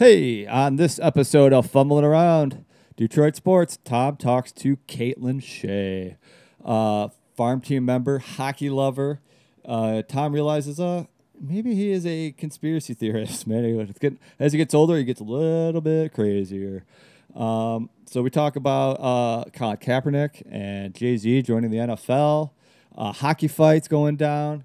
Hey, 0.00 0.46
on 0.46 0.76
this 0.76 1.00
episode 1.00 1.52
of 1.52 1.68
Fumbling 1.68 2.04
Around, 2.04 2.64
Detroit 2.96 3.34
Sports, 3.34 3.80
Tom 3.82 4.14
talks 4.14 4.52
to 4.52 4.76
Caitlyn 4.86 5.42
Shea, 5.42 6.16
uh, 6.64 7.08
farm 7.36 7.60
team 7.60 7.84
member, 7.84 8.20
hockey 8.20 8.70
lover. 8.70 9.18
Uh, 9.64 10.02
Tom 10.02 10.32
realizes, 10.32 10.78
uh, 10.78 11.06
maybe 11.40 11.74
he 11.74 11.90
is 11.90 12.06
a 12.06 12.30
conspiracy 12.30 12.94
theorist. 12.94 13.44
Man, 13.48 13.92
getting, 13.98 14.20
as 14.38 14.52
he 14.52 14.58
gets 14.58 14.72
older, 14.72 14.96
he 14.96 15.02
gets 15.02 15.20
a 15.20 15.24
little 15.24 15.80
bit 15.80 16.14
crazier. 16.14 16.84
Um, 17.34 17.90
so 18.06 18.22
we 18.22 18.30
talk 18.30 18.54
about 18.54 19.00
uh, 19.00 19.50
Colin 19.52 19.78
Kaepernick 19.78 20.44
and 20.48 20.94
Jay 20.94 21.16
Z 21.16 21.42
joining 21.42 21.72
the 21.72 21.78
NFL, 21.78 22.52
uh, 22.96 23.10
hockey 23.10 23.48
fights 23.48 23.88
going 23.88 24.14
down, 24.14 24.62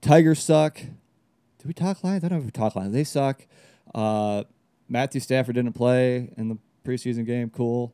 Tigers 0.00 0.44
suck. 0.44 0.76
Did 0.76 1.66
we 1.66 1.72
talk 1.72 2.04
Lions? 2.04 2.22
I 2.22 2.28
don't 2.28 2.38
know 2.38 2.42
if 2.42 2.44
we 2.44 2.52
talk 2.52 2.76
Lions. 2.76 2.92
They 2.92 3.02
suck. 3.02 3.48
Uh, 3.92 4.44
Matthew 4.88 5.20
Stafford 5.20 5.56
didn't 5.56 5.74
play 5.74 6.30
in 6.36 6.48
the 6.48 6.58
preseason 6.84 7.26
game. 7.26 7.50
Cool. 7.50 7.92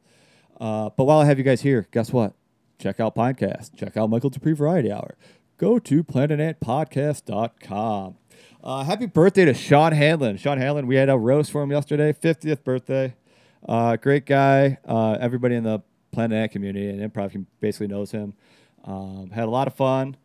Uh, 0.60 0.90
but 0.96 1.04
while 1.04 1.18
I 1.18 1.24
have 1.24 1.38
you 1.38 1.44
guys 1.44 1.62
here, 1.62 1.88
guess 1.90 2.12
what? 2.12 2.34
Check 2.78 3.00
out 3.00 3.14
Pinecast. 3.14 3.74
Check 3.76 3.96
out 3.96 4.10
Michael 4.10 4.28
Dupree 4.30 4.54
Variety 4.54 4.92
Hour. 4.92 5.16
Go 5.56 5.78
to 5.78 6.04
planetantpodcast.com. 6.04 8.16
Uh, 8.64 8.84
happy 8.84 9.06
birthday 9.06 9.44
to 9.44 9.54
Sean 9.54 9.92
Hanlon. 9.92 10.36
Sean 10.36 10.58
Hanlon, 10.58 10.86
we 10.86 10.96
had 10.96 11.08
a 11.08 11.16
roast 11.16 11.50
for 11.50 11.62
him 11.62 11.70
yesterday, 11.70 12.12
50th 12.12 12.64
birthday. 12.64 13.14
Uh, 13.68 13.96
great 13.96 14.26
guy. 14.26 14.78
Uh, 14.84 15.16
everybody 15.20 15.54
in 15.54 15.64
the 15.64 15.82
Planet 16.10 16.36
Ant 16.36 16.52
community 16.52 16.88
and 16.88 17.00
improv 17.00 17.46
basically 17.60 17.88
knows 17.88 18.10
him. 18.10 18.34
Um, 18.84 19.30
had 19.32 19.44
a 19.44 19.50
lot 19.50 19.66
of 19.66 19.74
fun. 19.74 20.16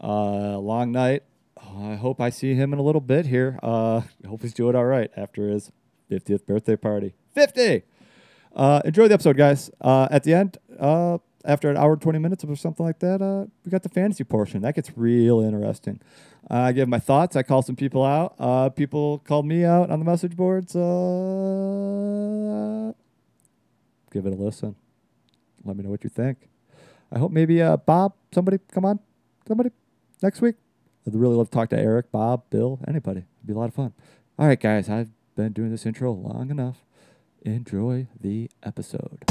Uh, 0.00 0.58
long 0.58 0.92
night. 0.92 1.24
I 1.56 1.94
hope 1.94 2.20
I 2.20 2.30
see 2.30 2.54
him 2.54 2.72
in 2.72 2.78
a 2.78 2.82
little 2.82 3.00
bit 3.00 3.26
here. 3.26 3.58
Uh, 3.62 4.02
hope 4.26 4.42
he's 4.42 4.54
doing 4.54 4.76
all 4.76 4.84
right 4.84 5.10
after 5.16 5.48
his 5.48 5.72
50th 6.10 6.46
birthday 6.46 6.76
party. 6.76 7.14
50! 7.34 7.82
Uh, 8.54 8.80
enjoy 8.84 9.08
the 9.08 9.14
episode, 9.14 9.36
guys. 9.36 9.70
Uh, 9.80 10.06
at 10.10 10.22
the 10.22 10.32
end, 10.32 10.58
uh, 10.78 11.18
after 11.44 11.70
an 11.70 11.76
hour 11.76 11.92
and 11.92 12.00
20 12.02 12.18
minutes 12.18 12.44
or 12.44 12.56
something 12.56 12.86
like 12.86 13.00
that, 13.00 13.20
uh, 13.20 13.46
we 13.64 13.70
got 13.70 13.82
the 13.82 13.88
fantasy 13.88 14.24
portion. 14.24 14.62
That 14.62 14.74
gets 14.74 14.96
real 14.96 15.40
interesting. 15.40 16.00
I 16.48 16.72
give 16.72 16.88
my 16.88 16.98
thoughts. 16.98 17.36
I 17.36 17.42
call 17.42 17.62
some 17.62 17.76
people 17.76 18.04
out. 18.04 18.34
Uh, 18.38 18.68
people 18.68 19.18
called 19.18 19.46
me 19.46 19.64
out 19.64 19.90
on 19.90 19.98
the 19.98 20.04
message 20.04 20.36
boards. 20.36 20.76
Uh, 20.76 20.80
give 24.12 24.26
it 24.26 24.32
a 24.32 24.36
listen. 24.36 24.76
Let 25.64 25.76
me 25.76 25.82
know 25.82 25.90
what 25.90 26.04
you 26.04 26.10
think. 26.10 26.48
I 27.10 27.18
hope 27.18 27.32
maybe 27.32 27.62
uh, 27.62 27.76
Bob, 27.76 28.14
somebody, 28.32 28.58
come 28.72 28.84
on, 28.84 28.98
somebody, 29.46 29.70
next 30.22 30.40
week. 30.40 30.56
I'd 31.06 31.14
really 31.14 31.36
love 31.36 31.50
to 31.50 31.54
talk 31.54 31.68
to 31.70 31.78
Eric, 31.78 32.10
Bob, 32.10 32.44
Bill, 32.50 32.80
anybody. 32.88 33.20
It'd 33.20 33.46
be 33.46 33.52
a 33.52 33.56
lot 33.56 33.68
of 33.68 33.74
fun. 33.74 33.92
All 34.38 34.46
right, 34.46 34.58
guys, 34.58 34.88
I've 34.88 35.10
been 35.34 35.52
doing 35.52 35.70
this 35.70 35.86
intro 35.86 36.12
long 36.12 36.50
enough. 36.50 36.84
Enjoy 37.42 38.06
the 38.20 38.50
episode. 38.62 39.24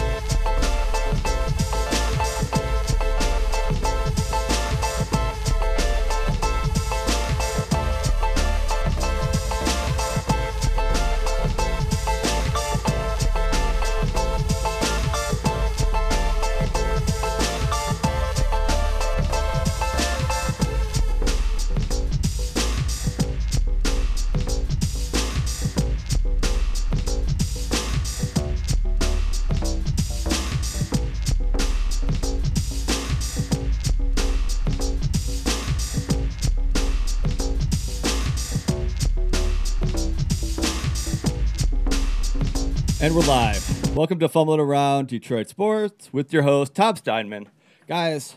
And 43.13 43.22
we're 43.22 43.28
live. 43.28 43.96
Welcome 43.96 44.18
to 44.22 44.28
Fumbling 44.28 44.59
Around 44.59 45.09
Detroit 45.09 45.47
Sports 45.47 46.12
with 46.12 46.34
your 46.34 46.41
host, 46.41 46.74
Tom 46.74 46.96
Steinman. 46.96 47.47
Guys, 47.88 48.34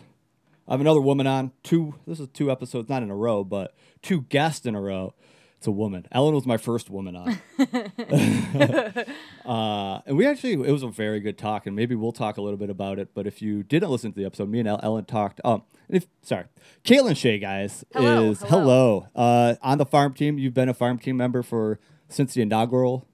I 0.68 0.72
have 0.72 0.82
another 0.82 1.00
woman 1.00 1.26
on. 1.26 1.52
Two, 1.62 1.94
this 2.06 2.20
is 2.20 2.28
two 2.28 2.50
episodes, 2.50 2.86
not 2.86 3.02
in 3.02 3.08
a 3.08 3.16
row, 3.16 3.42
but 3.42 3.74
two 4.02 4.26
guests 4.28 4.66
in 4.66 4.74
a 4.74 4.80
row. 4.82 5.14
It's 5.56 5.66
a 5.66 5.70
woman. 5.70 6.06
Ellen 6.12 6.34
was 6.34 6.44
my 6.44 6.58
first 6.58 6.90
woman 6.90 7.16
on. 7.16 7.38
uh, 9.46 10.02
and 10.04 10.14
we 10.14 10.26
actually, 10.26 10.52
it 10.52 10.72
was 10.72 10.82
a 10.82 10.88
very 10.88 11.20
good 11.20 11.38
talk, 11.38 11.66
and 11.66 11.74
maybe 11.74 11.94
we'll 11.94 12.12
talk 12.12 12.36
a 12.36 12.42
little 12.42 12.58
bit 12.58 12.68
about 12.68 12.98
it. 12.98 13.14
But 13.14 13.26
if 13.26 13.40
you 13.40 13.62
didn't 13.62 13.88
listen 13.88 14.12
to 14.12 14.20
the 14.20 14.26
episode, 14.26 14.50
me 14.50 14.60
and 14.60 14.68
Ellen 14.68 15.06
talked. 15.06 15.40
Um, 15.42 15.62
if 15.88 16.06
sorry, 16.20 16.44
Caitlyn 16.84 17.16
Shea, 17.16 17.38
guys, 17.38 17.82
Hello, 17.94 18.30
is 18.30 18.40
hello. 18.40 18.50
hello. 18.50 19.06
Uh, 19.14 19.54
on 19.62 19.78
the 19.78 19.86
farm 19.86 20.12
team. 20.12 20.36
You've 20.36 20.52
been 20.52 20.68
a 20.68 20.74
farm 20.74 20.98
team 20.98 21.16
member 21.16 21.42
for 21.42 21.80
since 22.10 22.34
the 22.34 22.42
inaugural 22.42 23.08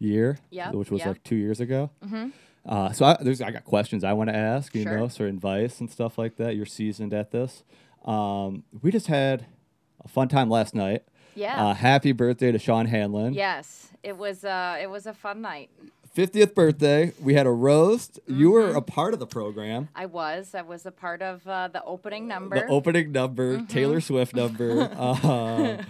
year, 0.00 0.38
Yep, 0.50 0.74
which 0.74 0.90
was 0.90 0.98
yep. 1.00 1.08
like 1.08 1.22
two 1.24 1.36
years 1.36 1.60
ago. 1.60 1.90
Uh, 2.66 2.92
so 2.92 3.04
I, 3.06 3.16
there's 3.20 3.40
I 3.40 3.50
got 3.52 3.64
questions 3.64 4.02
I 4.04 4.12
want 4.12 4.28
to 4.30 4.36
ask, 4.36 4.74
you 4.74 4.82
Sure. 4.82 4.98
know, 4.98 5.08
sort 5.08 5.28
of 5.30 5.36
advice 5.36 5.80
and 5.80 5.88
stuff 5.90 6.18
like 6.18 6.36
that. 6.36 6.56
You're 6.56 6.66
seasoned 6.66 7.14
at 7.14 7.30
this. 7.30 7.62
Um, 8.04 8.64
we 8.82 8.90
just 8.90 9.06
had 9.06 9.46
a 10.04 10.08
fun 10.08 10.28
time 10.28 10.50
last 10.50 10.74
night. 10.74 11.04
Yeah. 11.34 11.68
Uh, 11.68 11.74
happy 11.74 12.12
birthday 12.12 12.50
to 12.52 12.58
Sean 12.58 12.86
Hanlon. 12.86 13.32
yes, 13.34 13.92
it 14.02 14.16
was. 14.16 14.44
Uh, 14.44 14.76
it 14.80 14.90
was 14.90 15.06
a 15.06 15.14
fun 15.14 15.40
night. 15.40 15.70
50th 16.16 16.54
birthday. 16.54 17.12
We 17.20 17.34
had 17.34 17.46
a 17.46 17.50
roast. 17.52 18.18
You 18.26 18.50
Mm-hmm. 18.50 18.52
were 18.52 18.76
a 18.76 18.82
part 18.82 19.14
of 19.14 19.20
the 19.20 19.26
program. 19.26 19.88
I 19.94 20.06
was. 20.06 20.54
I 20.54 20.62
was 20.62 20.84
a 20.86 20.90
part 20.90 21.22
of 21.22 21.46
uh, 21.46 21.68
the 21.68 21.82
opening 21.84 22.26
number. 22.26 22.56
The 22.56 22.66
opening 22.66 23.12
number, 23.12 23.56
Mm-hmm. 23.58 23.66
Taylor 23.66 24.00
Swift 24.00 24.34
number. 24.34 24.82
uh, 24.98 25.82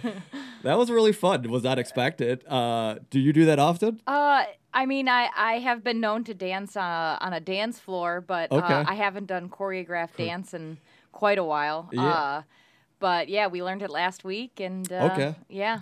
that 0.63 0.77
was 0.77 0.91
really 0.91 1.11
fun. 1.13 1.49
Was 1.49 1.63
not 1.63 1.79
expected. 1.79 2.45
Uh, 2.47 2.95
do 3.09 3.19
you 3.19 3.33
do 3.33 3.45
that 3.45 3.59
often? 3.59 4.01
uh, 4.07 4.43
I 4.73 4.85
mean, 4.85 5.09
I, 5.09 5.27
I 5.35 5.53
have 5.59 5.83
been 5.83 5.99
known 5.99 6.23
to 6.25 6.33
dance 6.33 6.77
uh, 6.77 7.17
on 7.19 7.33
a 7.33 7.41
dance 7.41 7.77
floor, 7.79 8.21
but 8.21 8.49
Okay. 8.53 8.73
uh, 8.73 8.85
I 8.87 8.93
haven't 8.93 9.25
done 9.25 9.49
choreographed 9.49 10.15
dance 10.17 10.53
in 10.53 10.77
quite 11.11 11.37
a 11.37 11.43
while. 11.43 11.89
Yeah. 11.91 12.07
Uh, 12.07 12.41
but 12.99 13.27
yeah, 13.27 13.47
we 13.47 13.61
learned 13.63 13.81
it 13.81 13.89
last 13.89 14.23
week, 14.23 14.59
and 14.61 14.89
uh, 14.89 15.09
Okay. 15.11 15.35
yeah. 15.49 15.79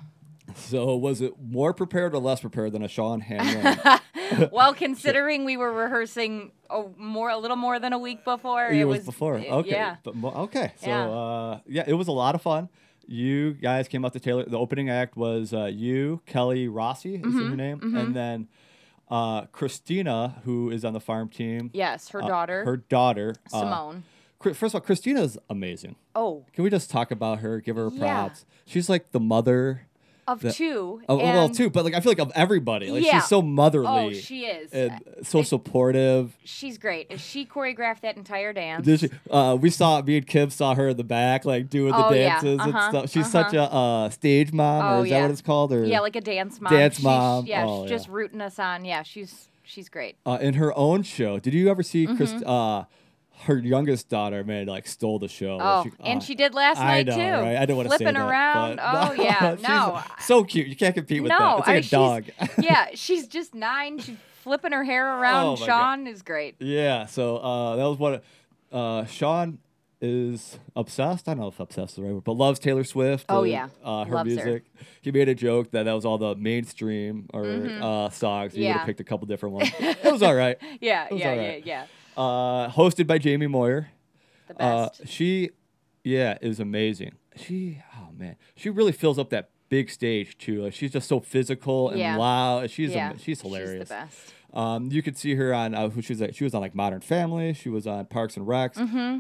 So 0.56 0.96
was 0.96 1.22
it 1.22 1.34
more 1.40 1.72
prepared 1.76 2.16
or 2.16 2.18
less 2.20 2.42
prepared 2.42 2.72
than 2.72 2.82
a 2.82 2.88
Sean 2.88 3.20
Hanlon? 3.22 3.78
well, 4.52 4.74
considering 4.86 5.46
we 5.46 5.58
were 5.58 5.72
rehearsing 5.72 6.52
a 6.70 6.84
more, 6.98 7.30
a 7.30 7.38
little 7.38 7.58
more 7.58 7.80
than 7.80 7.94
a 7.94 8.00
week 8.00 8.24
before, 8.24 8.68
it 8.68 8.80
it 8.82 8.86
was 8.86 9.00
was 9.00 9.06
before. 9.06 9.36
Okay. 9.36 9.70
Yeah. 9.72 9.96
But 10.04 10.16
okay. 10.24 10.74
So 10.78 10.90
Yeah. 10.90 11.08
uh, 11.10 11.60
yeah, 11.68 11.84
it 11.88 11.94
was 11.94 12.08
a 12.08 12.12
lot 12.14 12.36
of 12.36 12.42
fun. 12.42 12.70
You 13.08 13.54
guys 13.54 13.88
came 13.88 14.06
out 14.06 14.14
to 14.14 14.20
Taylor. 14.20 14.46
The 14.46 14.58
opening 14.60 14.90
act 14.90 15.18
was 15.18 15.54
uh, 15.54 15.66
you, 15.66 16.22
Kelly 16.28 16.68
Rossi, 16.68 17.16
is 17.16 17.22
Mm-hmm, 17.22 17.50
her 17.50 17.56
name, 17.56 17.96
and 17.96 18.16
then 18.16 18.48
uh, 19.10 19.46
Christina, 19.48 20.42
who 20.44 20.70
is 20.70 20.86
on 20.86 20.94
the 20.94 21.00
farm 21.00 21.30
team. 21.30 21.72
Yes, 21.74 22.10
her 22.10 22.24
uh, 22.24 22.28
daughter 22.28 22.64
her 22.66 22.78
daughter, 22.78 23.34
uh, 23.52 23.60
Simone. 23.60 24.04
First 24.42 24.62
of 24.64 24.76
all, 24.76 24.82
Christina's 24.82 25.38
amazing. 25.50 25.96
oh, 26.16 26.46
Can 26.54 26.64
we 26.64 26.70
just 26.70 26.90
talk 26.90 27.12
about 27.12 27.40
her? 27.40 27.60
Give 27.60 27.76
her 27.76 27.90
Yeah. 27.92 28.00
props. 28.00 28.46
She's 28.66 28.88
like 28.90 29.12
the 29.12 29.20
mother 29.20 29.88
of 30.32 30.42
The- 30.42 30.52
two. 30.54 31.02
of 31.08 31.20
well 31.20 31.50
two, 31.50 31.70
but 31.70 31.84
like 31.86 31.94
I 31.94 32.00
feel 32.00 32.12
like 32.12 32.20
of 32.20 32.32
everybody. 32.36 32.92
Like 32.92 33.04
Yeah. 33.06 33.20
she's 33.20 33.28
so 33.30 33.42
motherly 33.42 33.88
Oh, 33.88 34.12
she 34.14 34.46
is. 34.46 34.72
and 34.72 35.02
so 35.24 35.42
supportive. 35.44 36.38
She's 36.44 36.78
great. 36.78 37.20
She 37.20 37.46
choreographed 37.46 38.02
that 38.02 38.18
entire 38.18 38.54
dance. 38.54 38.86
Did 38.86 39.00
she, 39.00 39.10
uh, 39.32 39.58
we 39.60 39.70
saw 39.70 40.02
me 40.02 40.18
and 40.18 40.28
Kim 40.28 40.50
saw 40.50 40.76
her 40.76 40.90
in 40.90 40.98
the 40.98 41.04
back, 41.04 41.46
like 41.46 41.70
doing 41.70 41.92
the 41.92 42.06
Oh, 42.08 42.14
yeah. 42.14 42.30
dances 42.42 42.60
and 42.60 42.76
Uh-huh, 42.76 42.90
stuff. 42.90 43.10
She's 43.10 43.32
such 43.32 43.54
a 43.54 43.64
uh, 43.64 44.10
stage 44.10 44.52
mom, 44.54 44.84
Oh, 44.84 45.00
or 45.02 45.06
is 45.06 45.12
that 45.12 45.22
what 45.22 45.32
it's 45.32 45.42
called? 45.42 45.74
Or 45.74 45.86
Yeah, 45.86 46.00
like 46.02 46.16
a 46.16 46.22
dance 46.22 46.60
mom. 46.62 46.74
Dance 46.74 46.96
She's- 46.96 47.04
mom. 47.04 47.46
Yeah, 47.46 47.66
Oh, 47.66 47.84
she's 47.84 47.92
yeah. 47.92 47.98
just 47.98 48.10
rooting 48.10 48.42
us 48.42 48.60
on. 48.60 48.86
Yeah, 48.86 49.04
she's 49.04 49.50
she's 49.64 49.90
great. 49.90 50.16
uh, 50.26 50.38
in 50.42 50.56
her 50.56 50.76
own 50.78 51.04
show. 51.04 51.40
Did 51.40 51.54
you 51.54 51.70
ever 51.70 51.84
see 51.84 52.06
Mm-hmm. 52.08 52.18
Chris? 52.18 52.44
Her 53.44 53.58
youngest 53.58 54.10
daughter, 54.10 54.44
man, 54.44 54.68
like 54.68 54.86
stole 54.88 55.18
the 55.20 55.28
show. 55.30 55.58
Oh, 55.62 55.84
She- 55.84 55.92
and 56.04 56.22
uh, 56.22 56.24
she 56.24 56.36
did 56.36 56.54
last 56.54 56.80
I 56.80 57.04
night 57.04 57.08
know, 57.08 57.16
too. 57.16 57.22
right? 57.22 57.56
I 57.58 57.66
don't 57.66 57.78
want 57.78 57.88
to 57.88 57.92
say 57.94 57.98
Flipping 58.04 58.16
that, 58.16 58.30
around. 58.30 58.76
but- 58.76 59.10
oh 59.10 59.14
yeah, 59.24 59.56
no, 59.62 60.02
so 60.20 60.44
cute. 60.44 60.68
You 60.68 60.76
can't 60.76 60.94
compete 60.94 61.24
with 61.24 61.30
no. 61.30 61.62
that. 61.66 61.76
It's 61.78 61.92
like 61.92 61.96
I- 61.98 61.98
a 61.98 62.00
dog. 62.02 62.26
she's- 62.26 62.50
yeah, 62.66 62.88
she's 62.96 63.28
just 63.28 63.56
nine. 63.56 64.00
She's 64.00 64.18
flipping 64.44 64.72
her 64.74 64.84
hair 64.84 65.06
around. 65.08 65.46
Oh, 65.46 65.52
my 65.54 65.60
God. 65.60 65.66
Sean 65.66 66.08
is 66.08 66.22
great. 66.22 66.56
Yeah, 66.60 67.06
so 67.06 67.38
uh, 67.38 67.76
that 67.78 67.84
was 67.86 67.98
what 67.98 68.24
uh, 68.72 69.06
Sean 69.06 69.60
is 70.02 70.58
obsessed. 70.76 71.28
I 71.28 71.34
don't 71.34 71.42
know 71.42 71.48
if 71.50 71.60
obsessed 71.60 71.92
is 71.92 71.96
the 71.98 72.04
right 72.04 72.14
word, 72.14 72.24
but 72.24 72.34
loves 72.34 72.60
Taylor 72.60 72.84
Swift. 72.84 73.26
Oh, 73.30 73.44
and, 73.44 73.52
yeah. 73.52 73.68
uh, 73.84 74.06
her 74.06 74.16
Loves 74.16 74.30
her. 74.36 74.44
music. 74.46 74.64
He 75.02 75.12
made 75.12 75.28
a 75.30 75.36
joke 75.36 75.72
that 75.72 75.84
that 75.84 75.94
was 75.94 76.06
all 76.06 76.18
the 76.18 76.36
mainstream 76.36 77.30
or 77.34 77.46
uh, 77.46 78.10
songs. 78.10 78.54
He 78.54 78.60
would 78.62 78.64
Mm-hmm. 78.66 78.74
Yeah. 78.74 78.78
have 78.80 78.86
picked 78.86 79.00
a 79.00 79.04
couple 79.04 79.28
different 79.28 79.56
ones. 79.56 79.70
it 79.80 80.12
was 80.12 80.22
all 80.24 80.36
right. 80.36 80.58
Yeah, 80.82 81.08
was 81.12 81.20
yeah, 81.20 81.30
alright. 81.32 81.66
yeah, 81.66 81.82
yeah. 81.82 81.86
Uh, 82.20 82.70
hosted 82.70 83.08
by 83.08 83.18
Jamie 83.18 83.48
Moyer. 83.48 83.88
The 84.48 84.62
Uh, 84.62 84.90
she, 85.06 85.52
yeah, 86.04 86.38
is 86.42 86.60
amazing. 86.60 87.14
She, 87.36 87.82
oh 87.96 88.10
man, 88.18 88.36
she 88.56 88.70
really 88.70 88.92
fills 88.92 89.18
up 89.18 89.30
that 89.30 89.50
big 89.70 89.90
stage 89.90 90.38
too. 90.38 90.64
Like 90.64 90.74
she's 90.74 90.92
just 90.92 91.08
so 91.08 91.20
physical 91.20 91.90
and 91.90 92.00
Yeah. 92.00 92.18
loud. 92.18 92.70
She's 92.72 92.92
yeah, 92.92 93.12
am- 93.12 93.18
she's 93.18 93.42
hilarious. 93.42 93.72
She's 93.84 93.88
the 93.90 93.94
best. 93.94 94.34
Um, 94.52 94.90
you 94.92 95.04
could 95.04 95.16
see 95.16 95.36
her 95.36 95.54
on 95.54 95.76
uh, 95.76 95.90
who 95.90 96.02
she 96.02 96.12
was. 96.14 96.22
Like, 96.22 96.34
she 96.36 96.44
was 96.44 96.56
on 96.56 96.62
like 96.62 96.74
Modern 96.74 97.02
Family. 97.02 97.54
She 97.54 97.70
was 97.70 97.86
on 97.86 98.06
Parks 98.08 98.36
and 98.36 98.48
Recs 98.48 98.78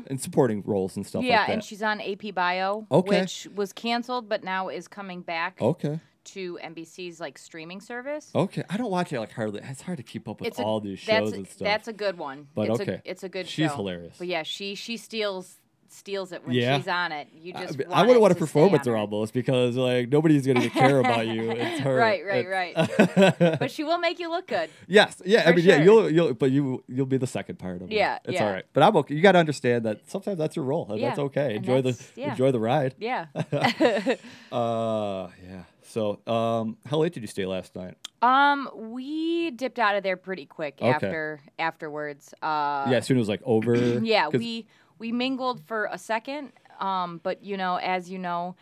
and 0.07 0.19
supporting 0.19 0.63
roles 0.65 0.97
and 0.97 1.05
stuff 1.05 1.21
Mm-hmm. 1.21 1.29
Yeah, 1.29 1.37
like 1.37 1.47
that. 1.47 1.53
and 1.53 1.63
she's 1.63 1.83
on 1.83 2.01
AP 2.01 2.33
Bio, 2.33 2.87
Okay. 2.91 3.21
which 3.21 3.47
was 3.55 3.71
canceled 3.71 4.27
but 4.27 4.43
now 4.43 4.69
is 4.69 4.87
coming 4.87 5.21
back 5.21 5.61
okay. 5.61 5.99
To 6.25 6.59
NBC's 6.63 7.19
like 7.19 7.37
streaming 7.37 7.81
service. 7.81 8.29
Okay. 8.35 8.63
I 8.69 8.77
don't 8.77 8.91
watch 8.91 9.13
it 9.13 9.19
like 9.19 9.31
hardly. 9.31 9.61
It's 9.63 9.81
hard 9.81 9.97
to 9.97 10.03
keep 10.03 10.27
up 10.27 10.39
with 10.41 10.47
It's 10.49 10.59
a- 10.59 10.63
all 10.63 10.79
these 10.79 11.03
that's, 11.05 11.29
shows 11.29 11.33
and 11.33 11.47
stuff. 11.47 11.65
That's 11.65 11.87
a 11.87 11.93
good 11.93 12.17
one. 12.17 12.47
But 12.53 12.69
it's 12.69 12.81
okay. 12.81 12.93
a, 12.93 13.01
it's 13.05 13.23
a 13.23 13.29
good 13.29 13.47
She's 13.47 13.69
show. 13.69 13.75
hilarious. 13.77 14.15
But 14.17 14.27
yeah, 14.27 14.43
she 14.43 14.75
she 14.75 14.97
steals 14.97 15.59
steals 15.91 16.31
it 16.31 16.45
when 16.45 16.55
Yeah. 16.55 16.77
she's 16.77 16.87
on 16.87 17.11
it. 17.11 17.27
You 17.33 17.53
I, 17.55 17.65
just 17.65 17.77
mean, 17.77 17.87
I 17.91 18.01
wouldn't 18.01 18.21
want 18.21 18.31
to 18.31 18.35
to 18.35 18.39
perform 18.39 18.71
with 18.71 18.85
her 18.85 18.95
almost 18.95 19.33
because 19.33 19.75
like 19.75 20.09
nobody's 20.09 20.45
gonna 20.45 20.69
care 20.69 20.99
about 20.99 21.27
you. 21.27 21.51
It's 21.59 21.79
her. 21.81 21.95
Right, 21.95 22.23
right, 22.25 22.47
right. 22.47 23.35
But 23.59 23.71
she 23.71 23.83
will 23.83 23.97
make 23.97 24.19
you 24.19 24.29
look 24.29 24.47
good. 24.47 24.69
yes, 24.87 25.21
yeah. 25.25 25.43
I 25.47 25.51
mean, 25.53 25.65
yeah. 25.65 25.81
You'll 25.81 26.09
you'll 26.09 26.33
but 26.33 26.51
you 26.51 26.83
you'll 26.87 27.05
be 27.05 27.17
the 27.17 27.27
second 27.27 27.59
part 27.59 27.81
of 27.81 27.91
it. 27.91 27.95
Yeah, 27.95 28.19
it's 28.23 28.33
yeah. 28.35 28.45
all 28.45 28.51
right. 28.51 28.65
But 28.73 28.83
I'm 28.83 28.95
okay. 28.97 29.15
You 29.15 29.21
got 29.21 29.33
to 29.33 29.39
understand 29.39 29.85
that 29.85 30.09
sometimes 30.09 30.37
that's 30.37 30.55
your 30.55 30.65
role. 30.65 30.87
And 30.91 31.01
that's 31.01 31.19
okay. 31.19 31.55
Enjoy 31.55 31.81
the 31.81 31.99
yeah. 32.15 32.31
enjoy 32.31 32.51
the 32.51 32.59
ride. 32.59 32.95
Yeah. 32.99 33.25
Uh, 34.51 35.27
yeah. 35.47 35.63
So, 35.83 36.19
um, 36.27 36.77
how 36.85 36.97
late 36.99 37.13
did 37.13 37.21
you 37.23 37.27
stay 37.27 37.45
last 37.45 37.75
night? 37.75 37.95
um, 38.21 38.69
we 38.75 39.51
dipped 39.51 39.79
out 39.79 39.95
of 39.95 40.03
there 40.03 40.17
pretty 40.17 40.45
quick 40.45 40.75
Okay. 40.81 40.89
after 40.89 41.39
afterwards. 41.57 42.33
Uh, 42.41 42.85
yeah, 42.89 42.97
as 42.97 43.05
soon 43.05 43.17
as 43.17 43.21
it 43.21 43.21
was 43.21 43.29
like 43.29 43.41
over. 43.43 43.75
yeah, 44.03 44.27
we 44.27 44.67
we 44.99 45.11
mingled 45.11 45.61
for 45.65 45.89
a 45.91 45.97
second. 45.97 46.51
Um, 46.79 47.19
but 47.23 47.43
you 47.43 47.57
know, 47.57 47.77
as 47.77 48.09
you 48.09 48.19
know, 48.19 48.55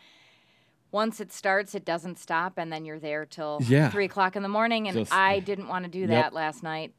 once 0.90 1.20
it 1.20 1.32
starts, 1.32 1.74
it 1.74 1.84
doesn't 1.84 2.18
stop, 2.18 2.54
and 2.56 2.72
then 2.72 2.84
you're 2.84 2.98
there 2.98 3.26
till 3.26 3.60
Yeah. 3.62 3.90
three 3.90 4.06
o'clock 4.06 4.36
in 4.36 4.42
the 4.42 4.48
morning. 4.48 4.88
And 4.88 4.96
Just- 4.96 5.12
I 5.12 5.38
didn't 5.40 5.68
want 5.68 5.84
to 5.84 5.90
do 5.90 6.00
Yep. 6.00 6.08
that 6.08 6.32
last 6.32 6.62
night. 6.62 6.94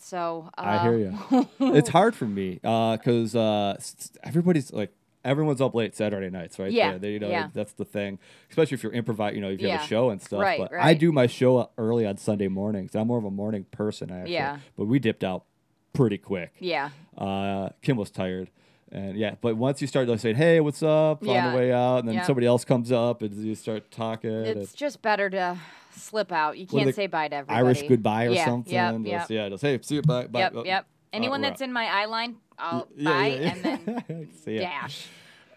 So 0.00 0.50
uh, 0.58 0.62
I 0.62 0.78
hear 0.82 0.96
you. 0.98 1.48
it's 1.74 1.88
hard 1.88 2.14
for 2.14 2.24
me 2.26 2.54
because 2.62 3.34
uh, 3.36 3.74
s- 3.78 4.12
everybody's 4.22 4.72
like 4.72 4.92
everyone's 5.24 5.60
up 5.60 5.74
late 5.74 5.94
Saturday 5.96 6.30
nights, 6.30 6.58
right? 6.58 6.70
Yeah, 6.72 6.92
They- 6.92 6.98
they- 6.98 7.12
you 7.14 7.18
know, 7.18 7.28
yeah. 7.28 7.48
that's 7.52 7.72
the 7.72 7.84
thing. 7.84 8.18
Especially 8.48 8.74
if 8.76 8.82
you're 8.84 8.92
improvise, 8.92 9.34
you 9.34 9.40
know, 9.40 9.50
if 9.50 9.60
you 9.60 9.68
have 9.68 9.80
Yeah. 9.80 9.84
a 9.84 9.88
show 9.88 10.10
and 10.10 10.22
stuff. 10.22 10.40
Right, 10.40 10.60
but 10.60 10.72
I 10.74 10.94
do 10.94 11.10
my 11.12 11.26
show 11.26 11.70
early 11.76 12.06
on 12.06 12.16
Sunday 12.16 12.48
mornings. 12.48 12.94
I'm 12.94 13.08
more 13.08 13.18
of 13.18 13.24
a 13.24 13.30
morning 13.30 13.64
person 13.72 14.10
actually. 14.12 14.34
Yeah. 14.34 14.58
But 14.76 14.84
we 14.86 14.98
dipped 15.00 15.24
out 15.24 15.44
pretty 15.92 16.18
quick. 16.18 16.52
Yeah. 16.60 16.90
Uh, 17.16 17.70
Kim 17.82 17.96
was 17.96 18.10
tired. 18.10 18.50
And 18.90 19.16
yeah, 19.18 19.34
but 19.40 19.56
once 19.56 19.80
you 19.82 19.86
start 19.86 20.08
like 20.08 20.18
saying, 20.20 20.36
"Hey, 20.36 20.60
what's 20.60 20.82
up?" 20.82 21.22
on 21.22 21.28
Yeah. 21.28 21.50
the 21.50 21.56
way 21.56 21.72
out, 21.72 21.98
and 21.98 22.08
then 22.08 22.14
Yeah. 22.16 22.22
somebody 22.24 22.46
else 22.46 22.64
comes 22.64 22.90
up, 22.90 23.20
and 23.22 23.34
you 23.34 23.54
start 23.54 23.90
talking. 23.90 24.30
It's 24.30 24.72
just 24.72 25.02
better 25.02 25.28
to 25.30 25.58
slip 25.92 26.32
out. 26.32 26.56
You 26.56 26.64
What 26.66 26.72
are 26.74 26.76
can't 26.84 26.86
they- 26.96 27.02
say 27.02 27.06
bye 27.06 27.28
to 27.28 27.36
everybody. 27.36 27.58
Irish 27.58 27.82
goodbye 27.82 28.26
or 28.26 28.30
yeah, 28.30 28.44
something. 28.46 28.72
Yep, 28.72 28.94
Just, 28.94 29.30
yep, 29.30 29.30
Yeah, 29.30 29.48
just 29.50 29.62
hey, 29.62 29.78
see 29.82 29.94
you. 29.96 30.02
Bye. 30.02 30.26
bye. 30.26 30.38
yep, 30.40 30.52
Oh, 30.54 30.64
yep. 30.64 30.86
Anyone 31.12 31.40
we're 31.42 31.48
that's 31.48 31.60
in 31.60 31.72
my 31.72 31.84
eye 31.86 32.04
line, 32.06 32.36
I'll 32.58 32.88
yeah, 32.96 33.10
bye 33.10 33.26
and 33.26 33.62
then 33.62 34.28
See 34.44 34.54
ya. 34.56 34.60
dash. 34.60 35.06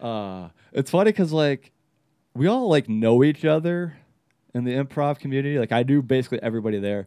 Uh, 0.00 0.48
it's 0.72 0.90
funny 0.90 1.10
because 1.12 1.32
like 1.32 1.72
we 2.34 2.46
all 2.48 2.68
like 2.68 2.88
know 2.88 3.22
each 3.22 3.44
other 3.44 3.96
in 4.54 4.64
the 4.64 4.72
improv 4.72 5.18
community. 5.20 5.58
Like 5.58 5.72
I 5.72 5.82
knew 5.84 6.02
basically 6.02 6.42
everybody 6.42 6.78
there, 6.78 7.06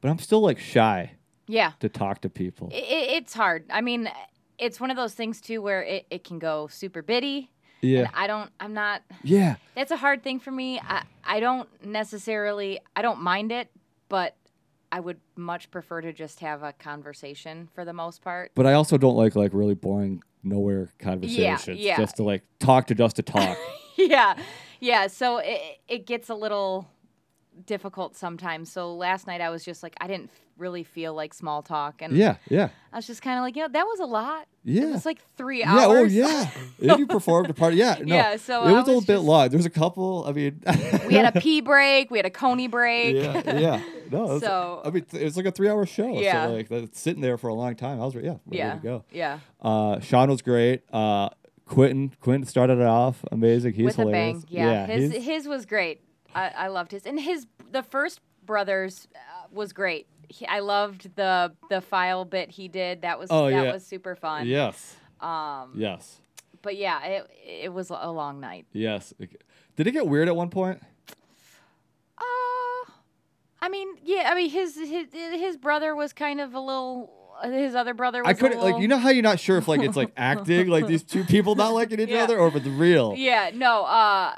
but 0.00 0.08
I'm 0.10 0.18
still 0.18 0.40
like 0.40 0.58
shy 0.58 1.12
Yeah. 1.46 1.72
to 1.80 1.88
talk 1.88 2.20
to 2.22 2.28
people. 2.30 2.70
I 2.72 2.76
i 2.76 2.80
it's 3.16 3.32
hard. 3.34 3.64
I 3.70 3.80
mean, 3.80 4.10
it's 4.62 4.80
one 4.80 4.90
of 4.90 4.96
those 4.96 5.12
things 5.12 5.40
too 5.40 5.60
where 5.60 5.82
it, 5.82 6.06
it 6.08 6.24
can 6.24 6.38
go 6.38 6.68
super 6.68 7.02
bitty. 7.02 7.50
yeah, 7.80 8.00
And 8.00 8.08
I 8.14 8.26
don't, 8.28 8.50
I'm 8.60 8.72
not, 8.72 9.02
yeah, 9.24 9.56
that's 9.74 9.90
a 9.90 9.96
hard 9.96 10.22
thing 10.22 10.38
for 10.38 10.52
me. 10.52 10.80
I, 10.80 11.02
I 11.24 11.40
don't 11.40 11.68
necessarily, 11.84 12.78
I 12.94 13.02
don't 13.02 13.20
mind 13.20 13.50
it, 13.50 13.68
but 14.08 14.36
I 14.92 15.00
would 15.00 15.18
much 15.36 15.70
prefer 15.70 16.00
to 16.02 16.12
just 16.12 16.40
have 16.40 16.62
a 16.62 16.72
conversation 16.74 17.68
for 17.74 17.84
the 17.84 17.92
most 17.92 18.22
part. 18.22 18.52
but 18.54 18.66
I 18.66 18.74
also 18.74 18.96
don't 18.96 19.16
like 19.16 19.34
like 19.34 19.52
really 19.52 19.74
boring 19.74 20.22
nowhere 20.44 20.90
conversations. 20.98 21.80
yeah. 21.80 21.96
just 21.96 22.16
to 22.16 22.22
like 22.22 22.42
talk 22.60 22.86
to 22.86 22.94
just 22.94 23.16
to 23.16 23.22
talk. 23.22 23.58
yeah, 23.96 24.36
yeah. 24.80 25.06
So 25.08 25.38
it 25.38 25.80
it 25.88 26.06
gets 26.06 26.28
a 26.28 26.34
little 26.34 26.88
difficult 27.66 28.16
sometimes. 28.16 28.70
So 28.72 28.94
last 28.94 29.26
night 29.26 29.40
I 29.40 29.50
was 29.50 29.64
just 29.64 29.82
like 29.82 29.94
I 30.00 30.06
didn't 30.06 30.30
really 30.58 30.84
feel 30.84 31.14
like 31.14 31.32
small 31.34 31.62
talk, 31.62 32.02
and 32.02 32.16
yeah, 32.16 32.36
yeah, 32.48 32.68
I 32.92 32.96
was 32.96 33.06
just 33.06 33.22
kind 33.22 33.38
of 33.38 33.42
like, 33.42 33.56
you 33.56 33.62
know, 33.62 33.68
that 33.68 33.84
was 33.84 34.00
a 34.00 34.04
lot. 34.04 34.46
yeah. 34.64 34.82
It 34.84 34.90
was 34.92 35.06
like 35.06 35.18
three 35.36 35.64
hours. 35.64 36.12
yeah, 36.14 36.26
oh 36.26 36.50
yeah. 36.78 36.92
if 36.94 36.98
you 36.98 37.06
performed 37.06 37.50
a 37.50 37.54
part, 37.54 37.74
yeah, 37.74 37.96
no, 38.02 38.14
Yeah, 38.14 38.36
so 38.36 38.64
it 38.64 38.68
I 38.68 38.72
was 38.72 38.84
a 38.84 38.86
little 38.86 39.00
bit 39.00 39.18
long. 39.18 39.48
There's 39.48 39.66
a 39.66 39.70
couple. 39.70 40.24
I 40.26 40.32
mean, 40.32 40.60
we 41.06 41.14
had 41.14 41.34
a 41.34 41.40
pee 41.40 41.60
break, 41.62 42.10
we 42.10 42.18
had 42.18 42.26
a 42.26 42.30
coney 42.30 42.68
break. 42.68 43.16
yeah, 43.16 43.58
yeah. 43.58 43.82
No, 44.10 44.24
was, 44.24 44.42
So- 44.42 44.82
I 44.84 44.90
mean, 44.90 45.06
it 45.12 45.24
was 45.24 45.36
like 45.38 45.46
a 45.46 45.50
three-hour 45.52 45.86
show. 45.86 46.20
Yeah. 46.20 46.46
so 46.46 46.52
like 46.54 46.68
that's 46.68 47.00
sitting 47.00 47.22
there 47.22 47.38
for 47.38 47.48
a 47.48 47.54
long 47.54 47.74
time. 47.74 48.00
I 48.00 48.04
was, 48.04 48.14
yeah, 48.14 48.20
ready 48.20 48.40
yeah, 48.50 48.74
to 48.74 48.80
go. 48.80 49.04
yeah. 49.10 49.38
Uh, 49.60 50.00
Sean 50.00 50.28
was 50.28 50.42
great. 50.42 50.82
Uh, 50.92 51.30
Quentin, 51.64 52.12
Quentin 52.20 52.46
started 52.46 52.78
it 52.78 52.86
off 52.86 53.24
amazing. 53.32 53.72
He's 53.72 53.86
With 53.86 53.98
a 53.98 54.02
hilarious. 54.02 54.44
bang. 54.44 54.44
Yeah, 54.48 54.86
his 54.86 55.12
he's- 55.12 55.24
his 55.24 55.48
was 55.48 55.64
great. 55.64 56.02
I, 56.34 56.48
I 56.48 56.68
loved 56.68 56.92
his, 56.92 57.06
and 57.06 57.18
his 57.20 57.46
the 57.70 57.82
first 57.82 58.20
brothers 58.44 59.08
uh, 59.14 59.46
was 59.50 59.72
great. 59.72 60.06
He, 60.28 60.46
I 60.46 60.60
loved 60.60 61.14
the 61.16 61.52
the 61.68 61.80
file 61.80 62.24
bit 62.24 62.50
he 62.50 62.68
did. 62.68 63.02
That 63.02 63.18
was 63.18 63.28
Oh, 63.30 63.50
that 63.50 63.64
yeah. 63.64 63.72
was 63.72 63.84
super 63.86 64.14
fun. 64.14 64.46
yes, 64.46 64.96
Um, 65.20 65.72
yes, 65.76 66.20
but 66.62 66.76
yeah, 66.76 67.04
it 67.04 67.30
it 67.64 67.72
was 67.72 67.90
a 67.90 68.10
long 68.10 68.40
night. 68.40 68.66
yes. 68.72 69.12
Did 69.76 69.86
it 69.86 69.92
get 69.92 70.06
weird 70.06 70.28
at 70.28 70.36
one 70.36 70.50
point? 70.50 70.80
Uh, 72.18 72.90
I 73.60 73.68
mean, 73.70 73.88
yeah, 74.04 74.28
I 74.30 74.34
mean 74.34 74.50
his 74.50 74.76
his 74.76 75.12
his 75.12 75.56
brother 75.56 75.94
was 75.94 76.12
kind 76.12 76.40
of 76.40 76.54
a 76.54 76.60
little. 76.60 77.18
His 77.44 77.74
other 77.74 77.92
brother 77.94 78.22
was. 78.22 78.28
I 78.30 78.34
couldn't 78.34 78.58
a 78.58 78.62
like 78.62 78.80
you 78.80 78.86
know 78.88 78.98
how 78.98 79.08
you're 79.10 79.22
not 79.22 79.40
sure 79.40 79.56
if 79.58 79.66
like 79.68 79.80
it's 79.82 79.96
like 79.96 80.12
acting 80.16 80.68
like 80.68 80.86
these 80.86 81.02
two 81.02 81.24
people 81.24 81.54
not 81.56 81.72
liking 81.72 81.98
each 82.00 82.10
Yeah. 82.10 82.22
other 82.24 82.38
or 82.38 82.48
if 82.48 82.56
it's 82.56 82.66
real. 82.66 83.14
Yeah, 83.16 83.50
no. 83.54 83.84
Uh, 83.84 84.34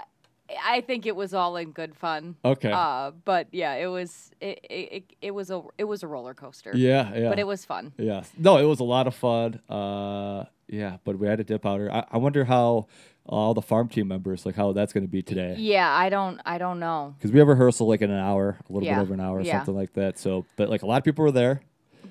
I 0.62 0.82
think 0.82 1.06
it 1.06 1.17
was 1.17 1.32
all 1.32 1.56
in 1.56 1.70
good 1.73 1.94
fun. 1.96 2.37
Okay. 2.44 2.70
Uh, 2.70 3.12
but 3.25 3.49
yeah, 3.50 3.75
it 3.75 3.87
was 3.87 4.31
it, 4.41 4.61
it, 4.69 5.05
it, 5.23 5.31
was 5.31 5.50
a 5.50 5.62
it 5.79 5.85
was 5.85 6.02
a 6.02 6.06
roller 6.06 6.35
coaster. 6.35 6.73
yeah, 6.75 7.14
yeah. 7.14 7.29
But 7.31 7.38
it 7.38 7.46
was 7.46 7.64
fun. 7.64 7.93
Yes. 7.96 8.31
No, 8.37 8.58
it 8.58 8.64
was 8.64 8.81
a 8.81 8.85
lot 8.85 9.06
of 9.06 9.14
fun. 9.14 9.61
Uh, 9.69 10.44
yeah, 10.69 10.99
but 11.05 11.19
we 11.19 11.26
had 11.26 11.38
to 11.38 11.44
dip 11.44 11.64
out. 11.64 11.81
I, 11.81 12.05
I 12.12 12.19
wonder 12.19 12.44
how 12.44 12.87
all 13.26 13.55
the 13.55 13.62
farm 13.62 13.88
team 13.88 14.06
members 14.08 14.44
like 14.44 14.55
how 14.55 14.73
that's 14.73 14.93
going 14.93 15.05
to 15.05 15.08
be 15.11 15.23
today. 15.23 15.55
Yeah, 15.58 15.91
I 15.91 16.11
don't 16.11 16.41
I 16.44 16.58
don't 16.58 16.79
know. 16.79 17.14
Because 17.19 17.32
we 17.32 17.38
have 17.38 17.49
rehearsal 17.49 17.88
like 17.88 18.02
in 18.02 18.11
an 18.11 18.19
hour, 18.20 18.58
a 18.69 18.73
little 18.73 18.87
Yeah, 18.87 18.97
bit 18.97 19.02
over 19.02 19.14
an 19.14 19.20
hour, 19.20 19.38
or 19.38 19.43
yeah. 19.43 19.58
something 19.58 19.75
like 19.75 19.94
that. 19.94 20.19
So, 20.19 20.44
but 20.56 20.69
like 20.69 20.82
a 20.82 20.87
lot 20.87 20.99
of 20.99 21.05
people 21.05 21.25
were 21.25 21.32
there, 21.32 21.62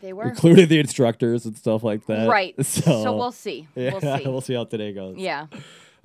They 0.02 0.12
were 0.14 0.24
including 0.30 0.68
the 0.70 0.80
instructors 0.80 1.46
and 1.46 1.56
stuff 1.56 1.84
like 1.84 2.08
that. 2.08 2.28
right. 2.28 2.56
So, 2.66 3.04
So, 3.04 3.16
we'll 3.16 3.32
see. 3.32 3.68
yeah, 3.76 3.94
We'll 4.26 4.42
see. 4.42 4.54
how 4.56 4.64
today 4.66 4.92
goes. 4.94 5.18
Yeah. 5.18 5.46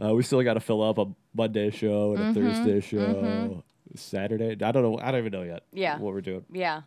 Uh, 0.02 0.14
we 0.14 0.22
still 0.22 0.42
got 0.42 0.54
to 0.54 0.60
fill 0.60 0.82
up 0.82 0.98
a 0.98 1.06
Monday 1.34 1.70
show 1.70 2.14
and 2.14 2.20
a 2.22 2.26
Mhm, 2.26 2.34
Thursday 2.34 2.80
show, 2.80 2.98
mhm. 2.98 3.62
Saturday. 3.96 4.52
I 4.64 4.70
don't 4.72 4.82
know. 4.82 4.98
I 5.02 5.10
don't 5.10 5.20
even 5.20 5.32
know 5.32 5.42
yet. 5.42 5.64
Yeah. 5.72 5.98
What 5.98 6.14
we're 6.14 6.20
doing. 6.20 6.44
Yeah. 6.52 6.82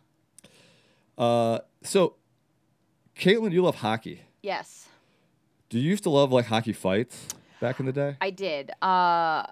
Uh, 1.18 1.58
so, 1.82 2.14
Caitlyn, 3.16 3.52
you 3.52 3.62
love 3.62 3.76
hockey. 3.76 4.22
Yes. 4.42 4.88
Do 5.68 5.78
you 5.78 5.90
used 5.90 6.02
to 6.04 6.10
love 6.10 6.32
like 6.32 6.46
hockey 6.46 6.72
fights 6.72 7.26
back 7.60 7.80
in 7.80 7.86
the 7.86 7.92
day? 7.92 8.16
I 8.20 8.30
did. 8.30 8.70
Uh, 8.82 9.44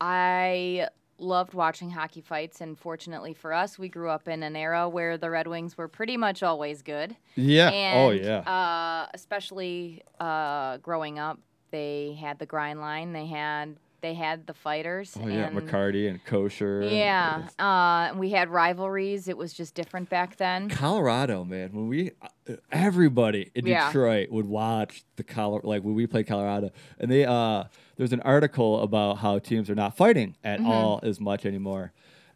I 0.00 0.88
loved 1.18 1.54
watching 1.54 1.90
hockey 1.90 2.20
fights, 2.20 2.60
and 2.60 2.78
fortunately 2.78 3.32
for 3.34 3.52
us, 3.52 3.78
we 3.78 3.88
grew 3.88 4.08
up 4.08 4.26
in 4.26 4.42
an 4.42 4.56
era 4.56 4.88
where 4.88 5.16
the 5.16 5.30
Red 5.30 5.46
Wings 5.46 5.76
were 5.78 5.88
pretty 5.88 6.16
much 6.16 6.42
always 6.42 6.82
good. 6.82 7.16
Yeah. 7.36 7.68
And, 7.70 7.98
oh 8.00 8.10
yeah. 8.10 8.38
Uh, 8.38 9.08
especially 9.14 10.02
uh, 10.18 10.78
growing 10.78 11.18
up, 11.18 11.38
they 11.72 12.16
had 12.20 12.38
the 12.38 12.46
grind 12.46 12.78
line. 12.80 13.12
They 13.12 13.26
had 13.26 13.76
they 14.02 14.14
had 14.14 14.48
the 14.48 14.54
fighters. 14.54 15.16
oh 15.20 15.28
yeah. 15.28 15.46
and 15.46 15.56
McCarty 15.56 16.08
and 16.10 16.24
Kocur. 16.24 16.90
Yeah. 16.90 17.46
Uh, 17.56 18.08
and 18.10 18.18
we 18.18 18.30
had 18.30 18.48
rivalries. 18.50 19.28
It 19.28 19.36
was 19.36 19.52
just 19.52 19.76
different 19.76 20.10
back 20.10 20.36
then. 20.38 20.68
Colorado, 20.68 21.44
man. 21.44 21.70
When 21.72 21.86
we, 21.86 22.10
uh, 22.20 22.54
everybody 22.72 23.52
in 23.54 23.64
Yeah. 23.64 23.86
Detroit 23.86 24.28
would 24.30 24.46
watch 24.46 25.04
the 25.14 25.22
Colorado, 25.22 25.68
like 25.68 25.84
when 25.84 25.94
we 25.94 26.08
played 26.08 26.26
Colorado, 26.26 26.70
and 26.98 27.12
they, 27.12 27.24
uh, 27.24 27.64
there's 27.96 28.12
an 28.12 28.20
article 28.22 28.82
about 28.82 29.18
how 29.18 29.38
teams 29.38 29.70
are 29.70 29.76
not 29.76 29.96
fighting 29.96 30.34
at 30.42 30.58
Mm-hmm. 30.58 30.68
all 30.68 30.98
as 31.04 31.20
much 31.20 31.46
anymore, 31.46 31.92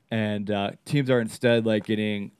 and 0.08 0.48
uh, 0.52 0.70
teams 0.84 1.10
are 1.10 1.20
instead 1.20 1.66
like 1.66 1.84
getting 1.84 2.30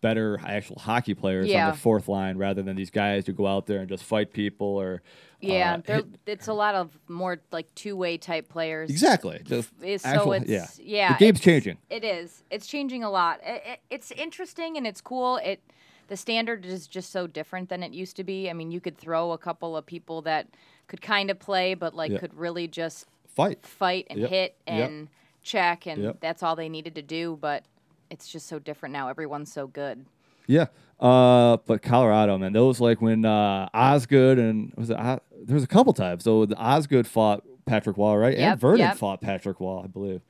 better 0.00 0.40
actual 0.44 0.78
hockey 0.78 1.14
players 1.14 1.52
on 1.52 1.70
the 1.72 1.76
fourth 1.76 2.08
line 2.08 2.36
rather 2.38 2.62
than 2.62 2.76
these 2.76 2.90
guys 2.90 3.26
who 3.26 3.32
go 3.32 3.46
out 3.46 3.66
there 3.66 3.80
and 3.80 3.88
just 3.88 4.04
fight 4.04 4.32
people 4.32 4.66
or. 4.66 5.02
Yeah, 5.42 5.78
uh, 5.88 6.02
it's 6.26 6.48
a 6.48 6.52
lot 6.52 6.74
of 6.74 6.98
more 7.08 7.40
like 7.50 7.74
two 7.74 7.96
way 7.96 8.18
type 8.18 8.50
players. 8.50 8.90
exactly. 8.90 9.40
Just 9.44 9.70
It's, 9.80 10.04
actual, 10.04 10.24
so 10.26 10.32
it's 10.32 10.48
yeah. 10.50 10.66
yeah. 10.78 11.12
The 11.14 11.18
game's 11.18 11.40
changing. 11.40 11.78
It 11.88 12.04
is. 12.04 12.42
It's 12.50 12.66
changing 12.66 13.04
a 13.04 13.10
lot. 13.10 13.40
It, 13.42 13.62
it, 13.66 13.80
it's 13.88 14.10
interesting 14.10 14.76
and 14.76 14.86
it's 14.86 15.00
cool. 15.00 15.38
It 15.38 15.62
the 16.08 16.16
standard 16.18 16.66
is 16.66 16.86
just 16.86 17.10
so 17.10 17.26
different 17.26 17.70
than 17.70 17.82
it 17.82 17.92
used 17.92 18.16
to 18.16 18.24
be. 18.24 18.50
I 18.50 18.52
mean, 18.52 18.70
you 18.70 18.80
could 18.80 18.98
throw 18.98 19.32
a 19.32 19.38
couple 19.38 19.76
of 19.78 19.86
people 19.86 20.20
that 20.22 20.48
could 20.88 21.00
kind 21.00 21.30
of 21.30 21.38
play, 21.38 21.72
but 21.72 21.94
like 21.94 22.10
Yeah. 22.12 22.18
could 22.18 22.34
really 22.34 22.68
just 22.68 23.06
Fight. 23.28 23.64
fight 23.64 24.08
and 24.10 24.18
Yep. 24.20 24.28
hit 24.30 24.56
Yep. 24.66 24.90
and 24.90 25.08
check, 25.42 25.86
and 25.86 26.02
Yep. 26.02 26.16
that's 26.20 26.42
all 26.42 26.54
they 26.54 26.68
needed 26.68 26.94
to 26.96 27.02
do. 27.02 27.38
But 27.40 27.64
it's 28.10 28.28
just 28.28 28.46
so 28.46 28.58
different 28.58 28.92
now. 28.92 29.08
Everyone's 29.08 29.52
so 29.52 29.66
good. 29.66 30.04
Yeah. 30.46 30.66
Uh, 30.98 31.58
but 31.64 31.80
Colorado, 31.82 32.36
man, 32.36 32.52
those 32.52 32.80
like 32.80 33.00
when 33.00 33.24
uh, 33.24 33.68
Osgood 33.72 34.38
and 34.38 34.72
was 34.76 34.90
it 34.90 34.96
there 34.96 35.54
was 35.54 35.64
a 35.64 35.68
couple 35.68 35.92
times. 35.92 36.24
So 36.24 36.44
the 36.44 36.56
Osgood 36.56 37.06
fought 37.06 37.42
Patrick 37.64 37.96
Roy, 37.96 38.16
right? 38.16 38.36
Yep, 38.36 38.52
and 38.52 38.60
Vernon 38.60 38.78
yep. 38.78 38.96
fought 38.96 39.20
Patrick 39.20 39.60
Roy, 39.60 39.82
I 39.84 39.86
believe, 39.86 40.22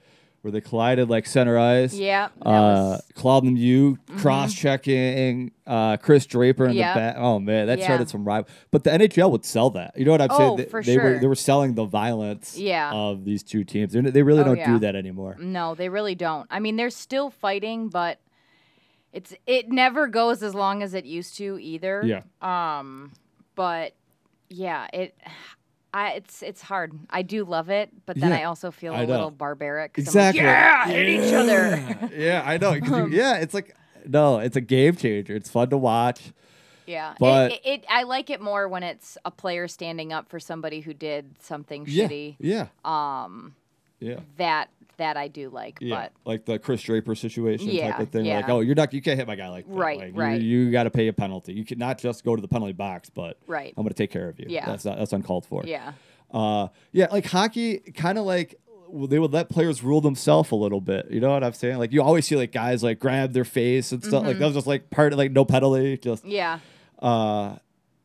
where 0.43 0.51
they 0.51 0.61
collided 0.61 1.11
like 1.11 1.27
center 1.27 1.59
ice. 1.59 1.95
Yeah, 1.95 2.29
Uh, 2.41 2.97
was- 2.97 3.03
Mm-hmm. 3.15 4.19
Cross 4.19 4.55
checking 4.55 5.53
uh, 5.67 5.97
Chris 5.99 6.25
Draper 6.27 6.67
in 6.67 6.75
Yep. 6.77 6.95
the 6.95 6.99
back. 6.99 7.17
Oh 7.19 7.39
man, 7.39 7.67
that 7.67 7.79
Yeah. 7.79 7.85
started 7.85 8.09
some 8.09 8.25
rival. 8.25 8.49
But 8.71 8.85
the 8.85 8.91
NHL 8.91 9.31
would 9.31 9.45
sell 9.45 9.71
that. 9.71 9.93
You 9.97 10.05
know 10.05 10.13
what 10.13 10.23
I'm 10.23 10.31
saying? 10.31 10.51
Oh, 10.51 10.57
They, 10.57 10.65
for 10.65 10.83
they 10.83 10.97
were 10.97 11.03
sure. 11.03 11.19
they 11.21 11.27
were 11.27 11.35
selling 11.35 11.75
the 11.75 11.85
violence. 11.85 12.57
Yeah. 12.59 12.91
Of 12.93 13.25
these 13.25 13.43
two 13.43 13.65
teams, 13.65 13.93
They're- 13.93 14.03
they 14.03 14.23
really 14.23 14.41
Oh, 14.41 14.45
don't 14.45 14.57
yeah. 14.57 14.67
do 14.73 14.79
that 14.81 14.97
anymore. 14.97 15.37
No, 15.39 15.75
they 15.75 15.89
really 15.89 16.15
don't. 16.15 16.47
I 16.51 16.59
mean, 16.61 16.77
they're 16.77 16.91
still 16.91 17.31
fighting, 17.31 17.89
but 17.89 18.19
it's 19.13 19.35
it 19.47 19.69
never 19.69 20.07
goes 20.07 20.43
as 20.43 20.55
long 20.55 20.83
as 20.83 20.95
it 20.95 21.05
used 21.05 21.37
to 21.37 21.59
either. 21.61 22.03
Yeah. 22.05 22.23
Um, 22.41 23.13
but 23.55 23.93
yeah, 24.49 24.87
it. 24.93 25.15
I, 25.93 26.13
it's 26.13 26.43
it's 26.43 26.61
hard. 26.63 26.93
I 27.11 27.23
do 27.23 27.45
love 27.45 27.69
it, 27.71 27.91
but 28.07 28.19
then 28.19 28.31
Yeah, 28.31 28.39
I 28.39 28.45
also 28.45 28.71
feel 28.71 28.93
I 28.95 29.03
a 29.03 29.07
know. 29.07 29.13
little 29.13 29.31
barbaric. 29.31 29.97
Exactly. 29.99 30.41
Like, 30.43 30.47
yeah, 30.47 30.87
hit 30.87 31.09
each 31.09 31.33
other. 31.33 32.11
yeah, 32.17 32.43
I 32.47 32.59
know. 32.59 32.73
you- 32.75 33.09
yeah, 33.09 33.37
it's 33.39 33.55
like 33.55 33.75
no, 34.07 34.39
it's 34.39 34.57
a 34.57 34.61
game 34.61 34.97
changer. 34.97 35.35
It's 35.35 35.51
fun 35.51 35.69
to 35.71 35.77
watch. 35.77 36.33
Yeah, 36.87 37.15
But- 37.21 37.53
it, 37.53 37.61
it, 37.65 37.69
it 37.81 37.85
I 37.89 38.03
like 38.05 38.31
it 38.31 38.41
more 38.41 38.69
when 38.69 38.83
it's 38.83 39.17
a 39.25 39.31
player 39.31 39.69
standing 39.69 40.13
up 40.13 40.29
for 40.29 40.41
somebody 40.41 40.81
who 40.81 40.93
did 40.95 41.35
something 41.41 41.85
Yeah, 41.87 42.07
shitty. 42.09 42.37
yeah, 42.41 42.67
Um, 42.85 43.55
yeah, 44.01 44.21
that 44.39 44.71
that 45.01 45.17
I 45.17 45.29
do 45.29 45.51
like, 45.51 45.79
yeah. 45.81 45.95
but 45.97 46.13
like 46.25 46.45
the 46.47 46.59
Chris 46.59 46.83
Draper 46.83 47.15
situation 47.15 47.69
type 47.91 47.99
of 48.01 48.09
thing. 48.11 48.27
Like, 48.27 48.49
oh, 48.49 48.61
you're 48.61 48.75
not, 48.75 48.93
you 48.93 49.03
can't 49.03 49.19
hit 49.19 49.27
my 49.27 49.37
guy 49.37 49.49
like 49.49 49.67
that. 49.67 49.75
Right, 49.75 49.99
Like, 49.99 50.13
right. 50.15 50.41
You, 50.41 50.61
you 50.61 50.71
got 50.71 50.85
to 50.85 50.91
pay 50.91 51.09
a 51.09 51.13
penalty. 51.13 51.53
You 51.53 51.65
can 51.65 51.79
not 51.79 51.99
just 51.99 52.25
go 52.25 52.35
to 52.37 52.43
the 52.43 52.49
penalty 52.49 52.73
box, 52.73 53.11
but 53.11 53.39
right, 53.47 53.75
I'm 53.77 53.83
going 53.83 53.89
to 53.89 53.95
take 53.95 54.11
care 54.11 54.29
of 54.29 54.39
you. 54.39 54.47
Yeah. 54.49 54.67
that's 54.67 54.85
not, 54.85 54.99
that's 54.99 55.13
uncalled 55.13 55.47
for. 55.47 55.65
yeah, 55.67 55.93
Uh, 56.31 56.69
yeah, 56.93 57.09
like 57.11 57.27
hockey, 57.27 57.79
kind 57.79 58.19
of 58.19 58.25
like 58.25 58.55
well, 58.89 59.07
they 59.07 59.19
would 59.21 59.33
let 59.33 59.49
players 59.49 59.83
rule 59.85 60.01
themselves 60.01 60.51
a 60.51 60.57
little 60.57 60.81
bit. 60.81 61.09
You 61.11 61.21
know 61.21 61.31
what 61.31 61.45
I'm 61.45 61.53
saying? 61.53 61.79
Like 61.79 61.93
you 61.93 62.03
always 62.03 62.27
see 62.27 62.35
like 62.37 62.51
guys 62.53 62.83
like 62.83 62.99
grab 62.99 63.33
their 63.33 63.45
face 63.45 63.93
and 63.93 64.03
stuff. 64.03 64.25
Like 64.25 64.33
Mm-hmm. 64.33 64.41
that 64.41 64.47
was 64.47 64.55
just 64.57 64.67
like 64.67 64.91
part 64.91 65.13
of 65.13 65.19
like 65.19 65.31
no 65.31 65.45
penalty. 65.45 65.97
Just 65.97 66.25
yeah. 66.25 66.59
uh, 66.99 67.57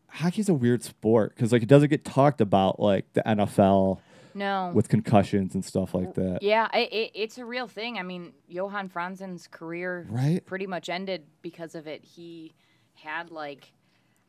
hockey's 0.10 0.48
a 0.50 0.54
weird 0.54 0.84
sport 0.84 1.34
because 1.36 1.52
like 1.52 1.64
it 1.64 1.70
doesn't 1.70 1.90
get 1.90 2.06
talked 2.06 2.40
about 2.42 2.80
like 2.80 3.12
the 3.14 3.22
NFL 3.26 4.00
No, 4.36 4.72
with 4.74 4.90
concussions 4.90 5.56
and 5.56 5.64
stuff 5.64 5.96
like 5.96 6.14
that. 6.16 6.44
Yeah, 6.44 6.68
it, 6.74 6.92
it, 6.92 7.12
it's 7.16 7.38
a 7.38 7.46
real 7.46 7.68
thing. 7.68 7.98
I 7.98 8.04
mean, 8.04 8.34
Johan 8.48 8.90
Franzen's 8.90 9.48
career 9.48 10.06
Right. 10.10 10.46
pretty 10.46 10.68
much 10.68 10.90
ended 10.90 11.24
because 11.42 11.74
of 11.74 11.88
it. 11.88 12.04
He 12.04 12.54
had 12.96 13.32
like 13.32 13.72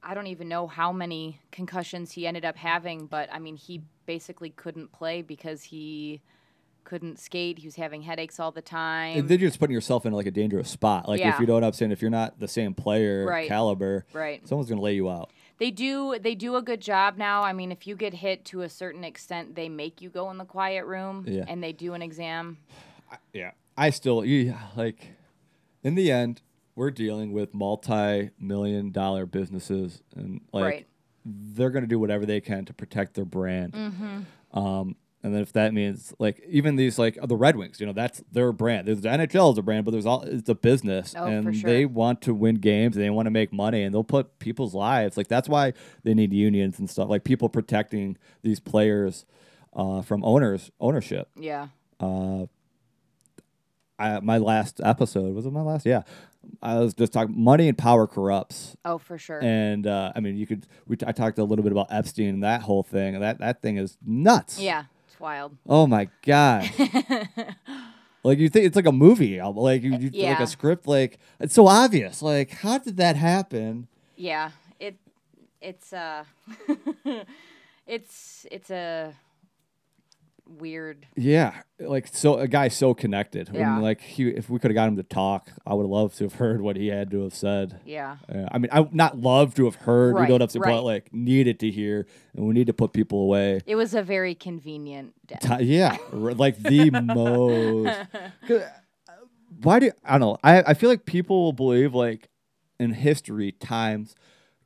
I 0.02 0.14
don't 0.14 0.28
even 0.28 0.48
know 0.48 0.68
how 0.68 0.92
many 0.92 1.40
concussions 1.50 2.12
he 2.12 2.26
ended 2.28 2.44
up 2.44 2.56
having, 2.56 3.06
but 3.06 3.28
I 3.32 3.40
mean, 3.40 3.56
he 3.56 3.82
basically 4.06 4.50
couldn't 4.50 4.92
play 4.92 5.22
because 5.22 5.64
he 5.64 6.20
couldn't 6.84 7.18
skate. 7.18 7.58
He 7.58 7.66
was 7.66 7.74
having 7.74 8.02
headaches 8.02 8.38
all 8.38 8.52
the 8.52 8.62
time. 8.62 9.18
And 9.18 9.28
then 9.28 9.40
you're 9.40 9.48
just 9.48 9.58
putting 9.58 9.74
yourself 9.74 10.06
in 10.06 10.12
like 10.12 10.26
a 10.26 10.30
dangerous 10.30 10.70
spot. 10.70 11.08
Like 11.08 11.20
if 11.20 11.40
you 11.40 11.46
know 11.46 11.54
what 11.54 11.64
I'm 11.64 11.72
saying, 11.72 11.90
if 11.90 12.00
you're 12.00 12.10
not 12.12 12.38
the 12.38 12.46
same 12.46 12.72
player 12.74 13.26
Right. 13.26 13.48
caliber, 13.48 14.06
right. 14.12 14.46
someone's 14.46 14.68
gonna 14.70 14.80
lay 14.80 14.94
you 14.94 15.10
out. 15.10 15.32
They 15.58 15.70
do 15.70 16.18
they 16.20 16.34
do 16.34 16.56
a 16.56 16.62
good 16.62 16.80
job 16.80 17.16
now. 17.16 17.42
I 17.42 17.52
mean, 17.52 17.72
if 17.72 17.86
you 17.86 17.96
get 17.96 18.12
hit 18.14 18.44
to 18.46 18.62
a 18.62 18.68
certain 18.68 19.04
extent, 19.04 19.54
they 19.54 19.68
make 19.68 20.00
you 20.02 20.10
go 20.10 20.30
in 20.30 20.36
the 20.38 20.44
quiet 20.44 20.84
room 20.84 21.24
Yeah. 21.26 21.44
and 21.48 21.62
they 21.62 21.72
do 21.72 21.94
an 21.94 22.02
exam. 22.02 22.58
Yeah. 23.32 23.52
I 23.76 23.90
still 23.90 24.24
you 24.24 24.54
like 24.76 25.12
in 25.82 25.94
the 25.94 26.10
end, 26.12 26.42
we're 26.74 26.90
dealing 26.90 27.32
with 27.32 27.54
multi-million 27.54 28.90
dollar 28.90 29.26
businesses 29.26 30.02
and 30.14 30.40
like 30.52 30.64
Right. 30.64 30.86
they're 31.24 31.70
gonna 31.70 31.86
do 31.86 31.98
whatever 31.98 32.26
they 32.26 32.40
can 32.40 32.64
to 32.66 32.74
protect 32.74 33.14
their 33.14 33.24
brand. 33.24 33.72
Mm-hmm. 33.72 34.58
Um 34.58 34.96
and 35.26 35.34
then 35.34 35.42
if 35.42 35.52
that 35.54 35.74
means 35.74 36.14
like 36.20 36.40
even 36.48 36.76
these 36.76 36.98
like 37.00 37.18
the 37.20 37.34
Red 37.34 37.56
Wings, 37.56 37.80
you 37.80 37.86
know, 37.86 37.92
that's 37.92 38.22
their 38.30 38.52
brand. 38.52 38.86
There's 38.86 39.00
the 39.00 39.08
NHL 39.08 39.50
is 39.52 39.58
a 39.58 39.62
brand, 39.62 39.84
but 39.84 39.90
there's 39.90 40.06
all 40.06 40.22
it's 40.22 40.48
a 40.48 40.54
business, 40.54 41.14
Oh, 41.18 41.26
and 41.26 41.54
sure. 41.56 41.68
they 41.68 41.84
want 41.84 42.22
to 42.22 42.32
win 42.34 42.54
games. 42.56 42.94
and 42.96 43.04
They 43.04 43.10
want 43.10 43.26
to 43.26 43.30
make 43.32 43.52
money, 43.52 43.82
and 43.82 43.92
they'll 43.92 44.04
put 44.04 44.38
people's 44.38 44.72
lives. 44.72 45.16
Like 45.16 45.26
that's 45.26 45.48
why 45.48 45.72
they 46.04 46.14
need 46.14 46.32
unions 46.32 46.78
and 46.78 46.88
stuff. 46.88 47.08
Like 47.08 47.24
people 47.24 47.48
protecting 47.48 48.16
these 48.42 48.60
players 48.60 49.26
uh, 49.74 50.02
from 50.02 50.24
owners 50.24 50.70
ownership. 50.80 51.28
Yeah. 51.36 51.68
Uh, 51.98 52.46
I, 53.98 54.20
my 54.20 54.38
last 54.38 54.80
episode 54.84 55.34
was 55.34 55.46
it 55.46 55.52
my 55.52 55.62
last? 55.62 55.86
Yeah, 55.86 56.02
I 56.62 56.78
was 56.78 56.92
just 56.92 57.12
talking 57.14 57.34
money 57.42 57.66
and 57.68 57.76
power 57.78 58.06
corrupts, 58.06 58.76
Oh, 58.84 58.98
for 58.98 59.16
sure. 59.16 59.42
and 59.42 59.86
uh, 59.86 60.12
I 60.14 60.20
mean 60.20 60.36
you 60.36 60.46
could. 60.46 60.66
We 60.86 60.96
I 61.06 61.12
talked 61.12 61.38
a 61.38 61.44
little 61.44 61.62
bit 61.62 61.72
about 61.72 61.86
Epstein 61.90 62.28
and 62.28 62.42
that 62.44 62.60
whole 62.62 62.82
thing, 62.82 63.14
and 63.14 63.22
that 63.24 63.38
that 63.38 63.62
thing 63.62 63.78
is 63.78 63.96
nuts. 64.04 64.60
yeah, 64.60 64.84
it's 65.16 65.20
wild. 65.22 65.56
Oh 65.66 65.86
my 65.86 66.10
god. 66.26 66.68
like 68.22 68.38
you 68.38 68.50
think 68.50 68.66
it's 68.66 68.76
like 68.76 68.86
a 68.86 68.92
movie, 68.92 69.40
like 69.40 69.82
you, 69.82 69.96
you 69.96 70.26
like 70.26 70.40
a 70.40 70.46
script. 70.46 70.86
Like 70.86 71.18
it's 71.40 71.54
so 71.54 71.66
obvious. 71.66 72.20
Like 72.20 72.50
how 72.50 72.76
did 72.76 72.98
that 72.98 73.16
happen? 73.16 73.88
Yeah, 74.16 74.50
it 74.78 74.96
it's 75.62 75.94
uh 75.94 76.24
it's 77.86 78.46
it's 78.50 78.70
a 78.70 79.14
weird. 80.48 81.06
Yeah, 81.16 81.52
like 81.80 82.08
so 82.08 82.38
a 82.38 82.48
guy 82.48 82.68
so 82.68 82.94
connected. 82.94 83.50
Yeah. 83.52 83.78
like 83.78 84.00
he, 84.00 84.28
if 84.28 84.48
we 84.48 84.58
could 84.58 84.70
have 84.70 84.74
got 84.76 84.88
him 84.88 84.96
to 84.96 85.02
talk, 85.02 85.50
I 85.66 85.74
would 85.74 85.82
have 85.84 85.90
loved 85.90 86.16
to 86.18 86.24
have 86.24 86.34
heard 86.34 86.60
what 86.62 86.76
he 86.76 86.88
had 86.88 87.10
to 87.10 87.22
have 87.24 87.34
said. 87.34 87.80
Yeah. 87.84 88.16
Uh, 88.32 88.46
I 88.50 88.58
mean, 88.58 88.70
I 88.72 88.88
not 88.92 89.18
love 89.18 89.54
to 89.56 89.64
have 89.66 89.74
heard. 89.76 90.08
you 90.08 90.14
know 90.14 90.20
Right, 90.20 90.30
what 90.30 90.42
I'm 90.42 90.48
saying? 90.48 90.62
But 90.64 90.82
like 90.84 91.12
needed 91.12 91.60
to 91.60 91.70
hear, 91.70 92.06
and 92.34 92.46
we 92.46 92.54
need 92.54 92.68
to 92.68 92.72
put 92.72 92.92
people 92.92 93.22
away. 93.22 93.60
It 93.66 93.76
was 93.76 93.94
a 93.94 94.02
very 94.02 94.34
convenient 94.34 95.14
death. 95.26 95.58
Ti- 95.58 95.64
yeah, 95.64 95.96
like 96.12 96.56
the 96.62 96.90
most. 97.04 97.98
Why 99.62 99.78
do 99.78 99.90
I 100.04 100.12
don't 100.18 100.20
know? 100.20 100.38
I 100.42 100.62
I 100.62 100.74
feel 100.74 100.90
like 100.90 101.06
people 101.06 101.44
will 101.44 101.52
believe 101.52 101.94
like 101.94 102.28
in 102.78 102.92
history 102.92 103.52
times 103.52 104.14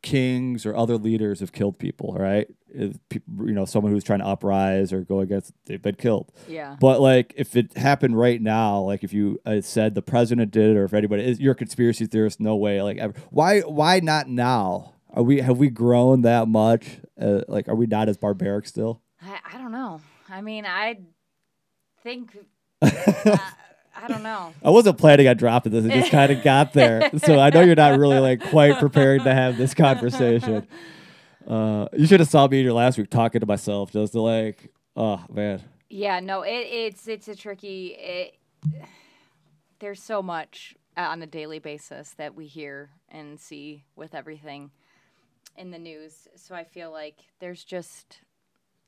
kings 0.02 0.64
or 0.64 0.74
other 0.74 0.96
leaders 0.96 1.40
have 1.40 1.52
killed 1.52 1.78
people. 1.78 2.14
Right? 2.18 2.48
If 2.68 2.96
you 3.12 3.52
know, 3.52 3.64
someone 3.64 3.92
who's 3.92 4.04
trying 4.04 4.20
to 4.20 4.26
uprise 4.26 4.92
or 4.92 5.00
go 5.00 5.20
against, 5.20 5.52
they've 5.66 5.82
been 5.82 5.96
killed. 5.96 6.32
Yeah. 6.48 6.76
But 6.80 7.00
like, 7.00 7.34
if 7.36 7.56
it 7.56 7.76
happened 7.76 8.18
right 8.18 8.40
now, 8.40 8.80
like 8.80 9.02
if 9.02 9.12
you 9.12 9.40
uh, 9.44 9.60
said 9.60 9.94
the 9.94 10.02
president 10.02 10.50
did 10.50 10.70
it, 10.70 10.76
or 10.76 10.84
if 10.84 10.94
anybody 10.94 11.24
is, 11.24 11.40
you're 11.40 11.52
a 11.52 11.56
conspiracy 11.56 12.06
theorist, 12.06 12.40
no 12.40 12.56
way. 12.56 12.82
Like, 12.82 12.98
ever. 12.98 13.14
why? 13.30 13.60
Why 13.60 14.00
not 14.00 14.28
now? 14.28 14.94
Are 15.12 15.22
we 15.22 15.40
have 15.40 15.58
we 15.58 15.70
grown 15.70 16.22
that 16.22 16.48
much? 16.48 17.00
Uh, 17.20 17.42
like, 17.48 17.68
are 17.68 17.74
we 17.74 17.86
not 17.86 18.08
as 18.08 18.16
barbaric 18.16 18.66
still? 18.66 19.02
I, 19.20 19.38
I 19.54 19.58
don't 19.58 19.72
know. 19.72 20.00
I 20.28 20.40
mean, 20.40 20.64
I 20.64 20.98
think 22.02 22.36
uh, 22.82 23.38
I 23.96 24.08
don't 24.08 24.22
know. 24.22 24.54
I 24.64 24.70
wasn't 24.70 24.98
planning 24.98 25.28
on 25.28 25.36
dropping 25.36 25.72
this. 25.72 25.84
It 25.84 25.92
just 25.92 26.10
kind 26.10 26.32
of 26.32 26.42
got 26.42 26.72
there. 26.72 27.10
So 27.18 27.38
I 27.38 27.50
know 27.50 27.62
you're 27.62 27.74
not 27.74 27.98
really 27.98 28.18
like 28.18 28.40
quite 28.50 28.78
prepared 28.78 29.24
to 29.24 29.34
have 29.34 29.56
this 29.56 29.74
conversation. 29.74 30.66
Uh, 31.48 31.88
you 31.94 32.06
should 32.06 32.20
have 32.20 32.28
saw 32.28 32.46
me 32.46 32.62
here 32.62 32.70
last 32.70 32.98
week 32.98 33.10
talking 33.10 33.40
to 33.40 33.46
myself, 33.46 33.90
just 33.90 34.12
to 34.12 34.20
like, 34.20 34.70
oh 34.94 35.24
man, 35.32 35.60
Yeah, 35.88 36.20
no, 36.20 36.42
it, 36.42 36.50
it's 36.50 37.08
it's 37.08 37.26
a 37.28 37.34
tricky. 37.34 37.96
It, 37.98 38.34
there's 39.80 40.00
so 40.02 40.22
much 40.22 40.76
uh, 40.96 41.00
on 41.00 41.22
a 41.22 41.26
daily 41.26 41.58
basis 41.58 42.10
that 42.18 42.36
we 42.36 42.46
hear 42.46 42.90
and 43.08 43.40
see 43.40 43.84
with 43.96 44.14
everything 44.14 44.70
in 45.56 45.70
the 45.70 45.78
news. 45.78 46.28
So 46.36 46.54
I 46.54 46.62
feel 46.62 46.92
like 46.92 47.16
there's 47.40 47.64
just 47.64 48.20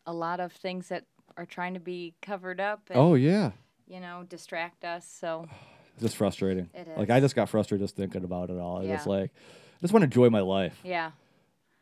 a 0.07 0.13
lot 0.13 0.39
of 0.39 0.53
things 0.53 0.89
that 0.89 1.05
are 1.37 1.47
trying 1.47 1.75
to 1.75 1.81
be 1.81 2.15
covered 2.21 2.61
up 2.61 2.83
and 2.91 2.99
oh 2.99 3.15
yeah, 3.15 3.53
you 3.87 4.01
know 4.01 4.25
distract 4.29 4.85
us. 4.85 5.07
So 5.07 5.47
it's 5.95 6.03
just 6.03 6.17
frustrating. 6.17 6.69
It 6.75 6.89
Like. 6.97 7.11
I 7.11 7.21
just 7.21 7.35
got 7.35 7.49
frustrated 7.49 7.85
just 7.85 7.97
thinking 7.97 8.25
about 8.25 8.51
it 8.51 8.59
all. 8.59 8.79
I 8.83 8.87
just 8.87 9.07
like, 9.07 9.31
I 9.31 9.81
just 9.83 9.93
want 9.93 10.03
to 10.03 10.07
enjoy 10.07 10.31
my 10.31 10.41
life. 10.41 10.79
yeah, 10.85 11.11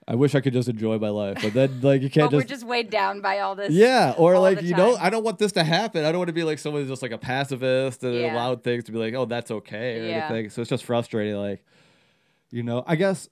I 0.09 0.15
wish 0.17 0.35
I 0.35 0.41
could 0.41 0.53
just 0.53 0.69
enjoy 0.69 0.99
my 0.99 1.11
life, 1.11 1.39
but 1.43 1.53
then 1.55 1.81
like 1.83 2.03
you 2.03 2.11
can't 2.11 2.31
just. 2.31 2.31
but 2.31 2.37
we're 2.37 2.41
just. 2.43 2.49
just 2.63 2.67
weighed 2.67 2.91
down 2.91 3.21
by 3.21 3.41
all 3.41 3.55
this. 3.55 3.71
yeah, 3.73 4.15
or 4.19 4.39
like 4.39 4.63
you 4.63 4.75
know. 4.75 4.97
I 4.97 5.11
don't 5.11 5.23
want 5.25 5.39
this 5.39 5.53
to 5.53 5.63
happen. 5.65 6.05
I 6.05 6.11
don't 6.11 6.19
want 6.19 6.29
to 6.29 6.33
be 6.35 6.43
like 6.45 6.59
someone 6.59 6.83
who's 6.83 6.91
just 6.91 7.03
like 7.03 7.13
a 7.13 7.19
pacifist 7.19 8.03
and 8.03 8.15
Yeah. 8.15 8.33
allowed 8.35 8.65
things 8.65 8.85
to 8.85 8.93
be 8.93 8.99
like, 8.99 9.15
oh, 9.15 9.25
that's 9.27 9.51
okay 9.51 10.01
or 10.01 10.09
Yeah. 10.09 10.27
anything. 10.29 10.51
So 10.51 10.63
it's 10.63 10.71
just 10.71 10.85
frustrating. 10.85 11.37
Like, 11.37 11.65
you 12.51 12.63
know, 12.65 12.83
I 12.87 12.97
guess 12.97 13.29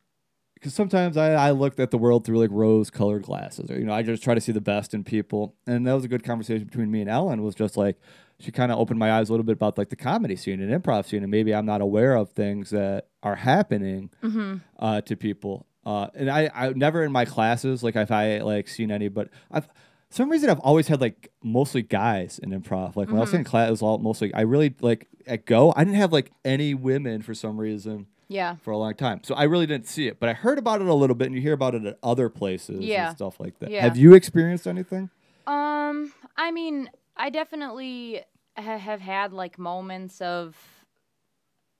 because 0.58 0.74
sometimes 0.74 1.16
I, 1.16 1.32
I 1.34 1.50
looked 1.52 1.78
at 1.80 1.90
the 1.90 1.98
world 1.98 2.24
through 2.24 2.38
like 2.38 2.50
rose 2.52 2.90
colored 2.90 3.22
glasses, 3.22 3.70
or 3.70 3.78
you 3.78 3.84
know, 3.86 3.92
I 3.92 4.02
just 4.02 4.22
try 4.22 4.34
to 4.34 4.40
see 4.40 4.52
the 4.52 4.60
best 4.60 4.94
in 4.94 5.04
people. 5.04 5.54
And 5.66 5.86
that 5.86 5.92
was 5.92 6.04
a 6.04 6.08
good 6.08 6.24
conversation 6.24 6.64
between 6.66 6.90
me 6.90 7.00
and 7.00 7.08
Ellen. 7.10 7.42
Was 7.42 7.54
just 7.54 7.76
like 7.76 7.96
she 8.40 8.50
kind 8.52 8.70
of 8.72 8.78
opened 8.78 8.98
my 8.98 9.12
eyes 9.12 9.28
a 9.28 9.32
little 9.32 9.44
bit 9.44 9.52
about 9.52 9.78
like 9.78 9.88
the 9.88 9.96
comedy 9.96 10.36
scene 10.36 10.60
and 10.60 10.82
improv 10.82 11.06
scene, 11.06 11.22
and 11.22 11.30
maybe 11.30 11.54
I'm 11.54 11.66
not 11.66 11.80
aware 11.80 12.14
of 12.16 12.30
things 12.30 12.70
that 12.70 13.08
are 13.22 13.36
happening 13.36 14.10
Mm-hmm. 14.22 14.56
uh, 14.78 15.00
to 15.02 15.16
people. 15.16 15.66
Uh, 15.86 16.08
and 16.14 16.30
I, 16.30 16.50
I 16.54 16.68
never 16.70 17.02
in 17.02 17.12
my 17.12 17.24
classes 17.24 17.82
like 17.82 17.96
if 17.96 18.10
I 18.10 18.38
like 18.40 18.68
seen 18.68 18.90
any, 18.90 19.08
but 19.08 19.28
I've 19.50 19.68
some 20.10 20.30
reason 20.30 20.48
I've 20.50 20.60
always 20.60 20.88
had 20.88 21.00
like 21.00 21.30
mostly 21.42 21.82
guys 21.82 22.38
in 22.42 22.50
improv. 22.50 22.96
Like 22.96 23.08
when 23.08 23.16
I 23.16 23.20
was 23.20 23.30
Mm-hmm. 23.30 23.38
in 23.38 23.44
class, 23.44 23.68
it 23.68 23.70
was 23.72 23.82
all 23.82 23.98
mostly. 23.98 24.32
I 24.34 24.40
really 24.42 24.74
like 24.80 25.06
at 25.26 25.46
Go. 25.46 25.72
I 25.76 25.84
didn't 25.84 25.96
have 25.98 26.12
like 26.12 26.30
any 26.44 26.74
women 26.74 27.22
for 27.22 27.34
some 27.34 27.58
reason 27.58 28.06
Yeah. 28.28 28.56
for 28.56 28.70
a 28.72 28.76
long 28.78 28.94
time, 28.94 29.20
so 29.24 29.34
I 29.34 29.44
really 29.44 29.66
didn't 29.66 29.86
see 29.88 30.06
it. 30.06 30.20
But 30.20 30.28
I 30.28 30.34
heard 30.34 30.58
about 30.58 30.80
it 30.82 30.86
a 30.86 30.94
little 30.94 31.16
bit, 31.16 31.26
and 31.26 31.34
you 31.34 31.40
hear 31.40 31.54
about 31.54 31.74
it 31.74 31.84
at 31.86 31.98
other 32.02 32.28
places 32.28 32.80
Yeah. 32.84 33.08
and 33.08 33.16
stuff 33.16 33.40
like 33.40 33.58
that. 33.60 33.70
Yeah. 33.70 33.82
Have 33.82 33.96
you 33.96 34.14
experienced 34.14 34.66
anything? 34.66 35.10
Um, 35.46 36.12
I 36.36 36.50
mean, 36.50 36.90
I 37.16 37.30
definitely 37.30 38.22
ha- 38.56 38.78
have 38.78 39.00
had 39.00 39.32
like 39.32 39.58
moments 39.58 40.20
of, 40.20 40.56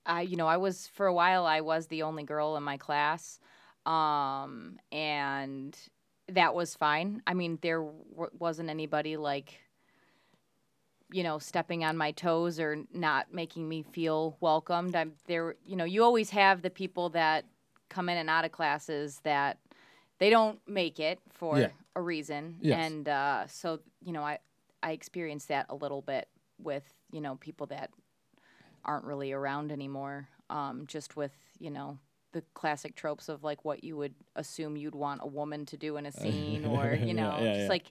I 0.05 0.21
you 0.21 0.37
know, 0.37 0.47
I 0.47 0.57
was 0.57 0.87
for 0.87 1.05
a 1.05 1.13
while 1.13 1.45
I 1.45 1.61
was 1.61 1.87
the 1.87 2.01
only 2.03 2.23
girl 2.23 2.57
in 2.57 2.63
my 2.63 2.77
class, 2.77 3.39
um, 3.85 4.79
and 4.91 5.77
that 6.29 6.53
was 6.55 6.75
fine. 6.75 7.21
I 7.27 7.33
mean, 7.33 7.59
there 7.61 7.79
w- 7.81 8.29
wasn't 8.37 8.69
anybody 8.69 9.17
like, 9.17 9.53
you 11.11 11.23
know, 11.23 11.39
stepping 11.39 11.83
on 11.83 11.97
my 11.97 12.11
toes 12.11 12.59
or 12.59 12.77
not 12.93 13.33
making 13.33 13.67
me 13.67 13.83
feel 13.83 14.37
welcomed. 14.41 14.95
I'm 14.95 15.13
there. 15.27 15.55
You 15.65 15.75
know, 15.75 15.85
you 15.85 16.03
always 16.03 16.29
have 16.31 16.61
the 16.61 16.69
people 16.69 17.09
that 17.09 17.45
come 17.89 18.09
in 18.09 18.17
and 18.17 18.29
out 18.29 18.45
of 18.45 18.51
classes 18.51 19.19
that 19.23 19.57
they 20.19 20.29
don't 20.29 20.59
make 20.67 20.99
it 20.99 21.19
for 21.31 21.57
Yeah. 21.59 21.69
a 21.95 22.01
reason 22.01 22.57
Yes. 22.61 22.91
and 22.91 23.09
uh, 23.09 23.47
so 23.47 23.79
you 24.05 24.11
know 24.13 24.21
i 24.21 24.37
i 24.83 24.91
experienced 24.91 25.47
that 25.47 25.65
a 25.69 25.75
little 25.75 26.01
bit 26.03 26.27
with 26.59 26.83
you 27.11 27.19
know 27.19 27.35
people 27.37 27.65
that 27.67 27.89
aren't 28.85 29.05
really 29.05 29.31
around 29.31 29.71
anymore 29.71 30.27
um, 30.49 30.85
just 30.87 31.15
with 31.15 31.31
you 31.57 31.69
know 31.71 31.97
the 32.31 32.43
classic 32.53 32.95
tropes 32.95 33.27
of 33.27 33.43
like 33.43 33.65
what 33.65 33.83
you 33.83 33.97
would 33.97 34.13
assume 34.35 34.77
you'd 34.77 34.93
want 34.95 35.21
a 35.23 35.27
woman 35.27 35.65
to 35.65 35.77
do 35.77 35.97
in 35.97 36.05
a 36.05 36.11
scene 36.21 36.63
or 36.65 36.93
you 36.93 37.13
know 37.13 37.37
yeah, 37.41 37.47
just 37.53 37.61
yeah. 37.61 37.69
like 37.69 37.85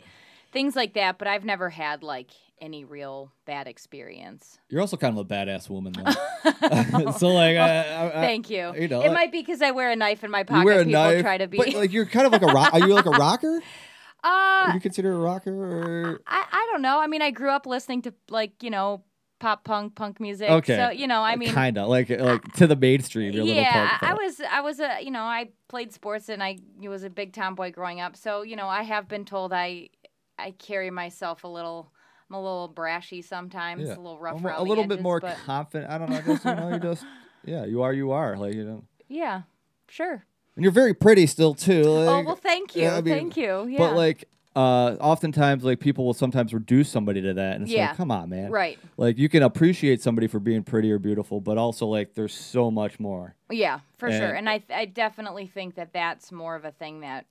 things 0.53 0.75
like 0.77 0.95
that 0.95 1.19
but 1.19 1.29
i've 1.29 1.45
never 1.45 1.71
had 1.71 2.03
like 2.03 2.31
any 2.61 2.85
real 2.85 3.31
bad 3.47 3.69
experience 3.69 4.59
You're 4.69 4.81
also 4.81 4.97
kind 4.97 5.17
of 5.17 5.25
a 5.25 5.29
badass 5.33 5.71
woman, 5.71 5.93
though. 5.93 7.13
so 7.13 7.29
like, 7.29 7.57
I, 7.57 7.83
I, 7.85 8.07
I- 8.09 8.11
thank 8.11 8.51
you 8.51 8.75
you 8.77 8.89
know, 8.89 9.01
it 9.01 9.09
like- 9.09 9.13
might 9.13 9.33
be 9.33 9.41
because 9.43 9.63
i 9.63 9.71
wear 9.71 9.91
a 9.91 9.97
knife 9.97 10.25
in 10.25 10.31
my 10.31 10.41
you 10.41 10.45
pocket 10.45 10.65
wear 10.65 10.81
a 10.81 10.85
people 10.85 11.01
knife, 11.01 11.23
try 11.23 11.39
to 11.39 11.47
be 11.47 11.57
but 11.59 11.73
like 11.75 11.93
you're 11.93 12.07
kind 12.07 12.27
of 12.27 12.33
like 12.33 12.43
a 12.43 12.47
rock. 12.47 12.73
Are 12.75 12.81
you 12.81 12.95
like 12.95 13.07
a 13.07 13.11
rocker? 13.11 13.61
uh 14.25 14.65
Would 14.67 14.75
you 14.75 14.81
consider 14.81 15.13
a 15.13 15.19
rocker 15.19 15.53
or? 15.53 16.21
I, 16.27 16.45
I 16.51 16.69
don't 16.73 16.83
know. 16.83 17.01
I 17.01 17.07
mean, 17.07 17.23
I 17.23 17.31
grew 17.31 17.51
up 17.51 17.67
listening 17.67 18.03
to 18.03 18.15
like 18.29 18.61
you 18.63 18.71
know 18.71 19.05
pop 19.39 19.63
punk 19.63 19.95
punk 19.95 20.19
music. 20.19 20.51
Okay. 20.51 20.77
So 20.77 20.91
you 20.91 21.07
know, 21.07 21.23
I 21.23 21.37
mean, 21.37 21.51
kind 21.51 21.79
of 21.79 21.89
like 21.89 22.11
like 22.11 22.43
to 22.55 22.67
the 22.67 22.75
mainstream. 22.75 23.33
Yeah, 23.35 23.99
I 24.01 24.15
was 24.15 24.41
I 24.51 24.61
was 24.63 24.81
a 24.81 24.99
you 25.01 25.13
know 25.13 25.23
I 25.23 25.51
played 25.69 25.93
sports 25.93 26.29
and 26.29 26.43
I 26.43 26.59
was 26.81 27.05
a 27.05 27.11
big 27.11 27.33
tomboy 27.33 27.71
growing 27.71 28.01
up. 28.01 28.17
So 28.17 28.43
you 28.43 28.57
know, 28.57 28.67
I 28.67 28.83
have 28.83 29.07
been 29.07 29.25
told 29.25 29.53
I 29.53 29.91
I 30.39 30.53
carry 30.53 30.91
myself 30.91 31.45
a 31.45 31.49
little. 31.49 31.91
I'm 32.31 32.35
a 32.37 32.43
little 32.43 32.71
brashy 32.75 33.25
sometimes, 33.25 33.83
Yeah. 33.89 33.95
a 33.95 33.97
little 33.97 34.19
rough 34.19 34.45
a, 34.45 34.55
a 34.59 34.63
little 34.63 34.87
bit 34.87 35.01
more 35.01 35.19
but 35.19 35.37
confident. 35.47 35.91
I 35.91 35.97
don't 35.99 36.11
know. 36.11 36.17
I 36.19 36.21
guess 36.21 36.45
you 36.45 36.55
know 36.55 36.69
you 36.75 36.79
just 36.79 37.05
yeah 37.45 37.65
you 37.65 37.83
are 37.83 37.93
you 37.95 38.11
are 38.13 38.37
like 38.37 38.55
you 38.55 38.65
know 38.65 38.85
yeah, 39.09 39.43
sure. 39.89 40.25
and 40.55 40.63
you're 40.63 40.71
very 40.73 40.93
pretty 40.93 41.27
still 41.27 41.55
too. 41.55 41.83
oh 41.87 42.05
Like, 42.05 42.27
well, 42.27 42.37
thank 42.37 42.77
you, 42.77 42.83
yeah, 42.83 42.97
I 42.97 43.01
mean, 43.01 43.15
thank 43.15 43.37
you. 43.39 43.67
Yeah, 43.67 43.79
But 43.79 43.97
like 43.97 44.25
uh 44.57 44.97
oftentimes 45.01 45.63
like 45.65 45.79
people 45.81 46.05
will 46.05 46.13
sometimes 46.15 46.53
reduce 46.53 46.91
somebody 46.91 47.23
to 47.23 47.33
that 47.35 47.55
and 47.55 47.63
it's 47.63 47.73
Yeah. 47.73 47.89
like 47.89 47.97
come 47.97 48.11
on 48.11 48.29
man. 48.29 48.51
right, 48.51 48.79
Like 48.99 49.17
you 49.17 49.29
can 49.31 49.43
appreciate 49.43 50.03
somebody 50.03 50.27
for 50.27 50.39
being 50.41 50.63
pretty 50.65 50.91
or 50.93 50.99
beautiful, 50.99 51.41
but 51.41 51.57
also 51.57 51.87
like 51.87 52.13
there's 52.15 52.35
so 52.35 52.71
much 52.71 52.99
more. 53.01 53.37
Yeah, 53.51 53.81
for 53.97 54.11
sure. 54.11 54.35
And- 54.35 54.49
And 54.49 54.51
I 54.51 54.63
I 54.71 54.85
definitely 54.85 55.47
think 55.47 55.77
that 55.77 55.95
that's 55.95 56.31
more 56.31 56.57
of 56.57 56.65
a 56.67 56.73
thing 56.73 57.01
that 57.01 57.25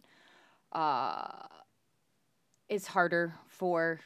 uh 0.71 1.27
is 2.69 2.87
harder 2.87 3.33
for 3.47 3.99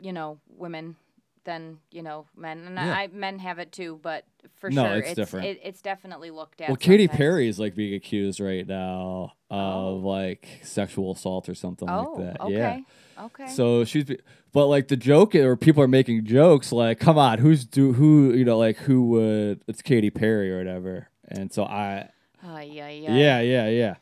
you 0.00 0.12
know 0.12 0.38
women 0.48 0.96
than 1.44 1.78
you 1.90 2.02
know 2.02 2.26
men 2.36 2.58
and 2.66 2.76
Yeah. 2.76 2.92
I 2.94 3.08
men 3.08 3.40
have 3.40 3.58
it 3.58 3.72
too 3.72 3.98
but 4.02 4.24
for 4.54 4.70
No, 4.70 4.84
sure 4.84 4.98
it's 4.98 5.14
different. 5.14 5.46
It, 5.46 5.60
it's 5.64 5.82
definitely 5.82 6.30
looked 6.30 6.60
at 6.60 6.68
Well, 6.68 6.76
Katy. 6.76 7.08
Perry 7.08 7.48
is 7.48 7.58
like 7.58 7.74
being 7.74 7.94
accused 7.94 8.38
right 8.38 8.66
now 8.66 9.32
of 9.50 9.58
Oh. 9.58 9.96
like 10.08 10.46
sexual 10.62 11.12
assault 11.12 11.48
or 11.48 11.54
something 11.56 11.90
oh 11.90 12.12
like 12.16 12.26
that. 12.34 12.40
okay 12.42 12.52
Yeah. 12.52 13.24
okay 13.24 13.48
So 13.48 13.84
she's, 13.84 14.04
be- 14.04 14.20
but 14.52 14.66
like 14.68 14.86
the 14.88 14.96
joke 14.96 15.34
or 15.34 15.56
people 15.56 15.82
are 15.82 15.88
making 15.88 16.24
jokes 16.26 16.70
like, 16.70 17.00
come 17.00 17.18
on, 17.18 17.38
who's 17.38 17.64
do 17.64 17.92
who 17.94 18.32
you 18.34 18.44
know 18.44 18.56
like 18.58 18.76
who 18.76 19.08
would 19.08 19.62
it's 19.66 19.82
Katy 19.82 20.10
Perry 20.10 20.52
or 20.52 20.58
whatever, 20.58 21.08
and 21.26 21.52
so 21.52 21.64
I 21.64 22.08
Ay, 22.44 22.70
ay, 22.80 22.80
ay. 23.08 23.16
yeah 23.18 23.40
yeah 23.40 23.68
yeah, 23.68 23.94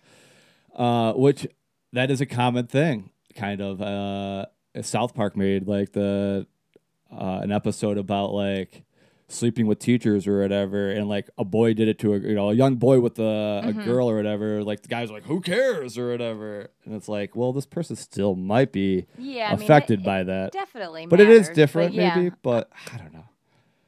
uh, 0.75 1.13
which 1.15 1.47
that 1.93 2.11
is 2.11 2.21
a 2.21 2.27
common 2.27 2.67
thing, 2.67 3.10
kind 3.35 3.61
of. 3.61 3.81
Uh, 3.81 4.47
South 4.83 5.15
Park 5.15 5.37
made 5.37 5.67
like 5.67 5.93
the 5.93 6.47
uh, 7.13 7.41
an 7.43 7.51
episode 7.51 7.99
about 7.99 8.33
like 8.33 8.85
sleeping 9.29 9.67
with 9.67 9.79
teachers 9.79 10.27
or 10.27 10.41
whatever, 10.41 10.91
and 10.91 11.09
like 11.09 11.29
a 11.39 11.45
boy 11.45 11.75
did 11.75 11.89
it 11.89 11.99
to 12.01 12.15
a 12.15 12.19
you 12.19 12.35
know 12.35 12.51
a 12.51 12.55
young 12.55 12.77
boy 12.77 13.01
with 13.01 13.19
a, 13.19 13.63
a 13.65 13.73
girl 13.73 14.09
or 14.09 14.17
whatever. 14.17 14.63
Like 14.63 14.83
the 14.83 14.89
guy's 14.89 15.11
are 15.11 15.15
like, 15.15 15.25
who 15.25 15.41
cares 15.41 15.99
or 15.99 16.11
whatever, 16.11 16.71
and 16.85 16.95
it's 16.95 17.09
like, 17.09 17.35
well, 17.35 17.53
this 17.53 17.67
person 17.67 17.97
still 17.97 18.35
might 18.35 18.73
be 18.73 19.07
yeah 19.19 19.49
I 19.49 19.53
mean, 19.53 19.61
it- 19.61 19.65
affected 19.65 20.01
it 20.01 20.05
by 20.05 20.23
that, 20.25 20.53
definitely 20.53 21.07
but 21.07 21.21
it 21.21 21.31
is 21.31 21.49
different 21.49 21.95
but 21.95 22.03
yeah, 22.03 22.17
maybe. 22.17 22.37
But 22.43 22.71
I 22.93 22.99
don't 22.99 23.13
know, 23.13 23.29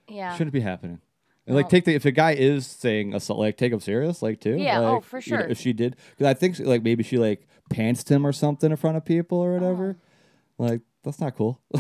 yeah 0.09 0.37
shouldn't 0.37 0.55
be 0.55 0.61
happening. 0.61 1.01
And 1.47 1.57
like 1.57 1.69
take 1.69 1.85
the 1.85 1.95
if 1.95 2.05
a 2.05 2.13
guy 2.13 2.33
is 2.33 2.67
saying 2.67 3.15
assault, 3.15 3.39
like 3.41 3.57
take 3.57 3.73
him 3.73 3.81
serious, 3.81 4.23
like 4.23 4.41
too. 4.41 4.57
Yeah, 4.57 4.79
oh, 4.79 4.95
like, 4.95 5.05
for 5.05 5.19
you 5.19 5.33
know, 5.33 5.43
sure. 5.43 5.49
if 5.49 5.59
she 5.59 5.73
did, 5.73 5.97
because 6.11 6.27
I 6.27 6.35
think 6.35 6.61
like 6.61 6.85
maybe 6.85 7.03
she 7.03 7.19
like 7.19 7.49
pantsed 7.73 8.09
him 8.11 8.27
or 8.27 8.33
something 8.33 8.71
in 8.71 8.77
front 8.77 8.97
of 8.97 9.05
people 9.05 9.39
or 9.39 9.53
whatever. 9.55 9.97
Like 10.59 10.81
that's 11.03 11.21
not 11.21 11.37
cool. 11.37 11.61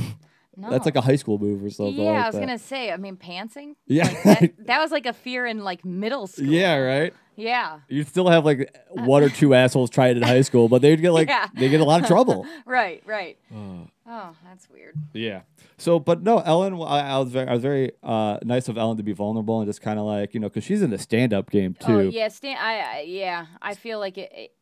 no. 0.56 0.70
That's 0.70 0.84
like 0.84 0.96
a 0.96 1.00
high 1.00 1.16
school 1.16 1.38
move 1.38 1.62
or 1.64 1.70
something. 1.70 1.94
yeah 1.96 2.10
like 2.12 2.22
I 2.24 2.26
was 2.26 2.34
that. 2.34 2.40
gonna 2.40 2.58
say 2.58 2.90
I 2.92 2.96
mean 2.96 3.16
pantsing 3.16 3.74
Yeah. 3.86 4.04
like 4.24 4.40
that, 4.40 4.52
that 4.66 4.80
was 4.80 4.90
like 4.90 5.06
a 5.06 5.12
fear 5.12 5.46
in 5.46 5.62
like 5.64 5.84
middle 5.84 6.26
school 6.26 6.46
Yeah, 6.46 6.76
right. 6.76 7.14
yeah 7.36 7.80
You 7.88 8.02
still 8.04 8.28
have 8.28 8.44
like 8.44 8.76
one 8.90 9.22
or 9.22 9.28
two 9.30 9.54
assholes 9.60 9.90
try 9.90 10.08
it 10.08 10.16
in 10.16 10.22
high 10.22 10.42
school, 10.42 10.68
but 10.68 10.82
they'd 10.82 11.00
get 11.00 11.12
like 11.12 11.28
Yeah. 11.28 11.48
they 11.54 11.68
get 11.68 11.80
a 11.80 11.84
lot 11.84 12.00
of 12.02 12.06
trouble. 12.06 12.46
right 12.66 13.02
right 13.06 13.38
Uh, 13.54 13.84
oh 14.06 14.36
that's 14.44 14.68
weird 14.68 14.94
yeah. 15.12 15.42
So, 15.78 15.98
but 15.98 16.22
no, 16.22 16.38
Ellen. 16.38 16.74
I, 16.74 17.00
I 17.14 17.18
was 17.18 17.30
very, 17.30 17.48
I 17.48 17.52
was 17.54 17.62
very 17.62 17.90
uh, 18.04 18.38
nice 18.44 18.68
of 18.68 18.78
Ellen 18.78 18.96
to 18.98 19.02
be 19.02 19.12
vulnerable 19.12 19.58
and 19.60 19.68
just 19.68 19.80
kind 19.82 19.98
of 19.98 20.04
like 20.04 20.32
you 20.32 20.38
know 20.38 20.48
because 20.48 20.62
she's 20.62 20.80
in 20.80 20.90
the 20.90 20.98
stand 20.98 21.32
up 21.34 21.50
game 21.50 21.74
too. 21.74 21.92
Oh 21.92 21.98
yeah, 22.00 22.28
Stan. 22.28 22.56
I, 22.56 22.98
I 22.98 23.00
yeah, 23.08 23.46
I 23.60 23.74
feel 23.74 23.98
like 23.98 24.16
it. 24.16 24.30
it 24.32 24.52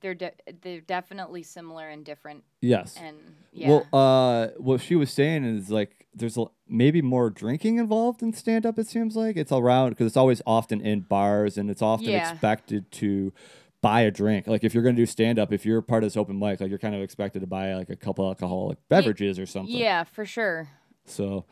they're 0.00 0.14
de- 0.14 0.32
they're 0.62 0.80
definitely 0.80 1.42
similar 1.42 1.88
and 1.88 2.04
different, 2.04 2.44
Yes. 2.60 2.96
and 3.00 3.16
yeah. 3.52 3.68
Well, 3.68 3.86
uh, 3.92 4.48
what 4.58 4.80
she 4.80 4.94
was 4.96 5.10
saying 5.10 5.44
is 5.44 5.70
like 5.70 6.06
there's 6.14 6.36
a, 6.36 6.46
maybe 6.68 7.02
more 7.02 7.30
drinking 7.30 7.78
involved 7.78 8.22
in 8.22 8.32
stand 8.32 8.66
up. 8.66 8.78
It 8.78 8.86
seems 8.88 9.14
like 9.16 9.36
it's 9.36 9.52
around 9.52 9.90
because 9.90 10.06
it's 10.06 10.16
always 10.16 10.42
often 10.46 10.80
in 10.80 11.00
bars 11.02 11.56
and 11.58 11.70
it's 11.70 11.82
often 11.82 12.08
Yeah. 12.10 12.30
expected 12.30 12.90
to 12.92 13.32
buy 13.80 14.00
a 14.00 14.10
drink. 14.10 14.46
Like 14.48 14.64
if 14.64 14.74
you're 14.74 14.82
gonna 14.82 14.96
do 14.96 15.06
stand 15.06 15.38
up, 15.38 15.52
if 15.52 15.64
you're 15.64 15.80
part 15.82 16.02
of 16.02 16.06
this 16.08 16.16
open 16.16 16.38
mic, 16.38 16.60
like 16.60 16.70
you're 16.70 16.78
kind 16.78 16.94
of 16.94 17.02
expected 17.02 17.40
to 17.40 17.46
buy 17.46 17.74
like 17.74 17.90
a 17.90 17.96
couple 17.96 18.26
alcoholic 18.26 18.78
beverages 18.88 19.38
or 19.38 19.46
something. 19.46 19.74
yeah, 19.76 20.04
for 20.04 20.24
sure. 20.24 20.68
So, 21.04 21.44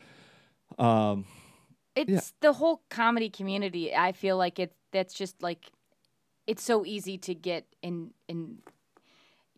um, 0.77 1.25
It's 1.95 2.33
the 2.41 2.53
whole 2.53 2.81
comedy 2.89 3.29
community. 3.29 3.95
I 3.95 4.11
feel 4.11 4.37
like 4.37 4.59
it. 4.59 4.73
That's 4.93 5.13
just 5.13 5.41
like, 5.43 5.69
it's 6.47 6.63
so 6.63 6.85
easy 6.85 7.17
to 7.19 7.35
get 7.35 7.65
in 7.81 8.11
in. 8.27 8.59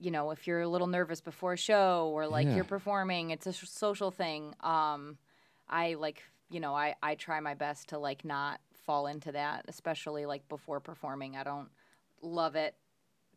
You 0.02 0.12
know, 0.12 0.32
if 0.32 0.48
you're 0.48 0.62
a 0.62 0.68
little 0.68 0.88
nervous 0.88 1.20
before 1.20 1.54
a 1.54 1.58
show 1.58 2.10
or 2.14 2.26
like 2.26 2.48
Yeah. 2.48 2.56
you're 2.56 2.64
performing, 2.64 3.32
it's 3.32 3.46
a 3.46 3.50
s- 3.50 3.70
social 3.70 4.12
thing. 4.12 4.56
Um, 4.62 5.18
I 5.68 5.96
like, 5.96 6.24
you 6.50 6.62
know, 6.62 6.74
I 6.74 6.96
I 7.04 7.16
try 7.16 7.40
my 7.42 7.54
best 7.54 7.90
to 7.90 7.98
like 7.98 8.24
not 8.24 8.62
fall 8.86 9.08
into 9.08 9.34
that, 9.34 9.66
especially 9.68 10.26
like 10.26 10.48
before 10.48 10.80
performing. 10.80 11.36
I 11.36 11.44
don't 11.44 11.70
love 12.22 12.56
it 12.56 12.76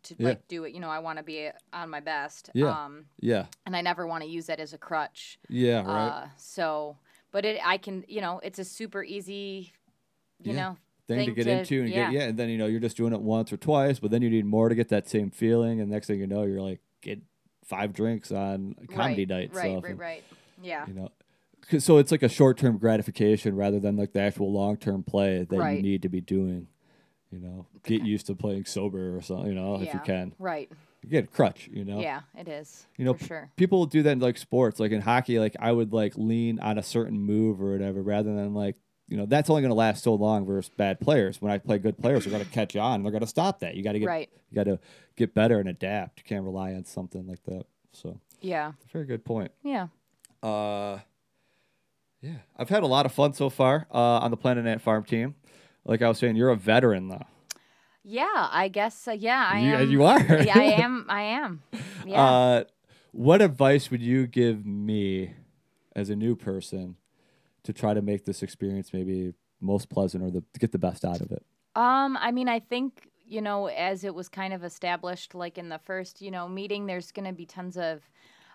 to 0.05 0.15
Yeah. 0.19 0.29
like 0.29 0.47
do 0.47 0.63
it. 0.65 0.73
You 0.73 0.79
know, 0.81 0.89
I 0.89 1.01
want 1.01 1.19
to 1.19 1.25
be 1.25 1.51
on 1.73 1.91
my 1.91 2.01
best. 2.01 2.51
Yeah. 2.55 2.85
Um, 2.85 3.07
yeah, 3.21 3.47
and 3.67 3.77
I 3.77 3.81
never 3.81 4.07
want 4.07 4.23
to 4.23 4.29
use 4.29 4.47
that 4.47 4.61
as 4.61 4.73
a 4.73 4.79
crutch. 4.79 5.41
yeah, 5.49 5.79
right. 5.83 6.09
Uh, 6.11 6.29
so, 6.37 6.97
but 7.33 7.45
it, 7.45 7.61
I 7.65 7.77
can, 7.77 8.05
you 8.07 8.21
know, 8.21 8.39
it's 8.45 8.61
a 8.61 8.65
super 8.65 9.03
easy, 9.03 9.73
you 10.43 10.53
Yeah. 10.53 10.63
know, 10.63 10.77
thing, 11.09 11.27
to 11.29 11.33
get 11.35 11.45
to- 11.45 11.51
into 11.59 11.81
and 11.81 11.89
yeah. 11.91 12.11
get 12.11 12.13
yeah, 12.13 12.29
and 12.29 12.39
then 12.39 12.49
you 12.49 12.59
know 12.59 12.67
you're 12.67 12.81
just 12.81 12.97
doing 12.97 13.13
it 13.13 13.21
once 13.21 13.53
or 13.53 13.57
twice, 13.57 13.99
but 13.99 14.11
then 14.11 14.23
you 14.23 14.31
need 14.31 14.45
more 14.47 14.69
to 14.69 14.75
get 14.75 14.89
that 14.91 15.09
same 15.09 15.31
feeling, 15.31 15.81
and 15.81 15.91
next 15.91 16.07
thing 16.07 16.19
you 16.21 16.27
know, 16.27 16.43
you're 16.45 16.61
like 16.63 16.81
get 17.01 17.21
five 17.65 17.93
drinks 17.93 18.31
on 18.33 18.75
comedy 18.95 19.23
right, 19.23 19.29
night 19.29 19.51
Right, 19.55 19.71
stuff. 19.71 19.83
right, 19.85 19.91
and, 19.91 19.99
right. 20.01 20.23
Yeah. 20.63 20.87
You 20.87 20.95
know, 20.95 21.09
so 21.79 21.99
it's 21.99 22.11
like 22.13 22.23
a 22.23 22.29
short 22.29 22.59
term 22.59 22.79
gratification 22.79 23.57
rather 23.57 23.81
than 23.81 23.97
like 23.97 24.13
the 24.13 24.21
actual 24.21 24.53
long 24.53 24.77
term 24.77 25.03
play 25.03 25.45
that 25.49 25.57
you 25.75 25.83
need 25.83 26.03
to 26.03 26.09
be 26.09 26.21
doing. 26.21 26.69
You 27.31 27.39
know, 27.39 27.67
get 27.85 28.03
used 28.03 28.27
to 28.27 28.35
playing 28.35 28.67
sober 28.67 29.17
or 29.17 29.23
something. 29.23 29.47
You 29.47 29.55
know, 29.55 29.77
if 29.81 29.95
you 29.95 30.01
can, 30.05 30.35
Right. 30.39 30.71
you 31.03 31.09
get 31.09 31.25
a 31.25 31.27
crutch. 31.29 31.67
You 31.73 31.83
know, 31.83 32.01
Yeah, 32.01 32.21
it 32.37 32.47
is. 32.47 32.87
You 32.99 33.07
know, 33.07 33.15
for 33.15 33.25
sure. 33.25 33.51
people 33.57 33.87
do 33.87 34.03
that 34.03 34.11
in 34.11 34.19
like 34.21 34.37
sports, 34.37 34.79
like 34.79 34.93
in 34.93 35.01
hockey. 35.01 35.39
Like 35.39 35.57
I 35.59 35.73
would 35.73 35.95
like 35.95 36.13
lean 36.19 36.61
on 36.61 36.77
a 36.77 36.83
certain 36.83 37.19
move 37.19 37.63
or 37.63 37.73
whatever, 37.73 38.03
rather 38.03 38.35
than 38.35 38.53
like 38.53 38.77
you 39.13 39.19
know 39.19 39.27
that's 39.27 39.51
only 39.51 39.61
going 39.61 39.69
to 39.71 39.75
last 39.77 40.03
so 40.03 40.15
long 40.15 40.47
versus 40.47 40.71
bad 40.75 40.99
players. 40.99 41.43
When 41.43 41.53
I 41.53 41.59
play 41.59 41.77
good 41.79 41.99
players, 41.99 42.25
they're 42.25 42.33
going 42.33 42.45
to 42.45 42.51
catch 42.51 42.75
on. 42.77 43.03
They're 43.03 43.13
going 43.13 43.21
to 43.21 43.27
stop 43.27 43.61
that. 43.61 43.75
You 43.77 43.83
got 43.85 43.93
to 43.93 43.99
get 43.99 44.07
Right. 44.07 44.31
you 44.51 44.55
got 44.55 44.65
to 44.65 44.79
get 45.17 45.35
better 45.35 45.61
and 45.61 45.69
adapt. 45.69 46.21
You 46.21 46.25
can't 46.25 46.45
rely 46.45 46.73
on 46.73 46.87
something 46.87 47.27
like 47.27 47.43
that. 47.45 47.67
So 47.93 48.19
Yeah. 48.41 48.73
Very 48.91 49.05
good 49.05 49.23
point. 49.23 49.53
Yeah. 49.63 49.89
Uh, 50.43 51.01
yeah, 52.23 52.37
I've 52.57 52.69
had 52.71 52.83
a 52.85 52.87
lot 52.87 53.05
of 53.05 53.13
fun 53.13 53.35
so 53.35 53.51
far 53.51 53.87
uh, 53.93 53.99
on 54.21 54.31
the 54.31 54.37
Planet 54.37 54.65
Ant 54.67 54.81
Farm 54.81 55.05
team. 55.05 55.35
Like 55.85 56.01
I 56.03 56.09
was 56.09 56.19
saying, 56.19 56.37
you're 56.37 56.49
a 56.51 56.57
veteran 56.57 57.09
though. 57.09 57.27
Yeah, 58.05 58.49
I 58.51 58.69
guess. 58.69 59.07
Uh, 59.07 59.13
yeah, 59.13 59.49
I 59.53 59.59
you, 59.61 59.75
am. 59.75 59.91
you 59.91 60.05
are. 60.05 60.21
yeah, 60.43 60.59
I 60.59 60.63
am. 60.83 61.07
I 61.11 61.23
am. 61.23 61.63
Yeah. 62.07 62.23
Uh, 62.25 62.65
what 63.13 63.43
advice 63.43 63.91
would 63.91 64.01
you 64.03 64.27
give 64.27 64.65
me 64.65 65.35
as 65.95 66.09
a 66.11 66.17
new 66.17 66.35
person 66.35 66.97
to 67.65 67.73
try 67.73 67.95
to 67.95 68.03
make 68.03 68.25
this 68.25 68.43
experience 68.43 68.93
maybe 68.93 69.35
most 69.61 69.89
pleasant 69.91 70.25
or 70.25 70.31
the, 70.31 70.41
to 70.53 70.61
get 70.61 70.73
the 70.73 70.79
best 70.79 71.05
out 71.05 71.21
of 71.21 71.31
it? 71.33 71.45
Um, 71.75 72.17
I 72.21 72.33
mean, 72.33 72.49
I 72.49 72.61
think 72.61 73.09
you 73.25 73.41
know, 73.41 73.67
as 73.69 74.05
it 74.05 74.15
was 74.15 74.29
kind 74.29 74.53
of 74.53 74.63
established, 74.63 75.35
like 75.35 75.57
in 75.57 75.71
the 75.71 75.79
first, 75.79 76.21
you 76.21 76.31
know, 76.31 76.49
meeting, 76.49 76.85
there's 76.87 77.13
going 77.13 77.25
to 77.25 77.33
be 77.33 77.47
tons 77.47 77.79
of 77.79 78.11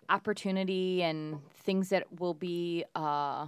opportunity 0.09 1.01
and 1.03 1.41
things 1.51 1.89
that 1.89 2.19
will 2.19 2.33
be 2.35 2.85
uh, 2.95 3.47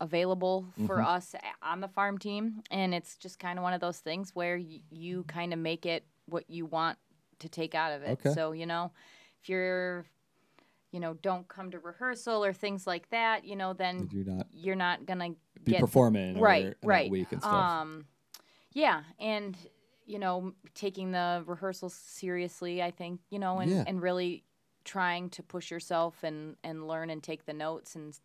available 0.00 0.66
for 0.78 1.00
Mm-hmm. 1.00 1.02
us 1.02 1.34
on 1.62 1.80
the 1.80 1.88
farm 1.88 2.18
team, 2.18 2.62
and 2.70 2.94
it's 2.94 3.16
just 3.16 3.38
kind 3.38 3.58
of 3.58 3.62
one 3.62 3.72
of 3.72 3.80
those 3.80 4.00
things 4.00 4.34
where 4.34 4.56
y- 4.58 4.82
you 4.90 5.24
kind 5.24 5.52
of 5.52 5.58
make 5.58 5.86
it 5.86 6.06
what 6.26 6.48
you 6.48 6.66
want 6.66 6.98
to 7.40 7.48
take 7.48 7.74
out 7.74 7.92
of 7.92 8.02
it. 8.02 8.18
Okay. 8.20 8.30
So 8.34 8.52
you 8.52 8.66
know, 8.66 8.92
if 9.42 9.48
you're 9.48 10.06
you 10.92 11.00
know, 11.00 11.14
don't 11.14 11.48
come 11.48 11.70
to 11.70 11.78
rehearsal 11.78 12.44
or 12.44 12.52
things 12.52 12.86
like 12.86 13.08
that, 13.10 13.44
you 13.44 13.56
know, 13.56 13.72
then 13.72 14.06
Did 14.06 14.12
you 14.12 14.24
not 14.24 14.46
you're 14.52 14.76
not 14.76 15.06
gonna 15.06 15.30
be 15.64 15.72
get 15.72 15.80
performing 15.80 16.36
or 16.36 16.42
right, 16.42 16.76
right. 16.84 17.10
week 17.10 17.32
and 17.32 17.42
stuff? 17.42 17.52
Um, 17.54 18.04
yeah, 18.72 19.02
and 19.18 19.56
you 20.04 20.18
know, 20.18 20.54
taking 20.74 21.12
the 21.12 21.42
rehearsals 21.46 21.94
seriously, 21.94 22.82
I 22.82 22.90
think 22.90 23.20
you 23.30 23.38
know, 23.38 23.58
and 23.58 23.70
Yeah. 23.70 23.84
and 23.86 24.00
really 24.00 24.44
trying 24.84 25.30
to 25.30 25.42
push 25.42 25.70
yourself 25.70 26.22
and 26.22 26.56
and 26.62 26.86
learn 26.86 27.08
and 27.10 27.22
take 27.22 27.46
the 27.46 27.52
notes 27.52 27.94
and 27.96 28.18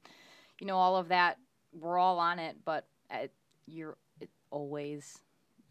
you 0.60 0.68
know 0.68 0.78
all 0.78 0.98
of 0.98 1.08
that. 1.08 1.38
We're 1.72 1.98
all 1.98 2.20
on 2.20 2.40
it, 2.40 2.58
but 2.66 2.88
uh, 3.10 3.28
you're 3.66 3.98
always 4.50 5.20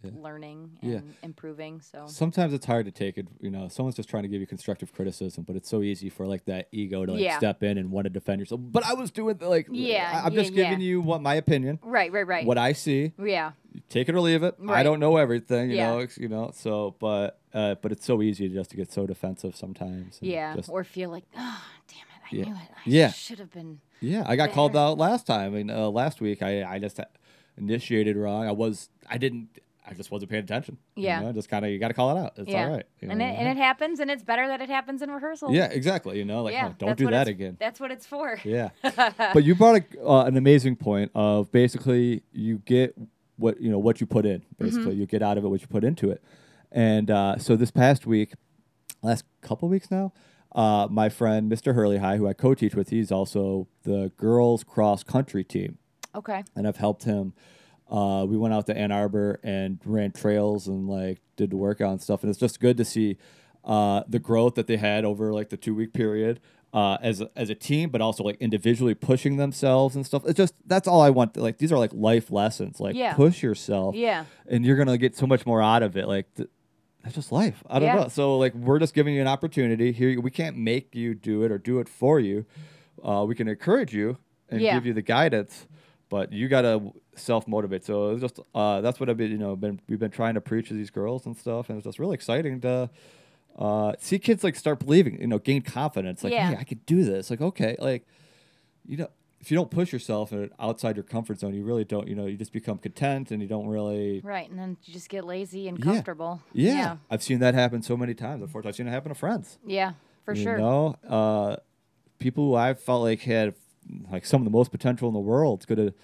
Yeah. 0.04 0.10
learning 0.20 0.78
Yeah. 0.82 0.96
and 0.96 1.14
improving. 1.22 1.80
So 1.80 2.06
Sometimes 2.06 2.52
it's 2.52 2.66
hard 2.66 2.84
to 2.86 2.92
take 2.92 3.16
it. 3.18 3.26
You 3.40 3.50
know, 3.50 3.66
someone's 3.68 3.96
just 3.96 4.08
trying 4.08 4.22
to 4.24 4.28
give 4.28 4.40
you 4.40 4.46
constructive 4.46 4.92
criticism, 4.92 5.44
but 5.44 5.56
it's 5.56 5.68
so 5.68 5.82
easy 5.82 6.10
for 6.10 6.26
like 6.26 6.44
that 6.44 6.68
ego 6.70 7.06
to 7.06 7.12
like 7.12 7.22
Yeah. 7.22 7.38
step 7.38 7.62
in 7.62 7.78
and 7.78 7.90
want 7.90 8.04
to 8.04 8.10
defend 8.10 8.40
yourself. 8.40 8.60
But 8.62 8.84
I 8.84 8.92
was 8.94 9.10
doing 9.10 9.38
like, 9.40 9.68
Yeah, 9.70 10.10
I- 10.22 10.26
I'm 10.26 10.32
yeah, 10.34 10.40
just 10.42 10.54
giving 10.54 10.80
yeah. 10.80 10.86
you 10.86 11.00
what 11.00 11.22
my 11.22 11.34
opinion, 11.34 11.78
right, 11.82 12.12
right, 12.12 12.26
right. 12.26 12.46
what 12.46 12.58
I 12.58 12.72
see. 12.72 13.12
yeah, 13.18 13.52
take 13.88 14.08
it 14.08 14.14
or 14.14 14.20
leave 14.20 14.42
it. 14.42 14.54
I 14.68 14.82
don't 14.82 15.00
know 15.00 15.16
everything, 15.16 15.70
you 15.70 15.76
Yeah. 15.76 15.90
know, 15.96 16.06
you 16.18 16.28
know. 16.28 16.50
So, 16.54 16.94
but 17.00 17.40
uh, 17.54 17.76
but 17.76 17.90
it's 17.90 18.04
so 18.04 18.20
easy 18.20 18.48
just 18.50 18.70
to 18.70 18.76
get 18.76 18.92
so 18.92 19.06
defensive 19.06 19.56
sometimes. 19.56 20.18
yeah, 20.20 20.54
just- 20.56 20.68
or 20.68 20.84
feel 20.84 21.08
like, 21.10 21.24
oh, 21.36 21.64
damn 21.88 21.98
it, 22.00 22.22
I 22.32 22.36
Yeah. 22.36 22.44
knew 22.44 22.52
it. 22.54 22.70
I 22.76 22.80
Yeah. 22.84 23.10
should 23.12 23.38
have 23.38 23.50
been. 23.50 23.80
yeah. 24.00 24.24
I 24.26 24.36
got 24.36 24.52
called 24.52 24.76
out 24.76 24.98
last 24.98 25.26
time. 25.26 25.54
I 25.54 25.56
mean, 25.56 25.70
uh, 25.70 25.88
last 25.88 26.20
week 26.20 26.42
I 26.42 26.62
I 26.62 26.78
just 26.78 27.00
initiated 27.56 28.16
wrong. 28.16 28.46
I 28.46 28.52
was 28.52 28.90
I 29.08 29.18
didn't. 29.18 29.48
I 29.88 29.94
just 29.94 30.10
wasn't 30.10 30.30
paying 30.30 30.42
attention. 30.44 30.78
you 30.96 31.04
Yeah. 31.04 31.20
know, 31.20 31.32
just 31.32 31.48
kind 31.48 31.64
of 31.64 31.70
you 31.70 31.78
got 31.78 31.88
to 31.88 31.94
call 31.94 32.16
it 32.16 32.20
out. 32.20 32.32
It's 32.36 32.50
yeah, 32.50 32.64
all 32.64 32.72
right. 32.72 32.84
you 33.00 33.08
and 33.08 33.22
it 33.22 33.24
and 33.24 33.48
it 33.48 33.56
happens, 33.56 34.00
and 34.00 34.10
it's 34.10 34.22
better 34.24 34.46
that 34.48 34.60
it 34.60 34.68
happens 34.68 35.00
in 35.02 35.10
rehearsal. 35.10 35.52
yeah, 35.52 35.66
exactly. 35.66 36.18
You 36.18 36.24
know, 36.24 36.42
like 36.42 36.54
yeah, 36.54 36.68
oh, 36.70 36.74
don't 36.78 36.98
do 36.98 37.08
that 37.10 37.28
again. 37.28 37.56
That's 37.60 37.78
what 37.78 37.90
it's 37.92 38.06
for. 38.06 38.40
Yeah. 38.44 38.70
but 38.82 39.44
you 39.44 39.54
brought 39.54 39.76
a, 39.82 39.84
uh, 40.08 40.24
an 40.24 40.36
amazing 40.36 40.76
point 40.76 41.10
of 41.14 41.52
basically 41.52 42.22
you 42.32 42.58
get 42.58 42.96
what 43.36 43.60
you 43.60 43.70
know 43.70 43.78
what 43.78 44.00
you 44.00 44.06
put 44.06 44.26
in. 44.26 44.42
Basically, 44.58 44.92
Mm-hmm. 44.92 45.00
you 45.00 45.06
get 45.06 45.22
out 45.22 45.38
of 45.38 45.44
it 45.44 45.48
what 45.48 45.60
you 45.60 45.66
put 45.68 45.84
into 45.84 46.10
it. 46.10 46.22
And 46.72 47.10
uh, 47.10 47.38
so 47.38 47.54
this 47.54 47.70
past 47.70 48.06
week, 48.06 48.32
last 49.02 49.24
couple 49.40 49.68
weeks 49.68 49.90
now, 49.90 50.12
uh, 50.52 50.88
my 50.90 51.08
friend 51.08 51.50
Mr. 51.50 51.74
Hurley 51.74 51.98
High, 51.98 52.16
who 52.16 52.26
I 52.26 52.32
co-teach 52.32 52.74
with, 52.74 52.90
he's 52.90 53.12
also 53.12 53.68
the 53.84 54.10
girls 54.16 54.64
cross 54.64 55.02
country 55.04 55.44
team, 55.44 55.78
Okay. 56.14 56.42
and 56.56 56.66
I've 56.66 56.78
helped 56.78 57.04
him. 57.04 57.34
Uh, 57.90 58.26
we 58.28 58.36
went 58.36 58.52
out 58.52 58.66
to 58.66 58.76
Ann 58.76 58.90
Arbor 58.90 59.38
and 59.44 59.78
ran 59.84 60.10
trails 60.12 60.66
and 60.66 60.88
like 60.88 61.20
did 61.36 61.50
the 61.50 61.56
workout 61.56 61.92
and 61.92 62.02
stuff, 62.02 62.22
and 62.22 62.30
it's 62.30 62.38
just 62.38 62.58
good 62.60 62.76
to 62.78 62.84
see 62.84 63.16
uh, 63.64 64.02
the 64.08 64.18
growth 64.18 64.54
that 64.56 64.66
they 64.66 64.76
had 64.76 65.04
over 65.04 65.32
like 65.32 65.50
the 65.50 65.56
two 65.56 65.74
week 65.74 65.92
period 65.92 66.40
uh, 66.72 66.98
as 67.00 67.20
a, 67.20 67.30
as 67.36 67.48
a 67.48 67.54
team, 67.54 67.90
but 67.90 68.00
also 68.00 68.24
like 68.24 68.36
individually 68.40 68.94
pushing 68.94 69.36
themselves 69.36 69.94
and 69.94 70.04
stuff. 70.04 70.22
It's 70.26 70.36
just 70.36 70.54
that's 70.66 70.88
all 70.88 71.00
I 71.00 71.10
want. 71.10 71.36
Like 71.36 71.58
these 71.58 71.70
are 71.72 71.78
like 71.78 71.92
life 71.94 72.30
lessons. 72.32 72.80
Like 72.80 72.96
Yeah. 72.96 73.14
push 73.14 73.42
yourself, 73.42 73.94
Yeah. 73.94 74.24
and 74.48 74.64
you're 74.66 74.76
gonna 74.76 74.98
get 74.98 75.16
so 75.16 75.26
much 75.26 75.46
more 75.46 75.62
out 75.62 75.82
of 75.82 75.96
it. 75.96 76.06
Like. 76.08 76.32
Th- 76.34 76.48
that's 77.02 77.14
just 77.14 77.30
life. 77.30 77.62
I 77.70 77.78
don't 77.78 77.86
Yeah. 77.86 77.94
know. 78.02 78.08
So 78.08 78.36
like 78.36 78.52
we're 78.52 78.80
just 78.80 78.92
giving 78.92 79.14
you 79.14 79.20
an 79.20 79.28
opportunity 79.28 79.92
here. 79.92 80.20
We 80.20 80.32
can't 80.32 80.56
make 80.56 80.92
you 80.96 81.14
do 81.14 81.44
it 81.44 81.52
or 81.52 81.58
do 81.58 81.78
it 81.78 81.88
for 81.88 82.18
you. 82.18 82.46
Uh, 83.00 83.24
we 83.28 83.36
can 83.36 83.46
encourage 83.46 83.94
you 83.94 84.18
and 84.50 84.60
Yeah. 84.60 84.74
give 84.74 84.86
you 84.86 84.92
the 84.92 85.02
guidance, 85.02 85.68
but 86.08 86.32
you 86.32 86.48
gotta 86.48 86.80
self 87.14 87.46
motivate. 87.48 87.84
So 87.84 88.10
it's 88.10 88.20
just 88.20 88.40
uh, 88.54 88.80
that's 88.80 88.98
what 89.00 89.08
I've 89.08 89.16
been 89.16 89.30
you 89.30 89.38
know 89.38 89.56
been 89.56 89.80
we've 89.88 89.98
been 89.98 90.10
trying 90.10 90.34
to 90.34 90.40
preach 90.40 90.68
to 90.68 90.74
these 90.74 90.90
girls 90.90 91.26
and 91.26 91.36
stuff, 91.36 91.68
and 91.68 91.78
it's 91.78 91.84
just 91.86 91.98
really 91.98 92.14
exciting 92.14 92.60
to 92.62 92.90
uh, 93.58 93.92
see 93.98 94.18
kids 94.18 94.44
like 94.44 94.54
start 94.54 94.78
believing, 94.80 95.20
you 95.20 95.26
know, 95.26 95.38
gain 95.38 95.62
confidence. 95.62 96.22
Like, 96.22 96.32
Yeah. 96.32 96.50
hey, 96.50 96.56
I 96.58 96.64
could 96.64 96.84
do 96.86 97.04
this. 97.04 97.30
Like, 97.30 97.40
okay, 97.40 97.76
like 97.78 98.06
you 98.86 98.96
know. 98.98 99.08
If 99.38 99.50
you 99.52 99.56
don't 99.56 99.70
push 99.70 99.92
yourself 99.92 100.32
and 100.32 100.50
outside 100.58 100.96
your 100.96 101.04
comfort 101.04 101.38
zone, 101.38 101.54
you 101.54 101.62
really 101.62 101.84
don't. 101.84 102.08
You 102.08 102.16
know, 102.16 102.26
you 102.26 102.36
just 102.36 102.52
become 102.52 102.78
content, 102.78 103.30
and 103.30 103.40
you 103.40 103.46
don't 103.46 103.68
really 103.68 104.20
Right, 104.24 104.48
and 104.50 104.58
then 104.58 104.76
you 104.84 104.92
just 104.94 105.08
get 105.08 105.24
lazy 105.24 105.68
and 105.68 105.80
comfortable. 105.80 106.40
yeah. 106.52 106.72
Yeah. 106.72 106.96
I've 107.10 107.22
seen 107.22 107.38
that 107.40 107.54
happen 107.54 107.80
so 107.82 107.96
many 107.96 108.12
times. 108.14 108.42
Unfortunately, 108.42 108.70
I've 108.70 108.76
seen 108.76 108.88
it 108.88 108.90
happen 108.90 109.10
to 109.10 109.14
friends. 109.14 109.58
Yeah, 109.64 109.92
for 110.24 110.34
you 110.34 110.42
sure. 110.42 110.58
know, 110.58 110.96
uh, 111.06 111.56
people 112.18 112.44
who 112.48 112.54
I 112.56 112.74
felt 112.74 113.02
like 113.02 113.20
had 113.20 113.54
like 114.10 114.24
some 114.26 114.40
of 114.40 114.44
the 114.44 114.50
most 114.50 114.70
potential 114.70 115.08
in 115.08 115.14
the 115.14 115.20
world 115.20 115.66
could 115.66 115.78
have, 115.78 115.94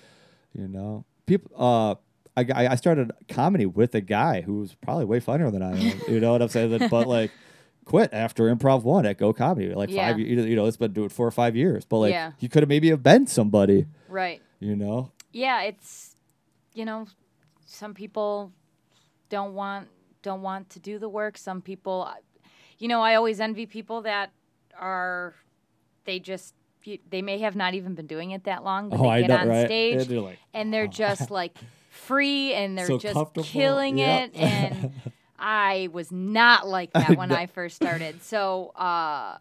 you 0.53 0.69
know, 0.69 1.05
people. 1.27 1.51
Uh, 1.57 1.95
I, 2.35 2.69
I 2.69 2.75
started 2.77 3.13
comedy 3.29 3.67
with 3.67 3.95
a 3.95 4.01
guy 4.01 4.41
who 4.41 4.61
was 4.61 4.75
probably 4.75 5.05
way 5.05 5.21
funnier 5.21 5.51
than 5.51 5.63
I 5.63 5.73
am. 5.79 6.01
you 6.09 6.19
know 6.21 6.33
what 6.33 6.41
I'm 6.41 6.49
saying? 6.49 6.89
But 6.89 7.07
like, 7.07 7.31
quit 7.85 8.11
after 8.13 8.45
improv 8.55 8.85
one 8.85 9.05
at 9.05 9.19
Go 9.19 9.33
Comedy. 9.33 9.75
Like 9.75 9.91
Yeah. 9.91 10.13
five, 10.13 10.19
you 10.21 10.57
know, 10.57 10.67
it's 10.67 10.79
been 10.79 10.93
doing 10.93 11.11
four 11.11 11.27
or 11.27 11.31
five 11.31 11.57
years. 11.57 11.85
But 11.85 11.99
like, 11.99 12.13
Yeah. 12.13 12.33
he 12.39 12.49
could 12.49 12.63
have 12.63 12.69
maybe 12.71 12.89
have 12.91 13.03
been 13.03 13.27
somebody. 13.27 13.87
Right. 14.09 14.41
You 14.61 14.77
know, 14.77 15.11
Yeah, 15.33 15.63
it's 15.63 16.17
you 16.75 16.85
know, 16.87 17.07
some 17.67 17.93
people 17.93 18.53
don't 19.29 19.55
want 19.55 19.89
don't 20.23 20.43
want 20.43 20.71
to 20.71 20.79
do 20.79 20.99
the 20.99 21.09
work. 21.09 21.37
Some 21.37 21.61
people 21.61 22.09
you 22.79 22.89
know, 22.89 23.01
I 23.03 23.15
always 23.15 23.41
envy 23.41 23.67
people 23.67 24.03
that 24.03 24.33
are 24.79 25.35
they 26.05 26.19
just 26.19 26.55
they 27.11 27.23
may 27.23 27.39
have 27.39 27.57
not 27.57 27.75
even 27.75 27.95
been 27.95 28.07
doing 28.07 28.31
it 28.33 28.45
that 28.45 28.65
long, 28.65 28.89
but 28.91 29.01
Oh, 29.01 29.09
I 29.09 29.21
they 29.23 29.27
get 29.27 29.35
know, 29.35 29.41
on 29.43 29.49
right? 29.49 29.67
stage 29.67 30.01
And 30.01 30.07
they're 30.11 30.21
like, 30.21 30.39
and 30.55 30.73
they're 30.75 30.87
just 30.87 31.31
like 31.31 31.57
free 31.91 32.55
and 32.55 32.77
they're 32.79 32.87
So 32.87 32.99
just 32.99 33.19
killing 33.43 33.99
yep. 33.99 34.31
it 34.35 34.37
and 34.41 34.93
I 35.39 35.89
was 35.93 36.13
not 36.13 36.67
like 36.69 36.93
that 36.93 37.17
when. 37.17 37.33
I 37.33 37.47
first 37.47 37.77
started. 37.77 38.23
So 38.23 38.69
uh 38.77 39.39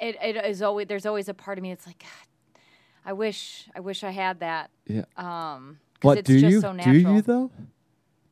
it, 0.00 0.16
it 0.22 0.36
is 0.44 0.62
always 0.62 0.86
there's 0.88 1.06
always 1.06 1.28
a 1.28 1.34
part 1.34 1.58
of 1.58 1.62
me 1.62 1.70
that's 1.70 1.86
like 1.86 1.98
God, 1.98 2.60
I 3.04 3.12
wish 3.12 3.68
I 3.74 3.80
wish 3.80 4.02
I 4.04 4.10
had 4.10 4.40
that. 4.40 4.70
yeah. 4.86 5.04
Um 5.16 5.78
But 6.00 6.18
it's 6.18 6.26
do 6.28 6.38
you 6.38 6.60
so 6.60 6.72
do 6.72 6.90
you 6.90 7.22
though? 7.22 7.50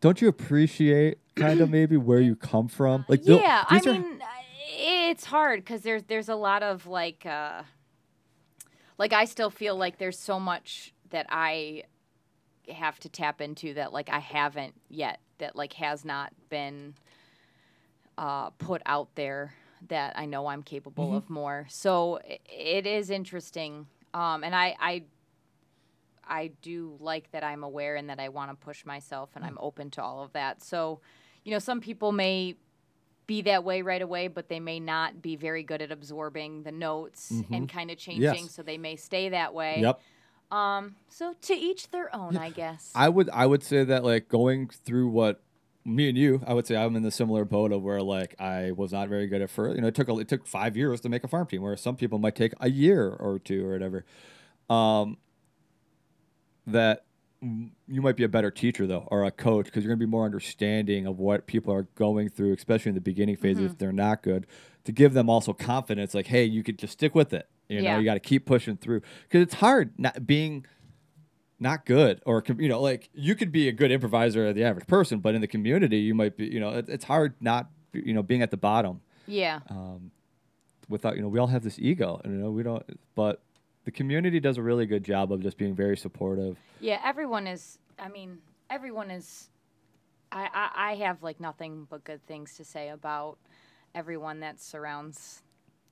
Don't 0.00 0.20
you 0.20 0.28
appreciate 0.28 1.18
kind 1.34 1.60
of 1.60 1.70
maybe 1.70 1.96
where 1.96 2.20
you 2.20 2.36
come 2.36 2.68
from? 2.68 3.04
Like 3.08 3.20
yeah, 3.24 3.64
I 3.68 3.80
mean, 3.80 4.20
it's 4.78 5.24
hard 5.24 5.60
because 5.60 5.82
there's 5.82 6.02
there's 6.04 6.28
a 6.28 6.34
lot 6.34 6.62
of 6.62 6.86
like, 6.86 7.24
uh, 7.26 7.62
like 8.98 9.12
I 9.12 9.24
still 9.26 9.50
feel 9.50 9.76
like 9.76 9.98
there's 9.98 10.18
so 10.18 10.38
much 10.40 10.92
that 11.10 11.26
I 11.28 11.84
have 12.68 12.98
to 13.00 13.08
tap 13.08 13.40
into 13.40 13.74
that 13.74 13.92
like 13.92 14.08
I 14.08 14.18
haven't 14.18 14.74
yet 14.88 15.20
that 15.38 15.54
like 15.54 15.74
has 15.74 16.04
not 16.04 16.32
been 16.48 16.94
uh, 18.18 18.50
put 18.50 18.82
out 18.86 19.14
there 19.14 19.54
that 19.88 20.18
I 20.18 20.26
know 20.26 20.46
I'm 20.46 20.62
capable 20.62 21.08
Mm-hmm. 21.08 21.16
of 21.16 21.30
more. 21.30 21.66
So 21.68 22.18
it 22.46 22.86
is 22.86 23.10
interesting, 23.10 23.86
um, 24.14 24.42
and 24.42 24.54
I 24.54 24.74
I 24.80 25.02
I 26.26 26.50
do 26.62 26.96
like 26.98 27.30
that 27.32 27.44
I'm 27.44 27.62
aware 27.62 27.94
and 27.96 28.08
that 28.10 28.18
I 28.18 28.30
want 28.30 28.50
to 28.50 28.56
push 28.56 28.84
myself 28.84 29.30
and 29.36 29.44
I'm 29.44 29.58
open 29.60 29.90
to 29.92 30.02
all 30.02 30.22
of 30.24 30.32
that. 30.32 30.62
So, 30.62 31.00
you 31.44 31.52
know, 31.52 31.58
some 31.60 31.80
people 31.80 32.10
may 32.10 32.56
be 33.26 33.42
that 33.42 33.64
way 33.64 33.82
right 33.82 34.02
away, 34.02 34.28
but 34.28 34.48
they 34.48 34.60
may 34.60 34.80
not 34.80 35.20
be 35.20 35.36
very 35.36 35.62
good 35.62 35.82
at 35.82 35.90
absorbing 35.90 36.62
the 36.62 36.72
notes 36.72 37.32
and 37.50 37.68
kind 37.68 37.90
of 37.90 37.98
changing. 37.98 38.24
Mm-hmm. 38.24 38.44
Yes. 38.44 38.52
So 38.52 38.62
they 38.62 38.78
may 38.78 38.96
stay 38.96 39.30
that 39.30 39.52
way. 39.54 39.80
Yep. 39.80 40.00
Um. 40.50 40.94
So 41.08 41.34
to 41.42 41.54
each 41.54 41.90
their 41.90 42.14
own, 42.14 42.36
I 42.36 42.50
guess. 42.50 42.92
I 42.94 43.08
would 43.08 43.28
I 43.30 43.46
would 43.46 43.64
say 43.64 43.82
that 43.84 44.04
like 44.04 44.28
going 44.28 44.68
through 44.68 45.08
what 45.08 45.42
me 45.84 46.08
and 46.08 46.18
you, 46.18 46.42
I 46.46 46.54
would 46.54 46.66
say 46.66 46.76
I'm 46.76 46.96
in 46.96 47.02
the 47.02 47.10
similar 47.10 47.44
boat 47.44 47.72
of 47.72 47.82
where 47.82 48.02
like 48.02 48.34
I 48.40 48.72
was 48.72 48.92
not 48.92 49.08
very 49.08 49.26
good 49.26 49.42
at 49.42 49.50
first. 49.50 49.76
You 49.76 49.82
know, 49.82 49.88
it 49.88 49.94
took 49.94 50.08
a, 50.08 50.18
it 50.18 50.28
took 50.28 50.46
five 50.46 50.76
years 50.76 51.00
to 51.00 51.08
make 51.08 51.24
a 51.24 51.28
farm 51.28 51.46
team, 51.46 51.62
where 51.62 51.76
some 51.76 51.96
people 51.96 52.18
might 52.18 52.36
take 52.36 52.52
a 52.60 52.70
year 52.70 53.08
or 53.08 53.38
two 53.38 53.66
or 53.66 53.72
whatever. 53.72 54.04
Um, 54.68 55.18
that 56.66 57.05
you 57.40 58.00
might 58.02 58.16
be 58.16 58.24
a 58.24 58.28
better 58.28 58.50
teacher 58.50 58.86
though, 58.86 59.06
or 59.10 59.24
a 59.24 59.30
coach, 59.30 59.66
because 59.66 59.84
you're 59.84 59.90
gonna 59.92 59.98
be 60.04 60.10
more 60.10 60.24
understanding 60.24 61.06
of 61.06 61.18
what 61.18 61.46
people 61.46 61.72
are 61.72 61.82
going 61.94 62.28
through, 62.28 62.52
especially 62.54 62.90
in 62.90 62.94
the 62.94 63.00
beginning 63.00 63.36
phase. 63.36 63.58
If 63.58 63.78
they're 63.78 63.92
not 63.92 64.22
good, 64.22 64.46
to 64.84 64.92
give 64.92 65.12
them 65.14 65.28
also 65.28 65.52
confidence, 65.52 66.14
like, 66.14 66.26
hey, 66.26 66.44
you 66.44 66.62
could 66.62 66.78
just 66.78 66.94
stick 66.94 67.14
with 67.14 67.32
it. 67.32 67.48
You 67.68 67.78
know, 67.82 67.90
Yeah. 67.90 67.98
you 67.98 68.04
got 68.04 68.14
to 68.14 68.20
keep 68.20 68.46
pushing 68.46 68.76
through 68.76 69.02
because 69.24 69.42
it's 69.42 69.54
hard 69.54 69.92
not 69.98 70.26
being 70.26 70.64
not 71.58 71.86
good 71.86 72.20
or 72.26 72.44
you 72.58 72.68
know 72.68 72.80
like 72.82 73.08
you 73.14 73.34
could 73.34 73.50
be 73.50 73.66
a 73.66 73.72
good 73.72 73.90
improviser 73.90 74.52
the 74.52 74.62
average 74.62 74.86
person 74.86 75.20
but 75.20 75.34
in 75.34 75.40
the 75.40 75.46
community 75.46 75.96
you 75.96 76.14
might 76.14 76.36
be 76.36 76.44
you 76.46 76.60
know 76.60 76.68
it, 76.68 76.86
it's 76.86 77.04
hard 77.06 77.32
not 77.40 77.70
you 77.94 78.12
know 78.12 78.22
being 78.22 78.42
at 78.42 78.50
the 78.50 78.58
bottom 78.58 79.00
Yeah. 79.26 79.60
um, 79.70 80.10
without 80.90 81.16
you 81.16 81.22
know 81.22 81.28
we 81.28 81.38
all 81.38 81.46
have 81.46 81.64
this 81.64 81.78
ego 81.78 82.20
and 82.22 82.34
you 82.34 82.40
know 82.40 82.50
we 82.50 82.62
don't 82.62 82.84
but 83.14 83.42
the 83.86 83.90
community 83.92 84.38
does 84.40 84.58
a 84.58 84.62
really 84.62 84.84
good 84.84 85.02
job 85.04 85.32
of 85.32 85.40
just 85.40 85.56
being 85.56 85.74
very 85.74 85.96
supportive 85.96 86.58
Yeah, 86.80 87.00
everyone 87.02 87.46
is. 87.46 87.78
I 87.98 88.08
mean, 88.08 88.38
everyone 88.68 89.10
is. 89.10 89.48
I, 90.30 90.48
I, 90.52 90.90
I 90.90 90.94
have 90.96 91.22
like 91.22 91.40
nothing 91.40 91.86
but 91.88 92.04
good 92.04 92.20
things 92.26 92.56
to 92.58 92.64
say 92.64 92.90
about 92.90 93.38
everyone 93.94 94.40
that 94.40 94.60
surrounds 94.60 95.42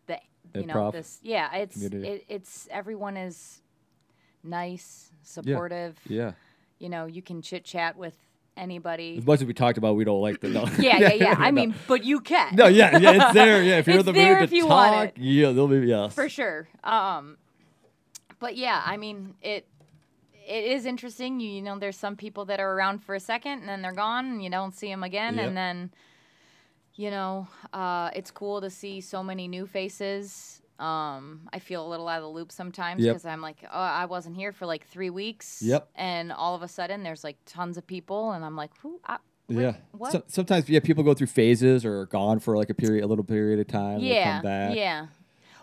the 0.06 0.18
you 0.54 0.66
know 0.66 0.74
Improv 0.74 0.92
this. 0.92 1.20
Yeah, 1.22 1.54
it's 1.54 1.80
it, 1.82 2.24
it's 2.28 2.68
everyone 2.70 3.16
is 3.16 3.62
nice, 4.42 5.10
supportive. 5.22 5.96
yeah 6.06 6.32
You 6.78 6.88
know, 6.88 7.06
you 7.06 7.22
can 7.22 7.40
chit 7.42 7.64
chat 7.64 7.96
with 7.96 8.14
anybody. 8.56 9.16
as 9.18 9.26
much 9.26 9.40
as 9.40 9.46
we 9.46 9.54
talked 9.54 9.78
about 9.78 9.96
we 9.96 10.04
don't 10.04 10.20
like 10.20 10.40
the 10.40 10.48
no. 10.48 10.66
Yeah, 10.78 10.98
yeah, 10.98 11.12
yeah. 11.14 11.34
I 11.38 11.50
no. 11.50 11.60
mean, 11.62 11.74
but 11.88 12.04
you 12.04 12.20
can. 12.20 12.54
no 12.56 12.66
yeah 12.66 12.98
yeah 12.98 13.12
it's 13.12 13.34
there 13.34 13.62
yeah 13.62 13.78
if 13.78 13.86
you're 13.86 13.96
It's 13.96 14.04
the 14.04 14.12
there 14.12 14.34
mood 14.34 14.44
if 14.44 14.50
to 14.50 14.56
you 14.56 14.66
want 14.66 14.92
talk 14.94 15.18
it. 15.18 15.22
yeah 15.22 15.52
they'll 15.52 15.68
be 15.68 15.78
yes 15.86 16.12
for 16.14 16.28
sure. 16.28 16.68
Um, 16.82 17.36
but 18.44 18.56
yeah, 18.56 18.82
I 18.84 18.96
mean 18.96 19.34
it. 19.42 19.66
It 20.46 20.64
is 20.76 20.84
interesting. 20.84 21.40
You, 21.40 21.48
you 21.50 21.62
know, 21.62 21.78
there's 21.78 21.96
some 21.96 22.16
people 22.16 22.44
that 22.50 22.60
are 22.60 22.70
around 22.76 22.98
for 23.02 23.14
a 23.14 23.20
second 23.20 23.60
and 23.60 23.68
then 23.70 23.80
they're 23.82 23.92
gone, 24.06 24.26
and 24.26 24.44
you 24.44 24.50
don't 24.50 24.74
see 24.74 24.88
them 24.88 25.02
again. 25.02 25.36
Yep. 25.36 25.46
And 25.46 25.56
then, 25.56 25.90
you 26.96 27.10
know, 27.10 27.48
uh, 27.72 28.10
it's 28.14 28.30
cool 28.30 28.60
to 28.60 28.68
see 28.68 29.00
so 29.00 29.22
many 29.22 29.48
new 29.48 29.66
faces. 29.66 30.60
Um, 30.78 31.48
I 31.50 31.58
feel 31.60 31.86
a 31.86 31.88
little 31.88 32.06
out 32.08 32.18
of 32.18 32.24
the 32.24 32.28
loop 32.28 32.52
sometimes 32.52 33.02
Yep. 33.02 33.14
because 33.14 33.24
I'm 33.24 33.40
like, 33.40 33.56
oh, 33.64 33.68
I 34.02 34.04
wasn't 34.04 34.36
here 34.36 34.52
for 34.52 34.66
like 34.66 34.86
three 34.86 35.08
weeks. 35.08 35.62
Yep. 35.62 35.88
And 35.94 36.30
all 36.30 36.54
of 36.54 36.60
a 36.62 36.68
sudden, 36.68 37.02
there's 37.04 37.24
like 37.24 37.38
tons 37.46 37.78
of 37.78 37.86
people, 37.86 38.32
and 38.32 38.44
I'm 38.44 38.54
like, 38.56 38.72
who? 38.82 39.00
I, 39.06 39.16
where- 39.46 39.62
Yeah. 39.62 39.76
What? 39.92 40.12
So, 40.12 40.22
sometimes, 40.26 40.68
yeah, 40.68 40.80
people 40.80 41.04
go 41.04 41.14
through 41.14 41.28
phases 41.28 41.86
or 41.86 42.00
are 42.00 42.06
gone 42.06 42.38
for 42.38 42.54
like 42.58 42.68
a 42.68 42.74
period, 42.74 43.02
a 43.02 43.06
little 43.06 43.24
period 43.24 43.60
of 43.60 43.66
time. 43.68 44.00
yeah. 44.00 44.34
come 44.34 44.42
back. 44.42 44.76
Yeah. 44.76 45.06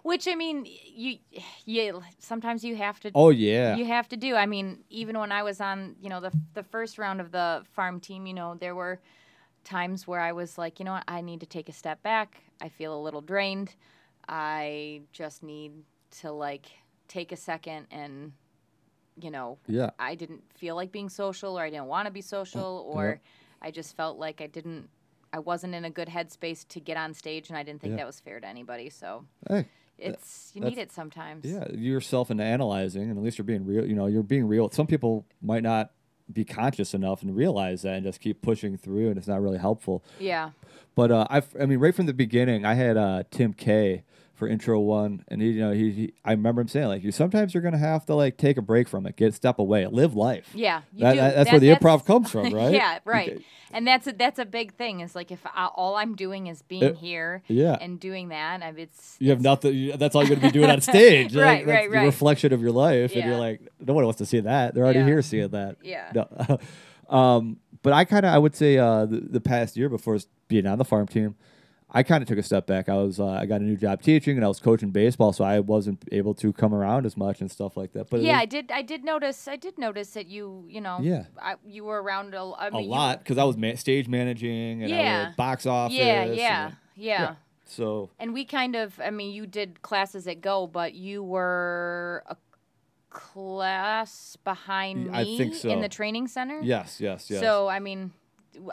Which 0.03 0.27
I 0.27 0.35
mean, 0.35 0.65
you, 0.93 1.17
yeah. 1.65 1.91
Sometimes 2.19 2.63
you 2.63 2.75
have 2.75 2.99
to 3.01 3.11
Oh 3.13 3.29
yeah. 3.29 3.75
you 3.75 3.85
have 3.85 4.07
to 4.09 4.17
do. 4.17 4.35
I 4.35 4.45
mean, 4.45 4.79
even 4.89 5.17
when 5.19 5.31
I 5.31 5.43
was 5.43 5.61
on, 5.61 5.95
you 6.01 6.09
know, 6.09 6.19
the 6.19 6.31
the 6.53 6.63
first 6.63 6.97
round 6.97 7.21
of 7.21 7.31
the 7.31 7.63
farm 7.73 7.99
team, 7.99 8.25
you 8.25 8.33
know, 8.33 8.55
there 8.55 8.75
were 8.75 8.99
times 9.63 10.07
where 10.07 10.19
I 10.19 10.31
was 10.31 10.57
like, 10.57 10.79
you 10.79 10.85
know 10.85 10.93
what, 10.93 11.03
I 11.07 11.21
need 11.21 11.39
to 11.41 11.45
take 11.45 11.69
a 11.69 11.73
step 11.73 12.01
back. 12.03 12.41
I 12.61 12.69
feel 12.69 12.95
a 12.95 13.01
little 13.01 13.21
drained. 13.21 13.75
I 14.27 15.01
just 15.11 15.43
need 15.43 15.71
to 16.21 16.31
like 16.31 16.65
take 17.07 17.31
a 17.31 17.37
second 17.37 17.87
and 17.91 18.33
you 19.19 19.29
know, 19.29 19.57
yeah. 19.67 19.89
I 19.99 20.15
didn't 20.15 20.41
feel 20.55 20.75
like 20.75 20.91
being 20.91 21.09
social 21.09 21.59
or 21.59 21.63
I 21.63 21.69
didn't 21.69 21.87
want 21.87 22.05
to 22.07 22.11
be 22.11 22.21
social 22.21 22.83
Mm, 22.87 22.95
or 22.95 23.19
I 23.61 23.69
just 23.69 23.95
felt 23.95 24.17
like 24.17 24.41
I 24.41 24.47
didn't 24.47 24.89
I 25.33 25.39
wasn't 25.39 25.75
in 25.75 25.85
a 25.85 25.89
good 25.89 26.07
headspace 26.07 26.67
to 26.69 26.79
get 26.79 26.97
on 26.97 27.13
stage 27.13 27.49
and 27.49 27.57
I 27.57 27.63
didn't 27.63 27.81
think 27.81 27.91
Yeah. 27.91 27.97
that 27.97 28.07
was 28.07 28.19
fair 28.19 28.39
to 28.39 28.47
anybody. 28.47 28.89
So 28.89 29.25
Hey, 29.47 29.65
it's 30.01 30.51
you 30.53 30.61
need 30.61 30.77
it 30.77 30.91
sometimes. 30.91 31.45
yeah. 31.45 31.69
Yourself 31.71 32.29
and 32.29 32.41
analyzing, 32.41 33.03
and 33.03 33.17
at 33.17 33.23
least 33.23 33.37
you're 33.37 33.45
being 33.45 33.65
real. 33.65 33.85
You 33.85 33.95
know, 33.95 34.07
you're 34.07 34.23
being 34.23 34.47
real. 34.47 34.69
Some 34.71 34.87
people 34.87 35.25
might 35.41 35.63
not 35.63 35.91
be 36.31 36.45
conscious 36.45 36.93
enough 36.93 37.21
and 37.21 37.35
realize 37.35 37.81
that, 37.83 37.95
and 37.95 38.03
just 38.05 38.19
keep 38.19 38.41
pushing 38.41 38.77
through, 38.77 39.09
and 39.09 39.17
it's 39.17 39.27
not 39.27 39.41
really 39.41 39.57
helpful. 39.57 40.03
Yeah. 40.19 40.51
But 40.95 41.11
uh, 41.11 41.27
I, 41.29 41.41
I 41.59 41.65
mean, 41.65 41.79
right 41.79 41.95
from 41.95 42.05
the 42.05 42.13
beginning, 42.13 42.65
I 42.65 42.73
had 42.73 42.97
uh, 42.97 43.23
Tim 43.31 43.53
K 43.53 44.03
for 44.41 44.47
intro 44.47 44.79
one, 44.79 45.23
and 45.27 45.39
he, 45.39 45.49
you 45.51 45.59
know, 45.61 45.71
he, 45.71 45.91
he, 45.91 46.13
I 46.25 46.31
remember 46.31 46.61
him 46.61 46.67
saying 46.67 46.87
like, 46.87 47.03
you 47.03 47.11
sometimes 47.11 47.53
you're 47.53 47.61
gonna 47.61 47.77
have 47.77 48.07
to 48.07 48.15
like 48.15 48.37
take 48.37 48.57
a 48.57 48.61
break 48.63 48.87
from 48.89 49.05
it, 49.05 49.15
get 49.15 49.35
step 49.35 49.59
away, 49.59 49.85
live 49.85 50.15
life. 50.15 50.49
Yeah, 50.55 50.81
you 50.91 51.03
That- 51.03 51.13
do. 51.13 51.19
that- 51.19 51.35
that's 51.35 51.51
where 51.51 51.59
the 51.59 51.69
improv 51.75 52.05
comes 52.07 52.31
from, 52.31 52.51
right? 52.53 52.73
yeah, 52.73 52.97
right. 53.05 53.35
get- 53.37 53.41
And 53.71 53.85
that's 53.85 54.07
a, 54.07 54.13
that's 54.13 54.39
a 54.39 54.45
big 54.45 54.73
thing. 54.73 55.01
Is 55.01 55.13
like 55.15 55.29
if 55.31 55.45
I, 55.45 55.69
all 55.75 55.95
I'm 55.95 56.15
doing 56.15 56.47
is 56.47 56.63
being 56.63 56.83
Uh, 56.83 56.93
here 56.95 57.43
yeah. 57.47 57.77
and 57.79 57.99
doing 57.99 58.29
that, 58.29 58.63
I 58.63 58.71
mean, 58.71 58.83
it's 58.85 59.15
You 59.19 59.29
have 59.29 59.41
nothing. 59.41 59.91
That's 59.95 60.15
all 60.15 60.25
you're 60.25 60.37
to 60.37 60.41
be 60.41 60.49
doing 60.49 60.71
on 60.71 60.81
stage. 60.93 61.35
Right, 61.35 61.59
Like, 61.59 61.65
that's 61.67 61.75
right, 61.77 61.91
the 61.91 61.97
right. 61.97 62.05
reflection 62.05 62.51
of 62.51 62.61
your 62.63 62.71
life, 62.71 63.13
and 63.15 63.23
you're 63.23 63.37
like, 63.37 63.61
no 63.79 63.93
one 63.93 64.03
wants 64.05 64.17
to 64.17 64.25
see 64.25 64.39
that. 64.39 64.73
They're 64.73 64.83
already 64.83 64.99
Yeah. 65.01 65.05
here 65.05 65.21
seeing 65.21 65.49
that. 65.49 65.77
Yeah. 65.83 66.11
No. 66.15 66.57
um, 67.15 67.57
but 67.83 67.93
I 67.93 68.05
kind 68.05 68.25
of, 68.25 68.33
I 68.33 68.39
would 68.39 68.55
say, 68.55 68.77
uh, 68.79 69.05
the, 69.05 69.19
the 69.21 69.41
past 69.41 69.77
year 69.77 69.89
before 69.89 70.17
being 70.47 70.65
on 70.65 70.77
the 70.77 70.85
farm 70.85 71.07
team, 71.07 71.35
I 71.93 72.03
kind 72.03 72.21
of 72.21 72.27
took 72.29 72.37
a 72.37 72.43
step 72.43 72.67
back. 72.67 72.87
I 72.87 72.95
was, 72.95 73.19
uh, 73.19 73.25
I 73.27 73.45
got 73.45 73.59
a 73.59 73.63
new 73.65 73.75
job 73.75 74.01
teaching, 74.01 74.37
and 74.37 74.45
I 74.45 74.47
was 74.47 74.61
coaching 74.61 74.91
baseball, 74.91 75.33
so 75.33 75.43
I 75.43 75.59
wasn't 75.59 76.03
able 76.11 76.33
to 76.35 76.53
come 76.53 76.73
around 76.73 77.05
as 77.05 77.17
much 77.17 77.41
and 77.41 77.51
stuff 77.51 77.75
like 77.75 77.91
that. 77.93 78.09
But 78.09 78.21
Yeah, 78.21 78.37
I 78.39 78.45
did. 78.45 78.71
I 78.71 78.81
did 78.81 79.03
notice. 79.03 79.45
I 79.47 79.57
did 79.57 79.77
notice 79.77 80.11
that 80.11 80.27
you, 80.27 80.63
you 80.69 80.79
know, 80.79 80.99
Yeah. 81.01 81.25
I, 81.41 81.55
you 81.65 81.83
were 81.83 82.01
around 82.01 82.33
a, 82.33 82.41
I 82.43 82.67
a 82.67 82.71
mean, 82.71 82.83
you- 82.85 82.89
lot 82.89 83.19
because 83.19 83.37
I 83.37 83.43
was 83.43 83.57
ma- 83.57 83.75
stage 83.75 84.07
managing 84.07 84.83
and 84.83 84.93
I 84.93 84.97
Yeah. 84.97 85.27
would 85.27 85.35
box 85.35 85.65
office. 85.65 85.97
yeah, 85.97 86.21
and- 86.23 86.35
yeah, 86.35 86.71
yeah, 86.95 87.35
So 87.65 88.09
And 88.19 88.33
we 88.33 88.45
kind 88.45 88.75
of, 88.77 88.97
I 89.03 89.09
mean, 89.09 89.31
you 89.33 89.45
did 89.45 89.81
classes 89.81 90.27
at 90.27 90.39
Go, 90.41 90.67
but 90.67 90.93
you 90.93 91.21
were 91.23 92.23
a 92.27 92.37
class 93.09 94.37
behind 94.43 95.07
me 95.07 95.17
I 95.17 95.23
think 95.23 95.55
so. 95.55 95.69
in 95.69 95.81
the 95.81 95.89
training 95.89 96.27
center. 96.27 96.61
yes, 96.61 96.99
yes, 97.01 97.29
yes. 97.29 97.41
So 97.41 97.67
I 97.67 97.79
mean, 97.79 98.11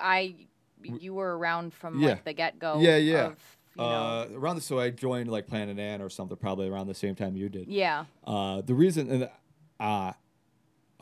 I 0.01 0.35
you 0.83 1.15
were 1.15 1.37
around 1.39 1.73
from 1.75 2.01
Yeah. 2.01 2.11
like 2.11 2.25
the 2.25 2.33
get 2.33 2.59
go. 2.59 2.81
Yeah, 2.81 2.97
yeah. 2.97 3.27
Of, 3.27 3.37
you 3.77 3.83
know, 3.85 3.89
uh, 3.91 4.29
around 4.35 4.57
the 4.57 4.63
so 4.63 4.79
I 4.81 4.91
joined 4.91 5.31
like 5.31 5.47
Planet 5.47 5.79
Ant 5.79 6.03
or 6.03 6.11
something 6.11 6.37
probably 6.37 6.69
around 6.69 6.89
the 6.89 6.95
same 6.95 7.15
time 7.15 7.37
you 7.37 7.49
did. 7.49 7.69
yeah. 7.69 8.05
Uh, 8.27 8.61
the 8.63 8.75
reason, 8.75 9.11
and 9.11 9.31
uh, 9.79 10.13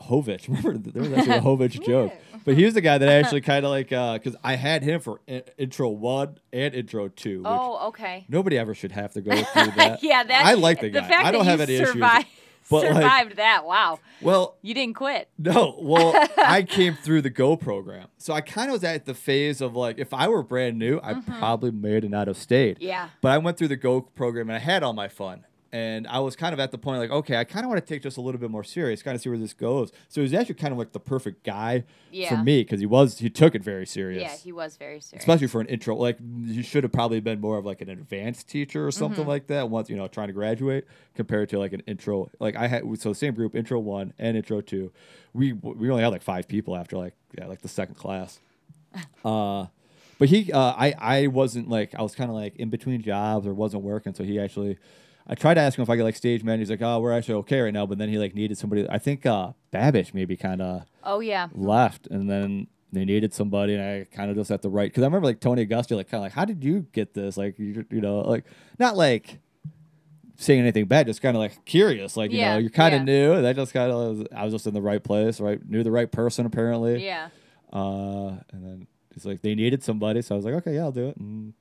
Hovich, 0.09 0.47
remember 0.47 0.77
there 0.77 1.01
was 1.01 1.11
actually 1.13 1.37
a 1.37 1.41
Hovich 1.41 1.83
joke, 1.83 2.13
but 2.45 2.53
he 2.55 2.65
was 2.65 2.75
the 2.75 2.81
guy 2.81 2.99
that 2.99 3.09
I 3.09 3.13
actually 3.13 3.41
kind 3.41 3.65
of 3.65 3.71
like 3.71 3.89
because 3.89 4.35
I 4.43 4.55
had 4.55 4.83
him 4.83 4.99
for 5.01 5.21
in- 5.25 5.41
intro 5.57 5.89
one 5.89 6.37
and 6.53 6.75
intro 6.75 7.07
two. 7.07 7.41
Oh, 7.45 7.87
okay. 7.87 8.25
nobody 8.29 8.59
ever 8.59 8.75
should 8.75 8.91
have 8.91 9.13
to 9.13 9.21
go 9.21 9.31
through 9.53 9.71
that. 9.77 10.03
yeah, 10.03 10.23
that. 10.23 10.45
I 10.45 10.53
like 10.53 10.79
the 10.81 10.89
guy. 10.91 11.01
fact 11.07 11.25
I 11.25 11.31
don't 11.31 11.45
have 11.45 11.61
any 11.61 11.77
survived, 11.83 12.25
issues. 12.27 12.39
but, 12.71 12.83
like- 12.83 12.93
survived 12.95 13.35
that. 13.37 13.65
Wow, 13.65 13.99
Well, 14.21 14.57
you 14.61 14.73
didn't 14.73 14.95
quit. 14.95 15.29
No, 15.37 15.77
well, 15.81 16.13
I 16.37 16.63
came 16.63 16.95
through 16.95 17.21
the 17.23 17.29
Go 17.29 17.55
program, 17.57 18.07
so 18.17 18.33
I 18.33 18.41
kind 18.41 18.69
of 18.69 18.73
was 18.73 18.83
at 18.83 19.05
the 19.05 19.13
phase 19.13 19.61
of 19.61 19.75
like, 19.75 19.97
if 19.97 20.13
I 20.13 20.27
were 20.27 20.43
brand 20.43 20.77
new, 20.77 20.99
I 21.01 21.15
probably 21.15 21.71
made 21.71 22.03
it 22.03 22.09
not 22.09 22.27
have 22.27 22.37
stayed. 22.37 22.75
Mm-hmm. 22.77 22.85
Yeah. 22.87 23.09
But 23.21 23.31
I 23.31 23.37
went 23.37 23.57
through 23.57 23.69
the 23.69 23.75
Go 23.77 24.01
program 24.01 24.49
and 24.49 24.55
I 24.55 24.59
had 24.59 24.83
all 24.83 24.93
my 24.93 25.07
fun, 25.07 25.45
and 25.71 26.07
I 26.07 26.19
was 26.19 26.35
kind 26.35 26.53
of 26.53 26.59
at 26.59 26.71
the 26.71 26.77
point 26.77 26.99
like, 26.99 27.11
okay, 27.11 27.37
I 27.37 27.43
kind 27.43 27.65
of 27.65 27.69
want 27.69 27.85
to 27.85 27.87
take 27.93 28.01
this 28.03 28.17
a 28.17 28.21
little 28.21 28.39
bit 28.39 28.49
more 28.49 28.63
serious, 28.63 29.01
kind 29.03 29.15
of 29.15 29.21
see 29.21 29.29
where 29.29 29.37
this 29.37 29.53
goes. 29.53 29.91
So 30.09 30.21
he's 30.21 30.33
actually 30.33 30.55
kind 30.55 30.71
of 30.71 30.77
like 30.77 30.93
the 30.93 30.99
perfect 30.99 31.43
guy 31.43 31.83
for 32.29 32.37
me 32.37 32.61
because 32.61 32.79
he 32.79 32.85
was 32.85 33.19
he 33.19 33.29
took 33.29 33.53
it 33.55 33.63
very 33.63 33.85
serious. 33.85 34.21
Yeah, 34.23 34.35
he 34.35 34.51
was 34.51 34.77
very 34.77 34.99
serious. 35.01 35.21
Especially 35.23 35.47
for 35.47 35.61
an 35.61 35.67
intro, 35.67 35.95
like 35.95 36.17
you 36.45 36.63
should 36.63 36.83
have 36.83 36.91
probably 36.91 37.19
been 37.19 37.39
more 37.41 37.57
of 37.57 37.65
like 37.65 37.81
an 37.81 37.89
advanced 37.89 38.47
teacher 38.47 38.87
or 38.87 38.91
something 38.91 39.21
Mm-hmm. 39.21 39.29
like 39.29 39.47
that. 39.47 39.69
Once 39.69 39.89
you 39.89 39.95
know, 39.95 40.07
trying 40.07 40.27
to 40.27 40.33
graduate, 40.33 40.85
compared 41.15 41.49
to 41.49 41.59
like 41.59 41.73
an 41.73 41.81
intro. 41.87 42.29
Like 42.39 42.55
I 42.55 42.67
had, 42.67 42.83
so 42.99 43.13
same 43.13 43.33
group, 43.33 43.55
intro 43.55 43.79
one 43.79 44.13
and 44.19 44.35
intro 44.37 44.61
two. 44.61 44.91
We 45.33 45.53
we 45.53 45.89
only 45.89 46.03
had 46.03 46.09
like 46.11 46.21
five 46.23 46.47
people 46.47 46.75
after 46.75 46.97
like 46.97 47.13
yeah, 47.37 47.47
like 47.47 47.61
the 47.61 47.67
second 47.69 47.95
class. 47.95 48.39
Uh, 49.23 49.67
but 50.19 50.29
he, 50.29 50.51
uh, 50.51 50.73
I 50.75 50.95
I 50.97 51.27
wasn't 51.27 51.69
like 51.69 51.93
I 51.93 52.01
was 52.01 52.15
kind 52.15 52.31
of 52.31 52.35
like 52.35 52.55
in 52.55 52.69
between 52.69 53.01
jobs 53.03 53.45
or 53.45 53.53
wasn't 53.53 53.83
working, 53.83 54.13
so 54.15 54.23
he 54.23 54.39
actually. 54.39 54.77
I 55.29 55.35
tried 55.35 55.55
to 55.55 55.61
ask 55.61 55.77
him 55.77 55.83
if 55.83 55.89
I 55.89 55.97
could 55.97 56.03
like 56.03 56.15
stage 56.15 56.43
man. 56.43 56.59
He's 56.59 56.69
like, 56.69 56.81
"Oh, 56.81 56.99
we're 56.99 57.11
actually 57.11 57.35
okay 57.35 57.59
right 57.59 57.73
now." 57.73 57.85
But 57.85 57.97
then 57.97 58.09
he 58.09 58.17
like 58.17 58.33
needed 58.33 58.57
somebody. 58.57 58.89
I 58.89 58.97
think 58.97 59.25
uh, 59.25 59.51
Babish 59.73 60.13
maybe 60.13 60.37
kind 60.37 60.61
of 60.61 60.83
oh 61.03 61.19
yeah. 61.19 61.49
left, 61.53 62.07
and 62.07 62.29
then 62.29 62.67
they 62.93 63.03
needed 63.03 63.33
somebody, 63.33 63.75
and 63.75 63.83
I 63.83 64.05
kind 64.15 64.31
of 64.31 64.37
just 64.37 64.49
at 64.51 64.61
the 64.61 64.69
right 64.69 64.89
because 64.89 65.03
I 65.03 65.07
remember 65.07 65.27
like 65.27 65.41
Tony 65.41 65.63
Augusta, 65.63 65.95
like 65.97 66.09
kind 66.09 66.19
of 66.19 66.25
like, 66.27 66.31
how 66.31 66.45
did 66.45 66.63
you 66.63 66.87
get 66.93 67.13
this? 67.13 67.35
Like 67.35 67.59
you, 67.59 67.85
you 67.91 67.99
know, 67.99 68.19
like 68.21 68.45
not 68.79 68.95
like 68.95 69.39
saying 70.37 70.61
anything 70.61 70.85
bad, 70.85 71.07
just 71.07 71.21
kind 71.21 71.35
of 71.35 71.41
like 71.41 71.65
curious, 71.65 72.15
like 72.15 72.31
you 72.31 72.37
Yeah, 72.37 72.53
know, 72.53 72.59
you're 72.59 72.69
kind 72.69 72.93
of 72.95 73.01
yeah. 73.01 73.05
new, 73.05 73.33
and 73.33 73.45
I 73.45 73.51
just 73.53 73.73
kind 73.73 73.91
of 73.91 74.17
was, 74.17 74.27
I 74.33 74.43
was 74.45 74.53
just 74.53 74.67
in 74.67 74.73
the 74.73 74.81
right 74.81 75.03
place, 75.03 75.41
right, 75.41 75.59
knew 75.67 75.83
the 75.83 75.91
right 75.91 76.09
person 76.11 76.45
apparently, 76.45 77.03
Yeah. 77.03 77.29
uh, 77.73 78.27
and 78.53 78.63
then 78.63 78.87
it's 79.15 79.25
like 79.25 79.41
they 79.41 79.55
needed 79.55 79.83
somebody, 79.83 80.21
so 80.21 80.35
I 80.35 80.37
was 80.37 80.45
like, 80.45 80.53
okay, 80.55 80.75
yeah, 80.75 80.81
I'll 80.83 80.91
do 80.91 81.07
it, 81.09 81.17
and. 81.17 81.53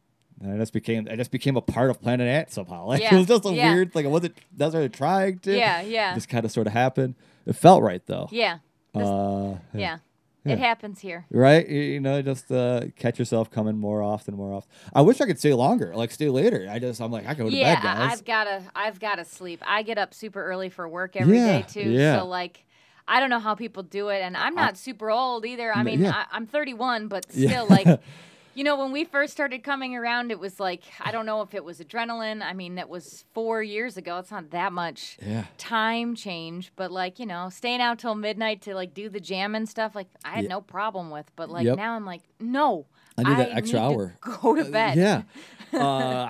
And 0.42 0.52
I 0.52 0.58
just 0.58 0.72
became 0.72 1.08
I 1.10 1.16
just 1.16 1.30
became 1.30 1.56
a 1.56 1.62
part 1.62 1.90
of 1.90 2.00
Planet 2.00 2.26
Ant 2.28 2.50
somehow. 2.50 2.84
Like 2.88 3.02
Yeah, 3.02 3.14
it 3.14 3.18
was 3.18 3.26
just 3.26 3.44
a 3.46 3.50
yeah. 3.52 3.72
weird 3.72 3.94
like 3.94 4.04
I 4.04 4.08
wasn't 4.08 4.36
necessarily 4.56 4.88
trying 4.90 5.38
to. 5.40 5.56
Yeah, 5.56 5.80
yeah. 5.80 6.14
Just 6.14 6.28
kind 6.28 6.44
of 6.44 6.50
sort 6.52 6.66
of 6.66 6.72
happened. 6.72 7.14
It 7.46 7.54
felt 7.54 7.82
right 7.82 8.02
though. 8.06 8.28
Yeah. 8.30 8.58
Uh, 8.94 9.56
yeah. 9.74 9.98
Yeah. 10.44 10.52
It 10.52 10.58
happens 10.60 11.00
here. 11.00 11.26
right? 11.32 11.68
You, 11.68 11.98
know, 11.98 12.22
just 12.22 12.52
uh, 12.52 12.82
catch 12.94 13.18
yourself 13.18 13.50
coming 13.50 13.76
more 13.76 14.00
often, 14.00 14.36
more 14.36 14.52
often. 14.52 14.70
I 14.94 15.00
wish 15.02 15.20
I 15.20 15.26
could 15.26 15.40
stay 15.40 15.52
longer, 15.52 15.92
like 15.96 16.12
stay 16.12 16.28
later. 16.28 16.68
I 16.70 16.78
just, 16.78 17.00
I'm 17.00 17.10
like, 17.10 17.26
I 17.26 17.34
go 17.34 17.50
to 17.50 17.56
yeah, 17.56 17.74
bed, 17.74 17.78
I- 17.88 17.94
guys. 18.06 18.12
I've 18.12 18.24
gotta 18.24 18.62
I've 18.76 19.00
gotta 19.00 19.24
sleep. 19.24 19.60
I 19.66 19.82
get 19.82 19.98
up 19.98 20.14
super 20.14 20.44
early 20.44 20.68
for 20.70 20.88
work 20.88 21.16
every 21.16 21.36
day 21.38 21.58
Yeah, 21.58 21.62
too. 21.62 21.90
yeah. 21.90 22.18
So 22.20 22.26
like 22.26 22.64
I 23.08 23.18
don't 23.18 23.30
know 23.30 23.40
how 23.40 23.56
people 23.56 23.82
do 23.82 24.08
it 24.10 24.20
and 24.22 24.36
I'm 24.36 24.54
not 24.54 24.76
super 24.76 25.10
old 25.10 25.44
either. 25.46 25.74
I 25.74 25.82
mean, 25.82 26.00
yeah. 26.02 26.12
I, 26.14 26.26
I'm 26.36 26.46
31, 26.46 27.08
but 27.08 27.26
Yeah. 27.32 27.48
still 27.50 27.66
like 27.68 27.86
You 28.56 28.64
know, 28.64 28.78
when 28.78 28.90
we 28.90 29.04
first 29.04 29.32
started 29.34 29.62
coming 29.62 29.94
around, 29.94 30.30
it 30.30 30.40
was 30.40 30.58
like 30.58 30.82
I 31.00 31.12
don't 31.12 31.26
know 31.26 31.42
if 31.42 31.52
it 31.54 31.62
was 31.62 31.78
adrenaline. 31.78 32.42
I 32.42 32.54
mean, 32.54 32.76
that 32.76 32.88
was 32.88 33.24
four 33.34 33.62
years 33.62 33.96
ago. 33.98 34.18
It's 34.18 34.30
not 34.30 34.50
that 34.50 34.72
much 34.72 35.18
Yeah. 35.24 35.44
time 35.58 36.14
change, 36.14 36.72
but 36.74 36.90
like 36.90 37.18
you 37.18 37.26
know, 37.26 37.50
staying 37.50 37.80
out 37.82 37.98
till 37.98 38.14
midnight 38.14 38.62
to 38.62 38.74
like 38.74 38.94
do 38.94 39.08
the 39.10 39.20
jam 39.20 39.54
and 39.54 39.68
stuff, 39.68 39.94
like 39.94 40.08
I 40.24 40.30
had 40.30 40.44
Yeah. 40.44 40.48
no 40.50 40.60
problem 40.62 41.10
with. 41.10 41.30
But 41.36 41.50
like 41.50 41.66
Yep. 41.66 41.76
now, 41.76 41.92
I'm 41.96 42.06
like, 42.06 42.22
no, 42.40 42.86
I 43.18 43.22
need 43.28 43.36
that 43.38 43.50
extra 43.52 43.80
need 43.80 43.88
to 43.88 43.94
hour. 44.00 44.14
Go 44.42 44.54
to 44.54 44.64
bed. 44.64 44.96
Yeah. 44.96 45.22
Uh, 45.74 45.78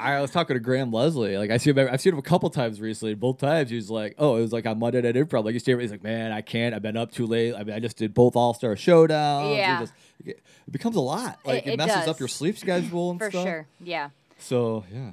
I 0.00 0.20
was 0.22 0.30
talking 0.32 0.54
to 0.56 0.60
Graham 0.60 0.90
Leslie. 0.90 1.36
Like 1.36 1.50
I 1.50 1.58
see 1.58 1.70
him, 1.70 1.78
I've 1.78 2.00
seen 2.00 2.14
him 2.14 2.18
a 2.18 2.22
couple 2.22 2.48
times 2.50 2.80
recently. 2.80 3.14
Both 3.14 3.38
times 3.38 3.68
he's 3.70 3.90
like, 3.90 4.14
"Oh, 4.18 4.36
it 4.36 4.40
was 4.40 4.52
like 4.52 4.66
on 4.66 4.78
Monday 4.78 5.02
Night 5.02 5.14
Improv." 5.14 5.44
Like 5.44 5.52
he's 5.52 5.64
he's 5.64 5.90
like, 5.90 6.02
"Man, 6.02 6.32
I 6.32 6.40
can't. 6.40 6.74
I've 6.74 6.80
been 6.82 6.96
up 6.96 7.12
too 7.12 7.26
late. 7.26 7.54
I 7.54 7.62
mean, 7.62 7.76
I 7.76 7.78
just 7.78 7.96
did 7.98 8.14
both 8.14 8.34
All 8.34 8.54
Star 8.54 8.74
Showdowns. 8.74 9.56
Yeah. 9.56 9.80
just- 9.80 9.92
it 10.26 10.42
becomes 10.70 10.96
a 10.96 11.00
lot. 11.00 11.38
Like 11.44 11.66
It- 11.66 11.74
it, 11.74 11.76
messes 11.78 12.08
up 12.08 12.18
your 12.18 12.28
sleep 12.28 12.58
schedule 12.58 13.10
and 13.10 13.18
for 13.20 13.30
stuff. 13.30 13.44
sure. 13.46 13.66
Yeah, 13.80 14.10
So 14.38 14.84
yeah, 14.92 15.12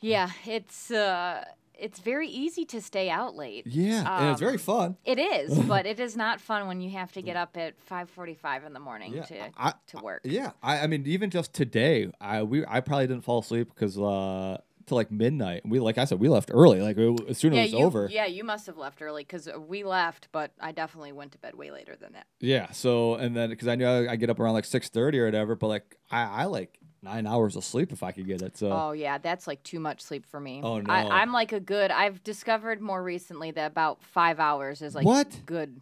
yeah. 0.00 0.30
It's 0.46 0.90
uh, 0.90 1.44
it's 1.78 1.98
very 2.00 2.28
easy 2.28 2.64
to 2.64 2.80
stay 2.80 3.10
out 3.10 3.36
late. 3.36 3.66
yeah, 3.66 4.20
and 4.20 4.30
it's 4.30 4.40
very 4.40 4.54
Um, 4.54 4.58
fun. 4.58 4.96
It 5.04 5.18
is, 5.18 5.58
but 5.68 5.84
it 5.84 6.00
is 6.00 6.16
not 6.16 6.40
fun 6.40 6.66
when 6.68 6.80
you 6.80 6.90
have 6.90 7.12
to 7.12 7.20
get 7.22 7.36
up 7.36 7.56
at 7.56 7.74
5:45 7.90 8.64
in 8.66 8.72
the 8.72 8.80
morning 8.80 9.12
Yeah, 9.14 9.22
to 9.24 9.50
I- 9.58 9.74
to 9.88 9.98
work. 9.98 10.22
Yeah, 10.24 10.52
I, 10.62 10.80
I 10.80 10.86
mean, 10.86 11.04
even 11.06 11.28
just 11.30 11.52
today, 11.52 12.10
I 12.20 12.42
we 12.42 12.64
I 12.66 12.80
probably 12.80 13.06
didn't 13.08 13.24
fall 13.24 13.40
asleep 13.40 13.68
because 13.74 13.98
uh 13.98 14.58
till 14.86 14.96
like 14.96 15.10
midnight. 15.10 15.62
We 15.64 15.80
like 15.80 15.98
I 15.98 16.04
said, 16.04 16.20
we 16.20 16.28
left 16.28 16.50
early. 16.52 16.80
Like 16.80 16.96
as 17.28 17.38
soon 17.38 17.52
as 17.52 17.56
yeah, 17.56 17.62
it 17.62 17.64
was 17.64 17.72
you, 17.72 17.78
over. 17.86 18.08
yeah, 18.10 18.26
you 18.26 18.44
must 18.44 18.66
have 18.66 18.76
left 18.76 19.02
early 19.02 19.22
because 19.22 19.48
we 19.68 19.84
left, 19.84 20.28
but 20.32 20.52
I 20.60 20.72
definitely 20.72 21.12
went 21.12 21.32
to 21.32 21.38
bed 21.38 21.54
way 21.54 21.70
later 21.70 21.96
than 21.96 22.12
that. 22.12 22.26
Yeah. 22.40 22.70
So 22.72 23.14
and 23.16 23.36
then 23.36 23.50
because 23.50 23.68
I 23.68 23.74
knew 23.74 23.86
I, 23.86 24.12
I 24.12 24.16
get 24.16 24.30
up 24.30 24.40
around 24.40 24.54
like 24.54 24.64
six 24.64 24.88
thirty 24.88 25.18
or 25.18 25.24
whatever, 25.24 25.56
but 25.56 25.68
like 25.68 25.96
I, 26.10 26.22
I 26.22 26.44
like 26.44 26.78
nine 27.02 27.26
hours 27.26 27.56
of 27.56 27.64
sleep 27.64 27.92
if 27.92 28.02
I 28.02 28.12
could 28.12 28.26
get 28.26 28.42
it. 28.42 28.56
So 28.56 28.70
Oh 28.72 28.92
yeah, 28.92 29.18
that's 29.18 29.46
like 29.46 29.62
too 29.62 29.80
much 29.80 30.00
sleep 30.00 30.26
for 30.26 30.40
me. 30.40 30.60
Oh, 30.62 30.80
no. 30.80 30.92
I, 30.92 31.22
I'm 31.22 31.32
like 31.32 31.52
a 31.52 31.60
good. 31.60 31.90
I've 31.90 32.22
discovered 32.22 32.80
more 32.80 33.02
recently 33.02 33.50
that 33.52 33.66
about 33.66 34.02
five 34.02 34.40
hours 34.40 34.82
is 34.82 34.94
like 34.94 35.06
What? 35.06 35.40
good. 35.46 35.80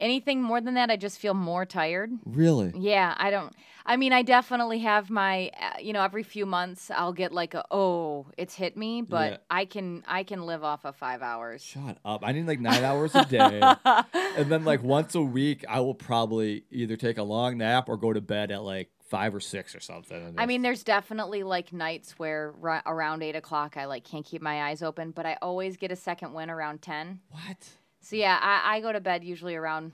Anything 0.00 0.42
more 0.42 0.60
than 0.60 0.74
that, 0.74 0.90
I 0.90 0.96
just 0.96 1.18
feel 1.18 1.34
more 1.34 1.64
tired. 1.66 2.10
really, 2.24 2.72
Yeah, 2.76 3.14
I 3.18 3.30
don't. 3.30 3.54
I 3.86 3.96
mean, 3.96 4.12
I 4.12 4.22
definitely 4.22 4.80
have 4.80 5.10
my. 5.10 5.50
Uh, 5.60 5.78
you 5.80 5.92
know, 5.92 6.02
every 6.02 6.22
few 6.22 6.46
months 6.46 6.90
I'll 6.90 7.12
get 7.12 7.32
like 7.32 7.54
a 7.54 7.64
oh, 7.70 8.26
it's 8.38 8.54
hit 8.54 8.76
me, 8.76 9.02
but 9.02 9.32
Yeah. 9.32 9.36
I 9.50 9.64
can 9.64 10.04
I 10.06 10.22
can 10.22 10.46
live 10.46 10.62
off 10.64 10.84
of 10.84 10.96
five 10.96 11.22
hours. 11.22 11.62
shut 11.62 11.98
up. 12.04 12.22
I 12.24 12.32
need 12.32 12.46
like 12.46 12.60
nine 12.60 12.84
hours 12.84 13.14
a 13.14 13.24
day, 13.24 13.60
and 14.36 14.50
then 14.50 14.64
like 14.64 14.82
once 14.82 15.14
a 15.14 15.22
week, 15.22 15.64
I 15.68 15.80
will 15.80 15.94
probably 15.94 16.64
either 16.70 16.96
take 16.96 17.18
a 17.18 17.22
long 17.22 17.58
nap 17.58 17.88
or 17.88 17.96
go 17.96 18.12
to 18.12 18.20
bed 18.20 18.50
at 18.50 18.62
like 18.62 18.90
five 19.08 19.34
or 19.34 19.40
six 19.40 19.74
or 19.74 19.80
something. 19.80 20.16
and 20.24 20.40
I 20.40 20.46
mean, 20.46 20.62
there's 20.62 20.84
definitely 20.84 21.42
like 21.42 21.72
nights 21.72 22.12
where 22.16 22.52
ri- 22.60 22.78
around 22.86 23.22
eight 23.24 23.34
o'clock 23.34 23.76
I 23.76 23.86
like 23.86 24.04
can't 24.04 24.24
keep 24.24 24.40
my 24.40 24.68
eyes 24.68 24.82
open, 24.82 25.10
but 25.10 25.26
I 25.26 25.36
always 25.42 25.76
get 25.76 25.90
a 25.90 25.96
second 25.96 26.32
win 26.32 26.48
around 26.48 26.80
ten. 26.80 27.20
what? 27.30 27.56
So 28.02 28.16
yeah, 28.16 28.38
I, 28.40 28.76
I 28.76 28.80
go 28.80 28.92
to 28.92 29.00
bed 29.00 29.24
usually 29.24 29.54
around 29.56 29.92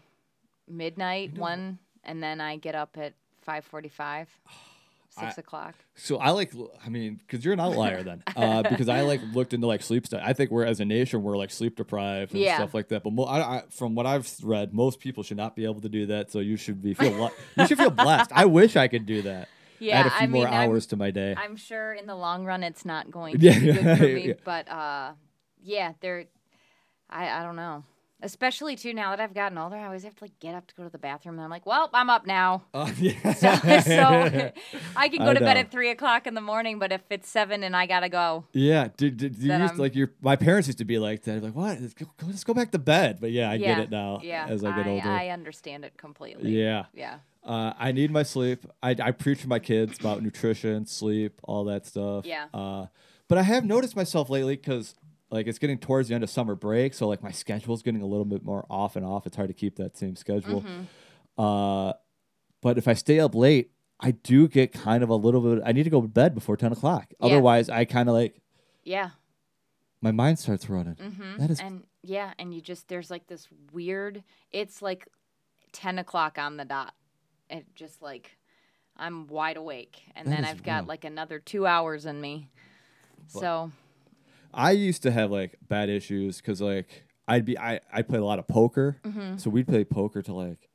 midnight, 0.69 1.37
one, 1.37 1.79
and 2.05 2.23
then 2.23 2.41
I 2.41 2.57
get 2.57 2.75
up 2.75 2.97
at 2.99 3.15
five 3.43 3.65
forty-five, 3.65 4.29
six 5.11 5.39
I- 5.39 5.41
o'clock. 5.41 5.75
So 5.99 6.19
I 6.19 6.31
like, 6.31 6.53
I 6.85 6.89
mean, 6.91 7.17
because 7.17 7.45
you're 7.45 7.55
an 7.55 7.61
outlier 7.61 8.03
then, 8.03 8.23
uh, 8.37 8.63
because 8.69 8.89
I 8.89 9.01
like 9.01 9.21
looked 9.33 9.55
into 9.55 9.67
like 9.67 9.83
sleep 9.83 10.07
stuff. 10.07 10.21
I 10.25 10.35
think 10.35 10.51
we're 10.51 10.65
as 10.67 10.79
a 10.81 10.85
nation 10.85 11.23
we're 11.23 11.37
like 11.37 11.51
sleep 11.51 11.77
deprived 11.77 12.33
and 12.35 12.43
Yeah. 12.43 12.57
stuff 12.57 12.75
like 12.75 12.89
that. 12.89 13.03
But 13.03 13.13
mo- 13.15 13.25
I, 13.25 13.57
I, 13.59 13.63
from 13.71 13.95
what 13.95 14.05
I've 14.07 14.31
read, 14.43 14.73
most 14.75 15.01
people 15.01 15.23
should 15.23 15.37
not 15.39 15.57
be 15.57 15.65
able 15.65 15.81
to 15.81 15.89
do 15.89 16.07
that. 16.07 16.31
So 16.31 16.41
you 16.41 16.57
should 16.57 16.83
be 16.83 16.93
feel 16.95 17.13
lu- 17.13 17.31
you 17.57 17.67
should 17.67 17.79
feel 17.79 17.91
blessed. 17.91 18.31
I 18.35 18.45
wish 18.45 18.77
I 18.77 18.89
could 18.89 19.07
do 19.07 19.23
that. 19.23 19.49
Yeah, 19.81 20.01
Add 20.01 20.07
a 20.07 20.11
few 20.11 20.19
I 20.19 20.27
more 20.27 20.45
mean, 20.45 20.53
I'm- 20.55 20.71
hours 20.71 20.87
to 20.89 20.97
my 20.97 21.11
day. 21.11 21.35
I'm 21.37 21.57
sure 21.57 21.93
in 21.95 22.07
the 22.07 22.15
long 22.15 22.45
run 22.45 22.63
it's 22.63 22.85
not 22.85 23.11
going 23.11 23.39
to 23.39 23.45
Yeah, 23.45 23.59
be 23.59 23.73
good 23.73 23.99
for 23.99 24.07
yeah. 24.07 24.15
me, 24.29 24.35
but 24.45 24.69
uh, 24.71 25.13
yeah, 25.63 25.93
there. 26.01 26.27
I 27.09 27.29
I 27.41 27.43
don't 27.43 27.57
know. 27.57 27.85
Especially 28.23 28.77
too 28.77 28.95
now 28.95 29.11
that 29.11 29.21
I've 29.21 29.35
gotten 29.35 29.59
older, 29.59 29.77
I 29.77 29.85
always 29.85 30.03
have 30.05 30.17
to 30.17 30.25
like 30.25 30.39
get 30.41 30.55
up 30.55 30.67
to 30.69 30.75
go 30.75 30.85
to 30.85 30.89
the 30.89 30.97
bathroom, 30.97 31.35
and 31.35 31.45
I'm 31.45 31.51
like, 31.51 31.67
well, 31.67 31.91
I'm 31.93 32.09
up 32.09 32.27
now. 32.27 32.65
Uh, 32.73 32.91
yeah. 32.99 33.13
So, 33.35 33.81
so 33.81 34.53
I 34.97 35.09
can 35.11 35.19
go 35.19 35.31
I 35.31 35.35
to 35.35 35.41
bed 35.41 35.59
at 35.59 35.71
three 35.71 35.91
o'clock 35.91 36.27
in 36.27 36.33
the 36.33 36.41
morning, 36.41 36.79
but 36.79 36.93
if 36.93 37.03
it's 37.11 37.29
seven 37.29 37.63
and 37.63 37.77
I 37.77 37.85
gotta 37.87 38.09
go, 38.09 38.45
Yeah, 38.53 38.89
did, 38.97 39.19
did, 39.19 39.37
you 39.37 39.53
used 39.55 39.75
to, 39.75 39.81
like 39.83 39.95
your 39.95 40.13
my 40.23 40.35
parents 40.37 40.67
used 40.67 40.79
to 40.79 40.87
be 40.87 40.99
like 40.99 41.25
that. 41.25 41.43
Like, 41.43 41.55
what? 41.55 41.79
Let's 41.79 41.93
go, 41.93 42.07
let's 42.27 42.43
go 42.45 42.55
back 42.55 42.71
to 42.71 42.79
bed. 42.79 43.19
But 43.21 43.33
yeah, 43.33 43.51
I 43.51 43.55
yeah, 43.55 43.75
get 43.75 43.79
it 43.85 43.91
now 43.91 44.21
Yeah, 44.23 44.47
as 44.49 44.65
I 44.65 44.75
get 44.75 44.87
older. 44.87 45.09
I 45.09 45.29
understand 45.29 45.85
it 45.85 45.99
completely. 45.99 46.59
yeah, 46.59 46.87
yeah. 46.95 47.19
uh, 47.45 47.75
I 47.79 47.93
need 47.93 48.11
my 48.11 48.23
sleep. 48.23 48.65
I, 48.83 48.97
I 48.99 49.11
preach 49.11 49.43
to 49.43 49.49
my 49.49 49.59
kids 49.59 50.01
about 50.01 50.23
nutrition, 50.23 50.87
sleep, 50.87 51.39
all 51.45 51.65
that 51.65 51.85
stuff. 51.85 52.25
Yeah. 52.25 52.47
Uh, 52.55 52.87
but 53.29 53.37
I 53.39 53.43
have 53.43 53.65
noticed 53.65 53.95
myself 53.97 54.31
lately 54.31 54.57
because 54.57 54.95
like 55.31 55.47
it's 55.47 55.59
getting 55.59 55.79
towards 55.79 56.09
the 56.09 56.15
end 56.15 56.23
of 56.25 56.31
summer 56.31 56.55
break, 56.55 56.95
so 56.95 57.09
like 57.09 57.23
my 57.23 57.33
schedule's 57.33 57.83
getting 57.83 58.03
a 58.03 58.07
little 58.07 58.25
bit 58.25 58.45
more 58.45 58.65
off 58.71 58.97
and 58.97 59.05
off. 59.05 59.27
It's 59.27 59.37
hard 59.37 59.49
to 59.49 59.55
keep 59.55 59.77
that 59.77 59.97
same 59.97 60.17
schedule. 60.17 60.63
Mm-hmm. 60.63 61.43
Uh, 61.43 61.93
but 62.63 62.79
if 62.79 62.89
I 62.89 62.95
stay 62.95 63.21
up 63.21 63.35
late, 63.35 63.71
I 64.01 64.13
do 64.13 64.49
get 64.49 64.73
kind 64.73 65.03
of 65.03 65.09
a 65.09 65.15
little 65.17 65.41
bit. 65.41 65.63
I 65.67 65.73
need 65.73 65.85
to 65.85 65.91
go 65.91 66.01
to 66.01 66.09
bed 66.09 66.35
before 66.35 66.57
ten 66.57 66.73
o'clock. 66.73 67.07
Yeah. 67.21 67.27
Otherwise, 67.27 67.69
I 67.69 67.85
kind 67.85 68.09
of 68.09 68.15
like 68.15 68.41
Yeah. 68.85 69.11
my 70.01 70.13
mind 70.13 70.39
starts 70.39 70.69
running. 70.69 70.95
Mm-hmm. 70.95 71.39
That 71.39 71.51
is 71.51 71.61
and 71.61 71.85
yeah, 72.03 72.33
and 72.39 72.55
you 72.55 72.61
just 72.61 72.89
there's 72.89 73.11
like 73.11 73.27
this 73.27 73.49
weird. 73.73 74.23
It's 74.53 74.81
like 74.81 75.09
ten 75.73 75.99
o'clock 75.99 76.39
on 76.39 76.57
the 76.57 76.65
dot. 76.65 76.95
It 77.51 77.67
just 77.75 78.01
like 78.03 78.37
I'm 78.97 79.27
wide 79.27 79.57
awake, 79.57 80.03
and 80.15 80.27
then 80.31 80.45
I've 80.45 80.63
got 80.63 80.87
like 80.87 81.05
another 81.05 81.39
two 81.39 81.67
hours 81.67 82.07
in 82.07 82.21
me. 82.21 82.49
So 83.29 83.71
I 84.55 84.71
used 84.73 85.03
to 85.03 85.11
have 85.11 85.31
like 85.31 85.57
bad 85.67 85.89
issues 85.89 86.39
because 86.39 86.61
like 86.61 87.05
I'd 87.29 87.45
be 87.45 87.59
I 87.59 87.81
I 87.93 88.03
played 88.03 88.21
a 88.21 88.25
lot 88.25 88.39
of 88.39 88.47
poker, 88.47 88.99
Mm-hmm. 89.05 89.37
so 89.39 89.51
we'd 89.51 89.67
play 89.69 89.85
poker 89.85 90.23
till 90.23 90.37
like 90.37 90.69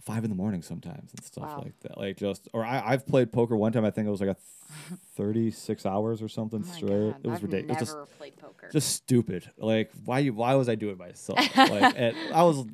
five 0.00 0.22
in 0.24 0.30
the 0.30 0.36
morning 0.36 0.62
sometimes 0.62 1.12
and 1.12 1.24
stuff 1.24 1.44
Wow. 1.56 1.62
like 1.64 1.78
that. 1.80 1.98
Like 1.98 2.16
just 2.16 2.48
or 2.52 2.64
I 2.64 2.82
I've 2.84 3.06
played 3.06 3.32
poker 3.32 3.56
one 3.56 3.72
time. 3.72 3.84
I 3.84 3.90
think 3.90 4.06
it 4.06 4.10
was 4.10 4.20
like 4.20 4.30
a 4.30 4.36
thirty 5.16 5.50
six 5.50 5.84
hours 5.84 6.22
or 6.22 6.28
something 6.28 6.64
oh 6.66 6.72
straight. 6.72 7.12
God, 7.12 7.20
it 7.24 7.28
was 7.28 7.36
I've 7.38 7.42
ridiculous. 7.44 7.78
Just 7.80 7.92
never 7.94 8.06
played 8.06 8.36
poker. 8.36 8.68
just 8.72 8.88
stupid. 8.90 9.50
Like 9.58 9.90
why 10.04 10.20
you 10.20 10.32
why 10.32 10.54
was 10.54 10.68
I 10.68 10.74
doing 10.76 10.96
myself? 10.98 11.38
like 11.56 11.98
at, 11.98 12.14
I 12.32 12.42
was 12.44 12.64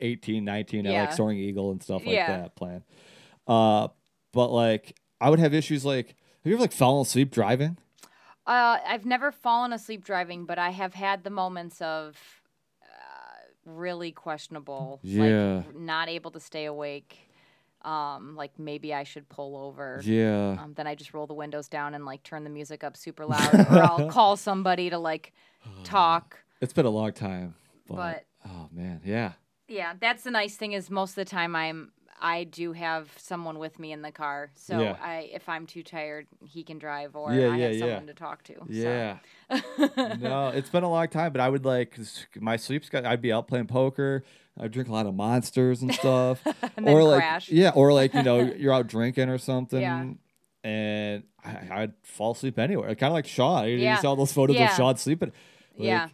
18, 0.00 0.44
19 0.44 0.86
at 0.86 0.92
like 0.92 1.12
Soaring 1.12 1.38
Eagle 1.38 1.72
and 1.72 1.82
stuff 1.82 2.06
like 2.06 2.14
Yeah. 2.16 2.26
that 2.38 2.56
playing. 2.56 2.82
Uh, 3.46 3.88
but 4.32 4.48
like 4.50 4.96
I 5.20 5.28
would 5.30 5.40
have 5.40 5.52
issues 5.54 5.84
like 5.84 6.08
have 6.08 6.16
you 6.50 6.54
ever 6.54 6.62
like 6.62 6.72
fallen 6.72 7.02
asleep 7.02 7.30
driving? 7.32 7.76
Uh, 8.50 8.78
I've 8.86 9.06
never 9.06 9.30
fallen 9.30 9.72
asleep 9.72 10.04
driving, 10.04 10.44
but 10.44 10.58
I 10.58 10.70
have 10.70 10.92
had 10.94 11.22
the 11.22 11.30
moments 11.30 11.80
of 11.80 12.16
uh, 12.82 12.86
really 13.64 14.10
questionable, 14.10 14.98
Yeah. 15.04 15.62
like 15.66 15.76
not 15.76 16.08
able 16.08 16.32
to 16.32 16.40
stay 16.40 16.64
awake. 16.64 17.28
Um, 17.82 18.34
like 18.36 18.58
maybe 18.58 18.92
I 18.92 19.04
should 19.04 19.28
pull 19.28 19.56
over. 19.56 20.00
Yeah. 20.04 20.56
Um, 20.60 20.74
then 20.74 20.86
I 20.86 20.94
just 20.94 21.14
roll 21.14 21.26
the 21.26 21.32
windows 21.34 21.68
down 21.68 21.94
and 21.94 22.04
like 22.04 22.22
turn 22.24 22.44
the 22.44 22.50
music 22.50 22.82
up 22.84 22.96
super 22.96 23.24
loud, 23.32 23.54
or 23.54 23.82
I'll 23.82 24.10
call 24.10 24.36
somebody 24.36 24.90
to 24.90 24.98
like 24.98 25.32
talk. 25.84 26.36
It's 26.60 26.72
been 26.72 26.86
a 26.86 26.90
long 26.90 27.12
time. 27.12 27.54
But, 27.86 27.96
But- 27.96 28.24
oh 28.50 28.68
man, 28.72 29.00
yeah. 29.04 29.32
Yeah, 29.68 29.92
that's 30.00 30.24
the 30.24 30.32
nice 30.32 30.56
thing 30.56 30.72
is 30.72 30.90
most 30.90 31.10
of 31.10 31.14
the 31.16 31.24
time 31.24 31.54
I'm 31.54 31.92
I 32.22 32.44
do 32.44 32.72
have 32.72 33.10
someone 33.16 33.58
with 33.58 33.78
me 33.78 33.92
in 33.92 34.02
the 34.02 34.12
car, 34.12 34.50
so 34.54 34.78
Yeah. 34.80 34.96
I 35.02 35.30
if 35.32 35.48
I'm 35.48 35.66
too 35.66 35.82
tired, 35.82 36.26
he 36.44 36.62
can 36.62 36.78
drive, 36.78 37.16
or 37.16 37.32
Yeah, 37.32 37.48
I 37.52 37.56
yeah, 37.56 37.66
have 37.68 37.78
someone 37.78 38.06
to 38.08 38.14
talk 38.14 38.42
to. 38.44 38.54
so. 38.54 38.66
Yeah. 38.68 39.18
no, 40.18 40.48
it's 40.48 40.68
been 40.70 40.82
a 40.84 40.90
long 40.90 41.08
time, 41.08 41.32
but 41.32 41.40
I 41.40 41.48
would 41.48 41.64
like 41.64 41.98
my 42.38 42.56
sleep 42.56 42.84
schedule. 42.84 43.08
I'd 43.08 43.22
be 43.22 43.32
out 43.32 43.48
playing 43.48 43.66
poker. 43.66 44.22
I'd 44.58 44.70
drink 44.72 44.88
a 44.88 44.92
lot 44.92 45.06
of 45.06 45.14
monsters 45.14 45.80
and 45.82 45.94
stuff, 45.94 46.40
And 46.76 46.86
then 46.86 46.94
or 46.94 47.02
like 47.04 47.20
crash. 47.20 47.48
yeah, 47.50 47.70
or 47.74 47.92
like 47.92 48.12
you 48.14 48.22
know 48.22 48.40
you're 48.56 48.72
out 48.74 48.86
drinking 48.88 49.28
or 49.30 49.38
something, 49.38 49.80
Yeah. 49.80 50.04
and 50.62 51.24
I, 51.42 51.82
I'd 51.82 51.92
fall 52.02 52.32
asleep 52.32 52.58
anywhere. 52.58 52.88
Kind 52.94 53.10
of 53.10 53.14
like 53.14 53.26
Sean. 53.26 53.66
You, 53.66 53.76
Yeah. 53.76 53.94
you 53.96 54.00
saw 54.02 54.14
those 54.14 54.32
photos 54.32 54.56
Yeah. 54.56 54.70
of 54.70 54.76
Sean 54.76 54.96
sleeping. 54.96 55.32
Like, 55.76 55.86
yeah. 55.86 56.08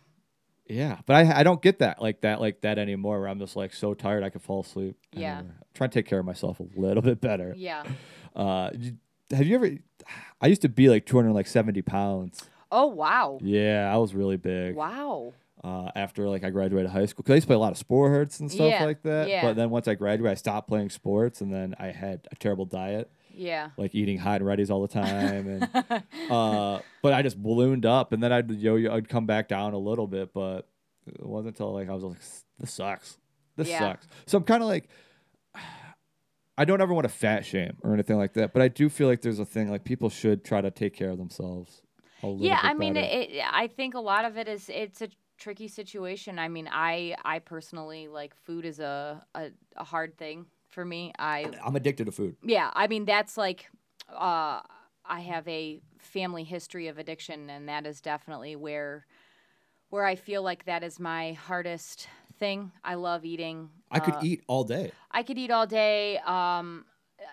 Yeah, 0.68 0.98
but 1.07 1.16
I 1.16 1.40
I 1.40 1.42
don't 1.42 1.62
get 1.62 1.79
that 1.81 2.00
like 2.02 2.20
that 2.22 2.40
like 2.40 2.60
that 2.62 2.79
anymore. 2.79 3.21
Where 3.21 3.29
I'm 3.29 3.38
just 3.38 3.56
like 3.56 3.73
so 3.73 3.94
tired 3.94 4.23
I 4.25 4.31
could 4.31 4.42
fall 4.42 4.60
asleep. 4.60 4.96
Yeah. 5.12 5.38
I'm 5.40 5.52
trying 5.75 5.90
to 5.90 5.94
take 5.94 6.06
care 6.06 6.19
of 6.19 6.27
myself 6.27 6.60
a 6.60 6.67
little 6.77 7.02
bit 7.02 7.21
better. 7.21 7.54
Yeah. 7.56 7.85
Uh, 8.35 8.71
have 9.31 9.46
you 9.46 9.56
ever? 9.56 9.71
I 10.40 10.46
used 10.48 10.62
to 10.62 10.69
be 10.69 10.88
like 10.88 11.06
270 11.06 11.83
pounds. 11.83 12.48
Oh 12.71 12.87
wow. 12.87 13.38
Yeah, 13.42 13.92
I 13.92 13.96
was 13.98 14.14
really 14.14 14.37
big. 14.37 14.75
Wow. 14.77 15.33
Uh, 15.64 15.90
after 15.96 16.29
like 16.29 16.44
I 16.44 16.50
graduated 16.50 16.90
high 16.90 17.06
school, 17.06 17.23
because 17.23 17.33
I 17.33 17.37
used 17.37 17.44
to 17.44 17.48
play 17.48 17.56
a 17.56 17.60
lot 17.60 17.73
of 17.73 17.79
sports 17.79 18.38
and 18.40 18.50
stuff 18.50 18.71
Yeah, 18.71 18.85
like 18.85 19.02
that. 19.02 19.29
yeah. 19.29 19.42
But 19.42 19.56
then 19.56 19.71
once 19.71 19.88
I 19.88 19.94
graduated, 19.94 20.31
I 20.33 20.35
stopped 20.35 20.69
playing 20.69 20.90
sports, 20.90 21.40
and 21.40 21.52
then 21.52 21.75
I 21.79 21.87
had 21.87 22.29
a 22.31 22.37
terrible 22.37 22.67
diet, 22.67 23.10
Yeah. 23.37 23.71
like 23.77 23.95
eating 23.95 24.19
hot 24.19 24.41
and 24.41 24.47
ready's 24.47 24.71
all 24.71 24.83
the 24.83 24.89
time, 24.89 25.47
and 25.49 26.03
uh, 26.31 26.81
but 27.03 27.13
I 27.13 27.23
just 27.23 27.41
ballooned 27.43 27.85
up, 27.87 28.13
and 28.13 28.23
then 28.23 28.33
I'd 28.33 28.51
yo 28.51 28.93
I'd 28.93 29.09
come 29.09 29.27
back 29.27 29.49
down 29.49 29.75
a 29.75 29.79
little 29.79 30.07
bit, 30.07 30.33
but 30.33 30.69
it 31.07 31.25
wasn't 31.25 31.55
until 31.55 31.73
like 31.73 31.89
I 31.89 31.93
was 31.93 32.03
like, 32.03 32.19
this 32.59 32.73
sucks, 32.73 33.19
this 33.57 33.69
Yeah. 33.69 33.79
sucks. 33.79 34.07
So 34.27 34.39
I'm 34.39 34.45
kind 34.45 34.63
of 34.63 34.69
like, 34.69 34.89
I 36.59 36.65
don't 36.65 36.81
ever 36.81 36.95
want 36.95 37.05
to 37.05 37.13
fat 37.13 37.45
shame 37.45 37.77
or 37.83 37.93
anything 37.93 38.17
like 38.17 38.33
that, 38.35 38.53
but 38.53 38.63
I 38.63 38.69
do 38.69 38.89
feel 38.89 39.09
like 39.09 39.21
there's 39.21 39.39
a 39.39 39.45
thing 39.45 39.71
like 39.71 39.85
people 39.85 40.09
should 40.09 40.45
try 40.45 40.61
to 40.61 40.71
take 40.71 40.95
care 40.95 41.11
of 41.11 41.19
themselves. 41.19 41.83
A 42.23 42.27
little 42.27 42.47
yeah 42.47 42.59
i 42.63 42.73
mean 42.73 42.97
it, 42.97 43.31
it, 43.31 43.43
i 43.53 43.67
think 43.67 43.95
a 43.95 44.01
lot 44.01 44.25
of 44.25 44.39
it 44.39 44.49
is 44.49 44.71
it's 44.71 45.03
a 45.03 45.09
tricky 45.37 45.69
situation 45.69 46.39
i 46.39 46.49
mean 46.49 46.67
i 46.73 47.15
i 47.27 47.39
personally 47.41 48.09
like 48.09 48.35
food 48.35 48.65
is 48.65 48.81
a 48.81 49.23
a, 49.35 49.51
a 49.77 49.85
hard 49.85 50.17
thing 50.17 50.47
for 50.77 50.85
me 50.85 51.10
i 51.18 51.50
I'm 51.64 51.74
addicted 51.74 52.04
to 52.04 52.12
food. 52.12 52.37
yeah 52.42 52.70
i 52.74 52.87
mean 52.87 53.06
that's 53.06 53.37
like 53.38 53.60
uh 54.12 54.60
i 55.04 55.20
have 55.20 55.48
a 55.48 55.81
family 55.98 56.44
history 56.44 56.87
of 56.88 56.98
addiction 56.98 57.48
and 57.50 57.66
that 57.68 57.87
is 57.87 58.02
definitely 58.02 58.54
where 58.56 59.06
where 59.88 60.04
i 60.04 60.14
feel 60.16 60.42
like 60.42 60.66
that 60.66 60.83
is 60.85 61.00
my 61.00 61.33
hardest 61.33 62.08
thing 62.38 62.72
i 62.85 62.94
love 62.94 63.24
eating 63.24 63.70
I 63.90 64.00
could 64.00 64.16
Uh, 64.16 64.20
eat 64.31 64.42
all 64.48 64.64
day. 64.64 64.90
I 65.10 65.22
could 65.22 65.38
eat 65.38 65.50
all 65.50 65.66
day. 65.66 66.18
Um, 66.18 66.85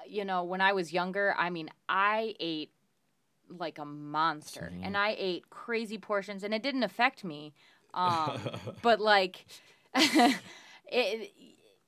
you 0.07 0.23
know, 0.23 0.43
when 0.51 0.61
I 0.61 0.71
was 0.73 0.93
younger, 0.93 1.35
I 1.45 1.49
mean, 1.49 1.69
I 1.89 2.35
ate 2.39 2.71
like 3.49 3.79
a 3.79 3.85
monster, 3.85 4.71
and 4.83 4.95
I 4.95 5.15
ate 5.17 5.49
crazy 5.49 5.97
portions, 5.97 6.43
and 6.43 6.53
it 6.53 6.61
didn't 6.63 6.83
affect 6.83 7.23
me. 7.23 7.53
Um, 7.93 8.39
but 8.81 8.99
like, 8.99 9.45
it, 9.95 11.31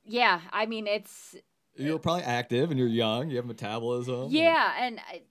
yeah, 0.06 0.42
I 0.52 0.66
mean, 0.66 0.88
it's 0.88 1.36
You're 1.76 2.00
probably 2.00 2.24
active 2.24 2.70
and 2.72 2.80
you're 2.80 2.88
young. 2.88 3.30
You 3.30 3.38
have 3.38 3.46
metabolism. 3.46 4.28
yeah, 4.30 4.74
and 4.80 5.00
I, 5.00 5.22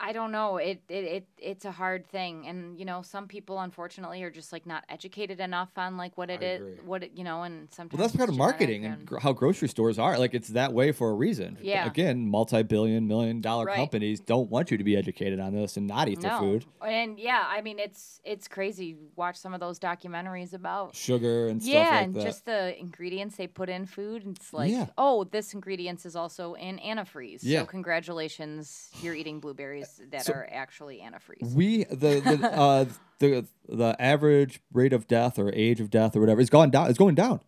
I 0.00 0.12
don't 0.12 0.30
know. 0.32 0.58
It, 0.58 0.80
it 0.88 1.04
it 1.04 1.26
it's 1.38 1.64
a 1.64 1.72
hard 1.72 2.06
thing, 2.06 2.46
and 2.46 2.78
you 2.78 2.84
know, 2.84 3.02
some 3.02 3.26
people 3.26 3.58
unfortunately 3.60 4.22
are 4.22 4.30
just 4.30 4.52
like 4.52 4.64
not 4.66 4.84
educated 4.88 5.40
enough 5.40 5.70
on 5.76 5.96
like 5.96 6.16
what 6.16 6.30
it 6.30 6.40
I 6.40 6.44
is, 6.46 6.60
agree. 6.60 6.74
what 6.84 7.02
it, 7.04 7.12
you 7.16 7.24
know, 7.24 7.42
and 7.42 7.68
sometimes 7.72 7.98
Well, 7.98 8.06
that's 8.06 8.16
part 8.16 8.28
of 8.28 8.36
marketing 8.36 8.84
and 8.84 9.04
gr- 9.04 9.18
how 9.18 9.32
grocery 9.32 9.68
stores 9.68 9.98
are. 9.98 10.18
Like 10.18 10.34
it's 10.34 10.48
that 10.50 10.72
way 10.72 10.92
for 10.92 11.10
a 11.10 11.14
reason. 11.14 11.58
Yeah. 11.60 11.86
Again, 11.86 12.28
multi-billion, 12.28 13.08
million-dollar 13.08 13.64
Right. 13.66 13.76
companies 13.76 14.20
don't 14.20 14.48
want 14.50 14.70
you 14.70 14.78
to 14.78 14.84
be 14.84 14.96
educated 14.96 15.40
on 15.40 15.52
this 15.54 15.76
and 15.76 15.86
not 15.86 16.08
eat 16.08 16.20
their 16.20 16.38
food, 16.38 16.64
And 16.80 17.18
yeah, 17.18 17.44
I 17.48 17.60
mean 17.62 17.78
it's 17.78 18.20
it's 18.24 18.46
crazy. 18.46 18.96
Watch 19.16 19.36
some 19.36 19.52
of 19.52 19.60
those 19.60 19.78
documentaries 19.80 20.52
about 20.54 20.94
sugar 20.94 21.48
and 21.48 21.60
stuff 21.62 21.74
yeah, 21.74 21.90
like 21.90 22.04
and 22.04 22.14
that. 22.14 22.22
just 22.24 22.44
the 22.44 22.78
ingredients 22.78 23.36
they 23.36 23.46
put 23.48 23.68
in 23.68 23.86
food. 23.86 24.24
and 24.24 24.36
It's 24.36 24.52
like, 24.52 24.70
Yeah. 24.70 24.86
oh, 24.96 25.24
this 25.24 25.54
ingredients 25.54 26.06
is 26.06 26.14
also 26.14 26.54
in 26.54 26.78
antifreeze. 26.78 27.40
Yeah. 27.42 27.60
So 27.60 27.66
congratulations, 27.66 28.90
you're 29.02 29.14
eating 29.14 29.40
blueberries 29.40 29.87
that 30.10 30.24
So- 30.24 30.32
are 30.34 30.48
actually 30.50 30.98
antifreeze. 31.00 31.54
we 31.54 31.84
the 31.84 32.20
the, 32.20 32.52
uh, 32.52 32.84
the 33.18 33.46
the 33.68 33.96
average 34.00 34.60
rate 34.72 34.92
of 34.92 35.06
death 35.08 35.38
or 35.38 35.52
age 35.54 35.80
of 35.80 35.90
death 35.90 36.14
or 36.16 36.20
whatever 36.20 36.40
is 36.40 36.50
gone 36.50 36.70
down. 36.70 36.88
It's 36.88 36.98
going 36.98 37.14
down 37.14 37.40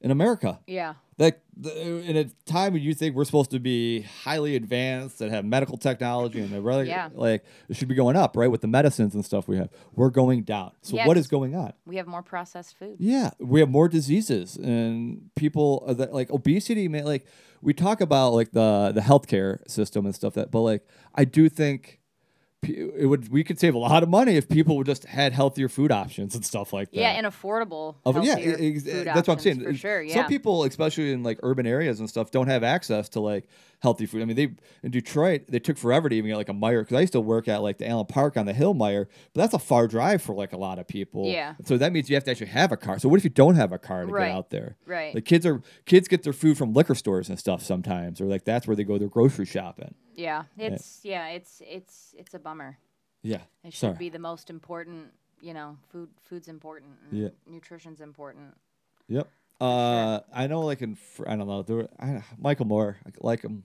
in 0.00 0.10
America. 0.10 0.60
yeah, 0.66 0.94
Like 1.18 1.40
in 1.64 2.16
a 2.18 2.24
time 2.44 2.74
when 2.74 2.82
you 2.82 2.92
think 2.92 3.16
we're 3.16 3.24
supposed 3.24 3.50
to 3.52 3.58
be 3.58 4.02
highly 4.02 4.56
advanced 4.56 5.20
and 5.22 5.30
have 5.32 5.44
medical 5.44 5.78
technology 5.78 6.40
and 6.40 6.50
they're 6.50 6.60
really 6.60 6.86
Yeah. 6.88 7.08
like 7.14 7.44
it 7.68 7.76
should 7.76 7.88
be 7.88 7.94
going 7.94 8.14
up, 8.16 8.36
right? 8.36 8.50
With 8.50 8.60
the 8.60 8.66
medicines 8.68 9.14
and 9.14 9.24
stuff 9.24 9.48
we 9.48 9.56
have, 9.56 9.70
we're 9.94 10.10
going 10.10 10.42
down. 10.42 10.72
So 10.82 10.96
Yeah, 10.96 11.06
what 11.06 11.16
is 11.16 11.26
going 11.28 11.54
on? 11.54 11.72
we 11.86 11.96
have 11.96 12.06
more 12.06 12.22
processed 12.22 12.76
food. 12.78 12.96
Yeah, 12.98 13.30
we 13.38 13.60
have 13.60 13.70
more 13.70 13.88
diseases 13.88 14.56
and 14.56 15.30
people 15.34 15.82
are 15.86 15.94
that 15.94 16.12
like 16.12 16.30
obesity. 16.30 16.88
Man, 16.88 17.04
like 17.04 17.26
we 17.62 17.72
talk 17.72 18.02
about 18.02 18.34
like 18.34 18.52
the 18.52 18.92
the 18.94 19.00
healthcare 19.00 19.66
system 19.68 20.04
and 20.04 20.14
stuff 20.14 20.34
that, 20.34 20.50
but 20.50 20.60
like 20.60 20.86
I 21.14 21.24
do 21.24 21.48
think 21.48 22.00
it 22.68 23.06
would 23.06 23.28
we 23.30 23.44
could 23.44 23.58
save 23.60 23.74
a 23.74 23.78
lot 23.78 24.02
of 24.02 24.08
money 24.08 24.36
if 24.36 24.48
people 24.48 24.76
would 24.76 24.86
just 24.86 25.04
had 25.04 25.32
healthier 25.32 25.68
food 25.68 25.90
options 25.92 26.34
and 26.34 26.44
stuff 26.44 26.72
like 26.72 26.90
that. 26.90 26.96
Yeah, 27.00 27.10
and 27.10 27.26
affordable. 27.26 27.96
Of- 28.04 28.22
yeah, 28.24 28.36
ex- 28.38 28.82
that's 28.84 29.28
what 29.28 29.34
I'm 29.34 29.38
saying. 29.38 29.62
for 29.62 29.74
sure. 29.74 30.02
Yeah, 30.02 30.14
Some 30.14 30.26
people, 30.26 30.64
especially 30.64 31.12
in 31.12 31.22
like 31.22 31.38
urban 31.42 31.66
areas 31.66 32.00
and 32.00 32.08
stuff, 32.08 32.30
don't 32.30 32.48
have 32.48 32.62
access 32.64 33.08
to 33.10 33.20
like 33.20 33.48
healthy 33.80 34.06
food. 34.06 34.22
I 34.22 34.24
mean, 34.24 34.36
they 34.36 34.54
in 34.82 34.90
Detroit, 34.90 35.42
they 35.48 35.58
took 35.58 35.76
forever 35.78 36.08
to 36.08 36.14
even 36.16 36.30
get 36.30 36.36
like 36.36 36.48
a 36.48 36.52
Meijer 36.54 36.80
because 36.82 36.96
I 36.96 37.00
used 37.00 37.12
to 37.12 37.20
work 37.20 37.46
at 37.48 37.62
like 37.62 37.78
the 37.78 37.88
Allen 37.88 38.06
Park 38.06 38.36
on 38.36 38.46
the 38.46 38.52
Hill 38.52 38.74
Meijer, 38.74 39.06
but 39.34 39.40
that's 39.42 39.54
a 39.54 39.58
far 39.58 39.86
drive 39.86 40.22
for 40.22 40.34
like 40.34 40.52
a 40.52 40.56
lot 40.56 40.78
of 40.78 40.88
people. 40.88 41.26
Yeah. 41.26 41.54
So 41.64 41.76
that 41.78 41.92
means 41.92 42.08
you 42.08 42.16
have 42.16 42.24
to 42.24 42.30
actually 42.30 42.46
have 42.48 42.72
a 42.72 42.76
car. 42.76 42.98
So 42.98 43.08
what 43.08 43.18
if 43.18 43.24
you 43.24 43.30
don't 43.30 43.54
have 43.56 43.72
a 43.72 43.78
car 43.78 44.04
to 44.06 44.12
Right. 44.12 44.28
get 44.28 44.36
out 44.36 44.50
there? 44.50 44.76
Right. 44.86 45.14
Like 45.14 45.24
kids 45.24 45.44
are 45.46 45.62
kids 45.84 46.08
get 46.08 46.22
their 46.22 46.32
food 46.32 46.56
from 46.58 46.72
liquor 46.72 46.94
stores 46.94 47.28
and 47.28 47.38
stuff 47.38 47.62
sometimes, 47.62 48.20
or 48.20 48.24
like 48.26 48.44
that's 48.44 48.66
where 48.66 48.76
they 48.76 48.84
go 48.84 48.98
their 48.98 49.08
grocery 49.08 49.46
shopping. 49.46 49.94
yeah, 50.14 50.44
it's 50.58 51.00
yeah, 51.04 51.28
it's 51.28 51.60
it's 51.66 52.14
it's 52.18 52.34
a 52.34 52.38
bummer. 52.38 52.78
Yeah. 53.22 53.40
It 53.64 53.72
should 53.72 53.78
Sorry. 53.80 53.96
be 53.96 54.08
the 54.08 54.18
most 54.18 54.50
important. 54.50 55.08
You 55.42 55.52
know, 55.52 55.76
food 55.90 56.08
food's 56.22 56.48
important. 56.48 56.92
And 57.10 57.20
Yeah. 57.22 57.28
nutrition's 57.46 58.00
important. 58.00 58.54
Yep. 59.08 59.28
Uh, 59.60 60.20
I 60.32 60.46
know, 60.46 60.60
like 60.60 60.82
in 60.82 60.96
fr- 60.96 61.28
I 61.28 61.36
don't 61.36 61.46
know, 61.46 61.62
there 61.62 61.76
were, 61.76 61.88
I, 61.98 62.22
Michael 62.38 62.66
Moore, 62.66 62.98
I 63.06 63.10
like 63.20 63.42
him 63.42 63.64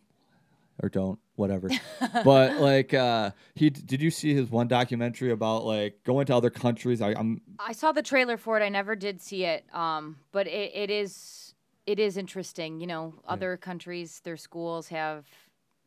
or 0.81 0.89
don't, 0.89 1.19
whatever. 1.35 1.69
but 2.23 2.59
like, 2.59 2.93
uh, 2.93 3.31
he 3.55 3.69
did 3.69 4.01
you 4.01 4.11
see 4.11 4.33
his 4.33 4.49
one 4.49 4.67
documentary 4.67 5.31
about 5.31 5.65
like 5.65 6.03
going 6.03 6.25
to 6.27 6.35
other 6.35 6.49
countries? 6.49 7.01
I, 7.01 7.09
I'm 7.11 7.41
I 7.59 7.73
saw 7.73 7.91
the 7.91 8.01
trailer 8.01 8.37
for 8.37 8.59
it. 8.59 8.63
I 8.63 8.69
never 8.69 8.95
did 8.95 9.21
see 9.21 9.43
it. 9.45 9.65
Um, 9.73 10.17
but 10.31 10.47
it, 10.47 10.71
it 10.73 10.89
is 10.89 11.53
it 11.85 11.99
is 11.99 12.17
interesting. 12.17 12.79
You 12.79 12.87
know, 12.87 13.13
other 13.27 13.57
countries, 13.57 14.21
their 14.23 14.37
schools 14.37 14.87
have 14.89 15.25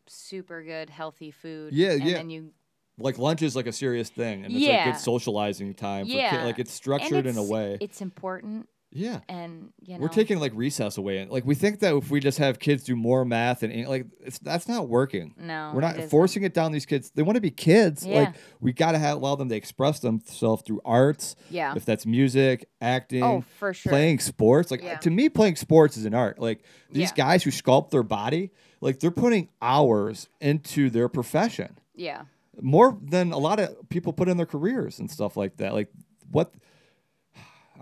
super 0.07 0.63
good 0.63 0.91
healthy 0.91 1.31
food. 1.31 1.73
Yeah, 1.73 1.93
and 1.93 2.05
yeah. 2.05 2.15
then 2.15 2.31
you 2.31 2.51
like 2.99 3.19
lunch 3.19 3.43
is 3.43 3.57
like 3.57 3.67
a 3.67 3.73
serious 3.73 4.09
thing, 4.09 4.45
and 4.45 4.55
it's 4.55 4.63
Yeah. 4.63 4.85
like 4.85 4.95
good 4.95 5.01
socializing 5.01 5.75
time. 5.75 6.07
For 6.07 6.13
yeah, 6.13 6.31
kid, 6.31 6.45
like 6.45 6.59
it's 6.59 6.71
and 6.71 6.77
structured 6.77 7.27
in 7.27 7.37
a 7.37 7.43
way. 7.43 7.79
It's 7.81 8.01
important, 8.01 8.69
yeah. 8.95 9.21
and 9.29 9.71
you 9.85 9.95
know, 9.95 10.01
We're 10.01 10.09
taking 10.09 10.39
like 10.39 10.53
recess 10.55 10.97
away, 10.97 11.19
and 11.19 11.31
like 11.31 11.45
we 11.45 11.55
think 11.55 11.81
that 11.81 11.95
if 11.95 12.11
we 12.11 12.21
just 12.21 12.39
have 12.39 12.59
kids 12.59 12.85
do 12.85 12.97
more 12.97 13.25
math 13.25 13.63
and 13.63 13.87
like 13.87 14.07
it's 14.21 14.39
that's 14.39 14.69
not 14.69 14.89
working. 14.89 15.35
no, 15.37 15.73
We're 15.75 15.81
not 15.83 15.97
isn't. 15.97 16.09
forcing 16.11 16.45
it 16.45 16.55
down 16.55 16.73
these 16.73 16.87
kids. 16.87 17.11
They 17.15 17.23
want 17.23 17.35
to 17.37 17.41
be 17.43 17.51
kids. 17.51 18.07
Yeah. 18.07 18.21
Like 18.21 18.35
we 18.61 18.73
gotta 18.73 18.99
have 18.99 19.17
allow 19.19 19.35
them 19.35 19.49
to 19.51 19.55
express 19.57 19.99
themselves 19.99 20.63
through 20.65 20.81
arts. 20.85 21.35
Yeah. 21.51 21.75
If 21.77 21.85
that's 21.85 22.07
music, 22.07 22.69
acting, 22.81 23.23
Oh, 23.23 23.45
for 23.59 23.75
sure. 23.75 23.91
playing 23.91 24.21
sports. 24.21 24.71
Like 24.71 24.83
Yeah. 24.83 24.97
to 24.99 25.11
me, 25.11 25.29
playing 25.29 25.57
sports 25.57 25.97
is 25.97 26.05
an 26.07 26.15
art. 26.15 26.39
Like 26.39 26.63
these 26.91 27.11
Yeah. 27.11 27.17
guys 27.17 27.43
who 27.43 27.51
sculpt 27.51 27.91
their 27.91 28.03
body, 28.05 28.53
like 28.81 29.01
they're 29.01 29.11
putting 29.11 29.49
hours 29.61 30.29
into 30.41 30.89
their 30.91 31.09
profession. 31.09 31.77
Yeah, 31.97 32.23
More 32.61 32.97
than 33.03 33.33
a 33.33 33.39
lot 33.39 33.59
of 33.61 33.89
people 33.89 34.13
put 34.13 34.29
in 34.29 34.37
their 34.37 34.47
careers 34.47 34.99
and 35.01 35.11
stuff 35.11 35.37
like 35.37 35.57
that. 35.57 35.75
Like 35.75 35.89
what 36.31 36.53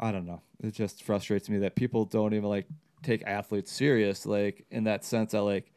I 0.03 0.13
don't 0.13 0.27
know. 0.27 0.43
It 0.63 0.75
just 0.75 1.03
frustrates 1.05 1.49
me 1.49 1.59
that 1.59 1.77
people 1.77 2.05
don't 2.05 2.35
even 2.35 2.49
like 2.49 2.67
take 3.03 3.23
athletes 3.27 3.73
serious, 3.73 4.27
like 4.27 4.67
in 4.71 4.85
that 4.85 5.05
sense 5.05 5.33
that 5.33 5.43
like 5.43 5.73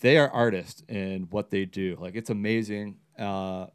they 0.00 0.18
are 0.18 0.28
artists 0.30 0.82
in 0.88 1.28
what 1.30 1.50
they 1.50 1.64
do. 1.64 1.96
Like 2.00 2.14
it's 2.16 2.30
amazing 2.30 2.96
uh, 3.18 3.66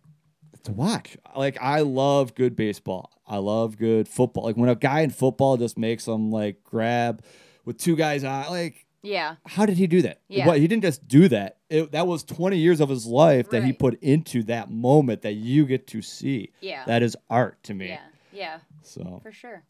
to 0.64 0.72
watch. 0.72 1.18
Like 1.36 1.58
I 1.62 1.82
love 1.82 2.36
good 2.36 2.56
baseball. 2.56 3.12
I 3.28 3.38
love 3.38 3.78
good 3.78 4.08
football. 4.08 4.44
Like 4.46 4.58
when 4.58 4.70
a 4.70 4.76
guy 4.76 5.02
in 5.02 5.10
football 5.10 5.58
just 5.58 5.78
makes 5.78 6.06
them 6.06 6.32
like 6.32 6.64
grab 6.64 7.24
with 7.66 7.78
two 7.78 7.96
guys 7.96 8.24
on, 8.24 8.50
like 8.50 8.86
yeah, 9.04 9.38
how 9.48 9.66
did 9.66 9.78
he 9.78 9.88
do 9.88 10.04
that? 10.04 10.22
Yeah. 10.28 10.46
What 10.46 10.60
he 10.60 10.68
didn't 10.68 10.84
just 10.84 11.08
do 11.08 11.28
that. 11.30 11.58
It, 11.72 11.92
that 11.94 12.06
was 12.06 12.24
20 12.24 12.58
years 12.58 12.80
of 12.80 12.90
his 12.90 13.06
life 13.08 13.50
that 13.50 13.64
he 13.64 13.74
put 13.74 14.02
into 14.04 14.44
that 14.44 14.70
moment 14.70 15.24
that 15.24 15.34
you 15.34 15.66
get 15.66 15.88
to 15.88 16.02
see. 16.04 16.52
yeah, 16.62 16.84
That 16.86 17.02
is 17.02 17.18
art 17.28 17.64
to 17.64 17.74
me. 17.74 17.88
yeah, 17.88 18.00
yeah, 18.32 18.60
So, 18.84 19.20
for 19.24 19.32
sure. 19.32 19.64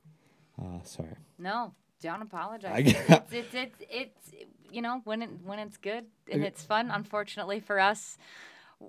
uh, 0.62 0.82
sorry. 0.84 1.16
No, 1.38 1.74
don't 2.02 2.22
apologize. 2.22 2.72
I 2.74 2.80
it's, 2.80 3.34
it's, 3.34 3.54
it's 3.54 3.76
it's 3.90 4.32
you 4.72 4.82
know 4.82 5.02
when 5.04 5.22
it 5.22 5.30
when 5.44 5.60
it's 5.60 5.78
good 5.78 6.06
and 6.32 6.44
it's 6.44 6.64
fun. 6.64 6.90
Unfortunately 6.92 7.60
for 7.60 7.80
us, 7.80 8.18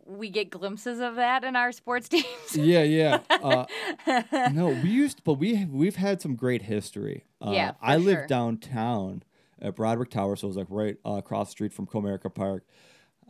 we 0.07 0.31
get 0.31 0.51
glimpses 0.51 1.01
of 1.01 1.17
that 1.17 1.45
in 1.45 1.57
our 1.57 1.73
sports 1.73 2.09
teams. 2.11 2.55
Yeah, 2.57 2.83
yeah. 2.83 3.19
Uh, 3.31 3.67
no, 4.53 4.69
we 4.69 4.91
used, 4.91 5.23
but 5.25 5.35
we 5.35 5.65
we've 5.67 5.97
had 5.97 6.21
some 6.23 6.35
great 6.37 6.63
history. 6.63 7.25
Uh, 7.45 7.51
Yeah, 7.53 7.73
I 7.81 7.97
live 7.97 8.19
sure. 8.21 8.27
downtown 8.27 9.23
at 9.61 9.77
Broderick 9.77 10.11
Tower, 10.11 10.37
so 10.37 10.47
it 10.47 10.49
was 10.49 10.57
like 10.57 10.67
right 10.71 10.97
uh, 11.05 11.13
across 11.15 11.49
the 11.49 11.53
street 11.53 11.73
from 11.73 11.87
Comerica 11.87 12.33
Park. 12.35 12.65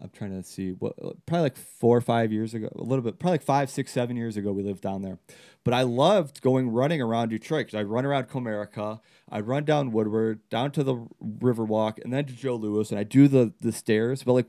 I'm 0.02 0.10
trying 0.10 0.32
to 0.32 0.42
see 0.42 0.70
what 0.72 0.96
probably 1.26 1.42
like 1.44 1.56
four 1.56 1.96
or 1.96 2.00
five 2.00 2.32
years 2.32 2.54
ago, 2.54 2.68
a 2.74 2.82
little 2.82 3.04
bit, 3.04 3.18
probably 3.20 3.34
like 3.34 3.42
five, 3.42 3.70
six, 3.70 3.92
seven 3.92 4.16
years 4.16 4.36
ago, 4.36 4.50
we 4.50 4.62
lived 4.64 4.82
down 4.82 5.02
there. 5.02 5.18
But 5.64 5.74
I 5.74 5.82
loved 5.82 6.42
going 6.42 6.70
running 6.70 7.00
around 7.00 7.28
Detroit 7.28 7.66
because 7.66 7.78
I'd 7.78 7.86
run 7.86 8.04
around 8.04 8.24
Comerica, 8.28 8.98
I'd 9.30 9.46
run 9.46 9.64
down 9.64 9.92
Woodward, 9.92 10.40
down 10.50 10.72
to 10.72 10.82
the 10.82 10.96
Riverwalk, 11.22 12.02
and 12.02 12.12
then 12.12 12.24
to 12.26 12.32
Joe 12.32 12.56
Louis, 12.56 12.90
and 12.90 12.98
I 12.98 13.04
do 13.04 13.28
the 13.28 13.52
the 13.60 13.70
stairs. 13.70 14.24
But 14.24 14.32
like 14.32 14.46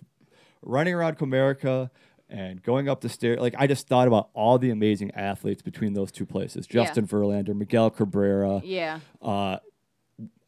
running 0.64 0.96
around 0.96 1.20
Comerica 1.20 1.92
and 2.30 2.64
going 2.64 2.90
up 2.90 3.02
the 3.02 3.10
stairs, 3.10 3.40
like 3.40 3.54
I 3.60 3.68
just 3.68 3.88
thought 3.88 4.08
about 4.08 4.30
all 4.34 4.58
the 4.58 4.72
amazing 4.72 5.12
athletes 5.12 5.62
between 5.62 5.94
those 5.94 6.12
two 6.12 6.26
places: 6.26 6.66
Yeah. 6.72 6.84
Justin 6.86 7.06
Verlander, 7.06 7.56
Miguel 7.56 7.92
Cabrera, 7.92 8.62
yeah, 8.66 9.02
uh, 9.22 9.58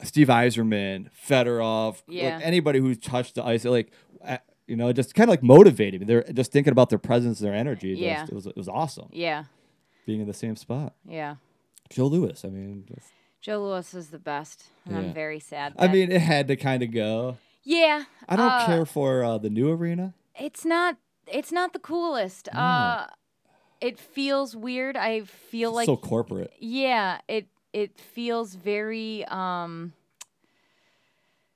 Steve 0.02 0.26
Yzerman, 0.26 1.10
Fedorov, 1.28 2.02
Yeah. 2.08 2.34
like 2.36 2.44
anybody 2.44 2.80
who's 2.80 2.98
touched 2.98 3.36
the 3.36 3.44
ice, 3.44 3.64
like 3.64 3.92
you 4.66 4.76
know, 4.76 4.92
just 4.92 5.14
kind 5.14 5.28
of 5.28 5.32
like 5.32 5.42
motivated 5.42 6.00
me. 6.00 6.06
They're 6.06 6.22
just 6.32 6.52
thinking 6.52 6.72
about 6.72 6.90
their 6.90 6.98
presence, 6.98 7.38
their 7.38 7.54
energy. 7.54 7.92
just- 7.94 8.02
Yeah. 8.02 8.24
it 8.24 8.32
was 8.32 8.46
it 8.46 8.56
was 8.56 8.68
awesome 8.68 9.08
yeah, 9.12 9.44
being 10.06 10.20
in 10.20 10.26
the 10.26 10.34
same 10.34 10.56
spot. 10.56 10.94
yeah. 11.08 11.36
Joe 11.88 12.06
Louis, 12.06 12.44
I 12.44 12.48
mean, 12.48 12.84
just, 12.92 13.12
Joe 13.40 13.62
Louis 13.62 13.94
is 13.94 14.08
the 14.08 14.18
best, 14.18 14.64
and 14.84 14.94
Yeah. 14.96 15.02
I'm 15.02 15.14
very 15.14 15.38
sad. 15.38 15.74
I 15.78 15.86
mean, 15.86 16.10
it 16.10 16.20
had 16.20 16.48
to 16.48 16.56
kind 16.56 16.82
of 16.82 16.90
go. 16.90 17.38
Yeah. 17.62 18.04
I 18.28 18.34
don't 18.34 18.46
uh, 18.50 18.66
care 18.66 18.84
for 18.86 19.22
uh, 19.22 19.38
the 19.38 19.50
new 19.50 19.70
arena. 19.70 20.14
It's 20.38 20.64
not. 20.64 20.96
It's 21.32 21.52
not 21.52 21.72
the 21.72 21.78
coolest. 21.78 22.48
Uh, 22.52 23.06
it 23.80 23.98
feels 24.00 24.56
weird. 24.56 24.96
I 24.96 25.20
feel 25.22 25.70
like 25.72 25.86
so 25.86 25.96
corporate. 25.96 26.52
yeah. 26.58 27.20
It 27.28 27.46
it 27.72 27.98
feels 27.98 28.54
very 28.56 29.24
um 29.26 29.92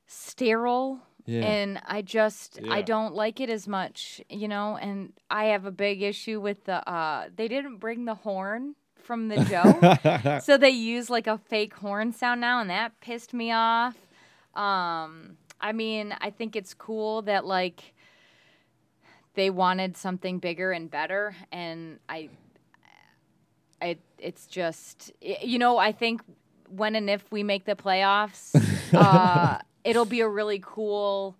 sterile. 0.07 1.01
Yeah. 1.27 1.41
And 1.43 1.81
I 1.87 2.03
just 2.03 2.61
I 2.69 2.83
don't 2.83 3.15
like 3.15 3.41
it 3.41 3.51
as 3.51 3.67
much, 3.69 4.21
you 4.29 4.49
know. 4.49 4.77
And 4.77 5.13
I 5.31 5.47
have 5.47 5.65
a 5.65 5.71
big 5.71 6.03
issue 6.03 6.41
with 6.41 6.65
the 6.65 6.89
uh 6.89 7.29
they 7.35 7.49
didn't 7.49 7.77
bring 7.77 8.05
the 8.05 8.15
horn 8.15 8.75
from 8.97 9.29
the 9.29 9.45
Joe. 9.45 10.41
so 10.45 10.57
they 10.57 10.71
use 10.71 11.11
like 11.11 11.27
a 11.27 11.39
fake 11.39 11.75
horn 11.75 12.13
sound 12.13 12.41
now 12.41 12.61
and 12.61 12.71
that 12.71 13.01
pissed 13.01 13.33
me 13.35 13.53
off 13.53 13.97
um 14.55 15.37
i 15.61 15.71
mean 15.73 16.15
i 16.21 16.29
think 16.31 16.57
it's 16.57 16.75
cool 16.75 17.23
that 17.23 17.45
like 17.47 17.95
they 19.35 19.49
wanted 19.49 19.97
something 19.97 20.39
bigger 20.41 20.73
and 20.73 20.91
better 20.91 21.37
and 21.53 22.01
i 22.09 22.29
i 23.81 23.97
it's 24.19 24.47
just 24.47 25.13
you 25.21 25.59
know 25.59 25.79
i 25.79 25.93
think 25.93 26.21
when 26.69 26.97
and 26.97 27.09
if 27.09 27.23
we 27.31 27.45
make 27.45 27.65
the 27.65 27.77
playoffs 27.77 28.51
uh 28.95 29.59
it'll 29.85 30.05
be 30.05 30.21
a 30.21 30.29
really 30.29 30.61
cool 30.63 31.37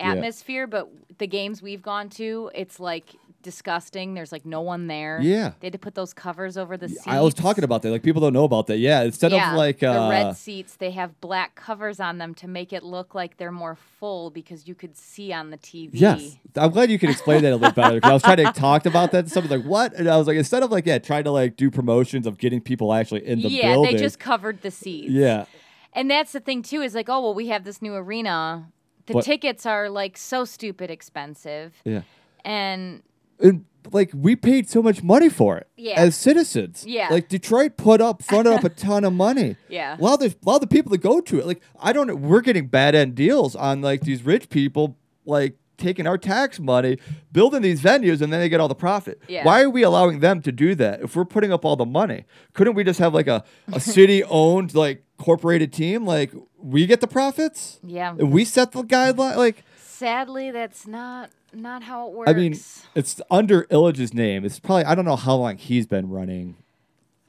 Yeah. 0.00 0.12
atmosphere 0.12 0.66
but 0.66 0.88
the 1.18 1.26
games 1.26 1.60
we've 1.62 1.82
gone 1.82 2.08
to 2.10 2.50
it's 2.54 2.78
like 2.78 3.14
disgusting 3.40 4.14
there's 4.14 4.32
like 4.32 4.44
no 4.44 4.60
one 4.60 4.88
there 4.88 5.20
Yeah. 5.22 5.52
they 5.60 5.66
had 5.68 5.72
to 5.72 5.78
put 5.78 5.94
those 5.94 6.12
covers 6.12 6.56
over 6.56 6.76
the 6.76 6.88
seats 6.88 7.06
I 7.06 7.20
was 7.20 7.34
talking 7.34 7.62
about 7.64 7.82
that. 7.82 7.90
Like 7.92 8.02
people 8.02 8.20
don't 8.20 8.32
know 8.32 8.42
about 8.44 8.66
that. 8.66 8.78
Yeah, 8.78 9.02
instead 9.02 9.30
yeah, 9.32 9.52
of 9.52 9.56
like 9.56 9.80
uh, 9.82 9.92
the 10.04 10.10
red 10.10 10.36
seats, 10.36 10.74
they 10.76 10.90
have 10.90 11.18
black 11.20 11.54
covers 11.54 12.00
on 12.00 12.18
them 12.18 12.34
to 12.34 12.48
make 12.48 12.72
it 12.72 12.82
look 12.82 13.14
like 13.14 13.36
they're 13.36 13.52
more 13.52 13.76
full 13.76 14.30
because 14.30 14.66
you 14.66 14.74
could 14.74 14.96
see 14.96 15.32
on 15.32 15.50
the 15.50 15.56
TV. 15.56 15.90
Yes, 15.92 16.36
I'm 16.56 16.72
glad 16.72 16.90
you 16.90 16.98
can 16.98 17.10
explain 17.10 17.42
that 17.42 17.52
a 17.52 17.56
little 17.56 17.72
better. 17.72 17.94
Because 17.94 18.10
I 18.10 18.14
was 18.14 18.22
trying 18.22 18.36
to 18.38 18.52
talk 18.60 18.86
about 18.86 19.12
that. 19.12 19.20
And 19.20 19.30
somebody's 19.30 19.56
like, 19.58 19.66
"What?" 19.66 19.94
And 19.94 20.08
I 20.10 20.16
was 20.18 20.26
like, 20.26 20.36
instead 20.36 20.62
of 20.64 20.70
like, 20.72 20.84
yeah, 20.84 20.98
trying 20.98 21.24
to 21.24 21.30
like 21.30 21.56
do 21.56 21.70
promotions 21.70 22.26
of 22.26 22.38
getting 22.38 22.60
people 22.60 22.92
actually 22.92 23.24
in 23.26 23.40
the 23.40 23.48
yeah, 23.48 23.72
building. 23.72 23.92
they 23.94 23.98
just 24.02 24.18
covered 24.18 24.60
the 24.62 24.70
seats. 24.72 25.10
yeah, 25.10 25.44
and 25.92 26.10
that's 26.10 26.32
the 26.32 26.40
thing 26.40 26.62
too 26.62 26.80
is 26.82 26.94
like, 26.94 27.08
oh 27.08 27.20
well, 27.20 27.34
we 27.34 27.48
have 27.48 27.64
this 27.64 27.80
new 27.82 27.94
arena. 27.94 28.70
The 29.06 29.14
What- 29.14 29.24
tickets 29.24 29.64
are 29.66 29.88
like 29.88 30.16
so 30.18 30.44
stupid 30.44 30.90
expensive, 30.90 31.74
yeah. 31.84 32.02
and 32.44 33.02
and 33.40 33.64
like 33.92 34.10
we 34.12 34.36
paid 34.36 34.68
so 34.68 34.82
much 34.82 35.02
money 35.02 35.28
for 35.30 35.56
it 35.56 35.66
Yeah. 35.76 35.94
as 35.98 36.14
citizens. 36.14 36.84
Yeah. 36.86 37.08
Like 37.10 37.28
Detroit 37.28 37.76
put 37.78 38.00
up 38.02 38.22
fronted 38.22 38.52
up 38.52 38.64
a 38.64 38.68
ton 38.86 39.04
of 39.04 39.12
money. 39.14 39.56
Yeah. 39.68 39.96
A 39.98 40.02
lot 40.02 40.14
of 40.14 40.20
the 40.20 40.36
a 40.36 40.44
lot 40.46 40.56
of 40.56 40.60
the 40.62 40.66
people 40.66 40.90
that 40.90 40.98
go 40.98 41.20
to 41.22 41.38
it, 41.38 41.46
like 41.46 41.62
I 41.80 41.92
don't 41.94 42.06
know, 42.06 42.14
we're 42.16 42.42
getting 42.42 42.66
bad 42.66 42.94
end 42.94 43.14
deals 43.14 43.56
on 43.56 43.80
like 43.80 44.02
these 44.02 44.22
rich 44.24 44.50
people 44.50 44.96
like 45.24 45.56
taking 45.78 46.06
our 46.06 46.18
tax 46.18 46.60
money, 46.60 46.98
building 47.32 47.62
these 47.62 47.80
venues, 47.80 48.20
and 48.20 48.32
then 48.32 48.40
they 48.40 48.48
get 48.48 48.60
all 48.60 48.68
the 48.68 48.74
profit. 48.74 49.22
Yeah. 49.28 49.44
Why 49.44 49.62
are 49.62 49.70
we 49.70 49.82
allowing 49.82 50.20
them 50.20 50.42
to 50.42 50.52
do 50.52 50.74
that 50.74 51.00
if 51.00 51.16
we're 51.16 51.24
putting 51.24 51.52
up 51.52 51.64
all 51.64 51.76
the 51.76 51.86
money? 51.86 52.24
Couldn't 52.52 52.74
we 52.74 52.84
just 52.84 52.98
have 52.98 53.14
like 53.14 53.28
a, 53.28 53.44
a 53.72 53.80
city 53.94 54.22
owned 54.24 54.74
like 54.74 55.04
corporated 55.16 55.72
team? 55.72 56.04
Like 56.04 56.32
we 56.58 56.86
get 56.86 57.00
the 57.00 57.06
profits? 57.06 57.80
yeah. 57.82 58.10
And 58.10 58.32
we 58.32 58.44
set 58.44 58.72
the 58.72 58.82
guideline 58.82 59.36
like 59.36 59.64
Sadly, 59.78 60.50
that's 60.50 60.86
not 60.86 61.30
not 61.52 61.82
how 61.82 62.08
it 62.08 62.12
works. 62.12 62.30
I 62.30 62.34
mean, 62.34 62.56
it's 62.94 63.20
under 63.30 63.64
Ilitch's 63.64 64.12
name. 64.14 64.44
It's 64.44 64.60
probably 64.60 64.84
I 64.84 64.94
don't 64.94 65.04
know 65.04 65.16
how 65.16 65.36
long 65.36 65.56
he's 65.56 65.86
been 65.86 66.10
running. 66.10 66.56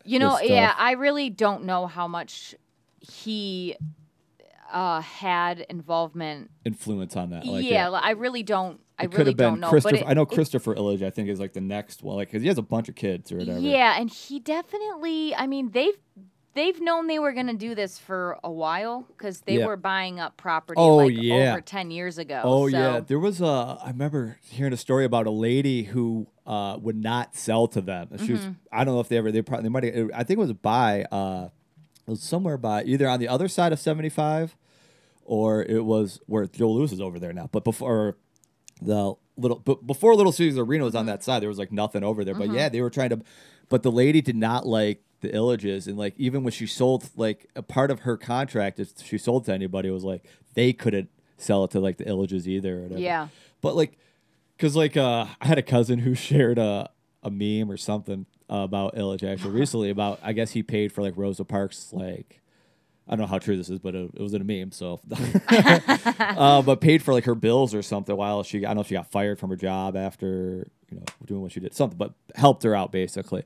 You 0.05 0.19
know, 0.19 0.39
yeah. 0.39 0.73
I 0.77 0.91
really 0.93 1.29
don't 1.29 1.65
know 1.65 1.85
how 1.87 2.07
much 2.07 2.55
he 2.99 3.75
uh, 4.71 5.01
had 5.01 5.59
involvement. 5.69 6.51
influence 6.65 7.15
on 7.15 7.31
that. 7.31 7.45
Like, 7.45 7.65
yeah, 7.65 7.89
I 7.89 8.11
really 8.11 8.43
don't. 8.43 8.79
I 8.97 9.03
it 9.03 9.11
could 9.11 9.19
really 9.19 9.29
have 9.31 9.37
been 9.37 9.49
don't 9.51 9.59
know. 9.61 9.69
Christopher. 9.69 9.95
it, 9.95 10.03
I 10.07 10.13
know 10.13 10.23
it- 10.23 10.29
Christopher 10.29 10.75
Ilitch. 10.75 11.01
I 11.01 11.09
think 11.09 11.29
is 11.29 11.39
like 11.39 11.53
the 11.53 11.61
next 11.61 12.03
one, 12.03 12.17
like 12.17 12.27
because 12.29 12.41
he 12.41 12.47
has 12.49 12.57
a 12.57 12.61
bunch 12.63 12.89
of 12.89 12.95
kids 12.95 13.31
or 13.31 13.37
whatever. 13.37 13.59
Yeah, 13.59 13.95
and 13.99 14.09
he 14.09 14.39
definitely. 14.39 15.33
I 15.35 15.47
mean, 15.47 15.71
they've 15.71 15.97
they've 16.55 16.81
known 16.81 17.07
they 17.07 17.19
were 17.19 17.31
gonna 17.31 17.53
do 17.53 17.75
this 17.75 17.97
for 17.97 18.37
a 18.43 18.51
while 18.51 19.05
because 19.09 19.41
they 19.41 19.59
Yeah. 19.59 19.67
were 19.67 19.77
buying 19.77 20.19
up 20.19 20.35
property 20.35 20.75
Oh, 20.77 20.97
like 20.97 21.13
yeah. 21.15 21.51
over 21.53 21.61
ten 21.61 21.91
years 21.91 22.17
ago. 22.17 22.41
Oh 22.43 22.69
so- 22.69 22.77
yeah, 22.77 22.99
there 22.99 23.19
was 23.19 23.39
a. 23.41 23.77
I 23.83 23.87
remember 23.87 24.37
hearing 24.49 24.73
a 24.73 24.77
story 24.77 25.05
about 25.05 25.27
a 25.27 25.31
lady 25.31 25.83
who 25.83 26.27
uh, 26.45 26.77
would 26.81 26.97
not 26.97 27.35
sell 27.35 27.67
to 27.69 27.79
them. 27.81 28.09
She 28.25 28.33
was. 28.33 28.41
Mm-hmm. 28.41 28.51
I 28.71 28.83
don't 28.83 28.95
know 28.95 28.99
if 28.99 29.07
they 29.07 29.17
ever. 29.17 29.31
They 29.31 29.41
probably. 29.41 29.63
They 29.63 29.69
might. 29.69 30.11
I 30.13 30.23
think 30.23 30.37
it 30.37 30.39
was 30.39 30.53
by. 30.53 31.03
Uh, 31.03 31.49
it 32.09 32.13
was 32.13 32.23
somewhere 32.23 32.57
by 32.57 32.83
either 32.83 33.07
on 33.07 33.19
the 33.19 33.27
other 33.27 33.47
side 33.47 33.71
of 33.71 33.79
seventy 33.79 34.09
five, 34.09 34.55
or 35.25 35.63
it 35.63 35.85
was 35.85 36.19
where 36.25 36.47
Joe 36.47 36.71
Louis 36.71 36.91
is 36.91 36.99
over 37.01 37.19
there 37.19 37.33
now. 37.33 37.49
But 37.51 37.63
before 37.63 38.17
the 38.81 39.13
little, 39.37 39.59
but 39.59 39.85
before 39.85 40.15
Little 40.15 40.31
Caesars 40.31 40.57
Arena 40.57 40.83
was 40.85 40.95
on 40.95 41.01
Mm-hmm. 41.01 41.07
that 41.11 41.23
side, 41.23 41.41
there 41.41 41.49
was 41.49 41.59
like 41.59 41.71
nothing 41.71 42.03
over 42.03 42.23
there. 42.23 42.33
But 42.35 42.51
yeah, 42.51 42.69
they 42.69 42.81
were 42.81 42.89
trying 42.89 43.09
to. 43.11 43.21
But 43.69 43.83
the 43.83 43.91
lady 43.91 44.21
did 44.21 44.35
not 44.35 44.65
like 44.65 45.03
the 45.21 45.29
Ilitches, 45.29 45.85
and 45.87 45.97
like 45.97 46.15
even 46.17 46.43
when 46.43 46.51
she 46.51 46.65
sold, 46.65 47.09
like 47.15 47.45
a 47.55 47.61
part 47.61 47.91
of 47.91 47.99
her 48.01 48.17
contract, 48.17 48.79
if 48.79 48.89
she 49.05 49.17
sold 49.17 49.45
to 49.45 49.53
anybody, 49.53 49.89
was 49.91 50.03
like 50.03 50.25
they 50.55 50.73
couldn't 50.73 51.09
sell 51.37 51.63
it 51.65 51.71
to 51.71 51.79
like 51.79 51.97
the 51.97 52.05
Ilitches 52.05 52.47
either. 52.47 52.87
Or. 52.91 52.97
Yeah. 52.97 53.27
But 53.61 53.75
like, 53.75 53.97
cause 54.57 54.75
like 54.75 54.97
uh, 54.97 55.27
I 55.39 55.47
had 55.47 55.57
a 55.59 55.63
cousin 55.63 55.99
who 55.99 56.15
shared 56.15 56.57
a 56.57 56.89
a 57.21 57.29
meme 57.29 57.69
or 57.69 57.77
something 57.77 58.25
about 58.49 58.95
Ilitch 58.95 59.23
actually 59.23 59.51
recently 59.51 59.89
about 59.89 60.19
I 60.23 60.33
guess 60.33 60.51
he 60.51 60.63
paid 60.63 60.91
for 60.91 61.01
like 61.01 61.13
Rosa 61.15 61.45
Parks 61.45 61.89
like 61.93 62.41
I 63.09 63.13
don't 63.13 63.21
know 63.21 63.27
how 63.27 63.39
true 63.39 63.57
this 63.57 63.69
is, 63.69 63.79
but 63.79 63.95
it, 63.95 64.11
it 64.13 64.21
was 64.21 64.35
in 64.35 64.41
a 64.41 64.43
meme. 64.45 64.71
So, 64.71 64.99
uh, 65.49 66.61
but 66.61 66.79
paid 66.79 67.01
for 67.01 67.11
like 67.11 67.25
her 67.25 67.33
bills 67.33 67.73
or 67.73 67.81
something 67.81 68.15
while 68.15 68.43
she 68.43 68.59
I 68.59 68.69
don't 68.69 68.75
know 68.75 68.81
if 68.81 68.87
she 68.87 68.93
got 68.93 69.09
fired 69.09 69.39
from 69.39 69.49
her 69.49 69.55
job 69.55 69.97
after 69.97 70.67
you 70.91 70.97
know 70.97 71.05
doing 71.25 71.41
what 71.41 71.51
she 71.51 71.59
did 71.59 71.73
something, 71.73 71.97
but 71.97 72.13
helped 72.35 72.61
her 72.63 72.75
out 72.75 72.91
basically. 72.91 73.43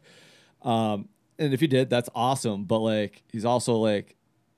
Um, 0.64 1.08
and 1.40 1.54
if 1.54 1.62
he 1.62 1.68
did, 1.68 1.90
that's 1.90 2.10
awesome. 2.14 2.66
But 2.66 2.80
like 2.80 3.24
he's 3.32 3.46
also 3.46 3.76
like 3.76 4.18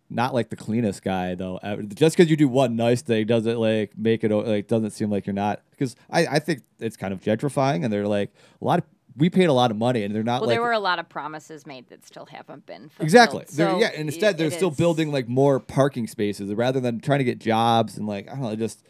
not 0.09 0.33
like 0.33 0.49
the 0.49 0.55
cleanest 0.55 1.03
guy 1.03 1.35
though. 1.35 1.59
Just 1.93 2.17
because 2.17 2.29
you 2.29 2.35
do 2.35 2.47
one 2.47 2.75
nice 2.75 3.03
thing 3.03 3.27
doesn't 3.27 3.59
like 3.59 3.95
make 3.95 4.23
it 4.23 4.31
like 4.31 4.67
doesn't 4.67 4.91
seem 4.91 5.11
like 5.11 5.27
you're 5.27 5.35
not. 5.35 5.61
Because 5.69 5.95
I 6.09 6.25
I 6.25 6.39
think 6.39 6.63
it's 6.79 6.97
kind 6.97 7.13
of 7.13 7.21
gentrifying, 7.21 7.83
and 7.83 7.93
they're 7.93 8.07
like 8.07 8.31
a 8.59 8.65
lot 8.65 8.79
of 8.79 8.85
we 9.17 9.29
paid 9.29 9.45
a 9.45 9.53
lot 9.53 9.71
of 9.71 9.77
money, 9.77 10.03
and 10.03 10.13
they're 10.13 10.23
not 10.23 10.41
Well, 10.41 10.49
like 10.49 10.55
there 10.55 10.61
were 10.61 10.71
a 10.73 10.79
lot 10.79 10.99
of 10.99 11.07
promises 11.09 11.65
made 11.65 11.87
that 11.89 12.05
still 12.05 12.25
haven't 12.25 12.65
been 12.65 12.89
fulfilled. 12.89 13.03
Exactly. 13.05 13.45
So 13.47 13.79
yeah, 13.79 13.91
and 13.95 14.09
instead 14.09 14.37
they're 14.37 14.51
still 14.51 14.71
is- 14.71 14.77
building 14.77 15.11
like 15.11 15.27
more 15.29 15.59
parking 15.59 16.07
spaces 16.07 16.53
rather 16.53 16.79
than 16.79 16.99
trying 16.99 17.19
to 17.19 17.25
get 17.25 17.39
jobs 17.39 17.97
and 17.97 18.07
like 18.07 18.27
I 18.27 18.31
don't 18.31 18.41
know, 18.41 18.49
it 18.49 18.59
just 18.59 18.83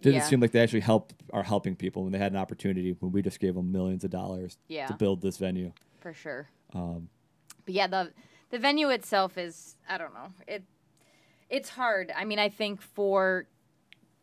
didn't 0.00 0.16
Yeah. 0.20 0.26
seem 0.26 0.40
like 0.40 0.50
they 0.52 0.60
actually 0.60 0.80
help 0.80 1.12
are 1.32 1.42
helping 1.44 1.76
people 1.76 2.02
when 2.02 2.12
they 2.12 2.18
had 2.18 2.32
an 2.32 2.38
opportunity 2.38 2.96
when 3.00 3.12
we 3.12 3.22
just 3.22 3.38
gave 3.40 3.54
them 3.54 3.70
millions 3.72 4.04
of 4.04 4.10
dollars 4.10 4.56
Yeah. 4.68 4.86
to 4.86 4.94
build 4.94 5.20
this 5.22 5.36
venue. 5.38 5.72
for 6.00 6.12
sure. 6.12 6.48
Um, 6.74 7.08
But 7.64 7.74
yeah, 7.74 7.86
the 7.86 8.12
the 8.50 8.58
venue 8.58 8.88
itself 8.90 9.38
is 9.38 9.76
I 9.88 9.98
don't 9.98 10.12
know. 10.14 10.32
It 10.46 10.64
it's 11.48 11.68
hard. 11.70 12.12
I 12.16 12.24
mean, 12.24 12.38
I 12.38 12.48
think 12.48 12.80
for 12.82 13.46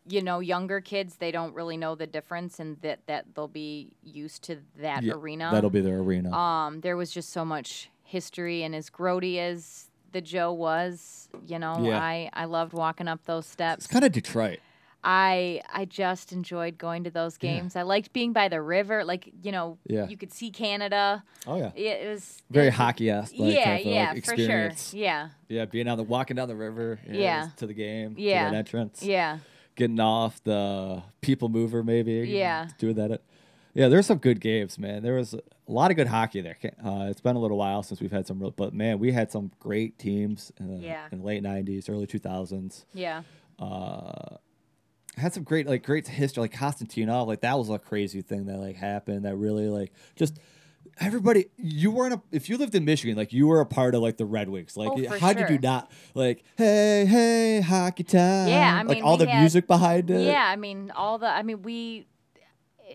you 0.09 0.21
know 0.21 0.39
younger 0.39 0.81
kids, 0.81 1.15
they 1.17 1.31
don't 1.31 1.53
really 1.53 1.77
know 1.77 1.95
the 1.95 2.07
difference, 2.07 2.59
and 2.59 2.81
that 2.81 2.99
that 3.07 3.25
they'll 3.35 3.47
be 3.47 3.93
used 4.03 4.43
to 4.45 4.57
that 4.81 5.03
yeah, 5.03 5.13
arena. 5.13 5.49
That'll 5.51 5.69
be 5.69 5.81
their 5.81 5.99
arena. 5.99 6.31
um, 6.35 6.81
there 6.81 6.97
was 6.97 7.11
just 7.11 7.31
so 7.31 7.45
much 7.45 7.89
history, 8.03 8.63
and 8.63 8.73
as 8.75 8.89
grody 8.89 9.37
as 9.37 9.85
the 10.11 10.21
Joe 10.21 10.51
was, 10.51 11.29
you 11.45 11.59
know, 11.59 11.77
Yeah. 11.81 12.01
I 12.01 12.29
I 12.33 12.45
loved 12.45 12.73
walking 12.73 13.07
up 13.07 13.23
those 13.25 13.45
steps. 13.45 13.85
it's 13.85 13.93
kind 13.93 14.03
of 14.03 14.11
Detroit. 14.11 14.59
I 15.03 15.61
I 15.71 15.85
just 15.85 16.33
enjoyed 16.33 16.77
going 16.77 17.03
to 17.05 17.09
those 17.11 17.37
Yeah. 17.39 17.51
games. 17.53 17.75
I 17.77 17.83
liked 17.83 18.11
being 18.11 18.33
by 18.33 18.49
the 18.49 18.61
river, 18.61 19.05
like 19.05 19.31
you 19.43 19.51
know, 19.51 19.77
Yeah. 19.85 20.07
you 20.09 20.17
could 20.17 20.33
see 20.33 20.49
Canada. 20.51 21.23
Oh 21.47 21.55
yeah. 21.57 21.71
Yeah, 21.75 21.91
it 21.91 22.09
was 22.09 22.41
Very 22.49 22.67
it 22.67 22.69
was 22.71 22.73
a- 22.73 22.77
hockey 22.83 23.09
esque. 23.09 23.33
Like, 23.37 23.53
yeah, 23.55 23.63
type 23.65 23.79
of, 23.85 23.85
yeah, 23.91 24.11
like, 24.13 24.25
for 24.25 24.35
sure. 24.35 24.45
experience. 24.45 24.93
Yeah, 24.93 25.29
Yeah, 25.47 25.65
being 25.65 25.87
on 25.87 25.97
the 25.97 26.03
walking 26.03 26.35
down 26.35 26.47
the 26.49 26.55
river. 26.55 26.99
Yeah. 27.09 27.49
To 27.57 27.67
the 27.67 27.73
game. 27.73 28.15
Yeah. 28.17 28.45
To 28.45 28.51
that 28.51 28.57
entrance. 28.57 29.01
yeah, 29.03 29.37
Getting 29.79 29.99
off 29.99 30.43
the 30.43 31.01
people 31.21 31.49
mover 31.49 31.83
maybe. 31.83 32.27
Yeah. 32.29 32.67
Doing 32.77 32.95
that. 32.95 33.21
Yeah, 33.73 33.87
there's 33.87 34.05
some 34.07 34.17
good 34.17 34.41
games, 34.41 34.77
man. 34.77 35.03
There 35.03 35.13
was 35.15 35.33
a 35.33 35.41
lot 35.67 35.89
of 35.89 35.95
good 35.97 36.07
hockey 36.07 36.41
there. 36.41 36.57
Uh, 36.85 37.07
it's 37.09 37.21
been 37.21 37.35
a 37.35 37.39
little 37.39 37.57
while 37.57 37.81
since 37.81 38.01
we've 38.01 38.11
had 38.11 38.27
some 38.27 38.39
real, 38.39 38.51
but 38.51 38.73
man, 38.73 38.99
we 38.99 39.11
had 39.11 39.31
some 39.31 39.51
great 39.59 39.97
teams 39.97 40.51
in 40.59 40.67
the, 40.81 40.85
Yeah. 40.85 41.05
in 41.11 41.19
the 41.19 41.25
late 41.25 41.41
'90s, 41.43 41.89
early 41.89 42.05
2000s. 42.07 42.83
yeah. 42.93 43.23
Uh, 43.57 44.37
had 45.17 45.33
some 45.33 45.43
great 45.43 45.67
like 45.67 45.83
great 45.83 46.07
history, 46.07 46.41
like 46.41 46.53
Konstantinov. 46.53 47.27
Like 47.27 47.41
that 47.41 47.57
was 47.57 47.69
a 47.69 47.77
crazy 47.79 48.21
thing 48.21 48.45
that 48.45 48.57
like 48.57 48.75
happened. 48.77 49.25
That 49.25 49.35
really 49.35 49.67
like 49.67 49.91
just 50.15 50.39
everybody. 50.99 51.45
You 51.57 51.91
weren't 51.91 52.13
a 52.13 52.21
if 52.31 52.49
you 52.49 52.57
lived 52.57 52.75
in 52.75 52.85
Michigan, 52.85 53.15
like 53.17 53.31
you 53.33 53.47
were 53.47 53.61
a 53.61 53.65
part 53.65 53.95
of 53.95 54.01
like 54.01 54.17
the 54.17 54.25
Red 54.25 54.49
Wings. 54.49 54.75
Like 54.77 54.89
Oh, 54.91 55.17
how 55.19 55.33
did 55.33 55.49
you 55.49 55.59
not 55.59 55.91
like 56.13 56.43
hey 56.57 57.05
hey 57.05 57.61
hockey 57.61 58.03
time? 58.03 58.47
Yeah, 58.49 58.75
I 58.79 58.83
like 58.83 58.97
mean, 58.97 59.03
all 59.03 59.17
the 59.17 59.27
had- 59.27 59.41
music 59.41 59.67
behind 59.67 60.09
it. 60.09 60.21
Yeah, 60.21 60.45
I 60.45 60.55
mean, 60.55 60.91
all 60.95 61.17
the, 61.17 61.27
I 61.27 61.43
mean, 61.43 61.61
we, 61.61 62.05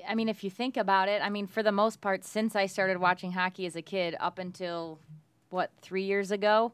I 0.08 0.14
mean, 0.14 0.28
if 0.28 0.42
you 0.44 0.50
think 0.50 0.76
about 0.76 1.08
it, 1.08 1.22
I 1.22 1.30
mean, 1.30 1.46
for 1.46 1.62
the 1.62 1.72
most 1.72 2.00
part, 2.00 2.24
since 2.24 2.54
I 2.56 2.66
started 2.66 2.98
watching 2.98 3.32
hockey 3.32 3.66
as 3.66 3.76
a 3.76 3.82
kid 3.82 4.16
up 4.20 4.38
until 4.38 4.98
what, 5.50 5.70
three 5.82 6.02
years 6.04 6.30
ago, 6.30 6.72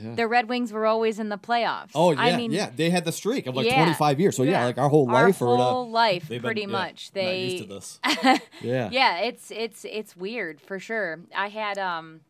Yeah. 0.00 0.14
The 0.14 0.26
Red 0.26 0.48
Wings 0.48 0.72
were 0.72 0.86
always 0.86 1.18
in 1.18 1.28
the 1.28 1.38
playoffs. 1.38 1.90
Oh 1.94 2.12
yeah, 2.12 2.20
I 2.20 2.36
mean, 2.36 2.52
yeah. 2.52 2.70
They 2.74 2.90
had 2.90 3.04
the 3.04 3.12
streak 3.12 3.46
of 3.46 3.56
like 3.56 3.66
yeah, 3.66 3.76
25 3.76 4.20
years. 4.20 4.36
So 4.36 4.42
yeah, 4.42 4.52
yeah. 4.52 4.64
like 4.66 4.78
our 4.78 4.88
whole 4.88 5.08
our 5.10 5.26
life 5.26 5.42
or 5.42 5.56
whole 5.56 5.90
life, 5.90 6.28
they've 6.28 6.40
been- 6.40 6.48
pretty 6.48 6.60
yeah, 6.62 6.66
much. 6.68 7.10
not 7.14 7.20
They 7.20 7.44
used 7.46 7.64
to 7.64 7.68
this. 7.68 8.00
yeah. 8.62 8.88
yeah, 8.92 9.18
it's 9.18 9.50
it's 9.50 9.84
it's 9.84 10.16
weird 10.16 10.60
for 10.60 10.78
sure. 10.78 11.20
I 11.34 11.48
had 11.48 11.78
um 11.78 12.20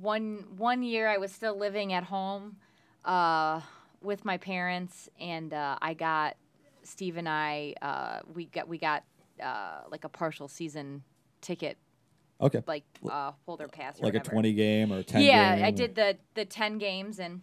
one 0.00 0.44
one 0.56 0.82
year 0.82 1.08
I 1.08 1.18
was 1.18 1.32
still 1.32 1.56
living 1.56 1.92
at 1.92 2.04
home 2.04 2.56
uh 3.04 3.60
with 4.02 4.24
my 4.24 4.36
parents 4.36 5.08
and 5.20 5.52
uh 5.52 5.78
I 5.80 5.94
got 5.94 6.36
Steve 6.82 7.16
and 7.16 7.28
I 7.28 7.74
uh 7.80 8.20
we 8.34 8.46
got 8.46 8.68
we 8.68 8.78
got 8.78 9.04
uh 9.42 9.82
like 9.90 10.04
a 10.04 10.08
partial 10.08 10.48
season 10.48 11.04
ticket 11.40 11.78
Okay. 12.40 12.62
like 12.66 12.84
uh 13.08 13.32
holder 13.46 13.68
pass 13.68 14.00
or 14.00 14.04
Like 14.04 14.14
a 14.16 14.20
20 14.20 14.52
game 14.54 14.92
or 14.92 15.02
10 15.02 15.22
yeah 15.22 15.60
i 15.62 15.68
or- 15.68 15.72
did 15.72 15.94
the 15.94 16.16
the 16.34 16.44
10 16.44 16.78
games 16.78 17.18
and 17.18 17.42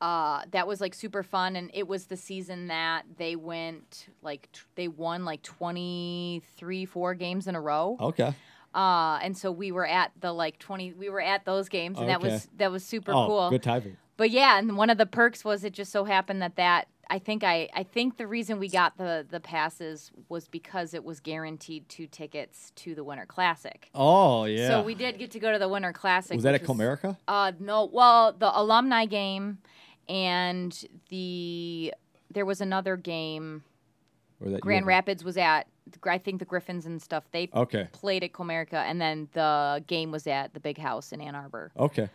uh 0.00 0.42
that 0.52 0.66
was 0.66 0.80
like 0.80 0.94
super 0.94 1.22
fun 1.22 1.56
and 1.56 1.70
it 1.74 1.86
was 1.88 2.06
the 2.06 2.16
season 2.16 2.68
that 2.68 3.02
they 3.16 3.36
went 3.36 4.06
like 4.22 4.48
t- 4.52 4.60
they 4.76 4.88
won 4.88 5.24
like 5.24 5.42
23 5.42 6.84
4 6.84 7.14
games 7.14 7.46
in 7.46 7.54
a 7.54 7.60
row 7.60 7.96
Okay. 8.00 8.34
uh 8.74 9.18
and 9.22 9.36
so 9.36 9.50
we 9.50 9.72
were 9.72 9.86
at 9.86 10.12
the 10.20 10.32
like 10.32 10.58
20 10.58 10.92
we 10.94 11.08
were 11.08 11.20
at 11.20 11.44
those 11.44 11.68
games 11.68 11.98
and 11.98 12.08
that 12.08 12.20
was 12.20 12.48
that 12.56 12.70
was 12.70 12.84
super 12.84 13.12
oh, 13.12 13.26
cool 13.26 13.50
good 13.50 13.62
timing. 13.62 13.96
but 14.16 14.30
yeah 14.30 14.58
and 14.58 14.76
one 14.76 14.90
of 14.90 14.98
the 14.98 15.06
perks 15.06 15.44
was 15.44 15.64
it 15.64 15.72
just 15.72 15.90
so 15.92 16.04
happened 16.04 16.40
that 16.42 16.56
that 16.56 16.88
I 17.10 17.18
think 17.18 17.44
I, 17.44 17.68
I 17.74 17.82
think 17.82 18.16
the 18.16 18.26
reason 18.26 18.58
we 18.58 18.68
got 18.68 18.96
the, 18.98 19.26
the 19.28 19.40
passes 19.40 20.10
was 20.28 20.48
because 20.48 20.94
it 20.94 21.04
was 21.04 21.20
guaranteed 21.20 21.88
two 21.88 22.06
tickets 22.06 22.72
to 22.76 22.94
the 22.94 23.04
Winter 23.04 23.26
Classic. 23.26 23.88
Oh 23.94 24.44
yeah. 24.44 24.68
So 24.68 24.82
we 24.82 24.94
did 24.94 25.18
get 25.18 25.30
to 25.32 25.38
go 25.38 25.52
to 25.52 25.58
the 25.58 25.68
Winter 25.68 25.92
Classic. 25.92 26.34
was 26.34 26.44
that 26.44 26.54
at 26.54 26.62
Comerica? 26.62 27.16
uh, 27.28 27.52
no. 27.58 27.84
Well, 27.86 28.32
the 28.32 28.50
alumni 28.58 29.06
game 29.06 29.58
and 30.08 30.84
the 31.08 31.92
there 32.30 32.44
was 32.44 32.60
another 32.60 32.96
game. 32.96 33.62
Grand 34.60 34.86
Rapids 34.86 35.24
was 35.24 35.36
at. 35.36 35.66
I 36.04 36.18
think 36.18 36.38
the 36.38 36.44
Griffins 36.44 36.86
and 36.86 37.00
stuff. 37.00 37.24
They 37.30 37.48
Okay. 37.54 37.88
played 37.92 38.24
at 38.24 38.32
Comerica, 38.32 38.74
and 38.74 39.00
then 39.00 39.28
the 39.32 39.82
game 39.86 40.10
was 40.10 40.26
at 40.26 40.52
the 40.54 40.60
Big 40.60 40.78
House 40.78 41.12
in 41.12 41.20
Ann 41.20 41.34
Arbor. 41.34 41.70
Okay. 41.78 42.08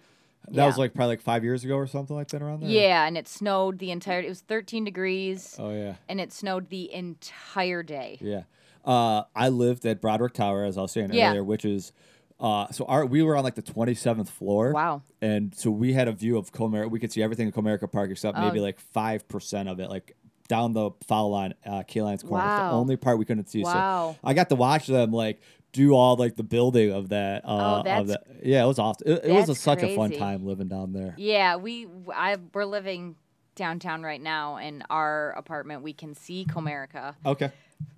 That 0.51 0.65
was 0.65 0.77
like 0.77 0.93
probably 0.93 1.13
like 1.13 1.21
five 1.21 1.43
years 1.43 1.63
ago 1.63 1.75
or 1.75 1.85
something 1.85 2.15
like 2.15 2.29
that 2.29 2.41
around 2.41 2.61
there. 2.61 2.69
Yeah, 2.69 3.05
and 3.05 3.17
it 3.17 3.27
snowed 3.27 3.77
the 3.79 3.91
entire. 3.91 4.21
It 4.21 4.29
was 4.29 4.41
13 4.41 4.83
degrees, 4.83 5.55
Oh 5.59 5.71
yeah. 5.71 5.95
and 6.07 6.19
it 6.19 6.33
snowed 6.33 6.69
the 6.69 6.91
entire 6.91 7.83
day. 7.83 8.17
Yeah. 8.21 8.43
Uh, 8.83 9.23
I 9.35 9.49
lived 9.49 9.85
at 9.85 10.01
Broderick 10.01 10.33
Tower, 10.33 10.63
as 10.63 10.77
I 10.77 10.81
was 10.81 10.91
saying 10.91 11.13
Yeah. 11.13 11.29
earlier, 11.29 11.43
which 11.43 11.65
is, 11.65 11.91
uh, 12.39 12.67
so 12.71 12.85
our 12.85 13.05
we 13.05 13.21
were 13.21 13.35
on 13.37 13.43
like 13.43 13.55
the 13.55 13.61
27th 13.61 14.29
floor. 14.29 14.71
Wow. 14.73 15.01
And 15.21 15.53
so 15.53 15.69
we 15.69 15.93
had 15.93 16.07
a 16.07 16.13
view 16.13 16.37
of 16.37 16.51
Comerica. 16.51 16.89
We 16.89 16.99
could 16.99 17.11
see 17.11 17.21
everything 17.21 17.47
in 17.47 17.53
Comerica 17.53 17.91
Park 17.91 18.09
except 18.09 18.37
maybe 18.37 18.59
Oh. 18.59 18.63
like 18.63 18.79
five 18.79 19.27
percent 19.27 19.69
of 19.69 19.79
it, 19.79 19.89
like 19.89 20.15
down 20.47 20.73
the 20.73 20.89
foul 21.05 21.29
line, 21.29 21.53
uh, 21.63 21.83
Kaline's 21.83 22.23
corner. 22.23 22.43
It's 22.43 22.55
the 22.61 22.71
only 22.71 22.95
part 22.95 23.19
we 23.19 23.25
couldn't 23.25 23.49
see. 23.49 23.61
Wow. 23.63 24.13
So 24.13 24.27
I 24.27 24.33
got 24.33 24.49
to 24.49 24.55
watch 24.55 24.87
them 24.87 25.11
like 25.11 25.41
do 25.71 25.93
all 25.93 26.15
like 26.15 26.35
the 26.35 26.43
building 26.43 26.91
of 26.91 27.09
that. 27.09 27.43
Uh, 27.45 27.79
Oh, 27.79 27.83
that's- 27.83 28.07
that. 28.07 28.23
Yeah, 28.45 28.63
it 28.63 28.67
was 28.67 28.79
awesome. 28.79 29.07
It, 29.07 29.25
it 29.25 29.33
was 29.33 29.49
a, 29.49 29.55
such 29.55 29.83
a 29.83 29.95
fun 29.95 30.11
time 30.11 30.45
living 30.45 30.67
down 30.67 30.93
there. 30.93 31.13
Yeah, 31.17 31.55
we 31.57 31.87
I 32.13 32.37
we're 32.53 32.65
living 32.65 33.15
downtown 33.55 34.01
right 34.03 34.21
now 34.21 34.57
in 34.57 34.83
our 34.89 35.31
apartment. 35.31 35.81
We 35.83 35.93
can 35.93 36.15
see 36.15 36.45
Comerica. 36.49 37.15
Okay. 37.25 37.51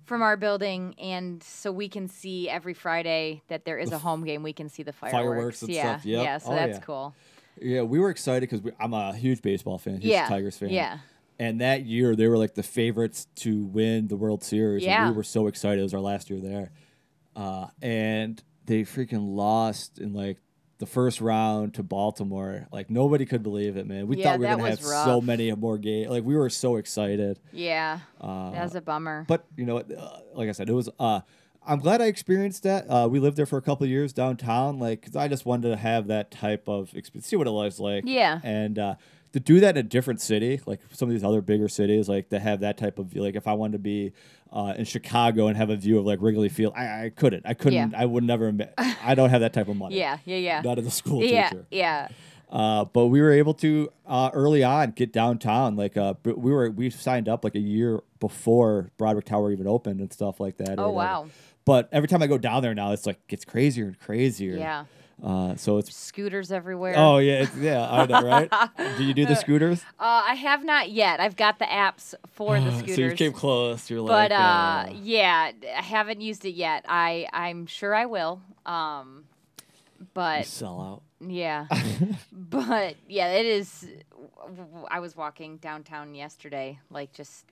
from 0.04 0.22
our 0.22 0.36
building, 0.36 0.94
and 0.98 1.42
so 1.42 1.70
we 1.72 1.88
can 1.88 2.08
see 2.08 2.48
every 2.48 2.74
Friday 2.74 3.42
that 3.48 3.64
there 3.64 3.78
is 3.78 3.90
a 3.92 3.98
home 3.98 4.24
game. 4.24 4.42
We 4.42 4.52
can 4.52 4.68
see 4.68 4.82
the 4.82 4.92
fireworks. 4.92 5.16
fireworks 5.22 5.62
and 5.62 5.70
yeah, 5.70 5.82
stuff, 5.96 6.04
yep. 6.06 6.24
yeah. 6.24 6.38
So 6.38 6.52
Oh, 6.52 6.54
that's 6.54 6.78
yeah. 6.78 6.84
cool. 6.84 7.14
Yeah, 7.60 7.82
we 7.82 7.98
were 8.00 8.10
excited 8.10 8.48
because 8.48 8.72
I'm 8.80 8.92
a 8.94 9.14
huge 9.14 9.42
baseball 9.42 9.78
fan, 9.78 9.94
huge 9.94 10.04
Yeah, 10.04 10.28
Tigers 10.28 10.56
fan. 10.58 10.70
yeah. 10.70 10.98
And 11.38 11.60
that 11.60 11.84
year, 11.84 12.14
they 12.14 12.28
were 12.28 12.38
like 12.38 12.54
the 12.54 12.62
favorites 12.62 13.26
to 13.36 13.64
win 13.64 14.06
the 14.08 14.16
World 14.16 14.42
Series. 14.44 14.84
Yeah. 14.84 15.02
And 15.06 15.10
we 15.12 15.16
were 15.16 15.24
so 15.24 15.46
excited. 15.48 15.80
It 15.80 15.82
was 15.84 15.94
our 15.94 16.00
last 16.00 16.30
year 16.30 16.40
there. 16.40 16.70
Uh, 17.34 17.66
and 17.80 18.42
they 18.66 18.82
freaking 18.82 19.34
lost 19.34 19.98
in 19.98 20.12
like 20.12 20.38
the 20.78 20.86
first 20.86 21.20
round 21.20 21.74
to 21.74 21.82
Baltimore. 21.82 22.66
Like 22.72 22.90
nobody 22.90 23.24
could 23.24 23.42
believe 23.42 23.76
it, 23.76 23.86
man. 23.86 24.06
We 24.08 24.16
Yeah, 24.16 24.24
thought 24.32 24.38
we 24.40 24.46
were 24.46 24.52
gonna 24.56 24.68
have 24.70 24.80
was 24.80 25.04
so 25.04 25.20
many 25.20 25.52
more 25.52 25.78
games. 25.78 26.10
Like 26.10 26.24
we 26.24 26.34
were 26.36 26.50
so 26.50 26.76
excited. 26.76 27.38
Yeah, 27.52 28.00
Uh, 28.20 28.50
that 28.50 28.62
was 28.64 28.74
a 28.74 28.80
bummer. 28.80 29.24
but 29.28 29.46
you 29.56 29.64
know, 29.64 29.78
uh, 29.78 30.20
like 30.34 30.48
I 30.48 30.52
said, 30.52 30.68
it 30.68 30.72
was. 30.74 30.88
Uh, 30.98 31.20
I'm 31.64 31.78
glad 31.78 32.02
I 32.02 32.06
experienced 32.06 32.64
that. 32.64 32.86
Uh, 32.90 33.06
we 33.08 33.20
lived 33.20 33.36
there 33.36 33.46
for 33.46 33.56
a 33.56 33.62
couple 33.62 33.84
of 33.84 33.90
years 33.90 34.12
downtown, 34.12 34.80
like 34.80 35.02
'cause 35.02 35.14
I 35.14 35.28
just 35.28 35.46
wanted 35.46 35.68
to 35.70 35.76
have 35.76 36.08
that 36.08 36.32
type 36.32 36.68
of 36.68 36.92
experience, 36.96 37.28
see 37.28 37.36
what 37.36 37.46
it 37.46 37.52
was 37.52 37.78
like. 37.78 38.02
Yeah. 38.04 38.40
And 38.42 38.80
uh, 38.80 38.96
to 39.32 39.40
do 39.40 39.60
that 39.60 39.76
in 39.76 39.86
a 39.86 39.88
different 39.88 40.20
city, 40.20 40.60
like 40.66 40.80
some 40.92 41.08
of 41.08 41.14
these 41.14 41.24
other 41.24 41.40
bigger 41.40 41.68
cities, 41.68 42.08
like 42.08 42.28
to 42.30 42.38
have 42.38 42.60
that 42.60 42.76
type 42.76 42.98
of 42.98 43.06
view. 43.06 43.22
Like 43.22 43.34
if 43.36 43.46
I 43.46 43.54
wanted 43.54 43.72
to 43.72 43.78
be 43.78 44.12
uh, 44.52 44.74
in 44.76 44.84
Chicago 44.84 45.46
and 45.46 45.56
have 45.56 45.70
a 45.70 45.76
view 45.76 45.98
of 45.98 46.04
like 46.04 46.18
Wrigley 46.20 46.48
Field, 46.50 46.74
I, 46.76 47.06
I 47.06 47.12
couldn't. 47.14 47.44
I 47.46 47.54
couldn't. 47.54 47.92
Yeah. 47.92 48.00
I 48.00 48.04
would 48.04 48.24
never. 48.24 48.48
admit- 48.48 48.74
I 48.78 49.14
don't 49.14 49.30
have 49.30 49.40
that 49.40 49.52
type 49.52 49.68
of 49.68 49.76
money. 49.76 49.98
yeah, 49.98 50.18
yeah, 50.24 50.36
yeah. 50.36 50.60
Not 50.62 50.78
as 50.78 50.86
a 50.86 50.90
school 50.90 51.22
yeah, 51.24 51.48
teacher. 51.48 51.66
yeah. 51.70 52.08
Uh, 52.50 52.84
but 52.84 53.06
we 53.06 53.22
were 53.22 53.32
able 53.32 53.54
to 53.54 53.90
uh, 54.06 54.28
early 54.34 54.62
on 54.62 54.90
get 54.90 55.10
downtown. 55.10 55.74
Like 55.74 55.96
uh, 55.96 56.12
we 56.22 56.52
were, 56.52 56.70
we 56.70 56.90
signed 56.90 57.26
up 57.26 57.44
like 57.44 57.54
a 57.54 57.60
year 57.60 58.02
before 58.20 58.90
Broderick 58.98 59.24
Tower 59.24 59.50
even 59.52 59.66
opened 59.66 60.00
and 60.00 60.12
stuff 60.12 60.38
like 60.38 60.58
that. 60.58 60.78
Oh, 60.78 60.90
whatever. 60.90 60.92
wow. 61.22 61.26
But 61.64 61.88
every 61.92 62.08
time 62.08 62.22
I 62.22 62.26
go 62.26 62.36
down 62.36 62.62
there 62.62 62.74
now, 62.74 62.92
it's 62.92 63.06
like 63.06 63.26
gets 63.26 63.46
crazier 63.46 63.86
and 63.86 63.98
crazier. 63.98 64.56
Yeah. 64.56 64.84
Uh, 65.22 65.54
so 65.54 65.78
it's 65.78 65.94
Scooters 65.94 66.50
everywhere. 66.50 66.94
oh 66.96 67.18
yeah, 67.18 67.42
it's, 67.42 67.54
yeah, 67.56 67.88
I 67.88 68.06
know, 68.06 68.22
right? 68.22 68.50
Do 68.98 69.04
you 69.04 69.14
do 69.14 69.24
the 69.24 69.36
scooters? 69.36 69.82
Uh, 69.98 70.22
I 70.26 70.34
have 70.34 70.64
not 70.64 70.90
yet. 70.90 71.20
I've 71.20 71.36
got 71.36 71.60
the 71.60 71.64
apps 71.64 72.14
for 72.32 72.58
the 72.58 72.72
scooters. 72.72 72.94
so 72.96 73.00
you 73.02 73.12
came 73.12 73.32
close. 73.32 73.88
You're 73.88 74.00
like, 74.00 74.30
but 74.30 74.32
uh, 74.32 74.34
uh, 74.34 74.92
yeah, 75.00 75.52
I 75.78 75.82
haven't 75.82 76.20
used 76.20 76.44
it 76.44 76.54
yet. 76.54 76.84
I 76.88 77.28
I'm 77.32 77.66
sure 77.66 77.94
I 77.94 78.06
will. 78.06 78.40
Um, 78.66 79.24
you 80.00 80.06
but 80.12 80.46
sell 80.46 80.80
out. 80.80 81.02
Yeah. 81.30 81.66
but 82.32 82.96
yeah, 83.08 83.28
it 83.28 83.46
is. 83.46 83.86
I 84.90 84.98
was 84.98 85.16
walking 85.16 85.58
downtown 85.58 86.16
yesterday, 86.16 86.80
like 86.90 87.12
just 87.12 87.44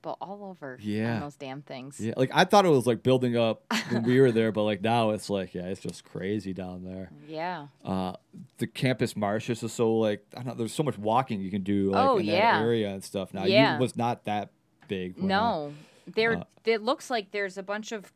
people 0.00 0.16
all 0.20 0.44
over 0.44 0.78
Yeah. 0.80 1.14
on 1.14 1.20
those 1.20 1.36
damn 1.36 1.62
things. 1.62 1.98
Yeah, 2.00 2.14
like 2.16 2.30
I 2.32 2.44
thought 2.44 2.64
it 2.64 2.68
was 2.70 2.86
like 2.86 3.02
building 3.02 3.36
up 3.36 3.62
when 3.90 4.02
we 4.04 4.20
were 4.20 4.30
there, 4.32 4.52
but 4.52 4.62
like 4.62 4.80
now 4.82 5.10
it's 5.10 5.28
like 5.28 5.54
yeah, 5.54 5.66
it's 5.66 5.80
just 5.80 6.04
crazy 6.04 6.52
down 6.52 6.84
there. 6.84 7.10
Yeah. 7.26 7.66
uh, 7.84 8.12
the 8.58 8.66
Campus 8.66 9.16
Martius 9.16 9.62
is 9.62 9.72
so 9.72 9.94
like 9.96 10.24
I 10.34 10.36
don't 10.36 10.46
know. 10.46 10.54
There's 10.54 10.72
so 10.74 10.82
much 10.82 10.98
walking 10.98 11.40
you 11.40 11.50
can 11.50 11.62
do 11.62 11.90
like 11.90 12.04
Oh, 12.06 12.18
in 12.18 12.26
yeah. 12.26 12.58
that 12.58 12.62
area 12.64 12.90
and 12.90 13.02
stuff. 13.02 13.34
Now 13.34 13.44
Yeah. 13.44 13.74
you 13.74 13.80
was 13.80 13.96
not 13.96 14.24
that 14.24 14.50
big. 14.86 15.14
I- 15.20 15.24
No, 15.26 15.74
there. 16.06 16.38
uh, 16.38 16.44
it 16.64 16.82
looks 16.82 17.10
like 17.10 17.30
there's 17.32 17.58
a 17.58 17.62
bunch 17.62 17.92
of. 17.92 18.12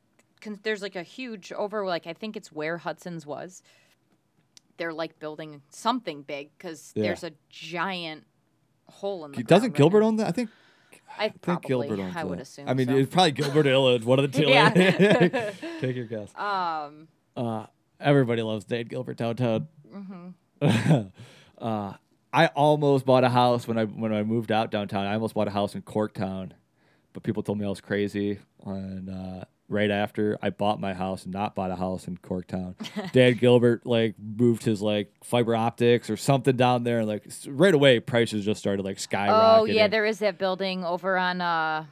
There's 0.64 0.82
like 0.82 0.96
a 0.96 1.04
huge 1.04 1.52
over 1.52 1.86
like 1.86 2.06
I 2.06 2.12
think 2.14 2.36
it's 2.36 2.50
where 2.52 2.78
Hudson's 2.78 3.24
was. 3.26 3.62
They're 4.76 4.92
like 4.92 5.18
building 5.18 5.62
something 5.70 6.22
big 6.22 6.50
because 6.56 6.92
Yeah. 6.96 7.02
there's 7.04 7.22
a 7.24 7.32
giant 7.48 8.24
hole 8.88 9.24
in 9.24 9.32
the. 9.32 9.42
doesn't 9.44 9.70
ground 9.70 9.72
right 9.72 9.76
Gilbert 9.78 10.02
own 10.02 10.16
that? 10.16 10.26
I 10.26 10.32
think 10.32 10.50
I 11.18 11.24
I 11.24 11.28
think 11.28 11.42
probably. 11.42 11.88
Gilbert 11.88 12.02
owns 12.02 12.16
I 12.16 12.24
would 12.24 12.38
that. 12.38 12.42
assume. 12.42 12.68
I 12.68 12.74
mean, 12.74 12.86
so. 12.88 12.96
it's 12.96 13.12
probably 13.12 13.32
Gilbert 13.32 13.66
Ilitch, 13.66 14.04
one 14.04 14.18
of 14.18 14.30
the 14.32 14.38
two. 14.42 14.48
Yeah. 14.48 14.70
Take 15.80 15.96
your 15.96 16.04
guess. 16.06 16.34
um. 16.36 17.08
Uh, 17.36 17.66
everybody 18.00 18.42
loves 18.42 18.64
Dan 18.64 18.84
Gilbert 18.86 19.16
downtown. 19.16 19.68
Mm-hmm. 19.94 21.06
uh, 21.58 21.92
I 22.32 22.46
almost 22.48 23.04
bought 23.04 23.24
a 23.24 23.28
house 23.28 23.66
when 23.68 23.78
I 23.78 23.84
when 23.84 24.12
I 24.12 24.22
moved 24.22 24.50
out 24.52 24.70
downtown. 24.70 25.06
I 25.06 25.14
almost 25.14 25.34
bought 25.34 25.48
a 25.48 25.52
house 25.52 25.74
in 25.74 25.82
Corktown, 25.82 26.52
but 27.12 27.22
people 27.22 27.42
told 27.42 27.58
me 27.58 27.66
I 27.66 27.68
was 27.68 27.80
crazy. 27.80 28.38
And 28.64 29.10
uh, 29.10 29.44
right 29.72 29.90
after 29.90 30.38
I 30.42 30.50
bought 30.50 30.78
my 30.80 30.92
house 30.94 31.24
and 31.24 31.32
not 31.32 31.54
bought 31.54 31.70
a 31.70 31.76
house 31.76 32.06
in 32.06 32.18
Corktown, 32.18 32.74
Dan 33.12 33.34
Gilbert 33.34 33.84
like 33.86 34.14
moved 34.18 34.64
his 34.64 34.80
like 34.82 35.10
fiber 35.24 35.56
optics 35.56 36.10
or 36.10 36.16
something 36.16 36.56
down 36.56 36.84
there, 36.84 36.98
and 37.00 37.08
like 37.08 37.24
right 37.48 37.74
away 37.74 37.98
prices 38.00 38.44
just 38.44 38.60
started 38.60 38.84
like 38.84 38.98
skyrocketing. 38.98 39.58
Oh 39.60 39.64
yeah, 39.64 39.88
there 39.88 40.04
is 40.04 40.18
that 40.20 40.38
building 40.38 40.84
over 40.84 41.16
on. 41.18 41.40
uh 41.40 41.86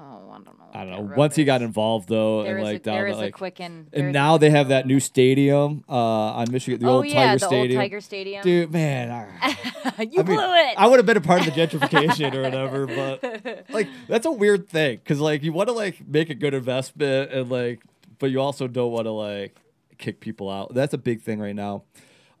Oh, 0.00 0.30
I 0.30 0.34
don't 0.34 0.44
know. 0.44 0.52
I 0.72 0.84
don't 0.84 1.08
know. 1.08 1.16
Once 1.16 1.34
he 1.34 1.42
got 1.44 1.60
involved 1.60 2.08
though, 2.08 2.44
there 2.44 2.58
and 2.58 2.64
like 2.64 2.76
a, 2.76 2.78
down 2.78 2.94
there 2.94 3.10
the, 3.10 3.16
like, 3.16 3.28
a 3.30 3.32
Quicken. 3.32 3.88
and 3.92 4.12
now 4.12 4.38
they 4.38 4.50
have 4.50 4.68
that 4.68 4.86
new 4.86 5.00
stadium 5.00 5.82
uh, 5.88 5.92
on 5.92 6.52
Michigan, 6.52 6.78
the 6.78 6.86
building. 6.86 7.10
old 7.10 7.16
oh 7.16 7.20
yeah, 7.20 7.26
Tiger 7.26 7.38
the 7.40 7.46
Stadium. 7.46 7.78
old 7.80 7.84
Tiger 7.84 8.00
Stadium. 8.00 8.42
Dude, 8.44 8.72
man, 8.72 9.10
I- 9.10 9.48
you 9.98 10.20
I 10.20 10.22
mean, 10.22 10.24
blew 10.24 10.36
it. 10.54 10.74
I 10.76 10.86
would 10.86 11.00
have 11.00 11.06
been 11.06 11.16
a 11.16 11.20
part 11.20 11.40
of 11.44 11.52
the 11.52 11.60
gentrification 11.60 12.32
or 12.32 12.42
whatever, 12.42 12.86
but 12.86 13.66
like 13.70 13.88
that's 14.06 14.24
a 14.24 14.30
weird 14.30 14.68
thing 14.68 14.98
because 14.98 15.18
like 15.18 15.42
you 15.42 15.52
want 15.52 15.68
to 15.68 15.72
like 15.72 16.06
make 16.06 16.30
a 16.30 16.34
good 16.34 16.54
investment 16.54 17.32
and 17.32 17.50
like, 17.50 17.82
but 18.20 18.30
you 18.30 18.40
also 18.40 18.68
don't 18.68 18.92
want 18.92 19.06
to 19.06 19.10
like 19.12 19.56
kick 19.98 20.20
people 20.20 20.48
out. 20.48 20.74
That's 20.74 20.94
a 20.94 20.98
big 20.98 21.22
thing 21.22 21.40
right 21.40 21.56
now. 21.56 21.82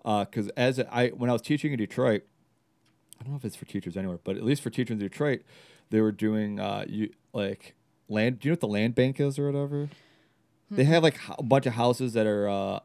Because 0.04 0.48
as 0.50 0.78
I 0.78 1.08
when 1.08 1.28
I 1.28 1.32
was 1.32 1.42
teaching 1.42 1.72
in 1.72 1.78
Detroit, 1.78 2.22
I 3.20 3.24
don't 3.24 3.32
know 3.32 3.36
if 3.38 3.44
it's 3.44 3.56
for 3.56 3.64
teachers 3.64 3.96
anywhere, 3.96 4.20
but 4.22 4.36
at 4.36 4.44
least 4.44 4.62
for 4.62 4.70
teachers 4.70 4.92
in 4.92 4.98
Detroit, 5.00 5.42
they 5.90 6.00
were 6.00 6.12
doing 6.12 6.60
uh 6.60 6.84
you 6.86 7.10
like 7.32 7.74
land. 8.08 8.40
Do 8.40 8.48
you 8.48 8.50
know 8.50 8.54
what 8.54 8.60
the 8.60 8.68
land 8.68 8.94
bank 8.94 9.20
is 9.20 9.38
or 9.38 9.46
whatever? 9.50 9.88
They 10.70 10.84
have 10.84 11.02
like 11.02 11.18
a 11.38 11.42
bunch 11.42 11.64
of 11.66 11.72
houses 11.74 12.12
that 12.12 12.26
are 12.26 12.48
uh 12.48 12.80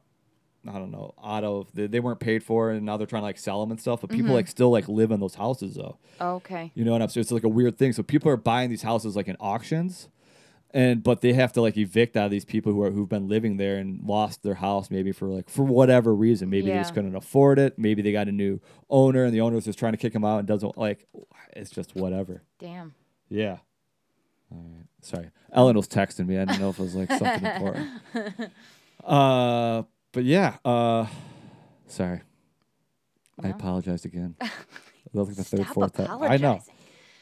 I 0.66 0.72
don't 0.80 0.92
know 0.92 1.14
out 1.22 1.44
of 1.44 1.68
they, 1.74 1.88
they 1.88 2.00
weren't 2.00 2.22
paid 2.22 2.42
for 2.44 2.72
and 2.72 2.86
now 2.86 2.96
they're 2.96 3.06
trying 3.08 3.22
to 3.24 3.26
like 3.26 3.38
sell 3.38 3.60
them 3.60 3.72
and 3.72 3.80
stuff. 3.82 4.00
But 4.02 4.10
people 4.10 4.28
Mm-hmm. 4.28 4.34
like 4.36 4.48
still 4.48 4.72
like 4.72 4.88
live 4.88 5.12
in 5.12 5.20
those 5.20 5.36
houses 5.36 5.76
though. 5.76 5.98
Okay. 6.22 6.72
You 6.76 6.86
know 6.86 6.94
what 6.94 7.02
I'm 7.02 7.10
saying? 7.10 7.24
It's 7.24 7.32
like 7.32 7.44
a 7.44 7.50
weird 7.50 7.78
thing. 7.78 7.92
So 7.92 8.02
people 8.04 8.32
are 8.32 8.38
buying 8.38 8.70
these 8.70 8.84
houses 8.84 9.18
like 9.18 9.28
in 9.28 9.36
auctions, 9.42 10.08
and 10.74 11.04
but 11.04 11.20
they 11.20 11.34
have 11.34 11.52
to 11.54 11.62
like 11.62 11.76
evict 11.76 12.16
out 12.16 12.26
of 12.26 12.32
these 12.32 12.46
people 12.46 12.72
who 12.72 12.82
are 12.84 12.92
who've 12.92 13.10
been 13.10 13.28
living 13.28 13.58
there 13.58 13.76
and 13.76 14.02
lost 14.06 14.44
their 14.44 14.56
house 14.56 14.90
maybe 14.90 15.12
for 15.12 15.28
like 15.28 15.50
for 15.50 15.64
whatever 15.64 16.16
reason. 16.16 16.50
Maybe 16.50 16.68
they 16.68 16.78
just 16.78 16.94
couldn't 16.94 17.16
afford 17.18 17.60
it. 17.60 17.78
Maybe 17.78 18.02
they 18.02 18.14
got 18.14 18.30
a 18.30 18.32
new 18.32 18.62
owner 18.90 19.26
and 19.26 19.34
the 19.34 19.42
owner 19.42 19.56
was 19.56 19.66
just 19.66 19.78
trying 19.80 19.92
to 19.94 19.98
kick 19.98 20.14
them 20.14 20.24
out 20.24 20.38
and 20.40 20.48
doesn't 20.48 20.78
like. 20.78 21.06
It's 21.58 21.70
just 21.70 21.94
whatever. 21.96 22.44
Damn. 22.60 22.94
Yeah. 23.28 23.58
Right. 24.54 24.86
Sorry, 25.02 25.30
Ellen 25.52 25.76
was 25.76 25.88
texting 25.88 26.28
me. 26.28 26.38
I 26.38 26.46
didn't 26.46 26.62
know 26.62 26.70
if 26.70 26.80
it 26.80 26.84
was 26.84 26.96
like 26.96 27.10
something 27.10 27.46
important. 27.46 27.90
Uh, 29.04 29.84
but 30.14 30.24
yeah. 30.24 30.56
Uh, 30.64 31.06
sorry. 31.88 32.22
I 33.44 33.50
No. 33.50 33.56
apologized 33.56 34.06
again. 34.06 34.36
That 35.14 35.20
was 35.20 35.28
like 35.28 35.38
the 35.38 35.44
third, 35.44 35.66
Stop 35.66 35.74
fourth 35.76 35.94
time. 35.94 36.24
I 36.24 36.38
know. 36.38 36.60
apologizing. 36.62 36.74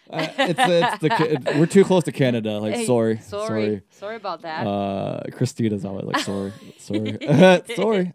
Uh, 0.10 0.28
it's 0.38 0.60
it's 0.60 0.98
the 1.02 1.10
ca- 1.10 1.24
it, 1.26 1.56
we're 1.60 1.66
too 1.66 1.84
close 1.84 2.04
to 2.06 2.12
Canada. 2.12 2.60
Like 2.60 2.76
Hey, 2.76 2.86
sorry, 2.86 3.18
sorry, 3.18 3.48
sorry. 3.48 3.82
sorry 3.90 4.16
about 4.18 4.42
that. 4.44 4.66
Uh, 4.68 5.24
Christina's 5.32 5.84
always 5.84 6.06
like 6.06 6.20
sorry, 6.20 6.54
sorry, 6.78 7.18
sorry. 7.76 8.14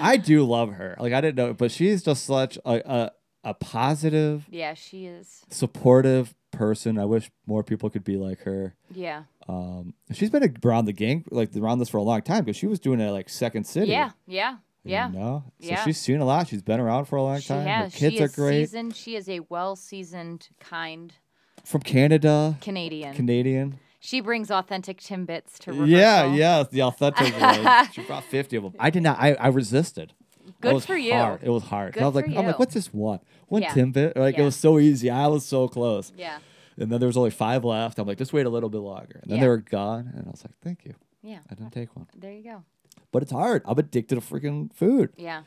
I 0.00 0.16
do 0.16 0.44
love 0.46 0.72
her. 0.74 0.96
Like 1.00 1.12
I 1.12 1.20
didn't 1.20 1.36
know, 1.36 1.52
but 1.54 1.70
she's 1.72 2.02
just 2.02 2.24
such 2.24 2.56
a 2.64 2.90
a, 2.90 3.10
a 3.44 3.54
positive, 3.54 4.46
yeah, 4.50 4.74
she 4.74 5.06
is. 5.06 5.42
supportive 5.50 6.34
person. 6.56 6.98
I 6.98 7.04
wish 7.04 7.30
more 7.46 7.62
people 7.62 7.88
could 7.90 8.04
be 8.04 8.16
like 8.16 8.40
her. 8.42 8.74
Yeah. 8.92 9.24
Um, 9.48 9.94
she's 10.12 10.30
been 10.30 10.52
around 10.64 10.86
the 10.86 10.92
gang, 10.92 11.24
like 11.30 11.54
around 11.56 11.78
this 11.78 11.88
for 11.88 11.98
a 11.98 12.02
long 12.02 12.22
time 12.22 12.44
because 12.44 12.56
she 12.56 12.66
was 12.66 12.80
doing 12.80 13.00
it 13.00 13.04
at, 13.06 13.12
like 13.12 13.28
Second 13.28 13.64
City. 13.64 13.92
Yeah. 13.92 14.10
Yeah. 14.26 14.56
you 14.82 14.92
Yeah. 14.92 15.08
know? 15.08 15.44
So 15.60 15.68
Yeah. 15.68 15.84
she's 15.84 15.98
seen 15.98 16.20
a 16.20 16.24
lot. 16.24 16.48
She's 16.48 16.62
been 16.62 16.80
around 16.80 17.04
for 17.04 17.16
a 17.16 17.22
long 17.22 17.38
She 17.40 17.48
time. 17.48 17.66
has. 17.66 17.92
Her 17.92 17.98
kids 17.98 18.16
she 18.16 18.22
are 18.24 18.28
great. 18.28 18.66
seasoned. 18.68 18.96
She 18.96 19.14
is 19.16 19.28
a 19.28 19.40
well-seasoned, 19.48 20.48
kind 20.60 21.12
From 21.64 21.82
Canada, 21.82 22.56
Canadian. 22.60 23.14
Canadian. 23.14 23.78
she 24.00 24.20
brings 24.20 24.50
authentic 24.50 25.00
Timbits 25.00 25.58
to 25.60 25.72
rehearsal. 25.72 25.88
Yeah, 25.88 26.34
yeah, 26.34 26.64
the 26.70 26.82
authentic. 26.82 27.26
She 27.92 28.02
brought 28.02 28.24
fifty 28.24 28.56
of 28.56 28.62
them. 28.64 28.74
I 28.78 28.90
did 28.90 29.02
not. 29.02 29.18
I, 29.20 29.34
I 29.34 29.48
resisted. 29.48 30.12
Good 30.60 30.82
for 30.84 30.96
you. 30.96 31.12
It 31.42 31.48
was 31.50 31.64
hard. 31.64 31.94
Good 31.94 32.02
I 32.04 32.06
was 32.06 32.14
like, 32.14 32.26
I'm 32.28 32.46
like, 32.46 32.58
what's 32.58 32.74
this 32.74 32.92
one? 32.94 33.18
One 33.48 33.62
Yeah. 33.62 33.72
Timbit. 33.72 34.16
Like 34.16 34.38
it 34.38 34.42
was 34.42 34.56
so 34.56 34.78
easy. 34.78 35.10
I 35.10 35.26
was 35.28 35.44
so 35.46 35.68
close. 35.68 36.12
Yeah. 36.16 36.38
And 36.78 36.90
then 36.92 37.00
there 37.00 37.06
was 37.06 37.16
only 37.16 37.30
five 37.30 37.64
left. 37.64 37.98
I'm 37.98 38.06
like, 38.06 38.18
just 38.18 38.32
wait 38.32 38.44
a 38.46 38.50
little 38.50 38.68
bit 38.68 38.78
longer. 38.80 39.20
And 39.22 39.30
then 39.32 39.40
they 39.40 39.48
were 39.48 39.56
gone. 39.58 40.10
And 40.14 40.26
I 40.26 40.30
was 40.30 40.44
like, 40.44 40.56
thank 40.62 40.84
you. 40.84 40.94
Yeah. 41.22 41.38
I 41.50 41.54
didn't 41.54 41.72
take 41.72 41.94
one. 41.96 42.06
There 42.16 42.32
you 42.32 42.42
go. 42.44 42.64
But 43.12 43.22
it's 43.22 43.32
hard. 43.32 43.62
I'm 43.64 43.78
addicted 43.78 44.16
to 44.16 44.20
freaking 44.20 44.72
food. 44.74 45.10
Yeah. 45.16 45.42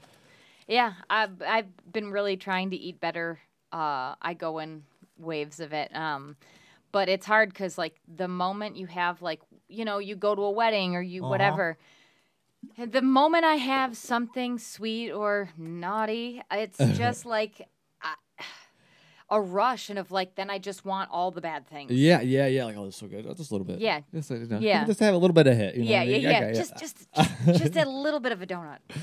Yeah. 0.68 0.93
I've 1.10 1.41
I've 1.45 1.68
been 1.91 2.12
really 2.12 2.36
trying 2.38 2.72
to 2.72 2.76
eat 2.76 3.00
better. 3.00 3.39
Uh, 3.72 4.16
I 4.22 4.34
go 4.34 4.60
in 4.60 4.84
waves 5.18 5.60
of 5.60 5.72
it. 5.74 5.95
Um, 5.95 6.36
but 6.91 7.10
it's 7.10 7.26
hard 7.28 7.50
because 7.50 7.78
like 7.78 7.95
the 8.08 8.28
moment 8.28 8.78
you 8.78 8.88
have 8.88 9.22
like 9.22 9.41
you 9.68 9.86
know 9.86 10.00
you 10.00 10.16
go 10.16 10.34
to 10.34 10.41
a 10.41 10.52
wedding 10.52 10.95
or 10.95 11.02
you 11.02 11.22
Uh-huh. 11.22 11.30
whatever. 11.30 11.78
The 12.78 13.02
moment 13.02 13.45
I 13.45 13.56
have 13.56 13.95
something 13.95 14.58
sweet 14.60 15.12
or 15.12 15.50
naughty, 15.58 16.41
it's 16.52 16.78
just 16.97 17.26
like 17.26 17.68
a 19.32 19.39
rush, 19.41 19.89
and 19.89 19.99
of 19.99 20.11
like 20.11 20.36
then 20.36 20.49
I 20.49 20.57
just 20.57 20.86
want 20.86 21.09
all 21.11 21.32
the 21.32 21.41
bad 21.41 21.67
things. 21.67 21.91
Yeah, 21.91 22.21
yeah, 22.21 22.47
yeah. 22.47 22.65
Like, 22.65 22.77
oh, 22.77 22.86
this 22.86 22.95
is 22.95 22.99
so 22.99 23.07
good. 23.07 23.25
Oh, 23.30 23.34
just 23.34 23.51
a 23.51 23.53
little 23.53 23.65
bit. 23.65 23.80
Yeah. 23.80 24.01
Just, 24.13 24.30
you 24.32 24.38
know, 24.47 24.59
Yeah. 24.59 24.86
Just 24.86 24.99
have 25.01 25.13
a 25.13 25.17
little 25.17 25.34
bit 25.34 25.47
of 25.47 25.55
hit. 25.55 25.75
You 25.75 25.84
know 25.84 25.89
yeah, 25.91 25.99
I 26.01 26.03
yeah, 26.03 26.13
mean? 26.13 26.21
yeah. 26.23 26.39
Okay, 26.47 26.53
Just, 26.53 26.77
just, 26.77 27.07
just, 27.15 27.63
just 27.63 27.75
a 27.75 27.89
little 27.89 28.19
bit 28.19 28.32
of 28.32 28.41
a 28.41 28.47
donut. 28.47 28.80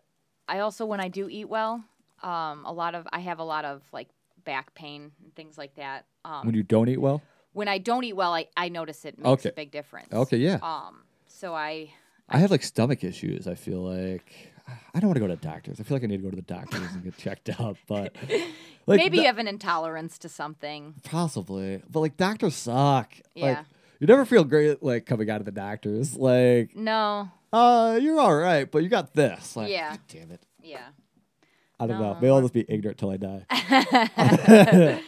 I 0.48 0.60
also 0.60 0.86
when 0.86 1.00
I 1.00 1.08
do 1.08 1.28
eat 1.28 1.50
well, 1.50 1.84
um 2.22 2.66
a 2.66 2.72
lot 2.72 2.94
of 2.94 3.08
I 3.12 3.20
have 3.22 3.40
a 3.40 3.44
lot 3.44 3.66
of 3.66 3.82
like 3.92 4.10
back 4.46 4.74
pain 4.76 5.12
and 5.24 5.34
things 5.36 5.58
like 5.58 5.76
that. 5.76 6.06
Um 6.24 6.46
When 6.46 6.56
you 6.56 6.64
don't 6.64 6.88
eat 6.88 7.02
well. 7.02 7.24
when 7.52 7.68
I 7.68 7.80
don't 7.80 8.04
eat 8.04 8.14
well, 8.16 8.34
I, 8.34 8.46
I 8.56 8.70
notice 8.70 9.06
it 9.06 9.18
makes 9.18 9.46
Okay. 9.46 9.50
a 9.50 9.54
big 9.54 9.72
difference. 9.72 10.14
Okay, 10.14 10.38
yeah. 10.38 10.60
Um 10.62 11.04
so 11.40 11.54
I 11.54 11.92
I 12.28 12.38
have 12.40 12.52
like 12.52 12.64
stomach 12.64 13.04
issues. 13.04 13.48
I 13.48 13.56
feel 13.56 13.80
like 13.82 14.52
I 14.94 15.00
don't 15.00 15.08
want 15.08 15.16
to 15.16 15.22
go 15.22 15.28
to 15.28 15.36
doctors. 15.36 15.80
I 15.80 15.84
feel 15.84 15.96
like 15.96 16.04
I 16.04 16.08
need 16.08 16.18
to 16.18 16.24
go 16.24 16.30
to 16.30 16.36
the 16.36 16.42
doctors 16.44 16.92
and 16.94 17.04
get 17.04 17.18
checked 17.18 17.50
out. 17.60 17.78
But 17.88 18.16
like 18.86 18.98
maybe 18.98 19.18
you 19.18 19.26
have 19.26 19.40
an 19.40 19.48
intolerance 19.48 20.18
to 20.20 20.30
something. 20.30 20.96
possibly. 21.04 21.82
But 21.90 22.02
like 22.02 22.18
doctors 22.18 22.56
suck. 22.56 23.14
Like 23.36 23.56
Yeah. 23.58 23.64
you 24.00 24.08
never 24.08 24.26
feel 24.26 24.44
great 24.44 24.84
like 24.84 25.06
coming 25.06 25.30
out 25.30 25.40
of 25.40 25.46
the 25.46 25.52
doctors. 25.52 26.16
Like 26.16 26.76
No. 26.76 27.30
uh, 27.52 27.98
you're 28.02 28.20
all 28.20 28.36
right, 28.36 28.70
but 28.70 28.84
you 28.84 28.90
got 28.90 29.14
this. 29.16 29.56
Like, 29.56 29.72
Yeah. 29.72 29.90
God 29.92 30.00
damn 30.08 30.32
it. 30.32 30.42
Yeah. 30.62 30.88
I 31.80 31.88
don't 31.88 32.00
know. 32.00 32.14
No. 32.14 32.16
Maybe 32.16 32.30
I'll 32.30 32.42
just 32.42 32.54
be 32.54 32.66
ignorant 32.68 32.98
till 33.00 33.10
I 33.10 33.18
die. 33.18 33.46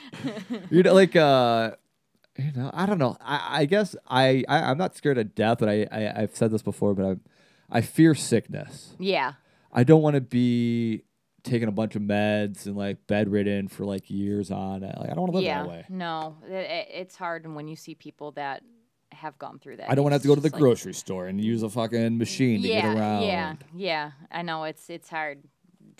you 0.71 0.83
know, 0.83 0.93
like 0.93 1.15
uh, 1.17 1.71
you 2.37 2.51
know, 2.55 2.71
I 2.73 2.85
don't 2.85 2.97
know. 2.97 3.17
I, 3.21 3.61
I 3.61 3.65
guess 3.65 3.95
I, 4.07 4.43
I 4.47 4.59
I'm 4.63 4.77
not 4.77 4.95
scared 4.95 5.17
of 5.17 5.35
death, 5.35 5.57
but 5.59 5.69
I, 5.69 5.87
I 5.91 6.21
I've 6.23 6.35
said 6.35 6.51
this 6.51 6.61
before, 6.61 6.93
but 6.93 7.05
I'm 7.05 7.21
I 7.69 7.81
fear 7.81 8.13
sickness. 8.15 8.95
Yeah. 8.99 9.33
I 9.71 9.83
don't 9.83 10.01
want 10.01 10.15
to 10.15 10.21
be 10.21 11.03
taking 11.43 11.67
a 11.69 11.71
bunch 11.71 11.95
of 11.95 12.01
meds 12.01 12.65
and 12.65 12.75
like 12.75 13.07
bedridden 13.07 13.69
for 13.69 13.85
like 13.85 14.09
years 14.09 14.51
on. 14.51 14.81
Like 14.81 15.09
I 15.09 15.13
don't 15.13 15.21
want 15.21 15.31
to 15.31 15.37
live 15.37 15.45
yeah. 15.45 15.63
that 15.63 15.69
way. 15.69 15.85
No. 15.89 16.37
It, 16.45 16.53
it- 16.53 16.87
it's 16.91 17.15
hard 17.15 17.47
when 17.51 17.67
you 17.67 17.75
see 17.75 17.95
people 17.95 18.31
that 18.33 18.63
have 19.13 19.37
gone 19.39 19.59
through 19.59 19.77
that. 19.77 19.89
I 19.89 19.95
don't 19.95 20.03
want 20.03 20.11
to 20.11 20.15
have 20.15 20.21
to 20.23 20.27
go 20.27 20.35
to 20.35 20.41
the 20.41 20.49
like- 20.49 20.59
grocery 20.59 20.93
store 20.93 21.27
and 21.27 21.39
use 21.43 21.63
a 21.63 21.69
fucking 21.69 22.17
machine 22.17 22.61
to 22.61 22.67
yeah, 22.67 22.81
get 22.81 22.97
around. 22.97 23.23
Yeah, 23.23 23.55
yeah, 23.73 24.11
I 24.31 24.41
know 24.41 24.63
it's 24.65 24.89
it's 24.89 25.09
hard 25.09 25.43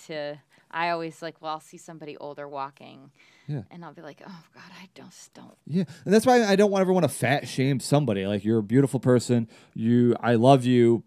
to. 0.07 0.38
I 0.72 0.89
always 0.89 1.22
like, 1.22 1.41
well, 1.41 1.51
I'll 1.53 1.59
see 1.59 1.78
somebody 1.78 2.15
older 2.17 2.47
walking, 2.47 3.11
Yeah. 3.47 3.63
and 3.72 3.84
I'll 3.84 3.93
be 3.93 4.01
like, 4.01 4.22
oh 4.26 4.43
God, 4.53 4.63
I 4.82 4.88
just 4.95 5.34
don't. 5.34 5.57
Yeah, 5.67 5.84
and 6.05 6.13
that's 6.13 6.26
why 6.26 6.43
I 6.43 6.55
don't 6.55 6.72
want 6.72 6.82
everyone 6.82 7.03
to 7.03 7.09
fat 7.09 7.47
shame 7.47 7.80
somebody. 7.80 8.26
Like 8.26 8.43
you're 8.45 8.59
a 8.59 8.63
beautiful 8.63 8.99
person. 8.99 9.47
You, 9.74 10.15
I 10.22 10.36
love 10.36 10.65
you, 10.65 11.03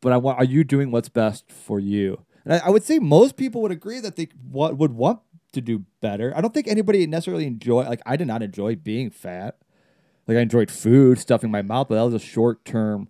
but 0.00 0.12
I 0.12 0.16
want. 0.16 0.38
Are 0.38 0.44
you 0.44 0.64
doing 0.64 0.90
what's 0.90 1.08
best 1.08 1.50
for 1.50 1.78
you? 1.80 2.24
And 2.44 2.54
I, 2.54 2.66
I 2.66 2.70
would 2.70 2.82
say 2.84 2.98
most 2.98 3.36
people 3.36 3.62
would 3.62 3.72
agree 3.72 4.00
that 4.00 4.16
they 4.16 4.28
what 4.50 4.76
would 4.76 4.92
want 4.92 5.20
to 5.52 5.60
do 5.60 5.84
better. 6.00 6.32
I 6.36 6.40
don't 6.40 6.52
think 6.52 6.66
anybody 6.66 7.06
necessarily 7.06 7.46
enjoy. 7.46 7.84
Like 7.84 8.02
I 8.04 8.16
did 8.16 8.26
not 8.26 8.42
enjoy 8.42 8.74
being 8.76 9.10
fat. 9.10 9.58
Like 10.26 10.36
I 10.36 10.40
enjoyed 10.40 10.70
food, 10.70 11.18
stuffing 11.18 11.50
my 11.50 11.62
mouth, 11.62 11.88
but 11.88 11.94
that 11.94 12.02
was 12.02 12.14
a 12.14 12.18
short 12.18 12.64
term 12.64 13.08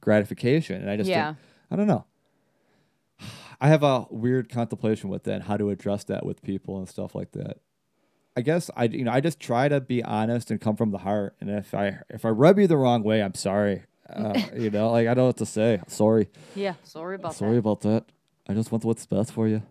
gratification, 0.00 0.80
and 0.80 0.90
I 0.90 0.96
just 0.96 1.08
Yeah. 1.08 1.34
I 1.70 1.76
don't 1.76 1.86
know. 1.86 2.04
I 3.60 3.68
have 3.68 3.82
a 3.82 4.06
weird 4.10 4.48
contemplation 4.48 5.08
with 5.10 5.24
that, 5.24 5.42
how 5.42 5.56
to 5.56 5.70
address 5.70 6.04
that 6.04 6.24
with 6.26 6.42
people 6.42 6.78
and 6.78 6.88
stuff 6.88 7.14
like 7.14 7.32
that. 7.32 7.58
I 8.36 8.40
guess 8.40 8.70
I 8.76 8.84
you 8.84 9.04
know 9.04 9.12
I 9.12 9.20
just 9.20 9.38
try 9.38 9.68
to 9.68 9.80
be 9.80 10.02
honest 10.02 10.50
and 10.50 10.60
come 10.60 10.74
from 10.76 10.90
the 10.90 10.98
heart. 10.98 11.36
And 11.40 11.48
if 11.50 11.72
I 11.74 11.98
if 12.10 12.24
I 12.24 12.30
rub 12.30 12.58
you 12.58 12.66
the 12.66 12.76
wrong 12.76 13.02
way, 13.02 13.22
I'm 13.22 13.34
sorry. 13.34 13.82
Uh, 14.06 14.38
you 14.54 14.68
know, 14.70 14.90
like 14.90 15.04
I 15.08 15.14
don't 15.14 15.16
know 15.22 15.26
what 15.28 15.38
to 15.38 15.46
say. 15.46 15.80
Sorry, 15.88 16.28
Yeah, 16.54 16.74
sorry 16.82 17.14
about 17.14 17.30
that. 17.32 17.38
sorry 17.38 17.52
that. 17.52 17.58
about 17.60 17.80
that. 17.80 18.04
I 18.46 18.52
just 18.52 18.70
want 18.70 18.84
what's 18.84 19.06
best 19.06 19.32
for 19.32 19.48
you. 19.48 19.62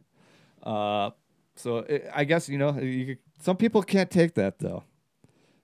Uh, 0.64 1.12
so 1.56 1.78
it, 1.80 2.10
I 2.12 2.24
guess 2.24 2.50
you 2.50 2.58
know 2.58 2.74
you, 2.80 3.18
some 3.42 3.58
people 3.58 3.84
can't 3.84 4.10
take 4.10 4.34
that 4.34 4.58
though. 4.58 4.84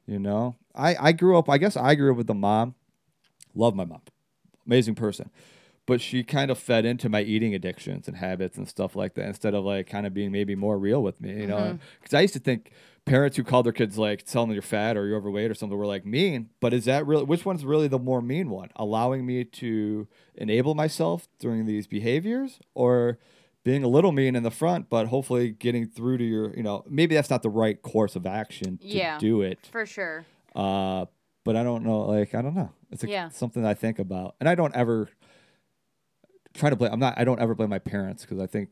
You 0.05 0.19
know, 0.19 0.55
I 0.75 0.95
I 0.99 1.11
grew 1.13 1.35
up. 1.39 1.49
I 1.49 1.57
guess 1.57 1.75
I 1.77 1.95
grew 1.95 2.11
up 2.11 2.17
with 2.17 2.29
a 2.29 2.35
mom. 2.35 2.75
Love 3.55 3.73
my 3.75 3.85
mom, 3.85 4.01
amazing 4.67 4.93
person, 4.93 5.31
but 5.89 5.99
she 5.99 6.23
kind 6.23 6.49
of 6.49 6.57
fed 6.57 6.85
into 6.85 7.09
my 7.09 7.21
eating 7.21 7.53
addictions 7.53 8.07
and 8.07 8.15
habits 8.17 8.57
and 8.57 8.67
stuff 8.69 8.95
like 8.95 9.15
that 9.15 9.25
instead 9.25 9.53
of 9.53 9.65
like 9.65 9.87
kind 9.87 10.05
of 10.07 10.13
being 10.13 10.31
maybe 10.31 10.55
more 10.55 10.77
real 10.79 11.03
with 11.03 11.19
me. 11.19 11.31
You 11.41 11.47
know, 11.47 11.77
because 11.99 12.13
I 12.13 12.21
used 12.21 12.33
to 12.35 12.39
think 12.39 12.71
parents 13.05 13.35
who 13.35 13.43
called 13.43 13.65
their 13.65 13.73
kids 13.73 13.97
like 13.97 14.23
telling 14.23 14.49
them 14.49 14.53
you're 14.53 14.61
fat 14.61 14.95
or 14.95 15.07
you're 15.07 15.17
overweight 15.17 15.49
or 15.51 15.55
something 15.55 15.77
were 15.77 15.85
like 15.85 16.05
mean. 16.05 16.49
But 16.61 16.73
is 16.73 16.85
that 16.85 17.05
really 17.05 17.23
which 17.25 17.43
one's 17.45 17.65
really 17.65 17.87
the 17.89 17.99
more 17.99 18.21
mean 18.21 18.49
one? 18.49 18.69
Allowing 18.77 19.25
me 19.25 19.43
to 19.43 20.07
enable 20.35 20.75
myself 20.75 21.27
during 21.39 21.65
these 21.65 21.87
behaviors 21.87 22.59
or 22.73 23.17
being 23.65 23.83
a 23.83 23.87
little 23.89 24.13
mean 24.13 24.35
in 24.37 24.43
the 24.43 24.51
front, 24.51 24.89
but 24.89 25.07
hopefully 25.07 25.49
getting 25.51 25.85
through 25.85 26.17
to 26.17 26.23
your, 26.23 26.55
you 26.55 26.63
know, 26.63 26.83
maybe 26.87 27.13
that's 27.13 27.29
not 27.29 27.43
the 27.43 27.49
right 27.49 27.81
course 27.81 28.15
of 28.15 28.25
action 28.25 28.77
to 28.77 28.87
Yeah. 28.87 29.17
do 29.19 29.41
it. 29.41 29.67
For 29.71 29.85
sure. 29.85 30.25
Uh, 30.55 31.05
but 31.43 31.55
I 31.57 31.63
don't 31.63 31.83
know, 31.83 32.01
like 32.01 32.33
I 32.35 32.41
don't 32.41 32.55
know. 32.55 32.71
It's 32.91 33.03
a, 33.03 33.09
Yeah. 33.09 33.29
something 33.29 33.65
I 33.65 33.73
think 33.73 33.99
about, 33.99 34.35
and 34.39 34.47
I 34.47 34.55
don't 34.55 34.75
ever 34.75 35.09
try 36.53 36.69
to 36.69 36.75
blame. 36.75 36.91
I'm 36.93 36.99
not. 36.99 37.13
I 37.17 37.23
don't 37.23 37.39
ever 37.39 37.55
blame 37.55 37.69
my 37.69 37.79
parents 37.79 38.23
because 38.23 38.39
I 38.39 38.47
think 38.47 38.69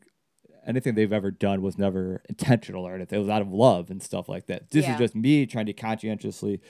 anything 0.66 0.94
they've 0.94 1.12
ever 1.12 1.30
done 1.30 1.62
was 1.62 1.78
never 1.78 2.22
intentional 2.28 2.86
or 2.86 2.94
anything. 2.94 3.16
It 3.16 3.20
was 3.20 3.28
out 3.30 3.42
of 3.42 3.50
love 3.52 3.90
and 3.90 4.02
stuff 4.02 4.28
like 4.28 4.46
that. 4.46 4.70
This 4.70 4.84
Yeah. 4.84 4.92
is 4.94 4.98
just 4.98 5.14
me 5.14 5.46
trying 5.46 5.66
to 5.66 5.72
conscientiously 5.72 6.60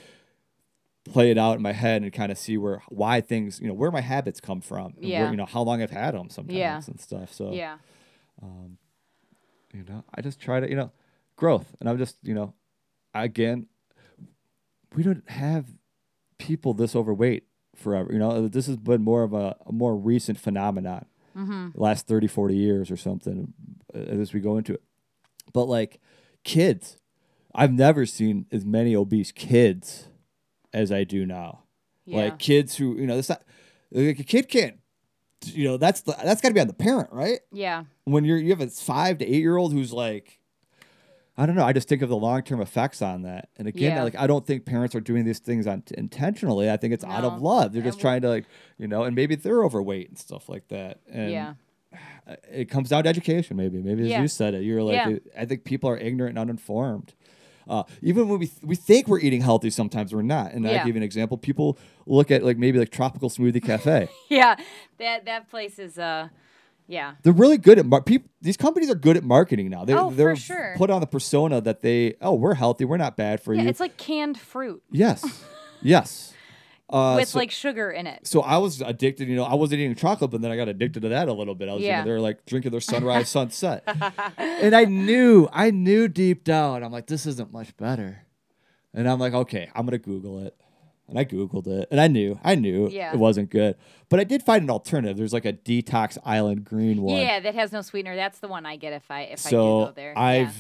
play 1.05 1.31
it 1.31 1.39
out 1.39 1.57
in 1.57 1.63
my 1.63 1.73
head 1.73 2.03
and 2.03 2.13
kind 2.13 2.31
of 2.31 2.37
see 2.39 2.57
where 2.59 2.83
why 2.89 3.21
things, 3.21 3.61
you 3.61 3.67
know, 3.69 3.75
where 3.75 3.91
my 3.91 4.03
habits 4.03 4.41
come 4.41 4.61
from. 4.61 4.93
and 4.97 5.05
Yeah. 5.07 5.23
Where, 5.23 5.31
you 5.31 5.37
know, 5.37 5.47
how 5.47 5.63
long 5.63 5.83
I've 5.83 5.91
had 5.91 6.15
them 6.15 6.29
sometimes 6.31 6.57
Yeah. 6.59 6.81
and 6.87 7.01
stuff. 7.01 7.33
So 7.33 7.53
Yeah. 7.53 7.79
Um, 8.43 8.79
you 9.75 9.85
know 9.85 10.03
i 10.15 10.23
just 10.23 10.41
try 10.41 10.61
to 10.61 10.71
you 10.71 10.75
know 10.75 10.91
growth 11.37 11.77
and 11.79 11.91
i'm 11.91 11.99
just 11.99 12.17
you 12.23 12.33
know 12.35 12.55
again 13.15 13.67
we 14.95 15.03
don't 15.03 15.29
have 15.29 15.67
people 16.39 16.73
this 16.73 16.97
overweight 16.97 17.45
forever 17.79 18.13
you 18.13 18.19
know 18.19 18.49
this 18.49 18.67
has 18.67 18.77
been 18.77 19.03
more 19.03 19.23
of 19.23 19.33
a, 19.33 19.57
a 19.67 19.73
more 19.73 19.97
recent 19.97 20.39
phenomenon 20.39 21.05
Mm-hmm. 21.37 21.69
last 21.81 22.09
30 22.09 22.27
40 22.27 22.57
years 22.57 22.91
or 22.91 22.97
something 22.97 23.53
uh, 23.95 23.99
as 23.99 24.33
we 24.35 24.41
go 24.41 24.57
into 24.59 24.73
it 24.75 24.83
but 25.53 25.67
like 25.67 26.01
kids 26.43 26.97
i've 27.55 27.73
never 27.73 28.07
seen 28.07 28.47
as 28.51 28.65
many 28.65 28.97
obese 28.97 29.31
kids 29.31 30.09
as 30.73 30.91
i 30.91 31.05
do 31.05 31.25
now 31.25 31.63
Yeah. 32.07 32.25
like 32.25 32.39
kids 32.41 32.75
who 32.77 32.97
you 32.97 33.07
know 33.07 33.17
it's 33.19 33.29
not 33.29 33.43
like 33.93 34.19
a 34.19 34.25
kid 34.25 34.49
can't 34.49 34.79
you 35.45 35.69
know 35.69 35.77
that's 35.77 36.01
the, 36.01 36.17
that's 36.25 36.41
got 36.41 36.49
to 36.49 36.55
be 36.55 36.61
on 36.61 36.67
the 36.67 36.73
parent 36.75 37.11
right 37.13 37.39
yeah. 37.53 37.85
when 38.05 38.25
you're 38.25 38.39
you 38.39 38.51
have 38.51 38.61
a 38.61 38.67
five 38.67 39.19
to 39.19 39.25
eight 39.25 39.39
year 39.41 39.57
old 39.57 39.73
who's 39.73 39.93
like 39.93 40.38
I 41.39 41.47
don't 41.47 41.55
know. 41.55 41.65
I 41.65 41.73
just 41.73 41.89
think 41.89 42.03
of 42.03 42.09
the 42.09 42.17
long 42.17 42.43
term 42.43 42.61
effects 42.61 43.01
on 43.01 43.23
that. 43.23 43.49
And 43.57 43.69
again, 43.69 43.97
Yeah. 43.97 44.03
like 44.03 44.17
I 44.17 44.27
don't 44.27 44.45
think 44.45 44.67
parents 44.67 44.95
are 44.97 45.01
doing 45.01 45.25
these 45.25 45.39
things 45.39 45.67
on 45.69 45.85
intentionally. 45.97 46.69
I 46.71 46.77
think 46.77 46.93
it's 46.93 47.05
out 47.05 47.25
of 47.25 47.41
love. 47.41 47.73
They're 47.73 47.83
just 47.83 48.01
trying 48.01 48.23
to 48.23 48.29
like, 48.29 48.45
you 48.77 48.89
know, 48.89 49.05
and 49.05 49.15
maybe 49.15 49.37
they're 49.37 49.65
overweight 49.65 50.09
and 50.09 50.19
stuff 50.19 50.49
like 50.49 50.67
that. 50.69 50.99
And 51.11 51.31
yeah. 51.31 51.55
it 52.51 52.69
comes 52.69 52.89
down 52.89 53.05
to 53.05 53.09
education, 53.09 53.57
maybe. 53.57 53.79
Maybe 53.81 54.03
as 54.03 54.09
Yeah. 54.09 54.21
you 54.23 54.29
said 54.29 54.53
it, 54.55 54.63
you're 54.65 54.83
like, 54.83 54.95
Yeah. 54.97 55.19
I 55.39 55.45
think 55.45 55.63
people 55.65 55.89
are 55.89 55.97
ignorant 55.97 56.31
and 56.33 56.41
uninformed. 56.41 57.15
Uh, 57.69 57.85
even 58.03 58.29
when 58.29 58.39
we 58.41 58.51
we 58.63 58.75
think 58.75 59.07
we're 59.09 59.21
eating 59.21 59.43
healthy, 59.43 59.71
sometimes 59.71 60.13
we're 60.15 60.23
not. 60.23 60.53
And 60.53 60.67
I 60.67 60.79
give 60.79 60.89
you 60.89 60.97
an 60.97 61.03
example. 61.03 61.37
People 61.39 61.79
look 62.07 62.31
at 62.31 62.43
like 62.43 62.57
maybe 62.59 62.79
like 62.79 62.91
Tropical 62.91 63.31
Smoothie 63.31 63.63
Cafe. 63.63 64.09
Yeah. 64.29 64.57
That 64.99 65.25
that 65.27 65.49
place 65.51 65.79
is 65.79 65.99
uh 65.99 66.29
yeah. 66.89 67.15
They're 67.23 67.33
really 67.33 67.59
good 67.59 67.79
at 67.79 67.87
mar- 67.87 68.03
people. 68.03 68.29
These 68.41 68.57
companies 68.57 68.91
are 68.91 68.95
good 68.97 69.17
at 69.17 69.23
marketing 69.23 69.69
now. 69.71 69.85
They, 69.85 69.93
Oh, 69.95 70.09
for 70.11 70.17
they're 70.17 70.37
sure. 70.37 70.75
put 70.77 70.91
on 70.91 71.01
the 71.01 71.07
persona 71.07 71.61
that 71.61 71.83
they 71.83 72.15
oh 72.21 72.35
we're 72.35 72.55
healthy, 72.55 72.85
we're 72.85 72.97
not 72.97 73.17
bad 73.17 73.41
for 73.41 73.53
you. 73.53 73.59
Yeah, 73.59 73.65
you. 73.65 73.71
it's 73.71 73.81
like 73.81 73.97
canned 73.97 74.39
fruit 74.41 74.83
yes, 74.91 75.45
yes. 75.83 76.33
Uh, 76.91 77.17
with 77.19 77.29
so, 77.29 77.39
like 77.39 77.51
sugar 77.51 77.91
in 77.91 78.07
it. 78.07 78.27
so 78.27 78.41
I 78.41 78.57
was 78.57 78.81
addicted. 78.81 79.29
You 79.29 79.37
know, 79.37 79.45
I 79.45 79.53
wasn't 79.55 79.81
eating 79.81 79.95
chocolate, 79.95 80.31
but 80.31 80.41
then 80.41 80.51
I 80.51 80.57
got 80.57 80.69
addicted 80.69 81.03
to 81.03 81.11
that 81.11 81.29
a 81.29 81.33
little 81.35 81.55
bit. 81.55 81.69
I 81.69 81.75
was 81.75 81.83
you 81.83 81.93
know, 81.93 82.03
they're 82.05 82.19
like 82.21 82.47
drinking 82.47 82.71
their 82.71 82.81
sunrise 82.81 83.29
sunset, 83.37 83.83
and 84.39 84.75
I 84.75 84.87
knew 84.87 85.47
I 85.53 85.71
knew 85.71 86.09
deep 86.09 86.45
down 86.45 86.83
I'm 86.83 86.91
like 86.91 87.07
this 87.07 87.27
isn't 87.27 87.53
much 87.53 87.77
better, 87.77 88.25
and 88.95 89.07
I'm 89.07 89.19
like 89.19 89.35
okay 89.35 89.69
I'm 89.75 89.85
gonna 89.85 89.99
Google 89.99 90.47
it. 90.47 90.57
And 91.09 91.19
I 91.19 91.25
Googled 91.25 91.67
it, 91.67 91.89
and 91.91 92.01
I 92.01 92.07
knew, 92.07 92.39
I 92.45 92.55
knew 92.55 92.89
Yeah. 92.91 93.13
it 93.15 93.19
wasn't 93.19 93.49
good. 93.51 93.77
But 94.11 94.21
I 94.21 94.25
did 94.25 94.43
find 94.43 94.63
an 94.63 94.71
alternative. 94.71 95.17
There's 95.17 95.33
like 95.33 95.47
a 95.47 95.55
detox 95.55 96.19
island 96.25 96.65
green 96.65 97.01
one. 97.03 97.17
Yeah, 97.21 97.41
that 97.41 97.55
has 97.55 97.73
no 97.73 97.81
sweetener. 97.81 98.15
That's 98.15 98.41
the 98.41 98.49
one 98.49 98.67
I 98.67 98.77
get 98.77 98.93
if 98.93 99.11
I 99.11 99.23
if 99.23 99.47
I 99.47 99.51
do 99.51 99.57
so 99.57 99.85
go 99.87 99.93
there. 99.97 100.19
I've 100.19 100.55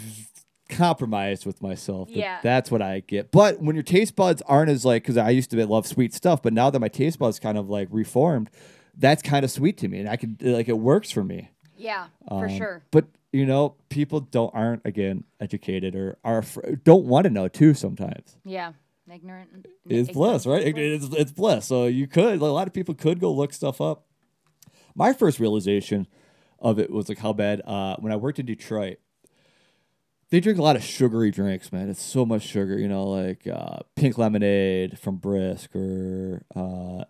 compromised 0.68 1.46
with 1.46 1.62
myself. 1.62 2.08
that 2.08 2.16
Yeah. 2.16 2.38
that's 2.42 2.70
what 2.70 2.82
I 2.82 3.00
get. 3.00 3.30
But 3.30 3.60
when 3.62 3.74
your 3.76 3.82
taste 3.82 4.16
buds 4.16 4.42
aren't 4.42 4.70
as 4.70 4.84
like, 4.84 5.02
because 5.02 5.16
I 5.16 5.30
used 5.30 5.50
to 5.50 5.66
love 5.66 5.86
sweet 5.86 6.12
stuff, 6.14 6.42
but 6.42 6.52
now 6.52 6.70
that 6.70 6.78
my 6.80 6.88
taste 6.88 7.18
buds 7.18 7.38
kind 7.38 7.56
of 7.58 7.68
like 7.68 7.88
reformed, 7.90 8.50
that's 8.96 9.22
kind 9.22 9.44
of 9.44 9.50
sweet 9.50 9.78
to 9.78 9.88
me, 9.88 10.00
and 10.00 10.08
I 10.08 10.16
could 10.16 10.42
like 10.42 10.68
it 10.68 10.78
works 10.78 11.10
for 11.10 11.24
me. 11.24 11.50
yeah, 11.76 12.06
yeah, 12.22 12.28
for 12.38 12.46
Um, 12.48 12.56
sure. 12.56 12.82
But 12.90 13.06
you 13.32 13.44
know, 13.46 13.74
people 13.90 14.20
don't 14.20 14.54
aren't 14.54 14.82
again 14.84 15.24
educated 15.40 15.94
or 15.94 16.16
are 16.24 16.42
don't 16.84 17.04
want 17.04 17.24
to 17.24 17.30
know 17.30 17.46
too. 17.48 17.74
Sometimes 17.74 18.36
Yeah, 18.44 18.72
ignorant. 19.10 19.66
it's 19.88 20.10
bliss, 20.10 20.46
right? 20.46 20.62
It- 20.66 20.76
It's, 20.78 21.06
it's 21.14 21.32
bliss. 21.32 21.66
So 21.66 21.86
you 21.86 22.06
could 22.06 22.40
a 22.40 22.44
lot 22.46 22.66
of 22.66 22.72
people 22.74 22.94
could 22.94 23.20
go 23.20 23.32
look 23.32 23.52
stuff 23.52 23.80
up. 23.80 24.06
My 24.94 25.12
first 25.12 25.38
realization 25.40 26.06
of 26.58 26.78
it 26.78 26.90
was 26.90 27.08
like 27.08 27.18
how 27.18 27.32
bad 27.32 27.62
uh, 27.64 27.96
when 27.98 28.12
I 28.12 28.16
worked 28.16 28.38
in 28.38 28.46
Detroit. 28.46 28.98
They 30.30 30.40
drink 30.40 30.58
a 30.58 30.62
lot 30.62 30.76
of 30.76 30.84
sugary 30.84 31.30
drinks, 31.30 31.72
man. 31.72 31.88
It's 31.88 32.02
so 32.02 32.26
much 32.26 32.42
sugar, 32.42 32.78
you 32.78 32.86
know, 32.88 33.04
like 33.04 33.46
uh, 33.46 33.78
pink 33.96 34.18
lemonade 34.18 34.98
from 34.98 35.16
Brisk 35.16 35.74
or 35.74 36.42
uh, 36.54 37.04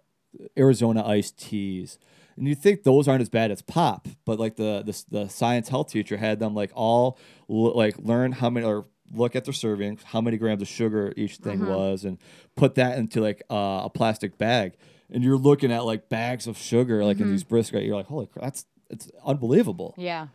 Arizona 0.57 1.05
iced 1.05 1.37
teas. 1.39 1.99
And 2.37 2.47
you 2.47 2.55
think 2.55 2.85
those 2.85 3.09
aren't 3.09 3.23
as 3.23 3.29
bad 3.29 3.51
as 3.51 3.61
pop, 3.61 4.07
but 4.25 4.39
like 4.39 4.55
the 4.55 4.85
the, 4.87 5.23
the 5.23 5.29
science 5.29 5.69
health 5.69 5.91
teacher 5.91 6.17
had 6.17 6.39
them 6.39 6.55
like 6.55 6.71
all 6.75 7.19
like 7.49 7.99
learn 7.99 8.31
how 8.31 8.51
many 8.51 8.65
or 8.65 8.87
look 9.13 9.37
at 9.37 9.45
their 9.45 9.55
servings, 9.55 10.03
how 10.03 10.21
many 10.21 10.37
grams 10.37 10.63
of 10.63 10.69
sugar 10.69 11.13
each 11.17 11.37
thing 11.37 11.67
was, 11.67 12.05
and 12.05 12.19
put 12.57 12.75
that 12.77 12.99
into 12.99 13.21
like 13.21 13.43
uh, 13.51 13.83
a 13.85 13.91
plastic 13.93 14.39
bag. 14.39 14.75
And 15.11 15.25
you're 15.25 15.39
looking 15.39 15.73
at 15.73 15.85
like 15.85 16.09
bags 16.09 16.47
of 16.47 16.59
sugar, 16.59 17.05
like 17.05 17.19
in 17.19 17.31
these 17.31 17.45
brisk. 17.45 17.73
You're 17.73 17.97
like, 17.97 18.07
holy 18.07 18.27
crap, 18.27 18.45
that's 18.45 18.67
it's 18.91 19.11
unbelievable 19.25 19.95
Yeah, 19.97 20.29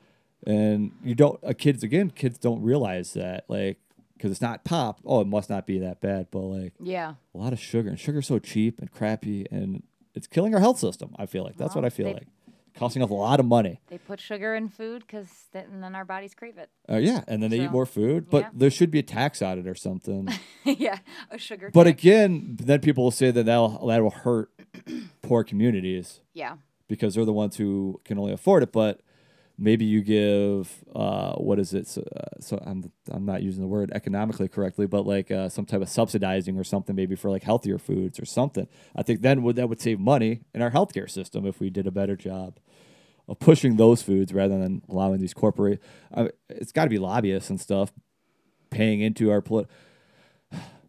and 0.46 0.92
you 1.04 1.16
don't 1.16 1.40
uh, 1.44 1.54
kids 1.58 1.84
again 1.84 2.12
kids 2.12 2.38
don't 2.38 2.62
realize 2.62 3.14
that 3.14 3.46
like 3.48 3.80
because 4.16 4.32
it's 4.32 4.42
not 4.42 4.64
pop 4.64 5.00
oh 5.06 5.22
it 5.22 5.28
must 5.28 5.50
not 5.50 5.66
be 5.66 5.80
that 5.80 6.02
bad 6.02 6.28
but 6.32 6.40
like 6.40 6.74
yeah. 6.80 7.16
a 7.34 7.38
lot 7.38 7.54
of 7.54 7.60
sugar 7.60 7.90
and 7.90 8.00
sugar's 8.00 8.28
so 8.28 8.40
cheap 8.40 8.80
and 8.80 8.92
crappy 8.92 9.46
and 9.52 9.84
it's 10.14 10.28
killing 10.28 10.54
our 10.54 10.60
health 10.60 10.78
system 10.78 11.16
i 11.18 11.26
feel 11.26 11.44
like 11.44 11.58
that's 11.58 11.76
what 11.76 11.86
i 11.86 11.90
feel 11.90 12.08
they- 12.08 12.14
like 12.14 12.28
costing 12.76 13.02
us 13.04 13.10
a 13.10 13.14
lot 13.14 13.40
of 13.40 13.46
money 13.46 13.80
They 13.88 13.98
put 13.98 14.20
sugar 14.20 14.56
in 14.56 14.70
food 14.70 15.02
because 15.06 15.28
and 15.54 15.84
then 15.84 15.96
our 15.96 16.06
bodies 16.06 16.34
crave 16.34 16.58
it. 16.58 16.70
uh, 16.90 16.98
yeah 16.98 17.24
and 17.28 17.42
then 17.42 17.50
they 17.52 17.62
eat 17.62 17.72
more 17.72 17.86
food 17.86 18.30
but 18.30 18.44
yeah. 18.44 18.50
there 18.54 18.72
should 18.72 18.92
be 18.92 19.00
a 19.00 19.04
tax 19.04 19.42
on 19.42 19.60
it 19.60 19.68
or 19.68 19.76
something 19.76 20.28
yeah, 20.64 21.00
a 21.32 21.38
sugar. 21.38 21.70
but 21.74 21.84
tax. 21.86 22.00
again 22.02 22.58
then 22.60 22.80
people 22.80 23.04
will 23.04 23.12
say 23.12 23.32
that 23.32 23.46
that'll, 23.46 23.86
that 23.88 24.02
will 24.02 24.10
hurt 24.12 24.50
poor 25.22 25.44
communities 25.44 26.22
yeah, 26.34 26.56
because 26.88 27.16
they're 27.16 27.26
the 27.26 27.34
ones 27.34 27.58
who 27.58 28.02
can 28.06 28.18
only 28.18 28.34
afford 28.34 28.64
it. 28.64 28.72
But 28.72 29.02
maybe 29.58 29.86
you 29.86 30.02
give 30.02 30.84
uh, 30.96 31.34
what 31.34 31.60
is 31.60 31.74
it? 31.74 31.88
So, 31.88 32.04
uh, 32.16 32.40
so 32.40 32.62
I'm 32.66 32.92
I'm 33.10 33.26
not 33.26 33.44
using 33.44 33.62
the 33.62 33.68
word 33.68 33.92
economically 33.94 34.48
correctly, 34.48 34.88
but 34.88 35.06
like 35.06 35.32
uh, 35.32 35.50
some 35.50 35.66
type 35.66 35.82
of 35.82 35.90
subsidizing 35.90 36.58
or 36.58 36.64
something, 36.64 36.96
maybe 36.96 37.16
for 37.16 37.30
like 37.30 37.44
healthier 37.44 37.78
foods 37.78 38.20
or 38.20 38.26
something. 38.26 38.68
I 38.96 39.04
think 39.04 39.22
then 39.22 39.44
would 39.44 39.56
that 39.58 39.70
would 39.70 39.82
save 39.82 40.00
money 40.00 40.42
in 40.54 40.62
our 40.62 40.72
healthcare 40.72 41.10
system 41.10 41.46
if 41.46 41.60
we 41.60 41.70
did 41.70 41.88
a 41.88 41.92
better 41.92 42.16
job 42.16 42.60
of 43.28 43.40
pushing 43.40 43.78
those 43.78 44.02
foods 44.02 44.34
rather 44.34 44.60
than 44.60 44.82
allowing 44.90 45.20
these 45.20 45.34
corporate. 45.34 45.82
It's 46.50 46.72
got 46.72 46.84
to 46.84 46.90
be 46.90 47.00
lobbyists 47.00 47.50
and 47.50 47.60
stuff 47.60 47.94
paying 48.70 49.02
into 49.02 49.32
our 49.32 49.42
polit- 49.42 49.70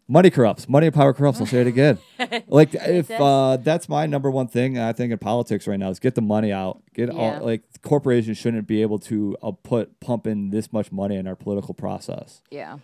Money 0.06 0.28
corrupts. 0.30 0.68
Money 0.68 0.86
and 0.88 0.94
power 0.94 1.14
corrupts. 1.14 1.40
I'll 1.40 1.46
say 1.46 1.62
it 1.62 1.66
again. 1.66 1.98
like 2.48 2.74
if 2.74 3.10
uh, 3.10 3.56
that's 3.56 3.88
my 3.88 4.04
number 4.06 4.30
one 4.30 4.48
thing, 4.48 4.78
I 4.78 4.92
think 4.92 5.12
in 5.12 5.18
politics 5.18 5.66
right 5.66 5.78
now 5.78 5.88
is 5.88 5.98
get 5.98 6.14
the 6.14 6.20
money 6.20 6.52
out. 6.52 6.82
Get 6.92 7.10
Yeah. 7.12 7.18
all 7.18 7.40
like 7.44 7.62
corporations 7.82 8.36
shouldn't 8.36 8.66
be 8.66 8.82
able 8.82 8.98
to 9.00 9.36
uh, 9.42 9.52
put 9.52 10.00
pump 10.00 10.26
in 10.26 10.50
this 10.50 10.72
much 10.72 10.92
money 10.92 11.16
in 11.16 11.26
our 11.26 11.34
political 11.36 11.72
process. 11.72 12.42
yeah, 12.50 12.78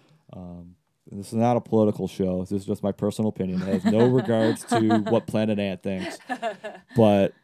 This 1.11 1.27
is 1.29 1.35
not 1.35 1.57
a 1.59 1.61
political 1.61 2.09
show. 2.09 2.41
This 2.41 2.53
is 2.53 2.65
just 2.65 2.83
my 2.83 2.93
personal 2.93 3.29
opinion. 3.29 3.61
It 3.63 3.83
has 3.83 3.85
no 3.85 4.07
regards 4.21 4.65
to 4.67 4.99
what 5.11 5.27
Planet 5.27 5.59
Ant 5.59 5.83
thinks. 5.83 6.19
But 6.97 7.35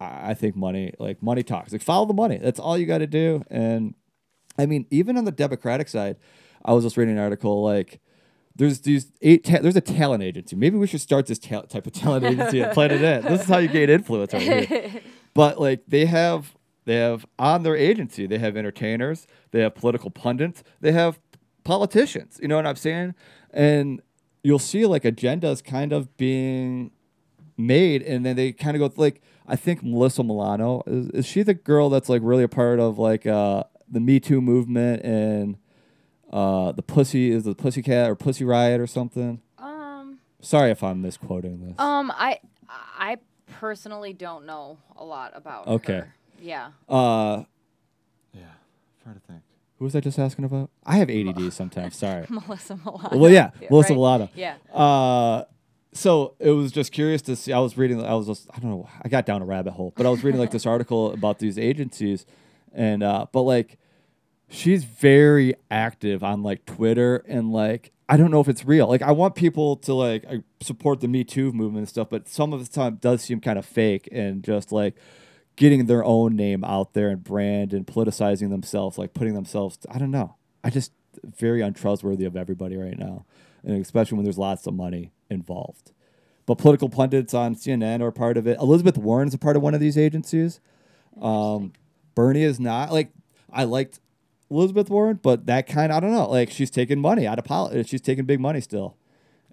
I 0.00 0.30
I 0.30 0.34
think 0.34 0.56
money, 0.56 0.92
like 0.98 1.22
money 1.22 1.42
talks. 1.44 1.72
Like 1.72 1.82
follow 1.82 2.06
the 2.06 2.14
money. 2.14 2.38
That's 2.38 2.58
all 2.58 2.76
you 2.76 2.84
got 2.86 2.98
to 2.98 3.06
do. 3.06 3.44
And 3.48 3.94
I 4.58 4.66
mean, 4.66 4.86
even 4.90 5.16
on 5.16 5.24
the 5.24 5.32
Democratic 5.32 5.88
side, 5.88 6.16
I 6.64 6.72
was 6.72 6.82
just 6.84 6.96
reading 6.96 7.14
an 7.16 7.20
article 7.22 7.62
like 7.62 8.00
there's 8.56 8.80
these 8.80 9.10
eight. 9.22 9.44
Ta- 9.44 9.58
there's 9.62 9.76
a 9.76 9.80
talent 9.80 10.22
agency. 10.22 10.54
Maybe 10.56 10.76
we 10.76 10.86
should 10.86 11.00
start 11.00 11.26
this 11.26 11.38
ta- 11.38 11.62
type 11.62 11.86
of 11.86 11.92
talent 11.92 12.24
agency 12.24 12.62
at 12.62 12.72
Planet 12.74 13.02
Ant. 13.02 13.24
This 13.24 13.42
is 13.42 13.48
how 13.48 13.58
you 13.58 13.68
gain 13.68 13.90
influence 13.90 14.32
right 14.32 14.42
here. 14.68 14.90
But 15.34 15.60
like 15.60 15.82
they 15.88 16.06
have 16.06 16.54
They 16.84 16.96
have 16.96 17.26
on 17.38 17.64
their 17.64 17.74
agency, 17.76 18.26
they 18.26 18.38
have 18.38 18.56
entertainers, 18.56 19.26
they 19.50 19.60
have 19.62 19.74
political 19.74 20.10
pundits, 20.10 20.62
they 20.80 20.92
have 20.92 21.18
politicians. 21.64 22.38
You 22.40 22.48
know 22.48 22.56
what 22.56 22.66
I'm 22.66 22.76
saying? 22.76 23.14
And 23.50 24.00
you'll 24.44 24.58
see 24.60 24.86
like 24.86 25.02
agendas 25.02 25.64
kind 25.64 25.92
of 25.92 26.16
being 26.16 26.92
made, 27.56 28.02
and 28.02 28.24
then 28.24 28.36
they 28.36 28.52
kind 28.52 28.76
of 28.80 28.80
go 28.80 29.02
like 29.02 29.22
I 29.48 29.56
think 29.56 29.82
Melissa 29.82 30.22
Milano 30.22 30.82
is, 30.86 31.08
is 31.10 31.26
she 31.26 31.42
the 31.42 31.54
girl 31.54 31.90
that's 31.90 32.08
like 32.08 32.22
really 32.24 32.44
a 32.44 32.48
part 32.48 32.78
of 32.78 32.98
like 32.98 33.26
uh, 33.26 33.64
the 33.90 34.00
Me 34.00 34.20
Too 34.20 34.40
movement 34.40 35.02
and 35.04 35.56
uh, 36.34 36.72
the 36.72 36.82
pussy 36.82 37.30
is 37.30 37.44
the 37.44 37.54
pussy 37.54 37.80
cat 37.80 38.10
or 38.10 38.14
Pussy 38.16 38.44
Riot 38.44 38.80
or 38.80 38.86
something. 38.88 39.40
Um, 39.58 40.18
Sorry 40.40 40.70
if 40.70 40.82
I'm 40.82 41.00
misquoting 41.00 41.60
this. 41.66 41.78
um, 41.78 42.10
I 42.14 42.40
I 42.68 43.18
personally 43.60 44.12
don't 44.12 44.44
know 44.44 44.78
a 44.96 45.04
lot 45.04 45.32
about. 45.34 45.66
Okay. 45.68 45.92
her. 46.00 46.14
Yeah. 46.40 46.70
Uh, 46.88 47.44
yeah, 48.34 48.42
trying 49.02 49.14
to 49.14 49.20
think. 49.20 49.40
Who 49.78 49.84
was 49.84 49.94
I 49.96 50.00
just 50.00 50.18
asking 50.18 50.44
about? 50.44 50.70
I 50.84 50.96
have 50.96 51.08
ADD 51.10 51.52
sometimes. 51.52 51.96
Sorry. 51.96 52.26
Melissa 52.30 52.76
Milano. 52.76 53.16
well, 53.16 53.30
yeah, 53.30 53.50
Melissa 53.70 53.90
right? 53.90 53.96
Milano. 53.96 54.28
Yeah. 54.34 54.56
Uh, 54.72 55.44
so 55.92 56.34
it 56.40 56.50
was 56.50 56.72
just 56.72 56.90
curious 56.90 57.22
to 57.22 57.36
see. 57.36 57.52
I 57.52 57.60
was 57.60 57.76
reading. 57.78 58.04
I 58.04 58.14
was 58.14 58.26
just. 58.26 58.48
I 58.52 58.58
don't 58.58 58.70
know. 58.70 58.88
I 59.02 59.08
got 59.08 59.24
down 59.26 59.40
a 59.40 59.44
rabbit 59.44 59.72
hole, 59.72 59.92
but 59.96 60.04
I 60.04 60.10
was 60.10 60.24
reading 60.24 60.40
like 60.40 60.50
this 60.50 60.66
article 60.66 61.12
about 61.12 61.38
these 61.38 61.58
agencies, 61.58 62.26
and 62.72 63.02
uh, 63.04 63.26
but 63.30 63.42
like, 63.42 63.78
she's 64.54 64.84
very 64.84 65.54
active 65.70 66.22
on 66.22 66.42
like 66.42 66.64
Twitter 66.64 67.24
and 67.26 67.52
like 67.52 67.90
I 68.08 68.16
don't 68.16 68.30
know 68.30 68.40
if 68.40 68.48
it's 68.48 68.64
real. 68.64 68.86
Like 68.86 69.02
I 69.02 69.12
want 69.12 69.34
people 69.34 69.76
to 69.78 69.94
like 69.94 70.24
support 70.60 71.00
the 71.00 71.08
Me 71.08 71.24
Too 71.24 71.52
movement 71.52 71.78
and 71.78 71.88
stuff, 71.88 72.08
but 72.10 72.28
some 72.28 72.52
of 72.52 72.64
the 72.64 72.70
time 72.70 72.96
does 72.96 73.22
seem 73.22 73.40
kind 73.40 73.58
of 73.58 73.64
fake 73.64 74.08
and 74.12 74.42
just 74.42 74.72
like 74.72 74.94
getting 75.56 75.86
their 75.86 76.04
own 76.04 76.36
name 76.36 76.64
out 76.64 76.92
there 76.92 77.08
and 77.08 77.24
brand 77.24 77.72
and 77.72 77.86
politicizing 77.86 78.50
themselves, 78.50 78.98
like 78.98 79.14
putting 79.14 79.34
themselves. 79.34 79.78
I 79.90 79.98
don't 79.98 80.10
know. 80.10 80.36
I 80.62 80.70
just 80.70 80.92
very 81.24 81.62
untrustworthy 81.62 82.24
of 82.24 82.36
everybody 82.36 82.76
right 82.76 82.98
now, 82.98 83.24
and 83.62 83.80
especially 83.80 84.16
when 84.16 84.24
there's 84.24 84.38
lots 84.38 84.66
of 84.66 84.74
money 84.74 85.12
involved. 85.30 85.92
But 86.46 86.58
political 86.58 86.90
pundits 86.90 87.32
on 87.32 87.54
CNN 87.54 88.02
are 88.02 88.12
part 88.12 88.36
of 88.36 88.46
it. 88.46 88.58
Elizabeth 88.58 88.98
Warren's 88.98 89.32
a 89.32 89.38
part 89.38 89.56
of 89.56 89.62
one 89.62 89.72
of 89.72 89.80
these 89.80 89.96
agencies. 89.96 90.60
Um, 91.20 91.72
Bernie 92.14 92.42
is 92.42 92.60
not. 92.60 92.92
Like 92.92 93.12
I 93.50 93.64
liked 93.64 94.00
Elizabeth 94.50 94.90
Warren, 94.90 95.18
but 95.22 95.46
that 95.46 95.66
kind 95.66 95.92
I 95.92 96.00
don't 96.00 96.12
know. 96.12 96.28
Like 96.30 96.50
she's 96.50 96.70
taking 96.70 97.00
money 97.00 97.26
out 97.26 97.38
of 97.38 97.44
politics. 97.44 97.88
She's 97.88 98.00
taking 98.00 98.24
big 98.24 98.40
money 98.40 98.60
still. 98.60 98.96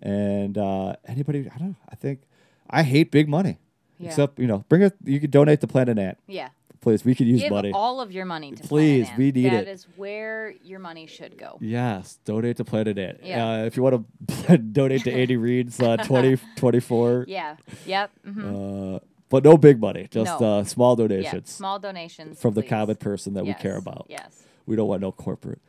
And 0.01 0.57
uh, 0.57 0.95
anybody, 1.05 1.49
I 1.53 1.57
don't 1.57 1.69
know. 1.69 1.75
I 1.89 1.95
think 1.95 2.21
I 2.69 2.83
hate 2.83 3.11
big 3.11 3.29
money. 3.29 3.59
Yeah. 3.99 4.07
Except 4.09 4.39
you 4.39 4.47
know, 4.47 4.65
bring 4.69 4.81
it. 4.81 4.93
You 5.03 5.19
could 5.19 5.31
donate 5.31 5.61
to 5.61 5.67
Planet 5.67 5.99
Ant, 5.99 6.17
Yeah. 6.27 6.49
please. 6.81 7.05
We 7.05 7.13
could 7.13 7.27
use 7.27 7.41
Give 7.41 7.51
money. 7.51 7.71
all 7.71 8.01
of 8.01 8.11
your 8.11 8.25
money 8.25 8.51
to 8.51 8.63
Please, 8.63 9.05
Planet 9.05 9.17
we 9.19 9.25
Ant. 9.27 9.35
need 9.35 9.53
That 9.53 9.67
it. 9.67 9.67
is 9.67 9.87
where 9.95 10.55
your 10.63 10.79
money 10.79 11.05
should 11.05 11.37
go. 11.37 11.57
Yes, 11.61 12.17
donate 12.25 12.57
to 12.57 12.65
Planet 12.65 12.97
Ant. 12.97 13.19
Yeah. 13.23 13.47
Uh, 13.47 13.65
if 13.65 13.77
you 13.77 13.83
want 13.83 14.03
to 14.47 14.57
donate 14.57 15.03
to 15.03 15.11
Andy 15.13 15.37
Reid's 15.37 15.79
uh, 15.79 15.97
2024, 16.45 17.25
Yeah. 17.27 17.57
Yep. 17.85 18.11
hmm 18.25 18.95
uh, 18.95 18.99
but 19.29 19.45
no 19.45 19.55
big 19.55 19.79
money, 19.79 20.07
just 20.11 20.41
No. 20.41 20.57
uh, 20.59 20.63
small 20.65 20.93
yeah. 20.99 21.07
donations 21.07 21.49
Small 21.51 21.79
donations 21.79 22.41
from 22.41 22.53
the 22.53 22.63
common 22.63 22.97
person 22.97 23.35
that 23.35 23.45
we 23.45 23.53
care 23.53 23.77
about. 23.77 24.07
Yes. 24.09 24.43
We 24.65 24.75
don't 24.75 24.87
want 24.87 25.01
no 25.01 25.11
corporate. 25.11 25.61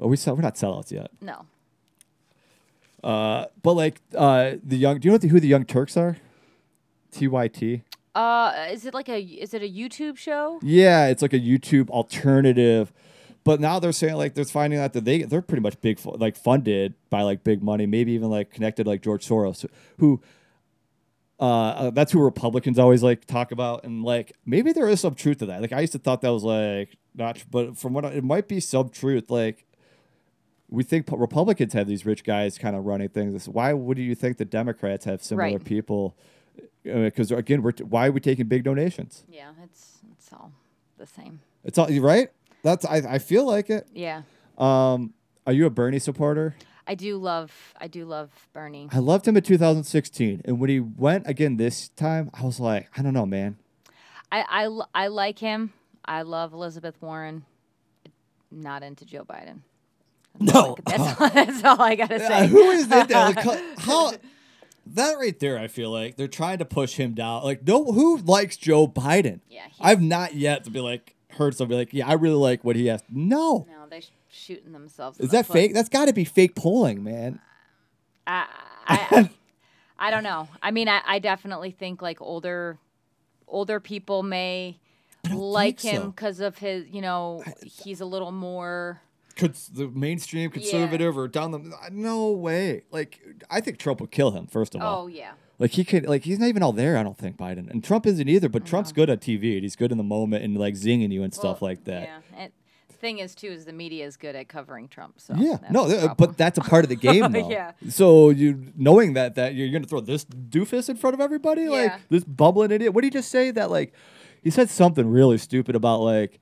Are 0.00 0.08
we 0.08 0.16
sell- 0.16 0.36
we're 0.36 0.42
not 0.42 0.54
sellouts 0.54 0.90
yet. 0.90 1.10
No. 1.20 1.46
Uh, 3.02 3.46
but 3.62 3.74
like 3.74 4.00
uh, 4.16 4.52
the 4.62 4.76
young, 4.76 4.98
do 4.98 5.08
you 5.08 5.12
know 5.12 5.18
the, 5.18 5.28
who 5.28 5.38
the 5.38 5.48
Young 5.48 5.64
Turks 5.64 5.96
are? 5.96 6.16
TYT. 7.12 7.82
Uh, 8.14 8.66
is 8.70 8.86
it 8.86 8.94
like 8.94 9.08
a 9.08 9.20
is 9.20 9.54
it 9.54 9.62
a 9.62 9.68
YouTube 9.68 10.16
show? 10.16 10.58
Yeah, 10.62 11.06
it's 11.08 11.20
like 11.20 11.32
a 11.32 11.40
YouTube 11.40 11.90
alternative. 11.90 12.92
But 13.42 13.60
now 13.60 13.78
they're 13.78 13.92
saying 13.92 14.14
like 14.14 14.34
they're 14.34 14.44
finding 14.46 14.78
out 14.78 14.94
that 14.94 15.04
they 15.04 15.22
they're 15.22 15.42
pretty 15.42 15.60
much 15.60 15.78
big 15.82 16.00
like 16.04 16.36
funded 16.36 16.94
by 17.10 17.22
like 17.22 17.44
big 17.44 17.62
money, 17.62 17.84
maybe 17.84 18.12
even 18.12 18.30
like 18.30 18.50
connected 18.50 18.86
like 18.86 19.02
George 19.02 19.26
Soros, 19.26 19.66
who 19.98 20.22
uh, 21.38 21.42
uh, 21.42 21.90
that's 21.90 22.12
who 22.12 22.22
Republicans 22.22 22.78
always 22.78 23.02
like 23.02 23.26
talk 23.26 23.52
about, 23.52 23.84
and 23.84 24.02
like 24.02 24.32
maybe 24.46 24.72
there 24.72 24.88
is 24.88 25.00
some 25.00 25.14
truth 25.14 25.38
to 25.38 25.46
that. 25.46 25.60
Like 25.60 25.72
I 25.72 25.80
used 25.80 25.92
to 25.92 25.98
thought 25.98 26.22
that 26.22 26.30
was 26.30 26.44
like 26.44 26.96
not, 27.14 27.36
tr- 27.36 27.44
but 27.50 27.76
from 27.76 27.92
what 27.94 28.04
I, 28.04 28.08
it 28.10 28.24
might 28.24 28.48
be 28.48 28.60
some 28.60 28.88
truth. 28.88 29.30
Like 29.30 29.64
we 30.68 30.82
think 30.82 31.06
Republicans 31.10 31.72
have 31.74 31.86
these 31.86 32.04
rich 32.06 32.24
guys 32.24 32.58
kind 32.58 32.74
of 32.74 32.84
running 32.84 33.08
things. 33.08 33.48
Why 33.48 33.72
would 33.72 33.98
you 33.98 34.14
think 34.14 34.38
the 34.38 34.44
Democrats 34.44 35.04
have 35.04 35.22
similar 35.22 35.48
Right. 35.52 35.64
people? 35.64 36.16
Because 36.82 37.30
again, 37.30 37.62
we're 37.62 37.72
t- 37.72 37.84
why 37.84 38.08
are 38.08 38.12
we 38.12 38.20
taking 38.20 38.46
big 38.46 38.64
donations? 38.64 39.24
Yeah, 39.28 39.50
it's 39.62 39.98
it's 40.12 40.32
all 40.32 40.52
the 40.98 41.06
same. 41.06 41.40
It's 41.64 41.78
all 41.78 41.88
right. 42.00 42.28
That's 42.62 42.84
I, 42.84 42.96
I 42.96 43.18
feel 43.18 43.46
like 43.46 43.70
it. 43.70 43.88
Yeah. 43.94 44.22
Um, 44.58 45.14
are 45.46 45.52
you 45.52 45.66
a 45.66 45.70
Bernie 45.70 45.98
supporter? 45.98 46.54
I 46.86 46.94
do 46.94 47.16
love 47.16 47.72
I 47.80 47.86
do 47.88 48.04
love 48.04 48.30
Bernie. 48.52 48.88
I 48.92 48.98
loved 48.98 49.26
him 49.26 49.36
in 49.36 49.42
2016, 49.42 50.42
and 50.44 50.60
when 50.60 50.68
he 50.70 50.80
went 50.80 51.26
again 51.26 51.56
this 51.56 51.88
time, 51.90 52.30
I 52.34 52.42
was 52.44 52.60
like, 52.60 52.88
I 52.96 53.02
don't 53.02 53.14
know, 53.14 53.24
man. 53.26 53.56
I 54.30 54.66
I, 54.66 55.04
I 55.04 55.06
like 55.08 55.38
him. 55.38 55.72
I 56.04 56.22
love 56.22 56.52
Elizabeth 56.52 56.94
Warren. 57.00 57.44
Not 58.50 58.82
into 58.82 59.04
Joe 59.04 59.24
Biden. 59.24 59.60
No, 60.40 60.76
That's 60.84 61.20
all, 61.20 61.28
that's 61.34 61.64
all 61.64 61.80
I 61.80 61.94
gotta 61.94 62.18
say. 62.18 62.46
who 62.48 62.70
is 62.70 62.86
it? 62.86 63.08
That, 63.08 63.36
like, 63.46 63.62
how 63.78 64.12
that 64.86 65.12
right 65.14 65.38
there? 65.38 65.58
I 65.58 65.68
feel 65.68 65.90
like 65.90 66.16
they're 66.16 66.26
trying 66.28 66.58
to 66.58 66.64
push 66.64 66.94
him 66.94 67.14
down. 67.14 67.44
Like, 67.44 67.66
no, 67.66 67.84
who 67.84 68.18
likes 68.18 68.56
Joe 68.56 68.86
Biden? 68.88 69.40
Yeah, 69.48 69.62
I've 69.80 70.02
not 70.02 70.34
yet 70.34 70.64
to 70.64 70.70
be 70.70 70.80
like 70.80 71.14
heard 71.30 71.56
somebody 71.56 71.78
like, 71.78 71.92
yeah, 71.94 72.08
I 72.08 72.14
really 72.14 72.34
like 72.36 72.64
what 72.64 72.74
he 72.76 72.86
has. 72.86 73.02
No, 73.08 73.66
No, 73.68 73.86
they're 73.88 74.02
sh- 74.02 74.10
shooting 74.30 74.72
themselves. 74.72 75.18
is 75.20 75.30
the 75.30 75.36
that 75.38 75.46
foot. 75.46 75.52
fake? 75.54 75.74
That's 75.74 75.88
got 75.88 76.06
to 76.06 76.12
be 76.12 76.24
fake 76.24 76.54
polling, 76.56 77.02
man. 77.04 77.40
Uh, 78.26 78.44
I, 78.48 78.48
I, 78.88 79.30
I 80.08 80.10
don't 80.10 80.22
know. 80.24 80.48
I 80.62 80.70
mean, 80.72 80.88
I, 80.88 81.00
I 81.06 81.18
definitely 81.20 81.70
think 81.70 82.02
like 82.02 82.20
older, 82.20 82.78
older 83.48 83.78
people 83.80 84.22
may 84.22 84.78
like 85.32 85.80
him 85.80 86.02
so. 86.02 86.08
because 86.08 86.40
of 86.40 86.58
his. 86.58 86.86
You 86.88 87.02
know, 87.02 87.42
he's 87.62 88.00
a 88.00 88.06
little 88.06 88.32
more. 88.32 89.00
Cons- 89.36 89.68
the 89.68 89.88
mainstream 89.88 90.50
conservative 90.50 91.18
or 91.18 91.26
down 91.26 91.50
the 91.50 91.58
uh, 91.58 91.88
no 91.90 92.30
way. 92.30 92.82
Like, 92.92 93.20
I 93.50 93.60
think 93.60 93.78
Trump 93.78 94.00
would 94.00 94.12
kill 94.12 94.30
him 94.30 94.46
first 94.46 94.76
of 94.76 94.80
all. 94.80 95.04
Oh 95.04 95.06
yeah, 95.08 95.32
Like 95.58 95.72
he 95.72 95.84
could, 95.84 96.06
like 96.06 96.22
he's 96.22 96.38
not 96.38 96.46
even 96.46 96.62
all 96.62 96.72
there. 96.72 96.96
I 96.96 97.02
don't 97.02 97.18
think 97.18 97.36
Biden 97.36 97.68
and 97.68 97.82
Trump 97.82 98.06
isn't 98.06 98.28
either. 98.28 98.48
But 98.48 98.64
Trump's 98.64 98.92
good 98.92 99.10
at 99.10 99.20
TV 99.20 99.54
and 99.54 99.62
he's 99.62 99.74
good 99.74 99.90
in 99.90 99.98
the 99.98 100.04
moment 100.04 100.44
and 100.44 100.56
like 100.56 100.74
zinging 100.74 101.10
you 101.10 101.24
and 101.24 101.34
stuff 101.34 101.62
like 101.62 101.84
that. 101.84 102.02
Yeah. 102.02 102.18
And 102.36 102.52
thing 103.04 103.18
is, 103.18 103.34
too, 103.34 103.48
is 103.48 103.66
the 103.66 103.72
media 103.72 104.06
is 104.06 104.16
good 104.16 104.34
at 104.34 104.48
covering 104.48 104.88
Trump. 104.88 105.20
So 105.20 105.34
Yeah, 105.36 105.58
no, 105.70 105.86
th- 105.86 106.04
uh, 106.04 106.14
but 106.16 106.38
that's 106.38 106.56
a 106.56 106.62
part 106.62 106.84
of 106.86 106.88
the 106.88 106.96
game, 107.10 107.32
though. 107.32 107.50
Yeah. 107.50 107.72
So 107.90 108.30
you 108.30 108.72
knowing 108.76 109.12
that 109.12 109.34
that 109.34 109.54
you're 109.54 109.70
gonna 109.70 109.86
throw 109.86 110.00
this 110.00 110.24
doofus 110.24 110.88
in 110.88 110.96
front 110.96 111.12
of 111.12 111.20
everybody, 111.20 111.68
like 111.68 111.92
this 112.08 112.24
bubbling 112.24 112.70
idiot. 112.70 112.94
What 112.94 113.02
did 113.02 113.12
he 113.12 113.18
just 113.18 113.30
say? 113.30 113.50
That 113.50 113.70
like 113.70 113.92
he 114.44 114.50
said 114.50 114.70
something 114.70 115.08
really 115.10 115.38
stupid 115.38 115.74
about 115.74 116.00
like 116.00 116.38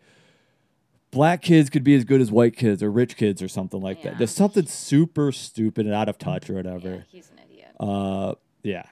black 1.11 1.43
kids 1.43 1.71
could 1.71 1.85
be 1.85 1.95
as 1.95 2.05
good 2.05 2.21
as 2.21 2.31
white 2.31 2.57
kids 2.57 2.83
or 2.83 2.91
rich 2.91 3.17
kids 3.17 3.43
or 3.43 3.49
something 3.49 3.81
like 3.81 4.03
Yeah. 4.05 4.11
that. 4.11 4.19
Just 4.19 4.37
something 4.37 4.67
super 4.67 5.31
stupid 5.33 5.87
and 5.87 5.95
out 5.95 6.09
of 6.09 6.19
touch 6.19 6.49
or 6.51 6.55
yeah, 6.55 6.59
whatever. 6.59 7.07
he's 7.11 7.31
an 7.31 7.39
idiot. 7.49 7.71
Uh, 7.79 8.35
yeah, 8.63 8.85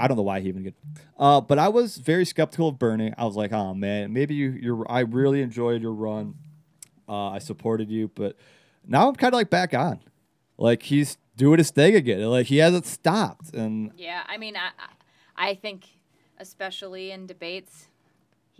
I 0.00 0.08
don't 0.08 0.16
know 0.16 0.22
why 0.22 0.40
he 0.40 0.48
even 0.48 0.62
get. 0.62 0.74
Uh, 1.18 1.40
but 1.42 1.58
I 1.58 1.68
was 1.68 1.96
very 1.98 2.24
skeptical 2.24 2.68
of 2.68 2.78
Bernie. 2.78 3.12
I 3.18 3.24
was 3.24 3.36
like, 3.36 3.52
oh 3.52 3.74
man, 3.74 4.12
maybe 4.12 4.34
you, 4.34 4.50
you're. 4.50 4.90
I 4.90 5.00
really 5.00 5.42
enjoyed 5.42 5.82
your 5.82 5.92
run. 5.92 6.34
Uh, 7.08 7.28
I 7.30 7.38
supported 7.38 7.90
you, 7.90 8.08
but 8.14 8.36
now 8.86 9.08
I'm 9.08 9.14
kind 9.16 9.34
of 9.34 9.38
like 9.38 9.50
back 9.50 9.74
on. 9.74 10.00
Like 10.56 10.82
he's 10.84 11.18
doing 11.36 11.58
his 11.58 11.70
thing 11.70 11.94
again. 11.96 12.22
Like 12.22 12.46
he 12.46 12.58
hasn't 12.58 12.86
stopped, 12.86 13.52
and 13.52 13.92
Yeah, 13.96 14.22
I 14.26 14.38
mean, 14.38 14.56
I 14.56 14.70
I 15.36 15.54
think, 15.54 15.86
especially 16.38 17.10
in 17.10 17.26
debates, 17.26 17.88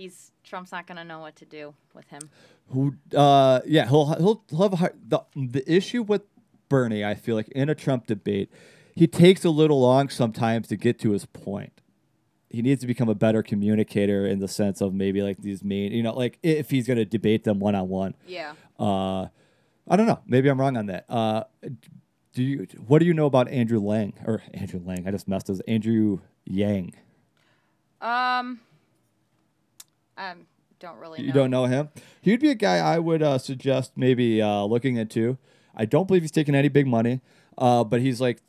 he's 0.01 0.33
Trump's 0.43 0.73
not 0.73 0.87
gonna 0.87 1.05
know 1.05 1.21
what 1.21 1.37
to 1.37 1.45
do 1.45 1.75
with 1.95 2.09
him. 2.09 2.31
who, 2.71 2.95
uh, 3.15 3.61
yeah, 3.67 3.87
he'll 3.87 4.07
he'll, 4.15 4.45
he'll 4.49 4.63
have 4.63 4.73
a 4.73 4.77
hard, 4.77 4.95
the 5.07 5.21
the 5.35 5.71
issue 5.71 6.03
with 6.03 6.23
Bernie. 6.69 7.05
I 7.05 7.15
feel 7.15 7.37
like 7.37 7.49
in 7.49 7.69
a 7.69 7.75
Trump 7.75 8.07
debate, 8.07 8.51
he 8.95 9.07
takes 9.07 9.45
a 9.45 9.51
little 9.51 9.81
long 9.81 10.09
sometimes 10.09 10.69
to 10.69 10.77
get 10.77 10.99
to 11.01 11.11
his 11.11 11.27
point. 11.27 11.81
He 12.49 12.63
needs 12.63 12.81
to 12.81 12.87
become 12.87 13.09
a 13.09 13.15
better 13.15 13.43
communicator 13.43 14.27
in 14.27 14.41
the 14.41 14.49
sense 14.49 14.81
of 14.81 14.93
maybe 14.93 15.23
like 15.23 15.39
these 15.39 15.63
main, 15.63 15.93
you 15.93 16.03
know, 16.03 16.15
like 16.15 16.39
if 16.43 16.71
he's 16.71 16.87
going 16.87 16.97
to 16.97 17.05
debate 17.05 17.45
them 17.45 17.61
one 17.61 17.77
on 17.77 17.89
one. 17.89 18.15
Yeah. 18.27 18.55
Uh, 18.79 19.27
I 19.89 19.97
don't 19.97 20.07
know. 20.07 20.19
Maybe 20.27 20.49
I'm 20.49 20.59
wrong 20.61 20.77
on 20.77 20.87
that. 20.87 21.05
Uh, 21.09 21.45
do 22.33 22.43
you? 22.43 22.67
What 22.87 22.99
do 22.99 23.05
you 23.05 23.15
know 23.15 23.27
about 23.27 23.49
Andrew 23.49 23.79
Lang 23.79 24.15
or 24.25 24.43
Andrew 24.53 24.81
Lang? 24.85 25.07
I 25.07 25.13
just 25.13 25.29
messed 25.29 25.47
his 25.47 25.61
Andrew 25.61 26.21
Yang. 26.45 26.95
Um. 28.01 28.61
I 30.21 30.35
don't 30.79 30.99
really. 30.99 31.23
You 31.23 31.33
don't 31.33 31.51
know 31.51 31.65
him? 31.65 31.89
He'd 32.21 32.41
be 32.41 32.51
a 32.51 32.55
guy 32.55 32.77
I 32.79 32.99
would 32.99 33.23
uh, 33.23 33.39
suggest 33.39 33.93
maybe 33.97 34.41
uh, 34.43 34.65
looking 34.65 34.97
into. 34.97 35.39
I 35.75 35.85
don't 35.85 36.07
believe 36.07 36.23
he's 36.23 36.31
taking 36.31 36.55
any 36.55 36.69
big 36.69 36.87
money, 36.87 37.21
uh, 37.59 37.85
but 37.85 38.01
he's 38.01 38.21
like 38.21 38.43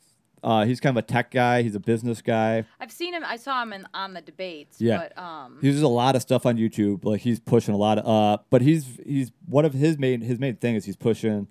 Uh, 0.44 0.64
he's 0.64 0.80
kind 0.80 0.96
of 0.98 1.04
a 1.04 1.06
tech 1.06 1.30
guy. 1.30 1.62
He's 1.62 1.76
a 1.76 1.80
business 1.80 2.20
guy. 2.20 2.64
I've 2.80 2.90
seen 2.90 3.14
him. 3.14 3.22
I 3.24 3.36
saw 3.36 3.62
him 3.62 3.72
in, 3.72 3.86
on 3.94 4.12
the 4.12 4.20
debates. 4.20 4.80
Yeah. 4.80 4.98
But 4.98 5.16
um, 5.16 5.58
He 5.60 5.70
does 5.70 5.82
a 5.82 5.88
lot 6.02 6.16
of 6.16 6.22
stuff 6.22 6.44
on 6.46 6.56
YouTube. 6.56 7.04
Like 7.04 7.20
he's 7.20 7.38
pushing 7.38 7.74
a 7.74 7.76
lot 7.76 7.98
of. 7.98 8.06
Uh, 8.06 8.42
but 8.50 8.60
he's 8.60 8.98
he's 9.06 9.30
one 9.46 9.64
of 9.64 9.72
his 9.72 9.98
main 9.98 10.20
his 10.20 10.38
main 10.40 10.56
thing 10.56 10.74
is 10.74 10.84
he's 10.84 10.96
pushing. 10.96 11.46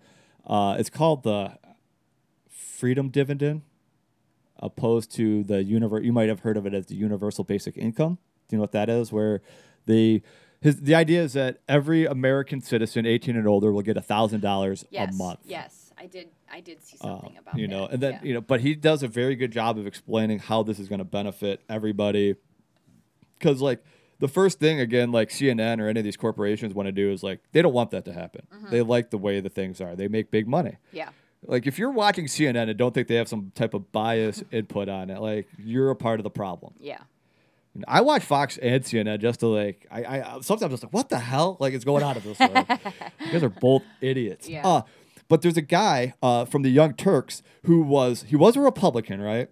Uh, 0.46 0.76
it's 0.78 0.90
called 0.90 1.24
the 1.24 1.58
freedom 2.50 3.10
dividend, 3.10 3.62
opposed 4.58 5.12
to 5.16 5.44
the 5.44 5.64
universe. 5.64 6.04
You 6.04 6.12
might 6.12 6.30
have 6.30 6.42
heard 6.42 6.58
of 6.58 6.66
it 6.66 6.74
as 6.74 6.88
the 6.88 6.96
universal 6.96 7.44
basic 7.44 7.78
income. 7.78 8.18
Do 8.48 8.56
you 8.56 8.58
know 8.58 8.64
what 8.64 8.72
that 8.74 8.90
is? 8.90 9.12
Where 9.12 9.42
the 9.86 10.22
his 10.62 10.78
the 10.82 10.94
idea 10.96 11.22
is 11.24 11.34
that 11.34 11.60
every 11.68 12.06
American 12.06 12.62
citizen, 12.62 13.06
eighteen 13.06 13.36
and 13.36 13.48
older, 13.48 13.72
will 13.72 13.82
get 13.82 13.98
a 13.98 14.02
thousand 14.02 14.42
dollars 14.42 14.86
yes, 14.90 15.14
a 15.14 15.18
month. 15.18 15.40
yes, 15.44 15.92
I 15.98 16.06
did. 16.06 16.30
I 16.54 16.60
did 16.60 16.84
see 16.84 16.98
Uh, 17.02 17.08
something 17.22 17.38
about 17.38 17.58
you 17.58 17.68
know, 17.68 17.82
that. 17.88 17.94
and 17.94 18.04
then 18.04 18.12
yeah. 18.14 18.20
you 18.24 18.34
know, 18.34 18.42
but 18.42 18.60
he 18.62 18.76
does 18.76 19.04
a 19.04 19.08
very 19.08 19.36
good 19.36 19.52
job 19.52 19.78
of 19.78 19.88
explaining 19.88 20.40
how 20.40 20.64
this 20.64 20.80
is 20.80 20.88
going 20.90 21.00
to 21.00 21.06
benefit 21.06 21.62
everybody. 21.70 22.36
Because 23.40 23.62
like 23.62 23.84
the 24.20 24.28
first 24.28 24.60
thing 24.60 24.80
again, 24.80 25.12
like 25.12 25.30
CNN 25.30 25.80
or 25.80 25.88
any 25.88 26.00
of 26.00 26.04
these 26.04 26.18
corporations 26.18 26.74
want 26.74 26.88
to 26.88 26.92
do 26.92 27.10
is 27.12 27.24
like 27.24 27.40
they 27.54 27.62
don't 27.62 27.74
want 27.74 27.92
that 27.92 28.06
to 28.06 28.14
happen. 28.14 28.46
Mm-hmm. 28.54 28.70
They 28.70 28.82
like 28.82 29.10
the 29.10 29.18
way 29.18 29.40
the 29.40 29.50
things 29.50 29.82
are. 29.82 29.96
They 29.96 30.08
make 30.08 30.30
big 30.32 30.48
money. 30.48 30.78
yeah. 30.92 31.10
Like 31.44 31.66
if 31.66 31.80
you're 31.80 31.90
watching 31.90 32.26
CNN 32.26 32.70
and 32.70 32.78
don't 32.78 32.94
think 32.94 33.08
they 33.08 33.16
have 33.16 33.28
some 33.28 33.52
type 33.56 33.74
of 33.74 33.92
bias 33.92 34.44
input 34.52 34.88
on 34.90 35.10
it, 35.10 35.20
like 35.20 35.48
you're 35.58 35.90
a 35.90 35.96
part 35.96 36.20
of 36.20 36.24
the 36.24 36.30
problem. 36.30 36.74
Yeah. 36.80 37.00
I 37.88 38.02
watch 38.02 38.24
Fox 38.24 38.58
and 38.58 38.84
CNN 38.84 39.20
just 39.20 39.40
to 39.42 39.48
like 39.48 39.88
I, 39.90 40.04
I 40.04 40.40
sometimes 40.42 40.62
I'm 40.64 40.70
just 40.72 40.84
like 40.84 40.94
what 40.94 41.10
the 41.10 41.20
hell 41.20 41.58
like 41.60 41.74
is 41.74 41.86
going 41.86 42.04
on 42.04 42.18
in 42.18 42.24
this 42.24 42.40
world? 42.40 42.66
you 43.20 43.32
guys 43.32 43.44
are 43.44 43.50
both 43.50 43.84
idiots. 44.02 44.50
Yeah. 44.50 44.68
Uh, 44.68 44.82
but 45.28 45.42
there's 45.42 45.56
a 45.56 45.62
guy 45.62 46.14
uh, 46.22 46.44
from 46.44 46.62
the 46.64 46.70
Young 46.70 46.94
Turks 46.94 47.42
who 47.64 47.82
was 47.82 48.24
he 48.24 48.36
was 48.36 48.58
a 48.58 48.60
Republican, 48.60 49.22
right? 49.22 49.50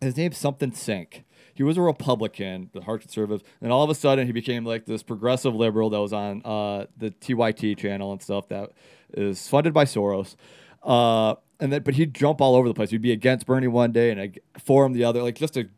His 0.00 0.16
name's 0.16 0.38
something 0.38 0.72
Sink. 0.72 1.24
He 1.54 1.62
was 1.62 1.76
a 1.76 1.82
Republican, 1.82 2.70
the 2.72 2.80
hard 2.80 3.02
conservative, 3.02 3.46
and 3.60 3.70
all 3.70 3.84
of 3.84 3.90
a 3.90 3.94
sudden 3.94 4.26
he 4.26 4.32
became 4.32 4.64
like 4.64 4.86
this 4.86 5.02
progressive 5.02 5.54
liberal 5.54 5.90
that 5.90 6.00
was 6.00 6.14
on 6.14 6.40
uh, 6.44 6.86
the 6.96 7.10
TYT 7.10 7.76
channel 7.76 8.10
and 8.12 8.22
stuff 8.22 8.48
that 8.48 8.70
is 9.12 9.46
funded 9.48 9.74
by 9.74 9.84
Soros. 9.84 10.34
Uh, 10.82 11.34
and 11.60 11.72
then, 11.72 11.82
but 11.82 11.94
he'd 11.94 12.12
jump 12.14 12.40
all 12.40 12.54
over 12.56 12.66
the 12.66 12.74
place. 12.74 12.90
He'd 12.90 13.02
be 13.02 13.12
against 13.12 13.46
Bernie 13.46 13.68
one 13.68 13.92
day 13.92 14.10
and 14.10 14.20
ag- 14.20 14.40
for 14.58 14.84
him 14.84 14.92
the 14.94 15.04
other, 15.04 15.22
like 15.22 15.36
just 15.36 15.54
to 15.54 15.68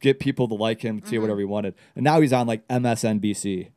get 0.00 0.20
people 0.20 0.46
to 0.48 0.54
like 0.54 0.80
him, 0.82 1.02
see 1.04 1.18
whatever 1.18 1.40
he 1.40 1.44
wanted. 1.44 1.74
And 1.96 2.04
now 2.04 2.20
he's 2.20 2.32
on 2.32 2.46
like 2.46 2.66
MSNBC. 2.68 3.70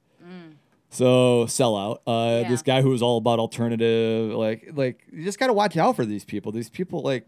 So 0.89 1.45
sellout. 1.47 1.97
Uh, 2.07 2.41
Yeah. 2.43 2.49
This 2.49 2.61
guy 2.61 2.81
who 2.81 2.89
was 2.89 3.01
all 3.01 3.17
about 3.17 3.39
alternative, 3.39 4.31
like, 4.35 4.69
like 4.73 5.01
you 5.11 5.23
just 5.23 5.39
got 5.39 5.47
to 5.47 5.53
watch 5.53 5.75
out 5.77 5.95
for 5.95 6.05
these 6.05 6.23
people. 6.23 6.51
These 6.51 6.69
people, 6.69 7.01
like, 7.01 7.27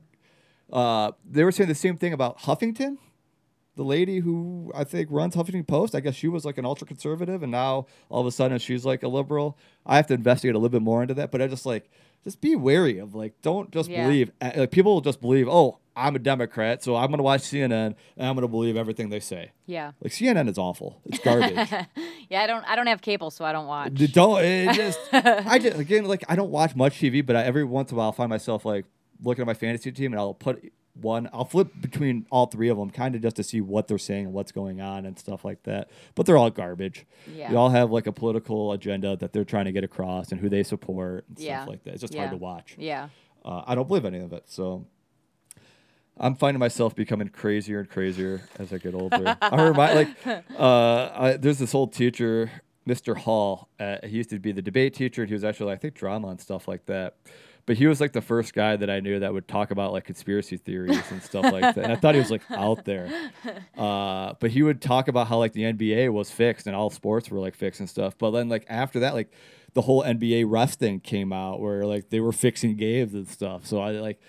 uh, 0.71 1.11
they 1.29 1.43
were 1.43 1.51
saying 1.51 1.67
the 1.67 1.75
same 1.75 1.97
thing 1.97 2.13
about 2.13 2.39
Huffington, 2.41 2.97
the 3.75 3.83
lady 3.83 4.19
who 4.19 4.71
I 4.75 4.83
think 4.83 5.09
runs 5.11 5.35
Huffington 5.35 5.65
Post. 5.67 5.95
I 5.95 5.99
guess 5.99 6.13
she 6.15 6.27
was 6.27 6.45
like 6.45 6.57
an 6.59 6.65
ultra 6.65 6.85
conservative, 6.87 7.41
and 7.43 7.51
now 7.51 7.87
all 8.09 8.21
of 8.21 8.27
a 8.27 8.31
sudden 8.31 8.59
she's 8.59 8.85
like 8.85 9.01
a 9.03 9.07
liberal. 9.07 9.57
I 9.85 9.95
have 9.95 10.07
to 10.07 10.13
investigate 10.13 10.53
a 10.55 10.57
little 10.59 10.69
bit 10.69 10.81
more 10.83 11.01
into 11.01 11.15
that, 11.15 11.31
but 11.31 11.41
I 11.41 11.47
just 11.47 11.65
like 11.65 11.89
just 12.23 12.41
be 12.41 12.55
wary 12.55 12.97
of 12.99 13.15
like 13.15 13.33
don't 13.41 13.71
just 13.71 13.89
Yeah. 13.89 14.05
believe 14.05 14.31
uh, 14.41 14.51
like 14.55 14.71
people 14.71 14.93
will 14.93 15.01
just 15.01 15.21
believe 15.21 15.47
oh 15.47 15.79
I'm 15.95 16.15
a 16.15 16.19
Democrat, 16.19 16.81
so 16.81 16.95
I'm 16.95 17.09
gonna 17.11 17.23
watch 17.23 17.41
CNN 17.41 17.93
and 18.15 18.27
I'm 18.27 18.33
gonna 18.35 18.47
believe 18.47 18.77
everything 18.77 19.09
they 19.09 19.19
say. 19.19 19.51
Yeah. 19.65 19.91
Like 20.01 20.13
CNN 20.13 20.47
is 20.47 20.57
awful. 20.57 21.01
It's 21.05 21.19
garbage. 21.19 21.57
Yeah. 22.29 22.43
I 22.43 22.47
don't. 22.47 22.63
I 22.65 22.75
don't 22.75 22.85
have 22.87 23.01
cable, 23.01 23.31
so 23.31 23.43
I 23.43 23.51
don't 23.51 23.65
watch. 23.65 23.95
Don't 24.13 24.41
it 24.43 24.73
just 24.75 24.99
I 25.11 25.57
just 25.59 25.77
again 25.79 26.05
like 26.05 26.23
I 26.29 26.35
don't 26.35 26.51
watch 26.51 26.75
much 26.75 26.99
TV, 26.99 27.25
but 27.25 27.35
I, 27.35 27.43
every 27.43 27.63
once 27.65 27.91
in 27.91 27.95
a 27.95 27.97
while 27.97 28.09
I 28.09 28.11
find 28.13 28.29
myself 28.29 28.63
like 28.65 28.85
looking 29.23 29.41
at 29.41 29.47
my 29.47 29.53
fantasy 29.53 29.91
team 29.91 30.13
and 30.13 30.19
I'll 30.19 30.33
put 30.33 30.71
one 30.93 31.29
I'll 31.31 31.45
flip 31.45 31.69
between 31.79 32.25
all 32.29 32.47
three 32.47 32.67
of 32.67 32.77
them 32.77 32.89
kind 32.89 33.15
of 33.15 33.21
just 33.21 33.37
to 33.37 33.43
see 33.43 33.61
what 33.61 33.87
they're 33.87 33.97
saying 33.97 34.25
and 34.25 34.33
what's 34.33 34.51
going 34.51 34.81
on 34.81 35.05
and 35.05 35.17
stuff 35.17 35.45
like 35.45 35.63
that. 35.63 35.89
But 36.15 36.25
they're 36.25 36.35
all 36.37 36.49
garbage. 36.49 37.05
Yeah. 37.33 37.49
They 37.51 37.55
all 37.55 37.69
have 37.69 37.89
like 37.91 38.05
a 38.07 38.11
political 38.11 38.73
agenda 38.73 39.15
that 39.17 39.31
they're 39.31 39.45
trying 39.45 39.65
to 39.65 39.71
get 39.71 39.83
across 39.85 40.31
and 40.31 40.41
who 40.41 40.49
they 40.49 40.63
support 40.63 41.25
and 41.29 41.39
Yeah. 41.39 41.59
stuff 41.61 41.69
like 41.69 41.83
that. 41.85 41.93
It's 41.93 42.01
just 42.01 42.13
Yeah. 42.13 42.21
hard 42.27 42.31
to 42.31 42.37
watch. 42.37 42.75
Yeah. 42.77 43.09
Uh, 43.45 43.63
I 43.65 43.75
don't 43.75 43.87
believe 43.87 44.03
any 44.03 44.19
of 44.19 44.33
it, 44.33 44.43
so 44.47 44.85
I'm 46.17 46.35
finding 46.35 46.59
myself 46.59 46.95
becoming 46.95 47.29
crazier 47.29 47.79
and 47.79 47.89
crazier 47.89 48.41
as 48.57 48.73
I 48.73 48.77
get 48.77 48.93
older. 48.93 49.37
I 49.41 49.63
remind 49.69 49.95
like 49.95 50.43
uh, 50.59 51.11
I, 51.15 51.37
there's 51.39 51.59
this 51.59 51.73
old 51.73 51.93
teacher, 51.93 52.51
Mr. 52.87 53.15
Hall. 53.15 53.69
Uh, 53.79 53.97
he 54.03 54.17
used 54.17 54.29
to 54.31 54.39
be 54.39 54.51
the 54.51 54.61
debate 54.61 54.93
teacher, 54.95 55.21
and 55.21 55.29
he 55.29 55.33
was 55.33 55.45
actually 55.45 55.71
I 55.71 55.77
think 55.77 55.93
drama 55.93 56.27
and 56.27 56.41
stuff 56.41 56.67
like 56.67 56.85
that. 56.87 57.15
But 57.69 57.77
he 57.77 57.85
was 57.85 58.01
like 58.01 58.13
the 58.13 58.21
first 58.21 58.55
guy 58.55 58.77
that 58.77 58.89
I 58.89 58.99
knew 58.99 59.19
that 59.19 59.31
would 59.31 59.47
talk 59.47 59.69
about 59.69 59.93
like 59.93 60.05
conspiracy 60.05 60.57
theories 60.57 61.03
and 61.11 61.21
stuff 61.21 61.43
like 61.43 61.75
that. 61.75 61.77
And 61.77 61.93
I 61.93 61.97
thought 61.97 62.15
he 62.15 62.19
was 62.19 62.31
like 62.31 62.41
out 62.49 62.83
there. 62.83 63.07
Uh, 63.77 64.33
but 64.39 64.49
he 64.49 64.63
would 64.63 64.81
talk 64.81 65.07
about 65.07 65.27
how 65.27 65.37
like 65.37 65.53
the 65.53 65.61
NBA 65.61 66.11
was 66.11 66.31
fixed 66.31 66.67
and 66.67 66.75
all 66.75 66.89
sports 66.89 67.29
were 67.29 67.39
like 67.39 67.55
fixed 67.55 67.79
and 67.79 67.87
stuff. 67.87 68.17
But 68.17 68.31
then 68.31 68.49
like 68.49 68.65
after 68.67 69.01
that, 69.01 69.13
like 69.13 69.31
the 69.73 69.81
whole 69.81 70.03
NBA 70.03 70.45
refs 70.45 70.73
thing 70.73 70.99
came 70.99 71.31
out 71.31 71.61
where 71.61 71.85
like 71.85 72.09
they 72.09 72.19
were 72.19 72.31
fixing 72.31 72.75
games 72.75 73.13
and 73.13 73.27
stuff. 73.27 73.67
So 73.67 73.79
I 73.79 73.91
like 73.91 74.19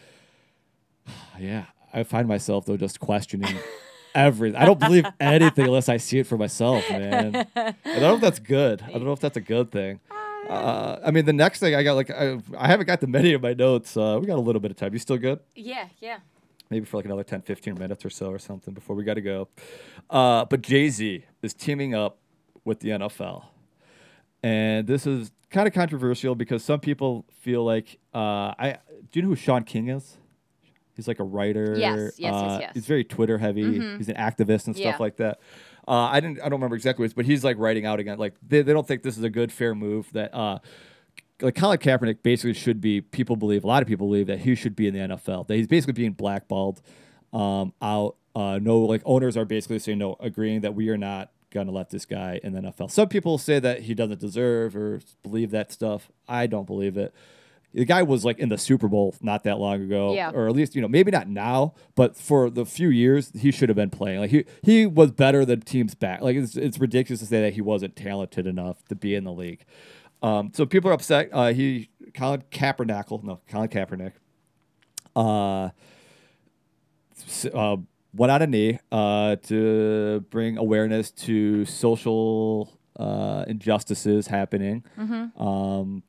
yeah, 1.38 1.64
I 1.95 2.03
find 2.03 2.28
myself 2.28 2.66
though 2.66 2.76
just 2.76 3.01
questioning 3.01 3.57
everything. 4.14 4.61
I 4.61 4.66
don't 4.66 4.78
believe 4.78 5.07
anything 5.18 5.64
unless 5.64 5.88
I 5.88 5.97
see 5.97 6.18
it 6.18 6.26
for 6.26 6.36
myself, 6.36 6.88
man. 6.91 7.47
I 7.57 7.74
don't 7.84 8.01
know 8.03 8.14
if 8.16 8.20
that's 8.20 8.38
good. 8.38 8.82
I 8.82 8.93
don't 8.93 9.05
know 9.05 9.12
if 9.12 9.20
that's 9.20 9.38
a 9.38 9.43
good 9.43 9.72
thing. 9.72 10.01
Uh, 10.51 10.98
I 11.05 11.12
mean, 11.12 11.26
the 11.26 11.32
next 11.32 11.61
thing 11.61 11.74
I 11.76 11.82
got 11.84 11.94
like 11.94 12.11
I, 12.11 12.38
I 12.59 12.66
haven't 12.66 12.86
got 12.86 13.01
to 13.03 13.07
many 13.07 13.32
of 13.34 13.42
my 13.42 13.55
notes. 13.55 13.96
Uh, 13.96 14.18
we 14.20 14.26
got 14.26 14.36
a 14.36 14.40
little 14.40 14.61
bit 14.61 14.72
of 14.72 14.76
time. 14.76 14.92
You 14.92 14.98
still 14.98 15.16
good? 15.16 15.38
Yeah. 15.55 15.86
Yeah. 16.01 16.18
Maybe 16.70 16.84
for 16.84 16.96
like 16.98 17.07
another 17.07 17.24
10, 17.24 17.42
15 17.42 17.74
minutes 17.78 18.05
or 18.05 18.11
so 18.11 18.30
or 18.30 18.38
something 18.38 18.74
before 18.74 18.94
we 18.96 19.05
got 19.05 19.14
to 19.14 19.20
go. 19.20 19.48
Uh, 20.09 20.44
but 20.44 20.62
Jay 20.62 20.88
Z 20.88 21.24
is 21.42 21.55
teaming 21.55 21.94
up 21.94 22.18
with 22.64 22.80
the 22.80 22.90
NFL, 22.90 23.44
and 24.42 24.86
this 24.86 25.07
is 25.07 25.32
kind 25.51 25.66
of 25.66 25.74
controversial 25.74 26.34
because 26.34 26.62
some 26.64 26.78
people 26.80 27.24
feel 27.40 27.64
like 27.64 27.98
uh, 28.14 28.55
I 28.59 28.78
do 29.11 29.18
you 29.18 29.22
know 29.22 29.28
who 29.28 29.36
Shaun 29.36 29.64
King 29.64 29.88
is? 29.88 30.16
He's 31.01 31.09
like 31.09 31.18
a 31.18 31.24
writer. 31.24 31.74
Yes, 31.78 31.98
yes, 31.98 32.12
yes, 32.18 32.32
uh, 32.34 32.59
yes. 32.61 32.70
He's 32.74 32.86
very 32.86 33.05
Twitter 33.05 33.38
heavy. 33.38 33.96
He's 33.96 34.09
an 34.11 34.16
activist 34.16 34.66
and 34.66 34.76
stuff 34.76 34.78
Yeah. 34.78 34.96
like 35.01 35.16
that. 35.16 35.40
Uh, 35.88 35.92
I 36.12 36.20
didn't. 36.20 36.38
I 36.40 36.44
don't 36.44 36.53
remember 36.59 36.76
exactly 36.76 37.05
what, 37.07 37.14
but 37.14 37.24
he's 37.24 37.42
like 37.42 37.57
writing 37.59 37.86
out 37.86 37.98
again. 38.01 38.18
Like 38.18 38.34
they, 38.46 38.61
they 38.62 38.72
don't 38.72 38.86
think 38.86 39.03
this 39.03 39.16
is 39.16 39.24
a 39.24 39.30
good 39.30 39.51
fair 39.51 39.74
move. 39.74 40.12
That 40.12 40.34
uh, 40.34 40.59
like 41.40 41.55
Colin 41.55 41.78
Kaepernick 41.78 42.22
basically 42.22 42.53
should 42.53 42.80
be. 42.80 43.01
People 43.01 43.36
believe 43.36 43.64
a 43.64 43.66
lot 43.66 43.80
of 43.82 43.88
people 43.88 44.07
believe 44.07 44.26
that 44.26 44.40
he 44.40 44.55
should 44.55 44.76
be 44.76 44.86
in 44.86 44.94
the 44.94 45.01
NFL. 45.01 45.46
That 45.46 45.57
he's 45.57 45.66
basically 45.66 45.94
being 45.94 46.12
blackballed 46.12 46.82
um, 47.32 47.72
out. 47.80 48.16
Uh, 48.36 48.59
no, 48.62 48.80
like 48.80 49.03
owners 49.05 49.36
are 49.36 49.44
basically 49.46 49.78
saying 49.78 49.98
no, 49.98 50.16
agreeing 50.20 50.61
that 50.61 50.74
we 50.74 50.90
are 50.90 50.98
not 50.98 51.32
gonna 51.51 51.72
let 51.72 51.90
this 51.90 52.05
guy 52.05 52.38
in 52.44 52.53
the 52.53 52.61
NFL. 52.61 52.90
Some 52.90 53.09
people 53.09 53.38
say 53.38 53.59
that 53.59 53.80
he 53.82 53.94
doesn't 53.94 54.20
deserve 54.20 54.76
or 54.76 55.01
believe 55.22 55.51
that 55.51 55.72
stuff. 55.72 56.11
I 56.28 56.46
don't 56.46 56.66
believe 56.66 56.96
it. 56.96 57.12
The 57.72 57.84
guy 57.84 58.02
was 58.02 58.24
like 58.24 58.38
in 58.40 58.48
the 58.48 58.58
Super 58.58 58.88
Bowl 58.88 59.14
not 59.20 59.44
that 59.44 59.58
long 59.58 59.80
ago, 59.82 60.14
Yeah. 60.14 60.30
or 60.34 60.48
at 60.48 60.54
least 60.54 60.74
you 60.74 60.82
know 60.82 60.88
maybe 60.88 61.10
not 61.12 61.28
now, 61.28 61.74
but 61.94 62.16
for 62.16 62.50
the 62.50 62.64
few 62.66 62.88
years 62.88 63.30
he 63.38 63.50
should 63.52 63.68
have 63.68 63.76
been 63.76 63.90
playing. 63.90 64.20
Like 64.20 64.30
he 64.30 64.44
he 64.62 64.86
was 64.86 65.12
better 65.12 65.44
than 65.44 65.60
teams 65.60 65.94
back. 65.94 66.20
Like 66.20 66.36
it's 66.36 66.56
it's 66.56 66.78
ridiculous 66.78 67.20
to 67.20 67.26
say 67.26 67.40
that 67.42 67.52
he 67.54 67.60
wasn't 67.60 67.94
talented 67.94 68.46
enough 68.46 68.84
to 68.88 68.95
be 68.96 69.14
in 69.14 69.24
the 69.24 69.32
league. 69.32 69.64
Um, 70.22 70.50
so 70.53 70.66
people 70.66 70.90
are 70.90 70.95
upset. 70.95 71.28
Uh, 71.32 71.53
he 71.53 71.90
Colin 72.12 72.42
Kaepernick, 72.50 73.22
no 73.22 73.40
Colin 73.49 73.68
Kaepernick, 73.68 74.12
uh, 75.16 75.70
uh, 77.54 77.76
went 78.12 78.32
on 78.32 78.42
a 78.42 78.46
knee 78.46 78.78
uh, 78.90 79.36
to 79.36 80.24
bring 80.30 80.57
awareness 80.58 81.11
to 81.12 81.64
social 81.64 82.76
uh, 82.99 83.45
injustices 83.46 84.26
happening. 84.26 84.84
Um, 85.36 86.03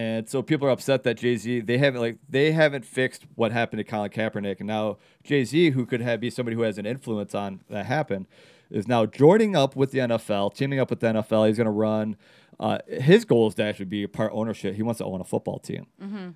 and 0.00 0.26
so 0.26 0.40
people 0.40 0.66
are 0.66 0.70
upset 0.70 1.02
that 1.02 1.18
Jay 1.18 1.36
Z 1.36 1.60
they 1.60 1.76
haven't 1.76 2.00
like 2.00 2.16
they 2.26 2.52
haven't 2.52 2.86
fixed 2.86 3.26
what 3.34 3.52
happened 3.52 3.78
to 3.78 3.84
Colin 3.84 4.10
Kaepernick, 4.10 4.56
and 4.58 4.66
now 4.66 4.96
Jay 5.22 5.44
Z, 5.44 5.70
who 5.70 5.84
could 5.84 6.00
have 6.00 6.20
be 6.20 6.30
somebody 6.30 6.56
who 6.56 6.62
has 6.62 6.78
an 6.78 6.86
influence 6.86 7.34
on 7.34 7.60
that 7.68 7.84
happen, 7.84 8.26
is 8.70 8.88
now 8.88 9.04
joining 9.04 9.54
up 9.54 9.76
with 9.76 9.90
the 9.90 9.98
NFL, 9.98 10.54
teaming 10.54 10.80
up 10.80 10.88
with 10.88 11.00
the 11.00 11.08
NFL. 11.08 11.48
He's 11.48 11.58
going 11.58 11.66
to 11.66 11.70
run. 11.70 12.16
Uh, 12.58 12.78
his 12.88 13.26
goal 13.26 13.48
is 13.48 13.54
to 13.56 13.62
actually 13.62 13.84
be 13.86 14.02
a 14.02 14.08
part 14.08 14.32
ownership. 14.34 14.74
He 14.74 14.82
wants 14.82 14.98
to 14.98 15.04
own 15.04 15.20
a 15.20 15.24
football 15.24 15.58
team. 15.58 15.86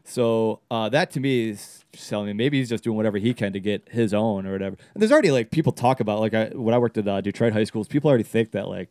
So 0.05 0.61
uh, 0.70 0.91
that 0.91 1.11
to 1.12 1.20
me 1.20 1.49
is 1.49 1.86
just 1.93 2.11
telling 2.11 2.27
me 2.27 2.32
maybe 2.35 2.59
he's 2.59 2.69
just 2.69 2.85
doing 2.85 2.97
whatever 2.99 3.16
he 3.16 3.32
can 3.32 3.55
to 3.55 3.61
get 3.61 3.89
his 3.91 4.12
own 4.12 4.47
or 4.47 4.53
whatever. 4.53 4.77
And 4.93 5.01
there's 5.03 5.12
already 5.12 5.31
like 5.31 5.51
people 5.51 5.73
talk 5.73 6.01
about 6.01 6.20
like 6.20 6.35
I, 6.35 6.47
when 6.49 6.74
I 6.74 6.78
worked 6.78 6.99
at 6.99 7.09
uh, 7.09 7.23
Detroit 7.23 7.55
high 7.55 7.65
schools, 7.65 7.89
people 7.89 8.09
already 8.09 8.24
think 8.24 8.53
that 8.53 8.69
like 8.69 8.91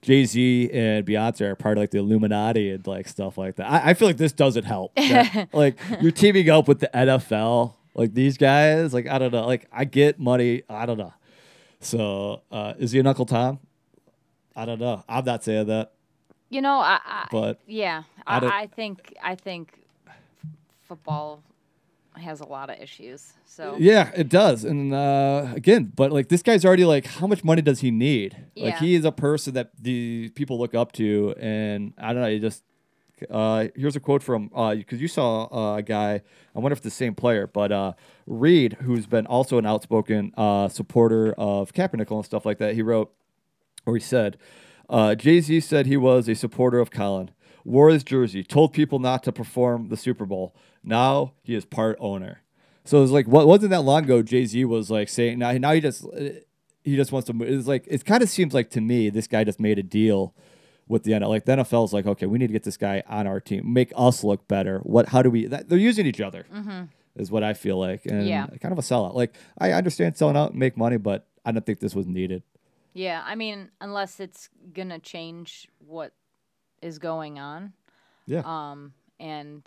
Jay 0.00 0.24
Z 0.24 0.70
and 0.72 1.04
Beyonce 1.06 1.40
are 1.42 1.54
part 1.56 1.76
of 1.76 1.82
like 1.82 1.90
the 1.90 1.98
Illuminati 1.98 2.70
and 2.70 2.86
like 2.86 3.08
stuff 3.08 3.36
like 3.36 3.56
that. 3.56 3.70
I, 3.70 3.90
I 3.90 3.94
feel 3.94 4.08
like 4.08 4.16
this 4.16 4.32
doesn't 4.32 4.64
help. 4.64 4.92
That, 4.96 5.48
like 5.52 5.78
you're 6.00 6.12
teaming 6.12 6.48
up 6.50 6.68
with 6.68 6.80
the 6.80 6.90
NFL, 6.94 7.74
like 7.94 8.14
these 8.14 8.36
guys. 8.36 8.94
Like 8.94 9.08
I 9.08 9.18
don't 9.18 9.32
know. 9.32 9.46
Like 9.46 9.66
I 9.72 9.84
get 9.84 10.18
money. 10.20 10.62
I 10.68 10.86
don't 10.86 10.98
know. 10.98 11.12
So 11.80 12.42
uh, 12.50 12.74
is 12.78 12.92
he 12.92 12.98
an 13.00 13.06
Uncle 13.06 13.26
Tom? 13.26 13.58
I 14.54 14.64
don't 14.64 14.80
know. 14.80 15.04
I'm 15.08 15.24
not 15.24 15.44
saying 15.44 15.66
that, 15.68 15.92
You 16.48 16.60
know, 16.60 16.78
I, 16.78 16.98
I 17.04 17.26
but 17.30 17.60
yeah, 17.66 18.02
I 18.26 18.38
I, 18.38 18.60
I 18.62 18.66
think 18.66 19.14
I 19.22 19.34
think 19.36 19.72
football 20.88 21.42
has 22.18 22.40
a 22.40 22.44
lot 22.44 22.70
of 22.70 22.78
issues. 22.80 23.32
So 23.44 23.76
Yeah, 23.78 24.10
it 24.14 24.28
does. 24.28 24.64
And 24.64 24.94
uh, 24.94 25.48
again, 25.54 25.92
but 25.94 26.12
like 26.12 26.28
this 26.28 26.42
guy's 26.42 26.64
already 26.64 26.84
like, 26.84 27.06
how 27.06 27.26
much 27.26 27.44
money 27.44 27.62
does 27.62 27.80
he 27.80 27.90
need? 27.90 28.36
Like 28.56 28.78
he 28.78 28.94
is 28.94 29.04
a 29.04 29.12
person 29.12 29.54
that 29.54 29.70
the 29.80 30.30
people 30.30 30.58
look 30.58 30.74
up 30.74 30.92
to, 30.92 31.34
and 31.38 31.94
I 31.98 32.12
don't 32.12 32.22
know. 32.22 32.28
You 32.28 32.40
just 32.40 32.62
uh, 33.30 33.68
here's 33.74 33.96
a 33.96 34.00
quote 34.00 34.22
from 34.22 34.48
because 34.48 35.00
you 35.00 35.08
saw 35.08 35.48
uh, 35.52 35.76
a 35.76 35.82
guy. 35.82 36.22
I 36.54 36.58
wonder 36.58 36.72
if 36.72 36.78
it's 36.78 36.84
the 36.84 36.90
same 36.90 37.14
player, 37.14 37.46
but 37.46 37.72
uh, 37.72 37.92
Reid, 38.26 38.74
who's 38.82 39.06
been 39.06 39.26
also 39.26 39.58
an 39.58 39.66
outspoken 39.66 40.32
uh, 40.36 40.68
supporter 40.68 41.32
of 41.32 41.72
Kaepernick 41.72 42.10
and 42.10 42.24
stuff 42.24 42.46
like 42.46 42.58
that. 42.58 42.74
He 42.74 42.82
wrote, 42.82 43.12
or 43.86 43.94
he 43.94 44.00
said, 44.00 44.38
uh, 44.88 45.14
Jay 45.14 45.40
Z 45.40 45.60
said 45.60 45.86
he 45.86 45.96
was 45.96 46.28
a 46.28 46.34
supporter 46.34 46.78
of 46.78 46.90
Colin, 46.90 47.30
wore 47.64 47.90
his 47.90 48.04
jersey, 48.04 48.42
told 48.42 48.72
people 48.72 48.98
not 48.98 49.22
to 49.24 49.32
perform 49.32 49.88
the 49.88 49.96
Super 49.96 50.26
Bowl. 50.26 50.54
Now 50.88 51.34
he 51.42 51.54
is 51.54 51.64
part 51.64 51.96
owner. 52.00 52.42
So 52.84 53.02
it's 53.02 53.12
like, 53.12 53.26
what 53.28 53.46
wasn't 53.46 53.70
that 53.70 53.82
long 53.82 54.04
ago? 54.04 54.22
Jay 54.22 54.44
Z 54.46 54.64
was 54.64 54.90
like 54.90 55.08
saying, 55.08 55.38
now, 55.38 55.52
now 55.52 55.72
he 55.72 55.80
just 55.80 56.04
he 56.82 56.96
just 56.96 57.12
wants 57.12 57.26
to. 57.26 57.32
move. 57.34 57.48
It's 57.48 57.68
like 57.68 57.84
it 57.86 58.04
kind 58.04 58.22
of 58.22 58.28
seems 58.30 58.54
like 58.54 58.70
to 58.70 58.80
me 58.80 59.10
this 59.10 59.26
guy 59.26 59.44
just 59.44 59.60
made 59.60 59.78
a 59.78 59.82
deal 59.82 60.34
with 60.88 61.02
the 61.04 61.12
NFL. 61.12 61.28
Like 61.28 61.44
the 61.44 61.52
NFL's 61.52 61.92
like, 61.92 62.06
okay, 62.06 62.24
we 62.26 62.38
need 62.38 62.46
to 62.46 62.52
get 62.54 62.62
this 62.64 62.78
guy 62.78 63.02
on 63.06 63.26
our 63.26 63.40
team, 63.40 63.70
make 63.72 63.92
us 63.94 64.24
look 64.24 64.48
better. 64.48 64.78
What? 64.84 65.08
How 65.10 65.20
do 65.20 65.30
we? 65.30 65.46
That, 65.46 65.68
they're 65.68 65.76
using 65.78 66.06
each 66.06 66.20
other. 66.20 66.46
Is 67.16 67.30
what 67.30 67.42
I 67.42 67.52
feel 67.52 67.78
like, 67.78 68.06
and 68.06 68.26
Yeah. 68.26 68.46
kind 68.62 68.72
of 68.72 68.78
a 68.78 68.82
sellout. 68.82 69.14
Like 69.14 69.34
I 69.58 69.72
understand 69.72 70.16
selling 70.16 70.36
out 70.36 70.50
and 70.52 70.58
make 70.58 70.76
money, 70.76 70.96
but 70.98 71.26
I 71.44 71.50
don't 71.52 71.66
think 71.66 71.80
this 71.80 71.94
was 71.94 72.06
needed. 72.06 72.42
yeah, 72.94 73.22
I 73.26 73.34
mean, 73.34 73.70
unless 73.80 74.18
it's 74.20 74.48
gonna 74.72 74.98
change 75.00 75.68
what 75.78 76.12
is 76.80 76.98
going 76.98 77.38
on, 77.38 77.72
Yeah. 78.26 78.42
um, 78.46 78.92
and 79.20 79.62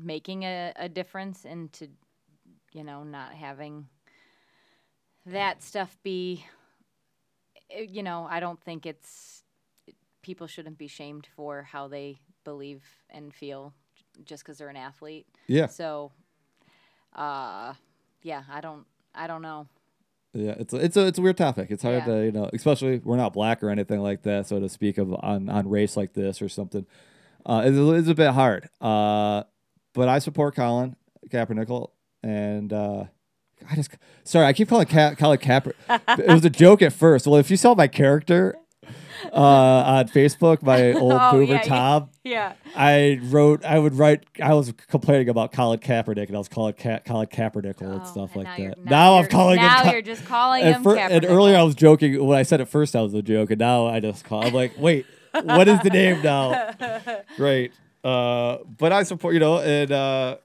making 0.00 0.42
a, 0.44 0.72
a 0.76 0.88
difference 0.88 1.44
into, 1.44 1.88
you 2.72 2.84
know, 2.84 3.02
not 3.04 3.32
having 3.32 3.86
that 5.26 5.62
stuff 5.62 5.96
be, 6.02 6.44
eh, 7.70 7.86
you 7.88 8.02
know, 8.02 8.26
I 8.28 8.40
don't 8.40 8.60
think 8.62 8.86
it's 8.86 9.42
people 10.22 10.46
shouldn't 10.46 10.78
be 10.78 10.86
shamed 10.88 11.26
for 11.36 11.62
how 11.62 11.88
they 11.88 12.18
believe 12.44 12.82
and 13.10 13.32
feel 13.34 13.72
just 14.24 14.42
because 14.44 14.58
they're 14.58 14.68
an 14.68 14.76
athlete. 14.76 15.26
yeah. 15.46 15.66
So, 15.66 16.12
uh, 17.14 17.74
yeah, 18.22 18.42
I 18.50 18.60
don't, 18.60 18.86
I 19.14 19.26
don't 19.26 19.42
know. 19.42 19.68
Yeah, 20.36 20.54
it's 20.58 20.74
a, 20.74 20.76
it's 20.78 20.96
a 20.96 21.06
it's 21.06 21.18
a 21.18 21.22
weird 21.22 21.36
topic. 21.36 21.70
It's 21.70 21.84
hard 21.84 22.06
Yeah. 22.06 22.14
to 22.14 22.24
you 22.24 22.32
know, 22.32 22.50
especially 22.52 22.98
we're 22.98 23.16
not 23.16 23.32
black 23.32 23.62
or 23.62 23.70
anything 23.70 24.00
like 24.00 24.22
that. 24.22 24.48
So 24.48 24.58
to 24.58 24.68
speak 24.68 24.98
of 24.98 25.14
on 25.22 25.48
on 25.48 25.68
race 25.68 25.96
like 25.96 26.14
this 26.14 26.42
or 26.42 26.48
something, 26.48 26.86
uh, 27.46 27.62
it's, 27.64 27.78
it's 27.78 28.08
a 28.08 28.14
bit 28.16 28.32
hard. 28.32 28.68
Uh, 28.80 29.44
but 29.94 30.08
I 30.08 30.18
support 30.18 30.54
Colin 30.54 30.96
Kaepernick, 31.30 31.88
and 32.22 32.72
uh, 32.72 33.04
I 33.70 33.74
just 33.76 33.90
sorry 34.24 34.46
I 34.46 34.52
keep 34.52 34.68
calling 34.68 34.86
Ka- 34.86 35.14
Colin 35.14 35.38
Kaepernick. 35.38 35.74
it 36.18 36.28
was 36.28 36.44
a 36.44 36.50
joke 36.50 36.82
at 36.82 36.92
first. 36.92 37.26
Well, 37.26 37.36
if 37.36 37.50
you 37.50 37.56
saw 37.56 37.74
my 37.74 37.86
character 37.88 38.54
uh, 39.32 39.36
on 39.36 40.08
Facebook, 40.08 40.62
my 40.62 40.92
old 41.00 41.12
Oh, 41.14 41.30
boomer 41.32 41.44
yeah, 41.44 41.52
yeah. 41.54 41.62
Tom. 41.62 42.10
Yeah. 42.24 42.54
I 42.74 43.20
wrote, 43.24 43.62
I 43.66 43.78
would 43.78 43.92
write, 43.94 44.24
I 44.42 44.54
was 44.54 44.72
complaining 44.88 45.28
about 45.28 45.52
Colin 45.52 45.78
Kaepernick, 45.78 46.26
and 46.28 46.34
I 46.34 46.38
was 46.38 46.48
calling 46.48 46.72
Ka- 46.72 47.00
Colin 47.04 47.26
Kaepernick 47.26 47.82
and 47.82 48.00
Oh, 48.00 48.04
stuff 48.04 48.34
and 48.34 48.44
like 48.44 48.58
now 48.58 48.68
that. 48.70 48.84
Now, 48.86 49.14
I'm 49.18 49.26
calling 49.26 49.56
now 49.56 49.84
him. 49.84 49.92
You're 49.92 50.00
just 50.02 50.24
calling 50.24 50.62
and, 50.62 50.76
him 50.76 50.82
fir- 50.82 50.96
and 50.96 51.24
earlier 51.26 51.56
I 51.56 51.62
was 51.62 51.74
joking. 51.74 52.24
When 52.24 52.38
I 52.38 52.42
said 52.42 52.62
it 52.62 52.68
first, 52.68 52.96
I 52.96 53.02
was 53.02 53.12
a 53.12 53.20
joke, 53.20 53.50
and 53.50 53.58
now 53.58 53.86
I 53.86 54.00
just 54.00 54.24
call. 54.24 54.42
I'm 54.44 54.54
like, 54.54 54.72
wait, 54.78 55.04
what 55.42 55.68
is 55.68 55.78
the 55.82 55.90
name 55.90 56.22
now? 56.22 56.72
Great. 57.36 57.72
Uh, 58.04 58.58
but 58.78 58.92
I 58.92 59.02
support, 59.02 59.32
you 59.32 59.40
know, 59.40 59.60
and 59.60 59.90
uh, 59.90 60.36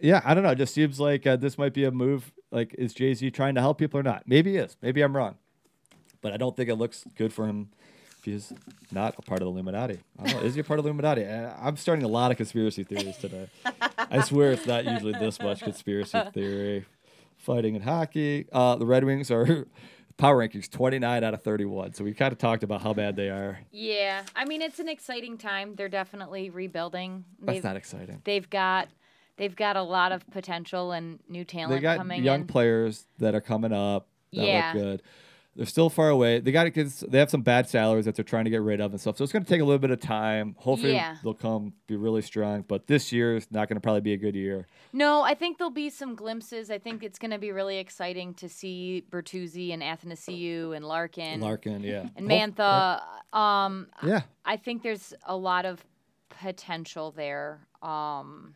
yeah, 0.00 0.20
I 0.24 0.34
don't 0.34 0.42
know. 0.42 0.50
It 0.50 0.58
just 0.58 0.74
seems 0.74 0.98
like 0.98 1.26
uh, 1.26 1.36
this 1.36 1.56
might 1.56 1.72
be 1.72 1.84
a 1.84 1.90
move. 1.92 2.32
Like, 2.50 2.74
is 2.76 2.92
Jay 2.92 3.14
Z 3.14 3.30
trying 3.30 3.54
to 3.54 3.60
help 3.60 3.78
people 3.78 4.00
or 4.00 4.02
not? 4.02 4.24
Maybe 4.26 4.52
he 4.52 4.56
is. 4.56 4.76
Maybe 4.82 5.00
I'm 5.02 5.16
wrong. 5.16 5.36
But 6.20 6.32
I 6.32 6.36
don't 6.36 6.56
think 6.56 6.68
it 6.68 6.74
looks 6.74 7.04
good 7.16 7.32
for 7.32 7.46
him 7.46 7.68
if 8.18 8.24
he's 8.24 8.52
not 8.90 9.14
a 9.18 9.22
part 9.22 9.40
of 9.40 9.46
the 9.46 9.52
Illuminati. 9.52 10.00
Know. 10.18 10.40
Is 10.40 10.54
he 10.54 10.60
a 10.60 10.64
part 10.64 10.80
of 10.80 10.84
the 10.84 10.90
Illuminati? 10.90 11.24
Uh, 11.24 11.52
I'm 11.60 11.76
starting 11.76 12.04
a 12.04 12.08
lot 12.08 12.32
of 12.32 12.36
conspiracy 12.36 12.82
theories 12.82 13.16
today. 13.18 13.48
I 13.96 14.22
swear 14.22 14.50
it's 14.52 14.66
not 14.66 14.84
usually 14.84 15.12
this 15.12 15.40
much 15.40 15.60
conspiracy 15.60 16.20
theory. 16.34 16.86
Fighting 17.36 17.76
in 17.76 17.82
hockey. 17.82 18.46
Uh, 18.50 18.74
the 18.74 18.84
Red 18.84 19.04
Wings 19.04 19.30
are 19.30 19.66
power 20.18 20.36
rankings 20.46 20.68
29 20.70 21.24
out 21.24 21.32
of 21.32 21.42
31. 21.42 21.94
So 21.94 22.04
we 22.04 22.12
kind 22.12 22.32
of 22.32 22.38
talked 22.38 22.62
about 22.62 22.82
how 22.82 22.92
bad 22.92 23.16
they 23.16 23.30
are. 23.30 23.60
Yeah, 23.70 24.22
I 24.36 24.44
mean 24.44 24.60
it's 24.60 24.78
an 24.80 24.88
exciting 24.88 25.38
time. 25.38 25.74
They're 25.76 25.88
definitely 25.88 26.50
rebuilding. 26.50 27.24
That's 27.40 27.56
They've, 27.56 27.64
not 27.64 27.76
exciting. 27.76 28.20
they've 28.24 28.48
got 28.50 28.88
they've 29.38 29.54
got 29.56 29.76
a 29.76 29.82
lot 29.82 30.12
of 30.12 30.28
potential 30.30 30.92
and 30.92 31.20
new 31.28 31.44
talent 31.44 31.70
They 31.72 31.80
got 31.80 31.96
coming 31.98 32.22
young 32.22 32.40
in. 32.42 32.46
players 32.48 33.06
that 33.18 33.34
are 33.34 33.40
coming 33.40 33.72
up 33.72 34.08
that 34.32 34.44
Yeah. 34.44 34.72
look 34.74 34.82
good. 34.82 35.02
They're 35.58 35.66
still 35.66 35.90
far 35.90 36.08
away. 36.08 36.38
They 36.38 36.52
got 36.52 36.72
to. 36.72 36.84
They 37.08 37.18
have 37.18 37.30
some 37.30 37.42
bad 37.42 37.68
salaries 37.68 38.04
that 38.04 38.14
they're 38.14 38.24
trying 38.24 38.44
to 38.44 38.50
get 38.50 38.62
rid 38.62 38.80
of 38.80 38.92
and 38.92 39.00
stuff. 39.00 39.16
So 39.16 39.24
it's 39.24 39.32
going 39.32 39.44
to 39.44 39.48
take 39.48 39.60
a 39.60 39.64
little 39.64 39.80
bit 39.80 39.90
of 39.90 39.98
time. 39.98 40.54
Hopefully 40.60 40.92
Yeah. 40.92 41.16
they'll 41.24 41.34
come 41.34 41.72
be 41.88 41.96
really 41.96 42.22
strong. 42.22 42.62
But 42.62 42.86
this 42.86 43.10
year 43.10 43.34
is 43.36 43.48
not 43.50 43.68
going 43.68 43.74
to 43.74 43.80
probably 43.80 44.02
be 44.02 44.12
a 44.12 44.16
good 44.16 44.36
year. 44.36 44.68
no, 44.92 45.22
I 45.22 45.34
think 45.34 45.58
there'll 45.58 45.72
be 45.72 45.90
some 45.90 46.14
glimpses. 46.14 46.70
I 46.70 46.78
think 46.78 47.02
it's 47.02 47.18
going 47.18 47.32
to 47.32 47.38
be 47.38 47.50
really 47.50 47.78
exciting 47.78 48.34
to 48.34 48.48
see 48.48 49.02
Bertuzzi 49.10 49.72
and 49.74 49.82
Athanasiu 49.82 50.76
and 50.76 50.84
Larkin 50.86 51.40
Larkin, 51.40 51.82
yeah, 51.82 52.06
and 52.14 52.28
Mantha. 52.28 53.02
Um, 53.32 53.88
Yeah, 54.04 54.22
I 54.44 54.56
think 54.58 54.84
there's 54.84 55.12
a 55.26 55.36
lot 55.36 55.66
of 55.66 55.84
potential 56.28 57.10
there. 57.10 57.66
Um, 57.82 58.54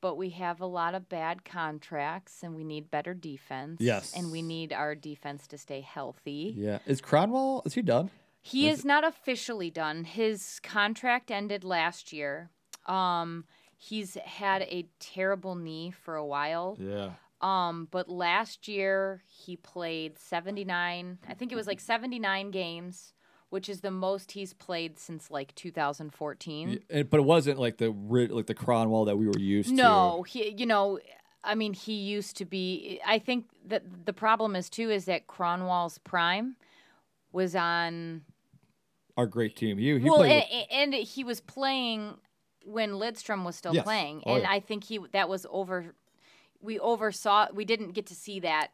but 0.00 0.16
we 0.16 0.30
have 0.30 0.60
a 0.60 0.66
lot 0.66 0.94
of 0.94 1.08
bad 1.08 1.44
contracts 1.44 2.42
and 2.42 2.54
we 2.54 2.64
need 2.64 2.90
better 2.90 3.14
defense. 3.14 3.80
Yes. 3.80 4.12
And 4.16 4.30
we 4.30 4.42
need 4.42 4.72
our 4.72 4.94
defense 4.94 5.46
to 5.48 5.58
stay 5.58 5.80
healthy. 5.80 6.54
yeah. 6.56 6.78
Is 6.86 7.00
Kronwall? 7.00 7.66
Is 7.66 7.74
he 7.74 7.82
done? 7.82 8.10
He 8.40 8.68
Is 8.68 8.80
is 8.80 8.84
not 8.84 9.04
officially 9.04 9.70
done. 9.70 10.04
His 10.04 10.60
contract 10.62 11.30
ended 11.30 11.64
last 11.64 12.12
year. 12.12 12.50
Um, 12.86 13.44
he's 13.76 14.14
had 14.24 14.62
a 14.62 14.86
terrible 15.00 15.54
knee 15.54 15.90
for 15.90 16.14
a 16.16 16.24
while. 16.24 16.76
Yeah. 16.80 17.10
Um, 17.40 17.88
but 17.90 18.08
last 18.08 18.66
year 18.66 19.22
he 19.26 19.56
played 19.56 20.18
79, 20.18 21.18
I 21.28 21.34
think 21.34 21.52
it 21.52 21.56
was 21.56 21.66
like 21.66 21.78
79 21.80 22.50
games, 22.50 23.12
which 23.50 23.68
is 23.68 23.80
the 23.80 23.90
most 23.90 24.32
he's 24.32 24.52
played 24.52 24.98
since 24.98 25.30
like 25.30 25.54
2014. 25.54 26.68
Y- 26.68 26.78
and- 26.90 27.10
but 27.10 27.18
it 27.20 27.24
wasn't 27.24 27.58
like 27.58 27.78
the 27.78 27.90
like 27.90 28.46
the 28.46 28.54
Kronwall 28.54 29.06
that 29.06 29.16
we 29.16 29.26
were 29.26 29.38
used 29.38 29.70
to. 29.70 29.74
No, 29.74 30.22
he, 30.22 30.50
you 30.56 30.66
know, 30.66 30.98
I 31.44 31.54
mean, 31.54 31.72
he 31.72 31.94
used 31.94 32.36
to 32.38 32.44
be. 32.44 33.00
I 33.06 33.18
think 33.18 33.46
that 33.66 34.06
the 34.06 34.12
problem 34.12 34.54
is 34.56 34.68
too 34.68 34.90
is 34.90 35.06
that 35.06 35.26
Kronwall's 35.26 35.98
prime 35.98 36.56
was 37.32 37.54
on. 37.54 38.22
Our 39.16 39.26
great 39.26 39.56
team. 39.56 39.78
You 39.78 39.96
he 39.96 40.08
well, 40.08 40.18
played. 40.18 40.44
and, 40.44 40.44
with- 40.50 40.66
and 40.70 40.94
he 40.94 41.24
was 41.24 41.40
playing 41.40 42.14
when 42.64 42.90
Lidstrom 42.92 43.44
was 43.44 43.56
still 43.56 43.74
Yes. 43.74 43.84
playing, 43.84 44.22
Oh, 44.26 44.34
and 44.34 44.42
yeah. 44.42 44.50
I 44.50 44.60
think 44.60 44.84
he 44.84 44.98
that 45.12 45.28
was 45.28 45.46
over. 45.50 45.94
We 46.60 46.78
oversaw. 46.78 47.46
We 47.54 47.64
didn't 47.64 47.92
get 47.92 48.06
to 48.06 48.14
see 48.14 48.40
that 48.40 48.68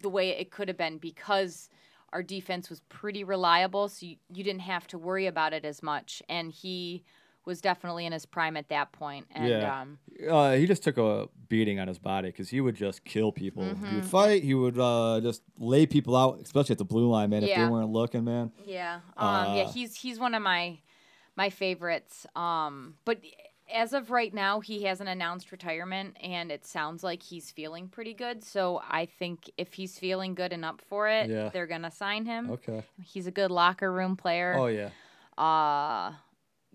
the 0.00 0.08
way 0.08 0.30
it 0.30 0.50
could 0.50 0.68
have 0.68 0.76
been 0.76 0.98
because 0.98 1.68
our 2.14 2.22
defense 2.22 2.70
was 2.70 2.80
pretty 2.88 3.24
reliable, 3.24 3.88
so 3.88 4.06
you, 4.06 4.16
you 4.32 4.42
didn't 4.42 4.62
have 4.62 4.86
to 4.86 4.96
worry 4.98 5.26
about 5.26 5.52
it 5.52 5.64
as 5.64 5.82
much. 5.82 6.22
And 6.28 6.50
he 6.50 7.04
was 7.44 7.60
definitely 7.60 8.06
in 8.06 8.12
his 8.12 8.24
prime 8.24 8.56
at 8.56 8.68
that 8.70 8.92
point. 8.92 9.26
And 9.34 9.50
Yeah. 9.50 9.80
um, 9.82 9.98
uh, 10.30 10.52
he 10.52 10.66
just 10.66 10.82
took 10.82 10.96
a 10.96 11.28
beating 11.48 11.78
on 11.78 11.88
his 11.88 11.98
body 11.98 12.28
because 12.28 12.48
he 12.48 12.60
would 12.60 12.74
just 12.76 13.04
kill 13.04 13.32
people. 13.32 13.64
He 13.64 13.70
Mm-hmm. 13.74 13.94
would 13.96 14.04
fight. 14.06 14.42
He 14.44 14.54
would 14.54 14.78
uh, 14.78 15.20
just 15.22 15.42
lay 15.58 15.84
people 15.84 16.16
out, 16.16 16.38
especially 16.40 16.72
at 16.74 16.78
the 16.78 16.84
blue 16.86 17.10
line, 17.10 17.28
man. 17.30 17.42
Yeah. 17.42 17.48
If 17.48 17.56
they 17.66 17.70
weren't 17.70 17.90
looking, 17.90 18.24
man. 18.24 18.50
Yeah. 18.64 19.00
Um, 19.16 19.56
yeah, 19.56 19.64
Uh, 19.64 19.72
he's 19.72 19.96
he's 19.96 20.18
one 20.18 20.34
of 20.34 20.40
my 20.42 20.78
my 21.36 21.50
favorites. 21.50 22.26
Um, 22.36 22.94
but 23.04 23.18
as 23.74 23.92
of 23.92 24.10
right 24.10 24.32
now, 24.32 24.60
he 24.60 24.84
hasn't 24.84 25.08
announced 25.08 25.50
retirement, 25.52 26.16
and 26.22 26.50
it 26.52 26.64
sounds 26.64 27.02
like 27.04 27.22
he's 27.22 27.50
feeling 27.50 27.88
pretty 27.88 28.14
good. 28.14 28.42
So 28.44 28.80
I 28.88 29.06
think 29.06 29.50
if 29.58 29.74
he's 29.74 29.98
feeling 29.98 30.34
good 30.34 30.52
and 30.52 30.64
up 30.64 30.80
for 30.80 31.08
it, 31.08 31.28
Yeah. 31.28 31.48
they're 31.50 31.66
gonna 31.66 31.90
sign 31.90 32.24
him. 32.24 32.50
Okay. 32.52 32.82
He's 33.02 33.26
a 33.26 33.30
good 33.32 33.50
locker 33.50 33.92
room 33.92 34.16
player. 34.16 34.54
Oh 34.56 34.66
yeah. 34.66 34.90
Uh, 35.36 36.12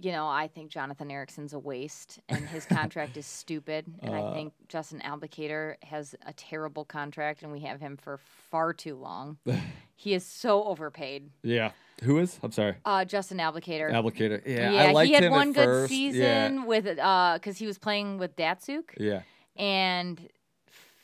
you 0.01 0.11
know, 0.13 0.27
I 0.27 0.47
think 0.47 0.71
Jonathan 0.71 1.11
Ericsson's 1.11 1.53
a 1.53 1.59
waste, 1.59 2.19
and 2.29 2.47
his 2.47 2.65
contract 2.65 3.17
is 3.17 3.25
stupid. 3.41 3.85
And 4.01 4.13
Uh, 4.15 4.29
I 4.29 4.33
think 4.33 4.53
Justin 4.67 5.01
Abdelkader 5.01 5.75
has 5.83 6.15
a 6.25 6.33
terrible 6.33 6.85
contract, 6.85 7.43
and 7.43 7.51
we 7.51 7.61
have 7.61 7.81
him 7.81 7.97
for 7.97 8.17
far 8.17 8.73
too 8.73 8.95
long. 8.95 9.37
he 9.99 10.13
is 10.13 10.25
so 10.25 10.63
overpaid. 10.63 11.29
Yeah. 11.43 11.71
Who 12.03 12.19
is? 12.19 12.39
I'm 12.41 12.53
sorry. 12.53 12.75
Uh, 12.85 13.03
Justin 13.03 13.39
Abdelkader. 13.39 13.91
Applicator. 13.91 14.41
Yeah. 14.45 14.71
Yeah, 14.71 14.83
I 14.83 14.91
liked 14.93 15.07
he 15.09 15.13
had 15.13 15.25
him 15.25 15.31
one 15.33 15.51
good 15.51 15.65
first. 15.65 15.89
season 15.89 16.21
Yeah. 16.55 16.65
with 16.65 16.97
uh, 16.97 17.33
because 17.35 17.57
he 17.57 17.65
was 17.67 17.77
playing 17.77 18.17
with 18.17 18.37
Datsyuk, 18.37 18.83
Yeah. 18.97 19.23
and 19.57 20.17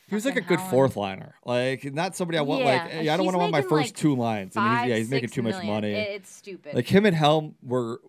He 0.08 0.14
was 0.14 0.24
like 0.24 0.36
a 0.36 0.40
good 0.40 0.56
Howland- 0.58 0.70
fourth 0.70 0.96
liner. 0.96 1.34
Like 1.44 1.84
not 1.92 2.16
somebody 2.16 2.38
I 2.38 2.40
want. 2.40 2.64
Yeah, 2.64 2.84
like 2.94 3.04
yeah, 3.04 3.12
I 3.12 3.16
don't 3.18 3.26
want 3.26 3.34
to 3.34 3.38
want 3.40 3.52
my 3.52 3.60
first 3.60 3.72
like, 3.88 3.94
two 3.94 4.16
lines. 4.16 4.56
and 4.56 4.64
Five, 4.64 4.84
he's, 4.84 4.90
yeah, 4.90 4.96
he's 4.96 5.10
making 5.10 5.28
too 5.28 5.42
much 5.42 5.62
money. 5.62 5.92
It's 5.92 6.30
stupid. 6.34 6.74
like 6.74 6.86
him 6.86 7.04
and 7.04 7.14
Helm 7.14 7.56
were 7.62 8.00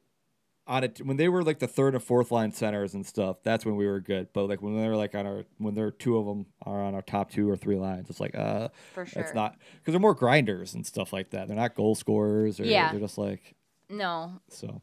on 0.67 0.83
it 0.83 0.99
when 1.03 1.17
they 1.17 1.29
were 1.29 1.43
like 1.43 1.59
the 1.59 1.67
third 1.67 1.93
and 1.95 2.03
fourth 2.03 2.31
line 2.31 2.51
centers 2.51 2.93
and 2.93 3.05
stuff. 3.05 3.37
That's 3.43 3.65
when 3.65 3.75
we 3.75 3.87
were 3.87 3.99
good. 3.99 4.27
But 4.33 4.47
like 4.49 4.61
when 4.61 4.75
they're 4.75 4.95
like 4.95 5.15
on 5.15 5.25
our 5.25 5.43
when 5.57 5.73
there 5.75 5.87
are 5.87 5.91
two 5.91 6.17
of 6.17 6.25
them 6.25 6.45
are 6.65 6.81
on 6.81 6.93
our 6.95 7.01
top 7.01 7.31
two 7.31 7.49
or 7.49 7.55
three 7.55 7.77
lines, 7.77 8.09
it's 8.09 8.19
like 8.19 8.35
uh, 8.35 8.69
For 8.93 9.05
sure. 9.05 9.21
it's 9.23 9.33
not 9.33 9.57
because 9.79 9.93
they're 9.93 9.99
more 9.99 10.13
grinders 10.13 10.73
and 10.73 10.85
stuff 10.85 11.13
like 11.13 11.29
that. 11.31 11.47
They're 11.47 11.55
not 11.57 11.75
goal 11.75 11.95
scorers 11.95 12.59
or 12.59 12.65
Yeah. 12.65 12.91
they're 12.91 12.99
just 12.99 13.17
like 13.17 13.55
No, 13.89 14.33
so. 14.49 14.81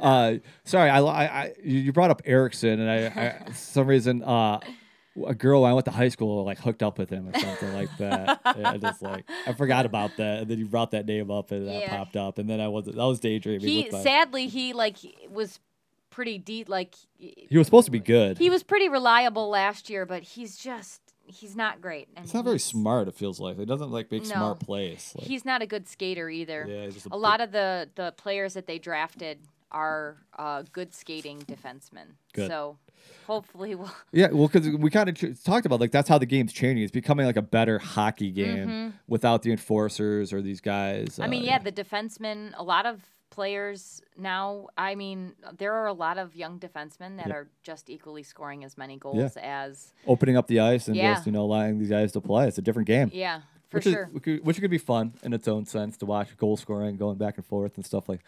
Uh, 0.00 0.34
sorry, 0.64 0.88
I, 0.90 1.00
I, 1.00 1.24
I 1.24 1.52
you 1.62 1.78
you 1.80 1.92
brought 1.92 2.10
up 2.10 2.22
Ericsson, 2.24 2.78
and 2.80 2.88
I, 2.88 3.06
I 3.06 3.44
for 3.46 3.52
some 3.52 3.86
reason, 3.88 4.22
uh, 4.22 4.60
a 5.26 5.34
girl 5.34 5.64
I 5.64 5.72
went 5.72 5.84
to 5.86 5.90
high 5.90 6.08
school 6.08 6.44
like 6.44 6.58
hooked 6.58 6.82
up 6.82 6.98
with 6.98 7.10
him 7.10 7.28
or 7.28 7.38
something 7.38 7.72
like 7.74 7.94
that. 7.98 8.40
Yeah, 8.56 8.70
I 8.70 8.78
just 8.78 9.02
like 9.02 9.24
I 9.46 9.52
forgot 9.56 9.84
about 9.86 10.16
that, 10.16 10.40
and 10.40 10.48
then 10.50 10.58
you 10.58 10.66
brought 10.66 10.90
that 10.92 11.06
name 11.06 11.30
up, 11.30 11.50
and 11.52 11.66
that 11.68 11.80
Yeah. 11.82 11.96
popped 11.96 12.16
up, 12.16 12.38
and 12.38 12.48
then 12.48 12.60
I 12.60 12.68
was 12.68 12.88
I 12.88 13.04
was 13.04 13.20
daydreaming. 13.20 13.66
he 13.68 13.88
my, 13.90 14.02
sadly 14.02 14.46
he 14.48 14.72
like 14.72 14.96
was 15.30 15.58
pretty 16.10 16.38
deep. 16.38 16.68
Like 16.68 16.94
he 17.18 17.56
was 17.58 17.66
supposed 17.66 17.86
to 17.86 17.90
be 17.92 18.00
good. 18.00 18.38
he 18.38 18.50
was 18.50 18.62
pretty 18.62 18.88
reliable 18.88 19.48
last 19.48 19.88
year, 19.90 20.06
but 20.06 20.22
he's 20.22 20.56
just 20.56 21.00
he's 21.24 21.54
not 21.54 21.80
great. 21.80 22.08
And 22.16 22.24
He's 22.26 22.34
not 22.34 22.44
very 22.44 22.54
he's- 22.54 22.64
smart. 22.64 23.06
It 23.08 23.14
feels 23.14 23.38
like 23.38 23.56
he 23.58 23.64
doesn't 23.64 23.90
like 23.90 24.10
make 24.10 24.22
No. 24.24 24.28
smart 24.30 24.60
plays. 24.60 25.12
Like, 25.16 25.26
He's 25.26 25.44
not 25.44 25.62
a 25.62 25.66
good 25.66 25.88
skater 25.88 26.28
either. 26.28 26.66
yeah, 26.68 26.84
he's 26.84 26.94
just 26.94 27.06
a 27.10 27.16
lot 27.16 27.40
of 27.40 27.52
the 27.52 27.88
the 27.94 28.12
players 28.16 28.54
that 28.54 28.66
they 28.66 28.78
drafted 28.78 29.38
are 29.72 30.18
uh, 30.38 30.62
good 30.72 30.94
skating 30.94 31.38
defensemen. 31.40 32.14
Good. 32.34 32.48
So 32.48 32.78
hopefully 33.26 33.74
we'll. 33.74 33.92
Yeah, 34.12 34.28
well, 34.30 34.48
because 34.48 34.68
we 34.68 34.90
kind 34.90 35.08
of 35.08 35.16
ch- 35.16 35.42
talked 35.42 35.66
about 35.66 35.80
like 35.80 35.90
that's 35.90 36.08
how 36.08 36.18
the 36.18 36.26
game's 36.26 36.52
changing. 36.52 36.84
It's 36.84 36.92
becoming 36.92 37.26
like 37.26 37.36
a 37.36 37.42
better 37.42 37.78
hockey 37.78 38.30
game 38.30 38.94
without 39.08 39.42
the 39.42 39.50
enforcers 39.50 40.32
or 40.32 40.42
these 40.42 40.60
guys. 40.60 41.08
Mm-hmm. 41.08 41.22
I 41.22 41.26
uh, 41.26 41.28
mean, 41.28 41.44
yeah, 41.44 41.58
the 41.58 41.72
defensemen. 41.72 42.52
A 42.56 42.62
lot 42.62 42.86
of 42.86 43.00
players 43.30 44.02
now. 44.16 44.68
I 44.76 44.94
mean, 44.94 45.32
there 45.56 45.72
are 45.72 45.86
a 45.86 45.92
lot 45.94 46.18
of 46.18 46.36
young 46.36 46.60
defensemen 46.60 47.16
that 47.16 47.28
Yep. 47.28 47.34
are 47.36 47.48
just 47.62 47.88
equally 47.88 48.22
scoring 48.22 48.62
as 48.62 48.76
many 48.76 48.98
goals 48.98 49.36
as. 49.38 49.92
opening 50.06 50.36
up 50.36 50.46
the 50.46 50.60
ice 50.60 50.86
and 50.86 50.96
Yeah. 50.96 51.14
just 51.14 51.26
you 51.26 51.32
know 51.32 51.42
allowing 51.42 51.78
these 51.78 51.88
guys 51.88 52.12
to 52.12 52.20
play. 52.20 52.46
It's 52.46 52.58
a 52.58 52.62
different 52.62 52.86
game. 52.86 53.10
Yeah, 53.12 53.40
for 53.70 53.78
which 53.78 53.84
sure. 53.84 54.04
is 54.08 54.12
which 54.12 54.22
could, 54.22 54.44
which 54.44 54.60
could 54.60 54.70
be 54.70 54.78
fun 54.78 55.14
in 55.22 55.32
its 55.32 55.48
own 55.48 55.64
sense 55.64 55.96
to 55.98 56.06
watch 56.06 56.36
goal 56.36 56.56
scoring 56.58 56.96
going 56.98 57.16
back 57.16 57.38
and 57.38 57.46
forth 57.46 57.76
and 57.76 57.86
stuff 57.86 58.08
like. 58.08 58.20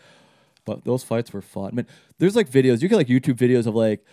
But 0.65 0.85
those 0.85 1.03
fights 1.03 1.33
were 1.33 1.43
fun. 1.43 1.67
I 1.67 1.71
mean, 1.77 1.87
there's 2.19 2.37
like 2.37 2.49
videos 2.51 2.81
you 2.83 2.89
can 2.89 2.99
like 2.99 3.09
YouTube 3.09 3.35
videos 3.37 3.67
of 3.67 3.75
like 3.75 4.05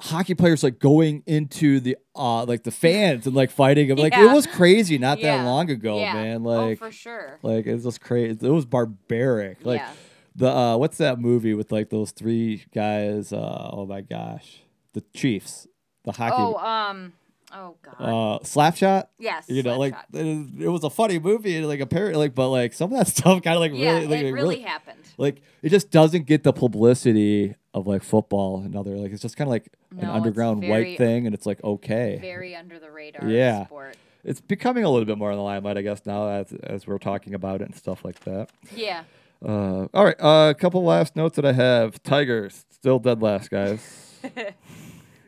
hockey 0.00 0.34
players 0.34 0.64
like 0.64 0.80
going 0.80 1.22
into 1.26 1.78
the 1.78 1.96
uh 2.16 2.44
like 2.44 2.64
the 2.64 2.70
fans 2.72 3.26
and 3.26 3.36
like 3.36 3.50
fighting 3.50 3.88
them. 3.88 3.98
Like 3.98 4.16
it 4.16 4.32
was 4.32 4.46
crazy 4.46 4.98
not 4.98 5.18
Yeah. 5.20 5.36
that 5.38 5.44
long 5.44 5.70
ago, 5.70 5.98
yeah. 6.00 6.14
man. 6.14 6.36
oh, 6.46 6.66
Like 6.68 6.78
for 6.78 6.90
sure. 6.90 7.38
like 7.42 7.66
it 7.66 7.82
was 7.84 7.98
crazy. 7.98 8.38
It 8.46 8.50
was 8.50 8.64
barbaric. 8.66 9.58
Like 9.64 9.80
Yeah. 9.80 9.92
the 10.34 10.48
uh 10.50 10.76
what's 10.76 10.98
that 10.98 11.20
movie 11.20 11.54
with 11.54 11.70
like 11.70 11.90
those 11.90 12.10
three 12.10 12.64
guys? 12.74 13.32
Uh 13.32 13.70
oh 13.72 13.86
my 13.86 14.00
gosh, 14.00 14.62
the 14.92 15.02
Chiefs, 15.14 15.68
the 16.04 16.12
hockey. 16.12 16.34
Oh, 16.36 16.56
um, 16.56 17.12
oh 17.52 17.76
god. 17.82 17.94
uh, 17.98 18.38
Slapshot. 18.40 19.04
yes. 19.18 19.44
You 19.48 19.62
know, 19.62 19.78
like 19.78 19.94
it, 20.12 20.62
it 20.64 20.68
was 20.68 20.84
a 20.84 20.90
funny 20.90 21.18
movie, 21.18 21.56
and 21.56 21.66
like 21.68 21.80
apparently, 21.80 22.16
like, 22.18 22.34
but 22.34 22.48
like 22.50 22.72
some 22.72 22.92
of 22.92 22.98
that 22.98 23.06
stuff 23.16 23.42
kind 23.42 23.54
of 23.56 23.60
like 23.60 23.72
yeah, 23.74 23.94
really, 23.94 24.06
like, 24.06 24.20
it 24.20 24.26
it 24.26 24.32
really, 24.32 24.60
happened. 24.60 24.98
like 25.18 25.42
it 25.62 25.68
just 25.70 25.90
doesn't 25.90 26.26
get 26.26 26.42
the 26.42 26.52
publicity 26.52 27.54
of 27.74 27.86
like 27.86 28.02
football 28.02 28.58
and 28.62 28.76
other 28.76 28.96
like 28.98 29.12
it's 29.12 29.22
just 29.22 29.36
kind 29.36 29.48
of 29.48 29.52
like 29.52 29.68
No, 29.90 30.02
an 30.02 30.08
underground 30.10 30.60
very- 30.60 30.70
white 30.90 30.98
thing, 30.98 31.26
and 31.26 31.34
it's 31.34 31.46
like 31.46 31.62
okay, 31.64 32.18
Very 32.20 32.54
under 32.56 32.78
the 32.78 32.90
radar 32.90 33.28
Yeah. 33.28 33.66
sport. 33.66 33.96
it's 34.24 34.40
becoming 34.40 34.84
a 34.84 34.90
little 34.90 35.06
bit 35.06 35.18
more 35.18 35.30
in 35.30 35.36
the 35.36 35.42
limelight, 35.42 35.76
I 35.78 35.82
guess 35.82 36.04
now 36.06 36.28
as 36.28 36.52
as 36.62 36.86
we're 36.86 36.98
talking 36.98 37.34
about 37.34 37.60
it 37.62 37.66
and 37.66 37.74
stuff 37.76 38.04
like 38.04 38.20
that. 38.20 38.50
Yeah. 38.74 39.04
Uh, 39.44 39.88
all 39.92 40.04
right, 40.04 40.20
uh, 40.20 40.50
a 40.50 40.54
couple 40.54 40.84
last 40.84 41.16
notes 41.16 41.34
that 41.34 41.44
I 41.44 41.52
have. 41.52 42.00
Tigers 42.04 42.64
still 42.70 43.00
dead 43.00 43.20
last, 43.22 43.50
guys. 43.50 43.80
yeah, 44.36 44.50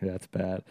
it's 0.02 0.28
bad. 0.28 0.62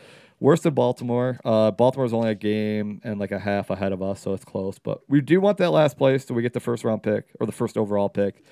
Worse 0.44 0.60
than 0.60 0.74
Baltimore. 0.74 1.40
Uh, 1.46 1.72
Baltimore's 1.72 2.12
only 2.12 2.30
a 2.30 2.36
game 2.36 3.00
and 3.06 3.18
like 3.18 3.32
a 3.32 3.40
half 3.40 3.70
ahead 3.70 3.94
of 3.94 4.02
us, 4.02 4.20
so 4.20 4.34
it's 4.34 4.44
close. 4.44 4.78
But 4.78 5.00
we 5.08 5.22
do 5.22 5.40
want 5.40 5.58
that 5.60 5.70
last 5.70 5.98
place, 5.98 6.26
so 6.26 6.34
we 6.34 6.42
get 6.42 6.52
the 6.52 6.60
first 6.60 6.84
round 6.84 7.02
pick 7.02 7.28
or 7.40 7.46
the 7.46 7.54
first 7.54 7.78
overall 7.78 8.10
pick. 8.10 8.44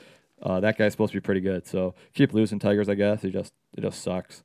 Uh, 0.41 0.61
that 0.61 0.77
guy's 0.77 0.93
supposed 0.93 1.11
to 1.11 1.17
be 1.17 1.21
pretty 1.21 1.41
good, 1.41 1.67
so 1.67 1.93
keep 2.13 2.33
losing 2.33 2.59
Tigers. 2.59 2.87
I 2.87 2.95
guess 2.95 3.25
it 3.25 3.31
just 3.31 3.51
it 3.77 3.81
just 3.81 4.01
sucks. 4.01 4.41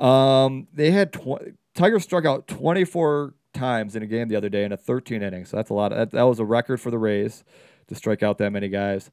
Um, 0.00 0.66
they 0.72 0.90
had 0.90 1.12
tw- 1.12 1.54
Tigers 1.76 2.02
struck 2.02 2.24
out 2.24 2.48
24 2.48 3.34
times 3.54 3.94
in 3.94 4.02
a 4.02 4.06
game 4.06 4.26
the 4.26 4.34
other 4.34 4.48
day 4.48 4.64
in 4.64 4.72
a 4.72 4.76
13 4.76 5.22
innings. 5.22 5.50
So 5.50 5.58
that's 5.58 5.70
a 5.70 5.74
lot. 5.74 5.92
Of, 5.92 5.98
that, 5.98 6.10
that 6.10 6.22
was 6.22 6.40
a 6.40 6.44
record 6.44 6.80
for 6.80 6.90
the 6.90 6.98
Rays 6.98 7.44
to 7.86 7.94
strike 7.94 8.24
out 8.24 8.38
that 8.38 8.50
many 8.50 8.68
guys. 8.68 9.12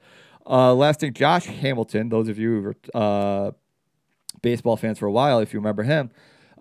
Uh, 0.49 0.73
last 0.73 1.01
thing, 1.01 1.13
Josh 1.13 1.45
Hamilton. 1.45 2.09
Those 2.09 2.27
of 2.27 2.39
you 2.39 2.55
who 2.55 2.61
were 2.63 2.75
uh, 2.95 3.51
baseball 4.41 4.77
fans 4.77 4.97
for 4.97 5.05
a 5.05 5.11
while, 5.11 5.37
if 5.37 5.53
you 5.53 5.59
remember 5.59 5.83
him, 5.83 6.09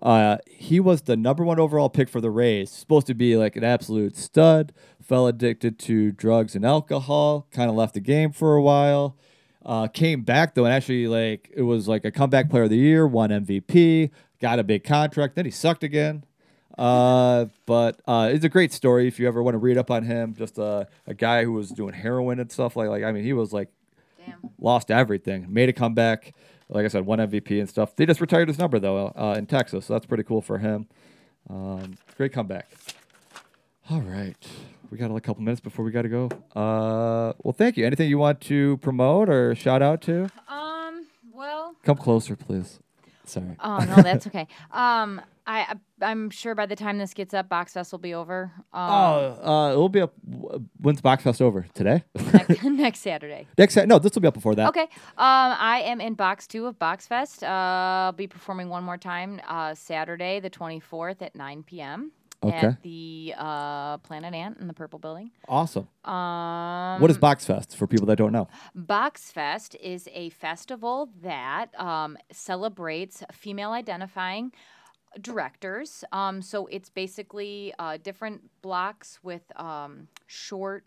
uh, 0.01 0.37
he 0.47 0.79
was 0.79 1.03
the 1.03 1.17
number 1.17 1.43
one 1.43 1.59
overall 1.59 1.89
pick 1.89 2.09
for 2.09 2.21
the 2.21 2.29
Rays. 2.29 2.71
Supposed 2.71 3.07
to 3.07 3.13
be 3.13 3.35
like 3.35 3.55
an 3.55 3.63
absolute 3.63 4.15
stud. 4.15 4.73
Fell 5.01 5.27
addicted 5.27 5.79
to 5.79 6.11
drugs 6.11 6.55
and 6.55 6.65
alcohol. 6.65 7.47
Kind 7.51 7.69
of 7.69 7.75
left 7.75 7.93
the 7.93 7.99
game 7.99 8.31
for 8.31 8.55
a 8.55 8.61
while. 8.61 9.17
Uh, 9.65 9.87
came 9.87 10.21
back 10.21 10.55
though, 10.55 10.65
and 10.65 10.73
actually 10.73 11.07
like 11.07 11.51
it 11.53 11.63
was 11.63 11.87
like 11.87 12.05
a 12.05 12.11
comeback 12.11 12.49
player 12.49 12.63
of 12.63 12.69
the 12.69 12.77
year. 12.77 13.07
Won 13.07 13.29
MVP. 13.29 14.11
Got 14.39 14.59
a 14.59 14.63
big 14.63 14.83
contract. 14.83 15.35
Then 15.35 15.45
he 15.45 15.51
sucked 15.51 15.83
again. 15.83 16.23
Uh, 16.77 17.47
but 17.65 17.99
uh, 18.07 18.29
it's 18.31 18.45
a 18.45 18.49
great 18.49 18.71
story 18.71 19.07
if 19.07 19.19
you 19.19 19.27
ever 19.27 19.41
want 19.41 19.55
to 19.55 19.59
read 19.59 19.77
up 19.77 19.89
on 19.89 20.03
him. 20.03 20.35
Just 20.35 20.57
a, 20.59 20.87
a 21.07 21.13
guy 21.13 21.43
who 21.43 21.53
was 21.53 21.69
doing 21.71 21.93
heroin 21.93 22.39
and 22.39 22.51
stuff 22.51 22.75
like 22.75 22.87
like 22.87 23.03
I 23.03 23.11
mean 23.11 23.23
he 23.23 23.33
was 23.33 23.51
like 23.51 23.69
Damn. 24.23 24.51
lost 24.59 24.91
everything, 24.91 25.47
made 25.49 25.69
a 25.69 25.73
comeback. 25.73 26.33
Like 26.69 26.85
I 26.85 26.87
said, 26.89 27.05
one 27.05 27.19
MVP 27.19 27.59
and 27.59 27.69
stuff. 27.69 27.95
They 27.95 28.05
just 28.05 28.19
retired 28.19 28.47
his 28.49 28.59
number 28.59 28.79
though 28.79 29.13
uh, 29.15 29.35
in 29.37 29.45
Texas, 29.45 29.85
so 29.85 29.93
that's 29.93 30.05
pretty 30.05 30.23
cool 30.23 30.41
for 30.41 30.57
him. 30.57 30.87
Um, 31.49 31.97
great 32.17 32.33
comeback. 32.33 32.69
All 33.89 34.01
right, 34.01 34.35
we 34.91 34.97
got 34.97 35.09
a 35.15 35.21
couple 35.21 35.43
minutes 35.43 35.61
before 35.61 35.85
we 35.85 35.91
got 35.91 36.01
to 36.01 36.09
go. 36.09 36.25
Uh, 36.55 37.31
well, 37.41 37.53
thank 37.53 37.77
you. 37.77 37.85
Anything 37.85 38.09
you 38.09 38.17
want 38.17 38.41
to 38.41 38.77
promote 38.77 39.29
or 39.29 39.55
shout 39.55 39.81
out 39.81 40.01
to? 40.03 40.27
Um. 40.49 41.07
Well. 41.33 41.75
Come 41.83 41.97
closer, 41.97 42.35
please. 42.35 42.79
Sorry. 43.23 43.55
Oh 43.61 43.79
no, 43.79 44.01
that's 44.01 44.27
okay. 44.27 44.47
Um. 44.71 45.21
I 45.47 45.75
I'm 46.01 46.29
sure 46.29 46.53
by 46.53 46.65
the 46.65 46.75
time 46.75 46.97
this 46.97 47.13
gets 47.13 47.33
up, 47.33 47.49
Box 47.49 47.73
Fest 47.73 47.91
will 47.91 47.99
be 47.99 48.13
over. 48.13 48.51
Um, 48.73 48.91
Oh, 48.91 49.39
uh, 49.41 49.71
it'll 49.71 49.89
be 49.89 50.01
up. 50.01 50.13
When's 50.79 51.01
Boxfest 51.01 51.41
over? 51.41 51.65
Today? 51.73 52.03
next, 52.33 52.63
next 52.63 52.99
Saturday. 52.99 53.47
Next, 53.57 53.75
no, 53.77 53.97
this 53.97 54.13
will 54.13 54.21
be 54.21 54.27
up 54.27 54.33
before 54.33 54.53
that. 54.55 54.67
Okay. 54.69 54.81
Um, 54.81 54.89
I 55.17 55.81
am 55.85 56.01
in 56.01 56.13
box 56.13 56.45
two 56.45 56.67
of 56.67 56.77
Box 56.77 57.07
Fest. 57.07 57.43
Uh, 57.43 57.47
I'll 57.47 58.11
be 58.11 58.27
performing 58.27 58.69
one 58.69 58.83
more 58.83 58.97
time 58.97 59.41
uh, 59.47 59.73
Saturday, 59.73 60.39
the 60.39 60.49
24th 60.49 61.21
at 61.21 61.35
9 61.35 61.63
p.m. 61.63 62.11
Okay. 62.43 62.67
At 62.67 62.83
the 62.83 63.33
uh, 63.35 63.97
Planet 63.99 64.33
Ant 64.35 64.59
in 64.59 64.67
the 64.67 64.73
Purple 64.73 64.99
Building. 64.99 65.31
Awesome. 65.47 65.87
Um, 66.05 67.01
what 67.01 67.09
is 67.09 67.17
Boxfest 67.17 67.75
for 67.75 67.87
people 67.87 68.05
that 68.07 68.17
don't 68.17 68.31
know? 68.31 68.47
Box 68.75 69.31
Fest 69.31 69.75
is 69.81 70.07
a 70.13 70.29
festival 70.29 71.09
that 71.23 71.67
um, 71.79 72.15
celebrates 72.31 73.23
female 73.31 73.71
identifying 73.71 74.51
directors. 75.21 76.03
Um, 76.11 76.41
so 76.41 76.67
it's 76.67 76.89
basically 76.89 77.73
uh, 77.79 77.97
different 78.01 78.41
blocks 78.61 79.19
with 79.23 79.41
um, 79.55 80.07
short 80.27 80.85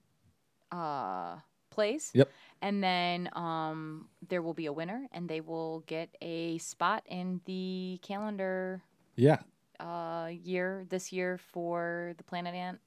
uh, 0.73 1.37
plays. 1.71 2.11
Yep. 2.15 2.31
And 2.63 2.83
then 2.83 3.29
um, 3.33 4.09
there 4.29 4.43
will 4.43 4.55
be 4.55 4.67
a 4.67 4.73
winner, 4.73 5.07
and 5.13 5.29
they 5.29 5.41
will 5.41 5.81
get 5.87 6.15
a 6.21 6.59
spot 6.59 7.03
in 7.07 7.41
the 7.47 7.99
calendar 8.03 8.83
Yeah. 9.17 9.39
uh, 9.79 10.29
year 10.31 10.85
this 10.89 11.11
year 11.13 11.39
for 11.39 12.13
the 12.19 12.25
Planet 12.25 12.55
Ant. 12.55 12.79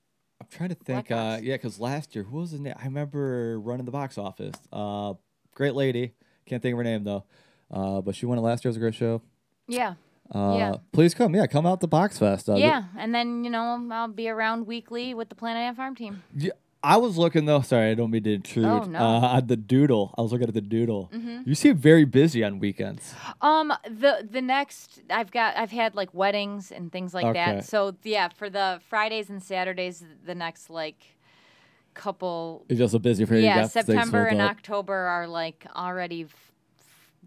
I'm 0.41 0.47
trying 0.49 0.69
to 0.69 0.75
think. 0.75 1.09
Uh, 1.11 1.39
yeah, 1.41 1.55
because 1.55 1.79
last 1.79 2.13
year, 2.15 2.23
who 2.25 2.37
was 2.37 2.51
his 2.51 2.59
name? 2.59 2.75
I 2.77 2.83
remember 2.85 3.59
running 3.59 3.85
the 3.85 3.91
box 3.91 4.17
office. 4.17 4.55
Uh, 4.71 5.13
great 5.55 5.73
lady. 5.73 6.13
Can't 6.45 6.61
think 6.61 6.73
of 6.73 6.77
her 6.77 6.83
name 6.83 7.03
though. 7.05 7.23
Uh, 7.71 8.01
but 8.01 8.13
she 8.15 8.25
won 8.25 8.37
it 8.37 8.41
last 8.41 8.63
year. 8.63 8.69
It 8.69 8.73
was 8.73 8.77
a 8.77 8.79
great 8.81 8.95
show. 8.95 9.21
Yeah. 9.67 9.93
Uh, 10.33 10.55
Yeah. 10.57 10.75
Please 10.91 11.13
come. 11.13 11.35
Yeah, 11.35 11.45
come 11.47 11.65
out 11.65 11.79
to 11.81 11.87
Box 11.87 12.17
Fest. 12.17 12.49
Uh, 12.49 12.55
yeah, 12.55 12.83
and 12.97 13.13
then 13.13 13.43
you 13.43 13.49
know 13.49 13.87
I'll 13.91 14.07
be 14.07 14.29
around 14.29 14.65
weekly 14.67 15.13
with 15.13 15.29
the 15.29 15.35
Planet 15.35 15.61
Ant 15.61 15.77
Farm 15.77 15.95
team. 15.95 16.23
Yeah, 16.35 16.51
I 16.81 16.97
was 16.97 17.17
looking 17.17 17.45
though. 17.45 17.61
Sorry, 17.61 17.91
I 17.91 17.93
don't 17.93 18.11
mean 18.11 18.23
to 18.23 18.33
intrude. 18.33 18.65
Oh, 18.65 18.83
no. 18.83 18.99
Uh, 18.99 19.39
the 19.41 19.55
doodle, 19.55 20.13
I 20.17 20.21
was 20.21 20.31
looking 20.33 20.47
at 20.47 20.53
the 20.53 20.59
doodle. 20.61 21.09
Mhm. 21.13 21.47
You 21.47 21.55
seem 21.55 21.77
very 21.77 22.03
busy 22.03 22.43
on 22.43 22.59
weekends. 22.59 23.13
Um, 23.41 23.71
the 23.85 24.27
the 24.29 24.41
next 24.41 25.01
I've 25.09 25.31
got 25.31 25.55
I've 25.55 25.71
had 25.71 25.95
like 25.95 26.13
weddings 26.13 26.71
and 26.71 26.91
things 26.91 27.13
like 27.13 27.25
Okay. 27.25 27.33
that. 27.55 27.65
So 27.65 27.95
yeah, 28.03 28.27
for 28.29 28.49
the 28.49 28.79
Fridays 28.89 29.29
and 29.29 29.41
Saturdays, 29.41 30.03
the 30.25 30.35
next 30.35 30.69
like 30.69 31.15
couple 31.93 32.65
It's 32.69 32.79
just 32.79 32.91
so 32.91 32.99
busy 32.99 33.23
for 33.25 33.35
you. 33.35 33.41
yeah 33.43 33.67
September 33.67 34.25
and 34.25 34.41
up. 34.41 34.49
October 34.51 34.95
are 34.95 35.27
like 35.27 35.67
already 35.75 36.25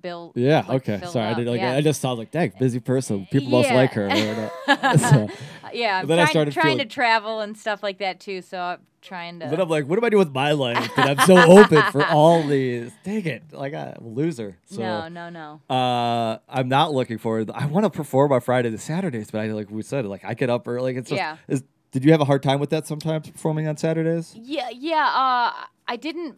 Bill. 0.07 0.33
Yeah. 0.37 0.59
like, 0.69 0.83
okay. 0.83 0.99
filled 0.99 1.13
Sorry, 1.13 1.27
I 1.27 1.35
did 1.35 1.47
like 1.49 1.61
yeah. 1.61 1.75
I 1.75 1.81
just 1.81 2.01
saw 2.01 2.13
like, 2.13 2.31
dang, 2.31 2.53
busy 2.59 2.79
person. 2.79 3.27
People 3.31 3.51
must 3.51 3.71
like 3.71 3.93
her. 3.95 4.09
so, 4.99 5.29
yeah, 5.73 5.99
I'm 6.01 6.07
then 6.07 6.19
I 6.19 6.23
trying, 6.23 6.31
started 6.33 6.55
trying 6.55 6.65
feeling- 6.65 6.79
to 6.79 6.85
travel 6.95 7.41
and 7.41 7.57
stuff 7.57 7.83
like 7.83 7.99
that 7.99 8.21
too. 8.21 8.41
So 8.43 8.59
I'm 8.61 8.79
trying 9.03 9.41
to. 9.41 9.49
But 9.49 9.61
I'm 9.61 9.69
like, 9.69 9.87
what 9.87 9.99
am 9.99 10.05
I 10.05 10.11
doing 10.11 10.21
with 10.27 10.35
my 10.35 10.53
life? 10.53 10.95
That 10.95 11.19
I'm 11.19 11.27
so 11.27 11.37
open 11.37 11.83
for 11.91 12.05
all 12.07 12.47
these. 12.47 12.93
Dang 13.05 13.27
it! 13.27 13.53
Like 13.53 13.75
I'm 13.75 14.05
a 14.05 14.09
loser. 14.09 14.59
So, 14.67 14.81
no, 14.81 15.09
no, 15.09 15.29
no. 15.29 15.61
Uh, 15.75 16.39
I'm 16.49 16.69
not 16.69 16.93
looking 16.93 17.19
forward. 17.19 17.51
I 17.51 17.67
want 17.67 17.85
to 17.85 17.91
perform 17.91 18.31
on 18.33 18.41
Friday 18.41 18.71
to 18.71 18.79
Saturdays, 18.79 19.31
but 19.31 19.41
I 19.41 19.47
like 19.49 19.71
we 19.71 19.83
said, 19.83 20.07
like 20.07 20.25
I 20.25 20.35
get 20.35 20.51
up 20.51 20.69
early. 20.69 20.97
It's 20.97 21.09
just, 21.09 21.19
Yeah. 21.19 21.37
Is, 21.49 21.65
did 21.91 22.05
you 22.05 22.13
have 22.13 22.21
a 22.21 22.25
hard 22.27 22.43
time 22.43 22.61
with 22.61 22.71
that 22.71 22.87
sometimes 22.87 23.31
performing 23.31 23.67
on 23.67 23.77
Saturdays? 23.77 24.35
Yeah, 24.37 24.69
yeah. 24.71 25.07
Uh, 25.07 25.65
I 25.89 25.97
didn't. 25.97 26.37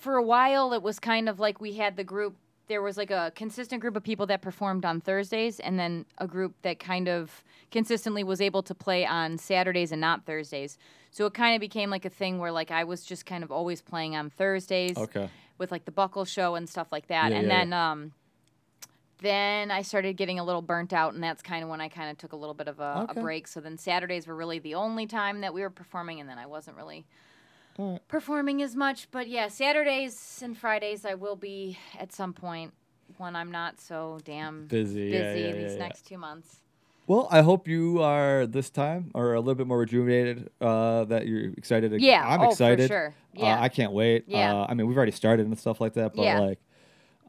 For 0.00 0.16
a 0.16 0.22
while, 0.22 0.72
it 0.72 0.82
was 0.82 0.98
kind 0.98 1.28
of 1.28 1.38
like 1.38 1.60
we 1.60 1.74
had 1.74 1.96
the 1.96 2.04
group. 2.04 2.36
There 2.68 2.80
was 2.80 2.96
like 2.96 3.10
a 3.10 3.32
consistent 3.34 3.80
group 3.80 3.96
of 3.96 4.02
people 4.02 4.26
that 4.26 4.40
performed 4.40 4.84
on 4.84 5.00
Thursdays, 5.00 5.60
and 5.60 5.78
then 5.78 6.06
a 6.18 6.26
group 6.26 6.54
that 6.62 6.78
kind 6.78 7.08
of 7.08 7.42
consistently 7.70 8.24
was 8.24 8.40
able 8.40 8.62
to 8.62 8.74
play 8.74 9.04
on 9.04 9.36
Saturdays 9.36 9.92
and 9.92 10.00
not 10.00 10.24
Thursdays. 10.24 10.78
So 11.10 11.26
it 11.26 11.34
kind 11.34 11.54
of 11.54 11.60
became 11.60 11.90
like 11.90 12.04
a 12.04 12.10
thing 12.10 12.38
where 12.38 12.52
like 12.52 12.70
I 12.70 12.84
was 12.84 13.04
just 13.04 13.26
kind 13.26 13.44
of 13.44 13.50
always 13.50 13.82
playing 13.82 14.16
on 14.16 14.30
Thursdays 14.30 14.96
Okay. 14.96 15.28
with 15.58 15.70
like 15.70 15.84
the 15.84 15.90
Buckle 15.90 16.24
Show 16.24 16.54
and 16.54 16.68
stuff 16.68 16.92
like 16.92 17.08
that. 17.08 17.32
Yeah, 17.32 17.38
and 17.38 17.48
yeah, 17.48 17.58
then 17.58 17.72
um, 17.72 18.12
then 19.18 19.70
I 19.70 19.82
started 19.82 20.16
getting 20.16 20.38
a 20.38 20.44
little 20.44 20.62
burnt 20.62 20.92
out, 20.92 21.14
and 21.14 21.22
that's 21.22 21.42
kind 21.42 21.62
of 21.62 21.68
when 21.68 21.80
I 21.80 21.88
kind 21.88 22.10
of 22.10 22.18
took 22.18 22.32
a 22.32 22.36
little 22.36 22.54
bit 22.54 22.68
of 22.68 22.80
a, 22.80 23.06
Okay. 23.10 23.18
a 23.18 23.22
break. 23.22 23.46
So 23.48 23.60
then 23.60 23.76
Saturdays 23.76 24.26
were 24.26 24.34
really 24.34 24.58
the 24.58 24.74
only 24.74 25.06
time 25.06 25.42
that 25.42 25.52
we 25.52 25.62
were 25.62 25.70
performing, 25.70 26.20
and 26.20 26.28
then 26.28 26.38
I 26.38 26.46
wasn't 26.46 26.76
really 26.76 27.04
All 27.78 27.92
right. 27.92 28.08
performing 28.08 28.62
as 28.62 28.76
much. 28.76 29.10
But 29.10 29.28
yeah, 29.28 29.48
Saturdays 29.48 30.40
and 30.42 30.56
Fridays 30.56 31.04
I 31.04 31.14
will 31.14 31.36
be 31.36 31.78
at 31.98 32.12
some 32.12 32.32
point 32.32 32.72
when 33.18 33.36
I'm 33.36 33.50
not 33.50 33.80
so 33.80 34.18
damn 34.24 34.66
Busy. 34.66 35.10
busy 35.10 35.14
yeah, 35.16 35.34
yeah, 35.34 35.52
these 35.52 35.62
yeah, 35.62 35.70
yeah. 35.72 35.78
next 35.78 36.06
two 36.06 36.18
months. 36.18 36.56
Well, 37.08 37.26
I 37.30 37.42
hope 37.42 37.66
you 37.66 38.00
are 38.02 38.46
this 38.46 38.70
time 38.70 39.10
or 39.12 39.34
a 39.34 39.40
little 39.40 39.56
bit 39.56 39.66
more 39.66 39.78
rejuvenated. 39.78 40.50
Uh, 40.60 41.04
that 41.06 41.26
you're 41.26 41.50
excited. 41.56 41.90
to- 41.90 42.00
Yeah, 42.00 42.24
I'm 42.26 42.40
oh, 42.40 42.44
for 42.44 42.50
excited. 42.50 42.88
sure. 42.88 43.08
Uh, 43.36 43.42
Yeah. 43.42 43.60
I 43.60 43.68
can't 43.68 43.92
wait. 43.92 44.24
Yeah. 44.28 44.54
Uh, 44.54 44.66
I 44.68 44.74
mean, 44.74 44.86
we've 44.86 44.96
already 44.96 45.12
started 45.12 45.46
and 45.46 45.58
stuff 45.58 45.80
like 45.80 45.94
that, 45.94 46.14
but 46.14 46.22
Yeah. 46.24 46.38
like, 46.38 46.60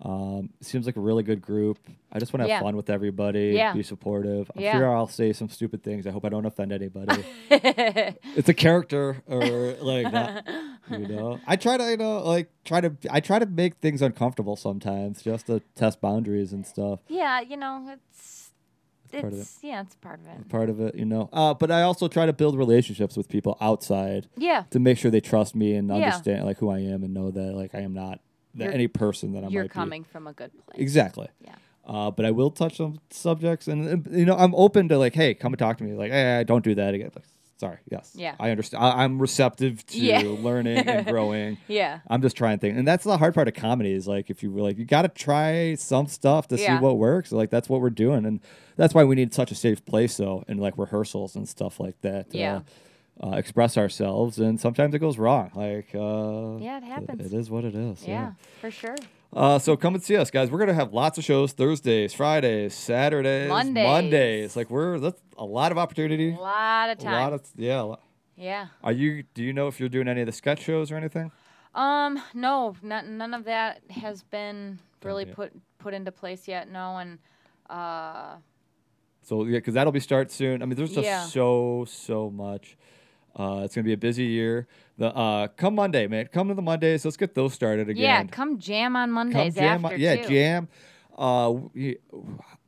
um, 0.03 0.49
seems 0.61 0.85
like 0.85 0.97
a 0.97 0.99
really 0.99 1.23
good 1.23 1.41
group. 1.41 1.79
I 2.11 2.19
just 2.19 2.33
want 2.33 2.39
to 2.41 2.43
have 2.43 2.59
Yeah. 2.61 2.61
fun 2.61 2.75
with 2.75 2.89
everybody. 2.89 3.53
Yeah. 3.55 3.73
Be 3.73 3.83
supportive. 3.83 4.51
I'm 4.55 4.61
Yeah. 4.61 4.73
sure 4.73 4.95
I'll 4.95 5.07
say 5.07 5.31
some 5.33 5.47
stupid 5.49 5.81
things. 5.81 6.05
I 6.05 6.11
hope 6.11 6.25
I 6.25 6.29
don't 6.29 6.45
offend 6.45 6.71
anybody. 6.73 7.23
it's 7.49 8.49
a 8.49 8.53
character 8.53 9.23
or 9.27 9.75
like 9.81 10.11
that. 10.11 10.47
You 10.91 11.07
know, 11.07 11.39
I 11.47 11.55
try 11.55 11.77
to, 11.77 11.91
you 11.91 11.95
know, 11.95 12.19
like 12.23 12.51
try 12.65 12.81
to, 12.81 12.93
I 13.09 13.21
try 13.21 13.39
to 13.39 13.45
make 13.45 13.75
things 13.75 14.01
uncomfortable 14.01 14.57
sometimes 14.57 15.21
just 15.21 15.47
to 15.47 15.61
test 15.75 16.01
boundaries 16.01 16.51
and 16.51 16.67
stuff. 16.67 16.99
yeah, 17.07 17.39
you 17.39 17.55
know 17.55 17.87
it's 17.93 18.51
part 19.13 19.31
of 19.31 19.39
it's 19.39 19.59
yeah, 19.63 19.79
it's 19.81 19.95
part 19.95 20.19
of 20.19 20.27
it. 20.27 20.49
Part 20.49 20.69
of 20.69 20.81
it, 20.81 20.95
you 20.95 21.05
know. 21.05 21.29
Uh, 21.31 21.53
but 21.53 21.71
I 21.71 21.83
also 21.83 22.09
try 22.09 22.25
to 22.25 22.33
build 22.33 22.57
relationships 22.57 23.15
with 23.15 23.29
people 23.29 23.57
outside 23.61 24.27
Yeah, 24.35 24.65
to 24.71 24.79
make 24.79 24.97
sure 24.97 25.09
they 25.09 25.21
trust 25.21 25.55
me 25.55 25.73
and 25.73 25.89
understand 25.89 26.43
like 26.45 26.57
who 26.57 26.69
I 26.69 26.79
am 26.79 27.01
and 27.03 27.13
know 27.13 27.31
that 27.31 27.53
like 27.55 27.73
I 27.73 27.79
am 27.79 27.93
not 27.93 28.19
that 28.55 28.73
any 28.73 28.87
person 28.87 29.33
that 29.33 29.43
I 29.43 29.47
you're 29.49 29.63
might 29.63 29.69
be. 29.69 29.73
coming 29.73 30.03
from 30.03 30.27
a 30.27 30.33
good 30.33 30.51
place. 30.65 30.79
Exactly. 30.81 31.27
Yeah. 31.41 31.55
Uh, 31.85 32.11
but 32.11 32.25
I 32.25 32.31
will 32.31 32.49
touch 32.51 32.79
on 32.79 32.99
subjects, 33.09 33.67
and, 33.67 34.07
you 34.11 34.25
know 34.25 34.37
I'm 34.37 34.55
open 34.55 34.87
to 34.89 34.97
like, 34.97 35.13
hey, 35.13 35.33
come 35.33 35.51
and 35.53 35.59
talk 35.59 35.77
to 35.79 35.83
me. 35.83 35.93
Like, 35.93 36.11
hey, 36.11 36.43
don't 36.47 36.63
do 36.63 36.73
that 36.75 36.93
again. 36.93 37.11
Like, 37.13 37.25
sorry, 37.57 37.79
yes, 37.91 38.13
Yeah. 38.15 38.35
I 38.39 38.51
understand. 38.51 38.83
I, 38.83 39.03
I'm 39.03 39.19
receptive 39.21 39.85
to 39.87 39.99
Yeah. 39.99 40.19
learning 40.23 40.77
and 40.77 41.05
growing. 41.13 41.57
Yeah. 41.67 41.99
I'm 42.07 42.21
just 42.21 42.37
trying 42.37 42.59
things, 42.59 42.77
and 42.77 42.87
that's 42.87 43.03
the 43.03 43.17
hard 43.17 43.33
part 43.33 43.49
of 43.49 43.53
comedy 43.55 43.91
is 43.91 44.07
like 44.07 44.29
if 44.29 44.43
you 44.43 44.51
were 44.51 44.61
like 44.61 44.77
you 44.77 44.85
got 44.85 45.01
to 45.01 45.09
try 45.09 45.75
some 45.75 46.07
stuff 46.07 46.47
to 46.49 46.57
Yeah. 46.57 46.77
see 46.77 46.81
what 46.83 46.97
works. 46.97 47.33
Like 47.33 47.49
that's 47.49 47.67
what 47.67 47.81
we're 47.81 47.89
doing, 47.89 48.25
and 48.25 48.39
that's 48.77 48.93
why 48.93 49.03
we 49.03 49.15
need 49.15 49.33
such 49.33 49.51
a 49.51 49.55
safe 49.55 49.83
place 49.85 50.15
though, 50.15 50.45
and 50.47 50.61
like 50.61 50.77
rehearsals 50.77 51.35
and 51.35 51.49
stuff 51.49 51.81
like 51.81 51.99
that. 52.01 52.27
Yeah. 52.33 52.57
Uh, 52.57 52.61
express 53.21 53.77
ourselves, 53.77 54.39
and 54.39 54.59
sometimes 54.59 54.93
it 54.95 54.99
goes 54.99 55.17
wrong. 55.17 55.51
Like, 55.55 55.89
uh, 55.93 56.57
Yeah, 56.63 56.77
it 56.77 56.83
happens. 56.83 57.31
It 57.31 57.37
is 57.37 57.49
what 57.49 57.63
it 57.63 57.75
is. 57.75 58.05
Yeah, 58.07 58.33
for 58.61 58.71
sure. 58.71 58.95
Uh, 59.31 59.57
so 59.57 59.75
come 59.75 59.95
and 59.95 60.03
see 60.03 60.15
us, 60.15 60.29
guys. 60.29 60.51
We're 60.51 60.59
gonna 60.59 60.73
have 60.73 60.93
lots 60.93 61.17
of 61.17 61.23
shows 61.23 61.53
Thursdays, 61.53 62.13
Fridays, 62.13 62.73
Saturdays, 62.75 63.49
Mondays. 63.49 63.87
Mondays. 63.87 64.55
Like 64.55 64.69
we're 64.69 64.99
that's 64.99 65.19
a 65.37 65.45
lot 65.45 65.71
of 65.71 65.77
opportunity. 65.77 66.33
A 66.33 66.37
lot 66.39 66.89
of 66.89 66.99
A 66.99 67.01
time. 67.01 67.13
lot 67.13 67.33
of 67.33 67.41
yeah. 67.55 67.81
a 67.81 67.83
lot- 67.83 68.01
yeah. 68.35 68.67
Are 68.83 68.91
you? 68.91 69.23
Do 69.33 69.43
you 69.43 69.53
know 69.53 69.67
if 69.67 69.79
you're 69.79 69.89
doing 69.89 70.07
any 70.07 70.21
of 70.21 70.25
the 70.27 70.31
sketch 70.33 70.61
shows 70.63 70.91
or 70.91 70.97
anything? 70.97 71.31
Um, 71.75 72.21
no, 72.35 72.75
none, 72.83 73.17
none 73.17 73.33
of 73.33 73.45
that 73.45 73.81
has 73.89 74.21
been 74.23 74.77
really 75.03 75.25
put 75.25 75.51
put 75.79 75.93
into 75.95 76.11
place 76.11 76.47
yet. 76.47 76.69
No, 76.69 76.97
and 76.97 77.17
uh, 77.69 78.35
So 79.23 79.45
yeah, 79.45 79.57
because 79.57 79.73
that'll 79.73 79.93
be 79.93 79.99
start 79.99 80.31
soon. 80.31 80.61
I 80.61 80.65
mean, 80.65 80.75
there's 80.75 80.93
just 80.93 81.05
Yeah. 81.05 81.23
so 81.25 81.85
so 81.87 82.29
much. 82.29 82.77
Uh, 83.35 83.61
it's 83.63 83.73
gonna 83.75 83.85
be 83.85 83.93
a 83.93 83.97
busy 83.97 84.25
year. 84.25 84.67
The 84.97 85.07
uh, 85.15 85.47
come 85.47 85.75
Monday, 85.75 86.07
man. 86.07 86.27
Come 86.31 86.49
to 86.49 86.53
the 86.53 86.61
Mondays. 86.61 87.03
Let's 87.03 87.17
get 87.17 87.33
those 87.33 87.53
started 87.53 87.89
again. 87.89 88.03
yeah, 88.03 88.23
come 88.25 88.59
jam 88.59 88.95
on 88.95 89.07
Come 89.09 89.13
Mondays 89.33 89.55
jam. 89.55 89.83
after 89.85 89.97
yeah, 89.97 90.15
too. 90.17 90.29
jam. 90.29 90.67
Uh, 91.15 91.53
we, 91.75 91.97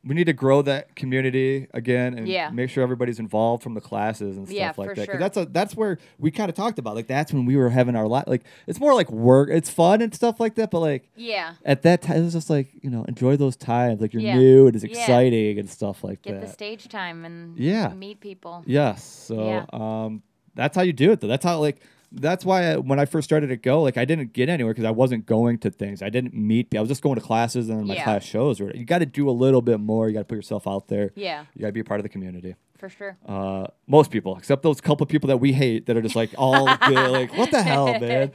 we 0.04 0.14
need 0.14 0.24
to 0.26 0.32
grow 0.32 0.62
that 0.62 0.94
community 0.94 1.66
again 1.74 2.16
and 2.16 2.28
Yeah. 2.28 2.48
make 2.50 2.70
sure 2.70 2.84
everybody's 2.84 3.18
involved 3.18 3.60
from 3.64 3.74
the 3.74 3.80
classes 3.80 4.36
and 4.36 4.46
stuff 4.46 4.56
Yeah, 4.56 4.72
like 4.76 4.90
that. 4.90 4.96
'Cause 4.96 5.04
sure. 5.06 5.18
that's 5.18 5.36
a 5.36 5.46
that's 5.46 5.74
where 5.74 5.98
we 6.20 6.30
kind 6.30 6.48
of 6.48 6.54
talked 6.54 6.78
about 6.78 6.94
like 6.94 7.08
that's 7.08 7.32
when 7.32 7.44
we 7.44 7.56
were 7.56 7.70
having 7.70 7.96
our 7.96 8.06
lot. 8.06 8.28
Like 8.28 8.44
it's 8.68 8.78
more 8.78 8.94
like 8.94 9.10
work. 9.10 9.48
It's 9.50 9.68
fun 9.68 10.00
and 10.00 10.14
stuff 10.14 10.38
like 10.38 10.54
that, 10.56 10.70
but 10.70 10.78
like 10.78 11.08
Yeah, 11.16 11.54
at 11.64 11.82
that 11.82 12.02
time, 12.02 12.18
it 12.18 12.22
was 12.22 12.34
just 12.34 12.48
like 12.48 12.68
you 12.82 12.88
know, 12.90 13.02
enjoy 13.08 13.36
those 13.36 13.56
times. 13.56 14.00
Like 14.00 14.12
you're 14.12 14.22
Yeah. 14.22 14.38
new, 14.38 14.68
it 14.68 14.76
is 14.76 14.84
Yeah. 14.84 14.90
exciting 14.90 15.58
and 15.58 15.68
stuff 15.68 16.04
like 16.04 16.22
get 16.22 16.34
that. 16.34 16.40
Get 16.42 16.46
the 16.46 16.52
stage 16.52 16.86
time 16.88 17.24
and 17.24 17.58
Yeah. 17.58 17.88
meet 17.94 18.20
people. 18.20 18.62
Yes. 18.64 19.02
So 19.04 19.64
um, 19.72 20.22
that's 20.56 20.76
how 20.76 20.82
you 20.82 20.92
do 20.92 21.12
it, 21.12 21.20
though. 21.20 21.28
That's 21.28 21.44
how 21.44 21.60
like 21.60 21.80
that's 22.12 22.44
why 22.44 22.72
I, 22.72 22.76
when 22.76 22.98
I 23.00 23.04
first 23.04 23.24
started 23.26 23.48
to 23.48 23.56
go, 23.56 23.82
like 23.82 23.96
I 23.96 24.04
didn't 24.04 24.32
get 24.32 24.48
anywhere 24.48 24.72
because 24.72 24.84
I 24.86 24.90
wasn't 24.92 25.26
going 25.26 25.58
to 25.58 25.70
things. 25.70 26.02
I 26.02 26.08
didn't 26.08 26.34
meet. 26.34 26.74
I 26.74 26.80
was 26.80 26.88
just 26.88 27.02
going 27.02 27.16
to 27.16 27.20
classes 27.20 27.68
and 27.68 27.78
then 27.80 27.86
my 27.86 27.94
Yeah. 27.94 28.04
class 28.04 28.24
shows. 28.24 28.60
Or 28.60 28.70
you 28.74 28.84
got 28.84 28.98
to 29.00 29.06
do 29.06 29.28
a 29.28 29.32
little 29.32 29.60
bit 29.62 29.80
more. 29.80 30.08
You 30.08 30.14
got 30.14 30.20
to 30.20 30.24
put 30.24 30.36
yourself 30.36 30.66
out 30.68 30.88
there. 30.88 31.10
Yeah, 31.16 31.44
You 31.54 31.60
got 31.62 31.66
to 31.68 31.72
be 31.72 31.80
a 31.80 31.84
part 31.84 31.98
of 32.00 32.04
the 32.04 32.08
community. 32.08 32.54
for 32.78 32.88
sure. 32.88 33.16
Uh, 33.26 33.66
most 33.88 34.10
people, 34.12 34.36
except 34.38 34.62
those 34.62 34.80
couple 34.80 35.04
people 35.06 35.26
that 35.28 35.38
we 35.38 35.52
hate, 35.52 35.86
that 35.86 35.96
are 35.96 36.02
just 36.02 36.14
like 36.16 36.30
all 36.38 36.66
good. 36.86 37.10
Like 37.10 37.36
what 37.36 37.50
the 37.50 37.62
hell, 37.62 37.86
man? 37.98 38.30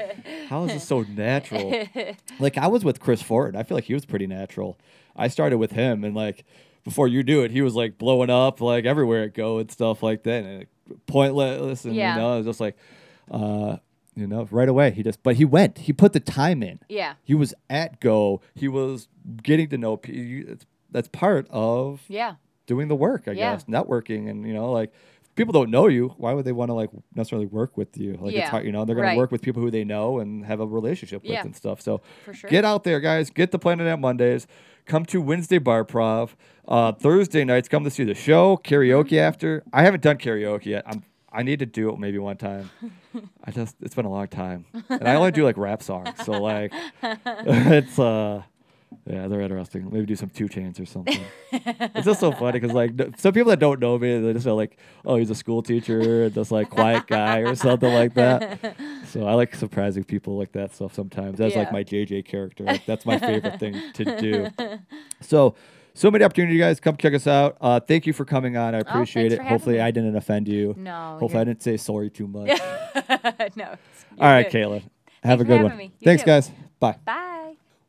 How 0.49 0.65
is 0.65 0.73
this 0.73 0.83
so 0.87 1.01
natural? 1.03 1.85
like 2.39 2.57
I 2.57 2.67
was 2.67 2.83
with 2.83 2.99
Chris 2.99 3.21
Ford. 3.21 3.55
I 3.55 3.63
feel 3.63 3.77
like 3.77 3.85
he 3.85 3.93
was 3.93 4.05
pretty 4.05 4.27
natural. 4.27 4.77
I 5.15 5.27
started 5.29 5.57
with 5.59 5.71
him, 5.71 6.03
and 6.03 6.13
like 6.15 6.43
before 6.83 7.07
you 7.07 7.21
do 7.23 7.43
it, 7.43 7.51
he 7.51 7.61
was 7.61 7.75
like 7.75 7.97
blowing 7.97 8.29
up 8.29 8.59
like 8.61 8.85
everywhere 8.85 9.23
it 9.25 9.33
go 9.33 9.59
and 9.59 9.71
stuff 9.71 10.01
like 10.03 10.23
that, 10.23 10.43
and 10.43 10.65
pointless. 11.07 11.85
And 11.85 11.95
Yeah. 11.95 12.15
you 12.15 12.21
know, 12.21 12.33
it 12.33 12.37
was 12.37 12.45
just 12.45 12.59
like, 12.59 12.75
uh, 13.29 13.77
you 14.15 14.27
know, 14.27 14.47
right 14.51 14.67
away 14.69 14.91
he 14.91 15.03
just. 15.03 15.23
But 15.23 15.35
he 15.37 15.45
went. 15.45 15.79
He 15.79 15.93
put 15.93 16.13
the 16.13 16.19
time 16.19 16.61
in. 16.63 16.79
Yeah, 16.89 17.13
He 17.23 17.33
was 17.33 17.53
at 17.69 17.99
go. 17.99 18.41
He 18.55 18.67
was 18.67 19.07
getting 19.43 19.69
to 19.69 19.77
know 19.77 19.97
people. 19.97 20.55
That's 20.91 21.07
part 21.07 21.47
of 21.49 22.01
yeah, 22.09 22.35
doing 22.67 22.89
the 22.89 22.95
work, 22.95 23.23
I 23.27 23.31
Yeah. 23.31 23.53
guess, 23.53 23.63
networking, 23.65 24.29
and 24.29 24.45
you 24.45 24.53
know, 24.53 24.69
like 24.71 24.91
people 25.35 25.53
don't 25.53 25.69
know 25.71 25.87
you. 25.87 26.09
Why 26.17 26.33
would 26.33 26.43
they 26.43 26.51
want 26.51 26.67
to 26.69 26.73
like 26.73 26.89
necessarily 27.15 27.45
work 27.47 27.77
with 27.77 27.97
you? 27.97 28.17
Like 28.19 28.33
Yeah. 28.33 28.41
it's 28.41 28.49
hard, 28.49 28.65
you 28.65 28.73
know, 28.73 28.83
they're 28.83 28.95
gonna 28.97 29.07
Right. 29.07 29.17
work 29.17 29.31
with 29.31 29.41
people 29.41 29.61
who 29.61 29.71
they 29.71 29.85
know 29.85 30.19
and 30.19 30.45
have 30.45 30.59
a 30.59 30.67
relationship 30.67 31.21
with 31.23 31.31
Yeah. 31.31 31.43
and 31.43 31.55
stuff. 31.55 31.79
So 31.79 32.01
for 32.25 32.33
sure. 32.33 32.49
get 32.49 32.65
out 32.65 32.83
there, 32.83 32.99
guys. 32.99 33.29
Get 33.29 33.51
the 33.51 33.59
Planet 33.59 33.87
Ant 33.87 34.01
Mondays. 34.01 34.45
Come 34.85 35.05
to 35.05 35.21
Wednesday 35.21 35.57
Bar 35.57 35.83
Prov. 35.83 36.35
Uh, 36.67 36.91
Thursday 36.91 37.43
nights, 37.43 37.67
come 37.67 37.83
to 37.83 37.89
see 37.89 38.03
the 38.03 38.15
show. 38.15 38.57
Karaoke 38.57 39.17
after. 39.17 39.63
I 39.73 39.83
haven't 39.83 40.03
done 40.03 40.17
karaoke 40.17 40.65
yet. 40.67 40.83
I'm. 40.85 41.03
I 41.33 41.43
need 41.43 41.59
to 41.59 41.65
do 41.65 41.89
it 41.89 41.97
maybe 41.97 42.17
one 42.17 42.35
time. 42.35 42.69
I 43.45 43.51
just 43.51 43.77
it's 43.81 43.95
been 43.95 44.05
a 44.05 44.11
long 44.11 44.27
time, 44.27 44.65
and 44.89 45.07
I 45.07 45.15
only 45.15 45.31
do 45.31 45.45
like 45.45 45.57
rap 45.57 45.81
songs. 45.81 46.09
So 46.25 46.33
like, 46.33 46.73
it's 47.03 47.97
uh, 47.97 48.43
yeah, 49.05 49.27
they're 49.27 49.41
interesting. 49.41 49.89
Maybe 49.91 50.05
do 50.05 50.15
some 50.15 50.29
2 50.29 50.47
Chainz 50.47 50.79
or 50.79 50.85
something. 50.85 51.19
it's 51.51 52.05
just 52.05 52.19
so 52.19 52.31
funny 52.31 52.59
because 52.59 52.73
like 52.73 52.91
some 53.17 53.33
people 53.33 53.49
that 53.49 53.59
don't 53.59 53.79
know 53.79 53.97
me, 53.97 54.19
they 54.19 54.33
just 54.33 54.45
are 54.47 54.53
like, 54.53 54.77
oh, 55.05 55.15
he's 55.15 55.29
a 55.29 55.35
school 55.35 55.61
teacher, 55.63 56.29
just 56.29 56.51
like 56.51 56.69
quiet 56.69 57.07
guy 57.07 57.39
or 57.39 57.55
something 57.55 57.91
like 57.93 58.13
that. 58.15 58.75
So 59.07 59.25
I 59.27 59.33
like 59.33 59.55
surprising 59.55 60.03
people 60.03 60.37
like 60.37 60.51
that 60.53 60.73
stuff 60.73 60.93
sometimes. 60.93 61.37
That's 61.37 61.55
like 61.55 61.71
my 61.71 61.83
JJ 61.83 62.25
character. 62.25 62.63
Like 62.63 62.85
that's 62.85 63.05
my 63.05 63.17
favorite 63.19 63.59
thing 63.59 63.81
to 63.93 64.19
do. 64.19 64.47
So. 65.21 65.55
So 65.93 66.09
many 66.09 66.23
opportunity, 66.23 66.57
guys. 66.57 66.79
Come 66.79 66.95
check 66.95 67.13
us 67.13 67.27
out. 67.27 67.57
Uh, 67.59 67.77
thank 67.81 68.07
you 68.07 68.13
for 68.13 68.23
coming 68.23 68.55
on. 68.55 68.73
I 68.73 68.77
appreciate 68.79 69.33
Oh, 69.33 69.35
it. 69.35 69.41
Hopefully, 69.41 69.75
me. 69.75 69.81
I 69.81 69.91
didn't 69.91 70.15
offend 70.15 70.47
you. 70.47 70.73
No. 70.77 71.17
Hopefully, 71.19 71.33
I 71.33 71.37
you're- 71.39 71.45
didn't 71.53 71.63
say 71.63 71.75
sorry 71.75 72.09
too 72.09 72.27
much. 72.27 72.47
no. 73.57 73.65
All 74.17 74.29
right, 74.29 74.49
good. 74.49 74.53
Caitlyn. 74.69 74.83
Have 75.21 75.39
for 75.39 75.43
a 75.43 75.47
good 75.47 75.63
one. 75.63 75.91
Thanks, 76.01 76.23
too. 76.23 76.27
guys. 76.27 76.49
Bye. 76.79 76.95
Bye. 77.03 77.27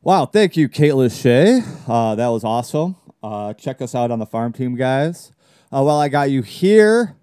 Wow, 0.05 0.27
thank 0.27 0.57
you, 0.57 0.69
Caitlyn 0.69 1.17
Shea. 1.17 1.63
Uh, 1.87 2.17
that 2.17 2.27
was 2.27 2.43
awesome. 2.43 2.97
Uh, 3.23 3.55
check 3.55 3.81
us 3.81 3.95
out 3.95 4.11
on 4.11 4.19
the 4.19 4.27
farm 4.27 4.53
team, 4.53 4.75
guys. 4.75 5.31
Uh, 5.71 5.81
while 5.81 6.01
I 6.01 6.09
got 6.09 6.29
you 6.29 6.43
here, 6.43 7.15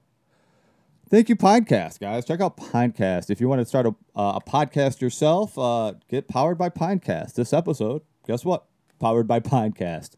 thank 1.10 1.28
you, 1.28 1.36
Pinecast, 1.36 2.00
guys. 2.00 2.24
Check 2.24 2.40
out 2.40 2.56
Pinecast. 2.56 3.30
If 3.30 3.42
you 3.42 3.50
want 3.50 3.60
to 3.60 3.66
start 3.66 3.86
a, 3.86 3.90
uh, 4.16 4.40
a 4.40 4.50
podcast 4.50 5.02
yourself, 5.02 5.60
uh, 5.60 5.96
get 6.08 6.30
powered 6.30 6.58
by 6.58 6.70
Pinecast. 6.70 7.34
This 7.34 7.52
episode, 7.52 8.02
guess 8.26 8.46
what? 8.46 8.64
powered 8.98 9.28
by 9.28 9.42
Pinecast. 9.42 10.12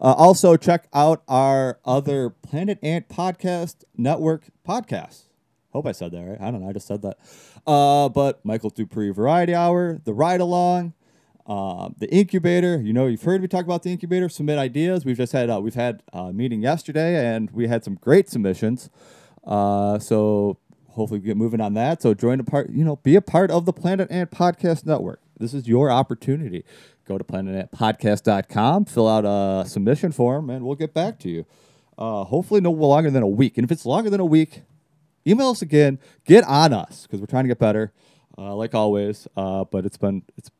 Uh, 0.00 0.12
also, 0.12 0.56
check 0.56 0.88
out 0.92 1.22
our 1.28 1.78
other 1.84 2.30
Planet 2.30 2.80
Ant 2.82 3.08
Podcast 3.08 3.84
Network 3.96 4.46
podcasts. 4.66 5.26
Hope 5.70 5.86
I 5.86 5.92
said 5.92 6.10
that 6.12 6.22
right. 6.24 6.40
I 6.40 6.50
don't 6.50 6.62
know. 6.62 6.68
I 6.68 6.72
just 6.72 6.88
said 6.88 7.02
that. 7.02 7.18
But 7.64 8.44
Michael 8.44 8.70
Dupree 8.70 9.10
Variety 9.10 9.54
Hour, 9.54 10.00
The 10.04 10.12
Ride 10.12 10.40
Along, 10.40 10.94
uh, 11.48 11.88
the 11.96 12.12
incubator. 12.14 12.80
You 12.80 12.92
know, 12.92 13.06
you've 13.06 13.22
heard 13.22 13.40
me 13.40 13.48
talk 13.48 13.64
about 13.64 13.82
the 13.82 13.90
incubator. 13.90 14.28
Submit 14.28 14.58
ideas. 14.58 15.04
We've 15.04 15.16
just 15.16 15.32
had 15.32 15.48
uh, 15.48 15.60
we've 15.60 15.74
had 15.74 16.02
a 16.12 16.32
meeting 16.32 16.62
yesterday, 16.62 17.34
and 17.34 17.50
we 17.50 17.66
had 17.66 17.82
some 17.82 17.94
great 17.94 18.28
submissions. 18.28 18.90
Uh, 19.44 19.98
so 19.98 20.58
hopefully 20.88 21.20
we 21.20 21.26
get 21.26 21.36
moving 21.36 21.60
on 21.60 21.74
that. 21.74 22.02
So 22.02 22.12
join 22.12 22.38
a 22.38 22.44
part. 22.44 22.70
You 22.70 22.84
know, 22.84 22.96
be 22.96 23.16
a 23.16 23.22
part 23.22 23.50
of 23.50 23.64
the 23.64 23.72
Planet 23.72 24.10
Ant 24.10 24.30
Podcast 24.30 24.84
Network. 24.84 25.22
This 25.38 25.54
is 25.54 25.66
your 25.66 25.90
opportunity. 25.90 26.64
Go 27.06 27.16
to 27.16 27.24
planetantpodcast.com, 27.24 28.84
fill 28.84 29.08
out 29.08 29.24
a 29.24 29.66
submission 29.66 30.12
form, 30.12 30.50
and 30.50 30.66
we'll 30.66 30.74
get 30.74 30.92
back 30.92 31.18
to 31.20 31.30
you. 31.30 31.46
Uh, 31.96 32.24
hopefully, 32.24 32.60
no 32.60 32.70
longer 32.70 33.10
than 33.10 33.22
a 33.22 33.28
week. 33.28 33.56
And 33.56 33.64
if 33.64 33.72
it's 33.72 33.86
longer 33.86 34.10
than 34.10 34.20
a 34.20 34.26
week, 34.26 34.62
email 35.26 35.48
us 35.48 35.62
again. 35.62 35.98
Get 36.26 36.44
on 36.44 36.74
us 36.74 37.06
because 37.06 37.20
we're 37.20 37.26
trying 37.26 37.44
to 37.44 37.48
get 37.48 37.58
better, 37.58 37.92
uh, 38.36 38.54
like 38.54 38.74
always. 38.74 39.26
Uh, 39.34 39.64
but 39.64 39.86
it's 39.86 39.96
been 39.96 40.22
it's 40.36 40.50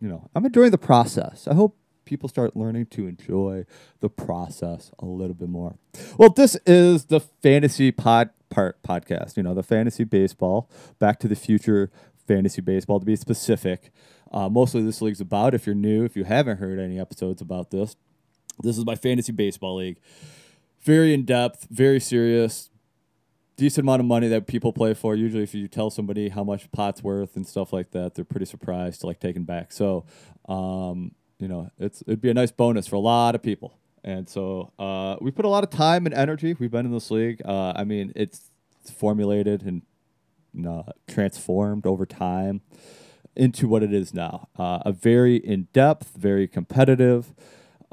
you 0.00 0.08
know 0.08 0.28
I'm 0.34 0.44
enjoying 0.44 0.70
the 0.70 0.78
process. 0.78 1.46
I 1.48 1.54
hope 1.54 1.76
people 2.04 2.28
start 2.28 2.56
learning 2.56 2.86
to 2.86 3.06
enjoy 3.06 3.66
the 4.00 4.08
process 4.08 4.90
a 4.98 5.04
little 5.04 5.34
bit 5.34 5.48
more. 5.48 5.76
Well, 6.16 6.30
this 6.30 6.56
is 6.66 7.06
the 7.06 7.20
fantasy 7.20 7.92
pod 7.92 8.30
part 8.50 8.82
podcast. 8.82 9.36
You 9.36 9.42
know 9.42 9.54
the 9.54 9.62
fantasy 9.62 10.04
baseball, 10.04 10.70
Back 10.98 11.18
to 11.20 11.28
the 11.28 11.36
Future 11.36 11.90
fantasy 12.26 12.60
baseball 12.60 13.00
to 13.00 13.06
be 13.06 13.16
specific. 13.16 13.90
Uh, 14.30 14.48
mostly 14.48 14.82
this 14.82 15.00
league's 15.00 15.20
about. 15.20 15.54
If 15.54 15.66
you're 15.66 15.74
new, 15.74 16.04
if 16.04 16.16
you 16.16 16.24
haven't 16.24 16.58
heard 16.58 16.78
any 16.78 17.00
episodes 17.00 17.40
about 17.40 17.70
this, 17.70 17.96
this 18.62 18.76
is 18.76 18.84
my 18.84 18.94
fantasy 18.94 19.32
baseball 19.32 19.76
league. 19.76 19.98
Very 20.80 21.12
in 21.12 21.24
depth, 21.24 21.66
very 21.70 22.00
serious, 22.00 22.70
decent 23.58 23.84
amount 23.84 24.00
of 24.00 24.06
money 24.06 24.28
that 24.28 24.46
people 24.46 24.72
play 24.72 24.94
for. 24.94 25.14
Usually, 25.14 25.42
if 25.42 25.52
you 25.52 25.68
tell 25.68 25.90
somebody 25.90 26.30
how 26.30 26.44
much 26.44 26.70
pot's 26.70 27.02
worth 27.02 27.36
and 27.36 27.46
stuff 27.46 27.72
like 27.72 27.90
that, 27.90 28.14
they're 28.14 28.24
pretty 28.24 28.46
surprised 28.46 29.00
to 29.00 29.06
like 29.06 29.20
taken 29.20 29.42
back. 29.42 29.72
So, 29.72 30.06
um, 30.48 31.12
you 31.38 31.48
know, 31.48 31.70
it's 31.78 32.02
it'd 32.02 32.22
be 32.22 32.30
a 32.30 32.34
nice 32.34 32.52
bonus 32.52 32.86
for 32.86 32.96
a 32.96 33.00
lot 33.00 33.34
of 33.34 33.42
people. 33.42 33.76
And 34.04 34.28
so 34.28 34.72
uh, 34.78 35.16
we 35.20 35.30
put 35.32 35.44
a 35.44 35.48
lot 35.48 35.64
of 35.64 35.70
time 35.70 36.06
and 36.06 36.14
energy. 36.14 36.54
We've 36.54 36.70
been 36.70 36.86
in 36.86 36.92
this 36.92 37.10
league. 37.10 37.42
Uh, 37.44 37.72
I 37.76 37.84
mean, 37.84 38.12
it's, 38.16 38.50
formulated 38.96 39.62
and 39.64 39.82
uh, 40.66 40.82
transformed 41.06 41.84
over 41.84 42.06
time 42.06 42.62
into 43.36 43.68
what 43.68 43.82
it 43.82 43.92
is 43.92 44.14
now. 44.14 44.48
Uh, 44.58 44.78
a 44.86 44.92
very 44.92 45.36
in 45.36 45.68
depth, 45.74 46.12
very 46.16 46.48
competitive, 46.48 47.34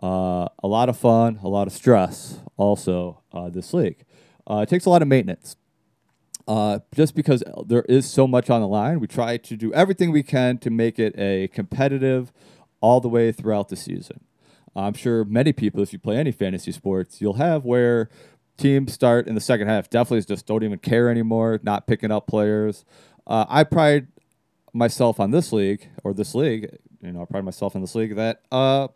uh, 0.01 0.47
a 0.63 0.67
lot 0.67 0.87
of 0.87 0.97
fun, 0.97 1.37
a 1.43 1.49
lot 1.49 1.67
of 1.67 1.73
stress. 1.73 2.39
Also, 2.55 3.21
this 3.51 3.73
league. 3.73 4.05
Uh, 4.49 4.57
it 4.57 4.69
takes 4.69 4.85
a 4.85 4.89
lot 4.89 5.01
of 5.01 5.07
maintenance. 5.07 5.55
Uh, 6.47 6.79
just 6.93 7.15
because 7.15 7.43
there 7.65 7.83
is 7.89 8.09
so 8.09 8.27
much 8.27 8.49
on 8.49 8.61
the 8.61 8.67
line, 8.67 8.99
we 8.99 9.07
try 9.07 9.37
to 9.37 9.57
do 9.57 9.73
everything 9.73 10.11
we 10.11 10.21
can 10.21 10.57
to 10.59 10.69
make 10.69 10.99
it 10.99 11.17
a 11.17 11.47
competitive 11.47 12.31
all 12.81 13.01
the 13.01 13.09
way 13.09 13.31
throughout 13.31 13.69
the 13.69 13.75
season. 13.75 14.19
I'm 14.75 14.93
sure 14.93 15.23
many 15.23 15.53
people, 15.53 15.81
if 15.81 15.93
you 15.93 15.99
play 15.99 16.17
any 16.17 16.31
fantasy 16.31 16.71
sports, 16.71 17.21
you'll 17.21 17.35
have 17.35 17.65
where 17.65 18.09
teams 18.57 18.93
start 18.93 19.27
in 19.27 19.35
the 19.35 19.41
second 19.41 19.67
half 19.67 19.89
definitely 19.89 20.21
just 20.23 20.45
don't 20.45 20.63
even 20.63 20.79
care 20.79 21.09
anymore, 21.09 21.59
not 21.63 21.87
picking 21.87 22.11
up 22.11 22.27
players. 22.27 22.85
Uh, 23.25 23.45
I 23.49 23.63
pride 23.63 24.07
myself 24.73 25.19
on 25.19 25.31
this 25.31 25.51
league 25.51 25.89
or 26.03 26.13
this 26.13 26.35
league, 26.35 26.77
you 27.01 27.11
know, 27.11 27.21
I 27.21 27.25
pride 27.25 27.45
myself 27.45 27.75
in 27.75 27.81
this 27.81 27.95
league 27.95 28.15
that, 28.15 28.41
uh, 28.51 28.89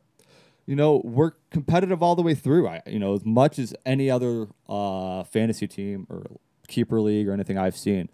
you 0.69 0.75
know, 0.75 1.01
we're 1.03 1.31
competitive 1.49 2.03
all 2.03 2.15
the 2.15 2.21
way 2.21 2.35
through. 2.35 2.67
I, 2.67 2.83
you 2.85 2.99
know, 2.99 3.15
as 3.15 3.25
much 3.25 3.57
as 3.57 3.73
any 3.87 4.11
other 4.11 4.45
uh, 4.69 5.23
fantasy 5.23 5.67
team 5.67 6.05
or 6.11 6.27
keeper 6.67 7.01
league 7.01 7.27
or 7.27 7.33
anything 7.33 7.57
I've 7.57 7.75
seen. 7.75 8.07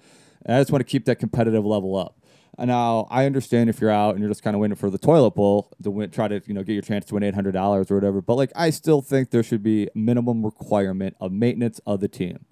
And 0.45 0.55
I 0.55 0.61
just 0.61 0.71
want 0.71 0.79
to 0.79 0.89
keep 0.89 1.03
that 1.03 1.19
competitive 1.19 1.65
level 1.65 1.97
up. 1.97 2.17
And 2.57 2.69
now 2.69 3.09
I 3.11 3.25
understand 3.25 3.69
if 3.69 3.81
you're 3.81 3.91
out 3.91 4.11
and 4.11 4.21
you're 4.21 4.29
just 4.29 4.41
kind 4.41 4.55
of 4.55 4.61
waiting 4.61 4.77
for 4.77 4.89
the 4.89 4.97
toilet 4.97 5.31
bowl 5.31 5.73
to 5.83 5.91
win, 5.91 6.11
try 6.11 6.29
to 6.29 6.41
you 6.45 6.53
know 6.53 6.63
get 6.63 6.71
your 6.71 6.81
chance 6.81 7.03
to 7.07 7.15
win 7.15 7.23
eight 7.23 7.35
hundred 7.35 7.51
dollars 7.51 7.91
or 7.91 7.95
whatever. 7.95 8.21
But 8.21 8.35
like 8.35 8.53
I 8.55 8.69
still 8.69 9.01
think 9.01 9.31
there 9.31 9.43
should 9.43 9.61
be 9.61 9.89
minimum 9.93 10.45
requirement 10.45 11.17
of 11.19 11.33
maintenance 11.33 11.81
of 11.85 11.99
the 11.99 12.07
team. 12.07 12.45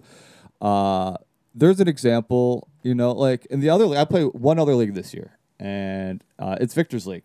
Uh, 0.60 1.16
there's 1.54 1.80
an 1.80 1.88
example, 1.88 2.68
you 2.82 2.94
know, 2.94 3.12
like 3.12 3.46
in 3.46 3.60
the 3.60 3.70
other 3.70 3.86
league, 3.86 3.98
I 3.98 4.04
play 4.04 4.24
one 4.24 4.58
other 4.58 4.74
league 4.74 4.92
this 4.92 5.14
year, 5.14 5.38
and 5.58 6.22
uh, 6.38 6.58
it's 6.60 6.74
Victor's 6.74 7.06
league, 7.06 7.24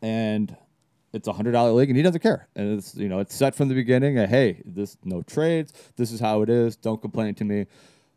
and 0.00 0.56
it's 1.12 1.28
a 1.28 1.32
hundred 1.32 1.52
dollar 1.52 1.72
league, 1.72 1.90
and 1.90 1.96
he 1.96 2.02
doesn't 2.02 2.20
care, 2.22 2.48
and 2.56 2.78
it's 2.78 2.94
you 2.94 3.08
know 3.08 3.18
it's 3.18 3.34
set 3.34 3.54
from 3.54 3.68
the 3.68 3.74
beginning. 3.74 4.18
Uh, 4.18 4.26
hey, 4.26 4.62
this 4.64 4.96
no 5.04 5.22
trades, 5.22 5.72
this 5.96 6.10
is 6.12 6.20
how 6.20 6.42
it 6.42 6.48
is. 6.48 6.76
Don't 6.76 7.00
complain 7.00 7.34
to 7.36 7.44
me, 7.44 7.66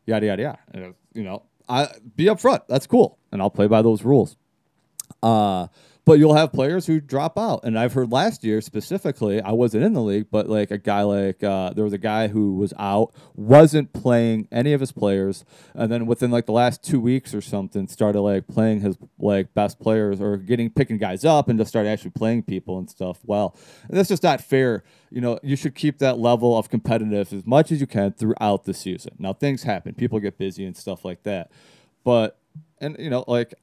yada 0.06 0.26
yada 0.26 0.42
yada. 0.42 0.60
And, 0.72 0.96
you 1.14 1.24
know, 1.24 1.44
I 1.68 1.90
be 2.16 2.26
upfront. 2.26 2.62
That's 2.68 2.88
cool, 2.88 3.18
and 3.32 3.42
I'll 3.42 3.50
play 3.50 3.68
by 3.68 3.82
those 3.82 4.04
rules. 4.04 4.38
Uh, 5.22 5.68
but 6.06 6.20
you'll 6.20 6.36
have 6.36 6.54
players 6.54 6.86
who 6.86 7.02
drop 7.02 7.38
out. 7.38 7.62
And 7.64 7.78
I've 7.78 7.94
heard 7.94 8.12
last 8.12 8.44
year 8.44 8.62
specifically, 8.62 9.42
I 9.42 9.52
wasn't 9.52 9.84
in 9.84 9.94
the 9.94 10.02
league, 10.02 10.28
but 10.30 10.48
like 10.48 10.70
a 10.70 10.78
guy 10.78 11.02
like 11.02 11.44
uh, 11.44 11.72
there 11.74 11.84
was 11.84 11.94
a 11.94 11.98
guy 11.98 12.28
who 12.28 12.54
was 12.54 12.74
out, 12.78 13.12
wasn't 13.34 13.92
playing 13.92 14.48
any 14.52 14.74
of 14.74 14.80
his 14.80 14.92
players, 14.92 15.44
and 15.74 15.92
then 15.92 16.06
within 16.06 16.30
like 16.30 16.46
the 16.46 16.52
last 16.52 16.84
two 16.84 17.00
weeks 17.00 17.34
or 17.34 17.42
something, 17.42 17.88
started 17.88 18.22
like 18.22 18.48
playing 18.48 18.82
his 18.82 18.98
like 19.18 19.54
best 19.56 19.80
players 19.80 20.22
or 20.22 20.38
getting 20.38 20.70
picking 20.70 21.00
guys 21.00 21.26
up 21.26 21.50
and 21.50 21.58
just 21.58 21.70
started 21.70 21.90
actually 21.90 22.12
playing 22.12 22.44
people 22.44 22.78
and 22.78 22.90
stuff. 22.90 23.20
Well, 23.26 23.56
and 23.90 23.98
that's 23.98 24.10
just 24.10 24.24
not 24.24 24.42
fair. 24.42 24.84
You 25.10 25.22
know, 25.22 25.40
you 25.42 25.56
should 25.56 25.74
keep 25.74 25.98
that 26.00 26.20
level 26.20 26.56
of 26.56 26.70
competitive 26.70 27.34
as 27.34 27.46
much 27.48 27.72
as 27.72 27.82
you 27.82 27.88
can 27.88 28.14
throughout 28.14 28.66
the 28.66 28.76
season. 28.76 29.16
Now 29.18 29.34
things 29.34 29.64
happen, 29.64 29.96
people 29.96 30.20
get 30.20 30.38
busy 30.38 30.66
and 30.66 30.78
stuff 30.78 31.04
like 31.04 31.24
that, 31.24 31.52
but 32.04 32.38
and 32.80 32.96
you 33.00 33.10
know 33.10 33.24
like 33.28 33.56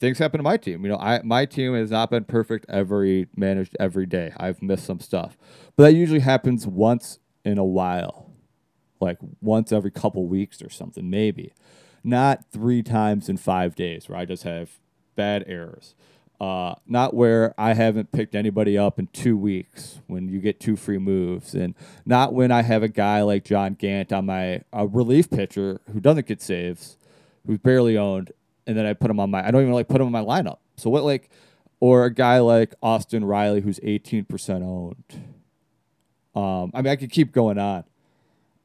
things 0.00 0.18
happen 0.18 0.38
to 0.38 0.42
my 0.42 0.56
team. 0.56 0.82
You 0.82 0.90
know, 0.90 0.98
I 0.98 1.20
my 1.22 1.44
team 1.44 1.74
has 1.74 1.90
not 1.90 2.10
been 2.10 2.24
perfect 2.24 2.66
every 2.68 3.28
managed 3.36 3.76
every 3.78 4.06
day. 4.06 4.32
I've 4.36 4.62
missed 4.62 4.84
some 4.84 4.98
stuff, 5.00 5.36
but 5.76 5.84
that 5.84 5.92
usually 5.92 6.20
happens 6.20 6.66
once 6.66 7.18
in 7.44 7.58
a 7.58 7.64
while, 7.64 8.30
like 9.00 9.18
once 9.40 9.70
every 9.70 9.90
couple 9.90 10.26
weeks 10.26 10.60
or 10.62 10.70
something, 10.70 11.08
maybe, 11.08 11.52
not 12.02 12.44
three 12.50 12.82
times 12.82 13.28
in 13.28 13.36
five 13.36 13.74
days 13.74 14.08
where 14.08 14.18
I 14.18 14.24
just 14.24 14.42
have 14.42 14.78
bad 15.14 15.44
errors. 15.46 15.94
Uh, 16.40 16.74
not 16.86 17.12
where 17.12 17.52
I 17.58 17.74
haven't 17.74 18.12
picked 18.12 18.34
anybody 18.34 18.78
up 18.78 18.98
in 18.98 19.08
two 19.08 19.36
weeks 19.36 20.00
when 20.06 20.30
you 20.30 20.40
get 20.40 20.58
two 20.58 20.74
free 20.74 20.96
moves, 20.96 21.54
and 21.54 21.74
not 22.06 22.32
when 22.32 22.50
I 22.50 22.62
have 22.62 22.82
a 22.82 22.88
guy 22.88 23.20
like 23.20 23.44
John 23.44 23.74
Gant 23.74 24.10
on 24.10 24.24
my 24.24 24.62
a 24.72 24.86
relief 24.86 25.28
pitcher 25.28 25.82
who 25.92 26.00
doesn't 26.00 26.26
get 26.26 26.40
saves, 26.40 26.96
who's 27.46 27.58
barely 27.58 27.98
owned, 27.98 28.32
and 28.66 28.76
then 28.76 28.86
I 28.86 28.94
put 28.94 29.10
him 29.10 29.20
on 29.20 29.30
my. 29.30 29.46
I 29.46 29.50
don't 29.50 29.62
even 29.62 29.74
like 29.74 29.88
put 29.88 30.00
him 30.00 30.06
in 30.06 30.12
my 30.12 30.22
lineup. 30.22 30.58
So 30.76 30.90
what 30.90 31.04
like, 31.04 31.30
or 31.80 32.04
a 32.04 32.12
guy 32.12 32.38
like 32.40 32.74
Austin 32.82 33.24
Riley 33.24 33.60
who's 33.60 33.80
eighteen 33.82 34.24
percent 34.24 34.62
owned. 34.64 35.04
Um, 36.34 36.70
I 36.74 36.82
mean, 36.82 36.92
I 36.92 36.96
could 36.96 37.10
keep 37.10 37.32
going 37.32 37.58
on. 37.58 37.84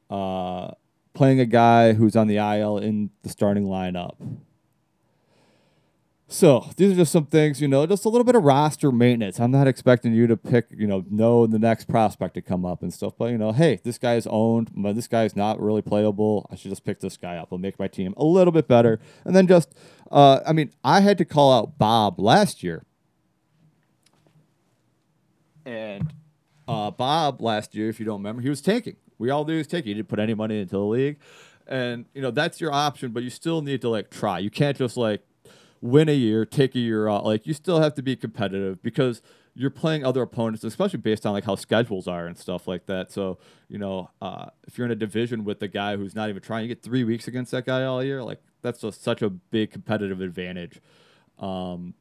Uh, 0.08 0.72
playing 1.14 1.40
a 1.40 1.46
guy 1.46 1.94
who's 1.94 2.14
on 2.14 2.28
the 2.28 2.36
IL 2.36 2.78
in 2.78 3.10
the 3.22 3.28
starting 3.28 3.64
lineup. 3.64 4.14
So 6.28 6.68
these 6.76 6.92
are 6.92 6.96
just 6.96 7.12
some 7.12 7.26
things, 7.26 7.60
you 7.60 7.68
know, 7.68 7.86
just 7.86 8.04
a 8.04 8.08
little 8.08 8.24
bit 8.24 8.34
of 8.34 8.42
roster 8.42 8.90
maintenance. 8.90 9.38
I'm 9.38 9.52
not 9.52 9.68
expecting 9.68 10.12
you 10.12 10.26
to 10.26 10.36
pick, 10.36 10.66
you 10.76 10.88
know, 10.88 11.04
know 11.08 11.46
the 11.46 11.58
next 11.58 11.84
prospect 11.84 12.34
to 12.34 12.42
come 12.42 12.64
up 12.64 12.82
and 12.82 12.92
stuff, 12.92 13.12
but 13.16 13.26
you 13.26 13.38
know, 13.38 13.52
hey, 13.52 13.80
this 13.84 13.96
guy 13.96 14.16
is 14.16 14.26
owned, 14.26 14.72
but 14.74 14.96
this 14.96 15.06
guy's 15.06 15.36
not 15.36 15.60
really 15.60 15.82
playable. 15.82 16.48
I 16.50 16.56
should 16.56 16.70
just 16.70 16.84
pick 16.84 16.98
this 16.98 17.16
guy 17.16 17.36
up. 17.36 17.48
I'll 17.52 17.58
make 17.58 17.78
my 17.78 17.86
team 17.86 18.12
a 18.16 18.24
little 18.24 18.50
bit 18.52 18.66
better. 18.66 18.98
And 19.24 19.36
then 19.36 19.46
just, 19.46 19.72
uh, 20.10 20.40
I 20.44 20.52
mean, 20.52 20.72
I 20.82 21.00
had 21.00 21.16
to 21.18 21.24
call 21.24 21.52
out 21.52 21.78
Bob 21.78 22.18
last 22.18 22.64
year, 22.64 22.84
and 25.64 26.12
uh, 26.66 26.90
Bob 26.90 27.40
last 27.40 27.72
year, 27.74 27.88
if 27.88 28.00
you 28.00 28.06
don't 28.06 28.18
remember, 28.18 28.42
he 28.42 28.48
was 28.48 28.60
tanking. 28.60 28.96
We 29.18 29.30
all 29.30 29.44
knew 29.44 29.52
he 29.52 29.58
was 29.58 29.68
tanking. 29.68 29.90
He 29.90 29.94
didn't 29.94 30.08
put 30.08 30.18
any 30.18 30.34
money 30.34 30.60
into 30.60 30.72
the 30.72 30.80
league, 30.80 31.18
and 31.68 32.06
you 32.14 32.22
know 32.22 32.32
that's 32.32 32.60
your 32.60 32.72
option, 32.72 33.12
but 33.12 33.22
you 33.22 33.30
still 33.30 33.62
need 33.62 33.80
to 33.82 33.88
like 33.88 34.10
try. 34.10 34.40
You 34.40 34.50
can't 34.50 34.76
just 34.76 34.96
like 34.96 35.22
win 35.80 36.08
a 36.08 36.14
year, 36.14 36.44
take 36.44 36.74
a 36.74 36.78
year 36.78 37.08
off. 37.08 37.24
Like 37.24 37.46
you 37.46 37.54
still 37.54 37.80
have 37.80 37.94
to 37.94 38.02
be 38.02 38.16
competitive 38.16 38.82
because 38.82 39.22
you're 39.54 39.70
playing 39.70 40.04
other 40.04 40.22
opponents, 40.22 40.64
especially 40.64 40.98
based 40.98 41.24
on 41.24 41.32
like 41.32 41.44
how 41.44 41.54
schedules 41.54 42.06
are 42.06 42.26
and 42.26 42.36
stuff 42.36 42.68
like 42.68 42.86
that. 42.86 43.10
So 43.10 43.38
you 43.68 43.78
know, 43.78 44.10
uh, 44.20 44.46
if 44.66 44.76
you're 44.76 44.84
in 44.84 44.90
a 44.90 44.96
division 44.96 45.44
with 45.44 45.60
the 45.60 45.68
guy 45.68 45.96
who's 45.96 46.14
not 46.14 46.28
even 46.28 46.42
trying, 46.42 46.62
you 46.62 46.68
get 46.68 46.82
three 46.82 47.04
weeks 47.04 47.26
against 47.26 47.50
that 47.52 47.64
guy 47.64 47.84
all 47.84 48.02
year. 48.02 48.22
Like 48.22 48.40
that's 48.62 48.80
just 48.80 49.02
such 49.02 49.22
a 49.22 49.30
big 49.30 49.70
competitive 49.70 50.20
advantage. 50.20 50.80
Um, 51.38 51.94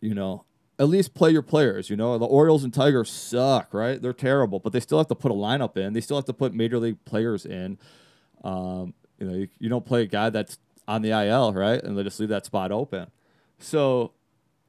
you 0.00 0.14
know, 0.14 0.44
at 0.78 0.88
least 0.88 1.14
play 1.14 1.30
your 1.30 1.42
players. 1.42 1.90
You 1.90 1.96
know, 1.96 2.16
the 2.18 2.26
Orioles 2.26 2.64
and 2.64 2.72
Tigers 2.72 3.10
suck, 3.10 3.74
right? 3.74 4.00
They're 4.00 4.12
terrible, 4.12 4.60
but 4.60 4.72
they 4.72 4.80
still 4.80 4.98
have 4.98 5.08
to 5.08 5.14
put 5.14 5.32
a 5.32 5.34
lineup 5.34 5.76
in. 5.76 5.92
They 5.92 6.00
still 6.00 6.16
have 6.16 6.26
to 6.26 6.32
put 6.32 6.54
major 6.54 6.78
league 6.78 7.04
players 7.04 7.44
in. 7.44 7.78
Um, 8.44 8.94
you 9.18 9.26
know, 9.26 9.34
you, 9.34 9.48
you 9.58 9.68
don't 9.68 9.84
play 9.84 10.02
a 10.02 10.06
guy 10.06 10.30
that's 10.30 10.58
on 10.88 11.02
the 11.02 11.10
IL, 11.10 11.52
right? 11.52 11.80
And 11.80 11.96
they 11.96 12.02
just 12.02 12.18
leave 12.18 12.30
that 12.30 12.46
spot 12.46 12.72
open. 12.72 13.10
So, 13.60 14.12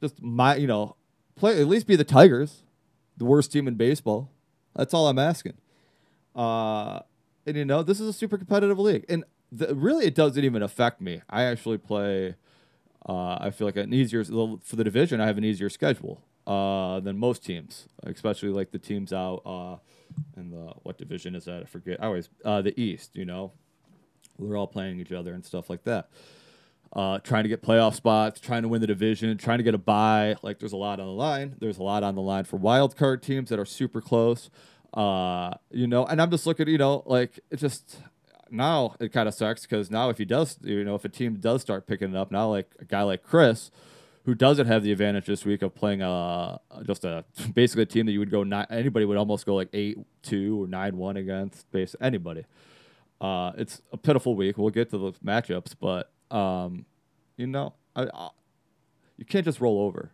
just 0.02 0.22
my, 0.22 0.56
you 0.56 0.68
know, 0.68 0.98
play 1.36 1.60
at 1.60 1.68
least 1.68 1.88
be 1.88 1.96
the 1.96 2.04
Tigers, 2.04 2.64
the 3.18 3.26
worst 3.26 3.52
team 3.52 3.68
in 3.68 3.76
baseball. 3.76 4.30
That's 4.76 4.94
all 4.94 5.08
I'm 5.08 5.18
asking. 5.18 5.54
Uh, 6.36 7.00
and 7.46 7.58
you 7.58 7.66
know, 7.66 7.82
this 7.82 8.00
is 8.00 8.08
a 8.08 8.14
super 8.14 8.38
competitive 8.38 8.78
league, 8.78 9.06
and 9.10 9.24
the, 9.52 9.74
really, 9.74 10.06
it 10.06 10.14
doesn't 10.14 10.44
even 10.44 10.62
affect 10.62 11.02
me. 11.02 11.22
I 11.30 11.44
actually 11.44 11.80
play. 11.80 12.36
Uh, 13.08 13.38
I 13.40 13.50
feel 13.50 13.66
like 13.66 13.78
an 13.78 13.94
easier 13.94 14.24
for 14.24 14.76
the 14.76 14.84
division. 14.84 15.20
I 15.20 15.26
have 15.26 15.38
an 15.38 15.44
easier 15.44 15.70
schedule 15.70 16.22
uh, 16.46 17.00
than 17.00 17.18
most 17.18 17.44
teams, 17.44 17.88
especially 18.04 18.50
like 18.50 18.72
the 18.72 18.78
teams 18.78 19.12
out 19.12 19.42
uh, 19.46 19.78
in 20.38 20.52
the 20.52 20.74
what 20.84 20.98
division 20.98 21.34
is 21.34 21.46
that? 21.46 21.64
I 21.64 21.66
forget. 21.66 22.02
I 22.02 22.06
always 22.06 22.30
uh, 22.46 22.62
the 22.62 22.80
East. 22.80 23.16
You 23.16 23.26
know, 23.26 23.54
they're 24.40 24.58
all 24.58 24.68
playing 24.68 25.00
each 25.00 25.12
other 25.12 25.34
and 25.34 25.46
stuff 25.46 25.70
like 25.70 25.84
that. 25.84 26.10
Uh, 26.92 27.20
trying 27.20 27.44
to 27.44 27.50
get 27.50 27.62
playoff 27.62 27.94
spots, 27.94 28.40
trying 28.40 28.64
to 28.64 28.68
win 28.68 28.82
the 28.82 28.88
division, 28.88 29.38
trying 29.38 29.60
to 29.60 29.64
get 29.64 29.76
a 29.76 29.80
bye. 29.80 30.36
Like 30.42 30.58
there's 30.60 30.74
a 30.74 30.78
lot 30.78 31.00
on 31.00 31.06
the 31.06 31.14
line. 31.14 31.56
There's 31.60 31.78
a 31.78 31.84
lot 31.84 32.04
on 32.04 32.16
the 32.16 32.22
line 32.22 32.46
for 32.46 32.58
wild 32.58 32.96
card 32.96 33.22
teams 33.22 33.50
that 33.50 33.60
are 33.60 33.66
super 33.66 34.02
close. 34.02 34.50
Uh, 34.94 35.52
you 35.70 35.86
know, 35.86 36.06
and 36.06 36.20
I'm 36.20 36.32
just 36.32 36.48
looking, 36.48 36.68
you 36.68 36.80
know, 36.80 37.04
like 37.06 37.40
it 37.52 37.58
just 37.58 37.98
now 38.50 38.96
it 39.00 39.14
kind 39.14 39.28
of 39.28 39.36
sucks 39.36 39.62
because 39.62 39.92
now 39.92 40.10
if 40.10 40.18
he 40.18 40.26
does, 40.26 40.58
you 40.64 40.84
know, 40.84 40.96
if 40.96 41.06
a 41.06 41.10
team 41.10 41.36
does 41.36 41.62
start 41.62 41.86
picking 41.86 42.10
it 42.10 42.16
up 42.16 42.32
now, 42.32 42.50
like 42.50 42.72
a 42.80 42.86
guy 42.86 43.04
like 43.04 43.22
Chris, 43.22 43.70
who 44.26 44.36
doesn't 44.36 44.68
have 44.68 44.84
the 44.84 44.92
advantage 44.92 45.26
this 45.26 45.46
week 45.46 45.62
of 45.62 45.76
playing 45.76 46.02
a 46.02 46.60
just 46.86 47.04
a 47.06 47.24
basically 47.54 47.84
a 47.84 47.86
team 47.86 48.06
that 48.06 48.12
you 48.12 48.20
would 48.20 48.32
go 48.32 48.44
not 48.44 48.68
anybody 48.72 49.06
would 49.06 49.18
almost 49.18 49.46
go 49.46 49.56
like 49.56 49.70
eight 49.74 49.98
two 50.22 50.64
or 50.64 50.68
nine 50.68 50.98
one 50.98 51.18
against 51.18 51.70
base 51.72 51.96
anybody. 52.02 52.46
Uh, 53.20 53.52
it's 53.58 53.82
a 53.92 53.98
pitiful 53.98 54.36
week. 54.36 54.58
We'll 54.58 54.70
get 54.70 54.90
to 54.92 54.98
the 54.98 55.12
matchups, 55.26 55.76
but 55.80 56.12
um, 56.36 56.86
you 57.38 57.48
know, 57.48 57.74
I, 57.96 58.04
I, 58.14 58.30
you 59.18 59.26
can't 59.26 59.46
just 59.46 59.60
roll 59.60 59.82
over, 59.82 60.12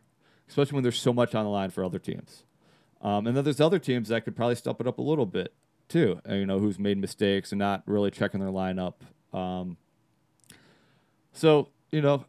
especially 0.50 0.76
when 0.76 0.84
there's 0.84 1.00
so 1.00 1.14
much 1.14 1.36
on 1.36 1.44
the 1.44 1.52
line 1.52 1.70
for 1.70 1.84
other 1.84 2.00
teams. 2.00 2.44
Um, 3.02 3.28
and 3.28 3.38
then 3.38 3.44
there's 3.44 3.62
other 3.62 3.80
teams 3.80 4.08
that 4.10 4.26
could 4.26 4.36
probably 4.36 4.56
step 4.56 4.82
it 4.82 4.88
up 4.88 4.98
a 4.98 5.04
little 5.04 5.28
bit 5.28 5.54
too. 5.88 6.20
You 6.28 6.46
know, 6.46 6.60
who's 6.60 6.80
made 6.80 6.98
mistakes 6.98 7.52
and 7.52 7.60
not 7.60 7.84
really 7.86 8.10
checking 8.10 8.40
their 8.40 8.50
lineup. 8.50 8.96
Um, 9.34 9.78
so 11.34 11.70
you 11.92 12.02
know, 12.02 12.26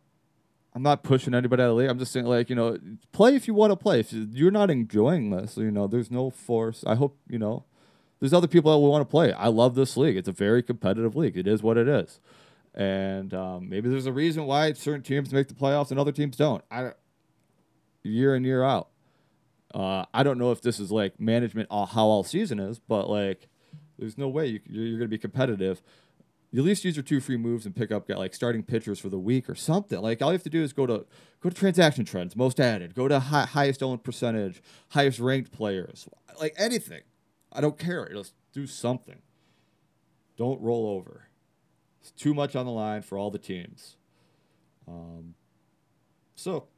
I'm 0.76 0.82
not 0.82 1.02
pushing 1.02 1.34
anybody 1.34 1.62
out 1.62 1.70
of 1.70 1.76
the 1.76 1.82
league. 1.82 1.88
I'm 1.88 1.98
just 1.98 2.12
saying, 2.12 2.26
like, 2.26 2.50
you 2.50 2.54
know, 2.54 2.78
play 3.10 3.34
if 3.34 3.48
you 3.48 3.54
want 3.54 3.70
to 3.70 3.76
play. 3.76 4.00
If 4.00 4.12
you're 4.12 4.50
not 4.50 4.70
enjoying 4.70 5.30
this, 5.30 5.56
you 5.56 5.70
know, 5.70 5.86
there's 5.86 6.10
no 6.10 6.28
force. 6.28 6.84
I 6.86 6.96
hope, 6.96 7.18
you 7.28 7.38
know, 7.38 7.64
there's 8.20 8.32
other 8.32 8.46
people 8.46 8.72
that 8.72 8.78
will 8.78 8.90
want 8.90 9.02
to 9.02 9.10
play. 9.10 9.32
I 9.32 9.48
love 9.48 9.74
this 9.74 9.96
league. 9.96 10.16
It's 10.16 10.28
a 10.28 10.32
very 10.32 10.62
competitive 10.62 11.16
league. 11.16 11.36
It 11.36 11.46
is 11.46 11.62
what 11.62 11.76
it 11.76 11.88
is. 11.88 12.20
And 12.74 13.32
um, 13.34 13.68
maybe 13.68 13.88
there's 13.88 14.06
a 14.06 14.12
reason 14.12 14.46
why 14.46 14.72
certain 14.72 15.02
teams 15.02 15.32
make 15.32 15.48
the 15.48 15.54
playoffs 15.54 15.90
and 15.90 15.98
other 15.98 16.12
teams 16.12 16.36
don't. 16.36 16.62
I, 16.70 16.92
year 18.02 18.34
in, 18.34 18.44
year 18.44 18.62
out. 18.62 18.88
Uh, 19.74 20.04
I 20.14 20.22
don't 20.22 20.38
know 20.38 20.52
if 20.52 20.62
this 20.62 20.78
is 20.78 20.90
like 20.90 21.18
management, 21.20 21.68
all, 21.70 21.86
how 21.86 22.04
all 22.04 22.24
season 22.24 22.58
is, 22.58 22.78
but 22.78 23.08
like, 23.10 23.48
there's 23.98 24.18
no 24.18 24.28
way 24.28 24.46
you, 24.46 24.60
you're, 24.68 24.98
going 24.98 25.00
to 25.02 25.08
be 25.08 25.18
competitive 25.18 25.82
you 26.56 26.62
at 26.62 26.64
least 26.66 26.84
use 26.84 26.96
your 26.96 27.02
two 27.02 27.20
free 27.20 27.36
moves 27.36 27.66
and 27.66 27.74
pick 27.74 27.90
up 27.90 28.08
like 28.08 28.34
starting 28.34 28.62
pitchers 28.62 28.98
for 28.98 29.08
the 29.08 29.18
week 29.18 29.50
or 29.50 29.54
something. 29.54 30.00
Like 30.00 30.22
all 30.22 30.28
you 30.28 30.34
have 30.34 30.42
to 30.44 30.50
do 30.50 30.62
is 30.62 30.72
go 30.72 30.86
to 30.86 31.04
go 31.42 31.50
to 31.50 31.54
transaction 31.54 32.04
trends, 32.04 32.36
most 32.36 32.60
added, 32.60 32.94
go 32.94 33.08
to 33.08 33.20
high, 33.20 33.44
highest 33.44 33.82
owned 33.82 34.04
percentage, 34.04 34.62
highest 34.90 35.18
ranked 35.18 35.52
players, 35.52 36.08
like 36.40 36.54
anything. 36.56 37.02
I 37.52 37.60
don't 37.60 37.78
care. 37.78 38.08
Just 38.12 38.34
do 38.52 38.66
something. 38.66 39.22
Don't 40.36 40.60
roll 40.60 40.88
over. 40.88 41.28
It's 42.00 42.10
too 42.10 42.34
much 42.34 42.54
on 42.54 42.66
the 42.66 42.72
line 42.72 43.02
for 43.02 43.16
all 43.18 43.30
the 43.30 43.38
teams. 43.38 43.96
Um, 44.86 45.34
so 46.34 46.68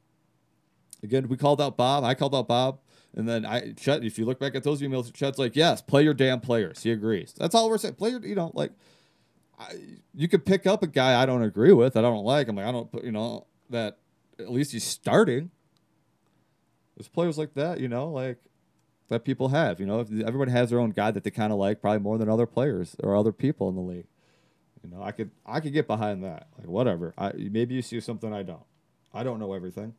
again, 1.03 1.27
we 1.27 1.37
called 1.37 1.61
out 1.61 1.77
Bob. 1.77 2.03
I 2.03 2.15
called 2.15 2.35
out 2.35 2.47
Bob. 2.47 2.79
And 3.15 3.27
then 3.27 3.45
I 3.45 3.73
Chet, 3.73 4.03
if 4.03 4.19
you 4.19 4.25
look 4.25 4.39
back 4.39 4.55
at 4.55 4.63
those 4.63 4.81
emails, 4.81 5.11
Chet's 5.13 5.39
like, 5.39 5.55
yes, 5.55 5.81
play 5.81 6.03
your 6.03 6.13
damn 6.13 6.39
players. 6.39 6.83
He 6.83 6.91
agrees. 6.91 7.33
That's 7.37 7.55
all 7.55 7.69
we're 7.69 7.77
saying. 7.77 7.95
Play 7.95 8.11
your, 8.11 8.25
you 8.25 8.35
know, 8.35 8.51
like 8.53 8.71
I, 9.59 9.73
you 10.13 10.27
could 10.27 10.45
pick 10.45 10.67
up 10.67 10.83
a 10.83 10.87
guy 10.87 11.21
I 11.21 11.25
don't 11.25 11.43
agree 11.43 11.73
with, 11.73 11.93
that 11.93 12.05
I 12.05 12.09
don't 12.09 12.23
like. 12.23 12.47
I'm 12.47 12.55
like, 12.55 12.65
I 12.65 12.71
don't, 12.71 12.89
you 13.03 13.11
know, 13.11 13.47
that 13.71 13.97
at 14.37 14.51
least 14.51 14.71
he's 14.71 14.83
starting. 14.83 15.51
There's 16.95 17.07
players 17.07 17.37
like 17.37 17.53
that, 17.55 17.79
you 17.79 17.87
know, 17.87 18.09
like 18.09 18.37
that 19.09 19.25
people 19.25 19.49
have. 19.49 19.79
You 19.79 19.85
know, 19.85 19.99
if 19.99 20.09
everybody 20.11 20.51
has 20.51 20.69
their 20.69 20.79
own 20.79 20.91
guy 20.91 21.11
that 21.11 21.23
they 21.23 21.31
kind 21.31 21.51
of 21.51 21.59
like, 21.59 21.81
probably 21.81 21.99
more 21.99 22.17
than 22.17 22.29
other 22.29 22.45
players 22.45 22.95
or 23.03 23.15
other 23.15 23.31
people 23.31 23.69
in 23.69 23.75
the 23.75 23.81
league. 23.81 24.07
You 24.83 24.89
know, 24.91 25.03
I 25.03 25.11
could 25.11 25.31
I 25.45 25.59
could 25.59 25.73
get 25.73 25.87
behind 25.87 26.23
that. 26.23 26.47
Like 26.57 26.67
whatever. 26.67 27.13
I 27.17 27.33
maybe 27.33 27.75
you 27.75 27.81
see 27.81 27.99
something 27.99 28.33
I 28.33 28.43
don't. 28.43 28.63
I 29.13 29.23
don't 29.23 29.39
know 29.39 29.53
everything. 29.53 29.93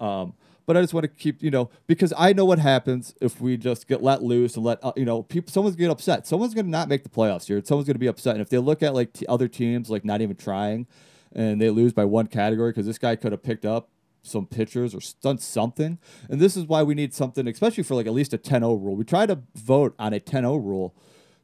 Um, 0.00 0.34
but 0.66 0.76
I 0.76 0.82
just 0.82 0.92
want 0.92 1.04
to 1.04 1.08
keep, 1.08 1.42
you 1.42 1.50
know, 1.50 1.70
because 1.86 2.12
I 2.16 2.34
know 2.34 2.44
what 2.44 2.58
happens 2.58 3.14
if 3.22 3.40
we 3.40 3.56
just 3.56 3.88
get 3.88 4.02
let 4.02 4.22
loose 4.22 4.54
and 4.54 4.64
let, 4.64 4.84
uh, 4.84 4.92
you 4.96 5.06
know, 5.06 5.22
people, 5.22 5.50
someone's 5.50 5.76
to 5.76 5.80
get 5.80 5.90
upset. 5.90 6.26
Someone's 6.26 6.52
to 6.52 6.62
not 6.62 6.88
make 6.88 7.04
the 7.04 7.08
playoffs 7.08 7.46
here. 7.46 7.62
Someone's 7.64 7.88
to 7.88 7.98
be 7.98 8.06
upset. 8.06 8.34
And 8.34 8.42
if 8.42 8.50
they 8.50 8.58
look 8.58 8.82
at 8.82 8.94
like 8.94 9.14
t- 9.14 9.24
other 9.26 9.48
teams, 9.48 9.88
like 9.88 10.04
not 10.04 10.20
even 10.20 10.36
trying, 10.36 10.86
and 11.32 11.58
they 11.58 11.70
lose 11.70 11.94
by 11.94 12.04
one 12.04 12.26
category 12.26 12.70
because 12.70 12.84
this 12.84 12.98
guy 12.98 13.16
could 13.16 13.32
have 13.32 13.42
picked 13.42 13.64
up 13.64 13.88
some 14.28 14.46
pitchers 14.46 14.94
or 14.94 15.00
done 15.22 15.38
something. 15.38 15.98
And 16.28 16.40
this 16.40 16.56
is 16.56 16.66
why 16.66 16.82
we 16.82 16.94
need 16.94 17.14
something, 17.14 17.46
especially 17.48 17.84
for 17.84 17.94
like 17.94 18.06
at 18.06 18.12
least 18.12 18.32
a 18.32 18.38
10 18.38 18.60
0 18.62 18.74
rule. 18.74 18.96
We 18.96 19.04
try 19.04 19.26
to 19.26 19.40
vote 19.54 19.94
on 19.98 20.12
a 20.12 20.20
10 20.20 20.42
0 20.42 20.56
rule 20.56 20.94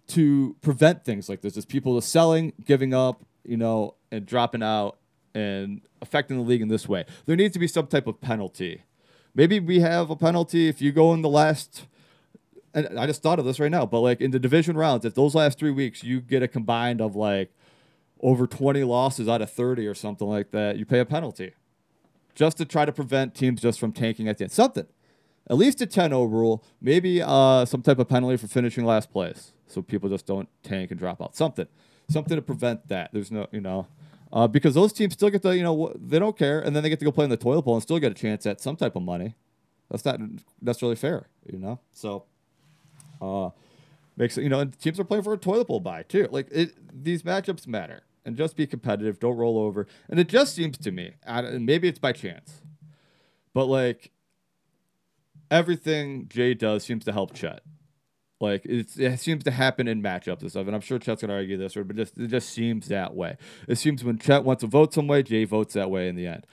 to 0.09 0.57
prevent 0.61 1.05
things 1.05 1.29
like 1.29 1.41
this. 1.41 1.57
As 1.57 1.65
people 1.65 2.01
selling, 2.01 2.53
giving 2.65 2.95
up, 2.95 3.25
you 3.45 3.57
know, 3.57 3.95
and 4.13 4.27
dropping 4.27 4.63
out 4.63 4.99
and 5.35 5.81
affecting 6.01 6.37
the 6.37 6.43
league 6.43 6.61
in 6.61 6.69
this 6.69 6.89
way. 6.89 7.05
There 7.27 7.35
needs 7.35 7.55
to 7.55 7.59
be 7.59 7.67
some 7.67 7.87
type 7.87 8.07
of 8.07 8.21
penalty 8.21 8.83
maybe 9.35 9.61
we 9.61 9.81
have 9.81 10.11
a 10.11 10.17
penalty 10.17 10.69
if 10.69 10.81
you 10.81 10.93
go 10.93 11.13
in 11.13 11.23
the 11.23 11.29
last. 11.29 11.87
And 12.73 12.99
I 12.99 13.07
just 13.07 13.23
thought 13.23 13.39
of 13.39 13.45
this 13.45 13.61
right 13.61 13.71
now, 13.71 13.87
but 13.87 14.01
like 14.01 14.21
in 14.21 14.31
the 14.33 14.39
division 14.39 14.77
rounds, 14.77 15.05
if 15.05 15.15
those 15.15 15.35
last 15.35 15.59
three 15.59 15.71
weeks 15.71 16.03
you 16.03 16.21
get 16.21 16.43
a 16.43 16.49
combined 16.49 17.01
of 17.01 17.15
like 17.15 17.53
over 18.21 18.47
20 18.47 18.83
losses 18.85 19.29
out 19.29 19.43
of 19.43 19.51
30 19.51 19.87
or 19.87 19.95
something 19.95 20.27
like 20.27 20.51
that, 20.51 20.77
you 20.77 20.85
pay 20.85 20.99
a 20.99 21.05
penalty 21.05 21.53
just 22.35 22.57
to 22.59 22.65
try 22.65 22.85
to 22.85 22.93
prevent 22.93 23.35
teams 23.35 23.61
just 23.61 23.79
from 23.79 23.93
tanking 23.93 24.29
at 24.29 24.39
the 24.39 24.45
end. 24.45 24.53
Something. 24.53 24.87
At 25.49 25.57
least 25.57 25.81
a 25.81 25.87
10 25.87 26.11
0 26.11 26.25
rule. 26.25 26.65
Maybe 26.81 27.23
uh, 27.23 27.65
some 27.67 27.83
type 27.83 27.99
of 27.99 28.09
penalty 28.09 28.37
for 28.37 28.47
finishing 28.47 28.85
last 28.85 29.11
place 29.11 29.53
so 29.67 29.83
people 29.83 30.09
just 30.09 30.27
don't 30.27 30.49
tank 30.63 30.91
and 30.91 30.99
drop 30.99 31.21
out. 31.21 31.37
Something. 31.37 31.67
Something 32.09 32.37
to 32.37 32.43
prevent 32.43 32.89
that. 32.89 33.11
There's 33.13 33.31
no, 33.31 33.47
you 33.51 33.61
know 33.61 33.87
uh, 34.35 34.49
because 34.49 34.75
those 34.75 34.93
teams 34.93 35.15
still 35.15 35.31
get 35.31 35.43
to, 35.43 35.57
you 35.57 35.63
know, 35.63 35.93
they 35.95 36.19
don't 36.19 36.37
care, 36.37 36.61
and 36.61 36.75
then 36.75 36.83
they 36.83 36.89
get 36.89 36.99
to 36.99 37.05
go 37.05 37.13
play 37.13 37.25
in 37.25 37.31
the 37.31 37.37
toilet 37.37 37.63
bowl 37.63 37.75
and 37.75 37.83
still 37.83 38.01
get 38.01 38.11
a 38.11 38.15
chance 38.15 38.45
at 38.47 38.61
some 38.61 38.75
type 38.75 38.97
of 38.97 39.03
money. 39.03 39.37
That's 39.89 40.05
not 40.05 40.19
necessarily 40.61 40.97
fair, 40.97 41.29
you 41.47 41.59
know. 41.59 41.79
So, 41.93 42.25
uh, 43.23 43.51
makes 44.17 44.37
it, 44.37 44.43
you 44.43 44.49
know, 44.49 44.59
and 44.59 44.77
teams 44.79 44.99
are 44.99 45.05
playing 45.05 45.23
for 45.23 45.33
a 45.33 45.39
toilet 45.39 45.69
bowl 45.69 45.79
buy 45.79 46.03
too. 46.03 46.29
Like 46.33 46.49
it, 46.51 46.75
these 46.93 47.23
matchups 47.23 47.69
matter, 47.69 48.03
and 48.25 48.37
just 48.37 48.57
be 48.57 48.67
competitive. 48.67 49.21
Don't 49.21 49.37
roll 49.37 49.59
over. 49.59 49.87
And 50.09 50.19
it 50.19 50.29
just 50.29 50.55
seems 50.55 50.79
to 50.79 50.91
me, 50.91 51.13
and 51.25 51.67
maybe 51.67 51.89
it's 51.89 51.99
by 51.99 52.13
chance, 52.13 52.63
but 53.53 53.67
like 53.67 54.11
everything 55.51 56.27
Jay 56.29 56.55
does 56.55 56.85
seems 56.85 57.05
to 57.05 57.13
help 57.13 57.35
Chet. 57.35 57.61
Like 58.41 58.63
it 58.65 59.21
seems 59.21 59.45
to 59.45 59.51
happen 59.51 59.89
in 59.89 60.03
matchups 60.03 60.41
and 60.43 60.51
stuff, 60.51 60.67
and 60.67 60.75
I'm 60.75 60.83
sure 60.83 60.99
Chet's 60.99 61.23
gonna 61.23 61.35
argue 61.35 61.57
this, 61.57 61.75
but 61.75 61.95
just 61.97 62.19
it 62.19 62.29
just 62.29 62.51
seems 62.51 62.89
that 62.89 63.15
way. 63.15 63.37
It 63.69 63.77
seems 63.77 64.05
when 64.05 64.19
Chet 64.19 64.45
wants 64.45 64.61
to 64.63 64.67
vote 64.67 64.93
some 64.93 65.07
way, 65.07 65.23
Jay 65.23 65.45
votes 65.45 65.75
that 65.75 65.91
way 65.91 66.09
in 66.09 66.17
the 66.17 66.27
end. 66.27 66.47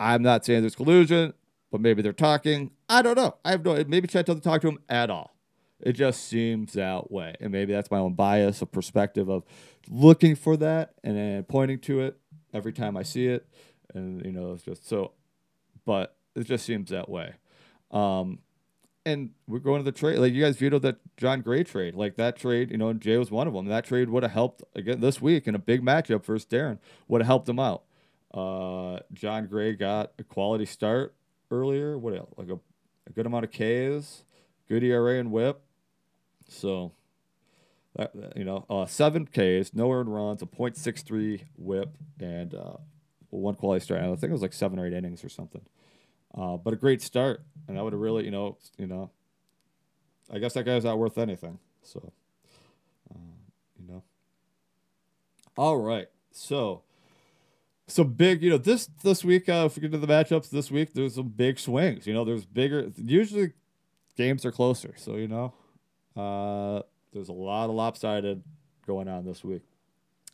I'm 0.00 0.22
not 0.22 0.44
saying 0.44 0.60
there's 0.60 0.76
collusion, 0.76 1.34
but 1.72 1.80
maybe 1.80 2.02
they're 2.02 2.12
talking. 2.12 2.70
I 2.88 3.02
don't 3.02 3.16
know. 3.16 3.36
I 3.44 3.50
have 3.50 3.64
no. 3.64 3.82
Maybe 3.86 4.06
Chet 4.06 4.26
doesn't 4.26 4.42
talk 4.42 4.60
to 4.62 4.68
him 4.68 4.78
at 4.88 5.10
all. 5.10 5.34
It 5.80 5.92
just 5.92 6.24
seems 6.24 6.72
that 6.72 7.10
way, 7.10 7.34
and 7.40 7.52
maybe 7.52 7.72
that's 7.72 7.90
my 7.90 7.98
own 7.98 8.14
bias, 8.14 8.62
a 8.62 8.66
perspective 8.66 9.28
of 9.28 9.44
looking 9.88 10.34
for 10.34 10.56
that 10.56 10.94
and 11.04 11.16
then 11.16 11.44
pointing 11.44 11.78
to 11.80 12.00
it 12.00 12.18
every 12.52 12.72
time 12.72 12.96
I 12.96 13.04
see 13.04 13.26
it, 13.26 13.46
and 13.94 14.24
you 14.24 14.32
know 14.32 14.52
it's 14.52 14.64
just 14.64 14.88
so. 14.88 15.12
But 15.84 16.16
it 16.34 16.44
just 16.44 16.66
seems 16.66 16.90
that 16.90 17.08
way. 17.08 17.34
Um, 17.90 18.40
and 19.06 19.30
we're 19.46 19.58
going 19.58 19.80
to 19.80 19.84
the 19.84 19.96
trade. 19.96 20.18
Like 20.18 20.32
you 20.32 20.42
guys 20.42 20.56
vetoed 20.56 20.82
that 20.82 20.98
Jon 21.16 21.40
Gray 21.40 21.64
trade. 21.64 21.94
Like 21.94 22.16
that 22.16 22.36
trade, 22.36 22.70
you 22.70 22.76
know, 22.76 22.92
Jay 22.92 23.16
was 23.16 23.30
one 23.30 23.48
of 23.48 23.54
them. 23.54 23.66
That 23.66 23.84
trade 23.84 24.10
would 24.10 24.22
have 24.22 24.32
helped 24.32 24.62
again 24.74 25.00
this 25.00 25.20
week 25.20 25.46
in 25.46 25.54
a 25.54 25.58
big 25.58 25.82
matchup 25.82 26.24
versus 26.24 26.46
Darren. 26.46 26.78
Would 27.08 27.22
have 27.22 27.26
helped 27.26 27.48
him 27.48 27.58
out. 27.58 27.84
Uh, 28.32 28.98
Jon 29.12 29.46
Gray 29.46 29.74
got 29.74 30.12
a 30.18 30.24
quality 30.24 30.66
start 30.66 31.14
earlier. 31.50 31.98
What 31.98 32.14
else? 32.14 32.30
Like 32.36 32.48
a, 32.48 32.58
a 33.06 33.12
good 33.14 33.26
amount 33.26 33.44
of 33.44 33.50
Ks, 33.50 34.24
good 34.68 34.84
ERA 34.84 35.18
and 35.18 35.30
WHIP. 35.30 35.62
So, 36.48 36.92
that, 37.96 38.12
you 38.36 38.44
know, 38.44 38.64
uh, 38.68 38.86
seven 38.86 39.26
Ks, 39.26 39.74
no 39.74 39.92
earned 39.92 40.12
runs, 40.12 40.42
a 40.42 40.46
.63 40.46 41.42
WHIP, 41.56 41.96
and 42.20 42.54
uh, 42.54 42.76
one 43.30 43.54
quality 43.54 43.84
start. 43.84 44.02
I 44.02 44.06
think 44.06 44.24
it 44.24 44.32
was 44.32 44.42
like 44.42 44.52
seven 44.52 44.78
or 44.78 44.86
eight 44.86 44.92
innings 44.92 45.24
or 45.24 45.28
something. 45.28 45.62
Uh, 46.36 46.56
but 46.56 46.72
a 46.72 46.76
great 46.76 47.02
start, 47.02 47.42
and 47.66 47.78
I 47.78 47.82
would 47.82 47.92
have 47.92 48.00
really, 48.00 48.24
you 48.24 48.30
know, 48.30 48.58
you 48.76 48.86
know, 48.86 49.10
I 50.30 50.38
guess 50.38 50.54
that 50.54 50.64
guy's 50.64 50.84
not 50.84 50.98
worth 50.98 51.18
anything. 51.18 51.58
So, 51.82 52.12
uh, 53.14 53.18
you 53.80 53.90
know. 53.90 54.02
All 55.56 55.78
right, 55.78 56.08
so 56.30 56.82
some 57.86 58.12
big, 58.12 58.42
you 58.42 58.50
know, 58.50 58.58
this 58.58 58.88
this 59.02 59.24
week. 59.24 59.48
Uh, 59.48 59.64
if 59.66 59.76
we 59.76 59.82
get 59.82 59.92
to 59.92 59.98
the 59.98 60.06
matchups 60.06 60.50
this 60.50 60.70
week, 60.70 60.92
there's 60.92 61.14
some 61.14 61.28
big 61.28 61.58
swings. 61.58 62.06
You 62.06 62.12
know, 62.12 62.24
there's 62.24 62.44
bigger. 62.44 62.92
Usually, 62.96 63.52
games 64.16 64.44
are 64.44 64.52
closer. 64.52 64.94
So 64.96 65.16
you 65.16 65.26
know, 65.28 65.54
uh, 66.18 66.82
there's 67.12 67.28
a 67.28 67.32
lot 67.32 67.68
of 67.68 67.76
lopsided 67.76 68.42
going 68.86 69.08
on 69.08 69.24
this 69.24 69.44
week. 69.44 69.62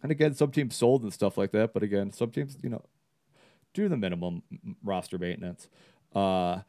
And 0.02 0.10
again, 0.10 0.34
some 0.34 0.50
teams 0.50 0.76
sold 0.76 1.02
and 1.02 1.12
stuff 1.12 1.38
like 1.38 1.52
that. 1.52 1.72
But 1.72 1.82
again, 1.82 2.12
some 2.12 2.30
teams, 2.30 2.56
you 2.62 2.68
know, 2.68 2.84
do 3.72 3.88
the 3.88 3.96
minimum 3.96 4.42
roster 4.82 5.18
maintenance. 5.18 5.68
Uh, 6.14 6.60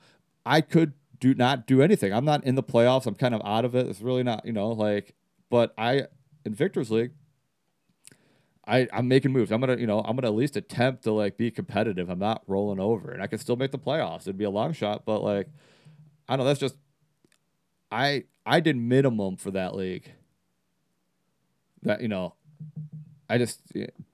I 0.46 0.62
could 0.62 0.94
do 1.20 1.34
not 1.34 1.68
do 1.68 1.82
anything. 1.82 2.14
I'm 2.14 2.26
not 2.26 2.44
in 2.44 2.56
the 2.56 2.64
playoffs. 2.64 3.06
I'm 3.06 3.16
kind 3.16 3.36
of 3.36 3.42
out 3.46 3.66
of 3.66 3.76
it. 3.76 3.88
It's 3.88 4.02
really 4.02 4.24
not, 4.24 4.46
you 4.46 4.54
know, 4.54 4.70
like. 4.70 5.16
But 5.50 5.74
I 5.78 6.08
in 6.44 6.54
Victor's 6.54 6.90
League, 6.90 7.12
I, 8.68 8.88
I'm 8.92 9.08
making 9.08 9.32
moves. 9.32 9.52
I'm 9.52 9.60
gonna, 9.60 9.78
you 9.78 9.88
know, 9.88 10.00
I'm 10.00 10.16
gonna 10.16 10.28
at 10.28 10.34
least 10.34 10.56
attempt 10.56 11.04
to 11.04 11.12
like 11.12 11.38
be 11.38 11.52
competitive. 11.52 12.10
I'm 12.10 12.20
not 12.20 12.42
rolling 12.48 12.80
over, 12.80 13.12
and 13.12 13.22
I 13.22 13.28
can 13.28 13.38
still 13.40 13.56
make 13.56 13.72
the 13.72 13.80
playoffs. 13.80 14.22
It'd 14.22 14.38
be 14.38 14.44
a 14.44 14.50
long 14.50 14.74
shot, 14.74 15.06
but 15.06 15.20
like, 15.20 15.48
I 16.28 16.36
don't 16.36 16.40
know. 16.40 16.48
That's 16.48 16.60
just, 16.60 16.76
I 17.92 18.26
I 18.46 18.60
did 18.60 18.78
minimum 18.78 19.38
for 19.38 19.52
that 19.52 19.76
league. 19.76 20.12
That 21.84 22.02
you 22.02 22.08
know, 22.08 22.34
I 23.30 23.38
just 23.38 23.62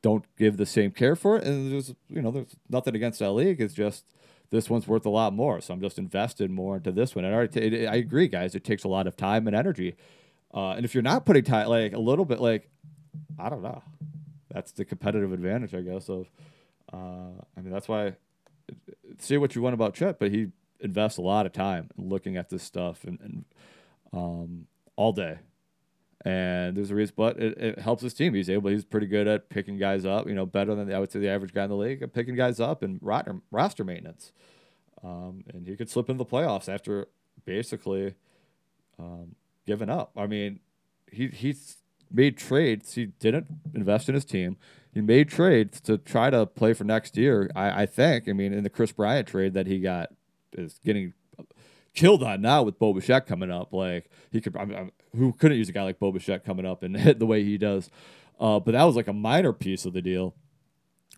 don't 0.02 0.26
give 0.38 0.58
the 0.58 0.66
same 0.66 0.92
care 0.92 1.16
for 1.16 1.38
it, 1.38 1.44
and 1.46 1.72
there's 1.72 1.94
you 2.10 2.22
know, 2.22 2.32
there's 2.32 2.56
nothing 2.70 2.96
against 2.96 3.20
that 3.20 3.32
league. 3.32 3.62
It's 3.62 3.74
just 3.74 4.06
this 4.50 4.70
one's 4.70 4.88
worth 4.88 5.06
a 5.06 5.10
lot 5.10 5.34
more, 5.34 5.62
so 5.62 5.74
I'm 5.74 5.82
just 5.82 5.98
invested 5.98 6.52
more 6.52 6.78
into 6.78 6.92
this 6.92 7.16
one. 7.16 7.24
And 7.24 7.34
I 7.34 7.96
agree, 7.96 8.28
guys. 8.28 8.56
It 8.56 8.64
takes 8.64 8.84
a 8.84 8.90
lot 8.90 9.08
of 9.08 9.16
time 9.16 9.48
and 9.48 9.56
energy, 9.56 9.96
uh, 10.54 10.72
and 10.72 10.86
if 10.86 10.94
you're 10.94 11.02
not 11.02 11.26
putting 11.26 11.44
time, 11.44 11.68
like 11.68 11.94
a 11.94 12.00
little 12.00 12.26
bit, 12.26 12.42
like 12.42 12.70
I 13.40 13.50
don't 13.50 13.62
know 13.62 13.82
that's 14.54 14.72
the 14.72 14.86
competitive 14.86 15.32
advantage, 15.34 15.74
I 15.74 15.82
guess. 15.82 16.10
Of, 16.10 16.30
uh, 16.92 17.32
I 17.58 17.62
mean, 17.62 17.72
that's 17.72 17.88
why. 17.88 18.16
Say 19.20 19.38
what 19.38 19.56
you 19.56 19.62
want 19.62 19.74
about 19.74 19.94
Chet, 19.94 20.20
but 20.20 20.32
he 20.32 20.48
invests 20.82 21.18
a 21.18 21.22
lot 21.22 21.46
of 21.46 21.54
time 21.54 21.90
looking 21.98 22.38
at 22.38 22.50
this 22.50 22.64
stuff 22.64 23.04
and, 23.04 23.20
and 23.22 23.46
um, 24.14 24.68
all 24.96 25.12
day. 25.12 25.40
And 26.24 26.78
there's 26.78 26.92
a 26.92 26.96
reason, 26.96 27.16
but 27.18 27.40
it, 27.40 27.58
it 27.58 27.80
helps 27.80 28.04
his 28.04 28.14
team. 28.14 28.36
He's 28.36 28.50
able. 28.50 28.70
He's 28.70 28.86
pretty 28.86 29.08
good 29.08 29.28
at 29.28 29.50
picking 29.50 29.78
guys 29.78 30.06
up. 30.06 30.28
You 30.28 30.36
know, 30.36 30.46
better 30.46 30.76
than 30.76 30.94
I 30.94 31.00
would 31.00 31.12
say 31.12 31.20
the 31.20 31.30
average 31.30 31.54
guy 31.54 31.64
in 31.64 31.70
the 31.72 31.76
league 31.76 32.04
at 32.04 32.14
picking 32.14 32.36
guys 32.36 32.60
up 32.60 32.84
and 32.84 33.00
roster 33.02 33.42
roster 33.50 33.84
maintenance. 33.84 34.32
Um, 35.04 35.44
and 35.52 35.68
he 35.68 35.76
could 35.76 35.90
slip 35.90 36.10
into 36.10 36.24
the 36.24 36.30
playoffs 36.30 36.70
after 36.70 37.08
basically 37.44 38.14
um, 39.00 39.36
giving 39.66 39.90
up. 39.90 40.12
I 40.16 40.28
mean, 40.28 40.60
he 41.12 41.28
he's 41.28 41.78
made 42.12 42.38
trades. 42.38 42.94
He 42.94 43.08
didn't 43.08 43.48
invest 43.74 44.08
in 44.08 44.16
his 44.16 44.26
team. 44.26 44.58
He 44.94 45.02
made 45.02 45.30
trades 45.30 45.80
to 45.82 45.98
try 45.98 46.30
to 46.30 46.46
play 46.46 46.74
for 46.74 46.84
next 46.84 47.18
year. 47.18 47.50
I, 47.56 47.84
I 47.84 47.86
think. 47.86 48.28
I 48.28 48.34
mean, 48.34 48.54
in 48.54 48.64
the 48.64 48.70
Kris 48.70 48.92
Bryant 48.92 49.28
trade 49.28 49.54
that 49.54 49.68
he 49.68 49.80
got 49.80 50.10
is 50.54 50.80
getting 50.84 51.14
killed 51.94 52.24
on 52.24 52.42
now 52.42 52.64
with 52.64 52.80
Bo 52.80 52.94
Bichette 52.94 53.28
coming 53.28 53.52
up. 53.52 53.74
Like 53.74 54.10
he 54.32 54.42
could, 54.42 54.56
I 54.56 54.66
mean, 54.66 54.92
who 55.16 55.34
couldn't 55.34 55.58
use 55.58 55.70
a 55.70 55.74
guy 55.74 55.84
like 55.84 56.00
Bo 56.00 56.12
Bichette 56.12 56.46
coming 56.46 56.66
up 56.66 56.84
and 56.84 56.96
hit 56.96 57.20
the 57.20 57.26
way 57.26 57.44
he 57.44 57.58
does? 57.58 57.90
Uh, 58.40 58.60
but 58.60 58.72
that 58.72 58.84
was 58.84 58.96
like 58.96 59.08
a 59.08 59.14
minor 59.14 59.54
piece 59.54 59.86
of 59.86 59.94
the 59.94 60.02
deal. 60.02 60.34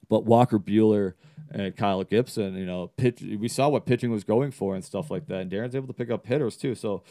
But 0.10 0.26
Walker 0.26 0.60
Buehler 0.60 1.14
and 1.50 1.76
Kyle 1.76 2.04
Gibson, 2.04 2.56
you 2.56 2.66
know, 2.66 2.88
pitch. 2.98 3.22
We 3.22 3.48
saw 3.48 3.70
what 3.70 3.86
pitching 3.86 4.12
was 4.12 4.24
going 4.24 4.52
for 4.52 4.76
and 4.76 4.84
stuff 4.84 5.10
like 5.10 5.28
that. 5.28 5.42
And 5.42 5.52
Darren's 5.52 5.76
able 5.76 5.88
to 5.88 5.94
pick 5.94 6.10
up 6.10 6.26
hitters 6.26 6.58
too. 6.58 6.76
So 6.76 7.04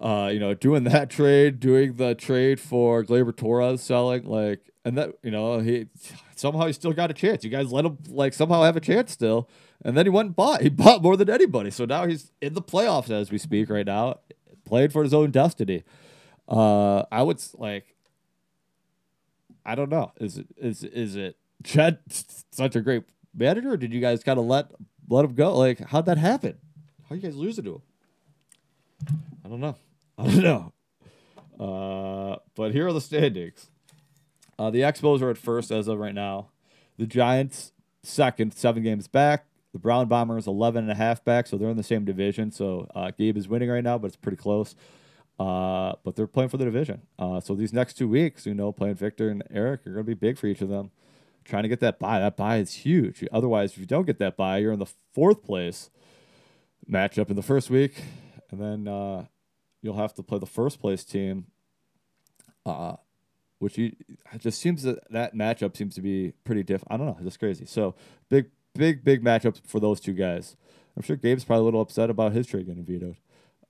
uh, 0.00 0.30
you 0.32 0.40
know, 0.40 0.54
doing 0.54 0.84
that 0.84 1.10
trade, 1.18 1.60
doing 1.60 1.94
the 1.94 2.14
trade 2.14 2.58
for 2.58 3.04
Gleyber 3.04 3.36
Torres 3.36 3.82
selling, 3.82 4.24
like, 4.24 4.70
and 4.84 4.96
that, 4.96 5.10
you 5.22 5.30
know, 5.30 5.58
he 5.58 5.88
somehow 6.34 6.66
he 6.66 6.72
still 6.72 6.94
got 6.94 7.10
a 7.10 7.14
chance. 7.14 7.44
You 7.44 7.50
guys 7.50 7.70
let 7.70 7.84
him, 7.84 7.98
like, 8.08 8.32
somehow 8.32 8.62
have 8.62 8.76
a 8.76 8.80
chance 8.80 9.12
still. 9.12 9.48
And 9.84 9.96
then 9.96 10.06
he 10.06 10.10
went 10.10 10.26
and 10.28 10.36
bought. 10.36 10.62
He 10.62 10.68
bought 10.70 11.02
more 11.02 11.16
than 11.16 11.28
anybody. 11.28 11.70
So 11.70 11.84
now 11.84 12.06
he's 12.06 12.32
in 12.40 12.54
the 12.54 12.62
playoffs 12.62 13.10
as 13.10 13.30
we 13.30 13.36
speak 13.36 13.68
right 13.68 13.84
now, 13.84 14.20
playing 14.64 14.90
for 14.90 15.02
his 15.02 15.12
own 15.12 15.30
destiny. 15.30 15.84
Uh, 16.48 17.02
I 17.12 17.22
would, 17.22 17.42
like, 17.58 17.94
I 19.66 19.74
don't 19.74 19.90
know. 19.90 20.12
Is 20.18 20.38
it, 20.38 20.46
is, 20.56 20.82
is 20.82 21.14
it 21.14 21.36
Chet 21.62 22.00
such 22.50 22.74
a 22.74 22.80
great 22.80 23.04
manager? 23.34 23.76
Did 23.76 23.92
you 23.92 24.00
guys 24.00 24.24
kind 24.24 24.38
of 24.38 24.46
let, 24.46 24.70
let 25.10 25.26
him 25.26 25.34
go? 25.34 25.56
Like, 25.58 25.78
how'd 25.80 26.06
that 26.06 26.16
happen? 26.16 26.56
How 27.08 27.16
you 27.16 27.20
guys 27.20 27.36
losing 27.36 27.64
to 27.64 27.74
him? 27.74 27.82
I 29.44 29.48
don't 29.48 29.60
know. 29.60 29.76
I 30.24 30.24
don't 30.24 30.42
know. 30.42 30.72
Uh, 31.58 32.36
but 32.54 32.72
here 32.72 32.86
are 32.86 32.92
the 32.92 33.00
standings. 33.00 33.70
Uh, 34.58 34.70
the 34.70 34.80
Expos 34.80 35.22
are 35.22 35.30
at 35.30 35.38
first 35.38 35.70
as 35.70 35.88
of 35.88 35.98
right 35.98 36.14
now. 36.14 36.48
The 36.98 37.06
Giants 37.06 37.72
second, 38.02 38.52
seven 38.52 38.82
games 38.82 39.08
back. 39.08 39.46
The 39.72 39.78
Brown 39.78 40.08
Bombers 40.08 40.46
11 40.46 40.82
and 40.82 40.90
a 40.90 40.94
half 40.94 41.24
back, 41.24 41.46
so 41.46 41.56
they're 41.56 41.70
in 41.70 41.76
the 41.76 41.82
same 41.82 42.04
division. 42.04 42.50
So 42.50 42.88
uh, 42.94 43.12
Gabe 43.16 43.36
is 43.36 43.48
winning 43.48 43.70
right 43.70 43.84
now, 43.84 43.96
but 43.96 44.08
it's 44.08 44.16
pretty 44.16 44.36
close. 44.36 44.74
Uh, 45.38 45.94
but 46.04 46.16
they're 46.16 46.26
playing 46.26 46.50
for 46.50 46.58
the 46.58 46.64
division. 46.66 47.02
Uh, 47.18 47.40
so 47.40 47.54
these 47.54 47.72
next 47.72 47.94
two 47.94 48.08
weeks, 48.08 48.44
you 48.44 48.52
know, 48.52 48.72
playing 48.72 48.96
Victor 48.96 49.30
and 49.30 49.42
Eric 49.50 49.86
are 49.86 49.92
going 49.92 50.04
to 50.04 50.04
be 50.04 50.14
big 50.14 50.36
for 50.36 50.48
each 50.48 50.60
of 50.60 50.68
them. 50.68 50.90
Trying 51.44 51.62
to 51.62 51.68
get 51.70 51.80
that 51.80 51.98
buy. 51.98 52.18
That 52.18 52.36
buy 52.36 52.58
is 52.58 52.74
huge. 52.74 53.24
Otherwise, 53.32 53.72
if 53.72 53.78
you 53.78 53.86
don't 53.86 54.04
get 54.04 54.18
that 54.18 54.36
buy, 54.36 54.58
you're 54.58 54.72
in 54.72 54.78
the 54.78 54.92
fourth 55.14 55.42
place 55.42 55.88
matchup 56.90 57.30
in 57.30 57.36
the 57.36 57.42
first 57.42 57.70
week. 57.70 58.02
And 58.50 58.60
then 58.60 58.88
uh, 58.88 59.24
you'll 59.82 59.96
have 59.96 60.14
to 60.14 60.22
play 60.22 60.38
the 60.38 60.46
first 60.46 60.80
place 60.80 61.04
team, 61.04 61.46
uh, 62.66 62.96
which 63.58 63.78
you, 63.78 63.94
just 64.38 64.60
seems 64.60 64.82
that 64.82 64.98
that 65.10 65.34
matchup 65.34 65.76
seems 65.76 65.94
to 65.94 66.02
be 66.02 66.32
pretty 66.44 66.62
diff. 66.62 66.84
I 66.88 66.96
don't 66.96 67.06
know, 67.06 67.16
it's 67.18 67.24
just 67.24 67.38
crazy. 67.38 67.66
So 67.66 67.94
big, 68.28 68.46
big, 68.74 69.04
big 69.04 69.22
matchup 69.22 69.60
for 69.66 69.80
those 69.80 70.00
two 70.00 70.14
guys. 70.14 70.56
I'm 70.96 71.02
sure 71.02 71.16
Gabe's 71.16 71.44
probably 71.44 71.62
a 71.62 71.64
little 71.64 71.80
upset 71.80 72.10
about 72.10 72.32
his 72.32 72.46
trade 72.46 72.66
getting 72.66 72.84
vetoed. 72.84 73.16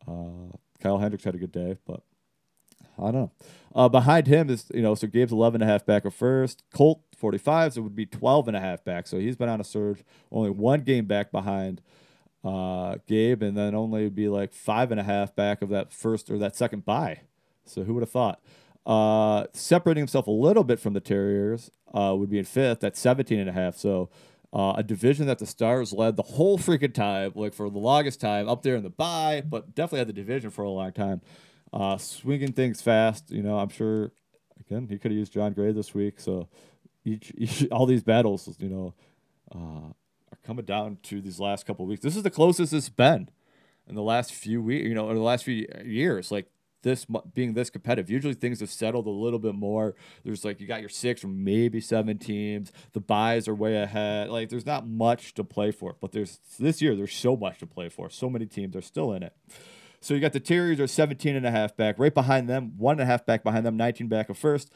Uh, 0.09 0.57
Kyle 0.81 0.99
Hendricks 0.99 1.24
had 1.24 1.35
a 1.35 1.39
good 1.39 1.53
day, 1.53 1.77
but 1.87 2.03
I 2.99 3.03
don't 3.05 3.15
know. 3.15 3.32
Uh, 3.74 3.89
behind 3.89 4.27
him 4.27 4.51
is, 4.51 4.66
you 4.74 4.82
know, 4.82 4.95
so 4.95 5.07
Gabe's 5.07 5.32
11 5.32 5.61
and 5.61 5.69
a 5.69 5.73
half 5.73 5.87
back 5.87 6.07
at 6.07 6.12
first. 6.12 6.65
Colt, 6.74 7.03
45, 7.16 7.74
so 7.74 7.81
it 7.81 7.85
would 7.85 7.97
be 7.97 8.07
12 8.07 8.49
and 8.49 8.57
a 8.57 8.61
half 8.61 8.85
back. 8.85 9.07
So 9.07 9.19
he's 9.19 9.37
been 9.37 9.49
on 9.49 9.61
a 9.61 9.65
surge, 9.65 10.03
only 10.32 10.51
one 10.51 10.81
game 10.81 11.07
back 11.07 11.31
behind 11.31 11.82
uh, 12.44 12.96
Gabe, 13.06 13.42
and 13.42 13.56
then 13.56 13.74
only 13.74 14.08
be 14.08 14.28
like 14.28 14.52
five 14.52 14.90
and 14.90 15.00
a 15.00 15.04
half 15.04 15.34
back 15.34 15.62
of 15.62 15.68
that 15.70 15.92
first 15.92 16.30
or 16.30 16.38
that 16.38 16.56
second 16.56 16.84
buy. 16.84 17.20
So 17.64 17.84
who 17.84 17.94
would 17.94 18.02
have 18.02 18.10
thought? 18.10 18.40
Uh, 18.86 19.46
separating 19.52 20.00
himself 20.00 20.26
a 20.26 20.32
little 20.32 20.64
bit 20.64 20.80
from 20.80 20.94
the 20.94 21.00
Terriers 21.00 21.70
uh, 21.92 22.14
would 22.16 22.30
be 22.30 22.38
in 22.38 22.44
fifth 22.44 22.82
at 22.82 22.96
17 22.96 23.38
and 23.38 23.48
a 23.48 23.52
half. 23.52 23.76
So 23.76 24.08
uh, 24.52 24.74
a 24.76 24.82
division 24.82 25.26
that 25.26 25.38
the 25.38 25.46
Stars 25.46 25.92
led 25.92 26.16
the 26.16 26.22
whole 26.22 26.58
freaking 26.58 26.94
time, 26.94 27.32
like 27.34 27.54
for 27.54 27.70
the 27.70 27.78
longest 27.78 28.20
time, 28.20 28.48
up 28.48 28.62
there 28.62 28.74
in 28.74 28.82
the 28.82 28.90
buy, 28.90 29.42
but 29.46 29.74
definitely 29.74 30.00
had 30.00 30.08
the 30.08 30.12
division 30.12 30.50
for 30.50 30.62
a 30.62 30.70
long 30.70 30.92
time. 30.92 31.20
Uh, 31.72 31.96
swinging 31.98 32.52
things 32.52 32.82
fast, 32.82 33.30
you 33.30 33.42
know. 33.42 33.58
I'm 33.58 33.68
sure. 33.68 34.12
Again, 34.68 34.88
he 34.88 34.98
could 34.98 35.10
have 35.10 35.18
used 35.18 35.32
Jon 35.32 35.52
Gray 35.52 35.72
this 35.72 35.94
week. 35.94 36.20
So 36.20 36.48
each, 37.04 37.32
each 37.36 37.68
all 37.72 37.86
these 37.86 38.02
battles, 38.02 38.56
you 38.58 38.68
know, 38.68 38.94
uh, 39.54 39.92
are 40.32 40.39
coming 40.44 40.65
down 40.65 40.98
to 41.05 41.20
these 41.20 41.40
last 41.40 41.66
couple 41.66 41.86
weeks. 41.86 42.02
This 42.02 42.16
is 42.16 42.23
the 42.23 42.31
closest 42.31 42.73
it's 42.73 42.89
been 42.89 43.28
in 43.89 43.94
the 43.94 44.02
last 44.02 44.32
few 44.32 44.62
weeks, 44.62 44.86
you 44.86 44.94
know, 44.94 45.09
or 45.09 45.15
the 45.15 45.20
last 45.20 45.44
few 45.44 45.66
years. 45.85 46.31
Like 46.31 46.47
this 46.82 47.07
being 47.35 47.55
this 47.55 47.70
competitive. 47.70 48.11
Usually 48.11 48.35
things 48.35 48.61
have 48.61 48.70
settled 48.70 49.07
a 49.07 49.11
little 49.11 49.39
bit 49.39 49.55
more. 49.55 49.94
There's 50.24 50.44
like 50.44 50.61
you 50.61 50.66
got 50.66 50.81
your 50.81 50.89
six 50.89 51.24
or 51.24 51.28
maybe 51.28 51.81
seven 51.81 52.19
teams. 52.19 52.73
The 52.93 53.01
buys 53.01 53.48
are 53.48 53.55
way 53.55 53.77
ahead. 53.77 54.31
Like 54.31 54.48
there's 54.48 54.66
not 54.66 54.86
much 54.86 55.35
to 55.35 55.44
play 55.44 55.70
for. 55.70 55.97
But 56.01 56.12
there's 56.12 56.40
this 56.59 56.81
year 56.81 56.94
there's 56.97 57.15
so 57.15 57.36
much 57.36 57.59
to 57.59 57.66
play 57.66 57.89
for. 57.89 58.11
So 58.11 58.31
many 58.31 58.47
teams 58.47 58.77
are 58.77 58.82
still 58.82 59.12
in 59.12 59.23
it. 59.23 59.35
So 60.01 60.15
you 60.15 60.20
got 60.20 60.32
the 60.32 60.40
Terriers 60.40 60.81
are 60.81 60.86
17 60.86 61.36
and 61.36 61.44
a 61.44 61.51
half 61.51 61.77
back. 61.77 61.98
Right 61.98 62.15
behind 62.15 62.48
them, 62.48 62.73
one 62.78 62.94
and 62.94 63.02
a 63.02 63.07
half 63.07 63.27
back 63.27 63.43
behind 63.43 63.66
them, 63.66 63.77
19 63.77 64.09
back 64.09 64.31
of 64.31 64.39
first 64.39 64.73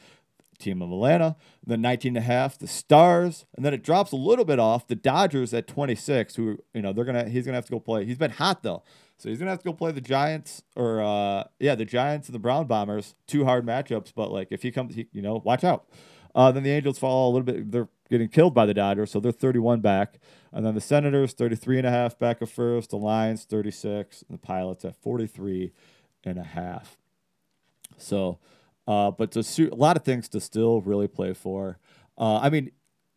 team 0.57 0.81
of 0.81 0.91
Atlanta, 0.91 1.35
then 1.65 1.81
19 1.81 2.15
and 2.15 2.17
a 2.17 2.27
half, 2.27 2.57
the 2.57 2.67
Stars, 2.67 3.45
and 3.55 3.65
then 3.65 3.73
it 3.73 3.83
drops 3.83 4.11
a 4.11 4.15
little 4.15 4.45
bit 4.45 4.59
off 4.59 4.87
the 4.87 4.95
Dodgers 4.95 5.53
at 5.53 5.67
26, 5.67 6.35
who, 6.35 6.57
you 6.73 6.81
know, 6.81 6.93
they're 6.93 7.05
to, 7.05 7.29
he's 7.29 7.45
to 7.45 7.53
have 7.53 7.65
to 7.65 7.71
go 7.71 7.79
play. 7.79 8.05
He's 8.05 8.17
been 8.17 8.31
hot 8.31 8.63
though. 8.63 8.83
So 9.17 9.29
he's 9.29 9.39
to 9.39 9.45
have 9.47 9.59
to 9.59 9.65
go 9.65 9.73
play 9.73 9.91
the 9.91 10.01
Giants 10.01 10.63
or, 10.75 11.01
uh, 11.01 11.45
yeah, 11.59 11.75
the 11.75 11.85
Giants 11.85 12.27
and 12.27 12.35
the 12.35 12.39
Brown 12.39 12.67
Bombers. 12.67 13.15
Two 13.27 13.45
hard 13.45 13.65
matchups, 13.65 14.11
but 14.15 14.31
like 14.31 14.49
if 14.51 14.61
he 14.61 14.71
comes, 14.71 14.95
he, 14.95 15.07
you 15.13 15.21
know, 15.21 15.41
watch 15.45 15.63
out. 15.63 15.87
Uh, 16.35 16.51
then 16.51 16.63
the 16.63 16.71
Angels 16.71 16.99
fall 16.99 17.29
a 17.29 17.31
little 17.31 17.45
bit. 17.45 17.71
They're 17.71 17.87
getting 18.09 18.27
killed 18.27 18.53
by 18.53 18.65
the 18.65 18.73
Dodgers, 18.73 19.11
so 19.11 19.19
they're 19.21 19.31
31 19.31 19.79
back. 19.79 20.19
And 20.51 20.65
then 20.65 20.75
the 20.75 20.81
Senators, 20.81 21.33
33 21.33 21.79
and 21.79 21.87
a 21.87 21.91
half 21.91 22.19
back 22.19 22.41
of 22.41 22.51
first. 22.51 22.89
The 22.89 22.97
Lions, 22.97 23.45
36. 23.45 24.23
And 24.27 24.37
the 24.37 24.41
Pilots 24.41 24.83
at 24.83 24.95
43 24.97 25.71
and 26.25 26.37
a 26.37 26.43
half. 26.43 26.97
So, 27.97 28.39
uh, 28.87 29.11
but 29.11 29.31
to 29.31 29.69
a 29.71 29.75
lot 29.75 29.97
of 29.97 30.03
things 30.03 30.29
to 30.29 30.39
still 30.39 30.81
really 30.81 31.07
play 31.07 31.33
for. 31.33 31.79
Uh, 32.17 32.37
I 32.37 32.49
mean, 32.49 32.71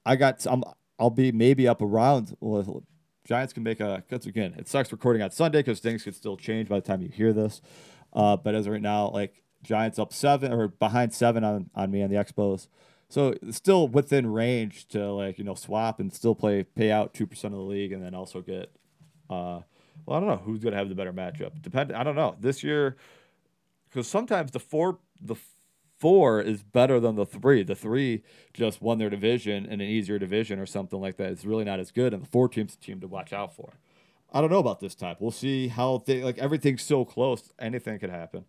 I 0.05 0.17
got 0.17 0.45
I'm 0.47 0.65
I'll 0.99 1.11
be 1.11 1.33
maybe 1.33 1.69
up 1.69 1.83
around. 1.83 2.37
Well, 2.41 2.85
Giants 3.25 3.53
can 3.53 3.63
make 3.63 3.81
a 3.81 4.03
because 4.09 4.27
again 4.27 4.55
it 4.57 4.69
sucks 4.69 4.91
recording 4.91 5.23
on 5.23 5.31
Sunday 5.31 5.59
because 5.59 5.81
things 5.81 6.03
could 6.03 6.15
still 6.15 6.37
change 6.37 6.69
by 6.69 6.77
the 6.77 6.87
time 6.87 7.03
you 7.03 7.09
hear 7.09 7.33
this. 7.33 7.61
Uh, 8.13 8.37
but 8.37 8.55
as 8.55 8.69
right 8.69 8.81
now, 8.81 9.11
like 9.11 9.43
Giants 9.63 9.99
up 9.99 10.13
seven 10.13 10.53
or 10.53 10.69
behind 10.69 11.13
seven 11.13 11.45
on 11.45 11.71
on 11.75 11.91
me 11.91 12.03
on 12.03 12.11
the 12.11 12.17
Expos. 12.17 12.69
So 13.11 13.35
still 13.51 13.89
within 13.89 14.27
range 14.33 14.89
to 14.89 15.13
like 15.13 15.39
you 15.39 15.45
know 15.45 15.55
swap 15.55 16.01
and 16.01 16.13
still 16.13 16.35
play 16.35 16.63
pay 16.63 16.91
out 16.91 17.15
two 17.15 17.27
percent 17.27 17.55
of 17.55 17.59
the 17.59 17.67
league 17.67 17.93
and 17.93 18.03
then 18.03 18.15
also 18.15 18.41
get. 18.41 18.73
Uh, 19.29 19.61
well, 20.07 20.17
I 20.17 20.21
don't 20.21 20.29
know 20.29 20.37
who's 20.37 20.65
gonna 20.65 20.77
have 20.77 20.89
the 20.89 20.95
better 20.95 21.13
matchup. 21.13 21.61
Depend. 21.61 21.93
I 21.93 22.03
don't 22.03 22.17
know 22.17 22.37
this 22.41 22.63
year, 22.63 22.97
because 23.91 24.09
sometimes 24.09 24.53
the 24.53 24.61
four 24.61 24.99
the 25.21 25.37
four 25.99 26.41
is 26.41 26.63
better 26.63 27.01
than 27.01 27.17
the 27.17 27.27
three. 27.27 27.63
The 27.63 27.75
three 27.75 28.23
just 28.53 28.81
won 28.81 28.99
their 28.99 29.11
division 29.11 29.67
in 29.67 29.81
an 29.81 29.83
easier 29.83 30.19
division 30.19 30.59
or 30.59 30.67
something 30.67 31.01
like 31.01 31.17
that. 31.17 31.33
It's 31.33 31.45
really 31.45 31.65
not 31.65 31.81
as 31.81 31.91
good, 31.91 32.15
and 32.15 32.23
the 32.23 32.29
four 32.29 32.49
team's 32.49 32.77
team 32.77 33.01
to 33.01 33.09
watch 33.09 33.33
out 33.33 33.55
for. 33.55 33.75
I 34.33 34.41
don't 34.41 34.51
know 34.51 34.59
about 34.59 34.81
this 34.81 34.95
type. 34.95 35.19
We'll 35.21 35.31
see 35.31 35.69
how 35.69 36.03
they 36.07 36.23
like 36.23 36.39
everything's 36.39 36.83
so 36.83 37.05
close. 37.05 37.53
Anything 37.59 37.99
could 37.99 38.11
happen. 38.11 38.45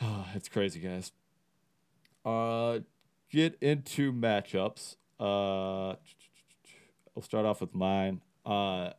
it's 0.34 0.48
crazy, 0.48 0.80
guys. 0.80 1.12
Uh, 2.24 2.80
get 3.30 3.56
into 3.60 4.12
matchups. 4.12 4.96
Uh, 5.20 5.96
we'll 7.14 7.22
start 7.22 7.44
off 7.44 7.60
with 7.60 7.74
mine. 7.74 8.22
Uh, 8.46 8.90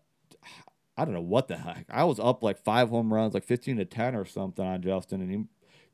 I 0.96 1.06
don't 1.06 1.14
know 1.14 1.22
what 1.22 1.48
the 1.48 1.58
heck. 1.58 1.86
I 1.90 2.04
was 2.04 2.20
up 2.20 2.44
like 2.44 2.60
five 2.60 2.90
home 2.90 3.14
runs, 3.14 3.34
like 3.34 3.44
fifteen 3.44 3.78
to 3.78 3.86
ten 3.86 4.16
or 4.16 4.26
something 4.26 4.66
on 4.66 4.82
Justin, 4.82 5.22
and 5.22 5.32
he 5.32 5.44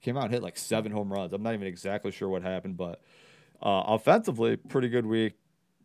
came 0.02 0.18
out 0.18 0.26
and 0.26 0.34
hit 0.34 0.44
like 0.44 0.58
seven 0.58 0.92
home 0.92 1.12
runs. 1.12 1.34
I'm 1.34 1.44
not 1.44 1.54
even 1.54 1.68
exactly 1.68 2.12
sure 2.12 2.30
what 2.30 2.42
happened, 2.42 2.78
but 2.78 3.02
uh, 3.62 3.84
offensively, 3.88 4.56
pretty 4.56 4.90
good 4.90 5.06
week. 5.06 5.34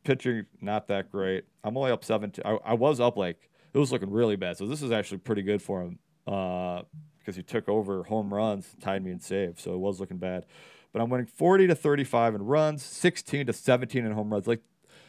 Pitching, 0.04 0.44
not 0.60 0.88
that 0.88 1.10
great. 1.10 1.44
I'm 1.62 1.76
only 1.76 1.90
up 1.90 2.04
seven. 2.04 2.32
I, 2.44 2.58
I 2.64 2.74
was 2.74 3.00
up 3.00 3.16
like 3.16 3.48
it 3.72 3.78
was 3.78 3.90
looking 3.90 4.10
really 4.10 4.36
bad. 4.36 4.56
So 4.56 4.66
this 4.66 4.82
is 4.82 4.92
actually 4.92 5.18
pretty 5.18 5.42
good 5.42 5.62
for 5.62 5.82
him 5.82 5.98
uh, 6.26 6.82
because 7.18 7.36
he 7.36 7.42
took 7.42 7.68
over 7.68 8.04
home 8.04 8.32
runs, 8.32 8.68
tied 8.80 9.02
me 9.02 9.10
in 9.10 9.20
saves. 9.20 9.62
So 9.62 9.72
it 9.72 9.78
was 9.78 10.00
looking 10.00 10.18
bad. 10.18 10.44
But 10.92 11.00
I'm 11.00 11.08
winning 11.08 11.26
40 11.26 11.66
to 11.68 11.74
35 11.74 12.36
in 12.36 12.42
runs, 12.44 12.82
16 12.84 13.46
to 13.46 13.52
17 13.52 14.04
in 14.04 14.12
home 14.12 14.30
runs. 14.30 14.46
Like 14.46 14.60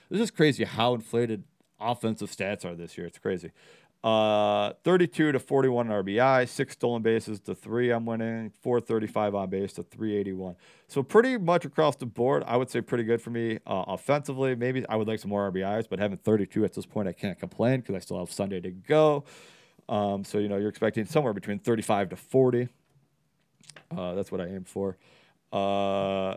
this 0.10 0.22
is 0.22 0.32
crazy 0.32 0.64
how 0.64 0.95
inflated 0.95 1.44
offensive 1.80 2.32
stats 2.32 2.65
are 2.65 2.76
this 2.76 2.98
year. 2.98 3.06
It's 3.06 3.19
crazy. 3.19 3.52
Uh, 4.06 4.73
32 4.84 5.32
to 5.32 5.40
41 5.40 5.88
RBI, 5.88 6.48
six 6.48 6.73
stolen 6.73 7.02
bases 7.02 7.40
to 7.40 7.56
three. 7.56 7.90
I'm 7.90 8.06
winning 8.06 8.52
435 8.61 9.34
on 9.34 9.49
base 9.49 9.73
to 9.73 9.84
381. 9.84 10.56
So 10.88 11.02
pretty 11.02 11.40
much 11.40 11.65
across 11.65 11.95
the 11.95 12.06
board, 12.06 12.44
I 12.45 12.56
would 12.56 12.69
say 12.69 12.82
pretty 12.82 13.03
good 13.03 13.19
for 13.19 13.32
me 13.32 13.57
uh, 13.65 13.86
offensively. 13.88 14.53
Maybe 14.53 14.88
I 14.88 14.95
would 14.95 15.07
like 15.07 15.19
some 15.19 15.30
more 15.30 15.52
RBIs, 15.52 15.90
but 15.90 15.98
having 15.98 16.19
32 16.19 16.64
at 16.64 16.73
this 16.73 16.86
point, 16.86 17.07
I 17.07 17.14
can't 17.14 17.40
complain 17.40 17.80
because 17.80 17.95
I 17.95 17.99
still 17.99 18.19
have 18.19 18.32
Sunday 18.32 18.61
to 18.61 18.69
go. 18.69 19.23
Um, 19.90 20.23
so 20.23 20.38
you 20.38 20.49
know 20.49 20.57
you're 20.57 20.69
expecting 20.69 21.06
somewhere 21.06 21.34
between 21.34 21.57
35 21.57 22.10
to 22.10 22.15
40. 22.15 22.69
Uh, 23.90 24.14
that's 24.14 24.32
what 24.32 24.40
I 24.40 24.45
aim 24.45 24.65
for. 24.65 24.98
Uh, 25.52 26.36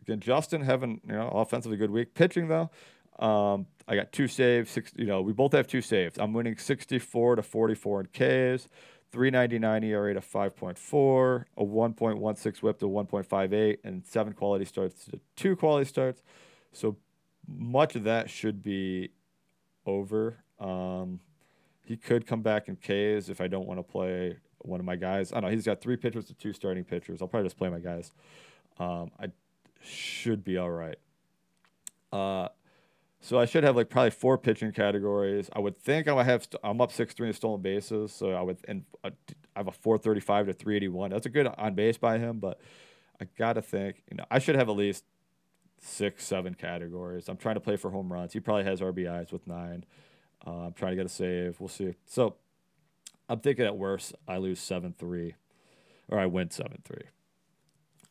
again, 0.00 0.20
Justin 0.20 0.62
having 0.62 1.02
you 1.06 1.12
know 1.12 1.28
offensively 1.28 1.76
good 1.76 1.90
week. 1.90 2.14
Pitching 2.14 2.48
though, 2.48 2.70
um, 3.18 3.66
I 3.90 3.96
got 3.96 4.12
two 4.12 4.28
saves. 4.28 4.70
Six, 4.70 4.92
you 4.94 5.04
know, 5.04 5.20
we 5.20 5.32
both 5.32 5.52
have 5.52 5.66
two 5.66 5.82
saves. 5.82 6.16
I'm 6.16 6.32
winning 6.32 6.56
64 6.56 7.36
to 7.36 7.42
44 7.42 8.00
in 8.02 8.06
Ks, 8.06 8.68
399 9.10 9.82
ERA 9.82 10.14
to 10.14 10.20
5.4, 10.20 11.44
a 11.56 11.64
1.16 11.64 12.62
WHIP 12.62 12.78
to 12.78 12.86
1.58, 12.86 13.78
and 13.82 14.06
seven 14.06 14.32
quality 14.32 14.64
starts 14.64 15.06
to 15.06 15.18
two 15.34 15.56
quality 15.56 15.88
starts. 15.88 16.22
So 16.72 16.96
much 17.48 17.96
of 17.96 18.04
that 18.04 18.30
should 18.30 18.62
be 18.62 19.10
over. 19.84 20.36
Um, 20.60 21.18
he 21.84 21.96
could 21.96 22.28
come 22.28 22.42
back 22.42 22.68
in 22.68 22.76
Ks 22.76 23.28
if 23.28 23.40
I 23.40 23.48
don't 23.48 23.66
want 23.66 23.80
to 23.80 23.82
play 23.82 24.36
one 24.58 24.78
of 24.78 24.86
my 24.86 24.94
guys. 24.94 25.32
I 25.32 25.40
don't 25.40 25.50
know. 25.50 25.56
He's 25.56 25.66
got 25.66 25.80
three 25.80 25.96
pitchers 25.96 26.26
to 26.26 26.34
two 26.34 26.52
starting 26.52 26.84
pitchers. 26.84 27.20
I'll 27.20 27.26
probably 27.26 27.46
just 27.46 27.58
play 27.58 27.70
my 27.70 27.80
guys. 27.80 28.12
Um, 28.78 29.10
I 29.18 29.32
should 29.82 30.44
be 30.44 30.58
all 30.58 30.70
right. 30.70 30.98
Uh, 32.12 32.48
so 33.20 33.38
I 33.38 33.44
should 33.44 33.64
have 33.64 33.76
like 33.76 33.90
probably 33.90 34.10
four 34.10 34.38
pitching 34.38 34.72
categories. 34.72 35.50
I 35.52 35.60
would 35.60 35.78
think 35.78 36.08
I 36.08 36.14
would 36.14 36.24
have. 36.24 36.44
St- 36.44 36.60
I'm 36.64 36.80
up 36.80 36.90
six 36.90 37.12
three 37.12 37.28
in 37.28 37.34
stolen 37.34 37.60
bases, 37.60 38.12
so 38.12 38.30
I 38.30 38.40
would 38.40 38.58
and 38.66 38.84
uh, 39.04 39.10
I 39.54 39.58
have 39.58 39.68
a 39.68 39.72
435 39.72 40.46
to 40.46 40.52
381. 40.54 41.10
That's 41.10 41.26
a 41.26 41.30
good 41.30 41.46
on 41.46 41.74
base 41.74 41.98
by 41.98 42.18
him, 42.18 42.38
but 42.38 42.60
I 43.20 43.26
gotta 43.36 43.60
think. 43.60 44.02
You 44.10 44.16
know, 44.16 44.24
I 44.30 44.38
should 44.38 44.56
have 44.56 44.70
at 44.70 44.76
least 44.76 45.04
six 45.78 46.24
seven 46.24 46.54
categories. 46.54 47.28
I'm 47.28 47.36
trying 47.36 47.56
to 47.56 47.60
play 47.60 47.76
for 47.76 47.90
home 47.90 48.10
runs. 48.10 48.32
He 48.32 48.40
probably 48.40 48.64
has 48.64 48.80
RBIs 48.80 49.32
with 49.32 49.46
nine. 49.46 49.84
Uh, 50.46 50.66
I'm 50.66 50.72
trying 50.72 50.92
to 50.92 50.96
get 50.96 51.06
a 51.06 51.10
save. 51.10 51.60
We'll 51.60 51.68
see. 51.68 51.94
So 52.06 52.36
I'm 53.28 53.40
thinking 53.40 53.66
at 53.66 53.76
worst 53.76 54.14
I 54.26 54.38
lose 54.38 54.60
seven 54.60 54.94
three, 54.98 55.34
or 56.08 56.18
I 56.18 56.24
win 56.24 56.50
seven 56.50 56.80
three. 56.84 57.04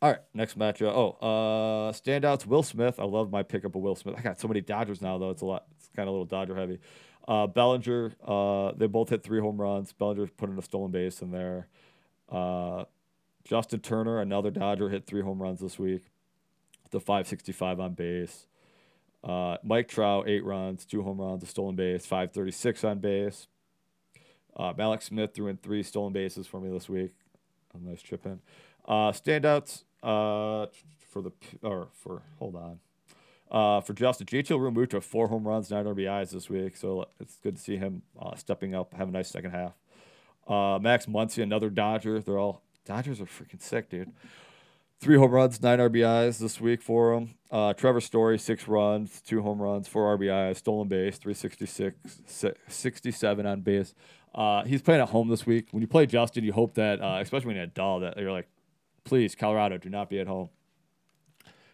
All 0.01 0.09
right, 0.09 0.21
next 0.34 0.57
matchup. 0.57 0.93
Oh, 0.93 1.17
uh, 1.19 1.91
standouts. 1.91 2.45
Will 2.45 2.63
Smith. 2.63 2.99
I 2.99 3.03
love 3.03 3.30
my 3.31 3.43
pickup 3.43 3.76
of 3.76 3.81
Will 3.81 3.95
Smith. 3.95 4.15
I 4.17 4.21
got 4.21 4.39
so 4.39 4.47
many 4.47 4.61
Dodgers 4.61 5.01
now, 5.01 5.17
though. 5.17 5.30
It's 5.30 5.41
a 5.41 5.45
lot. 5.45 5.65
It's 5.76 5.89
kind 5.93 6.07
of 6.07 6.09
a 6.09 6.11
little 6.11 6.26
Dodger 6.26 6.55
heavy. 6.55 6.80
Uh, 7.27 7.47
Bellinger. 7.47 8.13
Uh, 8.26 8.71
they 8.77 8.88
both 8.88 9.09
hit 9.09 9.23
three 9.23 9.41
home 9.41 9.59
runs. 9.59 9.91
Bellinger 9.91 10.27
put 10.27 10.49
in 10.49 10.57
a 10.57 10.61
stolen 10.61 10.91
base 10.91 11.21
in 11.21 11.31
there. 11.31 11.67
Uh, 12.30 12.85
Justin 13.43 13.81
Turner, 13.81 14.21
another 14.21 14.51
Dodger, 14.51 14.89
hit 14.89 15.05
three 15.05 15.21
home 15.21 15.41
runs 15.41 15.59
this 15.59 15.77
week. 15.77 16.05
The 16.91 16.99
565 16.99 17.80
on 17.80 17.93
base. 17.93 18.47
Uh, 19.21 19.57
Mike 19.63 19.89
Trout, 19.89 20.30
eight 20.30 20.45
runs, 20.45 20.85
two 20.85 21.03
home 21.03 21.19
runs, 21.19 21.43
a 21.43 21.45
stolen 21.45 21.76
base, 21.76 22.05
536 22.05 22.84
on 22.85 22.99
base. 22.99 23.47
Uh, 24.55 24.73
Mallex 24.73 25.03
Smith 25.03 25.34
threw 25.34 25.47
in 25.47 25.57
three 25.57 25.84
stolen 25.84 26.13
bases 26.13 26.47
for 26.47 26.59
me 26.59 26.69
this 26.71 26.88
week. 26.88 27.11
A 27.73 27.77
nice 27.77 28.01
chip 28.01 28.26
in. 28.26 28.39
Uh, 28.85 29.11
standouts. 29.11 29.84
Uh, 30.01 30.67
for 31.09 31.21
the 31.21 31.31
or 31.61 31.88
for 31.93 32.21
hold 32.38 32.55
on. 32.55 32.80
Uh, 33.51 33.81
for 33.81 33.93
Justin, 33.93 34.27
JT 34.27 34.51
Realmuto, 34.51 35.01
four 35.01 35.27
home 35.27 35.47
runs, 35.47 35.71
nine 35.71 35.85
RBIs 35.85 36.30
this 36.30 36.49
week. 36.49 36.77
So 36.77 37.07
it's 37.19 37.38
good 37.38 37.55
to 37.55 37.61
see 37.61 37.77
him 37.77 38.03
uh, 38.21 38.35
stepping 38.35 38.76
up, 38.76 38.93
have 38.93 39.09
a 39.09 39.11
nice 39.11 39.30
second 39.30 39.51
half. 39.51 39.73
Uh, 40.47 40.77
Max 40.80 41.07
Muncy, 41.07 41.41
another 41.41 41.69
Dodger. 41.69 42.21
They're 42.21 42.38
all 42.38 42.61
Dodgers 42.85 43.21
are 43.21 43.26
freaking 43.26 43.61
sick, 43.61 43.89
dude. 43.89 44.11
Three 44.99 45.15
home 45.15 45.31
runs, 45.31 45.61
nine 45.61 45.80
RBIs 45.80 46.39
this 46.39 46.59
week 46.59 46.81
for 46.81 47.13
him. 47.13 47.35
Uh, 47.49 47.73
Trevor 47.73 48.01
Story, 48.01 48.38
six 48.38 48.67
runs, 48.67 49.21
two 49.21 49.41
home 49.41 49.61
runs, 49.61 49.88
four 49.88 50.17
RBIs, 50.17 50.57
stolen 50.57 50.88
base, 50.88 51.17
366, 51.17 51.95
67 52.67 53.45
on 53.45 53.61
base. 53.61 53.93
Uh, 54.35 54.63
he's 54.63 54.81
playing 54.81 55.01
at 55.01 55.09
home 55.09 55.30
this 55.30 55.45
week. 55.45 55.67
When 55.71 55.81
you 55.81 55.88
play 55.88 56.05
Justin, 56.05 56.43
you 56.43 56.51
hope 56.51 56.73
that, 56.73 57.01
uh, 57.01 57.19
especially 57.21 57.47
when 57.47 57.55
you're 57.55 57.65
a 57.65 57.67
doll, 57.67 58.01
that 58.01 58.17
you're 58.17 58.31
like, 58.31 58.47
please, 59.03 59.35
Colorado, 59.35 59.77
do 59.77 59.89
not 59.89 60.09
be 60.09 60.19
at 60.19 60.27
home 60.27 60.49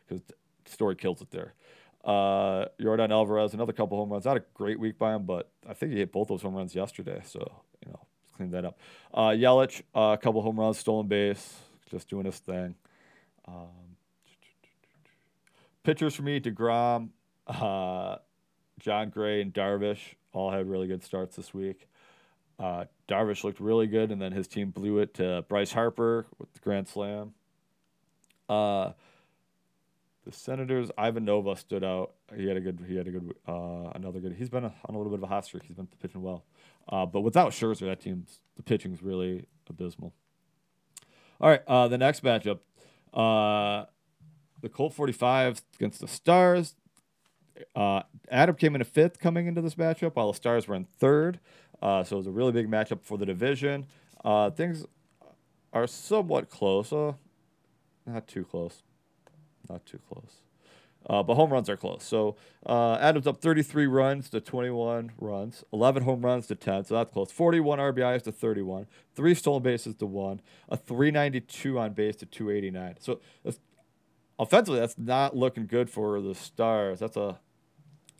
because 0.07 0.23
Story 0.65 0.95
kills 0.95 1.21
it 1.21 1.31
there. 1.31 1.53
Uh, 2.03 2.65
Yordan 2.79 3.09
Alvarez, 3.09 3.53
another 3.53 3.73
couple 3.73 3.97
home 3.97 4.09
runs. 4.09 4.25
Not 4.25 4.37
a 4.37 4.43
great 4.53 4.79
week 4.79 4.97
by 4.97 5.15
him, 5.15 5.23
but 5.25 5.49
I 5.67 5.73
think 5.73 5.91
he 5.91 5.97
hit 5.97 6.11
both 6.11 6.27
those 6.27 6.41
home 6.41 6.53
runs 6.53 6.75
yesterday. 6.75 7.21
So, 7.25 7.39
you 7.83 7.91
know, 7.91 7.99
clean 8.35 8.51
that 8.51 8.65
up. 8.65 8.79
Uh, 9.13 9.29
Yelich, 9.29 9.81
uh, 9.95 10.13
a 10.13 10.17
couple 10.17 10.41
home 10.41 10.59
runs, 10.59 10.77
stolen 10.77 11.07
base, 11.07 11.59
just 11.89 12.09
doing 12.09 12.25
his 12.25 12.37
thing. 12.37 12.75
Um, 13.47 13.95
pitchers 15.83 16.15
for 16.15 16.23
me, 16.23 16.39
DeGrom, 16.39 17.09
uh, 17.47 18.17
Jon 18.79 19.09
Gray, 19.09 19.41
and 19.41 19.53
Darvish 19.53 20.13
all 20.31 20.51
had 20.51 20.69
really 20.69 20.87
good 20.87 21.03
starts 21.03 21.35
this 21.35 21.53
week. 21.53 21.87
Uh, 22.57 22.85
Darvish 23.07 23.43
looked 23.43 23.59
really 23.59 23.87
good, 23.87 24.11
and 24.11 24.21
then 24.21 24.31
his 24.31 24.47
team 24.47 24.71
blew 24.71 24.99
it 24.99 25.13
to 25.15 25.43
Bryce 25.47 25.73
Harper 25.73 26.25
with 26.39 26.53
the 26.53 26.59
grand 26.59 26.87
slam. 26.87 27.33
Uh, 28.47 28.91
the 30.25 30.31
Senators, 30.31 30.89
Ivan 30.97 31.25
Nova 31.25 31.55
stood 31.55 31.83
out. 31.83 32.13
He 32.35 32.47
had 32.47 32.57
a 32.57 32.61
good, 32.61 32.83
he 32.87 32.95
had 32.95 33.07
a 33.07 33.11
good, 33.11 33.35
uh, 33.47 33.91
another 33.93 34.19
good. 34.19 34.33
He's 34.33 34.49
been 34.49 34.65
on 34.65 34.73
a 34.87 34.97
little 34.97 35.11
bit 35.11 35.19
of 35.19 35.23
a 35.23 35.27
hot 35.27 35.45
streak. 35.45 35.63
He's 35.63 35.75
been 35.75 35.87
pitching 36.01 36.21
well, 36.21 36.43
uh, 36.89 37.05
but 37.05 37.21
without 37.21 37.51
Scherzer, 37.51 37.81
that 37.81 38.01
team's 38.01 38.39
the 38.55 38.63
pitching's 38.63 39.03
really 39.03 39.45
abysmal. 39.69 40.13
All 41.39 41.49
right, 41.49 41.61
uh, 41.67 41.87
the 41.87 41.97
next 41.97 42.23
matchup, 42.23 42.59
uh, 43.13 43.85
the 44.61 44.69
Colt 44.69 44.93
45 44.93 45.61
against 45.75 45.99
the 45.99 46.07
Stars. 46.07 46.75
Uh, 47.75 48.01
Adam 48.29 48.55
came 48.55 48.75
in 48.75 48.81
a 48.81 48.85
fifth 48.85 49.19
coming 49.19 49.47
into 49.47 49.61
this 49.61 49.75
matchup, 49.75 50.15
while 50.15 50.31
the 50.31 50.35
Stars 50.35 50.67
were 50.67 50.75
in 50.75 50.85
third. 50.85 51.39
Uh, 51.81 52.03
so 52.03 52.15
it 52.15 52.19
was 52.19 52.27
a 52.27 52.31
really 52.31 52.51
big 52.51 52.69
matchup 52.69 53.01
for 53.01 53.17
the 53.17 53.25
division. 53.25 53.85
Uh, 54.23 54.49
things 54.49 54.85
are 55.73 55.87
somewhat 55.87 56.49
close. 56.49 56.91
Uh, 56.91 57.13
not 58.05 58.27
too 58.27 58.43
close. 58.43 58.83
Not 59.69 59.85
too 59.85 59.99
close. 60.07 60.41
Uh, 61.07 61.21
but 61.21 61.35
home 61.35 61.51
runs 61.51 61.69
are 61.69 61.77
close. 61.77 62.03
So 62.03 62.35
uh, 62.65 62.95
Adams 62.95 63.27
up 63.27 63.39
33 63.39 63.85
runs 63.85 64.29
to 64.31 64.41
21 64.41 65.11
runs, 65.19 65.63
11 65.71 66.03
home 66.03 66.21
runs 66.25 66.47
to 66.47 66.55
10. 66.55 66.85
So 66.85 66.95
that's 66.95 67.11
close. 67.13 67.31
41 67.31 67.77
RBIs 67.77 68.23
to 68.23 68.31
31, 68.31 68.87
three 69.13 69.35
stolen 69.35 69.61
bases 69.61 69.95
to 69.95 70.05
one, 70.07 70.41
a 70.67 70.77
392 70.77 71.77
on 71.77 71.93
base 71.93 72.15
to 72.17 72.25
289. 72.25 72.95
So 72.99 73.19
offensively, 74.39 74.79
that's 74.79 74.97
not 74.97 75.35
looking 75.35 75.67
good 75.67 75.89
for 75.91 76.19
the 76.21 76.33
Stars. 76.33 76.99
That's 76.99 77.17
a 77.17 77.39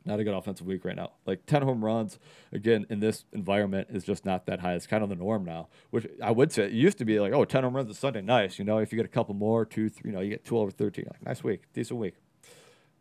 not 0.05 0.19
a 0.19 0.23
good 0.23 0.33
offensive 0.33 0.67
week 0.67 0.85
right 0.85 0.95
now. 0.95 1.11
Like 1.25 1.45
10 1.45 1.63
home 1.63 1.83
runs, 1.83 2.19
again, 2.51 2.85
in 2.89 2.99
this 2.99 3.25
environment 3.33 3.87
is 3.91 4.03
just 4.03 4.25
not 4.25 4.45
that 4.45 4.59
high. 4.59 4.73
It's 4.73 4.87
kind 4.87 5.03
of 5.03 5.09
the 5.09 5.15
norm 5.15 5.43
now, 5.43 5.67
which 5.89 6.07
I 6.21 6.31
would 6.31 6.51
say 6.51 6.65
it 6.65 6.71
used 6.71 6.97
to 6.99 7.05
be 7.05 7.19
like, 7.19 7.33
oh, 7.33 7.45
10 7.45 7.63
home 7.63 7.75
runs 7.75 7.89
is 7.89 7.97
Sunday, 7.97 8.21
nice. 8.21 8.59
You 8.59 8.65
know, 8.65 8.77
if 8.77 8.91
you 8.91 8.97
get 8.97 9.05
a 9.05 9.09
couple 9.09 9.33
more, 9.35 9.65
two, 9.65 9.89
three, 9.89 10.11
you 10.11 10.15
know, 10.15 10.21
you 10.21 10.29
get 10.29 10.45
12 10.45 10.67
or 10.67 10.71
13. 10.71 11.05
Like, 11.07 11.25
nice 11.25 11.43
week, 11.43 11.63
decent 11.73 11.99
week. 11.99 12.15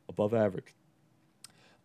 above 0.08 0.34
average. 0.34 0.74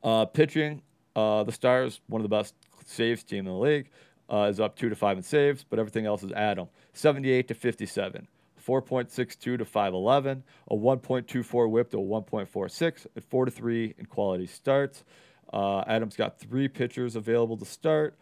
Uh, 0.03 0.25
pitching, 0.25 0.81
uh, 1.15 1.43
the 1.43 1.51
Stars, 1.51 2.01
one 2.07 2.21
of 2.21 2.29
the 2.29 2.35
best 2.35 2.53
saves 2.85 3.23
team 3.23 3.39
in 3.39 3.53
the 3.53 3.59
league, 3.59 3.89
uh, 4.31 4.43
is 4.43 4.59
up 4.59 4.75
two 4.75 4.89
to 4.89 4.95
five 4.95 5.17
in 5.17 5.23
saves, 5.23 5.65
but 5.69 5.79
everything 5.79 6.05
else 6.05 6.23
is 6.23 6.31
Adam, 6.31 6.67
78 6.93 7.47
to 7.47 7.53
57. 7.53 8.27
4.62 8.69 9.57
to 9.57 9.65
511, 9.65 10.43
a 10.69 10.75
1.24 10.75 11.69
whip 11.71 11.89
to 11.89 11.97
a 11.97 12.01
1.46, 12.01 13.07
and 13.15 13.25
4 13.25 13.45
to 13.45 13.51
3 13.51 13.95
in 13.97 14.05
quality 14.05 14.45
starts. 14.45 15.03
Uh, 15.51 15.79
Adams 15.87 16.15
got 16.15 16.39
three 16.39 16.67
pitchers 16.67 17.15
available 17.15 17.57
to 17.57 17.65
start, 17.65 18.15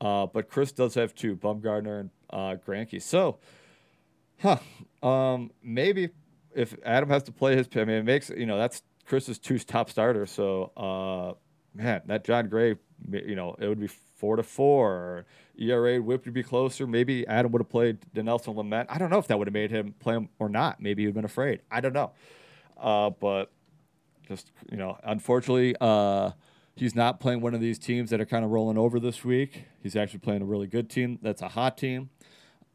uh, 0.00 0.26
but 0.26 0.48
Chris 0.48 0.72
does 0.72 0.94
have 0.94 1.14
two, 1.14 1.36
Bumgarner 1.36 2.00
and 2.00 2.10
uh, 2.30 2.56
Greinke. 2.56 3.00
So, 3.00 3.38
huh, 4.40 4.58
um, 5.00 5.52
maybe 5.62 6.08
if 6.56 6.74
Adam 6.84 7.08
has 7.10 7.22
to 7.24 7.32
play 7.32 7.54
his, 7.54 7.68
I 7.76 7.84
mean, 7.84 7.90
it 7.90 8.04
makes 8.04 8.30
you 8.30 8.46
know 8.46 8.58
that's 8.58 8.82
Chris's 9.06 9.38
two 9.38 9.60
top 9.60 9.88
starters. 9.88 10.32
So, 10.32 10.72
uh, 10.76 11.34
man, 11.80 12.02
that 12.06 12.24
Jon 12.24 12.48
Gray, 12.48 12.74
you 13.08 13.36
know, 13.36 13.54
it 13.60 13.68
would 13.68 13.78
be 13.78 13.88
four 14.18 14.36
to 14.36 14.42
four. 14.42 15.24
ERA 15.56 16.00
whip 16.00 16.24
would 16.24 16.34
be 16.34 16.42
closer. 16.42 16.86
Maybe 16.86 17.26
Adam 17.26 17.50
would 17.52 17.60
have 17.60 17.68
played 17.68 17.98
Dinelson 18.14 18.54
Lamet. 18.54 18.86
I 18.88 18.98
don't 18.98 19.10
know 19.10 19.18
if 19.18 19.26
that 19.28 19.38
would 19.38 19.48
have 19.48 19.54
made 19.54 19.70
him 19.70 19.94
play 19.98 20.14
him 20.14 20.28
or 20.38 20.48
not. 20.48 20.80
Maybe 20.80 21.04
he'd 21.04 21.14
been 21.14 21.24
afraid. 21.24 21.60
I 21.70 21.80
don't 21.80 21.92
know. 21.92 22.12
Uh, 22.76 23.10
but 23.10 23.50
just 24.26 24.52
you 24.70 24.76
know, 24.76 24.98
unfortunately, 25.02 25.74
uh, 25.80 26.32
he's 26.76 26.94
not 26.94 27.20
playing 27.20 27.40
one 27.40 27.54
of 27.54 27.60
these 27.60 27.78
teams 27.78 28.10
that 28.10 28.20
are 28.20 28.26
kind 28.26 28.44
of 28.44 28.50
rolling 28.50 28.78
over 28.78 29.00
this 29.00 29.24
week. 29.24 29.64
He's 29.82 29.96
actually 29.96 30.20
playing 30.20 30.42
a 30.42 30.46
really 30.46 30.66
good 30.66 30.90
team. 30.90 31.18
That's 31.22 31.42
a 31.42 31.48
hot 31.48 31.78
team. 31.78 32.10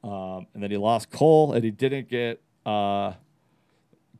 Um, 0.03 0.48
and 0.53 0.61
then 0.61 0.72
he 0.72 0.78
lost 0.78 1.11
Cole, 1.11 1.53
and 1.53 1.64
he 1.64 1.72
didn't 1.72 2.10
get 2.10 2.41
uh, 2.65 3.14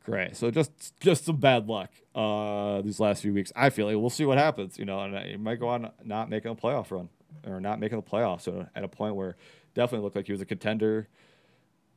Gray. 0.04 0.30
So 0.34 0.50
just 0.50 0.98
just 1.00 1.24
some 1.24 1.36
bad 1.36 1.66
luck 1.66 1.90
uh, 2.14 2.82
these 2.82 3.00
last 3.00 3.22
few 3.22 3.32
weeks. 3.32 3.52
I 3.56 3.70
feel 3.70 3.86
like 3.86 3.96
we'll 3.96 4.10
see 4.10 4.26
what 4.26 4.38
happens. 4.38 4.78
You 4.78 4.84
know, 4.84 5.00
and 5.00 5.16
he 5.26 5.36
might 5.36 5.58
go 5.58 5.68
on 5.68 5.90
not 6.04 6.28
making 6.28 6.50
a 6.50 6.54
playoff 6.54 6.90
run 6.90 7.08
or 7.46 7.60
not 7.60 7.80
making 7.80 7.98
the 7.98 8.02
playoffs. 8.02 8.42
So 8.42 8.68
at 8.74 8.84
a 8.84 8.88
point 8.88 9.16
where 9.16 9.36
definitely 9.74 10.04
looked 10.04 10.16
like 10.16 10.26
he 10.26 10.32
was 10.32 10.42
a 10.42 10.46
contender 10.46 11.08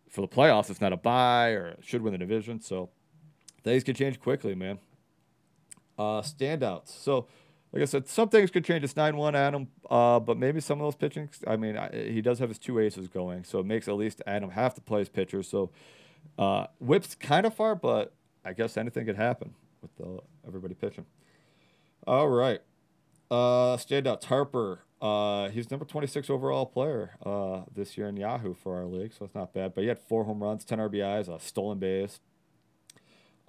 for 0.09 0.21
the 0.21 0.27
playoffs, 0.27 0.69
if 0.69 0.79
not 0.79 0.93
a 0.93 0.97
buy 0.97 1.49
or 1.49 1.75
should 1.81 2.01
win 2.01 2.13
the 2.13 2.17
division. 2.17 2.61
So 2.61 2.89
things 3.63 3.83
can 3.83 3.93
change 3.93 4.19
quickly, 4.19 4.55
man. 4.55 4.79
Uh, 5.99 6.21
standouts. 6.21 6.89
So 6.89 7.27
like 7.73 7.81
I 7.81 7.85
said, 7.85 8.07
some 8.07 8.29
things 8.29 8.51
could 8.51 8.63
change. 8.63 8.83
It's 8.85 8.95
nine 8.95 9.17
one 9.17 9.35
Adam, 9.35 9.67
uh, 9.89 10.19
but 10.21 10.37
maybe 10.37 10.61
some 10.61 10.79
of 10.79 10.85
those 10.85 10.95
pitching. 10.95 11.29
I 11.45 11.57
mean, 11.57 11.77
I, 11.77 11.89
he 11.91 12.21
does 12.21 12.39
have 12.39 12.49
his 12.49 12.57
two 12.57 12.79
aces 12.79 13.09
going, 13.09 13.43
so 13.43 13.59
it 13.59 13.65
makes 13.65 13.89
at 13.89 13.95
least 13.95 14.21
Adam 14.25 14.51
have 14.51 14.73
to 14.75 14.81
play 14.81 14.99
his 14.99 15.09
pitchers. 15.09 15.49
So 15.49 15.71
uh, 16.37 16.67
whips 16.79 17.15
kind 17.15 17.45
of 17.45 17.53
far, 17.53 17.75
but 17.75 18.13
I 18.45 18.53
guess 18.53 18.77
anything 18.77 19.05
could 19.05 19.15
happen 19.15 19.53
with 19.81 19.95
the, 19.97 20.19
everybody 20.47 20.73
pitching. 20.73 21.05
All 22.05 22.29
right, 22.29 22.61
uh, 23.29 23.77
standouts 23.77 24.25
Harper. 24.25 24.81
Uh, 25.01 25.49
he's 25.49 25.69
number 25.69 25.85
26 25.85 26.29
overall 26.29 26.65
player 26.65 27.11
uh, 27.23 27.61
this 27.73 27.97
year 27.97 28.07
in 28.07 28.17
Yahoo 28.17 28.53
for 28.55 28.77
our 28.77 28.85
league, 28.85 29.13
so 29.13 29.25
it's 29.25 29.35
not 29.35 29.53
bad. 29.53 29.75
But 29.75 29.81
he 29.81 29.87
had 29.87 29.99
four 29.99 30.23
home 30.23 30.41
runs, 30.41 30.65
10 30.65 30.79
RBIs, 30.79 31.27
a 31.27 31.39
stolen 31.39 31.77
base. 31.77 32.19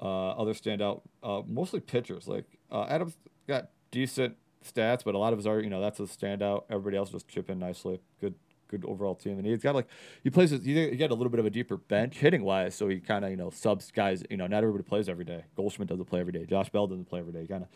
Uh, 0.00 0.30
other 0.30 0.52
standout, 0.52 1.02
uh, 1.22 1.42
mostly 1.46 1.80
pitchers. 1.80 2.28
Like 2.28 2.44
uh, 2.70 2.84
Adams 2.84 3.16
got 3.48 3.70
decent 3.90 4.36
stats, 4.64 5.02
but 5.04 5.14
a 5.14 5.18
lot 5.18 5.32
of 5.32 5.38
his 5.38 5.46
are 5.46 5.60
you 5.60 5.70
know 5.70 5.80
that's 5.80 6.00
a 6.00 6.04
standout. 6.04 6.64
Everybody 6.70 6.96
else 6.96 7.10
just 7.10 7.28
chip 7.28 7.50
in 7.50 7.58
nicely. 7.58 8.00
Good 8.20 8.34
good 8.68 8.84
overall 8.86 9.14
team, 9.14 9.38
and 9.38 9.46
he's 9.46 9.62
got 9.62 9.74
like 9.74 9.88
he 10.22 10.30
plays. 10.30 10.50
He 10.50 10.96
got 10.96 11.10
a 11.10 11.14
little 11.14 11.30
bit 11.30 11.40
of 11.40 11.46
a 11.46 11.50
deeper 11.50 11.76
bench 11.76 12.16
hitting 12.16 12.42
wise, 12.42 12.74
so 12.74 12.88
he 12.88 13.00
kind 13.00 13.24
of 13.24 13.30
you 13.30 13.36
know 13.36 13.50
subs 13.50 13.90
guys. 13.90 14.22
You 14.30 14.36
know, 14.36 14.46
not 14.46 14.58
everybody 14.58 14.84
plays 14.84 15.08
every 15.08 15.24
day. 15.24 15.44
Goldschmidt 15.56 15.88
doesn't 15.88 16.04
play 16.06 16.20
every 16.20 16.32
day. 16.32 16.44
Josh 16.44 16.70
Bell 16.70 16.86
doesn't 16.86 17.06
play 17.06 17.20
every 17.20 17.32
day. 17.32 17.46
Kind 17.46 17.64
of 17.64 17.68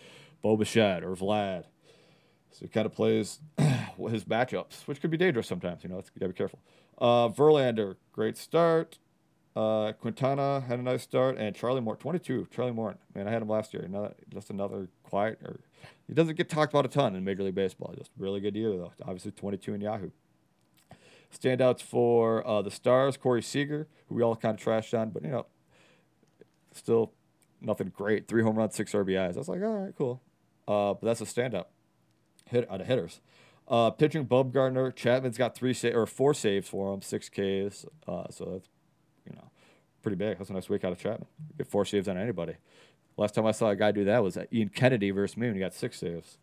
Bo 0.43 0.57
Bichette 0.57 1.03
or 1.03 1.15
Vlad. 1.17 1.65
So 2.53 2.61
he 2.61 2.69
kind 2.69 2.87
of 2.87 2.93
plays 2.93 3.41
his 3.59 4.25
matchups, 4.25 4.87
which 4.87 5.01
could 5.01 5.11
be 5.11 5.17
dangerous 5.17 5.47
sometimes. 5.47 5.83
You 5.83 5.91
know, 5.91 5.99
it's, 5.99 6.11
you 6.15 6.21
gotta 6.21 6.33
be 6.33 6.37
careful. 6.37 6.61
Uh, 6.99 7.29
Verlander, 7.29 7.97
great 8.13 8.37
start. 8.37 8.99
Uh, 9.55 9.93
Quintana 9.93 10.61
had 10.61 10.79
a 10.79 10.83
nice 10.83 11.03
start, 11.03 11.37
and 11.37 11.55
Charlie 11.55 11.83
Moore, 11.83 11.97
22. 11.97 12.49
Charlie 12.51 12.73
Moore, 12.73 12.97
man, 13.15 13.29
I 13.29 13.31
had 13.31 13.43
him 13.43 13.49
last 13.49 13.75
year. 13.75 13.83
Another, 13.83 14.15
just 14.33 14.49
another 14.51 14.89
quiet, 15.03 15.41
or 15.45 15.61
he 16.09 16.15
doesn't 16.15 16.37
get 16.37 16.49
talked 16.49 16.73
about 16.73 16.87
a 16.87 16.89
ton 16.89 17.15
in 17.15 17.25
Major 17.25 17.43
League 17.43 17.55
Baseball. 17.55 17.95
Just 17.97 18.11
really 18.17 18.41
good 18.41 18.57
year 18.57 18.71
though. 18.71 18.93
Obviously, 19.03 19.31
22 19.33 19.75
in 19.75 19.81
Yahoo. 19.83 20.11
Standouts 21.33 21.83
for 21.83 22.47
uh, 22.47 22.63
the 22.63 22.71
Stars, 22.71 23.17
Corey 23.17 23.43
Seager, 23.43 23.89
who 24.09 24.17
we 24.17 24.23
all 24.23 24.37
kind 24.37 24.59
of 24.59 24.65
trashed 24.65 24.99
on, 24.99 25.11
but 25.11 25.23
you 25.23 25.31
know, 25.31 25.47
still 26.73 27.13
nothing 27.61 27.93
great. 27.95 28.29
Three 28.29 28.43
home 28.43 28.57
runs, 28.57 28.75
six 28.75 28.93
RBIs. 28.93 29.35
I 29.35 29.39
was 29.39 29.49
like, 29.49 29.63
all 29.63 29.79
right, 29.79 29.95
cool. 29.97 30.21
Uh, 30.69 30.95
but 30.95 31.03
that's 31.03 31.21
a 31.21 31.25
standout 31.25 31.67
hit 32.47 32.71
out 32.71 32.81
of 32.81 32.87
hitters. 32.87 33.21
Uh, 33.69 33.91
pitching 33.91 34.27
Bumgarner, 34.27 34.95
Chapman's 34.95 35.39
got 35.39 35.55
three 35.55 35.73
sa- 35.73 35.89
or 35.89 36.07
four 36.07 36.35
saves 36.35 36.69
for 36.69 36.93
him, 36.93 37.01
six 37.01 37.29
Ks. 37.29 37.87
Uh, 38.07 38.25
so 38.31 38.45
that's 38.53 38.69
you 39.27 39.33
know 39.35 39.51
pretty 40.03 40.17
big. 40.17 40.39
That's 40.39 40.51
a 40.51 40.53
nice 40.53 40.69
week 40.69 40.85
out 40.85 40.93
of 40.93 40.99
Chapman. 40.99 41.27
Get 41.57 41.69
four 41.69 41.85
saves 41.85 42.09
on 42.09 42.19
anybody. 42.19 42.57
Last 43.17 43.35
time 43.35 43.47
I 43.47 43.53
saw 43.53 43.69
a 43.69 43.77
guy 43.77 43.93
do 43.93 44.05
that 44.05 44.23
was 44.23 44.39
Ian 44.53 44.71
Kennedy 44.71 45.11
versus 45.11 45.37
me 45.37 45.47
and 45.47 45.57
he 45.57 45.61
got 45.61 45.75
six 45.75 45.99
saves 45.99 46.39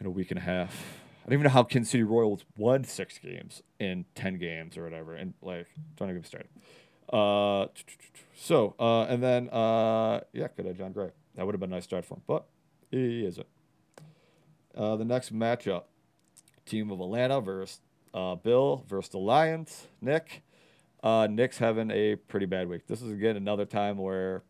in 0.00 0.06
a 0.06 0.10
week 0.10 0.30
and 0.30 0.38
a 0.38 0.42
half. 0.42 1.01
I 1.22 1.26
don't 1.26 1.34
even 1.34 1.44
know 1.44 1.50
how 1.50 1.62
Kansas 1.62 1.90
City 1.90 2.02
Royals 2.02 2.44
won 2.56 2.82
six 2.82 3.18
games 3.18 3.62
in 3.78 4.06
ten 4.16 4.38
games 4.38 4.76
or 4.76 4.82
whatever. 4.82 5.14
And 5.14 5.34
like, 5.40 5.68
don't 5.96 6.08
even 6.08 6.20
get 6.20 6.24
me 6.24 6.28
started. 6.28 6.48
Uh, 7.12 7.66
so 8.34 8.74
uh, 8.80 9.04
and 9.04 9.22
then 9.22 9.48
uh, 9.50 10.20
yeah, 10.32 10.48
could 10.48 10.66
have 10.66 10.76
Jon 10.76 10.92
Gray. 10.92 11.10
That 11.36 11.46
would 11.46 11.54
have 11.54 11.60
been 11.60 11.72
a 11.72 11.76
nice 11.76 11.84
start 11.84 12.04
for 12.04 12.14
him, 12.14 12.22
but 12.26 12.46
he 12.90 13.24
isn't. 13.24 13.46
Uh, 14.76 14.96
the 14.96 15.04
next 15.04 15.32
matchup, 15.32 15.84
team 16.66 16.90
of 16.90 17.00
Atlanta 17.00 17.40
versus 17.40 17.80
uh, 18.14 18.34
Bill 18.34 18.84
versus 18.88 19.10
the 19.10 19.18
Lions. 19.18 19.86
Nick, 20.00 20.42
uh, 21.02 21.28
Nick's 21.30 21.58
having 21.58 21.90
a 21.92 22.16
pretty 22.16 22.46
bad 22.46 22.68
week. 22.68 22.86
This 22.88 23.00
is 23.00 23.12
again 23.12 23.36
another 23.36 23.64
time 23.64 23.96
where 23.96 24.42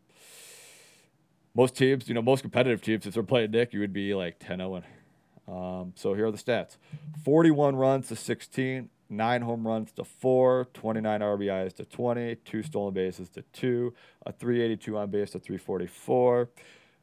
most 1.54 1.76
teams, 1.76 2.08
you 2.08 2.14
know, 2.14 2.22
most 2.22 2.40
competitive 2.40 2.80
teams, 2.80 3.06
if 3.06 3.14
they're 3.14 3.22
playing 3.22 3.50
Nick, 3.50 3.72
you 3.72 3.80
would 3.80 3.92
be 3.92 4.14
like 4.14 4.38
10 4.38 4.58
0. 4.58 4.82
Um, 5.48 5.92
so 5.96 6.14
here 6.14 6.26
are 6.26 6.30
the 6.30 6.38
stats 6.38 6.76
41 7.24 7.76
runs 7.76 8.08
to 8.08 8.16
16, 8.16 8.88
9 9.10 9.42
home 9.42 9.66
runs 9.66 9.92
to 9.92 10.04
4, 10.04 10.68
29 10.72 11.20
RBIs 11.20 11.74
to 11.76 11.84
20, 11.84 12.36
2 12.36 12.62
stolen 12.62 12.94
bases 12.94 13.28
to 13.30 13.42
2, 13.52 13.92
a 14.26 14.32
382 14.32 14.96
on 14.96 15.10
base 15.10 15.30
to 15.32 15.38
344. 15.38 16.48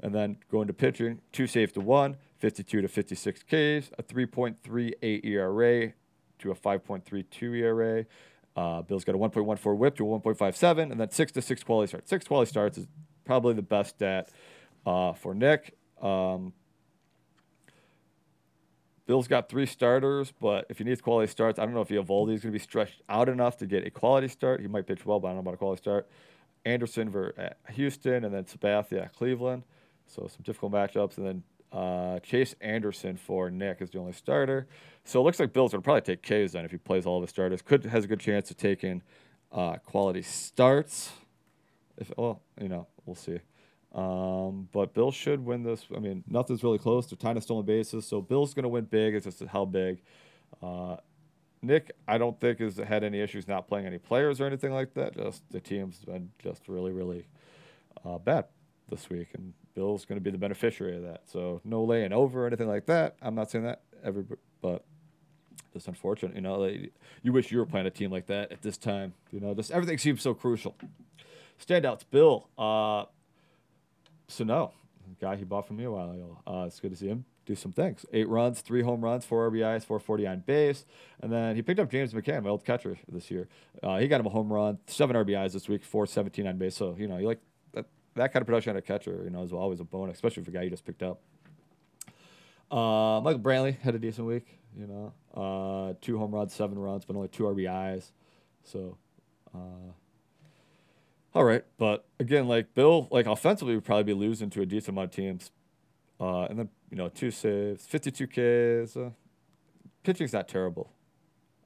And 0.01 0.15
then 0.15 0.37
going 0.49 0.67
to 0.67 0.73
pitching, 0.73 1.19
2 1.33 1.47
saves 1.47 1.73
to 1.73 1.81
1, 1.81 2.15
52 2.37 2.81
to 2.81 2.87
56 2.87 3.43
Ks, 3.43 3.51
a 3.51 4.03
3.38 4.03 5.25
ERA 5.25 5.93
to 6.39 6.51
a 6.51 6.55
5.32 6.55 7.57
ERA. 7.57 8.05
Uh, 8.55 8.81
Bill's 8.81 9.03
got 9.03 9.15
a 9.15 9.17
1.14 9.17 9.77
whip 9.77 9.95
to 9.97 10.13
a 10.13 10.19
1.57, 10.19 10.91
and 10.91 10.99
then 10.99 11.11
6 11.11 11.31
to 11.33 11.41
6 11.41 11.63
quality 11.63 11.89
starts. 11.89 12.09
6 12.09 12.27
quality 12.27 12.49
starts 12.49 12.77
is 12.77 12.87
probably 13.25 13.53
the 13.53 13.61
best 13.61 13.95
stat 13.95 14.29
uh, 14.85 15.13
for 15.13 15.35
Nick. 15.35 15.77
Um, 16.01 16.53
Bill's 19.09 19.27
got 19.27 19.49
three 19.49 19.65
starters, 19.65 20.31
but 20.39 20.67
if 20.69 20.77
he 20.77 20.83
needs 20.83 21.01
quality 21.01 21.31
starts, 21.31 21.57
I 21.57 21.65
don't 21.65 21.73
know 21.73 21.81
if 21.81 21.87
Eovaldi 21.87 22.35
is 22.35 22.43
going 22.43 22.53
to 22.53 22.59
be 22.59 22.59
stretched 22.59 23.01
out 23.09 23.27
enough 23.27 23.57
to 23.57 23.65
get 23.65 23.83
a 23.87 23.89
quality 23.89 24.27
start. 24.27 24.61
He 24.61 24.67
might 24.67 24.85
pitch 24.85 25.03
well, 25.03 25.19
but 25.19 25.29
I 25.29 25.31
don't 25.31 25.37
know 25.37 25.49
about 25.49 25.55
a 25.55 25.57
quality 25.57 25.81
start. 25.81 26.07
Anderson 26.63 27.11
for 27.11 27.33
Houston, 27.71 28.23
and 28.23 28.31
then 28.31 28.43
Sabathia 28.43 29.05
at 29.05 29.15
Cleveland. 29.15 29.63
So 30.05 30.27
some 30.27 30.43
difficult 30.43 30.73
matchups, 30.73 31.17
and 31.17 31.25
then 31.25 31.43
uh, 31.71 32.19
Chase 32.19 32.53
Anderson 32.61 33.17
for 33.17 33.49
Nick 33.49 33.81
is 33.81 33.89
the 33.89 33.97
only 33.97 34.13
starter. 34.13 34.67
So 35.05 35.21
it 35.21 35.23
looks 35.23 35.39
like 35.39 35.53
Bill's 35.53 35.71
going 35.71 35.81
to 35.81 35.83
probably 35.83 36.01
take 36.01 36.21
K's 36.21 36.51
then 36.51 36.63
if 36.63 36.69
he 36.69 36.77
plays 36.77 37.07
all 37.07 37.17
of 37.17 37.23
his 37.23 37.31
starters. 37.31 37.63
Could 37.63 37.85
has 37.85 38.03
a 38.03 38.07
good 38.07 38.19
chance 38.19 38.51
of 38.51 38.57
taking 38.57 39.01
uh, 39.51 39.77
quality 39.77 40.21
starts. 40.21 41.13
If 41.97 42.11
well, 42.15 42.43
you 42.61 42.69
know, 42.69 42.85
we'll 43.07 43.15
see. 43.15 43.39
Um, 43.93 44.69
but 44.71 44.93
Bill 44.93 45.11
should 45.11 45.43
win 45.43 45.63
this. 45.63 45.85
I 45.95 45.99
mean, 45.99 46.23
nothing's 46.27 46.63
really 46.63 46.77
close. 46.77 47.07
They're 47.07 47.17
tying 47.17 47.37
of 47.37 47.43
stolen 47.43 47.65
bases, 47.65 48.05
so 48.05 48.21
Bill's 48.21 48.53
going 48.53 48.63
to 48.63 48.69
win 48.69 48.85
big. 48.85 49.15
It's 49.15 49.25
just 49.25 49.43
how 49.45 49.65
big. 49.65 50.01
Uh, 50.61 50.97
Nick, 51.61 51.91
I 52.07 52.17
don't 52.17 52.39
think 52.39 52.59
has 52.59 52.77
had 52.77 53.03
any 53.03 53.19
issues 53.19 53.47
not 53.47 53.67
playing 53.67 53.85
any 53.85 53.97
players 53.97 54.39
or 54.39 54.45
anything 54.45 54.71
like 54.71 54.93
that. 54.93 55.17
Just 55.17 55.43
the 55.51 55.59
team's 55.59 55.97
been 56.05 56.29
just 56.41 56.67
really, 56.67 56.91
really 56.91 57.27
uh, 58.05 58.17
bad 58.17 58.45
this 58.89 59.09
week, 59.09 59.29
and 59.33 59.53
Bill's 59.75 60.05
going 60.05 60.17
to 60.17 60.23
be 60.23 60.31
the 60.31 60.37
beneficiary 60.37 60.97
of 60.97 61.03
that. 61.03 61.23
So 61.25 61.61
no 61.63 61.83
laying 61.83 62.13
over 62.13 62.43
or 62.43 62.47
anything 62.47 62.67
like 62.67 62.85
that. 62.85 63.15
I'm 63.21 63.35
not 63.35 63.49
saying 63.51 63.65
that 63.65 63.81
every, 64.03 64.23
but 64.61 64.85
just 65.73 65.87
unfortunate. 65.87 66.35
You 66.35 66.41
know, 66.41 66.63
you 67.23 67.33
wish 67.33 67.51
you 67.51 67.57
were 67.57 67.65
playing 67.65 67.87
a 67.87 67.91
team 67.91 68.11
like 68.11 68.27
that 68.27 68.51
at 68.51 68.61
this 68.61 68.77
time. 68.77 69.13
You 69.31 69.39
know, 69.39 69.53
just 69.53 69.71
everything 69.71 69.97
seems 69.97 70.21
so 70.21 70.33
crucial. 70.33 70.75
Standouts, 71.65 72.03
Bill. 72.09 72.47
Uh, 72.57 73.05
so 74.29 74.43
no, 74.43 74.71
guy 75.19 75.35
he 75.35 75.43
bought 75.43 75.67
from 75.67 75.77
me 75.77 75.83
a 75.83 75.91
while 75.91 76.11
ago. 76.11 76.37
Uh, 76.47 76.65
it's 76.65 76.79
good 76.79 76.91
to 76.91 76.97
see 76.97 77.07
him 77.07 77.25
do 77.45 77.55
some 77.55 77.71
things. 77.71 78.05
Eight 78.13 78.29
runs, 78.29 78.61
three 78.61 78.83
home 78.83 79.03
runs, 79.03 79.25
four 79.25 79.49
RBIs, 79.49 79.83
440 79.83 80.27
on 80.27 80.39
base. 80.41 80.85
And 81.21 81.31
then 81.31 81.55
he 81.55 81.63
picked 81.63 81.79
up 81.79 81.89
James 81.89 82.13
McCann, 82.13 82.43
my 82.43 82.49
old 82.49 82.63
catcher 82.63 82.97
this 83.11 83.31
year. 83.31 83.47
Uh, 83.81 83.97
he 83.97 84.07
got 84.07 84.19
him 84.19 84.27
a 84.27 84.29
home 84.29 84.53
run, 84.53 84.77
seven 84.85 85.15
RBIs 85.15 85.53
this 85.53 85.67
week, 85.67 85.83
417 85.83 86.47
on 86.47 86.57
base. 86.57 86.75
So, 86.75 86.95
you 86.97 87.07
know, 87.07 87.17
you 87.17 87.25
like 87.25 87.39
that 87.73 87.85
that 88.15 88.31
kind 88.31 88.41
of 88.41 88.47
production 88.47 88.71
on 88.71 88.77
a 88.77 88.81
catcher, 88.81 89.21
you 89.23 89.31
know, 89.31 89.41
is 89.41 89.51
always 89.51 89.79
a 89.79 89.83
bonus, 89.83 90.17
especially 90.17 90.43
for 90.43 90.51
a 90.51 90.53
guy 90.53 90.61
you 90.61 90.69
just 90.69 90.85
picked 90.85 91.01
up. 91.01 91.21
Uh, 92.71 93.19
Michael 93.23 93.39
Brantley 93.39 93.79
had 93.79 93.95
a 93.95 93.99
decent 93.99 94.27
week, 94.27 94.45
you 94.77 94.85
know, 94.85 95.13
uh, 95.33 95.93
two 96.01 96.19
home 96.19 96.35
runs, 96.35 96.53
seven 96.53 96.77
runs, 96.77 97.03
but 97.03 97.15
only 97.15 97.29
two 97.29 97.43
RBIs. 97.43 98.11
So, 98.63 98.95
uh, 99.55 99.91
all 101.33 101.43
right. 101.43 101.63
But 101.77 102.05
again, 102.19 102.47
like 102.47 102.73
Bill, 102.73 103.07
like 103.11 103.25
offensively, 103.25 103.75
would 103.75 103.85
probably 103.85 104.03
be 104.03 104.13
losing 104.13 104.49
to 104.51 104.61
a 104.61 104.65
decent 104.65 104.89
amount 104.89 105.11
of 105.11 105.15
teams. 105.15 105.51
Uh, 106.19 106.43
and 106.43 106.59
then, 106.59 106.69
you 106.89 106.97
know, 106.97 107.07
two 107.07 107.31
saves, 107.31 107.85
52 107.85 108.27
Ks. 108.27 108.97
Uh, 108.97 109.11
pitching's 110.03 110.33
not 110.33 110.47
terrible. 110.47 110.91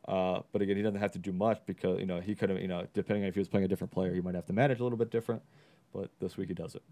Uh, 0.08 0.42
but 0.52 0.62
again, 0.62 0.76
he 0.76 0.84
doesn't 0.84 1.00
have 1.00 1.12
to 1.14 1.20
do 1.20 1.32
much 1.32 1.62
because, 1.66 2.00
you 2.00 2.06
know, 2.06 2.20
he 2.20 2.36
could 2.36 2.50
have, 2.50 2.60
you 2.60 2.68
know, 2.68 2.86
depending 2.94 3.24
on 3.24 3.30
if 3.30 3.36
he 3.36 3.40
was 3.40 3.48
playing 3.48 3.64
a 3.64 3.68
different 3.68 3.92
player, 3.92 4.14
he 4.14 4.22
might 4.22 4.36
have 4.36 4.46
to 4.46 4.54
manage 4.54 4.80
a 4.80 4.84
little 4.84 4.98
bit 4.98 5.10
different. 5.10 5.42
But 5.94 6.10
this 6.20 6.36
week 6.38 6.50
he 6.50 6.54
does 6.54 6.76
it. 6.76 6.84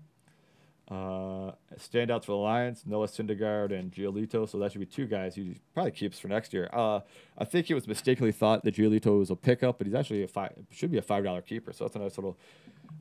Uh, 0.92 1.54
standouts 1.78 2.26
for 2.26 2.34
the 2.34 2.38
Lions, 2.38 2.84
Noah 2.86 3.08
Syndergaard 3.08 3.72
and 3.72 3.94
Giolito. 3.94 4.48
So 4.48 4.60
that 4.60 4.74
should 4.74 4.82
be 4.82 4.86
two 4.86 5.06
guys 5.06 5.36
he 5.36 5.56
probably 5.74 5.92
keeps 5.92 6.20
for 6.20 6.28
next 6.28 6.54
year. 6.54 6.70
Uh, 6.74 7.00
I 7.38 7.46
think 7.46 7.68
he 7.68 7.74
was 7.74 7.88
mistakenly 7.88 8.34
thought 8.34 8.66
that 8.66 8.76
Giolito 8.76 9.18
was 9.18 9.30
a 9.30 9.38
pickup, 9.38 9.78
but 9.78 9.88
he's 9.88 9.96
actually 9.96 10.24
a 10.24 10.28
five, 10.28 10.52
should 10.70 10.92
be 10.92 10.98
a 10.98 11.02
five 11.02 11.24
dollar 11.24 11.42
keeper. 11.42 11.72
So 11.72 11.86
that's 11.86 11.96
a 11.96 12.00
nice 12.00 12.18
little, 12.18 12.38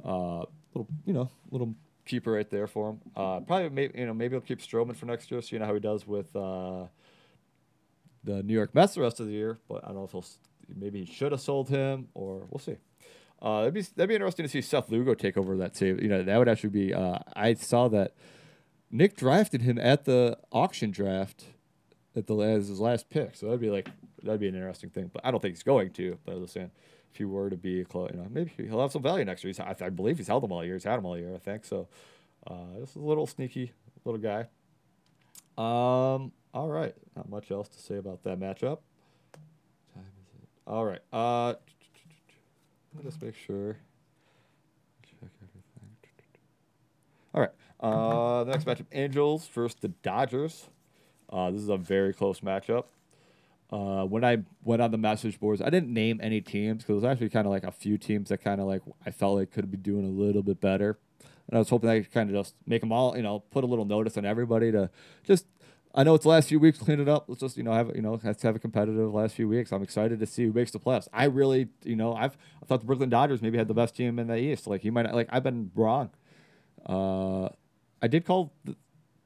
uh, 0.05 0.45
little 0.73 0.87
you 1.05 1.12
know, 1.12 1.31
little 1.51 1.75
keeper 2.07 2.31
right 2.31 2.49
there 2.49 2.69
for 2.69 2.91
him. 2.91 3.01
Uh, 3.17 3.41
probably 3.41 3.71
maybe 3.71 3.99
you 3.99 4.07
know 4.07 4.15
maybe 4.15 4.35
he'll 4.35 4.41
keep 4.41 4.61
Stroman 4.61 4.95
for 4.95 5.07
next 5.07 5.29
year, 5.33 5.43
so 5.43 5.49
you 5.57 5.59
know 5.59 5.67
how 5.67 5.75
he 5.75 5.81
does 5.81 6.07
with 6.07 6.35
uh, 6.37 6.85
the 8.23 8.45
New 8.45 8.55
York 8.55 8.73
Mets 8.73 8.95
the 8.95 9.01
rest 9.01 9.19
of 9.19 9.27
the 9.27 9.33
year. 9.33 9.59
But 9.69 9.83
I 9.83 9.89
don't 9.89 9.97
know 9.97 10.05
if 10.05 10.12
he'll 10.12 10.25
maybe 10.77 11.05
he 11.05 11.12
should 11.12 11.33
have 11.33 11.41
sold 11.41 11.69
him 11.69 12.07
or 12.15 12.47
we'll 12.51 12.61
see. 12.61 12.77
Uh, 13.43 13.61
that'd 13.61 13.75
be 13.75 13.83
that'd 13.83 14.09
be 14.09 14.15
interesting 14.15 14.45
to 14.45 14.51
see 14.51 14.61
Seth 14.61 14.91
Lugo 14.91 15.15
take 15.15 15.37
over 15.37 15.57
that 15.57 15.77
save. 15.77 16.03
You 16.03 16.09
know, 16.09 16.23
that 16.23 16.37
would 16.39 16.49
actually 16.49 16.71
be. 16.71 16.93
Uh, 16.93 17.19
I 17.35 17.55
saw 17.55 17.89
that 17.89 18.15
Nick 18.91 19.17
drafted 19.17 19.62
him 19.62 19.79
at 19.79 20.05
the 20.05 20.39
auction 20.53 20.91
draft 20.91 21.47
at 22.15 22.27
the 22.27 22.37
as 22.37 22.69
his 22.69 22.81
last 22.81 23.09
pick, 23.09 23.37
so 23.37 23.47
that'd 23.47 23.61
be 23.61 23.71
like 23.71 23.89
that'd 24.23 24.41
be 24.41 24.49
an 24.49 24.55
interesting 24.55 24.91
thing. 24.91 25.11
But 25.12 25.25
I 25.25 25.31
don't 25.31 25.41
think 25.41 25.55
he's 25.55 25.62
going 25.62 25.91
to. 25.93 26.19
But 26.25 26.33
I 26.33 26.37
was 26.37 26.53
saying, 26.53 26.71
if 27.11 27.17
he 27.17 27.25
were 27.25 27.49
to 27.49 27.57
be, 27.57 27.83
close, 27.85 28.11
you 28.12 28.19
know, 28.19 28.27
maybe 28.31 28.53
he'll 28.57 28.81
have 28.81 28.93
some 28.93 29.03
value 29.03 29.25
next 29.25 29.43
year. 29.43 29.55
I, 29.59 29.75
I 29.81 29.89
believe 29.89 30.19
he's 30.19 30.29
held 30.29 30.45
him 30.45 30.53
all 30.53 30.65
year. 30.65 30.75
He's 30.75 30.85
had 30.85 30.99
him 30.99 31.07
all 31.07 31.17
year, 31.17 31.35
I 31.35 31.39
think. 31.39 31.65
So 31.65 31.89
uh, 32.47 32.79
this 32.79 32.91
is 32.91 32.97
a 32.97 33.01
little 33.01 33.27
sneaky 33.27 33.73
little 34.05 34.21
guy. 34.21 34.49
Um. 35.57 36.33
All 36.53 36.69
right. 36.69 36.95
Not 37.17 37.29
much 37.29 37.51
else 37.51 37.69
to 37.69 37.79
say 37.79 37.97
about 37.97 38.25
that 38.25 38.39
matchup. 38.39 38.79
All 40.67 40.85
right. 40.85 41.01
Uh. 41.12 41.55
Let 42.95 43.05
me 43.05 43.11
just 43.11 43.23
make 43.23 43.35
sure. 43.35 43.77
Check 45.03 45.19
everything. 45.23 45.62
All 47.35 47.41
right. 47.41 47.51
Uh, 47.79 48.45
the 48.45 48.51
next 48.53 48.65
matchup: 48.67 48.87
Angels 48.93 49.47
versus 49.49 49.77
the 49.81 49.89
Dodgers. 49.89 50.69
Uh, 51.33 51.51
this 51.51 51.61
is 51.62 51.69
a 51.69 51.77
very 51.77 52.12
close 52.12 52.41
matchup. 52.41 52.85
Uh, 53.71 54.05
when 54.05 54.25
I 54.25 54.39
went 54.65 54.83
on 54.83 54.91
the 54.91 54.99
message 54.99 55.39
boards, 55.39 55.62
I 55.62 55.71
didn't 55.71 55.95
name 55.95 56.19
any 56.21 56.41
teams 56.41 56.83
because 56.83 56.97
was 56.97 57.05
actually 57.05 57.29
kind 57.29 57.47
of 57.47 57.53
like 57.53 57.62
a 57.62 57.71
few 57.71 57.97
teams 57.97 58.31
that 58.31 58.39
kind 58.39 58.61
of 58.61 58.67
like 58.67 58.83
I 59.07 59.12
felt 59.12 59.39
like 59.39 59.53
could 59.53 59.71
be 59.71 59.77
doing 59.77 60.05
a 60.05 60.09
little 60.09 60.43
bit 60.43 60.61
better, 60.61 60.99
and 61.47 61.57
I 61.57 61.59
was 61.61 61.69
hoping 61.69 61.89
I 61.89 62.01
could 62.01 62.12
kind 62.12 62.29
of 62.29 62.35
just 62.35 62.57
make 62.67 62.81
them 62.81 62.91
all, 62.91 63.17
you 63.17 63.23
know, 63.23 63.39
put 63.39 63.62
a 63.62 63.69
little 63.69 63.85
notice 63.85 64.17
on 64.19 64.25
everybody 64.25 64.73
to 64.73 64.91
just 65.23 65.47
I 65.95 66.05
know 66.05 66.15
it's 66.15 66.23
the 66.23 66.29
last 66.29 66.49
few 66.49 66.61
weeks, 66.61 66.79
clean 66.79 67.01
it 67.01 67.09
up. 67.09 67.25
Let's 67.27 67.41
just, 67.41 67.57
you 67.57 67.65
know, 67.65 67.73
have 67.73 67.91
you 67.97 68.03
know, 68.03 68.21
let's 68.23 68.43
have 68.43 68.55
a 68.55 68.59
competitive 68.61 69.12
last 69.12 69.35
few 69.35 69.49
weeks. 69.49 69.73
I'm 69.73 69.83
excited 69.83 70.21
to 70.21 70.27
see 70.27 70.45
who 70.45 70.53
makes 70.53 70.71
the 70.71 70.79
playoffs. 70.79 71.09
I 71.12 71.25
really, 71.25 71.69
you 71.85 71.97
know, 71.97 72.15
I've 72.15 72.37
I 72.62 72.67
thought 72.67 72.81
the 72.81 72.87
Brooklyn 72.87 73.11
Dodgers 73.11 73.43
maybe 73.43 73.59
had 73.59 73.67
the 73.67 73.75
best 73.75 73.97
team 73.97 74.19
in 74.19 74.29
the 74.29 74.37
East. 74.37 74.67
Like 74.67 74.83
he 74.83 74.91
might 74.91 75.12
like 75.12 75.29
I've 75.31 75.43
been 75.43 75.73
wrong. 75.75 76.11
Uh, 76.87 77.49
I 78.01 78.07
did 78.09 78.25
call 78.25 78.53
the, 78.65 78.77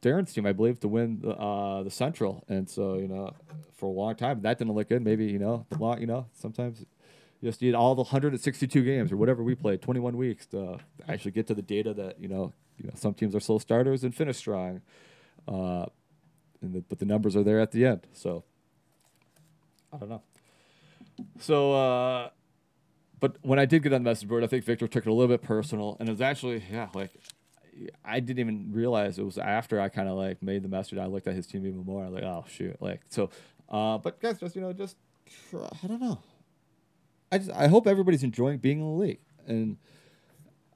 Darren's 0.01 0.33
team, 0.33 0.47
I 0.47 0.53
believe, 0.53 0.81
to 0.81 0.89
win 0.89 1.21
the 1.21 1.31
uh, 1.31 1.83
the 1.83 1.91
Central, 1.91 2.45
and 2.49 2.69
so 2.69 2.95
you 2.95 3.09
know, 3.09 3.35
for 3.77 3.87
a 3.87 3.93
long 3.93 4.15
time 4.17 4.41
that 4.43 4.59
didn't 4.59 4.75
look 4.75 4.89
good. 4.89 5.03
Maybe 5.03 5.27
you 5.27 5.39
know, 5.39 5.67
the 5.69 5.79
long, 5.79 6.01
you 6.01 6.07
know, 6.07 6.27
sometimes 6.33 6.81
you 7.41 7.49
just 7.49 7.61
need 7.61 7.75
all 7.75 7.95
the 7.95 8.03
162 8.03 8.83
games 8.83 9.13
or 9.13 9.19
whatever 9.19 9.43
we 9.43 9.55
played, 9.55 9.83
21 9.83 10.17
weeks 10.17 10.47
to 10.47 10.79
actually 11.09 11.31
get 11.33 11.47
to 11.49 11.55
the 11.55 11.63
data 11.63 11.93
that 11.93 12.19
you 12.19 12.29
know, 12.29 12.55
you 12.79 12.87
know, 12.87 12.93
some 12.95 13.13
teams 13.13 13.35
are 13.35 13.41
slow 13.41 13.59
starters 13.59 14.03
and 14.03 14.15
finish 14.15 14.39
strong. 14.39 14.81
Uh, 15.47 15.87
the, 16.73 16.81
but 16.81 16.99
the 16.99 17.05
numbers 17.05 17.37
are 17.37 17.43
there 17.43 17.61
at 17.61 17.73
the 17.73 17.85
end. 17.87 18.07
So 18.13 18.45
I 19.93 19.99
don't 19.99 20.09
know. 20.09 20.23
So, 21.39 21.73
uh, 21.73 22.31
but 23.21 23.37
when 23.43 23.59
I 23.59 23.65
did 23.65 23.83
get 23.83 23.93
on 23.93 24.03
the 24.03 24.11
message 24.11 24.29
board, 24.29 24.45
I 24.45 24.47
think 24.47 24.65
Victor 24.65 24.89
took 24.89 25.07
it 25.07 25.11
a 25.11 25.13
little 25.13 25.35
bit 25.35 25.43
personal, 25.43 25.97
and 26.01 26.09
it 26.09 26.13
was 26.13 26.21
actually 26.21 26.63
yeah, 26.71 26.89
like 26.95 27.11
I 28.05 28.21
didn't 28.21 28.41
even 28.41 28.73
realize 28.73 29.19
it 29.19 29.25
was 29.25 29.39
after 29.39 29.81
I 29.81 29.89
kind 29.89 30.09
of 30.09 30.17
like 30.17 30.43
made 30.43 30.63
the 30.63 30.69
message. 30.69 30.99
I 30.99 31.07
looked 31.07 31.27
at 31.27 31.35
his 31.35 31.47
team 31.47 31.67
even 31.67 31.85
more. 31.85 32.03
I 32.03 32.09
was 32.09 32.15
like, 32.15 32.25
oh 32.25 32.45
shoot, 32.49 32.81
like 32.81 33.03
so. 33.09 33.31
Uh, 33.69 33.99
but 33.99 34.21
guys, 34.21 34.39
just 34.39 34.55
you 34.57 34.63
know, 34.63 34.73
just 34.73 34.97
I 35.55 35.87
don't 35.87 36.01
know. 36.01 36.19
I 37.33 37.39
just 37.39 37.51
I 37.51 37.69
hope 37.69 37.87
everybody's 37.87 38.23
enjoying 38.23 38.59
being 38.59 38.81
in 38.81 38.85
the 38.85 38.91
league, 38.91 39.21
and 39.47 39.77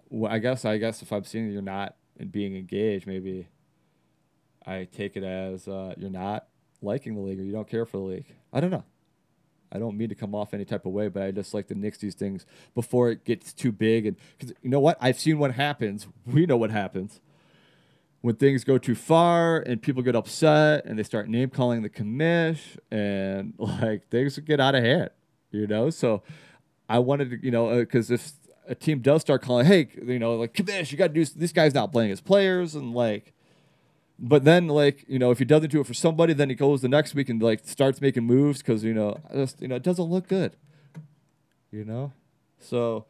well, 0.08 0.32
I 0.32 0.38
guess 0.38 0.64
I 0.64 0.78
guess 0.78 1.02
if 1.02 1.12
I'm 1.12 1.24
seeing 1.24 1.50
you're 1.50 1.62
not 1.62 1.96
being 2.30 2.56
engaged, 2.56 3.06
maybe 3.06 3.48
I 4.68 4.84
take 4.84 5.16
it 5.16 5.24
as 5.24 5.66
uh, 5.66 5.94
you're 5.96 6.10
not 6.10 6.46
liking 6.82 7.14
the 7.14 7.22
league 7.22 7.40
or 7.40 7.42
you 7.42 7.52
don't 7.52 7.68
care 7.68 7.86
for 7.86 7.96
the 7.96 8.02
league. 8.02 8.26
I 8.52 8.60
don't 8.60 8.70
know. 8.70 8.84
I 9.72 9.78
don't 9.78 9.96
mean 9.96 10.08
to 10.10 10.14
come 10.14 10.34
off 10.34 10.54
any 10.54 10.64
type 10.64 10.86
of 10.86 10.92
way, 10.92 11.08
but 11.08 11.22
I 11.22 11.30
just 11.30 11.54
like 11.54 11.68
to 11.68 11.74
nix 11.74 11.98
these 11.98 12.14
things 12.14 12.46
before 12.74 13.10
it 13.10 13.24
gets 13.24 13.52
too 13.52 13.72
big. 13.72 14.06
And 14.06 14.16
because 14.36 14.54
you 14.62 14.70
know 14.70 14.80
what, 14.80 14.98
I've 15.00 15.18
seen 15.18 15.38
what 15.38 15.52
happens. 15.52 16.06
We 16.26 16.46
know 16.46 16.56
what 16.56 16.70
happens 16.70 17.20
when 18.20 18.36
things 18.36 18.64
go 18.64 18.78
too 18.78 18.94
far 18.94 19.60
and 19.60 19.80
people 19.80 20.02
get 20.02 20.16
upset 20.16 20.84
and 20.84 20.98
they 20.98 21.02
start 21.02 21.28
name 21.28 21.50
calling 21.50 21.82
the 21.82 21.88
commish 21.88 22.76
and 22.90 23.54
like 23.58 24.08
things 24.08 24.38
get 24.38 24.60
out 24.60 24.74
of 24.74 24.82
hand. 24.82 25.10
You 25.50 25.66
know, 25.66 25.88
so 25.88 26.22
I 26.90 26.98
wanted 26.98 27.30
to, 27.30 27.42
you 27.42 27.50
know, 27.50 27.78
because 27.78 28.10
uh, 28.10 28.14
if 28.14 28.32
a 28.66 28.74
team 28.74 29.00
does 29.00 29.22
start 29.22 29.40
calling, 29.40 29.64
hey, 29.64 29.88
you 30.02 30.18
know, 30.18 30.34
like 30.36 30.52
commish, 30.52 30.92
you 30.92 30.98
got 30.98 31.08
to 31.08 31.14
do 31.14 31.24
this 31.24 31.52
guy's 31.52 31.72
not 31.72 31.90
playing 31.90 32.10
his 32.10 32.20
players 32.20 32.74
and 32.74 32.92
like 32.92 33.32
but 34.18 34.44
then 34.44 34.66
like 34.66 35.04
you 35.08 35.18
know 35.18 35.30
if 35.30 35.38
he 35.38 35.44
doesn't 35.44 35.70
do 35.70 35.80
it 35.80 35.86
for 35.86 35.94
somebody 35.94 36.32
then 36.32 36.48
he 36.48 36.54
goes 36.54 36.82
the 36.82 36.88
next 36.88 37.14
week 37.14 37.28
and 37.28 37.42
like 37.42 37.60
starts 37.64 38.00
making 38.00 38.24
moves 38.24 38.58
because 38.58 38.82
you 38.82 38.92
know 38.92 39.16
just 39.32 39.60
you 39.60 39.68
know 39.68 39.76
it 39.76 39.82
doesn't 39.82 40.06
look 40.06 40.28
good 40.28 40.56
you 41.70 41.84
know? 41.84 42.12
So 42.60 43.06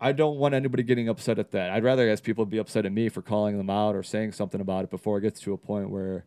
i 0.00 0.12
don't 0.12 0.38
want 0.38 0.54
anybody 0.54 0.82
getting 0.82 1.08
upset 1.08 1.38
at 1.38 1.50
that. 1.52 1.70
I'd 1.70 1.84
rather 1.84 2.08
as 2.08 2.20
people 2.20 2.46
be 2.46 2.58
upset 2.58 2.86
at 2.86 2.92
me 2.92 3.08
for 3.08 3.22
calling 3.22 3.58
them 3.58 3.68
out 3.68 3.94
or 3.94 4.02
saying 4.02 4.32
something 4.32 4.60
about 4.60 4.84
it 4.84 4.90
before 4.90 5.18
it 5.18 5.20
gets 5.20 5.40
to 5.40 5.52
a 5.52 5.58
point 5.58 5.90
where 5.90 6.24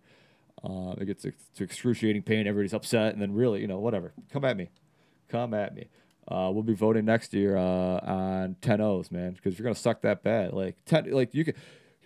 uh, 0.63 0.93
it 0.97 1.05
gets 1.05 1.23
to 1.23 1.63
excruciating 1.63 2.21
pain 2.21 2.47
everybody's 2.47 2.73
upset 2.73 3.13
and 3.13 3.21
then 3.21 3.33
really 3.33 3.61
you 3.61 3.67
know 3.67 3.79
whatever. 3.79 4.13
Come 4.31 4.45
at 4.45 4.55
me. 4.55 4.69
Come 5.27 5.53
at 5.53 5.73
me. 5.73 5.87
Uh, 6.27 6.49
we'll 6.53 6.63
be 6.63 6.75
voting 6.75 7.03
next 7.03 7.33
year 7.33 7.57
uh, 7.57 7.99
on 7.99 8.55
10 8.61 8.79
O's, 8.79 9.11
man, 9.11 9.33
because 9.33 9.59
you're 9.59 9.63
gonna 9.63 9.75
suck 9.75 10.01
that 10.03 10.23
bad. 10.23 10.53
Like 10.53 10.77
10, 10.85 11.11
like 11.11 11.33
you 11.33 11.43
could 11.43 11.55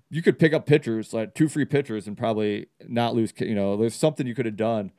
you 0.10 0.22
could 0.22 0.40
pick 0.40 0.54
up 0.54 0.66
pitchers 0.66 1.14
like 1.14 1.34
two 1.34 1.50
free 1.50 1.66
pitchers 1.66 2.08
and 2.08 2.18
probably 2.18 2.68
not 2.88 3.14
lose. 3.16 3.34
You 3.40 3.56
know, 3.56 3.76
there's 3.76 3.96
something 3.96 4.26
you 4.26 4.36
could 4.36 4.46
have 4.46 4.56
done 4.56 4.92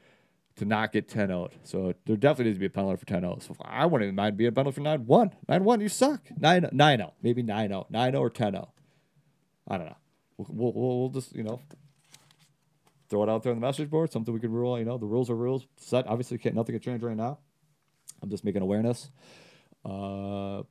to 0.57 0.65
not 0.65 0.93
get 0.93 1.09
10 1.09 1.31
out. 1.31 1.55
So 1.63 1.95
there 2.05 2.17
definitely 2.17 2.47
needs 2.47 2.57
to 2.57 2.61
be 2.61 2.67
a 2.67 2.71
penalty 2.71 2.99
for 2.99 3.07
10 3.07 3.21
0. 3.21 3.39
So 3.41 3.57
I 3.63 3.87
wouldn't 3.87 4.07
even 4.07 4.17
mind 4.17 4.37
being 4.37 4.49
a 4.49 4.53
penalty 4.53 4.77
for 4.77 4.81
9 4.83 5.07
1. 5.07 5.35
9 5.49 5.65
1, 5.65 5.81
you 5.81 5.89
suck. 5.89 6.21
9 6.37 6.69
9 6.73 6.99
0. 6.99 7.15
Maybe 7.23 7.43
9 7.43 7.69
0. 7.69 7.87
9 7.89 8.13
0 8.13 8.23
or 8.23 8.31
10 8.31 8.53
0. 8.53 8.73
I 9.69 9.79
don't 9.79 9.87
know. 9.87 9.97
We'll, 10.37 10.73
we'll, 10.73 10.99
we'll, 11.01 11.09
just, 11.09 11.35
you 11.35 11.43
know, 11.43 11.61
throw 13.09 13.23
it 13.23 13.29
out 13.29 13.43
there 13.43 13.53
on 13.53 13.61
the 13.61 13.67
message 13.67 13.91
board. 13.91 14.13
Something 14.13 14.35
we 14.35 14.41
could 14.41 14.51
rule. 14.51 14.79
You 14.79 14.85
know, 14.85 14.99
the 14.99 15.07
rules 15.07 15.31
are 15.31 15.37
rules. 15.37 15.67
Set. 15.77 16.07
Obviously, 16.07 16.39
can't, 16.39 16.55
nothing 16.55 16.75
can 16.75 16.83
change 16.83 17.03
right 17.03 17.17
now. 17.17 17.39
I'm 18.23 18.31
just 18.31 18.45
making 18.45 18.63
awareness. 18.63 19.11
Uh, 19.85 20.63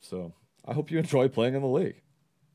so 0.00 0.32
I 0.66 0.72
hope 0.74 0.90
you 0.90 0.98
enjoy 0.98 1.28
playing 1.28 1.54
in 1.54 1.62
the 1.62 1.68
league. 1.68 2.02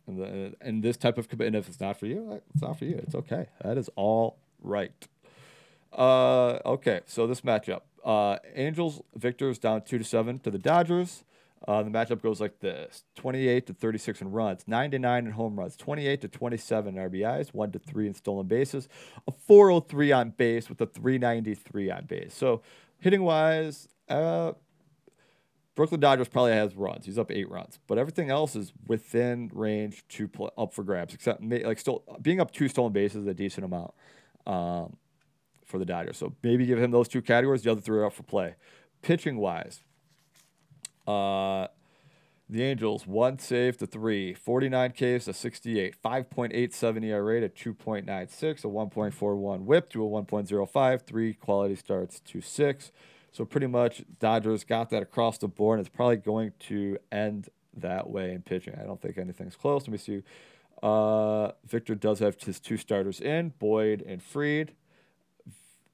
And, 0.05 0.19
the, 0.19 0.53
and 0.59 0.84
this 0.84 0.97
type 0.97 1.17
of 1.17 1.30
commitment, 1.30 1.63
if 1.63 1.69
it's 1.69 1.80
not 1.80 1.97
for 1.97 2.07
you, 2.07 2.41
it's 2.53 2.61
not 2.61 2.77
for 2.77 2.85
you. 2.85 2.99
It's 3.03 3.15
okay. 3.15 3.47
That 3.63 3.77
is 3.77 3.89
all 3.95 4.38
right. 4.61 5.07
Uh, 5.91 6.59
okay, 6.65 7.01
so 7.05 7.27
this 7.27 7.41
matchup, 7.41 7.81
uh, 8.03 8.38
Angels 8.55 9.01
victors 9.15 9.59
down 9.59 9.84
two 9.84 9.97
to 9.97 10.03
seven 10.03 10.39
to 10.39 10.51
the 10.51 10.57
Dodgers. 10.57 11.23
Uh, 11.65 11.81
the 11.81 11.89
matchup 11.89 12.21
goes 12.21 12.41
like 12.41 12.59
this: 12.59 13.05
28 13.15 13.67
to 13.67 13.73
36 13.73 14.21
in 14.21 14.31
runs, 14.31 14.63
9 14.67 14.91
to 14.91 14.99
9 14.99 15.25
in 15.25 15.31
home 15.31 15.57
runs, 15.57 15.77
28 15.77 16.19
to 16.21 16.27
27 16.27 16.97
in 16.97 17.09
RBIs, 17.09 17.53
1 17.53 17.71
to 17.71 17.80
3 17.80 18.07
in 18.07 18.13
stolen 18.13 18.47
bases, 18.47 18.89
a 19.27 19.31
403 19.31 20.11
on 20.11 20.30
base 20.31 20.67
with 20.67 20.81
a 20.81 20.85
393 20.85 21.91
on 21.91 22.05
base. 22.05 22.34
So 22.34 22.61
hitting 22.99 23.23
wise, 23.23 23.88
uh, 24.09 24.53
Brooklyn 25.76 26.00
Dodgers 26.00 26.28
probably 26.28 26.52
has 26.52 26.76
runs. 26.76 27.06
He's 27.06 27.18
up 27.18 27.32
eight 27.32 27.50
runs, 27.50 27.80
but 27.88 27.98
everything 27.98 28.30
else 28.30 28.56
is 28.56 28.74
within 28.86 29.50
range 29.54 30.06
to 30.10 30.28
play, 30.28 30.50
up 30.58 30.74
for 30.74 30.84
grabs. 30.84 31.14
Except 31.14 31.44
like 31.44 31.80
still 31.80 32.04
being 32.22 32.40
up 32.40 32.52
two 32.52 32.68
stolen 32.68 32.94
bases 32.94 33.24
is 33.24 33.28
a 33.28 33.34
decent 33.34 33.66
amount 33.66 33.94
um, 34.45 34.98
for 35.66 35.80
the 35.80 35.86
Dodgers. 35.86 36.18
So 36.18 36.34
maybe 36.44 36.66
give 36.66 36.80
him 36.80 36.91
those 36.91 37.08
two 37.08 37.22
categories. 37.22 37.64
The 37.64 37.72
other 37.72 37.82
three 37.82 37.98
are 38.00 38.06
up 38.06 38.14
for 38.14 38.24
play. 38.24 38.56
Pitching 39.02 39.38
wise, 39.38 39.82
uh, 41.08 41.68
the 42.50 42.62
Angels, 42.62 43.08
one 43.08 43.40
save 43.40 43.78
to 43.78 43.88
three, 43.88 44.34
49 44.34 44.91
Ks 44.91 45.26
to 45.26 45.34
68, 45.34 45.95
5.87 46.04 47.04
ERA 47.04 47.50
to 47.50 47.74
2.96, 47.74 48.64
a 48.64 48.68
1.41 48.68 49.62
whip 49.62 49.90
to 49.90 50.06
a 50.06 50.08
1.05, 50.08 51.02
three 51.02 51.34
quality 51.34 51.76
starts 51.76 52.20
to 52.20 52.41
six. 52.41 52.91
So 53.34 53.45
pretty 53.45 53.68
much 53.68 54.03
Dodgers 54.19 54.64
got 54.64 54.91
that 54.91 55.01
across 55.01 55.39
the 55.39 55.47
board, 55.47 55.80
and 55.80 55.88
it's 55.88 55.93
probably 55.93 56.18
going 56.18 56.53
to 56.68 56.97
end 57.11 57.49
that 57.76 58.07
way 58.07 58.31
in 58.31 58.43
pitching. 58.43 58.76
I 58.80 58.85
don't 58.85 59.01
think 59.01 59.18
anything's 59.18 59.55
close. 59.55 59.81
Let 59.81 59.91
me 59.91 59.97
see. 59.97 60.22
Uh, 60.84 61.51
Victor 61.65 61.95
does 61.95 62.19
have 62.19 62.39
his 62.39 62.60
two 62.60 62.77
starters 62.77 63.19
in, 63.19 63.49
Boyd 63.57 64.03
and 64.07 64.22
Fried. 64.22 64.73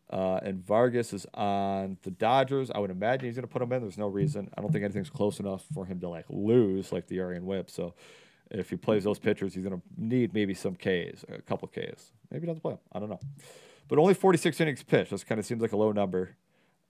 Uh, 0.09 0.39
and 0.43 0.65
Vargas 0.65 1.13
is 1.13 1.25
on 1.33 1.97
the 2.01 2.11
Dodgers. 2.11 2.71
I 2.71 2.79
would 2.79 2.89
imagine 2.89 3.27
he's 3.27 3.35
going 3.35 3.47
to 3.47 3.51
put 3.51 3.61
him 3.61 3.71
in. 3.71 3.81
There's 3.81 3.97
no 3.97 4.07
reason. 4.07 4.49
I 4.57 4.61
don't 4.61 4.71
think 4.71 4.83
anything's 4.83 5.09
close 5.09 5.39
enough 5.39 5.63
for 5.73 5.85
him 5.85 5.99
to 6.01 6.09
like 6.09 6.25
lose 6.29 6.91
like 6.91 7.07
the 7.07 7.19
Arian 7.19 7.45
Whip. 7.45 7.69
So 7.69 7.93
if 8.51 8.69
he 8.69 8.75
plays 8.75 9.03
those 9.03 9.19
pitchers, 9.19 9.53
he's 9.53 9.63
going 9.63 9.79
to 9.79 9.83
need 9.97 10.33
maybe 10.33 10.55
some 10.55 10.75
Ks, 10.75 11.23
a 11.29 11.41
couple 11.43 11.67
Ks. 11.69 12.11
Maybe 12.31 12.47
doesn't 12.47 12.61
play 12.61 12.73
them. 12.73 12.79
I 12.91 12.99
don't 12.99 13.09
know. 13.09 13.19
But 13.87 13.99
only 13.99 14.15
46 14.15 14.59
innings 14.59 14.83
pitched. 14.83 15.11
This 15.11 15.23
kind 15.23 15.39
of 15.39 15.45
seems 15.45 15.61
like 15.61 15.71
a 15.71 15.77
low 15.77 15.91
number. 15.91 16.35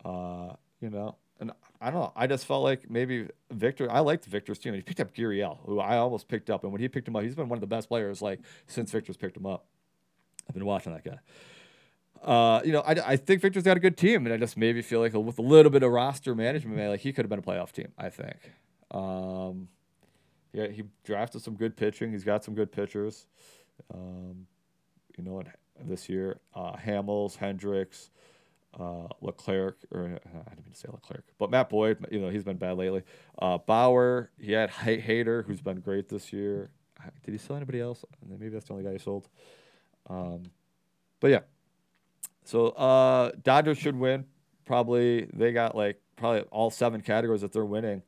Uh, 0.04 0.54
you 0.82 0.90
know, 0.90 1.16
and 1.40 1.52
I 1.82 1.92
don't 1.92 2.00
know. 2.00 2.14
I 2.16 2.28
just 2.28 2.46
felt 2.46 2.64
like 2.64 2.90
maybe 2.90 3.28
Victor. 3.52 3.92
I 3.92 4.00
liked 4.00 4.26
Victor's 4.26 4.60
team. 4.60 4.74
He 4.74 4.82
picked 4.82 5.00
up 5.00 5.14
Gurriel, 5.14 5.58
who 5.66 5.80
I 5.80 5.98
almost 5.98 6.28
picked 6.28 6.50
up, 6.50 6.64
and 6.64 6.72
when 6.72 6.82
he 6.82 6.88
picked 6.88 7.08
him 7.08 7.16
up, 7.16 7.24
he's 7.24 7.36
been 7.36 7.50
one 7.50 7.58
of 7.58 7.62
the 7.62 7.68
best 7.68 7.90
players 7.90 8.22
like 8.22 8.40
since 8.68 8.92
Victor's 8.92 9.18
picked 9.18 9.38
him 9.38 9.46
up. 9.46 9.66
I've 10.48 10.56
been 10.56 10.66
watching 10.66 10.94
that 10.94 11.04
guy 11.04 11.20
uh, 12.24 12.62
you 12.66 12.72
know, 12.72 12.82
I, 12.82 12.96
I 13.06 13.16
think 13.16 13.42
Victor's 13.42 13.64
got 13.64 13.78
a 13.78 13.80
good 13.80 13.98
team, 13.98 14.26
and 14.26 14.34
I 14.34 14.38
just 14.38 14.58
maybe 14.58 14.82
feel 14.82 15.00
like 15.00 15.14
with 15.14 15.40
a 15.40 15.44
little 15.44 15.72
bit 15.72 15.84
of 15.84 15.92
roster 15.92 16.36
management, 16.36 16.78
man, 16.78 16.90
like 16.90 17.00
he 17.00 17.14
could 17.14 17.26
have 17.26 17.30
been 17.30 17.40
a 17.40 17.42
playoff 17.42 17.72
team. 17.72 17.90
I 17.98 18.10
think. 18.10 18.38
Um, 18.92 19.70
yeah, 20.52 20.68
he 20.68 20.84
drafted 21.04 21.42
some 21.42 21.56
good 21.56 21.78
pitching. 21.78 22.12
He's 22.12 22.24
got 22.24 22.44
some 22.44 22.56
good 22.56 22.72
pitchers. 22.72 23.28
Um, 23.94 24.48
you 25.18 25.24
know, 25.24 25.44
this 25.82 26.10
year, 26.10 26.40
uh, 26.54 26.76
Hamels, 26.76 27.36
Hendricks, 27.38 28.10
uh, 28.78 29.08
Leclerc, 29.22 29.78
or 29.92 30.04
uh, 30.04 30.06
I 30.06 30.50
didn't 30.50 30.66
mean 30.66 30.74
to 30.74 30.80
say 30.80 30.88
Leclerc, 30.92 31.26
but 31.38 31.50
Matt 31.50 31.70
Boyd. 31.70 32.06
You 32.12 32.20
know, 32.20 32.30
he's 32.30 32.44
been 32.44 32.58
bad 32.58 32.78
lately. 32.78 33.04
Uh, 33.38 33.58
Bauer, 33.58 34.32
he 34.40 34.52
had 34.52 34.72
H- 34.86 35.06
Hader, 35.06 35.46
who's 35.46 35.62
been 35.62 35.80
great 35.80 36.10
this 36.10 36.32
year. 36.34 36.72
Did 37.24 37.32
he 37.32 37.38
sell 37.38 37.56
anybody 37.56 37.80
else? 37.80 38.04
Maybe 38.28 38.50
that's 38.50 38.66
the 38.66 38.74
only 38.74 38.84
guy 38.84 38.92
he 38.94 38.98
sold. 39.00 39.30
Um, 40.10 40.44
but 41.20 41.32
yeah, 41.32 41.40
so 42.44 42.68
uh, 42.70 43.32
Dodgers 43.44 43.78
should 43.78 43.96
win. 43.96 44.26
Probably 44.66 45.28
they 45.34 45.52
got 45.52 45.76
like 45.76 46.02
probably 46.16 46.42
all 46.52 46.70
seven 46.70 47.02
categories 47.02 47.42
that 47.42 47.54
they're 47.54 47.66
winning. 47.66 48.04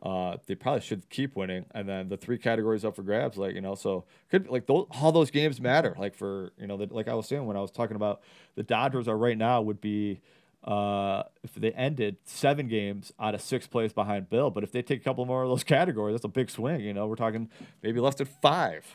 Uh, 0.00 0.36
they 0.46 0.54
probably 0.54 0.80
should 0.80 1.08
keep 1.10 1.34
winning, 1.34 1.66
and 1.72 1.88
then 1.88 2.08
the 2.08 2.16
three 2.16 2.38
categories 2.38 2.84
up 2.84 2.94
for 2.94 3.02
grabs. 3.02 3.36
Like 3.36 3.54
you 3.54 3.60
know, 3.60 3.74
so 3.74 4.04
could 4.30 4.48
like 4.48 4.66
those 4.66 4.86
all 4.90 5.10
those 5.10 5.30
games 5.30 5.60
matter. 5.60 5.96
Like 5.98 6.14
for 6.14 6.52
you 6.56 6.68
know, 6.68 6.76
the, 6.76 6.86
like 6.92 7.08
I 7.08 7.14
was 7.14 7.26
saying 7.26 7.44
when 7.46 7.56
I 7.56 7.60
was 7.60 7.72
talking 7.72 7.96
about 7.96 8.20
the 8.54 8.62
Dodgers 8.62 9.08
are 9.08 9.18
right 9.18 9.36
now 9.36 9.60
would 9.60 9.80
be 9.80 10.20
uh, 10.62 11.24
if 11.42 11.54
they 11.54 11.72
ended 11.72 12.16
seven 12.24 12.68
games 12.68 13.12
out 13.18 13.34
of 13.34 13.40
six 13.40 13.66
plays 13.66 13.92
behind 13.92 14.30
Bill. 14.30 14.50
But 14.50 14.62
if 14.62 14.70
they 14.70 14.82
take 14.82 15.00
a 15.00 15.04
couple 15.04 15.24
more 15.26 15.42
of 15.42 15.48
those 15.48 15.64
categories, 15.64 16.14
that's 16.14 16.24
a 16.24 16.28
big 16.28 16.50
swing. 16.50 16.80
You 16.80 16.94
know, 16.94 17.08
we're 17.08 17.16
talking 17.16 17.48
maybe 17.82 17.98
less 17.98 18.14
than 18.14 18.28
five, 18.40 18.86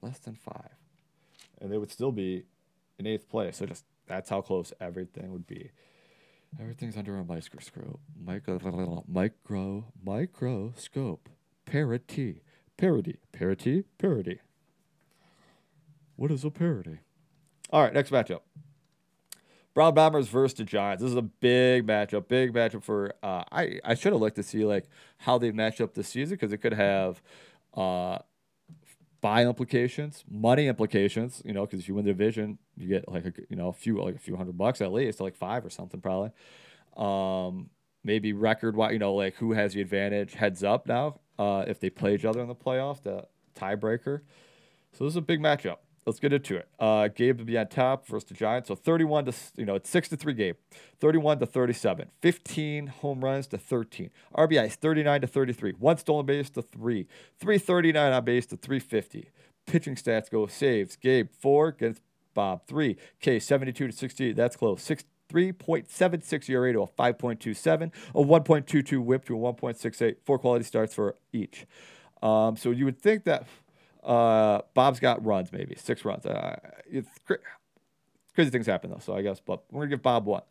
less 0.00 0.18
than 0.20 0.36
five, 0.36 0.74
and 1.60 1.70
they 1.70 1.76
would 1.76 1.90
still 1.90 2.12
be 2.12 2.44
in 2.98 3.06
eighth 3.06 3.28
place. 3.28 3.58
So 3.58 3.66
just 3.66 3.84
that's 4.06 4.30
how 4.30 4.40
close 4.40 4.72
everything 4.80 5.32
would 5.32 5.46
be. 5.46 5.70
Everything's 6.58 6.96
under 6.96 7.16
a 7.16 7.24
microscope. 7.24 8.00
Micro, 8.22 9.04
micro, 9.06 9.84
microscope. 10.02 11.28
Parity. 11.64 12.42
Parody. 12.76 13.18
Parity. 13.32 13.84
Parody. 13.98 14.40
What 16.16 16.30
is 16.30 16.44
a 16.44 16.50
parody? 16.50 16.98
All 17.70 17.82
right, 17.82 17.94
next 17.94 18.10
matchup. 18.10 18.40
Brown 19.72 19.94
Bombers 19.94 20.28
versus 20.28 20.58
the 20.58 20.64
Giants. 20.64 21.02
This 21.02 21.10
is 21.10 21.16
a 21.16 21.22
big 21.22 21.86
matchup. 21.86 22.26
Big 22.26 22.52
matchup 22.52 22.82
for. 22.82 23.14
Uh, 23.22 23.44
I 23.52 23.78
I 23.84 23.94
should 23.94 24.12
have 24.12 24.20
looked 24.20 24.36
to 24.36 24.42
see 24.42 24.64
like 24.64 24.86
how 25.18 25.38
they 25.38 25.52
match 25.52 25.80
up 25.80 25.94
this 25.94 26.08
season 26.08 26.36
because 26.36 26.52
it 26.52 26.58
could 26.58 26.74
have 26.74 27.22
uh, 27.74 28.18
buy 29.20 29.44
implications, 29.44 30.24
money 30.30 30.66
implications, 30.66 31.42
you 31.44 31.52
know, 31.52 31.66
because 31.66 31.80
if 31.80 31.88
you 31.88 31.94
win 31.94 32.04
the 32.04 32.10
division, 32.12 32.58
you 32.76 32.88
get 32.88 33.08
like 33.08 33.24
a 33.24 33.32
you 33.48 33.56
know 33.56 33.68
a 33.68 33.72
few 33.72 34.02
like 34.02 34.16
a 34.16 34.18
few 34.18 34.36
hundred 34.36 34.56
bucks 34.56 34.80
at 34.80 34.92
least, 34.92 35.20
like 35.20 35.36
five 35.36 35.64
or 35.64 35.70
something 35.70 36.00
probably. 36.00 36.30
Um, 36.96 37.70
maybe 38.02 38.32
record 38.32 38.76
wise, 38.76 38.92
you 38.92 38.98
know, 38.98 39.14
like 39.14 39.34
who 39.36 39.52
has 39.52 39.74
the 39.74 39.80
advantage 39.80 40.34
heads 40.34 40.64
up 40.64 40.86
now 40.86 41.20
uh, 41.38 41.64
if 41.66 41.80
they 41.80 41.90
play 41.90 42.14
each 42.14 42.24
other 42.24 42.40
in 42.40 42.48
the 42.48 42.54
playoff, 42.54 43.02
the 43.02 43.26
tiebreaker. 43.54 44.22
So 44.92 45.04
this 45.04 45.12
is 45.12 45.16
a 45.16 45.22
big 45.22 45.40
matchup 45.40 45.78
let's 46.06 46.18
get 46.18 46.32
into 46.32 46.56
it. 46.56 46.68
Uh, 46.78 47.08
Gabe 47.08 47.38
to 47.38 47.44
be 47.44 47.58
on 47.58 47.68
top 47.68 48.06
versus 48.06 48.28
the 48.28 48.34
Giants. 48.34 48.68
So 48.68 48.74
31 48.74 49.26
to, 49.26 49.32
you 49.56 49.64
know, 49.64 49.74
it's 49.74 49.90
6 49.90 50.08
to 50.10 50.16
3 50.16 50.34
Gabe. 50.34 50.56
31 50.98 51.38
to 51.40 51.46
37. 51.46 52.08
15 52.20 52.86
home 52.88 53.24
runs 53.24 53.46
to 53.48 53.58
13. 53.58 54.10
RBIs 54.36 54.74
39 54.74 55.20
to 55.22 55.26
33. 55.26 55.72
One 55.72 55.96
stolen 55.96 56.26
base 56.26 56.50
to 56.50 56.62
3. 56.62 57.06
339 57.38 58.12
on 58.12 58.24
base 58.24 58.46
to 58.46 58.56
350. 58.56 59.30
Pitching 59.66 59.94
stats 59.94 60.30
go 60.30 60.46
saves. 60.46 60.96
Gabe 60.96 61.30
4 61.38 61.68
against 61.68 62.02
Bob 62.34 62.66
3. 62.66 62.96
K 63.20 63.38
72 63.38 63.86
to 63.86 63.92
68. 63.92 64.36
That's 64.36 64.56
close. 64.56 64.82
6 64.82 65.04
3.76 65.30 66.50
ERA 66.50 66.72
to 66.72 66.82
a 66.82 66.86
5.27, 66.88 67.92
a 68.14 68.18
1.22 68.18 69.04
whip 69.04 69.24
to 69.26 69.36
a 69.36 69.52
1.68. 69.52 70.16
Four 70.24 70.38
quality 70.40 70.64
starts 70.64 70.92
for 70.92 71.14
each. 71.32 71.66
Um, 72.20 72.56
so 72.56 72.70
you 72.70 72.84
would 72.84 73.00
think 73.00 73.24
that 73.24 73.46
uh, 74.02 74.62
Bob's 74.74 75.00
got 75.00 75.24
runs, 75.24 75.52
maybe 75.52 75.74
six 75.76 76.04
runs. 76.04 76.26
Uh, 76.26 76.58
it's 76.86 77.08
cra- 77.26 77.38
crazy 78.34 78.50
things 78.50 78.66
happen 78.66 78.90
though, 78.90 78.98
so 79.00 79.14
I 79.14 79.22
guess. 79.22 79.40
But 79.40 79.64
we're 79.70 79.82
gonna 79.82 79.90
give 79.90 80.02
Bob 80.02 80.26
one. 80.26 80.42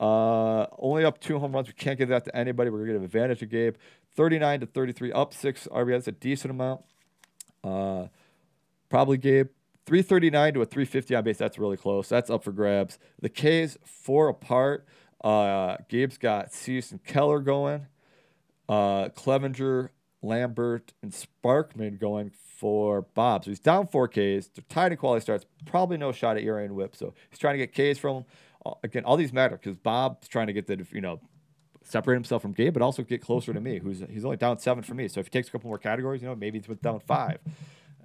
Uh, 0.00 0.66
only 0.78 1.04
up 1.04 1.20
two 1.20 1.38
home 1.38 1.52
runs. 1.52 1.68
We 1.68 1.74
can't 1.74 1.98
give 1.98 2.08
that 2.08 2.24
to 2.24 2.36
anybody. 2.36 2.70
We're 2.70 2.80
gonna 2.80 2.94
give 2.94 3.02
advantage 3.04 3.40
to 3.40 3.46
Gabe. 3.46 3.76
39 4.14 4.60
to 4.60 4.66
33, 4.66 5.12
up 5.12 5.32
six 5.32 5.66
RBI. 5.70 5.92
That's 5.92 6.08
a 6.08 6.12
decent 6.12 6.50
amount. 6.50 6.82
Uh, 7.64 8.08
probably 8.88 9.16
Gabe. 9.16 9.48
339 9.86 10.54
to 10.54 10.62
a 10.62 10.66
350 10.66 11.14
on 11.14 11.24
base. 11.24 11.38
That's 11.38 11.58
really 11.58 11.76
close. 11.76 12.08
That's 12.08 12.30
up 12.30 12.44
for 12.44 12.52
grabs. 12.52 12.98
The 13.20 13.28
K's 13.28 13.78
four 13.84 14.28
apart. 14.28 14.86
Uh, 15.22 15.76
Gabe's 15.88 16.18
got 16.18 16.52
Cease 16.52 16.92
and 16.92 17.02
Keller 17.02 17.40
going. 17.40 17.86
Uh, 18.68 19.08
Clevinger, 19.08 19.90
Lambert, 20.22 20.92
and 21.02 21.12
Sparkman 21.12 21.98
going 21.98 22.30
for 22.62 23.02
Bob. 23.02 23.42
So 23.44 23.50
he's 23.50 23.58
down 23.58 23.88
four 23.88 24.06
Ks. 24.06 24.14
They're 24.14 24.64
tied 24.68 24.92
in 24.92 24.98
quality 24.98 25.20
starts. 25.20 25.44
Probably 25.66 25.96
no 25.96 26.12
shot 26.12 26.36
at 26.36 26.44
ERA 26.44 26.62
and 26.62 26.76
whip. 26.76 26.94
So 26.94 27.12
he's 27.28 27.40
trying 27.40 27.58
to 27.58 27.66
get 27.66 27.72
Ks 27.72 27.98
from 27.98 28.18
him. 28.18 28.24
Uh, 28.64 28.74
again, 28.84 29.04
all 29.04 29.16
these 29.16 29.32
matter 29.32 29.56
because 29.56 29.76
Bob's 29.76 30.28
trying 30.28 30.46
to 30.46 30.52
get 30.52 30.68
the, 30.68 30.86
you 30.92 31.00
know, 31.00 31.18
separate 31.82 32.14
himself 32.14 32.40
from 32.40 32.52
Gabe, 32.52 32.72
but 32.72 32.80
also 32.80 33.02
get 33.02 33.20
closer 33.20 33.52
to 33.52 33.60
me, 33.60 33.80
who's 33.80 34.04
he's 34.08 34.24
only 34.24 34.36
down 34.36 34.60
seven 34.60 34.84
for 34.84 34.94
me. 34.94 35.08
So 35.08 35.18
if 35.18 35.26
he 35.26 35.30
takes 35.30 35.48
a 35.48 35.50
couple 35.50 35.70
more 35.70 35.78
categories, 35.78 36.22
you 36.22 36.28
know, 36.28 36.36
maybe 36.36 36.60
he's 36.60 36.76
down 36.78 37.00
five 37.00 37.40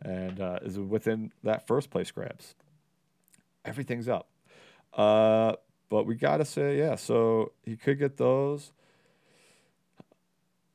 and 0.01 0.41
uh, 0.41 0.57
is 0.63 0.79
within 0.79 1.31
that 1.43 1.67
first 1.67 1.91
place 1.91 2.09
grabs. 2.09 2.55
Everything's 3.63 4.09
up. 4.09 4.27
Uh, 4.91 5.53
but 5.87 6.07
we 6.07 6.15
got 6.15 6.37
to 6.37 6.45
say, 6.45 6.79
yeah, 6.79 6.95
so 6.95 7.51
he 7.63 7.77
could 7.77 7.99
get 7.99 8.17
those. 8.17 8.71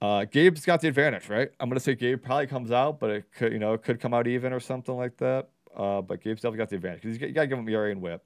Uh, 0.03 0.25
Gabe's 0.25 0.65
got 0.65 0.81
the 0.81 0.89
advantage, 0.89 1.29
right? 1.29 1.49
I'm 1.61 1.69
gonna 1.69 1.79
say 1.79 1.95
Gabe 1.95 2.21
probably 2.21 2.49
comes 2.49 2.73
out, 2.73 2.99
but 2.99 3.11
it 3.11 3.25
could, 3.33 3.53
you 3.53 3.61
know, 3.61 3.75
it 3.75 3.85
could 3.85 4.01
come 4.01 4.13
out 4.13 4.27
even 4.27 4.53
or 4.53 4.59
something 4.59 4.97
like 4.97 5.17
that. 5.19 5.49
Uh, 5.77 6.03
but 6.03 6.21
Gabe's 6.21 6.41
definitely 6.41 6.59
got 6.59 6.71
the 6.71 6.75
advantage 6.75 7.03
because 7.03 7.21
you 7.21 7.29
gotta 7.29 7.47
give 7.47 7.57
him 7.57 7.69
ERA 7.69 7.93
and 7.93 8.03
WHIP, 8.03 8.21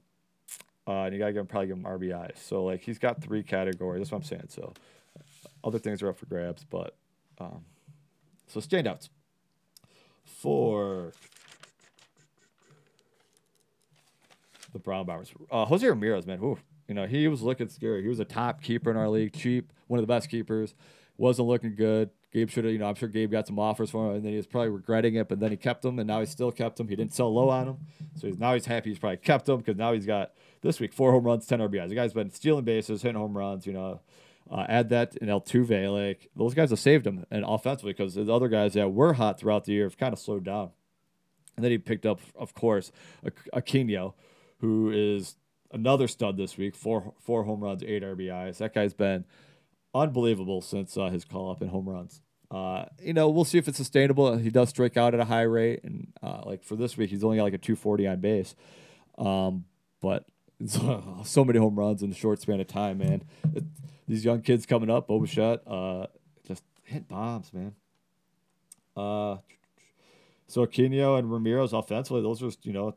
uh, 0.87 0.91
and 1.03 1.13
you 1.13 1.19
gotta 1.19 1.33
give 1.33 1.41
him 1.41 1.45
probably 1.45 1.67
give 1.67 1.77
him 1.77 1.83
RBI. 1.83 2.35
So 2.35 2.63
like 2.65 2.81
he's 2.81 2.97
got 2.97 3.21
three 3.21 3.43
categories. 3.43 3.99
That's 3.99 4.11
what 4.11 4.17
I'm 4.17 4.23
saying. 4.23 4.47
So 4.49 4.73
other 5.63 5.77
things 5.77 6.01
are 6.01 6.09
up 6.09 6.17
for 6.17 6.25
grabs, 6.25 6.63
but 6.63 6.95
um, 7.37 7.63
so 8.47 8.59
standouts 8.59 9.09
for 10.25 11.13
the 14.73 14.79
Brown 14.79 15.05
Bombers. 15.05 15.31
Uh, 15.51 15.65
Jose 15.65 15.87
Ramirez, 15.87 16.25
man, 16.25 16.39
oof, 16.43 16.63
you 16.87 16.95
know 16.95 17.05
he 17.05 17.27
was 17.27 17.43
looking 17.43 17.69
scary. 17.69 18.01
He 18.01 18.07
was 18.07 18.19
a 18.19 18.25
top 18.25 18.63
keeper 18.63 18.89
in 18.89 18.97
our 18.97 19.09
league, 19.09 19.33
cheap, 19.33 19.71
one 19.85 19.99
of 19.99 20.03
the 20.07 20.11
best 20.11 20.27
keepers 20.27 20.73
wasn't 21.17 21.47
looking 21.47 21.75
good. 21.75 22.09
Gabe 22.31 22.49
should 22.49 22.65
have, 22.65 22.73
you 22.73 22.79
know, 22.79 22.87
I'm 22.87 22.95
sure 22.95 23.09
Gabe 23.09 23.31
got 23.31 23.47
some 23.47 23.57
offers 23.57 23.89
for 23.89 24.09
him, 24.09 24.15
and 24.17 24.25
then 24.25 24.31
he 24.31 24.37
was 24.37 24.47
probably 24.47 24.69
regretting 24.69 25.15
it. 25.15 25.29
But 25.29 25.39
then 25.39 25.51
he 25.51 25.57
kept 25.57 25.83
him, 25.83 25.97
and 25.97 26.07
now 26.07 26.19
he 26.19 26.25
still 26.25 26.51
kept 26.51 26.79
him. 26.79 26.87
He 26.87 26.95
didn't 26.95 27.13
sell 27.13 27.33
low 27.33 27.49
on 27.49 27.69
him, 27.69 27.77
so 28.15 28.27
he's, 28.27 28.37
now 28.37 28.53
he's 28.53 28.65
happy. 28.65 28.89
He's 28.89 28.99
probably 28.99 29.17
kept 29.17 29.47
him 29.47 29.57
because 29.57 29.77
now 29.77 29.93
he's 29.93 30.05
got 30.05 30.33
this 30.61 30.79
week 30.79 30.93
four 30.93 31.11
home 31.11 31.23
runs, 31.23 31.47
ten 31.47 31.59
RBIs. 31.59 31.89
The 31.89 31.95
guy's 31.95 32.13
been 32.13 32.31
stealing 32.31 32.65
bases, 32.65 33.01
hitting 33.01 33.17
home 33.17 33.37
runs. 33.37 33.65
You 33.65 33.73
know, 33.73 34.01
uh, 34.51 34.65
add 34.67 34.89
that 34.89 35.15
in 35.17 35.29
Altuve, 35.29 35.91
like 35.91 36.29
those 36.35 36.53
guys 36.53 36.69
have 36.69 36.79
saved 36.79 37.07
him 37.07 37.25
and 37.31 37.45
offensively 37.47 37.93
because 37.93 38.15
the 38.15 38.31
other 38.31 38.47
guys 38.49 38.73
that 38.73 38.91
were 38.91 39.13
hot 39.13 39.39
throughout 39.39 39.65
the 39.65 39.73
year 39.73 39.85
have 39.85 39.97
kind 39.97 40.13
of 40.13 40.19
slowed 40.19 40.43
down. 40.43 40.71
And 41.55 41.63
then 41.63 41.71
he 41.71 41.77
picked 41.77 42.05
up, 42.05 42.19
of 42.35 42.53
course, 42.53 42.91
Aquino, 43.53 44.13
who 44.59 44.91
is 44.91 45.35
another 45.71 46.07
stud 46.07 46.37
this 46.37 46.57
week. 46.57 46.75
Four 46.75 47.13
four 47.19 47.43
home 47.43 47.61
runs, 47.61 47.83
eight 47.83 48.03
RBIs. 48.03 48.57
That 48.57 48.73
guy's 48.73 48.93
been 48.93 49.25
unbelievable 50.01 50.61
since 50.61 50.97
uh, 50.97 51.09
his 51.09 51.25
call 51.25 51.51
up 51.51 51.61
in 51.61 51.69
home 51.69 51.87
runs. 51.87 52.21
Uh, 52.49 52.85
you 53.01 53.13
know, 53.13 53.29
we'll 53.29 53.45
see 53.45 53.57
if 53.57 53.67
it's 53.67 53.77
sustainable. 53.77 54.37
He 54.37 54.49
does 54.49 54.69
strike 54.69 54.95
out 54.95 55.13
at 55.13 55.19
a 55.19 55.25
high 55.25 55.41
rate, 55.41 55.83
and 55.83 56.13
uh, 56.23 56.43
like 56.45 56.63
for 56.63 56.75
this 56.75 56.95
week, 56.95 57.09
he's 57.09 57.23
only 57.23 57.37
got 57.37 57.43
like 57.43 57.53
a 57.53 57.57
240 57.57 58.07
on 58.07 58.19
base. 58.19 58.55
Um, 59.17 59.65
but 60.01 60.25
so 60.65 61.43
many 61.43 61.59
home 61.59 61.77
runs 61.77 62.03
in 62.03 62.11
a 62.11 62.15
short 62.15 62.41
span 62.41 62.61
of 62.61 62.67
time, 62.67 62.99
man. 62.99 63.23
It, 63.53 63.63
these 64.07 64.23
young 64.23 64.41
kids 64.41 64.65
coming 64.65 64.89
up, 64.89 65.07
Bo 65.07 65.19
Bichette, 65.19 65.61
uh, 65.67 66.07
just 66.47 66.63
hit 66.83 67.07
bombs, 67.07 67.51
man. 67.53 67.75
Uh, 68.95 69.37
so 70.47 70.65
Aquino 70.65 71.19
and 71.19 71.31
Ramirez 71.31 71.73
offensively, 71.73 72.21
those 72.21 72.41
are 72.41 72.49
you 72.63 72.71
know, 72.71 72.95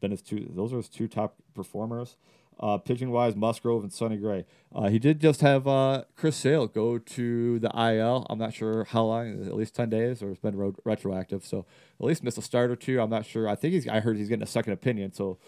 been 0.00 0.12
his 0.12 0.22
two. 0.22 0.50
Those 0.54 0.72
are 0.72 0.76
his 0.76 0.88
two 0.88 1.08
top 1.08 1.34
performers. 1.54 2.16
Uh, 2.62 2.78
pitching 2.78 3.10
wise, 3.10 3.34
Musgrove 3.34 3.82
and 3.82 3.92
Sonny 3.92 4.16
Gray. 4.16 4.46
Uh, 4.72 4.88
he 4.88 5.00
did 5.00 5.20
just 5.20 5.40
have 5.40 5.66
uh, 5.66 6.04
Chris 6.14 6.36
Sale 6.36 6.68
go 6.68 6.96
to 6.96 7.58
the 7.58 7.70
IL. 7.76 8.24
I'm 8.30 8.38
not 8.38 8.54
sure 8.54 8.84
how 8.84 9.02
long, 9.02 9.44
at 9.44 9.56
least 9.56 9.74
10 9.74 9.90
days, 9.90 10.22
or 10.22 10.30
it's 10.30 10.38
been 10.38 10.54
ro- 10.56 10.76
retroactive. 10.84 11.44
So 11.44 11.66
at 11.98 12.06
least 12.06 12.22
missed 12.22 12.38
a 12.38 12.42
start 12.42 12.70
or 12.70 12.76
two. 12.76 13.00
I'm 13.00 13.10
not 13.10 13.26
sure. 13.26 13.48
I 13.48 13.56
think 13.56 13.74
he's. 13.74 13.88
I 13.88 13.98
heard 13.98 14.16
he's 14.16 14.28
getting 14.28 14.44
a 14.44 14.46
second 14.46 14.74
opinion. 14.74 15.12
So 15.12 15.38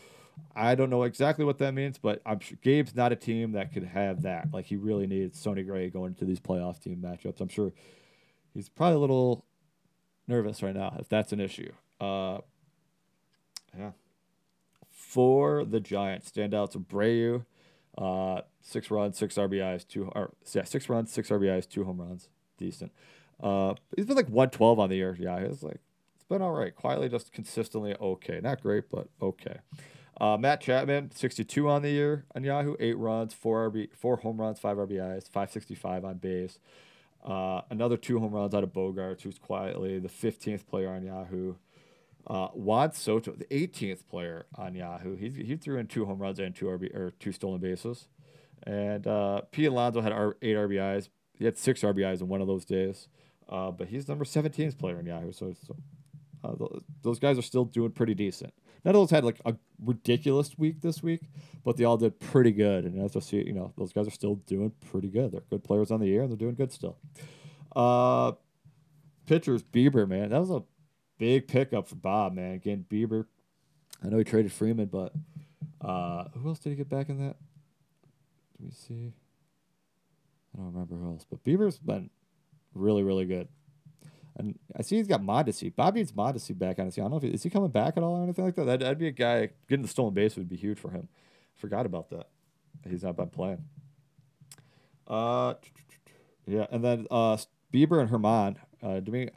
I 0.57 0.75
don't 0.75 0.91
know 0.91 1.05
exactly 1.05 1.45
what 1.45 1.59
that 1.59 1.73
means, 1.75 1.99
but 1.99 2.21
I'm 2.27 2.41
sure 2.41 2.59
Gabe's 2.63 2.95
not 2.95 3.13
a 3.13 3.17
team 3.17 3.53
that 3.53 3.73
could 3.73 3.85
have 3.85 4.23
that. 4.23 4.53
Like 4.53 4.67
he 4.67 4.77
really 4.77 5.07
needs 5.07 5.39
Sonny 5.39 5.63
Gray 5.63 5.91
going 5.91 6.13
into 6.13 6.25
these 6.25 6.41
playoff 6.41 6.81
team 6.81 6.97
matchups. 6.97 7.41
I'm 7.41 7.49
sure 7.49 7.73
he's 8.53 8.69
probably 8.69 8.97
a 8.97 9.01
little 9.01 9.45
nervous 10.27 10.63
right 10.63 10.75
now 10.75 10.97
if 10.99 11.09
that's 11.09 11.33
an 11.33 11.41
issue. 11.41 11.73
Uh, 12.01 12.39
yeah. 13.77 13.93
For 15.15 15.65
the 15.65 15.79
Giants, 15.79 16.29
standouts 16.29 16.77
Abreu, 16.77 17.45
uh, 17.97 18.41
six 18.61 18.91
runs, 18.91 19.17
six 19.17 19.37
RBIs, 19.37 19.87
two 19.87 20.11
or 20.13 20.33
yeah, 20.53 20.65
six 20.65 20.89
runs, 20.89 21.13
six 21.13 21.29
RBIs, 21.29 21.69
two 21.69 21.85
home 21.85 22.01
runs, 22.01 22.29
decent. 22.59 22.91
Uh, 23.41 23.75
he's 23.95 24.07
been 24.07 24.17
like 24.17 24.27
112 24.27 24.81
on 24.81 24.91
the 24.91 24.97
year. 24.97 25.17
Yeah, 25.17 25.37
it's 25.37 25.63
like 25.63 25.79
it's 26.17 26.25
been 26.29 26.43
all 26.43 26.51
right. 26.51 26.75
Quietly, 26.75 27.09
just 27.09 27.33
consistently 27.33 27.95
okay. 28.01 28.41
Not 28.43 28.61
great, 28.61 28.91
but 28.91 29.07
okay. 29.23 29.59
Uh, 30.21 30.37
Matt 30.37 30.61
Chapman, 30.61 31.13
62 31.15 31.69
on 31.69 31.83
the 31.83 31.91
year 31.91 32.25
on 32.35 32.43
Yahoo, 32.43 32.75
eight 32.81 32.99
runs, 32.99 33.33
four 33.33 33.71
RB, 33.71 33.91
four 33.95 34.17
home 34.17 34.41
runs, 34.41 34.59
five 34.59 34.79
RBIs, 34.79 35.29
565 35.29 36.05
on 36.05 36.17
base. 36.17 36.59
Uh, 37.25 37.61
another 37.71 37.97
two 37.97 38.19
home 38.19 38.33
runs 38.33 38.53
out 38.53 38.65
of 38.65 38.73
Bogaerts, 38.73 39.23
who's 39.23 39.39
quietly 39.39 40.01
the 40.01 40.09
15th 40.09 40.67
player 40.67 40.91
on 40.91 41.05
Yahoo. 41.05 41.55
Uh, 42.27 42.49
Soto, 42.93 43.33
the 43.33 43.45
18th 43.47 44.07
player 44.09 44.47
on 44.55 44.75
Yahoo, 44.75 45.17
he, 45.17 45.29
he 45.31 45.57
threw 45.57 45.79
in 45.79 45.87
two 45.87 46.07
home 46.07 46.19
runs 46.19 46.39
and 46.39 46.55
two 46.55 46.67
RB 46.67 46.95
or 46.95 47.13
two 47.19 47.33
stolen 47.33 47.61
bases. 47.61 48.09
And 48.67 49.07
uh, 49.07 49.43
Pete 49.51 49.67
Alonso 49.67 50.01
had 50.01 50.13
R- 50.13 50.37
eight 50.41 50.57
RBIs. 50.57 51.09
He 51.35 51.45
had 51.45 51.59
six 51.59 51.83
RBIs 51.83 52.21
in 52.21 52.29
one 52.29 52.41
of 52.41 52.47
those 52.47 52.65
days. 52.65 53.09
Uh, 53.49 53.71
but 53.71 53.89
he's 53.89 54.09
number 54.09 54.25
17th 54.25 54.79
player 54.79 54.99
in 54.99 55.07
Yahoo. 55.07 55.33
So, 55.33 55.55
so 55.67 55.77
uh, 56.43 56.79
those 57.03 57.19
guys 57.19 57.39
are 57.39 57.43
still 57.43 57.67
doing 57.67 57.91
pretty 57.91 58.15
decent. 58.15 58.55
None 58.85 58.95
of 58.95 59.01
those 59.01 59.11
had 59.11 59.25
like 59.25 59.41
a 59.45 59.55
ridiculous 59.83 60.59
week 60.59 60.81
this 60.83 61.03
week, 61.03 61.23
but 61.65 61.77
they 61.77 61.85
all 61.85 61.97
did 61.97 62.21
pretty 62.21 62.53
good. 62.53 62.85
And 62.85 63.03
as 63.03 63.17
I 63.17 63.21
see, 63.21 63.39
you 63.39 63.53
know, 63.53 63.73
those 63.77 63.93
guys 63.93 64.07
are 64.07 64.11
still 64.11 64.37
doing 64.47 64.73
pretty 64.91 65.09
good. 65.09 65.33
They're 65.33 65.43
good 65.49 65.65
players 65.65 65.91
on 65.91 66.01
the 66.01 66.07
year, 66.07 66.23
and 66.23 66.31
they're 66.31 66.37
doing 66.37 66.55
good 66.55 66.73
still. 66.73 66.99
Uh, 67.75 68.33
pitchers, 69.27 69.63
Bieber, 69.63 70.07
man, 70.07 70.31
that 70.31 70.41
was 70.41 70.51
a 70.51 70.63
big 71.19 71.49
pickup 71.49 71.89
for 71.89 71.97
Bob, 71.97 72.35
man. 72.35 72.53
Again, 72.53 72.85
Bieber. 72.89 73.27
I 74.03 74.09
know 74.09 74.19
he 74.19 74.25
traded 74.25 74.53
Freeman, 74.53 74.87
but 74.87 75.13
uh, 75.81 76.25
who 76.35 76.49
else 76.49 76.59
did 76.59 76.71
he 76.71 76.77
get 76.77 76.89
back 76.89 77.09
in 77.09 77.19
that? 77.19 77.37
Let 78.59 78.67
me 78.67 78.71
see. 78.73 79.13
I 80.55 80.59
don't 80.59 80.73
remember 80.73 80.97
who 80.97 81.13
else, 81.13 81.27
but 81.29 81.43
Bieber's 81.43 81.79
been 81.79 82.11
really, 82.75 83.03
really 83.03 83.25
good. 83.25 83.49
And 84.37 84.59
I 84.77 84.83
see 84.83 84.97
he's 84.97 85.07
got 85.07 85.23
Mondesi. 85.23 85.75
Bobby 85.75 86.01
needs 86.01 86.13
Mondesi 86.13 86.57
back 86.59 86.79
on 86.79 86.87
his. 86.87 86.99
I 86.99 87.03
don't 87.03 87.13
know 87.13 87.17
if 87.19 87.23
he, 87.23 87.31
is 87.31 87.43
he 87.43 87.51
coming 87.51 87.71
back 87.71 87.97
at 87.97 88.03
all 88.03 88.17
or 88.17 88.23
anything 88.25 88.45
like 88.45 88.57
that. 88.57 88.65
That'd, 88.65 88.81
that'd 88.81 88.99
be 88.99 89.07
a 89.07 89.13
guy 89.13 89.51
getting 89.69 89.83
the 89.83 89.89
stolen 89.89 90.13
base 90.13 90.37
would 90.37 90.49
be 90.49 90.57
huge 90.57 90.79
for 90.79 90.91
him. 90.91 91.09
Forgot 91.55 91.87
about 91.87 92.11
that. 92.11 92.29
He's 92.89 93.05
not 93.05 93.17
been 93.17 93.31
playing. 93.31 93.65
Uh, 95.07 95.55
yeah, 96.47 96.67
and 96.71 96.85
then 96.85 97.07
uh, 97.11 97.37
Bieber 97.73 98.01
and 98.01 98.11
Herman. 98.11 98.59
Uh, 98.83 99.01
Domingo, 99.01 99.33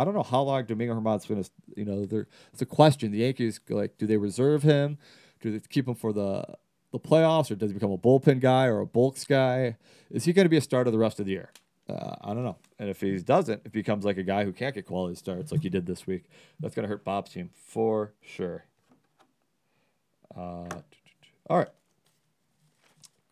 I 0.00 0.04
don't 0.04 0.14
know 0.14 0.22
how 0.22 0.40
long 0.40 0.64
Domingo 0.64 0.94
Germán's 0.94 1.26
going 1.26 1.44
to. 1.44 1.50
You 1.76 1.84
know, 1.84 2.06
there, 2.06 2.26
it's 2.54 2.62
a 2.62 2.66
question. 2.66 3.12
The 3.12 3.18
Yankees 3.18 3.60
like, 3.68 3.98
do 3.98 4.06
they 4.06 4.16
reserve 4.16 4.62
him? 4.62 4.96
Do 5.42 5.52
they 5.52 5.60
keep 5.68 5.86
him 5.86 5.94
for 5.94 6.14
the 6.14 6.42
the 6.90 6.98
playoffs, 6.98 7.50
or 7.50 7.54
does 7.54 7.68
he 7.70 7.74
become 7.74 7.92
a 7.92 7.98
bullpen 7.98 8.40
guy 8.40 8.64
or 8.64 8.80
a 8.80 8.86
bulks 8.86 9.24
guy? 9.24 9.76
Is 10.10 10.24
he 10.24 10.32
going 10.32 10.46
to 10.46 10.48
be 10.48 10.56
a 10.56 10.62
starter 10.62 10.90
the 10.90 10.98
rest 10.98 11.20
of 11.20 11.26
the 11.26 11.32
year? 11.32 11.50
Uh, 11.86 12.16
I 12.22 12.28
don't 12.28 12.44
know. 12.44 12.56
And 12.78 12.88
if 12.88 13.02
he 13.02 13.18
doesn't, 13.18 13.60
it 13.66 13.72
becomes 13.72 14.06
like 14.06 14.16
a 14.16 14.22
guy 14.22 14.44
who 14.44 14.52
can't 14.52 14.74
get 14.74 14.86
quality 14.86 15.16
starts 15.16 15.52
like 15.52 15.60
he 15.60 15.68
did 15.68 15.84
this 15.84 16.06
week. 16.06 16.24
That's 16.60 16.74
going 16.74 16.84
to 16.84 16.88
hurt 16.88 17.04
Bob's 17.04 17.32
team 17.32 17.50
for 17.54 18.14
sure. 18.22 18.64
Uh, 20.34 20.68
all 21.48 21.58
right. 21.58 21.68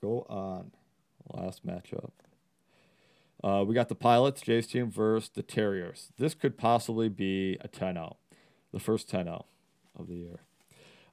Go 0.03 0.27
on. 0.28 0.70
Last 1.32 1.66
matchup. 1.66 2.11
Uh, 3.43 3.65
we 3.66 3.74
got 3.74 3.89
the 3.89 3.94
Pilots, 3.94 4.40
Jay's 4.40 4.66
team, 4.66 4.90
versus 4.90 5.31
the 5.32 5.43
Terriers. 5.43 6.09
This 6.19 6.35
could 6.35 6.59
possibly 6.59 7.09
be 7.09 7.56
a 7.60 7.69
10 7.69 7.94
0, 7.94 8.16
the 8.73 8.81
first 8.81 9.09
10 9.09 9.24
0 9.24 9.47
of 9.97 10.09
the 10.09 10.16
year. 10.16 10.40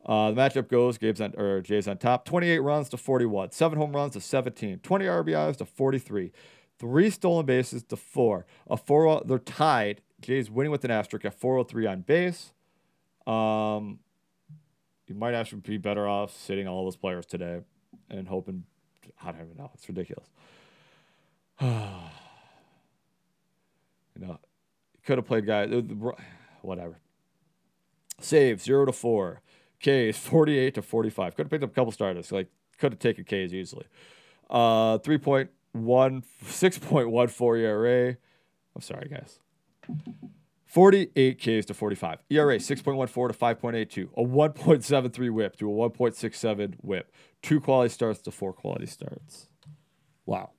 Uh, 0.06 0.31
the 0.31 0.39
matchup 0.39 0.68
goes 0.68 0.97
Gabe's 0.97 1.19
on, 1.19 1.34
or 1.35 1.61
Jay's 1.61 1.88
on 1.88 1.97
top, 1.97 2.26
28 2.26 2.60
runs 2.60 2.89
to 2.89 2.97
41, 2.97 3.52
seven 3.52 3.77
home 3.77 3.95
runs 3.95 4.14
to 4.14 4.22
17, 4.22 4.80
20 4.80 5.06
RBIs 5.06 5.57
to 5.57 5.65
43, 5.65 6.31
three 6.77 7.10
stolen 7.10 7.45
bases 7.45 7.84
to 7.84 7.95
four. 7.95 8.45
A 8.69 8.77
four, 8.77 9.23
they're 9.26 9.39
tied. 9.39 10.02
Jay's 10.22 10.49
winning 10.49 10.72
with 10.72 10.85
an 10.85 10.91
asterisk 10.91 11.26
at 11.26 11.34
403 11.34 11.88
on 11.88 12.02
base. 12.02 12.53
Um, 13.26 13.99
you 15.07 15.15
might 15.15 15.34
actually 15.34 15.61
be 15.61 15.77
better 15.77 16.07
off 16.07 16.35
sitting 16.35 16.68
all 16.68 16.84
those 16.84 16.95
players 16.95 17.26
today 17.26 17.61
and 18.10 18.27
hoping. 18.27 18.65
I 19.23 19.31
don't 19.31 19.41
even 19.41 19.57
know. 19.57 19.72
It's 19.73 19.88
ridiculous. 19.88 20.27
you 21.61 21.68
know, 24.18 24.40
could 25.06 25.18
have 25.18 25.26
played 25.26 25.45
guys. 25.45 25.69
Whatever. 26.61 26.99
Save 28.19 28.61
zero 28.61 28.86
to 28.86 28.91
four. 28.91 29.41
K's 29.80 30.18
48 30.18 30.76
to 30.76 30.82
45. 30.82 31.36
Could 31.36 31.45
have 31.45 31.52
picked 31.52 31.64
up 31.64 31.72
a 31.72 31.73
couple 31.73 31.91
starters. 31.91 32.32
Like, 32.32 32.48
could 32.80 32.94
have 32.94 32.99
taken 32.99 33.23
K's 33.23 33.53
easily. 33.53 33.86
Uh, 34.49 34.98
three 34.99 35.18
point 35.18 35.49
one 35.73 36.23
six 36.45 36.77
point 36.77 37.10
one 37.10 37.27
four 37.27 37.57
ERA. 37.57 38.15
I'm 38.76 38.82
sorry, 38.82 39.10
guys. 39.10 39.40
48 40.65 41.38
Ks 41.40 41.65
to 41.68 41.73
45. 41.73 42.19
ERA 42.30 42.57
6.14 42.57 42.84
to 42.84 43.34
5.82. 43.34 44.10
A 44.18 44.22
1.73 44.22 45.32
whip 45.32 45.56
to 45.56 45.69
a 45.72 45.90
1.67 45.90 46.76
whip. 46.82 47.14
Two 47.41 47.61
quality 47.61 47.88
starts 47.88 48.22
to 48.23 48.32
four 48.32 48.52
quality 48.52 48.86
starts. 48.86 49.48
Wow. 50.26 50.52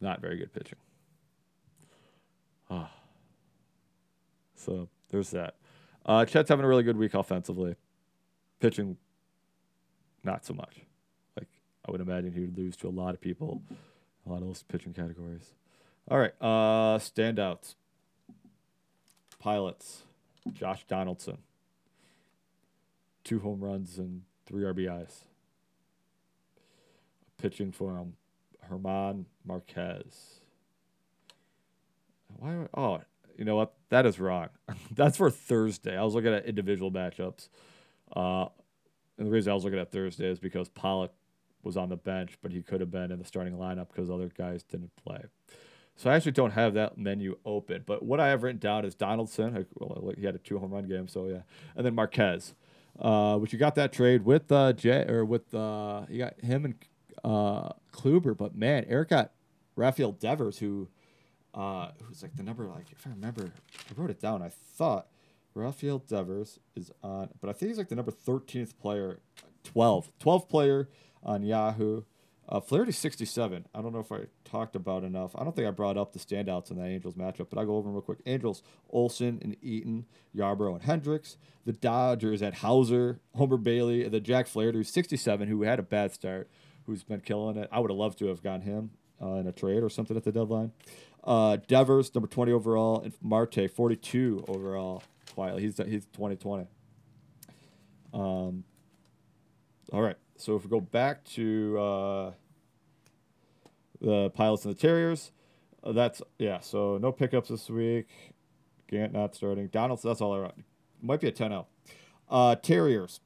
Not 0.00 0.20
very 0.20 0.36
good 0.36 0.52
pitching. 0.52 0.78
Ah. 2.70 2.90
So 4.54 4.88
there's 5.10 5.30
that. 5.30 5.54
Uh, 6.04 6.24
Chet's 6.24 6.48
having 6.48 6.64
a 6.64 6.68
really 6.68 6.82
good 6.82 6.96
week 6.96 7.14
offensively. 7.14 7.76
Pitching, 8.60 8.96
not 10.22 10.44
so 10.44 10.54
much. 10.54 10.80
Like 11.36 11.48
I 11.86 11.90
would 11.90 12.00
imagine 12.00 12.32
he 12.32 12.40
would 12.40 12.56
lose 12.56 12.76
to 12.78 12.88
a 12.88 12.90
lot 12.90 13.14
of 13.14 13.20
people, 13.20 13.62
a 14.26 14.30
lot 14.30 14.42
of 14.42 14.46
those 14.46 14.62
pitching 14.62 14.92
categories. 14.92 15.54
All 16.10 16.18
right, 16.18 16.32
uh, 16.40 16.98
standouts. 16.98 17.74
Pilots, 19.38 20.02
Josh 20.52 20.84
Donaldson. 20.86 21.38
Two 23.24 23.40
home 23.40 23.60
runs 23.60 23.98
and 23.98 24.22
three 24.44 24.64
RBIs. 24.64 25.24
Pitching 27.38 27.72
for 27.72 27.96
him, 27.96 28.14
Germán 28.70 29.24
Marquez. 29.44 30.40
Why? 32.36 32.66
Oh, 32.74 33.00
you 33.36 33.44
know 33.44 33.56
what? 33.56 33.72
That 33.88 34.06
is 34.06 34.20
wrong. 34.20 34.48
That's 34.92 35.16
for 35.16 35.30
Thursday. 35.30 35.96
I 35.96 36.04
was 36.04 36.14
looking 36.14 36.32
at 36.32 36.46
individual 36.46 36.90
matchups. 36.90 37.48
Uh, 38.14 38.46
and 39.18 39.26
the 39.26 39.30
reason 39.30 39.50
I 39.50 39.54
was 39.54 39.64
looking 39.64 39.78
at 39.78 39.90
Thursday 39.90 40.28
is 40.28 40.38
because 40.38 40.68
Pollock 40.68 41.12
was 41.62 41.76
on 41.76 41.88
the 41.88 41.96
bench, 41.96 42.38
but 42.42 42.52
he 42.52 42.62
could 42.62 42.80
have 42.80 42.90
been 42.90 43.10
in 43.10 43.18
the 43.18 43.24
starting 43.24 43.54
lineup 43.54 43.88
because 43.88 44.10
other 44.10 44.30
guys 44.36 44.62
didn't 44.62 44.94
play. 44.96 45.22
So 45.96 46.08
I 46.08 46.16
actually 46.16 46.32
don't 46.32 46.52
have 46.52 46.74
that 46.74 46.96
menu 46.96 47.36
open. 47.44 47.82
But 47.84 48.02
what 48.02 48.20
I 48.20 48.28
have 48.28 48.42
written 48.42 48.58
down 48.58 48.86
is 48.86 48.94
Donaldson. 48.94 49.66
Well, 49.74 50.14
he 50.16 50.24
had 50.24 50.34
a 50.34 50.38
two 50.38 50.58
home 50.58 50.70
run 50.70 50.88
game, 50.88 51.08
so 51.08 51.26
yeah, 51.26 51.42
and 51.76 51.84
then 51.84 51.94
Marquez, 51.94 52.54
uh, 52.98 53.36
which 53.36 53.52
you 53.52 53.58
got 53.58 53.74
that 53.74 53.92
trade 53.92 54.24
with 54.24 54.50
uh, 54.50 54.72
Jay 54.72 55.04
or 55.06 55.26
with 55.26 55.52
uh, 55.54 56.06
you 56.08 56.18
got 56.18 56.40
him 56.40 56.64
and 56.64 56.74
uh, 57.24 57.70
Kluber. 57.92 58.36
But 58.36 58.54
man, 58.56 58.84
Eric 58.88 59.10
got 59.10 59.32
Rafael 59.76 60.12
Devers, 60.12 60.58
who 60.58 60.88
uh, 61.54 61.90
who's 62.04 62.22
like 62.22 62.36
the 62.36 62.42
number 62.42 62.64
like 62.66 62.92
if 62.92 63.06
I 63.06 63.10
remember, 63.10 63.52
I 63.88 64.00
wrote 64.00 64.10
it 64.10 64.20
down. 64.20 64.42
I 64.42 64.50
thought 64.50 65.08
Rafael 65.54 65.98
Devers 65.98 66.58
is 66.76 66.90
on, 67.02 67.30
but 67.40 67.50
I 67.50 67.52
think 67.52 67.70
he's 67.70 67.78
like 67.78 67.88
the 67.88 67.96
number 67.96 68.12
thirteenth 68.12 68.78
player, 68.78 69.20
12, 69.64 70.10
12 70.18 70.48
player 70.48 70.88
on 71.22 71.42
Yahoo. 71.42 72.02
Uh, 72.48 72.58
Flaherty 72.58 72.90
67. 72.90 73.64
I 73.72 73.80
don't 73.80 73.92
know 73.92 74.00
if 74.00 74.10
I 74.10 74.22
talked 74.44 74.74
about 74.74 75.04
enough. 75.04 75.30
I 75.36 75.44
don't 75.44 75.54
think 75.54 75.68
I 75.68 75.70
brought 75.70 75.96
up 75.96 76.12
the 76.12 76.18
standouts 76.18 76.72
in 76.72 76.78
that 76.78 76.86
Angels 76.88 77.14
matchup, 77.14 77.46
but 77.48 77.60
I'll 77.60 77.66
go 77.66 77.76
over 77.76 77.86
them 77.86 77.92
real 77.94 78.02
quick. 78.02 78.18
Angels, 78.26 78.64
Olson 78.88 79.38
and 79.40 79.56
Eaton, 79.62 80.04
Yarbrough 80.36 80.74
and 80.74 80.82
Hendricks. 80.82 81.36
The 81.64 81.72
Dodgers 81.72 82.42
at 82.42 82.54
Hauser, 82.54 83.20
Homer 83.36 83.56
Bailey, 83.56 84.02
and 84.02 84.12
the 84.12 84.18
Jack 84.18 84.48
Flaherty, 84.48 84.82
67, 84.82 85.46
who 85.46 85.62
had 85.62 85.78
a 85.78 85.82
bad 85.82 86.10
start, 86.12 86.50
who's 86.90 87.04
been 87.04 87.20
killing 87.20 87.56
it. 87.56 87.68
I 87.72 87.80
would 87.80 87.90
have 87.90 87.98
loved 87.98 88.18
to 88.18 88.26
have 88.26 88.42
gotten 88.42 88.62
him 88.62 88.90
uh, 89.22 89.34
in 89.34 89.46
a 89.46 89.52
trade 89.52 89.82
or 89.82 89.88
something 89.88 90.16
at 90.16 90.24
the 90.24 90.32
deadline. 90.32 90.72
Uh, 91.22 91.58
Devers, 91.68 92.14
number 92.14 92.28
20 92.28 92.52
overall, 92.52 93.00
and 93.02 93.12
Marte, 93.22 93.70
42 93.70 94.44
overall. 94.48 95.02
Quietly, 95.34 95.62
he's 95.62 95.76
he's 95.76 96.06
2020. 96.06 96.66
Um, 98.12 98.64
all 99.92 100.02
right. 100.02 100.16
So 100.36 100.56
if 100.56 100.64
we 100.64 100.70
go 100.70 100.80
back 100.80 101.24
to 101.36 101.78
uh, 101.78 102.32
the 104.00 104.30
pilots 104.30 104.64
and 104.64 104.74
the 104.74 104.78
Terriers, 104.78 105.30
uh, 105.84 105.92
that's 105.92 106.20
yeah. 106.38 106.60
So 106.60 106.98
no 106.98 107.12
pickups 107.12 107.48
this 107.48 107.68
week. 107.70 108.08
Gant 108.88 109.12
not 109.12 109.36
starting. 109.36 109.68
Donaldson. 109.68 110.10
That's 110.10 110.20
all 110.20 110.44
I. 110.44 110.50
Might 111.02 111.20
be 111.20 111.28
a 111.28 111.32
10-0. 111.32 111.64
Uh, 112.28 112.56
Terriers. 112.56 113.20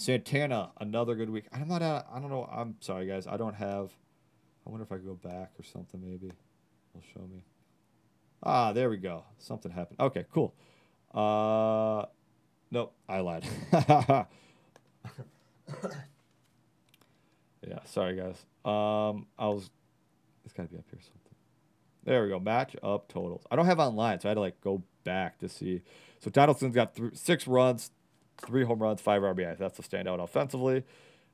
Santana, 0.00 0.70
another 0.80 1.14
good 1.14 1.28
week. 1.28 1.44
I'm 1.52 1.68
not. 1.68 1.82
At, 1.82 2.06
I 2.10 2.18
don't 2.20 2.30
know. 2.30 2.48
I'm 2.50 2.76
sorry, 2.80 3.06
guys. 3.06 3.26
I 3.26 3.36
don't 3.36 3.54
have. 3.54 3.92
I 4.66 4.70
wonder 4.70 4.82
if 4.82 4.90
I 4.90 4.94
could 4.96 5.04
go 5.04 5.14
back 5.14 5.50
or 5.58 5.62
something. 5.62 6.00
Maybe 6.00 6.32
it'll 6.94 7.06
show 7.14 7.26
me. 7.30 7.44
Ah, 8.42 8.72
there 8.72 8.88
we 8.88 8.96
go. 8.96 9.24
Something 9.38 9.70
happened. 9.70 10.00
Okay, 10.00 10.24
cool. 10.32 10.54
Uh, 11.12 12.06
nope, 12.70 12.94
I 13.10 13.20
lied. 13.20 13.44
yeah, 13.72 14.24
sorry 17.84 18.16
guys. 18.16 18.42
Um, 18.64 19.26
I 19.38 19.48
was. 19.48 19.68
It's 20.46 20.54
got 20.54 20.62
to 20.62 20.70
be 20.70 20.78
up 20.78 20.86
here 20.90 21.00
something. 21.02 21.34
There 22.04 22.22
we 22.22 22.30
go. 22.30 22.40
Match 22.40 22.74
up 22.82 23.08
totals. 23.08 23.42
I 23.50 23.56
don't 23.56 23.66
have 23.66 23.78
online, 23.78 24.18
so 24.20 24.28
I 24.28 24.30
had 24.30 24.36
to 24.36 24.40
like 24.40 24.62
go 24.62 24.82
back 25.04 25.38
to 25.40 25.48
see. 25.50 25.82
So 26.20 26.30
Donaldson's 26.30 26.74
got 26.74 26.94
th- 26.94 27.16
six 27.16 27.46
runs, 27.46 27.90
three 28.40 28.64
home 28.64 28.80
runs, 28.80 29.00
five 29.00 29.22
RBIs. 29.22 29.58
That's 29.58 29.76
the 29.76 29.82
standout 29.82 30.22
offensively. 30.22 30.84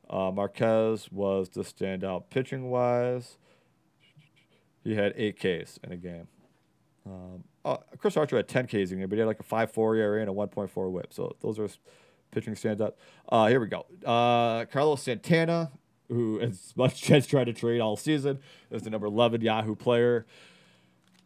Uh, 0.08 0.30
Marquez 0.30 1.10
was 1.10 1.48
the 1.48 1.62
standout 1.62 2.24
pitching 2.30 2.70
wise. 2.70 3.38
He 4.84 4.94
had 4.94 5.14
eight 5.16 5.36
Ks 5.36 5.78
in 5.82 5.92
a 5.92 5.96
game. 5.96 6.28
Um, 7.04 7.44
uh, 7.64 7.78
Chris 7.98 8.16
Archer 8.16 8.36
had 8.36 8.48
10 8.48 8.66
Ks 8.66 8.92
in 8.92 8.98
game, 8.98 9.08
but 9.08 9.16
he 9.16 9.18
had 9.18 9.26
like 9.26 9.40
a 9.40 9.44
5.4 9.44 9.98
ERA 9.98 10.20
and 10.20 10.30
a 10.30 10.32
1.4 10.32 10.90
WHIP. 10.90 11.12
So 11.12 11.34
those 11.40 11.58
are 11.58 11.68
pitching 12.30 12.54
standouts. 12.54 12.94
Uh, 13.28 13.46
here 13.46 13.60
we 13.60 13.66
go. 13.66 13.86
Uh, 14.04 14.64
Carlos 14.66 15.02
Santana, 15.02 15.72
who 16.08 16.40
as 16.40 16.72
much 16.76 17.10
as 17.10 17.26
tried 17.26 17.44
to 17.44 17.52
trade 17.52 17.80
all 17.80 17.96
season, 17.96 18.38
is 18.70 18.82
the 18.82 18.90
number 18.90 19.06
11 19.06 19.40
Yahoo 19.40 19.74
player. 19.74 20.26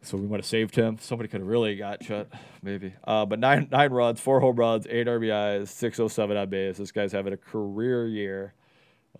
So 0.03 0.17
we 0.17 0.27
might 0.27 0.37
have 0.37 0.45
saved 0.45 0.75
him. 0.75 0.97
Somebody 0.99 1.29
could 1.29 1.41
have 1.41 1.47
really 1.47 1.75
got 1.75 2.03
shut, 2.03 2.27
maybe. 2.63 2.93
Uh, 3.03 3.25
but 3.25 3.39
nine 3.39 3.67
nine 3.71 3.91
runs, 3.91 4.19
four 4.19 4.39
home 4.39 4.55
runs, 4.55 4.87
eight 4.89 5.07
RBIs, 5.07 5.67
607 5.67 6.37
on 6.37 6.49
base. 6.49 6.77
This 6.77 6.91
guy's 6.91 7.11
having 7.11 7.33
a 7.33 7.37
career 7.37 8.07
year. 8.07 8.53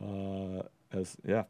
Uh, 0.01 0.63
as 0.91 1.17
yeah, 1.23 1.43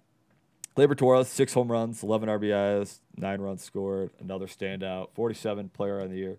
Gleyber 0.76 0.98
Torres, 0.98 1.28
six 1.28 1.54
home 1.54 1.72
runs, 1.72 2.04
11 2.04 2.28
RBIs, 2.28 3.00
nine 3.16 3.42
runs 3.42 3.64
scored, 3.64 4.12
another 4.20 4.48
standout, 4.48 5.10
47 5.14 5.70
player 5.70 6.02
on 6.02 6.10
the 6.10 6.18
year. 6.18 6.38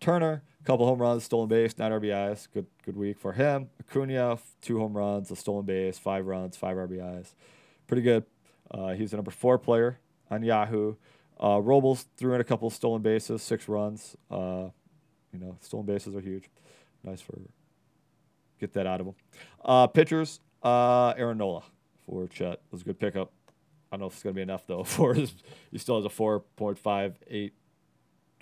Turner, 0.00 0.42
couple 0.64 0.86
home 0.86 0.98
runs, 0.98 1.24
stolen 1.24 1.48
base, 1.48 1.76
nine 1.76 1.90
RBIs, 1.92 2.48
good 2.54 2.66
good 2.84 2.96
week 2.96 3.18
for 3.18 3.32
him. 3.32 3.68
Acuna, 3.80 4.38
two 4.62 4.78
home 4.78 4.96
runs, 4.96 5.30
a 5.30 5.36
stolen 5.36 5.66
base, 5.66 5.98
five 5.98 6.26
runs, 6.26 6.56
five 6.56 6.76
RBIs, 6.76 7.34
pretty 7.86 8.02
good. 8.02 8.24
Uh, 8.70 8.88
he's 8.94 9.10
the 9.10 9.16
number 9.16 9.30
four 9.30 9.58
player 9.58 9.98
on 10.30 10.42
Yahoo. 10.42 10.94
Uh, 11.42 11.60
Robles 11.60 12.06
threw 12.16 12.34
in 12.34 12.40
a 12.40 12.44
couple 12.44 12.68
stolen 12.70 13.00
bases, 13.00 13.42
six 13.42 13.68
runs. 13.68 14.16
Uh, 14.30 14.68
you 15.32 15.38
know, 15.38 15.56
stolen 15.60 15.86
bases 15.86 16.14
are 16.14 16.20
huge. 16.20 16.50
Nice 17.02 17.20
for 17.20 17.38
get 18.60 18.74
that 18.74 18.86
out 18.86 19.00
of 19.00 19.06
him. 19.06 19.14
Uh, 19.64 19.86
pitchers, 19.86 20.40
uh, 20.62 21.14
Aaron 21.16 21.38
Nola 21.38 21.62
for 22.06 22.26
Chet 22.28 22.60
was 22.70 22.82
a 22.82 22.84
good 22.84 22.98
pickup. 23.00 23.32
I 23.90 23.96
don't 23.96 24.00
know 24.00 24.06
if 24.06 24.14
it's 24.14 24.22
gonna 24.22 24.34
be 24.34 24.42
enough 24.42 24.66
though. 24.66 24.84
For 24.84 25.14
he 25.14 25.78
still 25.78 25.96
has 25.96 26.04
a 26.04 26.10
four 26.10 26.40
point 26.40 26.78
five 26.78 27.16
eight 27.28 27.54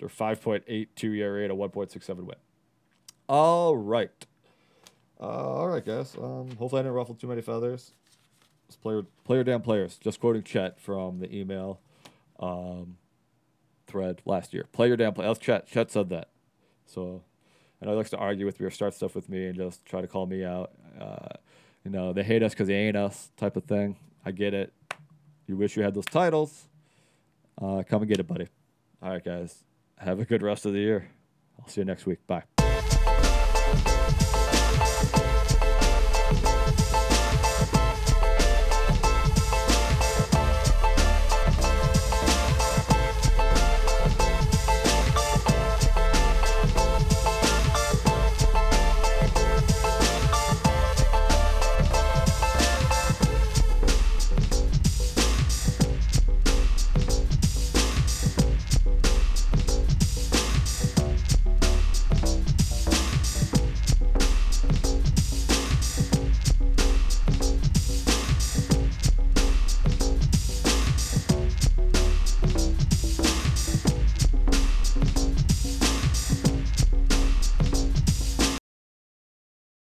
or 0.01 0.09
five 0.09 0.41
point 0.41 0.63
eight 0.67 0.95
two 0.95 1.13
ERA 1.13 1.43
and 1.43 1.51
a 1.51 1.55
one 1.55 1.69
point 1.69 1.91
six 1.91 2.05
seven 2.05 2.25
win. 2.25 2.35
All 3.27 3.75
right, 3.75 4.11
uh, 5.19 5.23
all 5.23 5.67
right, 5.69 5.83
guys. 5.83 6.15
Um, 6.15 6.49
hopefully 6.57 6.81
I 6.81 6.83
didn't 6.83 6.93
ruffle 6.93 7.15
too 7.15 7.27
many 7.27 7.41
feathers. 7.41 7.93
It's 8.67 8.75
player 8.75 9.03
player 9.23 9.43
damn 9.43 9.61
players. 9.61 9.97
Just 9.97 10.19
quoting 10.19 10.43
Chet 10.43 10.79
from 10.79 11.19
the 11.19 11.35
email 11.35 11.79
um, 12.39 12.97
thread 13.87 14.21
last 14.25 14.53
year. 14.53 14.65
Player 14.71 14.95
damn 14.95 15.13
play. 15.13 15.25
That's 15.25 15.39
Chet. 15.39 15.67
Chet 15.67 15.91
said 15.91 16.09
that. 16.09 16.29
So 16.85 17.21
I 17.81 17.85
know 17.85 17.91
he 17.91 17.97
likes 17.97 18.09
to 18.11 18.17
argue 18.17 18.45
with 18.45 18.59
me 18.59 18.65
or 18.65 18.71
start 18.71 18.93
stuff 18.93 19.15
with 19.15 19.29
me 19.29 19.47
and 19.47 19.55
just 19.55 19.85
try 19.85 20.01
to 20.01 20.07
call 20.07 20.25
me 20.25 20.43
out. 20.43 20.71
Uh, 20.99 21.35
you 21.83 21.91
know, 21.91 22.13
they 22.13 22.23
hate 22.23 22.43
us 22.43 22.53
because 22.53 22.67
they 22.67 22.75
ain't 22.75 22.97
us 22.97 23.31
type 23.37 23.55
of 23.55 23.63
thing. 23.65 23.95
I 24.25 24.31
get 24.31 24.53
it. 24.53 24.73
You 25.47 25.55
wish 25.57 25.75
you 25.75 25.83
had 25.83 25.93
those 25.93 26.05
titles. 26.05 26.67
Uh, 27.61 27.83
come 27.87 28.01
and 28.01 28.09
get 28.09 28.19
it, 28.19 28.27
buddy. 28.27 28.47
All 29.01 29.11
right, 29.11 29.23
guys. 29.23 29.63
Have 29.97 30.19
a 30.19 30.25
good 30.25 30.41
rest 30.41 30.65
of 30.65 30.73
the 30.73 30.79
year. 30.79 31.09
I'll 31.59 31.67
see 31.67 31.81
you 31.81 31.85
next 31.85 32.05
week. 32.05 32.25
Bye. 32.27 32.43